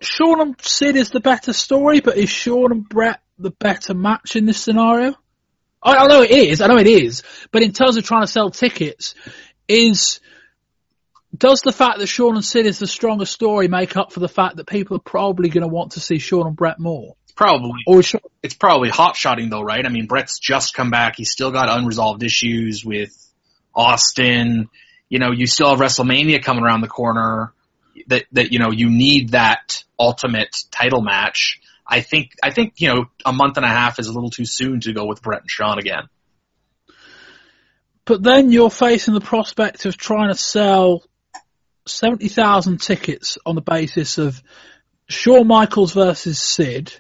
Shawn 0.04 0.42
and 0.42 0.56
Sid 0.62 0.96
is 0.96 1.10
the 1.10 1.20
better 1.20 1.54
story, 1.54 2.00
but 2.02 2.18
is 2.18 2.30
Shawn 2.30 2.72
and 2.72 2.88
Bret 2.88 3.22
the 3.38 3.52
better 3.52 3.94
match 3.94 4.36
in 4.36 4.46
this 4.46 4.62
scenario? 4.62 5.16
I, 5.82 5.96
I 5.96 6.08
know 6.08 6.22
it 6.22 6.32
is, 6.32 6.62
I 6.62 6.68
know 6.68 6.78
it 6.78 6.88
is, 6.88 7.24
but 7.52 7.62
in 7.64 7.74
terms 7.74 7.98
of 7.98 8.04
trying 8.04 8.24
to 8.24 8.28
sell 8.28 8.50
tickets, 8.50 9.16
is 9.68 10.20
does 11.36 11.62
the 11.62 11.72
fact 11.72 12.00
that 12.00 12.08
Shawn 12.08 12.36
and 12.36 12.46
Sid 12.46 12.66
is 12.66 12.80
the 12.80 12.88
stronger 12.88 13.26
story 13.26 13.68
make 13.68 13.98
up 13.98 14.12
for 14.12 14.20
the 14.20 14.30
fact 14.30 14.58
that 14.58 14.68
people 14.68 14.98
are 14.98 15.02
probably 15.02 15.50
going 15.50 15.64
to 15.64 15.68
want 15.68 15.94
to 15.94 16.00
see 16.00 16.20
Shawn 16.20 16.48
and 16.48 16.56
Bret 16.56 16.80
more? 16.80 17.16
Probably. 17.36 17.82
Or 17.88 18.04
Shawn- 18.04 18.22
It's 18.44 18.54
probably 18.54 18.90
hot 18.90 19.16
shotting 19.16 19.50
though, 19.50 19.64
right? 19.64 19.86
I 19.86 19.90
mean, 19.90 20.06
Bret's 20.06 20.40
just 20.40 20.76
come 20.76 20.92
back. 20.92 21.16
He's 21.18 21.32
still 21.32 21.52
got 21.52 21.70
unresolved 21.70 22.22
issues 22.22 22.86
with 22.86 23.12
Austin. 23.74 24.70
You 25.10 25.20
know, 25.20 25.32
you 25.32 25.48
still 25.48 25.70
have 25.70 25.80
WrestleMania 25.80 26.44
coming 26.44 26.64
around 26.64 26.82
the 26.82 26.88
corner. 26.88 27.52
That 28.08 28.26
that 28.32 28.52
you 28.52 28.60
know 28.60 28.72
you 28.72 28.90
need 28.90 29.30
that 29.30 29.84
ultimate 30.00 30.56
title 30.72 31.02
match. 31.02 31.60
I 31.86 32.02
think 32.02 32.32
I 32.42 32.52
think 32.52 32.74
you 32.78 32.88
know 32.90 33.06
a 33.26 33.34
month 33.34 33.58
and 33.58 33.66
a 33.66 33.70
half 33.70 34.00
is 34.00 34.08
a 34.08 34.14
little 34.14 34.30
too 34.30 34.46
soon 34.46 34.80
to 34.82 34.94
go 34.94 35.06
with 35.06 35.22
Bret 35.22 35.42
and 35.42 35.50
Shawn 35.50 35.80
again. 35.80 36.04
But 38.06 38.24
then 38.24 38.52
you're 38.52 38.70
facing 38.70 39.14
the 39.14 39.22
prospect 39.22 39.86
of 39.86 39.96
trying 39.96 40.30
to 40.30 40.38
sell 40.38 41.04
70,000 41.88 42.82
tickets 42.82 43.38
on 43.46 43.56
the 43.56 43.62
basis 43.62 44.18
of 44.18 44.42
Shawn 45.08 45.48
Michaels 45.48 45.94
versus 45.94 46.42
Sid 46.42 46.94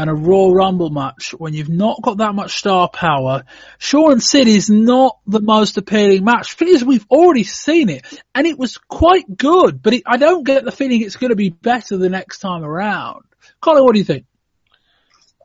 and 0.00 0.08
a 0.08 0.14
Royal 0.14 0.54
Rumble 0.54 0.88
match 0.88 1.34
when 1.36 1.52
you've 1.52 1.68
not 1.68 2.00
got 2.00 2.18
that 2.18 2.34
much 2.34 2.56
star 2.56 2.88
power. 2.88 3.44
Shawn 3.78 4.12
and 4.12 4.22
Sid 4.22 4.48
is 4.48 4.70
not 4.70 5.18
the 5.26 5.42
most 5.42 5.76
appealing 5.76 6.24
match 6.24 6.56
because 6.56 6.82
we've 6.82 7.04
already 7.10 7.44
seen 7.44 7.90
it 7.90 8.06
and 8.34 8.46
it 8.46 8.58
was 8.58 8.78
quite 8.78 9.36
good, 9.36 9.82
but 9.82 9.92
it, 9.92 10.04
I 10.06 10.16
don't 10.16 10.44
get 10.44 10.64
the 10.64 10.72
feeling 10.72 11.02
it's 11.02 11.16
going 11.16 11.32
to 11.32 11.36
be 11.36 11.50
better 11.50 11.98
the 11.98 12.08
next 12.08 12.38
time 12.38 12.64
around. 12.64 13.24
Colin, 13.60 13.84
what 13.84 13.92
do 13.92 13.98
you 13.98 14.06
think? 14.06 14.24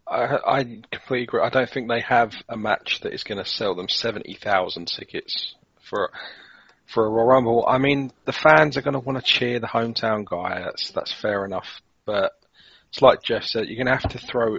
I, 0.07 0.37
I 0.45 0.63
completely 0.63 1.23
agree. 1.23 1.41
I 1.41 1.49
don't 1.49 1.69
think 1.69 1.89
they 1.89 2.01
have 2.01 2.33
a 2.47 2.55
match 2.55 3.01
that 3.01 3.13
is 3.13 3.25
going 3.25 3.43
to 3.43 3.49
sell 3.49 3.75
them 3.75 3.89
seventy 3.89 4.35
thousand 4.35 4.87
tickets 4.87 5.55
for 5.89 6.11
for 6.85 7.05
a 7.05 7.09
Royal 7.09 7.27
Rumble. 7.27 7.65
I 7.67 7.77
mean, 7.79 8.13
the 8.23 8.31
fans 8.31 8.77
are 8.77 8.81
going 8.81 8.93
to 8.93 8.99
want 8.99 9.17
to 9.17 9.23
cheer 9.23 9.59
the 9.59 9.67
hometown 9.67 10.23
guy. 10.23 10.61
That's 10.63 10.91
that's 10.91 11.11
fair 11.11 11.43
enough. 11.43 11.81
But 12.05 12.33
it's 12.95 13.01
like 13.01 13.21
Jeff 13.23 13.43
said, 13.43 13.67
you're 13.67 13.75
going 13.75 13.93
to 13.93 14.01
have 14.01 14.09
to 14.11 14.19
throw 14.19 14.57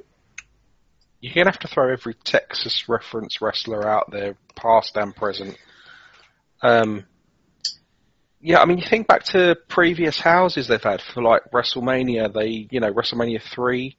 you're 1.20 1.32
to 1.32 1.50
have 1.50 1.58
to 1.60 1.68
throw 1.68 1.90
every 1.90 2.12
Texas 2.12 2.84
reference 2.86 3.40
wrestler 3.40 3.88
out 3.88 4.10
there, 4.12 4.36
past 4.54 4.94
and 4.96 5.16
present. 5.16 5.56
Um, 6.62 7.06
yeah, 8.42 8.60
I 8.60 8.66
mean, 8.66 8.76
you 8.76 8.84
think 8.86 9.08
back 9.08 9.24
to 9.24 9.56
previous 9.68 10.20
houses 10.20 10.68
they've 10.68 10.82
had 10.82 11.00
for 11.00 11.22
like 11.22 11.50
WrestleMania. 11.50 12.32
They, 12.32 12.68
you 12.70 12.80
know, 12.80 12.92
WrestleMania 12.92 13.40
three 13.54 13.96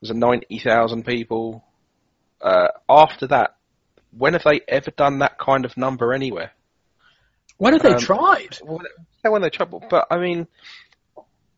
was 0.00 0.08
a 0.08 0.14
ninety 0.14 0.58
thousand 0.58 1.04
people. 1.04 1.62
Uh, 2.40 2.68
after 2.88 3.26
that, 3.26 3.56
when 4.16 4.32
have 4.32 4.44
they 4.44 4.62
ever 4.66 4.92
done 4.92 5.18
that 5.18 5.38
kind 5.38 5.66
of 5.66 5.76
number 5.76 6.14
anywhere? 6.14 6.52
When 7.58 7.74
have 7.74 7.82
they 7.82 7.92
Um, 7.92 8.00
tried? 8.00 8.58
Well, 8.64 8.80
when 9.22 9.42
they 9.42 9.50
trouble, 9.50 9.84
but 9.90 10.06
I 10.10 10.18
mean, 10.18 10.48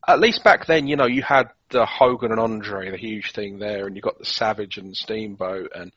at 0.06 0.20
least 0.20 0.44
back 0.44 0.66
then, 0.66 0.86
you 0.86 0.96
know, 0.96 1.06
you 1.06 1.22
had 1.22 1.50
the 1.70 1.86
Hogan 1.86 2.30
and 2.30 2.40
Andre, 2.40 2.90
the 2.90 2.96
huge 2.96 3.32
thing 3.32 3.58
there, 3.58 3.86
and 3.86 3.96
you 3.96 4.02
got 4.02 4.18
the 4.18 4.24
Savage 4.24 4.76
and 4.78 4.96
Steamboat, 4.96 5.72
and 5.74 5.92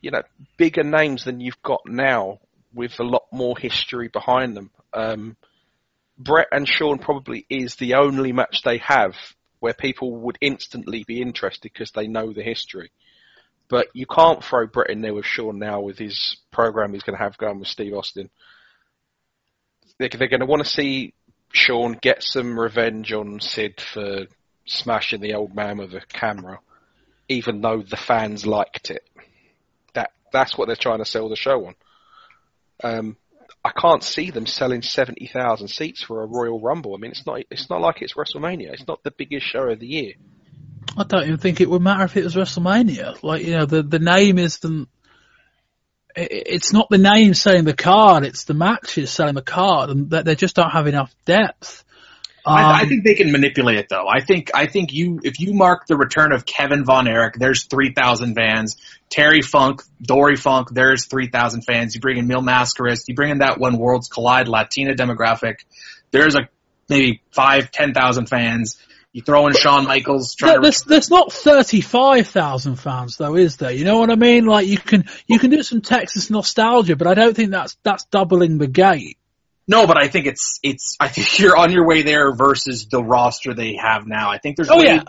you 0.00 0.10
know, 0.10 0.22
bigger 0.56 0.82
names 0.82 1.24
than 1.24 1.40
you've 1.40 1.62
got 1.62 1.80
now, 1.86 2.40
with 2.74 2.98
a 3.00 3.04
lot 3.04 3.24
more 3.32 3.56
history 3.56 4.08
behind 4.08 4.56
them. 4.56 4.70
Um, 4.92 5.36
Bret 6.18 6.48
and 6.52 6.68
Shawn 6.68 6.98
probably 6.98 7.46
is 7.48 7.76
the 7.76 7.94
only 7.94 8.32
match 8.32 8.62
they 8.62 8.78
have 8.78 9.14
where 9.58 9.74
people 9.74 10.14
would 10.16 10.38
instantly 10.40 11.04
be 11.06 11.22
interested 11.22 11.72
because 11.72 11.90
they 11.92 12.06
know 12.06 12.32
the 12.32 12.42
history. 12.42 12.90
But 13.68 13.88
you 13.94 14.06
can't 14.06 14.44
throw 14.44 14.66
Bret 14.66 14.90
in 14.90 15.00
there 15.00 15.14
with 15.14 15.24
Shawn 15.24 15.58
now 15.58 15.80
with 15.80 15.98
his 15.98 16.36
program 16.52 16.92
he's 16.92 17.02
going 17.02 17.16
to 17.18 17.22
have 17.22 17.36
going 17.38 17.58
with 17.58 17.68
Steve 17.68 17.94
Austin 17.94 18.30
they're, 19.98 20.08
they're 20.08 20.28
going 20.28 20.40
to 20.40 20.46
want 20.46 20.64
to 20.64 20.70
see 20.70 21.14
Shawn 21.56 21.98
get 22.00 22.22
some 22.22 22.58
revenge 22.58 23.12
on 23.12 23.40
Sid 23.40 23.80
for 23.80 24.26
smashing 24.66 25.20
the 25.20 25.34
old 25.34 25.54
man 25.54 25.78
with 25.78 25.94
a 25.94 26.00
camera, 26.00 26.60
even 27.28 27.60
though 27.60 27.82
the 27.82 27.96
fans 27.96 28.46
liked 28.46 28.90
it. 28.90 29.02
That 29.94 30.10
that's 30.32 30.56
what 30.56 30.66
they're 30.66 30.76
trying 30.76 30.98
to 30.98 31.04
sell 31.04 31.28
the 31.28 31.36
show 31.36 31.66
on. 31.66 31.74
Um, 32.84 33.16
I 33.64 33.70
can't 33.70 34.02
see 34.02 34.30
them 34.30 34.46
selling 34.46 34.82
seventy 34.82 35.26
thousand 35.26 35.68
seats 35.68 36.02
for 36.02 36.22
a 36.22 36.26
Royal 36.26 36.60
Rumble. 36.60 36.94
I 36.94 36.98
mean, 36.98 37.12
it's 37.12 37.26
not 37.26 37.40
it's 37.50 37.70
not 37.70 37.80
like 37.80 38.02
it's 38.02 38.14
WrestleMania. 38.14 38.72
It's 38.74 38.86
not 38.86 39.02
the 39.02 39.10
biggest 39.10 39.46
show 39.46 39.70
of 39.70 39.80
the 39.80 39.86
year. 39.86 40.12
I 40.96 41.04
don't 41.04 41.24
even 41.24 41.38
think 41.38 41.60
it 41.60 41.70
would 41.70 41.82
matter 41.82 42.04
if 42.04 42.16
it 42.16 42.24
was 42.24 42.36
WrestleMania. 42.36 43.22
Like, 43.22 43.44
you 43.44 43.56
know, 43.56 43.66
the, 43.66 43.82
the 43.82 43.98
name 43.98 44.38
isn't, 44.38 44.88
it's 46.16 46.72
not 46.72 46.88
the 46.88 46.98
name 46.98 47.34
selling 47.34 47.64
the 47.64 47.74
card, 47.74 48.24
it's 48.24 48.44
the 48.44 48.54
matches 48.54 49.10
selling 49.10 49.34
the 49.34 49.42
card, 49.42 49.90
and 49.90 50.10
that 50.10 50.24
they 50.24 50.34
just 50.34 50.56
don't 50.56 50.70
have 50.70 50.86
enough 50.86 51.14
depth. 51.24 51.84
I, 52.44 52.62
I 52.62 52.82
Um, 52.82 52.88
think 52.88 53.04
they 53.04 53.14
can 53.14 53.32
manipulate 53.32 53.78
it 53.78 53.88
though. 53.88 54.06
I 54.08 54.20
think 54.20 54.52
I 54.54 54.66
think 54.66 54.92
you 54.92 55.20
if 55.24 55.40
you 55.40 55.52
mark 55.52 55.86
the 55.86 55.96
return 55.96 56.32
of 56.32 56.46
Kevin 56.46 56.84
Von 56.84 57.08
Erich, 57.08 57.34
there's 57.34 57.64
three 57.64 57.92
thousand 57.92 58.34
fans. 58.34 58.76
Terry 59.10 59.42
Funk, 59.42 59.82
Dory 60.00 60.36
Funk, 60.36 60.68
there's 60.70 61.06
three 61.06 61.28
thousand 61.28 61.62
fans. 61.62 61.94
You 61.94 62.00
bring 62.00 62.18
in 62.18 62.26
Mil 62.26 62.42
Mascaras, 62.42 63.00
you 63.08 63.14
bring 63.14 63.30
in 63.30 63.38
that 63.38 63.58
when 63.58 63.76
Worlds 63.76 64.08
Collide 64.08 64.48
Latina 64.48 64.94
demographic, 64.94 65.56
there's 66.12 66.36
a 66.36 66.48
maybe 66.88 67.20
five, 67.32 67.70
ten 67.72 67.92
thousand 67.92 68.26
fans. 68.26 68.76
You 69.16 69.22
throw 69.22 69.46
in 69.46 69.54
Shawn 69.54 69.86
Michaels 69.86 70.34
trying 70.34 70.50
There- 70.50 70.56
to 70.58 70.62
there's, 70.64 70.82
there's 70.82 71.08
not 71.10 71.32
35,000 71.32 72.76
fans 72.76 73.16
though, 73.16 73.34
is 73.34 73.56
there? 73.56 73.70
You 73.72 73.86
know 73.86 73.98
what 73.98 74.10
I 74.10 74.14
mean? 74.14 74.44
Like 74.44 74.66
you 74.66 74.76
can, 74.76 75.06
you 75.26 75.38
can 75.38 75.48
do 75.48 75.62
some 75.62 75.80
Texas 75.80 76.28
nostalgia, 76.28 76.96
but 76.96 77.06
I 77.06 77.14
don't 77.14 77.34
think 77.34 77.50
that's, 77.50 77.78
that's 77.82 78.04
doubling 78.04 78.58
the 78.58 78.66
gate. 78.66 79.16
No, 79.66 79.86
but 79.86 79.96
I 79.96 80.08
think 80.08 80.26
it's 80.26 80.60
it's 80.62 80.98
I 81.00 81.08
think 81.08 81.38
you're 81.38 81.56
on 81.56 81.72
your 81.72 81.86
way 81.86 82.02
there 82.02 82.34
versus 82.34 82.88
the 82.90 83.02
roster 83.02 83.54
they 83.54 83.76
have 83.76 84.06
now. 84.06 84.30
I 84.30 84.36
think 84.36 84.56
there's 84.56 84.68
Oh, 84.70 84.82
yeah. 84.82 85.02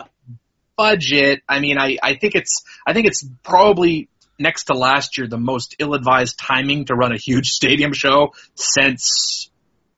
budget. 0.76 1.42
I 1.46 1.60
mean, 1.60 1.76
I 1.78 1.98
I 2.02 2.14
think 2.14 2.34
it's 2.34 2.64
I 2.86 2.94
think 2.94 3.06
it's 3.08 3.24
probably 3.42 4.08
next 4.38 4.64
to 4.64 4.72
last 4.74 5.18
year 5.18 5.26
the 5.28 5.36
most 5.38 5.76
ill-advised 5.78 6.38
timing 6.38 6.86
to 6.86 6.94
run 6.94 7.12
a 7.12 7.18
huge 7.18 7.50
stadium 7.60 7.92
show 7.92 8.32
since 8.54 9.50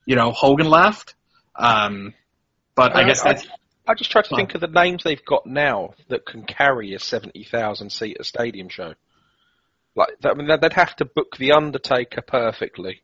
you 0.05 0.17
know 0.17 0.33
Hogan 0.33 0.69
left. 0.69 1.15
Um, 1.55 2.13
but 2.75 2.97
I 2.97 3.03
Uh, 3.05 3.07
guess 3.07 3.23
that's 3.23 3.47
I 3.91 3.95
just 3.95 4.11
try 4.11 4.23
to 4.23 4.37
think 4.37 4.55
of 4.55 4.61
the 4.61 4.69
names 4.69 5.03
they've 5.03 5.25
got 5.25 5.47
now 5.47 5.95
that 6.09 6.25
can 6.25 6.45
carry 6.45 6.95
a 6.95 7.01
seventy 7.01 7.43
thousand 7.43 7.91
seater 7.91 8.23
stadium 8.23 8.69
show. 8.69 8.95
Like, 9.97 10.11
I 10.25 10.35
mean, 10.35 10.47
they'd 10.47 10.73
have 10.73 10.95
to 10.97 11.05
book 11.05 11.37
the 11.37 11.53
Undertaker 11.53 12.23
perfectly. 12.23 13.03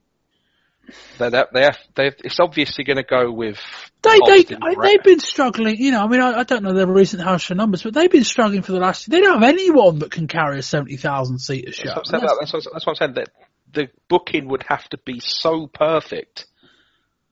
They, 1.19 1.31
they, 1.31 1.45
they 1.53 1.63
have, 1.63 1.79
they 1.97 2.07
it's 2.23 2.39
obviously 2.39 2.85
going 2.85 2.99
to 2.99 3.03
go 3.03 3.33
with. 3.33 3.59
They, 4.03 4.11
they, 4.11 4.19
Austin 4.19 4.59
I, 4.63 4.75
Bret. 4.75 4.89
they've 4.89 5.03
been 5.03 5.19
struggling, 5.19 5.79
you 5.79 5.91
know, 5.91 6.05
I 6.05 6.07
mean, 6.07 6.21
I, 6.21 6.41
I 6.41 6.43
don't 6.45 6.63
know 6.63 6.73
their 6.73 6.87
recent 6.87 7.23
house 7.23 7.43
show 7.43 7.55
numbers, 7.55 7.83
but 7.83 7.93
they've 7.93 8.11
been 8.11 8.23
struggling 8.23 8.63
for 8.63 8.71
the 8.71 8.79
last, 8.79 9.11
they 9.11 9.21
don't 9.21 9.43
have 9.43 9.51
anyone 9.51 9.99
that 9.99 10.13
can 10.13 10.29
carry 10.29 10.61
a 10.61 10.63
70,000 10.63 11.41
seater 11.41 11.73
show. 11.73 11.89
That's 11.89 12.13
what, 12.13 12.15
I'm 12.15 12.21
saying, 12.21 12.37
that's, 12.39 12.53
what, 12.53 12.65
that's 12.73 12.87
what 12.87 12.93
I'm 12.93 12.97
saying. 12.97 13.15
That 13.15 13.31
the 13.73 13.89
booking 14.09 14.47
would 14.49 14.65
have 14.69 14.89
to 14.91 14.99
be 14.99 15.19
so 15.19 15.67
perfect 15.67 16.47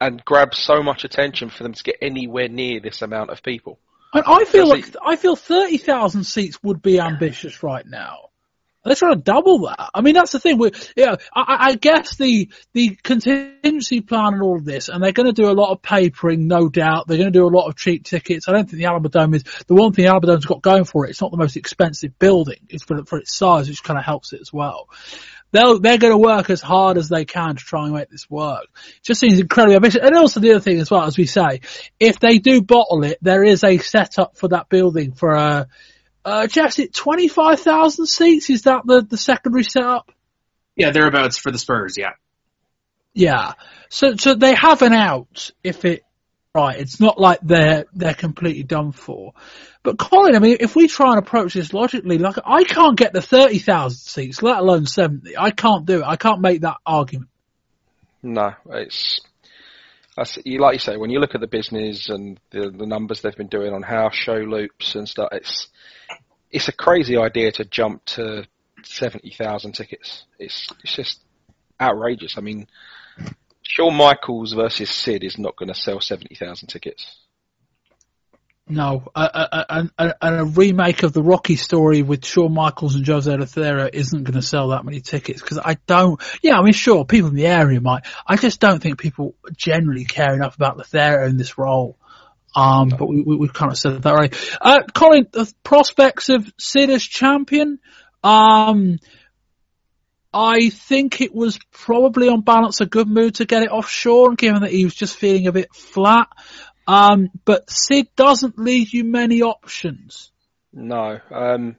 and 0.04 0.24
grab 0.24 0.54
so 0.54 0.82
much 0.82 1.04
attention 1.04 1.48
for 1.48 1.62
them 1.62 1.72
to 1.72 1.82
get 1.82 1.96
anywhere 2.02 2.48
near 2.48 2.80
this 2.80 3.00
amount 3.00 3.30
of 3.30 3.42
people. 3.42 3.78
And 4.12 4.24
I 4.26 4.44
feel 4.44 4.68
like 4.68 4.94
I 5.04 5.16
feel 5.16 5.34
thirty 5.34 5.78
thousand 5.78 6.24
seats 6.24 6.62
would 6.62 6.82
be 6.82 7.00
ambitious 7.00 7.62
right 7.62 7.84
now. 7.84 8.28
They're 8.84 8.94
trying 8.94 9.16
to 9.16 9.22
double 9.22 9.60
that. 9.60 9.90
I 9.94 10.02
mean, 10.02 10.12
that's 10.12 10.32
the 10.32 10.38
thing. 10.38 10.58
We, 10.58 10.72
yeah, 10.94 11.16
I, 11.34 11.40
I 11.40 11.56
I 11.68 11.74
guess 11.74 12.16
the 12.16 12.50
the 12.74 12.98
contingency 13.02 14.02
plan 14.02 14.34
and 14.34 14.42
all 14.42 14.56
of 14.56 14.64
this, 14.66 14.90
and 14.90 15.02
they're 15.02 15.12
going 15.12 15.26
to 15.26 15.32
do 15.32 15.50
a 15.50 15.56
lot 15.56 15.72
of 15.72 15.80
papering, 15.80 16.46
no 16.46 16.68
doubt. 16.68 17.08
They're 17.08 17.16
going 17.16 17.32
to 17.32 17.38
do 17.38 17.46
a 17.46 17.48
lot 17.48 17.66
of 17.66 17.76
cheap 17.76 18.04
tickets. 18.04 18.46
I 18.46 18.52
don't 18.52 18.68
think 18.68 18.82
the 18.82 18.88
Alamodome 18.88 19.36
is 19.36 19.44
the 19.66 19.74
one 19.74 19.94
thing 19.94 20.04
Alamodome's 20.04 20.44
got 20.44 20.60
going 20.60 20.84
for 20.84 21.06
it. 21.06 21.10
It's 21.10 21.22
not 21.22 21.30
the 21.30 21.38
most 21.38 21.56
expensive 21.56 22.18
building. 22.18 22.60
It's 22.68 22.84
for 22.84 23.04
for 23.06 23.18
its 23.18 23.34
size, 23.34 23.68
which 23.68 23.82
kind 23.82 23.98
of 23.98 24.04
helps 24.04 24.34
it 24.34 24.42
as 24.42 24.52
well. 24.52 24.88
They'll, 25.54 25.78
they're 25.78 25.98
going 25.98 26.12
to 26.12 26.18
work 26.18 26.50
as 26.50 26.60
hard 26.60 26.98
as 26.98 27.08
they 27.08 27.24
can 27.24 27.54
to 27.54 27.64
try 27.64 27.84
and 27.84 27.94
make 27.94 28.10
this 28.10 28.28
work. 28.28 28.66
Just 29.02 29.20
seems 29.20 29.38
incredibly 29.38 29.76
ambitious. 29.76 30.00
And 30.02 30.16
also 30.16 30.40
the 30.40 30.50
other 30.50 30.60
thing 30.60 30.80
as 30.80 30.90
well, 30.90 31.04
as 31.04 31.16
we 31.16 31.26
say, 31.26 31.60
if 32.00 32.18
they 32.18 32.38
do 32.38 32.60
bottle 32.60 33.04
it, 33.04 33.18
there 33.22 33.44
is 33.44 33.62
a 33.62 33.78
setup 33.78 34.36
for 34.36 34.48
that 34.48 34.68
building 34.68 35.12
for 35.12 35.30
a, 35.30 35.68
uh, 36.24 36.46
Jeff, 36.48 36.78
it 36.80 36.92
25,000 36.92 38.06
seats? 38.06 38.50
Is 38.50 38.62
that 38.62 38.82
the, 38.84 39.02
the 39.02 39.16
secondary 39.16 39.62
setup? 39.62 40.10
Yeah, 40.74 40.90
thereabouts 40.90 41.38
for 41.38 41.52
the 41.52 41.58
Spurs, 41.58 41.94
yeah. 41.96 42.14
Yeah. 43.12 43.52
So, 43.90 44.16
so 44.16 44.34
they 44.34 44.54
have 44.54 44.82
an 44.82 44.92
out 44.92 45.52
if 45.62 45.84
it, 45.84 46.02
right, 46.54 46.78
it's 46.78 47.00
not 47.00 47.20
like 47.20 47.40
they're, 47.42 47.86
they're 47.92 48.14
completely 48.14 48.62
done 48.62 48.92
for. 48.92 49.32
But 49.82 49.98
Colin, 49.98 50.36
I 50.36 50.38
mean, 50.38 50.58
if 50.60 50.76
we 50.76 50.86
try 50.86 51.10
and 51.10 51.18
approach 51.18 51.54
this 51.54 51.72
logically, 51.72 52.18
like, 52.18 52.36
I 52.44 52.64
can't 52.64 52.96
get 52.96 53.12
the 53.12 53.20
30,000 53.20 53.96
seats, 53.96 54.42
let 54.42 54.58
alone 54.58 54.86
70. 54.86 55.36
I 55.36 55.50
can't 55.50 55.84
do 55.84 56.00
it. 56.00 56.04
I 56.06 56.16
can't 56.16 56.40
make 56.40 56.60
that 56.60 56.76
argument. 56.86 57.28
No, 58.22 58.54
it's, 58.70 59.20
you 60.44 60.60
like 60.60 60.74
you 60.74 60.78
say, 60.78 60.96
when 60.96 61.10
you 61.10 61.18
look 61.18 61.34
at 61.34 61.40
the 61.40 61.48
business 61.48 62.08
and 62.08 62.40
the, 62.50 62.70
the 62.70 62.86
numbers 62.86 63.20
they've 63.20 63.36
been 63.36 63.48
doing 63.48 63.74
on 63.74 63.82
house 63.82 64.14
show 64.14 64.36
loops 64.36 64.94
and 64.94 65.08
stuff, 65.08 65.28
it's, 65.32 65.68
it's 66.50 66.68
a 66.68 66.72
crazy 66.72 67.16
idea 67.16 67.50
to 67.52 67.64
jump 67.64 68.04
to 68.04 68.46
70,000 68.84 69.72
tickets. 69.72 70.24
It's, 70.38 70.68
it's 70.82 70.94
just 70.94 71.20
outrageous. 71.80 72.38
I 72.38 72.40
mean, 72.42 72.68
Shawn 73.66 73.94
Michaels 73.94 74.52
versus 74.52 74.90
Sid 74.90 75.24
is 75.24 75.38
not 75.38 75.56
going 75.56 75.68
to 75.68 75.74
sell 75.74 76.00
70,000 76.00 76.68
tickets. 76.68 77.16
No, 78.66 79.10
and 79.14 79.90
a, 79.98 80.06
a, 80.06 80.14
a, 80.22 80.44
remake 80.46 81.02
of 81.02 81.12
the 81.12 81.22
Rocky 81.22 81.56
story 81.56 82.00
with 82.00 82.24
Shawn 82.24 82.54
Michaels 82.54 82.94
and 82.94 83.06
Jose 83.06 83.30
Lothario 83.30 83.90
isn't 83.92 84.24
going 84.24 84.40
to 84.40 84.42
sell 84.42 84.68
that 84.68 84.86
many 84.86 85.02
tickets 85.02 85.42
because 85.42 85.58
I 85.58 85.76
don't. 85.86 86.18
Yeah, 86.40 86.58
I 86.58 86.62
mean, 86.62 86.72
sure, 86.72 87.04
people 87.04 87.28
in 87.28 87.34
the 87.34 87.46
area 87.46 87.82
might. 87.82 88.06
I 88.26 88.36
just 88.36 88.60
don't 88.60 88.80
think 88.80 88.98
people 88.98 89.34
generally 89.54 90.06
care 90.06 90.32
enough 90.32 90.56
about 90.56 90.78
Lothario 90.78 91.28
in 91.28 91.36
this 91.36 91.58
role. 91.58 91.98
Um, 92.56 92.88
but 92.88 93.06
we, 93.06 93.22
we, 93.22 93.46
have 93.46 93.54
kind 93.54 93.70
of 93.70 93.76
said 93.76 94.00
that 94.00 94.14
right. 94.14 94.34
Uh, 94.62 94.80
Colin, 94.94 95.26
the 95.30 95.52
prospects 95.62 96.30
of 96.30 96.50
Sid 96.56 96.88
as 96.88 97.02
champion. 97.02 97.80
Um, 98.22 98.98
I 100.34 100.70
think 100.70 101.20
it 101.20 101.32
was 101.32 101.58
probably 101.70 102.28
on 102.28 102.40
balance 102.40 102.80
a 102.80 102.86
good 102.86 103.08
move 103.08 103.34
to 103.34 103.44
get 103.44 103.62
it 103.62 103.70
off 103.70 103.88
Shawn, 103.88 104.34
given 104.34 104.62
that 104.62 104.72
he 104.72 104.84
was 104.84 104.94
just 104.94 105.16
feeling 105.16 105.46
a 105.46 105.52
bit 105.52 105.72
flat. 105.72 106.28
Um, 106.88 107.30
but 107.44 107.70
Sid 107.70 108.08
doesn't 108.16 108.58
leave 108.58 108.92
you 108.92 109.04
many 109.04 109.42
options. 109.42 110.32
No. 110.72 111.20
Um, 111.30 111.76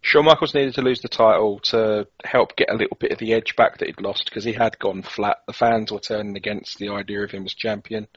Shawn 0.00 0.24
Michaels 0.24 0.54
needed 0.54 0.74
to 0.74 0.82
lose 0.82 1.00
the 1.00 1.08
title 1.08 1.60
to 1.64 2.06
help 2.24 2.56
get 2.56 2.70
a 2.70 2.76
little 2.76 2.96
bit 2.98 3.12
of 3.12 3.18
the 3.18 3.34
edge 3.34 3.54
back 3.54 3.78
that 3.78 3.86
he'd 3.86 4.00
lost 4.00 4.24
because 4.24 4.44
he 4.44 4.54
had 4.54 4.78
gone 4.78 5.02
flat. 5.02 5.38
The 5.46 5.52
fans 5.52 5.92
were 5.92 6.00
turning 6.00 6.36
against 6.36 6.78
the 6.78 6.88
idea 6.88 7.22
of 7.22 7.30
him 7.30 7.44
as 7.44 7.52
champion. 7.52 8.08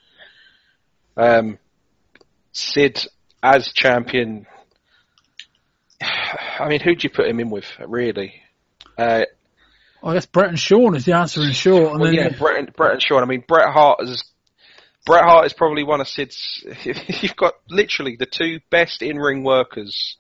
Um, 1.18 1.60
Sid 2.54 3.06
as 3.44 3.74
champion. 3.74 4.48
I 6.02 6.70
mean, 6.70 6.80
who 6.80 6.96
do 6.96 7.04
you 7.04 7.10
put 7.10 7.28
him 7.28 7.42
in 7.42 7.50
with, 7.50 7.66
really? 7.86 8.42
Uh, 8.98 9.26
I 10.04 10.14
guess 10.14 10.26
Bret 10.26 10.50
and 10.50 10.60
Shawn 10.60 10.96
is 10.96 11.06
the 11.06 11.14
answer 11.14 11.42
in 11.42 11.52
short. 11.52 12.00
well, 12.00 12.14
yeah, 12.14 12.30
Bret 12.30 12.58
and, 12.58 12.74
Bret 12.74 12.94
and 12.94 13.02
Shawn. 13.02 13.24
I 13.24 13.26
mean, 13.26 13.44
Bret 13.48 13.70
Hart 13.72 14.02
is 14.02 14.24
Bret 15.06 15.24
Hart 15.24 15.46
is 15.46 15.54
probably 15.54 15.84
one 15.84 16.02
of 16.02 16.08
Sid's. 16.08 16.64
You've 17.22 17.36
got 17.36 17.54
literally 17.70 18.16
the 18.18 18.26
two 18.26 18.60
best 18.70 19.02
in-ring 19.02 19.44
workers, 19.44 20.18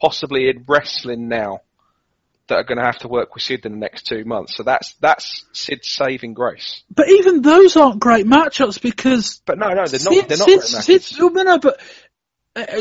possibly 0.00 0.48
in 0.48 0.64
wrestling 0.66 1.28
now, 1.28 1.60
that 2.48 2.56
are 2.56 2.64
going 2.64 2.78
to 2.78 2.84
have 2.84 2.98
to 2.98 3.08
work 3.08 3.34
with 3.34 3.42
Sid 3.42 3.66
in 3.66 3.72
the 3.72 3.78
next 3.78 4.06
two 4.06 4.24
months. 4.24 4.56
So 4.56 4.62
that's 4.62 4.94
that's 5.00 5.44
Sid's 5.52 5.88
saving 5.88 6.34
grace. 6.34 6.82
But 6.94 7.08
even 7.08 7.42
those 7.42 7.76
aren't 7.76 8.00
great 8.00 8.26
matchups 8.26 8.80
because. 8.80 9.40
But 9.44 9.58
no, 9.58 9.68
no, 9.68 9.86
they're 9.86 10.00
not. 10.02 10.28
They're 10.28 10.38
not 10.38 10.48
Sid, 10.48 10.60
great. 10.60 11.02
Sid's, 11.02 11.18
no, 11.18 11.28
no, 11.28 11.58
but 11.58 11.80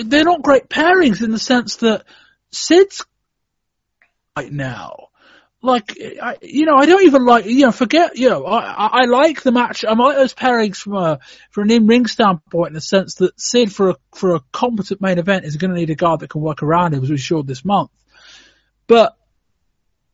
they're 0.06 0.23
not 0.23 0.41
great 0.41 0.69
pairings 0.69 1.23
in 1.23 1.31
the 1.31 1.39
sense 1.39 1.77
that 1.77 2.06
Sid's 2.51 3.06
right 4.35 4.51
now 4.51 5.09
like 5.61 5.98
I, 6.22 6.38
you 6.41 6.65
know, 6.65 6.76
I 6.76 6.86
don't 6.86 7.03
even 7.03 7.26
like 7.26 7.45
you 7.45 7.65
know. 7.65 7.72
Forget 7.72 8.18
you 8.18 8.30
know. 8.30 8.45
I 8.45 9.02
I 9.02 9.06
like 9.06 9.41
the 9.41 9.52
match. 9.52 9.84
I 9.84 9.94
like 9.94 10.15
those 10.15 10.34
pairings 10.34 10.77
from 10.77 10.95
a 10.95 11.19
from 11.52 11.65
an 11.65 11.72
in 11.72 11.88
ring 11.88 12.06
standpoint 12.06 12.69
in 12.69 12.73
the 12.73 12.81
sense 12.81 13.15
that 13.15 13.40
Sid 13.40 13.73
for 13.73 13.90
a 13.90 13.95
for 14.14 14.36
a 14.36 14.41
competent 14.53 15.02
main 15.02 15.18
event 15.18 15.45
is 15.45 15.57
going 15.57 15.72
to 15.72 15.77
need 15.77 15.90
a 15.90 15.95
guy 15.95 16.15
that 16.15 16.30
can 16.30 16.41
work 16.41 16.64
around 16.64 16.94
him, 16.94 17.03
as 17.03 17.10
we 17.10 17.18
showed 17.18 17.45
this 17.45 17.65
month. 17.65 17.91
But 18.88 19.18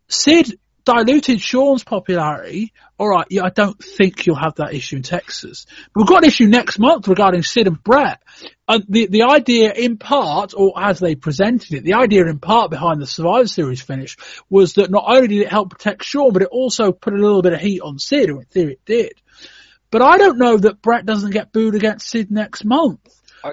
Sid 0.07 0.59
diluted 0.85 1.41
Shawn's 1.41 1.83
popularity. 1.83 2.71
All 2.97 3.09
right, 3.09 3.25
yeah, 3.29 3.43
I 3.43 3.49
don't 3.49 3.77
think 3.83 4.25
you'll 4.25 4.39
have 4.39 4.55
that 4.55 4.73
issue 4.73 4.97
in 4.97 5.01
Texas. 5.01 5.65
But 5.93 6.01
we've 6.01 6.07
got 6.07 6.23
an 6.23 6.29
issue 6.29 6.47
next 6.47 6.79
month 6.79 7.07
regarding 7.07 7.43
Sid 7.43 7.67
and 7.67 7.83
Bret. 7.83 8.21
And 8.67 8.85
the 8.87 9.07
the 9.07 9.23
idea, 9.23 9.73
in 9.73 9.97
part, 9.97 10.53
or 10.55 10.73
as 10.79 10.99
they 10.99 11.15
presented 11.15 11.73
it, 11.73 11.83
the 11.83 11.95
idea 11.95 12.25
in 12.25 12.39
part 12.39 12.71
behind 12.71 13.01
the 13.01 13.07
Survivor 13.07 13.47
Series 13.47 13.81
finish 13.81 14.15
was 14.49 14.73
that 14.73 14.89
not 14.89 15.03
only 15.07 15.27
did 15.27 15.41
it 15.41 15.49
help 15.49 15.71
protect 15.71 16.03
Shawn, 16.03 16.31
but 16.31 16.43
it 16.43 16.47
also 16.49 16.91
put 16.91 17.13
a 17.13 17.17
little 17.17 17.41
bit 17.41 17.53
of 17.53 17.59
heat 17.59 17.81
on 17.81 17.99
Sid, 17.99 18.29
and 18.29 18.39
in 18.39 18.45
theory 18.45 18.73
it 18.73 18.85
did. 18.85 19.13
But 19.91 20.01
I 20.01 20.17
don't 20.17 20.37
know 20.37 20.57
that 20.57 20.81
Bret 20.81 21.05
doesn't 21.05 21.31
get 21.31 21.51
booed 21.51 21.75
against 21.75 22.09
Sid 22.09 22.31
next 22.31 22.63
month. 22.63 22.99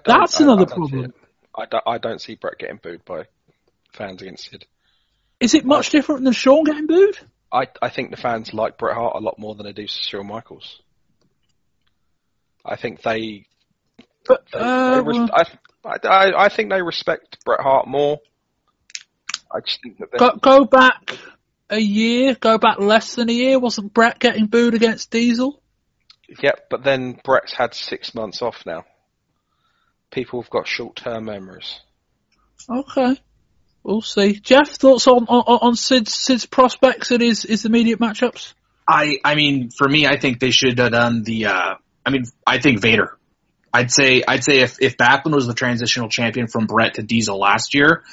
That's 0.05 0.41
I, 0.41 0.45
another 0.45 0.63
I 0.63 0.75
problem. 0.75 1.15
I 1.55 1.67
don't, 1.67 1.85
I 1.87 1.99
don't 1.99 2.21
see 2.21 2.35
Bret 2.37 2.59
getting 2.59 2.81
booed 2.83 3.05
by 3.05 3.25
fans 3.93 4.23
against 4.23 4.51
Sid. 4.51 4.67
Is 5.43 5.55
it 5.55 5.65
much 5.65 5.91
different 5.91 6.25
than 6.25 6.33
Shawn 6.33 6.65
getting 6.65 6.87
booed? 6.87 7.19
I 7.53 7.67
I 7.81 7.91
think 7.91 8.11
the 8.11 8.17
fans 8.17 8.55
like 8.55 8.79
Bret 8.79 8.95
Hart 8.95 9.17
a 9.17 9.21
lot 9.21 9.39
more 9.39 9.55
than 9.55 9.67
they 9.67 9.73
do 9.73 9.87
Shawn 9.87 10.27
Michaels. 10.27 10.81
I 12.65 12.77
think 12.77 13.03
they. 13.03 13.47
But 14.25 14.45
uh, 14.55 14.95
they, 14.95 15.01
res- 15.01 15.31
I, 15.33 15.45
I 15.85 16.45
I 16.45 16.49
think 16.49 16.71
they 16.71 16.81
respect 16.81 17.45
Bret 17.45 17.61
Hart 17.61 17.89
more. 17.89 18.21
I 19.55 19.61
just 19.61 19.83
think 19.83 19.99
that 19.99 20.17
go, 20.17 20.37
go 20.37 20.65
back 20.65 21.19
a 21.69 21.79
year, 21.79 22.35
go 22.35 22.57
back 22.59 22.79
less 22.79 23.17
than 23.17 23.29
a 23.29 23.33
year. 23.33 23.59
Wasn't 23.59 23.93
Bret 23.93 24.19
getting 24.19 24.47
booed 24.47 24.75
against 24.75 25.11
Diesel? 25.11 25.61
Yep, 26.41 26.67
but 26.71 26.85
then 26.85 27.21
Bret's 27.25 27.53
had 27.53 27.75
six 27.75 28.15
months 28.15 28.41
off 28.41 28.65
now. 28.65 28.85
People 30.11 30.41
have 30.41 30.51
got 30.51 30.67
short-term 30.67 31.25
memories. 31.27 31.81
Okay. 32.71 33.21
We'll 33.85 34.03
see. 34.03 34.35
Jeff, 34.35 34.71
thoughts 34.71 35.07
on 35.07 35.27
on, 35.29 35.59
on 35.61 35.77
Sid's, 35.77 36.15
Sid's 36.15 36.47
prospects 36.47 37.11
in 37.11 37.21
his, 37.21 37.43
his 37.43 37.65
immediate 37.65 37.99
matchups? 37.99 38.55
I 38.87 39.19
I 39.25 39.35
mean, 39.35 39.71
for 39.71 39.89
me, 39.89 40.07
I 40.07 40.19
think 40.19 40.39
they 40.39 40.51
should 40.51 40.79
have 40.79 40.93
done 40.93 41.23
the. 41.25 41.47
Uh, 41.47 41.75
I 42.05 42.11
mean, 42.11 42.25
I 42.47 42.59
think 42.59 42.81
Vader. 42.81 43.19
I'd 43.73 43.91
say 43.91 44.23
I'd 44.27 44.45
say 44.45 44.61
if 44.61 44.81
if 44.81 44.97
Backlund 44.97 45.35
was 45.35 45.47
the 45.47 45.55
transitional 45.55 46.09
champion 46.09 46.47
from 46.47 46.67
Bret 46.67 46.95
to 46.95 47.03
Diesel 47.03 47.39
last 47.39 47.75
year, 47.75 48.05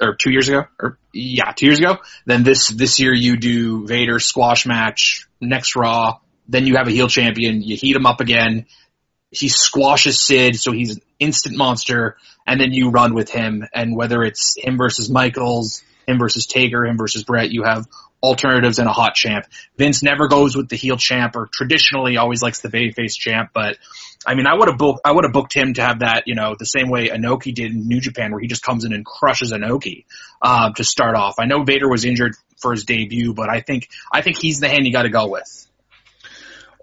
or 0.00 0.14
two 0.14 0.30
years 0.30 0.48
ago, 0.48 0.64
or 0.78 0.98
yeah, 1.12 1.52
two 1.52 1.66
years 1.66 1.78
ago, 1.78 1.98
then 2.26 2.42
this 2.42 2.68
this 2.68 3.00
year 3.00 3.14
you 3.14 3.36
do 3.36 3.86
Vader 3.86 4.18
squash 4.18 4.66
match 4.66 5.26
next 5.40 5.74
Raw. 5.74 6.18
Then 6.48 6.66
you 6.66 6.76
have 6.76 6.86
a 6.86 6.92
heel 6.92 7.08
champion. 7.08 7.62
You 7.62 7.76
heat 7.76 7.96
him 7.96 8.06
up 8.06 8.20
again 8.20 8.66
he 9.30 9.48
squashes 9.48 10.20
Sid, 10.20 10.56
so 10.56 10.72
he's 10.72 10.96
an 10.96 11.02
instant 11.18 11.56
monster, 11.56 12.16
and 12.46 12.60
then 12.60 12.72
you 12.72 12.90
run 12.90 13.14
with 13.14 13.30
him. 13.30 13.66
And 13.74 13.96
whether 13.96 14.22
it's 14.22 14.56
him 14.56 14.78
versus 14.78 15.10
Michaels, 15.10 15.82
him 16.06 16.18
versus 16.18 16.46
Taker, 16.46 16.86
him 16.86 16.96
versus 16.96 17.24
Bret, 17.24 17.50
you 17.50 17.64
have 17.64 17.86
alternatives 18.22 18.78
and 18.78 18.88
a 18.88 18.92
hot 18.92 19.14
champ. 19.14 19.46
Vince 19.76 20.02
never 20.02 20.28
goes 20.28 20.56
with 20.56 20.68
the 20.68 20.76
heel 20.76 20.96
champ, 20.96 21.36
or 21.36 21.48
traditionally 21.52 22.16
always 22.16 22.42
likes 22.42 22.60
the 22.60 22.68
babyface 22.68 23.14
champ. 23.14 23.50
But 23.52 23.76
I 24.26 24.34
mean, 24.34 24.46
I 24.46 24.54
would 24.54 24.68
have 24.68 24.78
booked, 24.78 25.00
I 25.04 25.12
would 25.12 25.24
have 25.24 25.32
booked 25.32 25.54
him 25.54 25.74
to 25.74 25.82
have 25.82 26.00
that, 26.00 26.24
you 26.26 26.34
know, 26.34 26.54
the 26.58 26.64
same 26.64 26.88
way 26.88 27.08
Inoki 27.08 27.54
did 27.54 27.72
in 27.72 27.86
New 27.86 28.00
Japan, 28.00 28.32
where 28.32 28.40
he 28.40 28.46
just 28.46 28.62
comes 28.62 28.84
in 28.84 28.92
and 28.92 29.04
crushes 29.04 29.52
Inoki 29.52 30.04
uh, 30.40 30.72
to 30.72 30.84
start 30.84 31.16
off. 31.16 31.34
I 31.38 31.46
know 31.46 31.62
Vader 31.62 31.88
was 31.88 32.04
injured 32.04 32.34
for 32.58 32.72
his 32.72 32.84
debut, 32.84 33.34
but 33.34 33.48
I 33.48 33.60
think 33.60 33.88
I 34.12 34.22
think 34.22 34.38
he's 34.38 34.60
the 34.60 34.68
hand 34.68 34.86
you 34.86 34.92
got 34.92 35.02
to 35.02 35.10
go 35.10 35.28
with. 35.28 35.65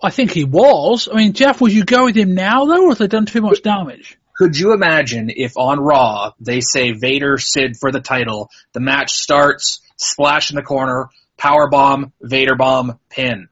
I 0.03 0.09
think 0.09 0.31
he 0.31 0.43
was. 0.43 1.07
I 1.11 1.15
mean, 1.15 1.33
Jeff, 1.33 1.61
would 1.61 1.71
you 1.71 1.85
go 1.85 2.05
with 2.05 2.15
him 2.15 2.35
now 2.35 2.65
though, 2.65 2.85
or 2.85 2.89
have 2.89 2.97
they 2.97 3.07
done 3.07 3.25
too 3.25 3.41
much 3.41 3.61
damage? 3.61 4.17
Could 4.35 4.57
you 4.57 4.73
imagine 4.73 5.31
if 5.33 5.57
on 5.57 5.79
Raw 5.79 6.33
they 6.39 6.59
say 6.59 6.91
Vader 6.91 7.37
Sid 7.37 7.77
for 7.79 7.91
the 7.91 8.01
title, 8.01 8.49
the 8.73 8.79
match 8.79 9.13
starts, 9.13 9.81
splash 9.95 10.49
in 10.49 10.55
the 10.55 10.63
corner, 10.63 11.09
power 11.37 11.69
bomb, 11.69 12.13
Vader 12.21 12.55
bomb, 12.55 12.99
pin. 13.09 13.47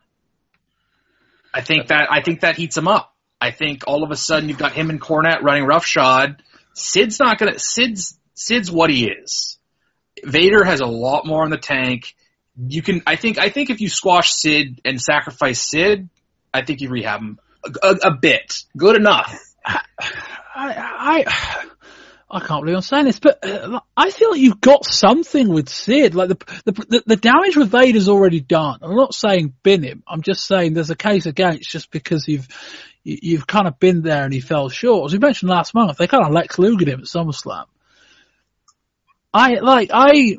I 1.53 1.61
think 1.61 1.87
that 1.87 2.07
I 2.11 2.21
think 2.21 2.41
that 2.41 2.55
heats 2.55 2.77
him 2.77 2.87
up. 2.87 3.13
I 3.39 3.51
think 3.51 3.83
all 3.87 4.03
of 4.03 4.11
a 4.11 4.15
sudden 4.15 4.49
you've 4.49 4.57
got 4.57 4.73
him 4.73 4.89
and 4.89 5.01
Cornette 5.01 5.41
running 5.41 5.65
roughshod. 5.65 6.41
Sid's 6.73 7.19
not 7.19 7.37
gonna 7.37 7.59
Sid's 7.59 8.17
Sid's 8.33 8.71
what 8.71 8.89
he 8.89 9.09
is. 9.09 9.57
Vader 10.23 10.63
has 10.63 10.79
a 10.79 10.85
lot 10.85 11.25
more 11.25 11.43
in 11.43 11.51
the 11.51 11.57
tank. 11.57 12.15
You 12.57 12.81
can 12.81 13.01
I 13.05 13.15
think 13.15 13.37
I 13.37 13.49
think 13.49 13.69
if 13.69 13.81
you 13.81 13.89
squash 13.89 14.31
Sid 14.31 14.81
and 14.85 15.01
sacrifice 15.01 15.61
Sid, 15.61 16.09
I 16.53 16.63
think 16.63 16.81
you 16.81 16.89
rehab 16.89 17.21
him 17.21 17.39
a, 17.65 17.87
a, 17.87 17.95
a 18.09 18.11
bit, 18.11 18.63
good 18.77 18.95
enough. 18.95 19.37
I, 19.65 19.83
I 20.55 21.65
I 22.33 22.39
can't 22.39 22.63
believe 22.63 22.77
I'm 22.77 22.81
saying 22.81 23.05
this, 23.05 23.19
but 23.19 23.45
uh, 23.45 23.81
I 23.95 24.09
feel 24.09 24.31
like 24.31 24.39
you've 24.39 24.61
got 24.61 24.85
something 24.85 25.49
with 25.49 25.67
Sid. 25.67 26.15
Like 26.15 26.29
the, 26.29 26.61
the 26.65 27.03
the 27.05 27.15
damage 27.17 27.57
with 27.57 27.69
Vader's 27.69 28.07
already 28.07 28.39
done. 28.39 28.79
I'm 28.81 28.95
not 28.95 29.13
saying 29.13 29.53
bin 29.63 29.83
him. 29.83 30.03
I'm 30.07 30.21
just 30.21 30.45
saying 30.45 30.73
there's 30.73 30.89
a 30.89 30.95
case 30.95 31.25
against 31.25 31.69
just 31.69 31.91
because 31.91 32.27
you've 32.27 32.47
you- 33.03 33.19
you've 33.21 33.47
kind 33.47 33.67
of 33.67 33.79
been 33.79 34.01
there 34.01 34.23
and 34.23 34.33
he 34.33 34.39
fell 34.39 34.69
short. 34.69 35.09
As 35.09 35.13
we 35.13 35.19
mentioned 35.19 35.49
last 35.49 35.73
month, 35.73 35.97
they 35.97 36.07
kind 36.07 36.23
of 36.23 36.31
Lex 36.31 36.57
Luger 36.57 36.89
him 36.89 36.99
at 37.01 37.05
SummerSlam. 37.05 37.65
I 39.33 39.55
like 39.55 39.89
I 39.93 40.37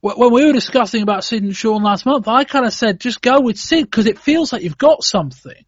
when 0.00 0.32
we 0.32 0.46
were 0.46 0.52
discussing 0.52 1.02
about 1.02 1.24
Sid 1.24 1.42
and 1.42 1.54
Shawn 1.54 1.82
last 1.82 2.06
month, 2.06 2.26
I 2.26 2.44
kind 2.44 2.64
of 2.64 2.72
said 2.72 3.00
just 3.00 3.20
go 3.20 3.40
with 3.40 3.58
Sid 3.58 3.84
because 3.84 4.06
it 4.06 4.18
feels 4.18 4.52
like 4.52 4.62
you've 4.62 4.78
got 4.78 5.02
something, 5.02 5.64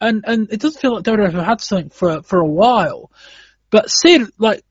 and 0.00 0.24
and 0.26 0.52
it 0.52 0.60
doesn't 0.60 0.80
feel 0.80 0.94
like 0.94 1.04
WWE 1.04 1.32
have 1.32 1.46
had 1.46 1.60
something 1.60 1.90
for 1.90 2.22
for 2.22 2.40
a 2.40 2.46
while. 2.46 3.10
But 3.70 3.88
Sid, 3.88 4.22
like, 4.38 4.64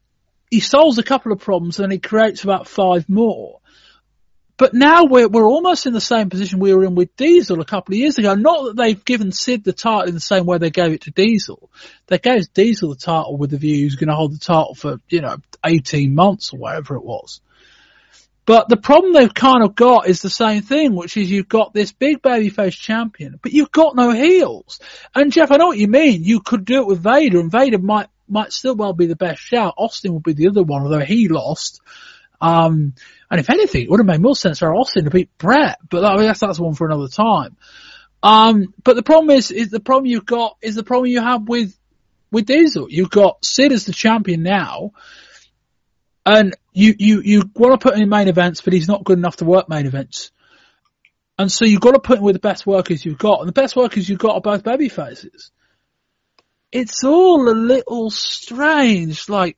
he 0.51 0.59
solves 0.59 0.97
a 0.97 1.03
couple 1.03 1.31
of 1.31 1.39
problems 1.39 1.79
and 1.79 1.91
he 1.91 1.99
creates 1.99 2.43
about 2.43 2.67
five 2.67 3.07
more. 3.07 3.59
But 4.57 4.73
now 4.73 5.05
we're 5.05 5.29
we're 5.29 5.47
almost 5.47 5.85
in 5.85 5.93
the 5.93 6.01
same 6.01 6.29
position 6.29 6.59
we 6.59 6.73
were 6.73 6.83
in 6.83 6.95
with 6.95 7.15
Diesel 7.15 7.61
a 7.61 7.65
couple 7.65 7.93
of 7.93 7.99
years 7.99 8.17
ago. 8.17 8.35
Not 8.35 8.63
that 8.65 8.75
they've 8.75 9.05
given 9.05 9.31
Sid 9.31 9.63
the 9.63 9.71
title 9.71 10.09
in 10.09 10.13
the 10.13 10.19
same 10.19 10.45
way 10.45 10.57
they 10.57 10.69
gave 10.69 10.91
it 10.91 11.03
to 11.03 11.11
Diesel. 11.11 11.71
They 12.07 12.19
gave 12.19 12.51
Diesel 12.53 12.89
the 12.89 12.97
title 12.97 13.37
with 13.37 13.51
the 13.51 13.57
view 13.57 13.75
he 13.75 13.85
was 13.85 13.95
going 13.95 14.09
to 14.09 14.15
hold 14.15 14.33
the 14.33 14.39
title 14.39 14.75
for 14.75 14.99
you 15.07 15.21
know 15.21 15.37
eighteen 15.65 16.13
months 16.13 16.51
or 16.51 16.59
whatever 16.59 16.95
it 16.95 17.05
was. 17.05 17.39
But 18.45 18.67
the 18.67 18.77
problem 18.77 19.13
they've 19.13 19.33
kind 19.33 19.63
of 19.63 19.75
got 19.75 20.07
is 20.07 20.21
the 20.21 20.29
same 20.29 20.63
thing, 20.63 20.95
which 20.95 21.17
is 21.17 21.29
you've 21.29 21.47
got 21.47 21.73
this 21.73 21.91
big 21.91 22.21
babyface 22.21 22.77
champion, 22.77 23.39
but 23.41 23.53
you've 23.53 23.71
got 23.71 23.95
no 23.95 24.11
heels. 24.11 24.79
And 25.13 25.31
Jeff, 25.31 25.51
I 25.51 25.57
know 25.57 25.67
what 25.67 25.77
you 25.77 25.87
mean. 25.87 26.23
You 26.23 26.39
could 26.39 26.65
do 26.65 26.81
it 26.81 26.87
with 26.87 27.03
Vader, 27.03 27.39
and 27.39 27.51
Vader 27.51 27.77
might 27.77 28.07
might 28.27 28.51
still 28.51 28.75
well 28.75 28.93
be 28.93 29.07
the 29.07 29.15
best 29.15 29.41
shout. 29.41 29.73
Austin 29.77 30.13
would 30.13 30.23
be 30.23 30.33
the 30.33 30.47
other 30.49 30.63
one, 30.63 30.83
although 30.83 30.99
he 30.99 31.27
lost. 31.27 31.81
Um, 32.41 32.93
and 33.29 33.39
if 33.39 33.49
anything, 33.49 33.83
it 33.83 33.89
would 33.89 33.99
have 33.99 34.07
made 34.07 34.21
more 34.21 34.35
sense 34.35 34.59
for 34.59 34.73
Austin 34.73 35.05
to 35.05 35.11
beat 35.11 35.37
Bret, 35.37 35.77
but 35.89 36.05
I 36.05 36.23
guess 36.23 36.39
that's 36.39 36.59
one 36.59 36.75
for 36.75 36.87
another 36.87 37.07
time. 37.07 37.57
Um, 38.23 38.73
but 38.83 38.95
the 38.95 39.03
problem 39.03 39.35
is, 39.35 39.51
is 39.51 39.69
the 39.69 39.79
problem 39.79 40.05
you've 40.05 40.25
got 40.25 40.57
is 40.61 40.75
the 40.75 40.83
problem 40.83 41.11
you 41.11 41.21
have 41.21 41.47
with 41.47 41.75
with 42.31 42.45
Diesel. 42.45 42.87
You've 42.89 43.09
got 43.09 43.43
Sid 43.43 43.71
as 43.71 43.85
the 43.85 43.93
champion 43.93 44.43
now, 44.43 44.91
and 46.29 46.55
you 46.73 46.93
you 46.97 47.21
you 47.21 47.51
want 47.55 47.79
to 47.79 47.83
put 47.83 47.95
him 47.95 48.03
in 48.03 48.09
main 48.09 48.27
events, 48.27 48.61
but 48.61 48.73
he's 48.73 48.87
not 48.87 49.03
good 49.03 49.17
enough 49.17 49.37
to 49.37 49.45
work 49.45 49.67
main 49.67 49.87
events. 49.87 50.31
And 51.37 51.51
so 51.51 51.65
you've 51.65 51.81
got 51.81 51.93
to 51.93 51.99
put 51.99 52.19
him 52.19 52.23
with 52.23 52.35
the 52.35 52.39
best 52.39 52.67
workers 52.67 53.03
you've 53.03 53.17
got, 53.17 53.39
and 53.39 53.47
the 53.47 53.53
best 53.53 53.75
workers 53.75 54.07
you've 54.07 54.19
got 54.19 54.35
are 54.35 54.41
both 54.41 54.63
baby 54.63 54.89
faces. 54.89 55.51
It's 56.71 57.03
all 57.03 57.49
a 57.49 57.55
little 57.55 58.11
strange, 58.11 59.27
like, 59.27 59.57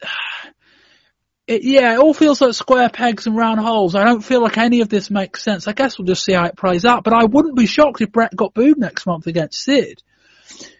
it, 1.48 1.64
yeah, 1.64 1.94
it 1.94 1.98
all 1.98 2.14
feels 2.14 2.40
like 2.40 2.54
square 2.54 2.90
pegs 2.90 3.26
and 3.26 3.36
round 3.36 3.58
holes. 3.58 3.96
I 3.96 4.04
don't 4.04 4.24
feel 4.24 4.42
like 4.42 4.58
any 4.58 4.82
of 4.82 4.88
this 4.88 5.10
makes 5.10 5.42
sense. 5.42 5.66
I 5.66 5.72
guess 5.72 5.98
we'll 5.98 6.06
just 6.06 6.24
see 6.24 6.34
how 6.34 6.44
it 6.44 6.56
plays 6.56 6.84
out, 6.84 7.02
but 7.02 7.14
I 7.14 7.24
wouldn't 7.24 7.56
be 7.56 7.66
shocked 7.66 8.02
if 8.02 8.12
Bret 8.12 8.36
got 8.36 8.54
booed 8.54 8.78
next 8.78 9.06
month 9.06 9.26
against 9.26 9.62
Sid. 9.62 10.02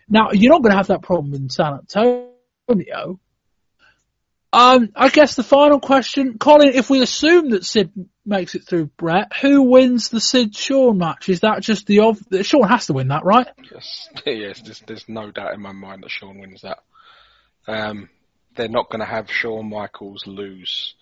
Now, 0.08 0.30
you're 0.32 0.52
not 0.52 0.62
going 0.62 0.72
to 0.72 0.76
have 0.76 0.88
that 0.88 1.02
problem 1.02 1.34
in 1.34 1.48
San 1.48 1.80
Antonio. 1.80 3.18
Um, 4.55 4.91
I 4.94 5.08
guess 5.08 5.34
the 5.34 5.42
final 5.42 5.81
question, 5.81 6.39
Colin, 6.39 6.74
if 6.74 6.89
we 6.89 7.02
assume 7.02 7.50
that 7.50 7.65
Sid 7.65 7.91
makes 8.24 8.55
it 8.55 8.65
through 8.65 8.86
Bret, 8.86 9.33
who 9.34 9.62
wins 9.62 10.10
the 10.10 10.20
Sid 10.20 10.55
Shawn 10.55 10.97
match? 10.97 11.28
Is 11.28 11.41
that 11.41 11.60
just 11.60 11.89
the 11.89 12.00
ov- 12.00 12.23
Shawn 12.42 12.68
has 12.68 12.86
to 12.86 12.92
win 12.92 13.08
that, 13.08 13.24
right? 13.24 13.49
Yes, 13.73 14.08
yes. 14.26 14.60
There's, 14.62 14.81
there's 14.86 15.08
no 15.08 15.33
doubt 15.33 15.55
in 15.55 15.60
my 15.60 15.73
mind 15.73 16.05
that 16.05 16.10
Shawn 16.12 16.39
wins 16.39 16.62
that. 16.62 16.78
Um, 17.66 18.08
they're 18.55 18.68
not 18.68 18.91
going 18.91 19.00
to 19.00 19.07
have 19.07 19.28
Shawn 19.28 19.68
Michaels 19.68 20.24
lose. 20.24 20.94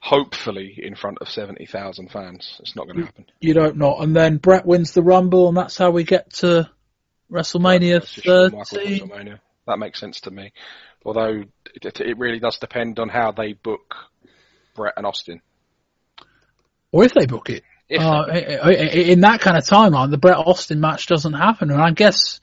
Hopefully, 0.00 0.74
in 0.76 0.94
front 0.94 1.18
of 1.22 1.30
seventy 1.30 1.64
thousand 1.64 2.10
fans, 2.10 2.58
it's 2.60 2.76
not 2.76 2.86
going 2.86 2.98
to 2.98 3.04
happen. 3.06 3.26
You 3.40 3.54
don't 3.54 3.76
know. 3.78 3.98
And 3.98 4.14
then 4.14 4.36
Bret 4.36 4.66
wins 4.66 4.92
the 4.92 5.02
Rumble, 5.02 5.48
and 5.48 5.56
that's 5.56 5.78
how 5.78 5.90
we 5.90 6.04
get 6.04 6.34
to 6.34 6.68
WrestleMania 7.30 8.00
That's 8.00 8.12
just 9.66 9.76
Shawn 9.76 9.78
Michaels 9.78 9.78
13. 9.78 9.78
WrestleMania. 9.78 9.78
That 9.78 9.78
makes 9.78 10.00
sense 10.00 10.20
to 10.20 10.30
me. 10.30 10.52
Although 11.04 11.44
it, 11.74 12.00
it 12.00 12.18
really 12.18 12.38
does 12.38 12.58
depend 12.58 12.98
on 12.98 13.08
how 13.08 13.32
they 13.32 13.52
book 13.52 13.96
Bret 14.74 14.94
and 14.96 15.06
Austin. 15.06 15.40
Or 16.92 17.04
if 17.04 17.14
they 17.14 17.26
book 17.26 17.50
it. 17.50 17.64
If 17.88 18.00
Uh, 18.00 18.26
in 18.30 19.20
that 19.20 19.40
kind 19.40 19.56
of 19.56 19.64
timeline, 19.64 20.10
the 20.10 20.18
Bret 20.18 20.36
Austin 20.36 20.80
match 20.80 21.06
doesn't 21.06 21.32
happen, 21.34 21.70
and 21.70 21.82
I 21.82 21.90
guess, 21.90 22.40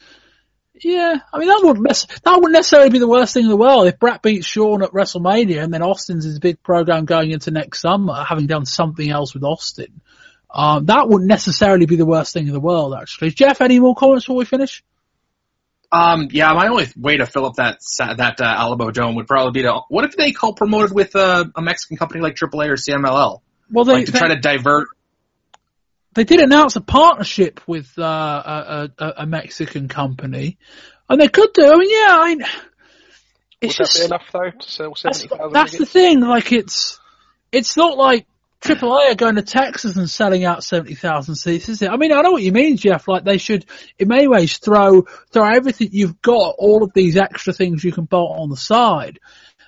yeah, 0.74 1.20
I 1.34 1.40
mean 1.40 1.48
that 1.48 1.62
wouldn't 1.64 1.88
that 1.88 2.36
wouldn't 2.36 2.52
necessarily 2.52 2.90
be 2.90 3.00
the 3.00 3.08
worst 3.08 3.34
thing 3.34 3.46
in 3.46 3.50
the 3.50 3.58
world 3.58 3.88
if 3.88 4.00
Bret 4.00 4.22
beats 4.22 4.46
Shawn 4.46 4.84
at 4.84 4.92
WrestleMania, 4.92 5.64
and 5.64 5.74
then 5.74 5.82
Austin's 5.82 6.26
his 6.26 6.40
big 6.40 6.62
program 6.62 7.06
going 7.06 7.32
into 7.32 7.52
next 7.52 7.82
summer, 7.82 8.24
having 8.24 8.48
done 8.48 8.66
something 8.66 9.10
else 9.10 9.34
with 9.34 9.44
Austin. 9.44 10.02
Um, 10.52 10.86
that 10.86 11.08
wouldn't 11.08 11.28
necessarily 11.28 11.86
be 11.86 11.96
the 11.96 12.06
worst 12.06 12.34
thing 12.34 12.48
in 12.48 12.54
the 12.54 12.60
world, 12.60 12.96
actually. 13.00 13.32
Jeff, 13.32 13.62
any 13.62 13.80
more 13.80 13.96
comments 13.96 14.26
before 14.26 14.38
we 14.38 14.46
finish? 14.46 14.84
Um, 15.92 16.27
yeah, 16.32 16.53
my 16.53 16.68
only 16.68 16.85
way 16.95 17.18
to 17.18 17.26
fill 17.26 17.45
up 17.48 17.56
that 17.56 17.80
that 17.98 18.40
uh, 18.40 18.58
Alamodome 18.58 19.16
would 19.16 19.27
probably 19.27 19.51
be 19.51 19.61
to 19.64 19.82
what 19.90 20.06
if 20.06 20.16
they 20.16 20.32
co-promoted 20.32 20.93
with 20.93 21.16
uh, 21.16 21.45
a 21.56 21.61
Mexican 21.61 21.98
company 21.98 22.22
like 22.22 22.35
AAA 22.35 22.68
or 22.69 22.76
CMLL, 22.76 23.42
Well, 23.72 23.85
they, 23.85 23.93
like 23.93 24.06
to 24.06 24.11
they- 24.11 24.19
try 24.19 24.27
to 24.27 24.40
divert. 24.40 24.88
they 26.14 26.26
did 26.26 26.42
announce 26.42 26.76
a 26.76 26.82
partnership 26.82 27.59
with 27.68 27.92
uh, 27.98 28.03
a, 28.03 28.90
a, 29.03 29.14
a 29.19 29.26
Mexican 29.26 29.88
company, 29.88 30.59
and 31.09 31.19
they 31.19 31.27
could 31.27 31.53
do. 31.53 31.66
I 31.74 31.76
mean, 31.77 31.90
yeah, 31.90 32.08
I 32.19 32.35
mean, 32.35 32.45
it's 33.61 33.80
Would 33.80 33.85
just 33.85 33.93
that 33.93 34.00
be 34.00 34.06
enough 34.06 34.26
though 34.32 34.51
to 34.59 34.72
sell 34.72 34.90
that's, 34.90 35.01
seventy 35.22 35.27
thousand? 35.35 35.53
that's 35.53 35.77
the 35.77 35.85
thing. 35.88 36.19
Like, 36.22 36.51
it's 36.51 37.00
it's 37.51 37.76
not 37.76 37.98
like 37.98 38.27
AAA 38.62 39.12
are 39.12 39.16
going 39.16 39.36
to 39.36 39.42
Texas 39.42 39.96
and 39.96 40.10
selling 40.10 40.44
out 40.44 40.64
seventy 40.64 40.96
thousand 40.96 41.36
seats, 41.36 41.70
is 41.70 41.82
it? 41.82 41.90
I 41.90 41.96
mean, 41.96 42.12
I 42.12 42.22
know 42.22 42.32
what 42.32 42.44
you 42.44 42.52
mean, 42.52 42.76
Jeff. 42.76 43.08
Like, 43.08 43.24
they 43.24 43.38
should, 43.38 43.66
in 43.98 44.10
many 44.10 44.28
ways, 44.28 44.58
throw 44.58 45.04
throw 45.32 45.46
everything 45.46 45.90
you've 45.92 46.22
got, 46.22 46.56
all 46.58 46.84
of 46.84 46.92
these 46.94 47.16
extra 47.16 47.54
things 47.54 47.84
you 47.84 47.94
can 47.94 48.04
bolt 48.06 48.38
on 48.38 48.50
the 48.50 48.58
side. 48.58 49.20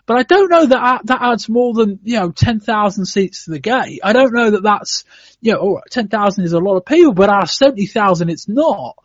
But 0.06 0.18
I 0.18 0.24
don't 0.24 0.50
know 0.50 0.66
that 0.66 1.02
that 1.06 1.22
adds 1.22 1.48
more 1.48 1.74
than 1.74 2.00
you 2.04 2.20
know 2.20 2.32
ten 2.32 2.60
thousand 2.60 3.06
seats 3.06 3.46
to 3.46 3.52
the 3.52 3.60
gate. 3.60 4.02
I 4.04 4.12
don't 4.12 4.34
know 4.34 4.52
that 4.52 4.64
that's 4.64 5.06
you 5.40 5.54
know 5.54 5.60
all 5.60 5.76
right, 5.76 5.84
ten 5.90 6.10
thousand 6.10 6.44
is 6.44 6.52
a 6.52 6.60
lot 6.60 6.76
of 6.76 6.86
people, 6.86 7.14
but 7.14 7.30
our 7.30 7.46
seventy 7.46 7.86
thousand, 7.86 8.30
it's 8.30 8.50
not. 8.50 8.98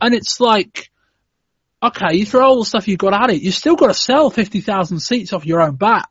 And 0.00 0.14
it's 0.14 0.38
like, 0.38 0.90
okay, 1.82 2.14
you 2.14 2.26
throw 2.26 2.46
all 2.46 2.58
the 2.60 2.64
stuff 2.64 2.86
you've 2.86 2.98
got 2.98 3.14
at 3.14 3.30
it, 3.30 3.42
you've 3.42 3.54
still 3.54 3.74
got 3.74 3.88
to 3.88 3.94
sell 3.94 4.30
fifty 4.30 4.60
thousand 4.60 5.00
seats 5.00 5.32
off 5.32 5.46
your 5.46 5.62
own 5.62 5.74
back. 5.74 6.08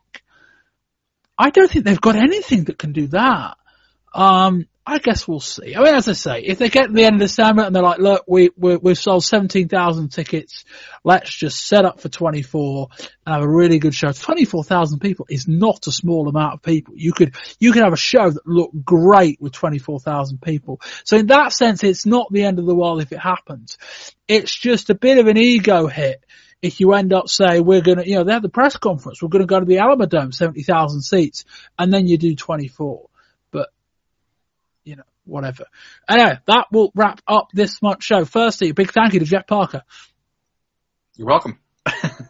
I 1.38 1.50
don't 1.50 1.70
think 1.70 1.86
they've 1.86 2.00
got 2.00 2.16
anything 2.16 2.66
that 2.66 2.78
can 2.78 2.92
do 2.92 3.08
that. 3.08 3.58
Um, 4.14 4.68
I 4.88 5.00
guess 5.00 5.28
we'll 5.28 5.40
see. 5.40 5.76
I 5.76 5.80
mean, 5.80 5.96
as 5.96 6.08
I 6.08 6.14
say, 6.14 6.42
if 6.42 6.60
they 6.60 6.70
get 6.70 6.88
to 6.88 6.94
the 6.94 7.06
end 7.06 7.16
of 7.16 7.20
the 7.20 7.26
December 7.26 7.64
and 7.64 7.76
they're 7.76 7.82
like, 7.82 7.98
look, 7.98 8.24
we, 8.28 8.52
we, 8.56 8.78
we've 8.78 8.98
sold 8.98 9.24
17,000 9.24 10.10
tickets, 10.10 10.64
let's 11.04 11.34
just 11.36 11.66
set 11.66 11.86
up 11.86 12.00
for 12.00 12.08
24 12.08 12.90
and 13.00 13.34
have 13.34 13.44
a 13.44 13.50
really 13.50 13.80
good 13.80 13.96
show. 13.96 14.12
24,000 14.12 15.00
people 15.00 15.26
is 15.28 15.48
not 15.48 15.88
a 15.88 15.92
small 15.92 16.30
amount 16.30 16.54
of 16.54 16.62
people. 16.62 16.94
You 16.96 17.14
could, 17.14 17.36
you 17.60 17.72
could 17.72 17.82
have 17.82 17.94
a 17.94 17.98
show 17.98 18.30
that 18.30 18.46
looked 18.46 18.86
great 18.86 19.42
with 19.42 19.54
24,000 19.54 20.40
people. 20.40 20.80
So 21.04 21.18
in 21.18 21.28
that 21.28 21.52
sense, 21.52 21.84
it's 21.84 22.06
not 22.06 22.32
the 22.32 22.44
end 22.44 22.60
of 22.60 22.68
the 22.68 22.76
world 22.76 23.02
if 23.02 23.12
it 23.12 23.20
happens. 23.20 23.80
It's 24.28 24.56
just 24.56 24.92
a 24.92 24.96
bit 24.96 25.18
of 25.18 25.26
an 25.26 25.38
ego 25.38 25.88
hit 25.88 26.24
if 26.62 26.80
you 26.80 26.94
end 26.94 27.14
up 27.14 27.30
saying 27.30 27.66
we're 27.66 27.82
going 27.82 27.98
to, 27.98 28.08
you 28.08 28.16
know, 28.16 28.24
they 28.24 28.34
have 28.34 28.42
the 28.42 28.50
press 28.50 28.78
conference, 28.78 29.22
we're 29.22 29.30
going 29.30 29.44
to 29.44 29.48
go 29.48 29.60
to 29.60 29.66
the 29.66 29.78
Alamodome, 29.78 30.34
70,000 30.34 31.02
seats, 31.02 31.46
and 31.78 31.94
then 31.94 32.08
you 32.08 32.18
do 32.18 32.36
24. 32.36 33.10
But, 33.52 33.70
you 34.84 34.96
know, 34.96 35.04
whatever. 35.26 35.66
Anyway, 36.10 36.40
that 36.46 36.68
will 36.72 36.92
wrap 36.96 37.22
up 37.28 37.50
this 37.54 37.82
month's 37.82 38.06
show. 38.06 38.26
Firstly, 38.26 38.70
a 38.70 38.74
big 38.74 38.92
thank 38.92 39.14
you 39.14 39.20
to 39.20 39.26
Jeff 39.26 39.48
Parker. 39.48 39.84
You're 41.16 41.28
welcome. 41.28 41.60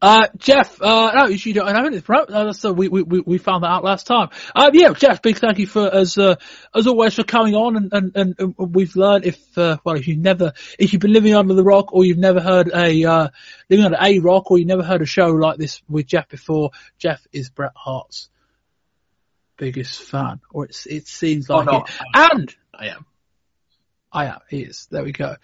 Uh, 0.00 0.26
Jeff, 0.38 0.80
uh, 0.82 1.12
no, 1.14 1.26
you 1.26 1.52
don't 1.52 1.68
have 1.68 1.86
anything, 1.86 2.04
right? 2.08 2.28
Uh, 2.28 2.52
so 2.52 2.72
we, 2.72 2.88
we, 2.88 3.02
we 3.02 3.20
we 3.20 3.38
found 3.38 3.64
that 3.64 3.68
out 3.68 3.84
last 3.84 4.06
time. 4.06 4.28
Uh, 4.54 4.70
yeah, 4.72 4.92
Jeff, 4.92 5.22
big 5.22 5.38
thank 5.38 5.58
you 5.58 5.66
for, 5.66 5.92
as, 5.92 6.16
uh, 6.18 6.36
as 6.74 6.86
always 6.86 7.14
for 7.14 7.24
coming 7.24 7.54
on 7.54 7.76
and, 7.76 7.92
and, 7.92 8.12
and, 8.16 8.34
and 8.38 8.74
we've 8.74 8.96
learned 8.96 9.24
if, 9.24 9.58
uh, 9.58 9.76
well, 9.84 9.96
if 9.96 10.08
you've 10.08 10.18
never, 10.18 10.52
if 10.78 10.92
you've 10.92 11.00
been 11.00 11.12
living 11.12 11.34
under 11.34 11.54
the 11.54 11.64
rock 11.64 11.92
or 11.92 12.04
you've 12.04 12.18
never 12.18 12.40
heard 12.40 12.70
a, 12.74 13.04
uh, 13.04 13.28
living 13.68 13.84
under 13.84 13.98
a 14.00 14.18
rock 14.18 14.50
or 14.50 14.58
you've 14.58 14.68
never 14.68 14.82
heard 14.82 15.02
a 15.02 15.06
show 15.06 15.28
like 15.28 15.58
this 15.58 15.82
with 15.88 16.06
Jeff 16.06 16.28
before, 16.28 16.70
Jeff 16.98 17.26
is 17.32 17.50
Bret 17.50 17.72
Hart's 17.74 18.28
biggest 19.56 20.00
fan, 20.02 20.40
or 20.50 20.64
it's, 20.64 20.86
it 20.86 21.06
seems 21.06 21.50
Oh, 21.50 21.56
like 21.56 21.66
no, 21.66 21.78
it. 21.80 21.90
And, 22.14 22.54
I 22.74 22.86
am. 22.88 23.06
I 24.12 24.26
am, 24.26 24.38
he 24.48 24.62
is, 24.62 24.88
there 24.90 25.04
we 25.04 25.12
go. 25.12 25.36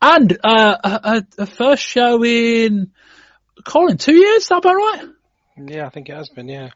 And, 0.00 0.38
uh, 0.44 0.76
a, 0.84 1.24
a 1.38 1.46
first 1.46 1.82
show 1.82 2.22
in, 2.24 2.92
Colin, 3.64 3.96
two 3.98 4.14
years, 4.14 4.42
is 4.44 4.48
that 4.48 4.58
about 4.58 4.74
right? 4.74 5.04
Yeah, 5.56 5.86
I 5.86 5.90
think 5.90 6.08
it 6.08 6.16
has 6.16 6.28
been. 6.28 6.48
Yeah. 6.48 6.70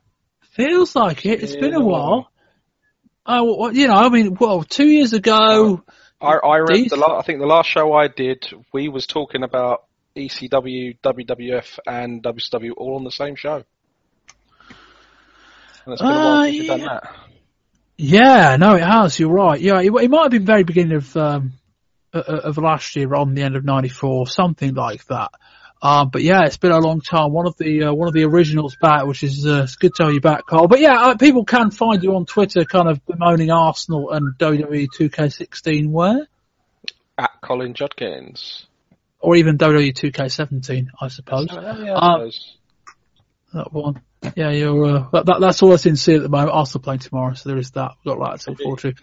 Feels 0.53 0.95
like 0.95 1.25
it. 1.27 1.43
It's 1.43 1.57
been 1.57 1.75
a 1.75 1.81
while. 1.81 2.31
Oh, 3.27 3.71
you 3.71 3.89
know, 3.89 3.95
I 3.95 4.09
mean, 4.09 4.37
well, 4.39 4.63
two 4.63 4.87
years 4.89 5.13
ago. 5.13 5.83
I, 6.21 6.35
I 6.43 6.65
These- 6.67 6.91
the 6.91 6.97
la- 6.97 7.19
I 7.19 7.23
think 7.23 7.41
the 7.41 7.47
last 7.47 7.69
show 7.69 7.93
I 7.93 8.09
did, 8.09 8.47
we 8.73 8.89
was 8.89 9.07
talking 9.07 9.43
about 9.43 9.85
ECW, 10.17 10.99
WWF, 11.03 11.79
and 11.87 12.23
WCW 12.23 12.71
all 12.77 12.97
on 12.97 13.05
the 13.05 13.11
same 13.11 13.35
show. 13.37 13.65
And 15.85 15.93
it's 15.93 16.03
been 16.03 16.11
a 16.11 16.15
while 16.15 16.27
Uh, 16.41 16.45
since 16.45 16.57
you've 16.57 16.67
done 16.69 16.81
yeah. 16.81 16.87
that. 16.87 17.17
Yeah, 17.99 18.57
no, 18.59 18.75
it 18.77 18.83
has. 18.83 19.19
You're 19.19 19.31
right. 19.31 19.61
Yeah, 19.61 19.81
it, 19.81 19.87
it 19.93 20.11
might 20.11 20.23
have 20.25 20.31
been 20.31 20.45
very 20.45 20.65
beginning 20.65 20.97
of 20.97 21.17
um, 21.17 21.53
uh, 22.13 22.19
of 22.21 22.59
last 22.59 22.95
year, 22.97 23.15
on 23.15 23.35
the 23.35 23.43
end 23.43 23.57
of 23.57 23.65
'94, 23.65 24.27
something 24.29 24.75
like 24.75 25.05
that. 25.07 25.31
Um, 25.83 26.09
but 26.11 26.23
yeah, 26.23 26.45
it's 26.47 26.57
been 26.57 26.73
a 26.73 26.79
long 26.79 27.01
time. 27.03 27.33
One 27.33 27.47
of 27.47 27.57
the 27.59 27.85
uh, 27.85 27.93
one 27.93 28.09
of 28.09 28.15
the 28.15 28.25
originals 28.25 28.77
back, 28.81 29.05
which 29.05 29.23
is 29.23 29.47
uh, 29.47 29.65
it's 29.65 29.77
good 29.77 29.95
to 29.97 30.05
have 30.05 30.15
you 30.15 30.21
back, 30.21 30.47
Carl. 30.47 30.69
But 30.69 30.81
yeah, 30.81 30.99
uh, 30.99 31.17
people 31.17 31.45
can 31.45 31.71
find 31.71 32.03
you 32.03 32.17
on 32.17 32.25
Twitter, 32.25 32.65
kind 32.65 32.89
of 32.89 33.05
bemoaning 33.07 33.51
Arsenal 33.51 34.11
and 34.11 34.35
WWE 34.39 34.87
2K16, 34.99 35.91
where 35.91 36.27
At 37.19 37.33
Colin 37.43 37.75
Judkins. 37.75 38.67
or 39.21 39.37
even 39.37 39.59
WWE 39.59 39.93
2K17, 39.93 40.89
I 41.01 41.09
suppose. 41.09 41.49
Oh, 41.51 41.61
yeah, 41.85 41.93
Um, 41.95 42.31
that 43.53 43.73
one. 43.73 44.01
Yeah, 44.35 44.51
you're. 44.51 44.85
Uh, 44.85 45.09
that, 45.13 45.27
that, 45.27 45.41
that's 45.41 45.63
all 45.63 45.73
I 45.73 45.77
can 45.77 45.97
see 45.97 46.15
at 46.15 46.23
the 46.23 46.29
moment. 46.29 46.51
Arsenal 46.53 46.83
playing 46.83 47.01
tomorrow, 47.01 47.35
so 47.35 47.49
there 47.49 47.59
is 47.59 47.71
that. 47.73 47.93
We've 48.05 48.17
got 48.17 48.31
that 48.31 48.41
to 48.41 48.51
look 48.51 48.61
forward 48.61 48.79
to. 48.81 48.95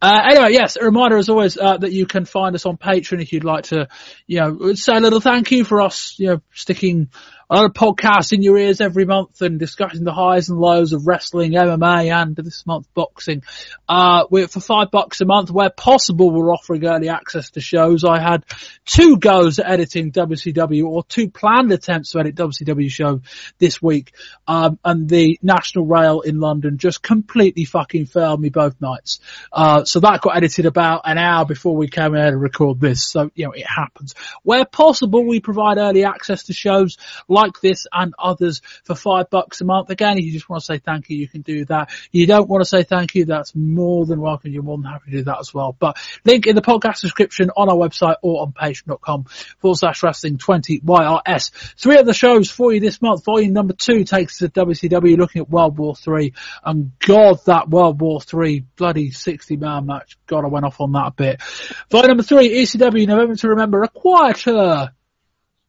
Uh, 0.00 0.20
anyway, 0.30 0.52
yes, 0.52 0.76
a 0.76 0.84
reminder 0.84 1.16
as 1.16 1.28
always 1.28 1.56
uh, 1.56 1.78
that 1.78 1.92
you 1.92 2.06
can 2.06 2.24
find 2.24 2.54
us 2.54 2.66
on 2.66 2.76
Patreon 2.76 3.22
if 3.22 3.32
you'd 3.32 3.44
like 3.44 3.64
to, 3.64 3.88
you 4.26 4.40
know, 4.40 4.74
say 4.74 4.96
a 4.96 5.00
little 5.00 5.20
thank 5.20 5.50
you 5.50 5.64
for 5.64 5.80
us, 5.80 6.14
you 6.18 6.26
know, 6.28 6.42
sticking 6.52 7.08
a 7.50 7.56
lot 7.56 7.64
of 7.64 7.72
podcasts 7.72 8.32
in 8.32 8.42
your 8.42 8.56
ears 8.56 8.80
every 8.80 9.04
month 9.04 9.42
and 9.42 9.58
discussing 9.58 10.04
the 10.04 10.12
highs 10.12 10.48
and 10.48 10.58
lows 10.60 10.92
of 10.92 11.08
wrestling, 11.08 11.52
MMA, 11.52 12.08
and 12.12 12.36
this 12.36 12.64
month 12.64 12.86
boxing. 12.94 13.42
Uh, 13.88 14.24
we're 14.30 14.46
for 14.46 14.60
five 14.60 14.92
bucks 14.92 15.20
a 15.20 15.24
month, 15.24 15.50
where 15.50 15.68
possible, 15.68 16.30
we're 16.30 16.52
offering 16.52 16.86
early 16.86 17.08
access 17.08 17.50
to 17.50 17.60
shows. 17.60 18.04
I 18.04 18.20
had 18.20 18.44
two 18.84 19.16
goes 19.16 19.58
at 19.58 19.68
editing 19.68 20.12
WCW 20.12 20.86
or 20.86 21.02
two 21.02 21.28
planned 21.28 21.72
attempts 21.72 22.12
to 22.12 22.20
edit 22.20 22.36
WCW 22.36 22.88
show 22.88 23.20
this 23.58 23.82
week. 23.82 24.12
Um, 24.46 24.78
and 24.84 25.08
the 25.08 25.36
National 25.42 25.86
Rail 25.86 26.20
in 26.20 26.38
London 26.38 26.78
just 26.78 27.02
completely 27.02 27.64
fucking 27.64 28.06
failed 28.06 28.40
me 28.40 28.50
both 28.50 28.80
nights. 28.80 29.18
Uh, 29.52 29.84
so 29.84 29.98
that 29.98 30.20
got 30.20 30.36
edited 30.36 30.66
about 30.66 31.02
an 31.04 31.18
hour 31.18 31.44
before 31.46 31.74
we 31.74 31.88
came 31.88 32.14
here 32.14 32.30
to 32.30 32.36
record 32.36 32.78
this. 32.78 33.08
So, 33.08 33.32
you 33.34 33.46
know, 33.46 33.52
it 33.52 33.66
happens. 33.66 34.14
Where 34.44 34.64
possible, 34.64 35.26
we 35.26 35.40
provide 35.40 35.78
early 35.78 36.04
access 36.04 36.44
to 36.44 36.52
shows 36.52 36.96
like 37.40 37.60
this 37.60 37.86
and 37.92 38.14
others 38.18 38.60
for 38.84 38.94
five 38.94 39.30
bucks 39.30 39.60
a 39.60 39.64
month. 39.64 39.90
Again, 39.90 40.18
if 40.18 40.24
you 40.24 40.32
just 40.32 40.48
want 40.48 40.60
to 40.62 40.66
say 40.66 40.78
thank 40.78 41.10
you, 41.10 41.16
you 41.16 41.28
can 41.28 41.42
do 41.42 41.64
that. 41.66 41.90
You 42.12 42.26
don't 42.26 42.48
want 42.48 42.62
to 42.62 42.68
say 42.68 42.82
thank 42.82 43.14
you, 43.14 43.24
that's 43.24 43.54
more 43.54 44.06
than 44.06 44.20
welcome. 44.20 44.52
You're 44.52 44.62
more 44.62 44.76
than 44.76 44.90
happy 44.90 45.10
to 45.10 45.16
do 45.18 45.24
that 45.24 45.38
as 45.40 45.52
well. 45.54 45.74
But 45.78 45.98
link 46.24 46.46
in 46.46 46.54
the 46.54 46.62
podcast 46.62 47.00
description 47.00 47.50
on 47.56 47.68
our 47.68 47.76
website 47.76 48.16
or 48.22 48.42
on 48.42 48.52
patreon.com 48.52 49.24
forward 49.58 49.76
slash 49.76 50.02
wrestling 50.02 50.38
20 50.38 50.80
YRS. 50.80 51.50
Three 51.76 51.98
of 51.98 52.06
the 52.06 52.14
shows 52.14 52.50
for 52.50 52.72
you 52.72 52.80
this 52.80 53.00
month. 53.00 53.24
Volume 53.24 53.52
number 53.52 53.72
two 53.72 54.04
takes 54.04 54.42
us 54.42 54.50
to 54.52 54.66
WCW 54.66 55.16
looking 55.16 55.42
at 55.42 55.50
World 55.50 55.78
War 55.78 55.94
Three. 55.94 56.34
And 56.64 56.92
God, 56.98 57.40
that 57.46 57.68
World 57.68 58.00
War 58.00 58.20
Three 58.20 58.64
bloody 58.76 59.10
60 59.10 59.56
man 59.56 59.86
match. 59.86 60.18
God, 60.26 60.44
I 60.44 60.48
went 60.48 60.66
off 60.66 60.80
on 60.80 60.92
that 60.92 61.06
a 61.06 61.10
bit. 61.10 61.42
Volume 61.90 62.08
number 62.08 62.22
three, 62.22 62.62
ECW 62.62 63.06
November 63.06 63.36
to 63.36 63.48
Remember, 63.48 63.82
a 63.82 63.88
quieter 63.88 64.92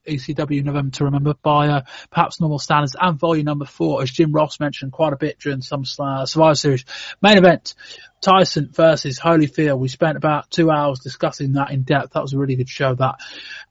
ECW 0.07 0.63
November 0.63 0.91
to 0.91 1.05
Remember 1.05 1.33
by 1.41 1.67
uh, 1.67 1.81
perhaps 2.09 2.39
normal 2.39 2.59
standards 2.59 2.95
and 2.99 3.19
volume 3.19 3.45
number 3.45 3.65
four, 3.65 4.01
as 4.01 4.11
Jim 4.11 4.31
Ross 4.31 4.59
mentioned 4.59 4.91
quite 4.91 5.13
a 5.13 5.17
bit 5.17 5.39
during 5.39 5.61
some 5.61 5.83
uh, 5.99 6.25
Survivor 6.25 6.55
Series. 6.55 6.85
Main 7.21 7.37
event, 7.37 7.75
Tyson 8.21 8.69
versus 8.71 9.19
Holyfield. 9.19 9.79
We 9.79 9.87
spent 9.87 10.15
about 10.15 10.49
two 10.51 10.69
hours 10.69 10.99
discussing 10.99 11.53
that 11.53 11.71
in 11.71 11.83
depth. 11.83 12.13
That 12.13 12.21
was 12.21 12.33
a 12.33 12.37
really 12.37 12.55
good 12.55 12.69
show 12.69 12.93
that. 12.93 13.15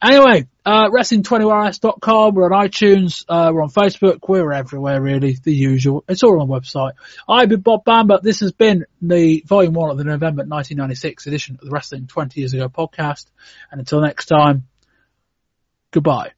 Anyway, 0.03 0.49
uh, 0.67 0.89
wrestling20yrs.com. 0.91 2.35
We're 2.35 2.53
on 2.53 2.69
iTunes. 2.69 3.25
Uh, 3.29 3.53
we're 3.55 3.63
on 3.63 3.71
Facebook. 3.71 4.29
We're 4.29 4.53
everywhere 4.53 5.01
really. 5.01 5.37
The 5.43 5.55
usual. 5.55 6.05
It's 6.09 6.23
all 6.23 6.41
on 6.41 6.49
the 6.49 6.55
website. 6.55 6.93
I've 7.29 7.49
been 7.49 7.61
Bob 7.61 7.85
Bamber. 7.85 8.19
This 8.23 8.41
has 8.41 8.53
been 8.53 8.87
the 9.01 9.43
volume 9.47 9.75
one 9.75 9.91
of 9.91 9.99
the 9.99 10.05
November 10.05 10.43
1996 10.43 11.27
edition 11.27 11.57
of 11.57 11.67
the 11.67 11.71
Wrestling 11.71 12.09
20 12.09 12.41
Years 12.41 12.53
Ago 12.53 12.69
podcast. 12.69 13.27
And 13.71 13.79
until 13.79 14.01
next 14.01 14.27
time, 14.27 14.65
Goodbye. 15.93 16.33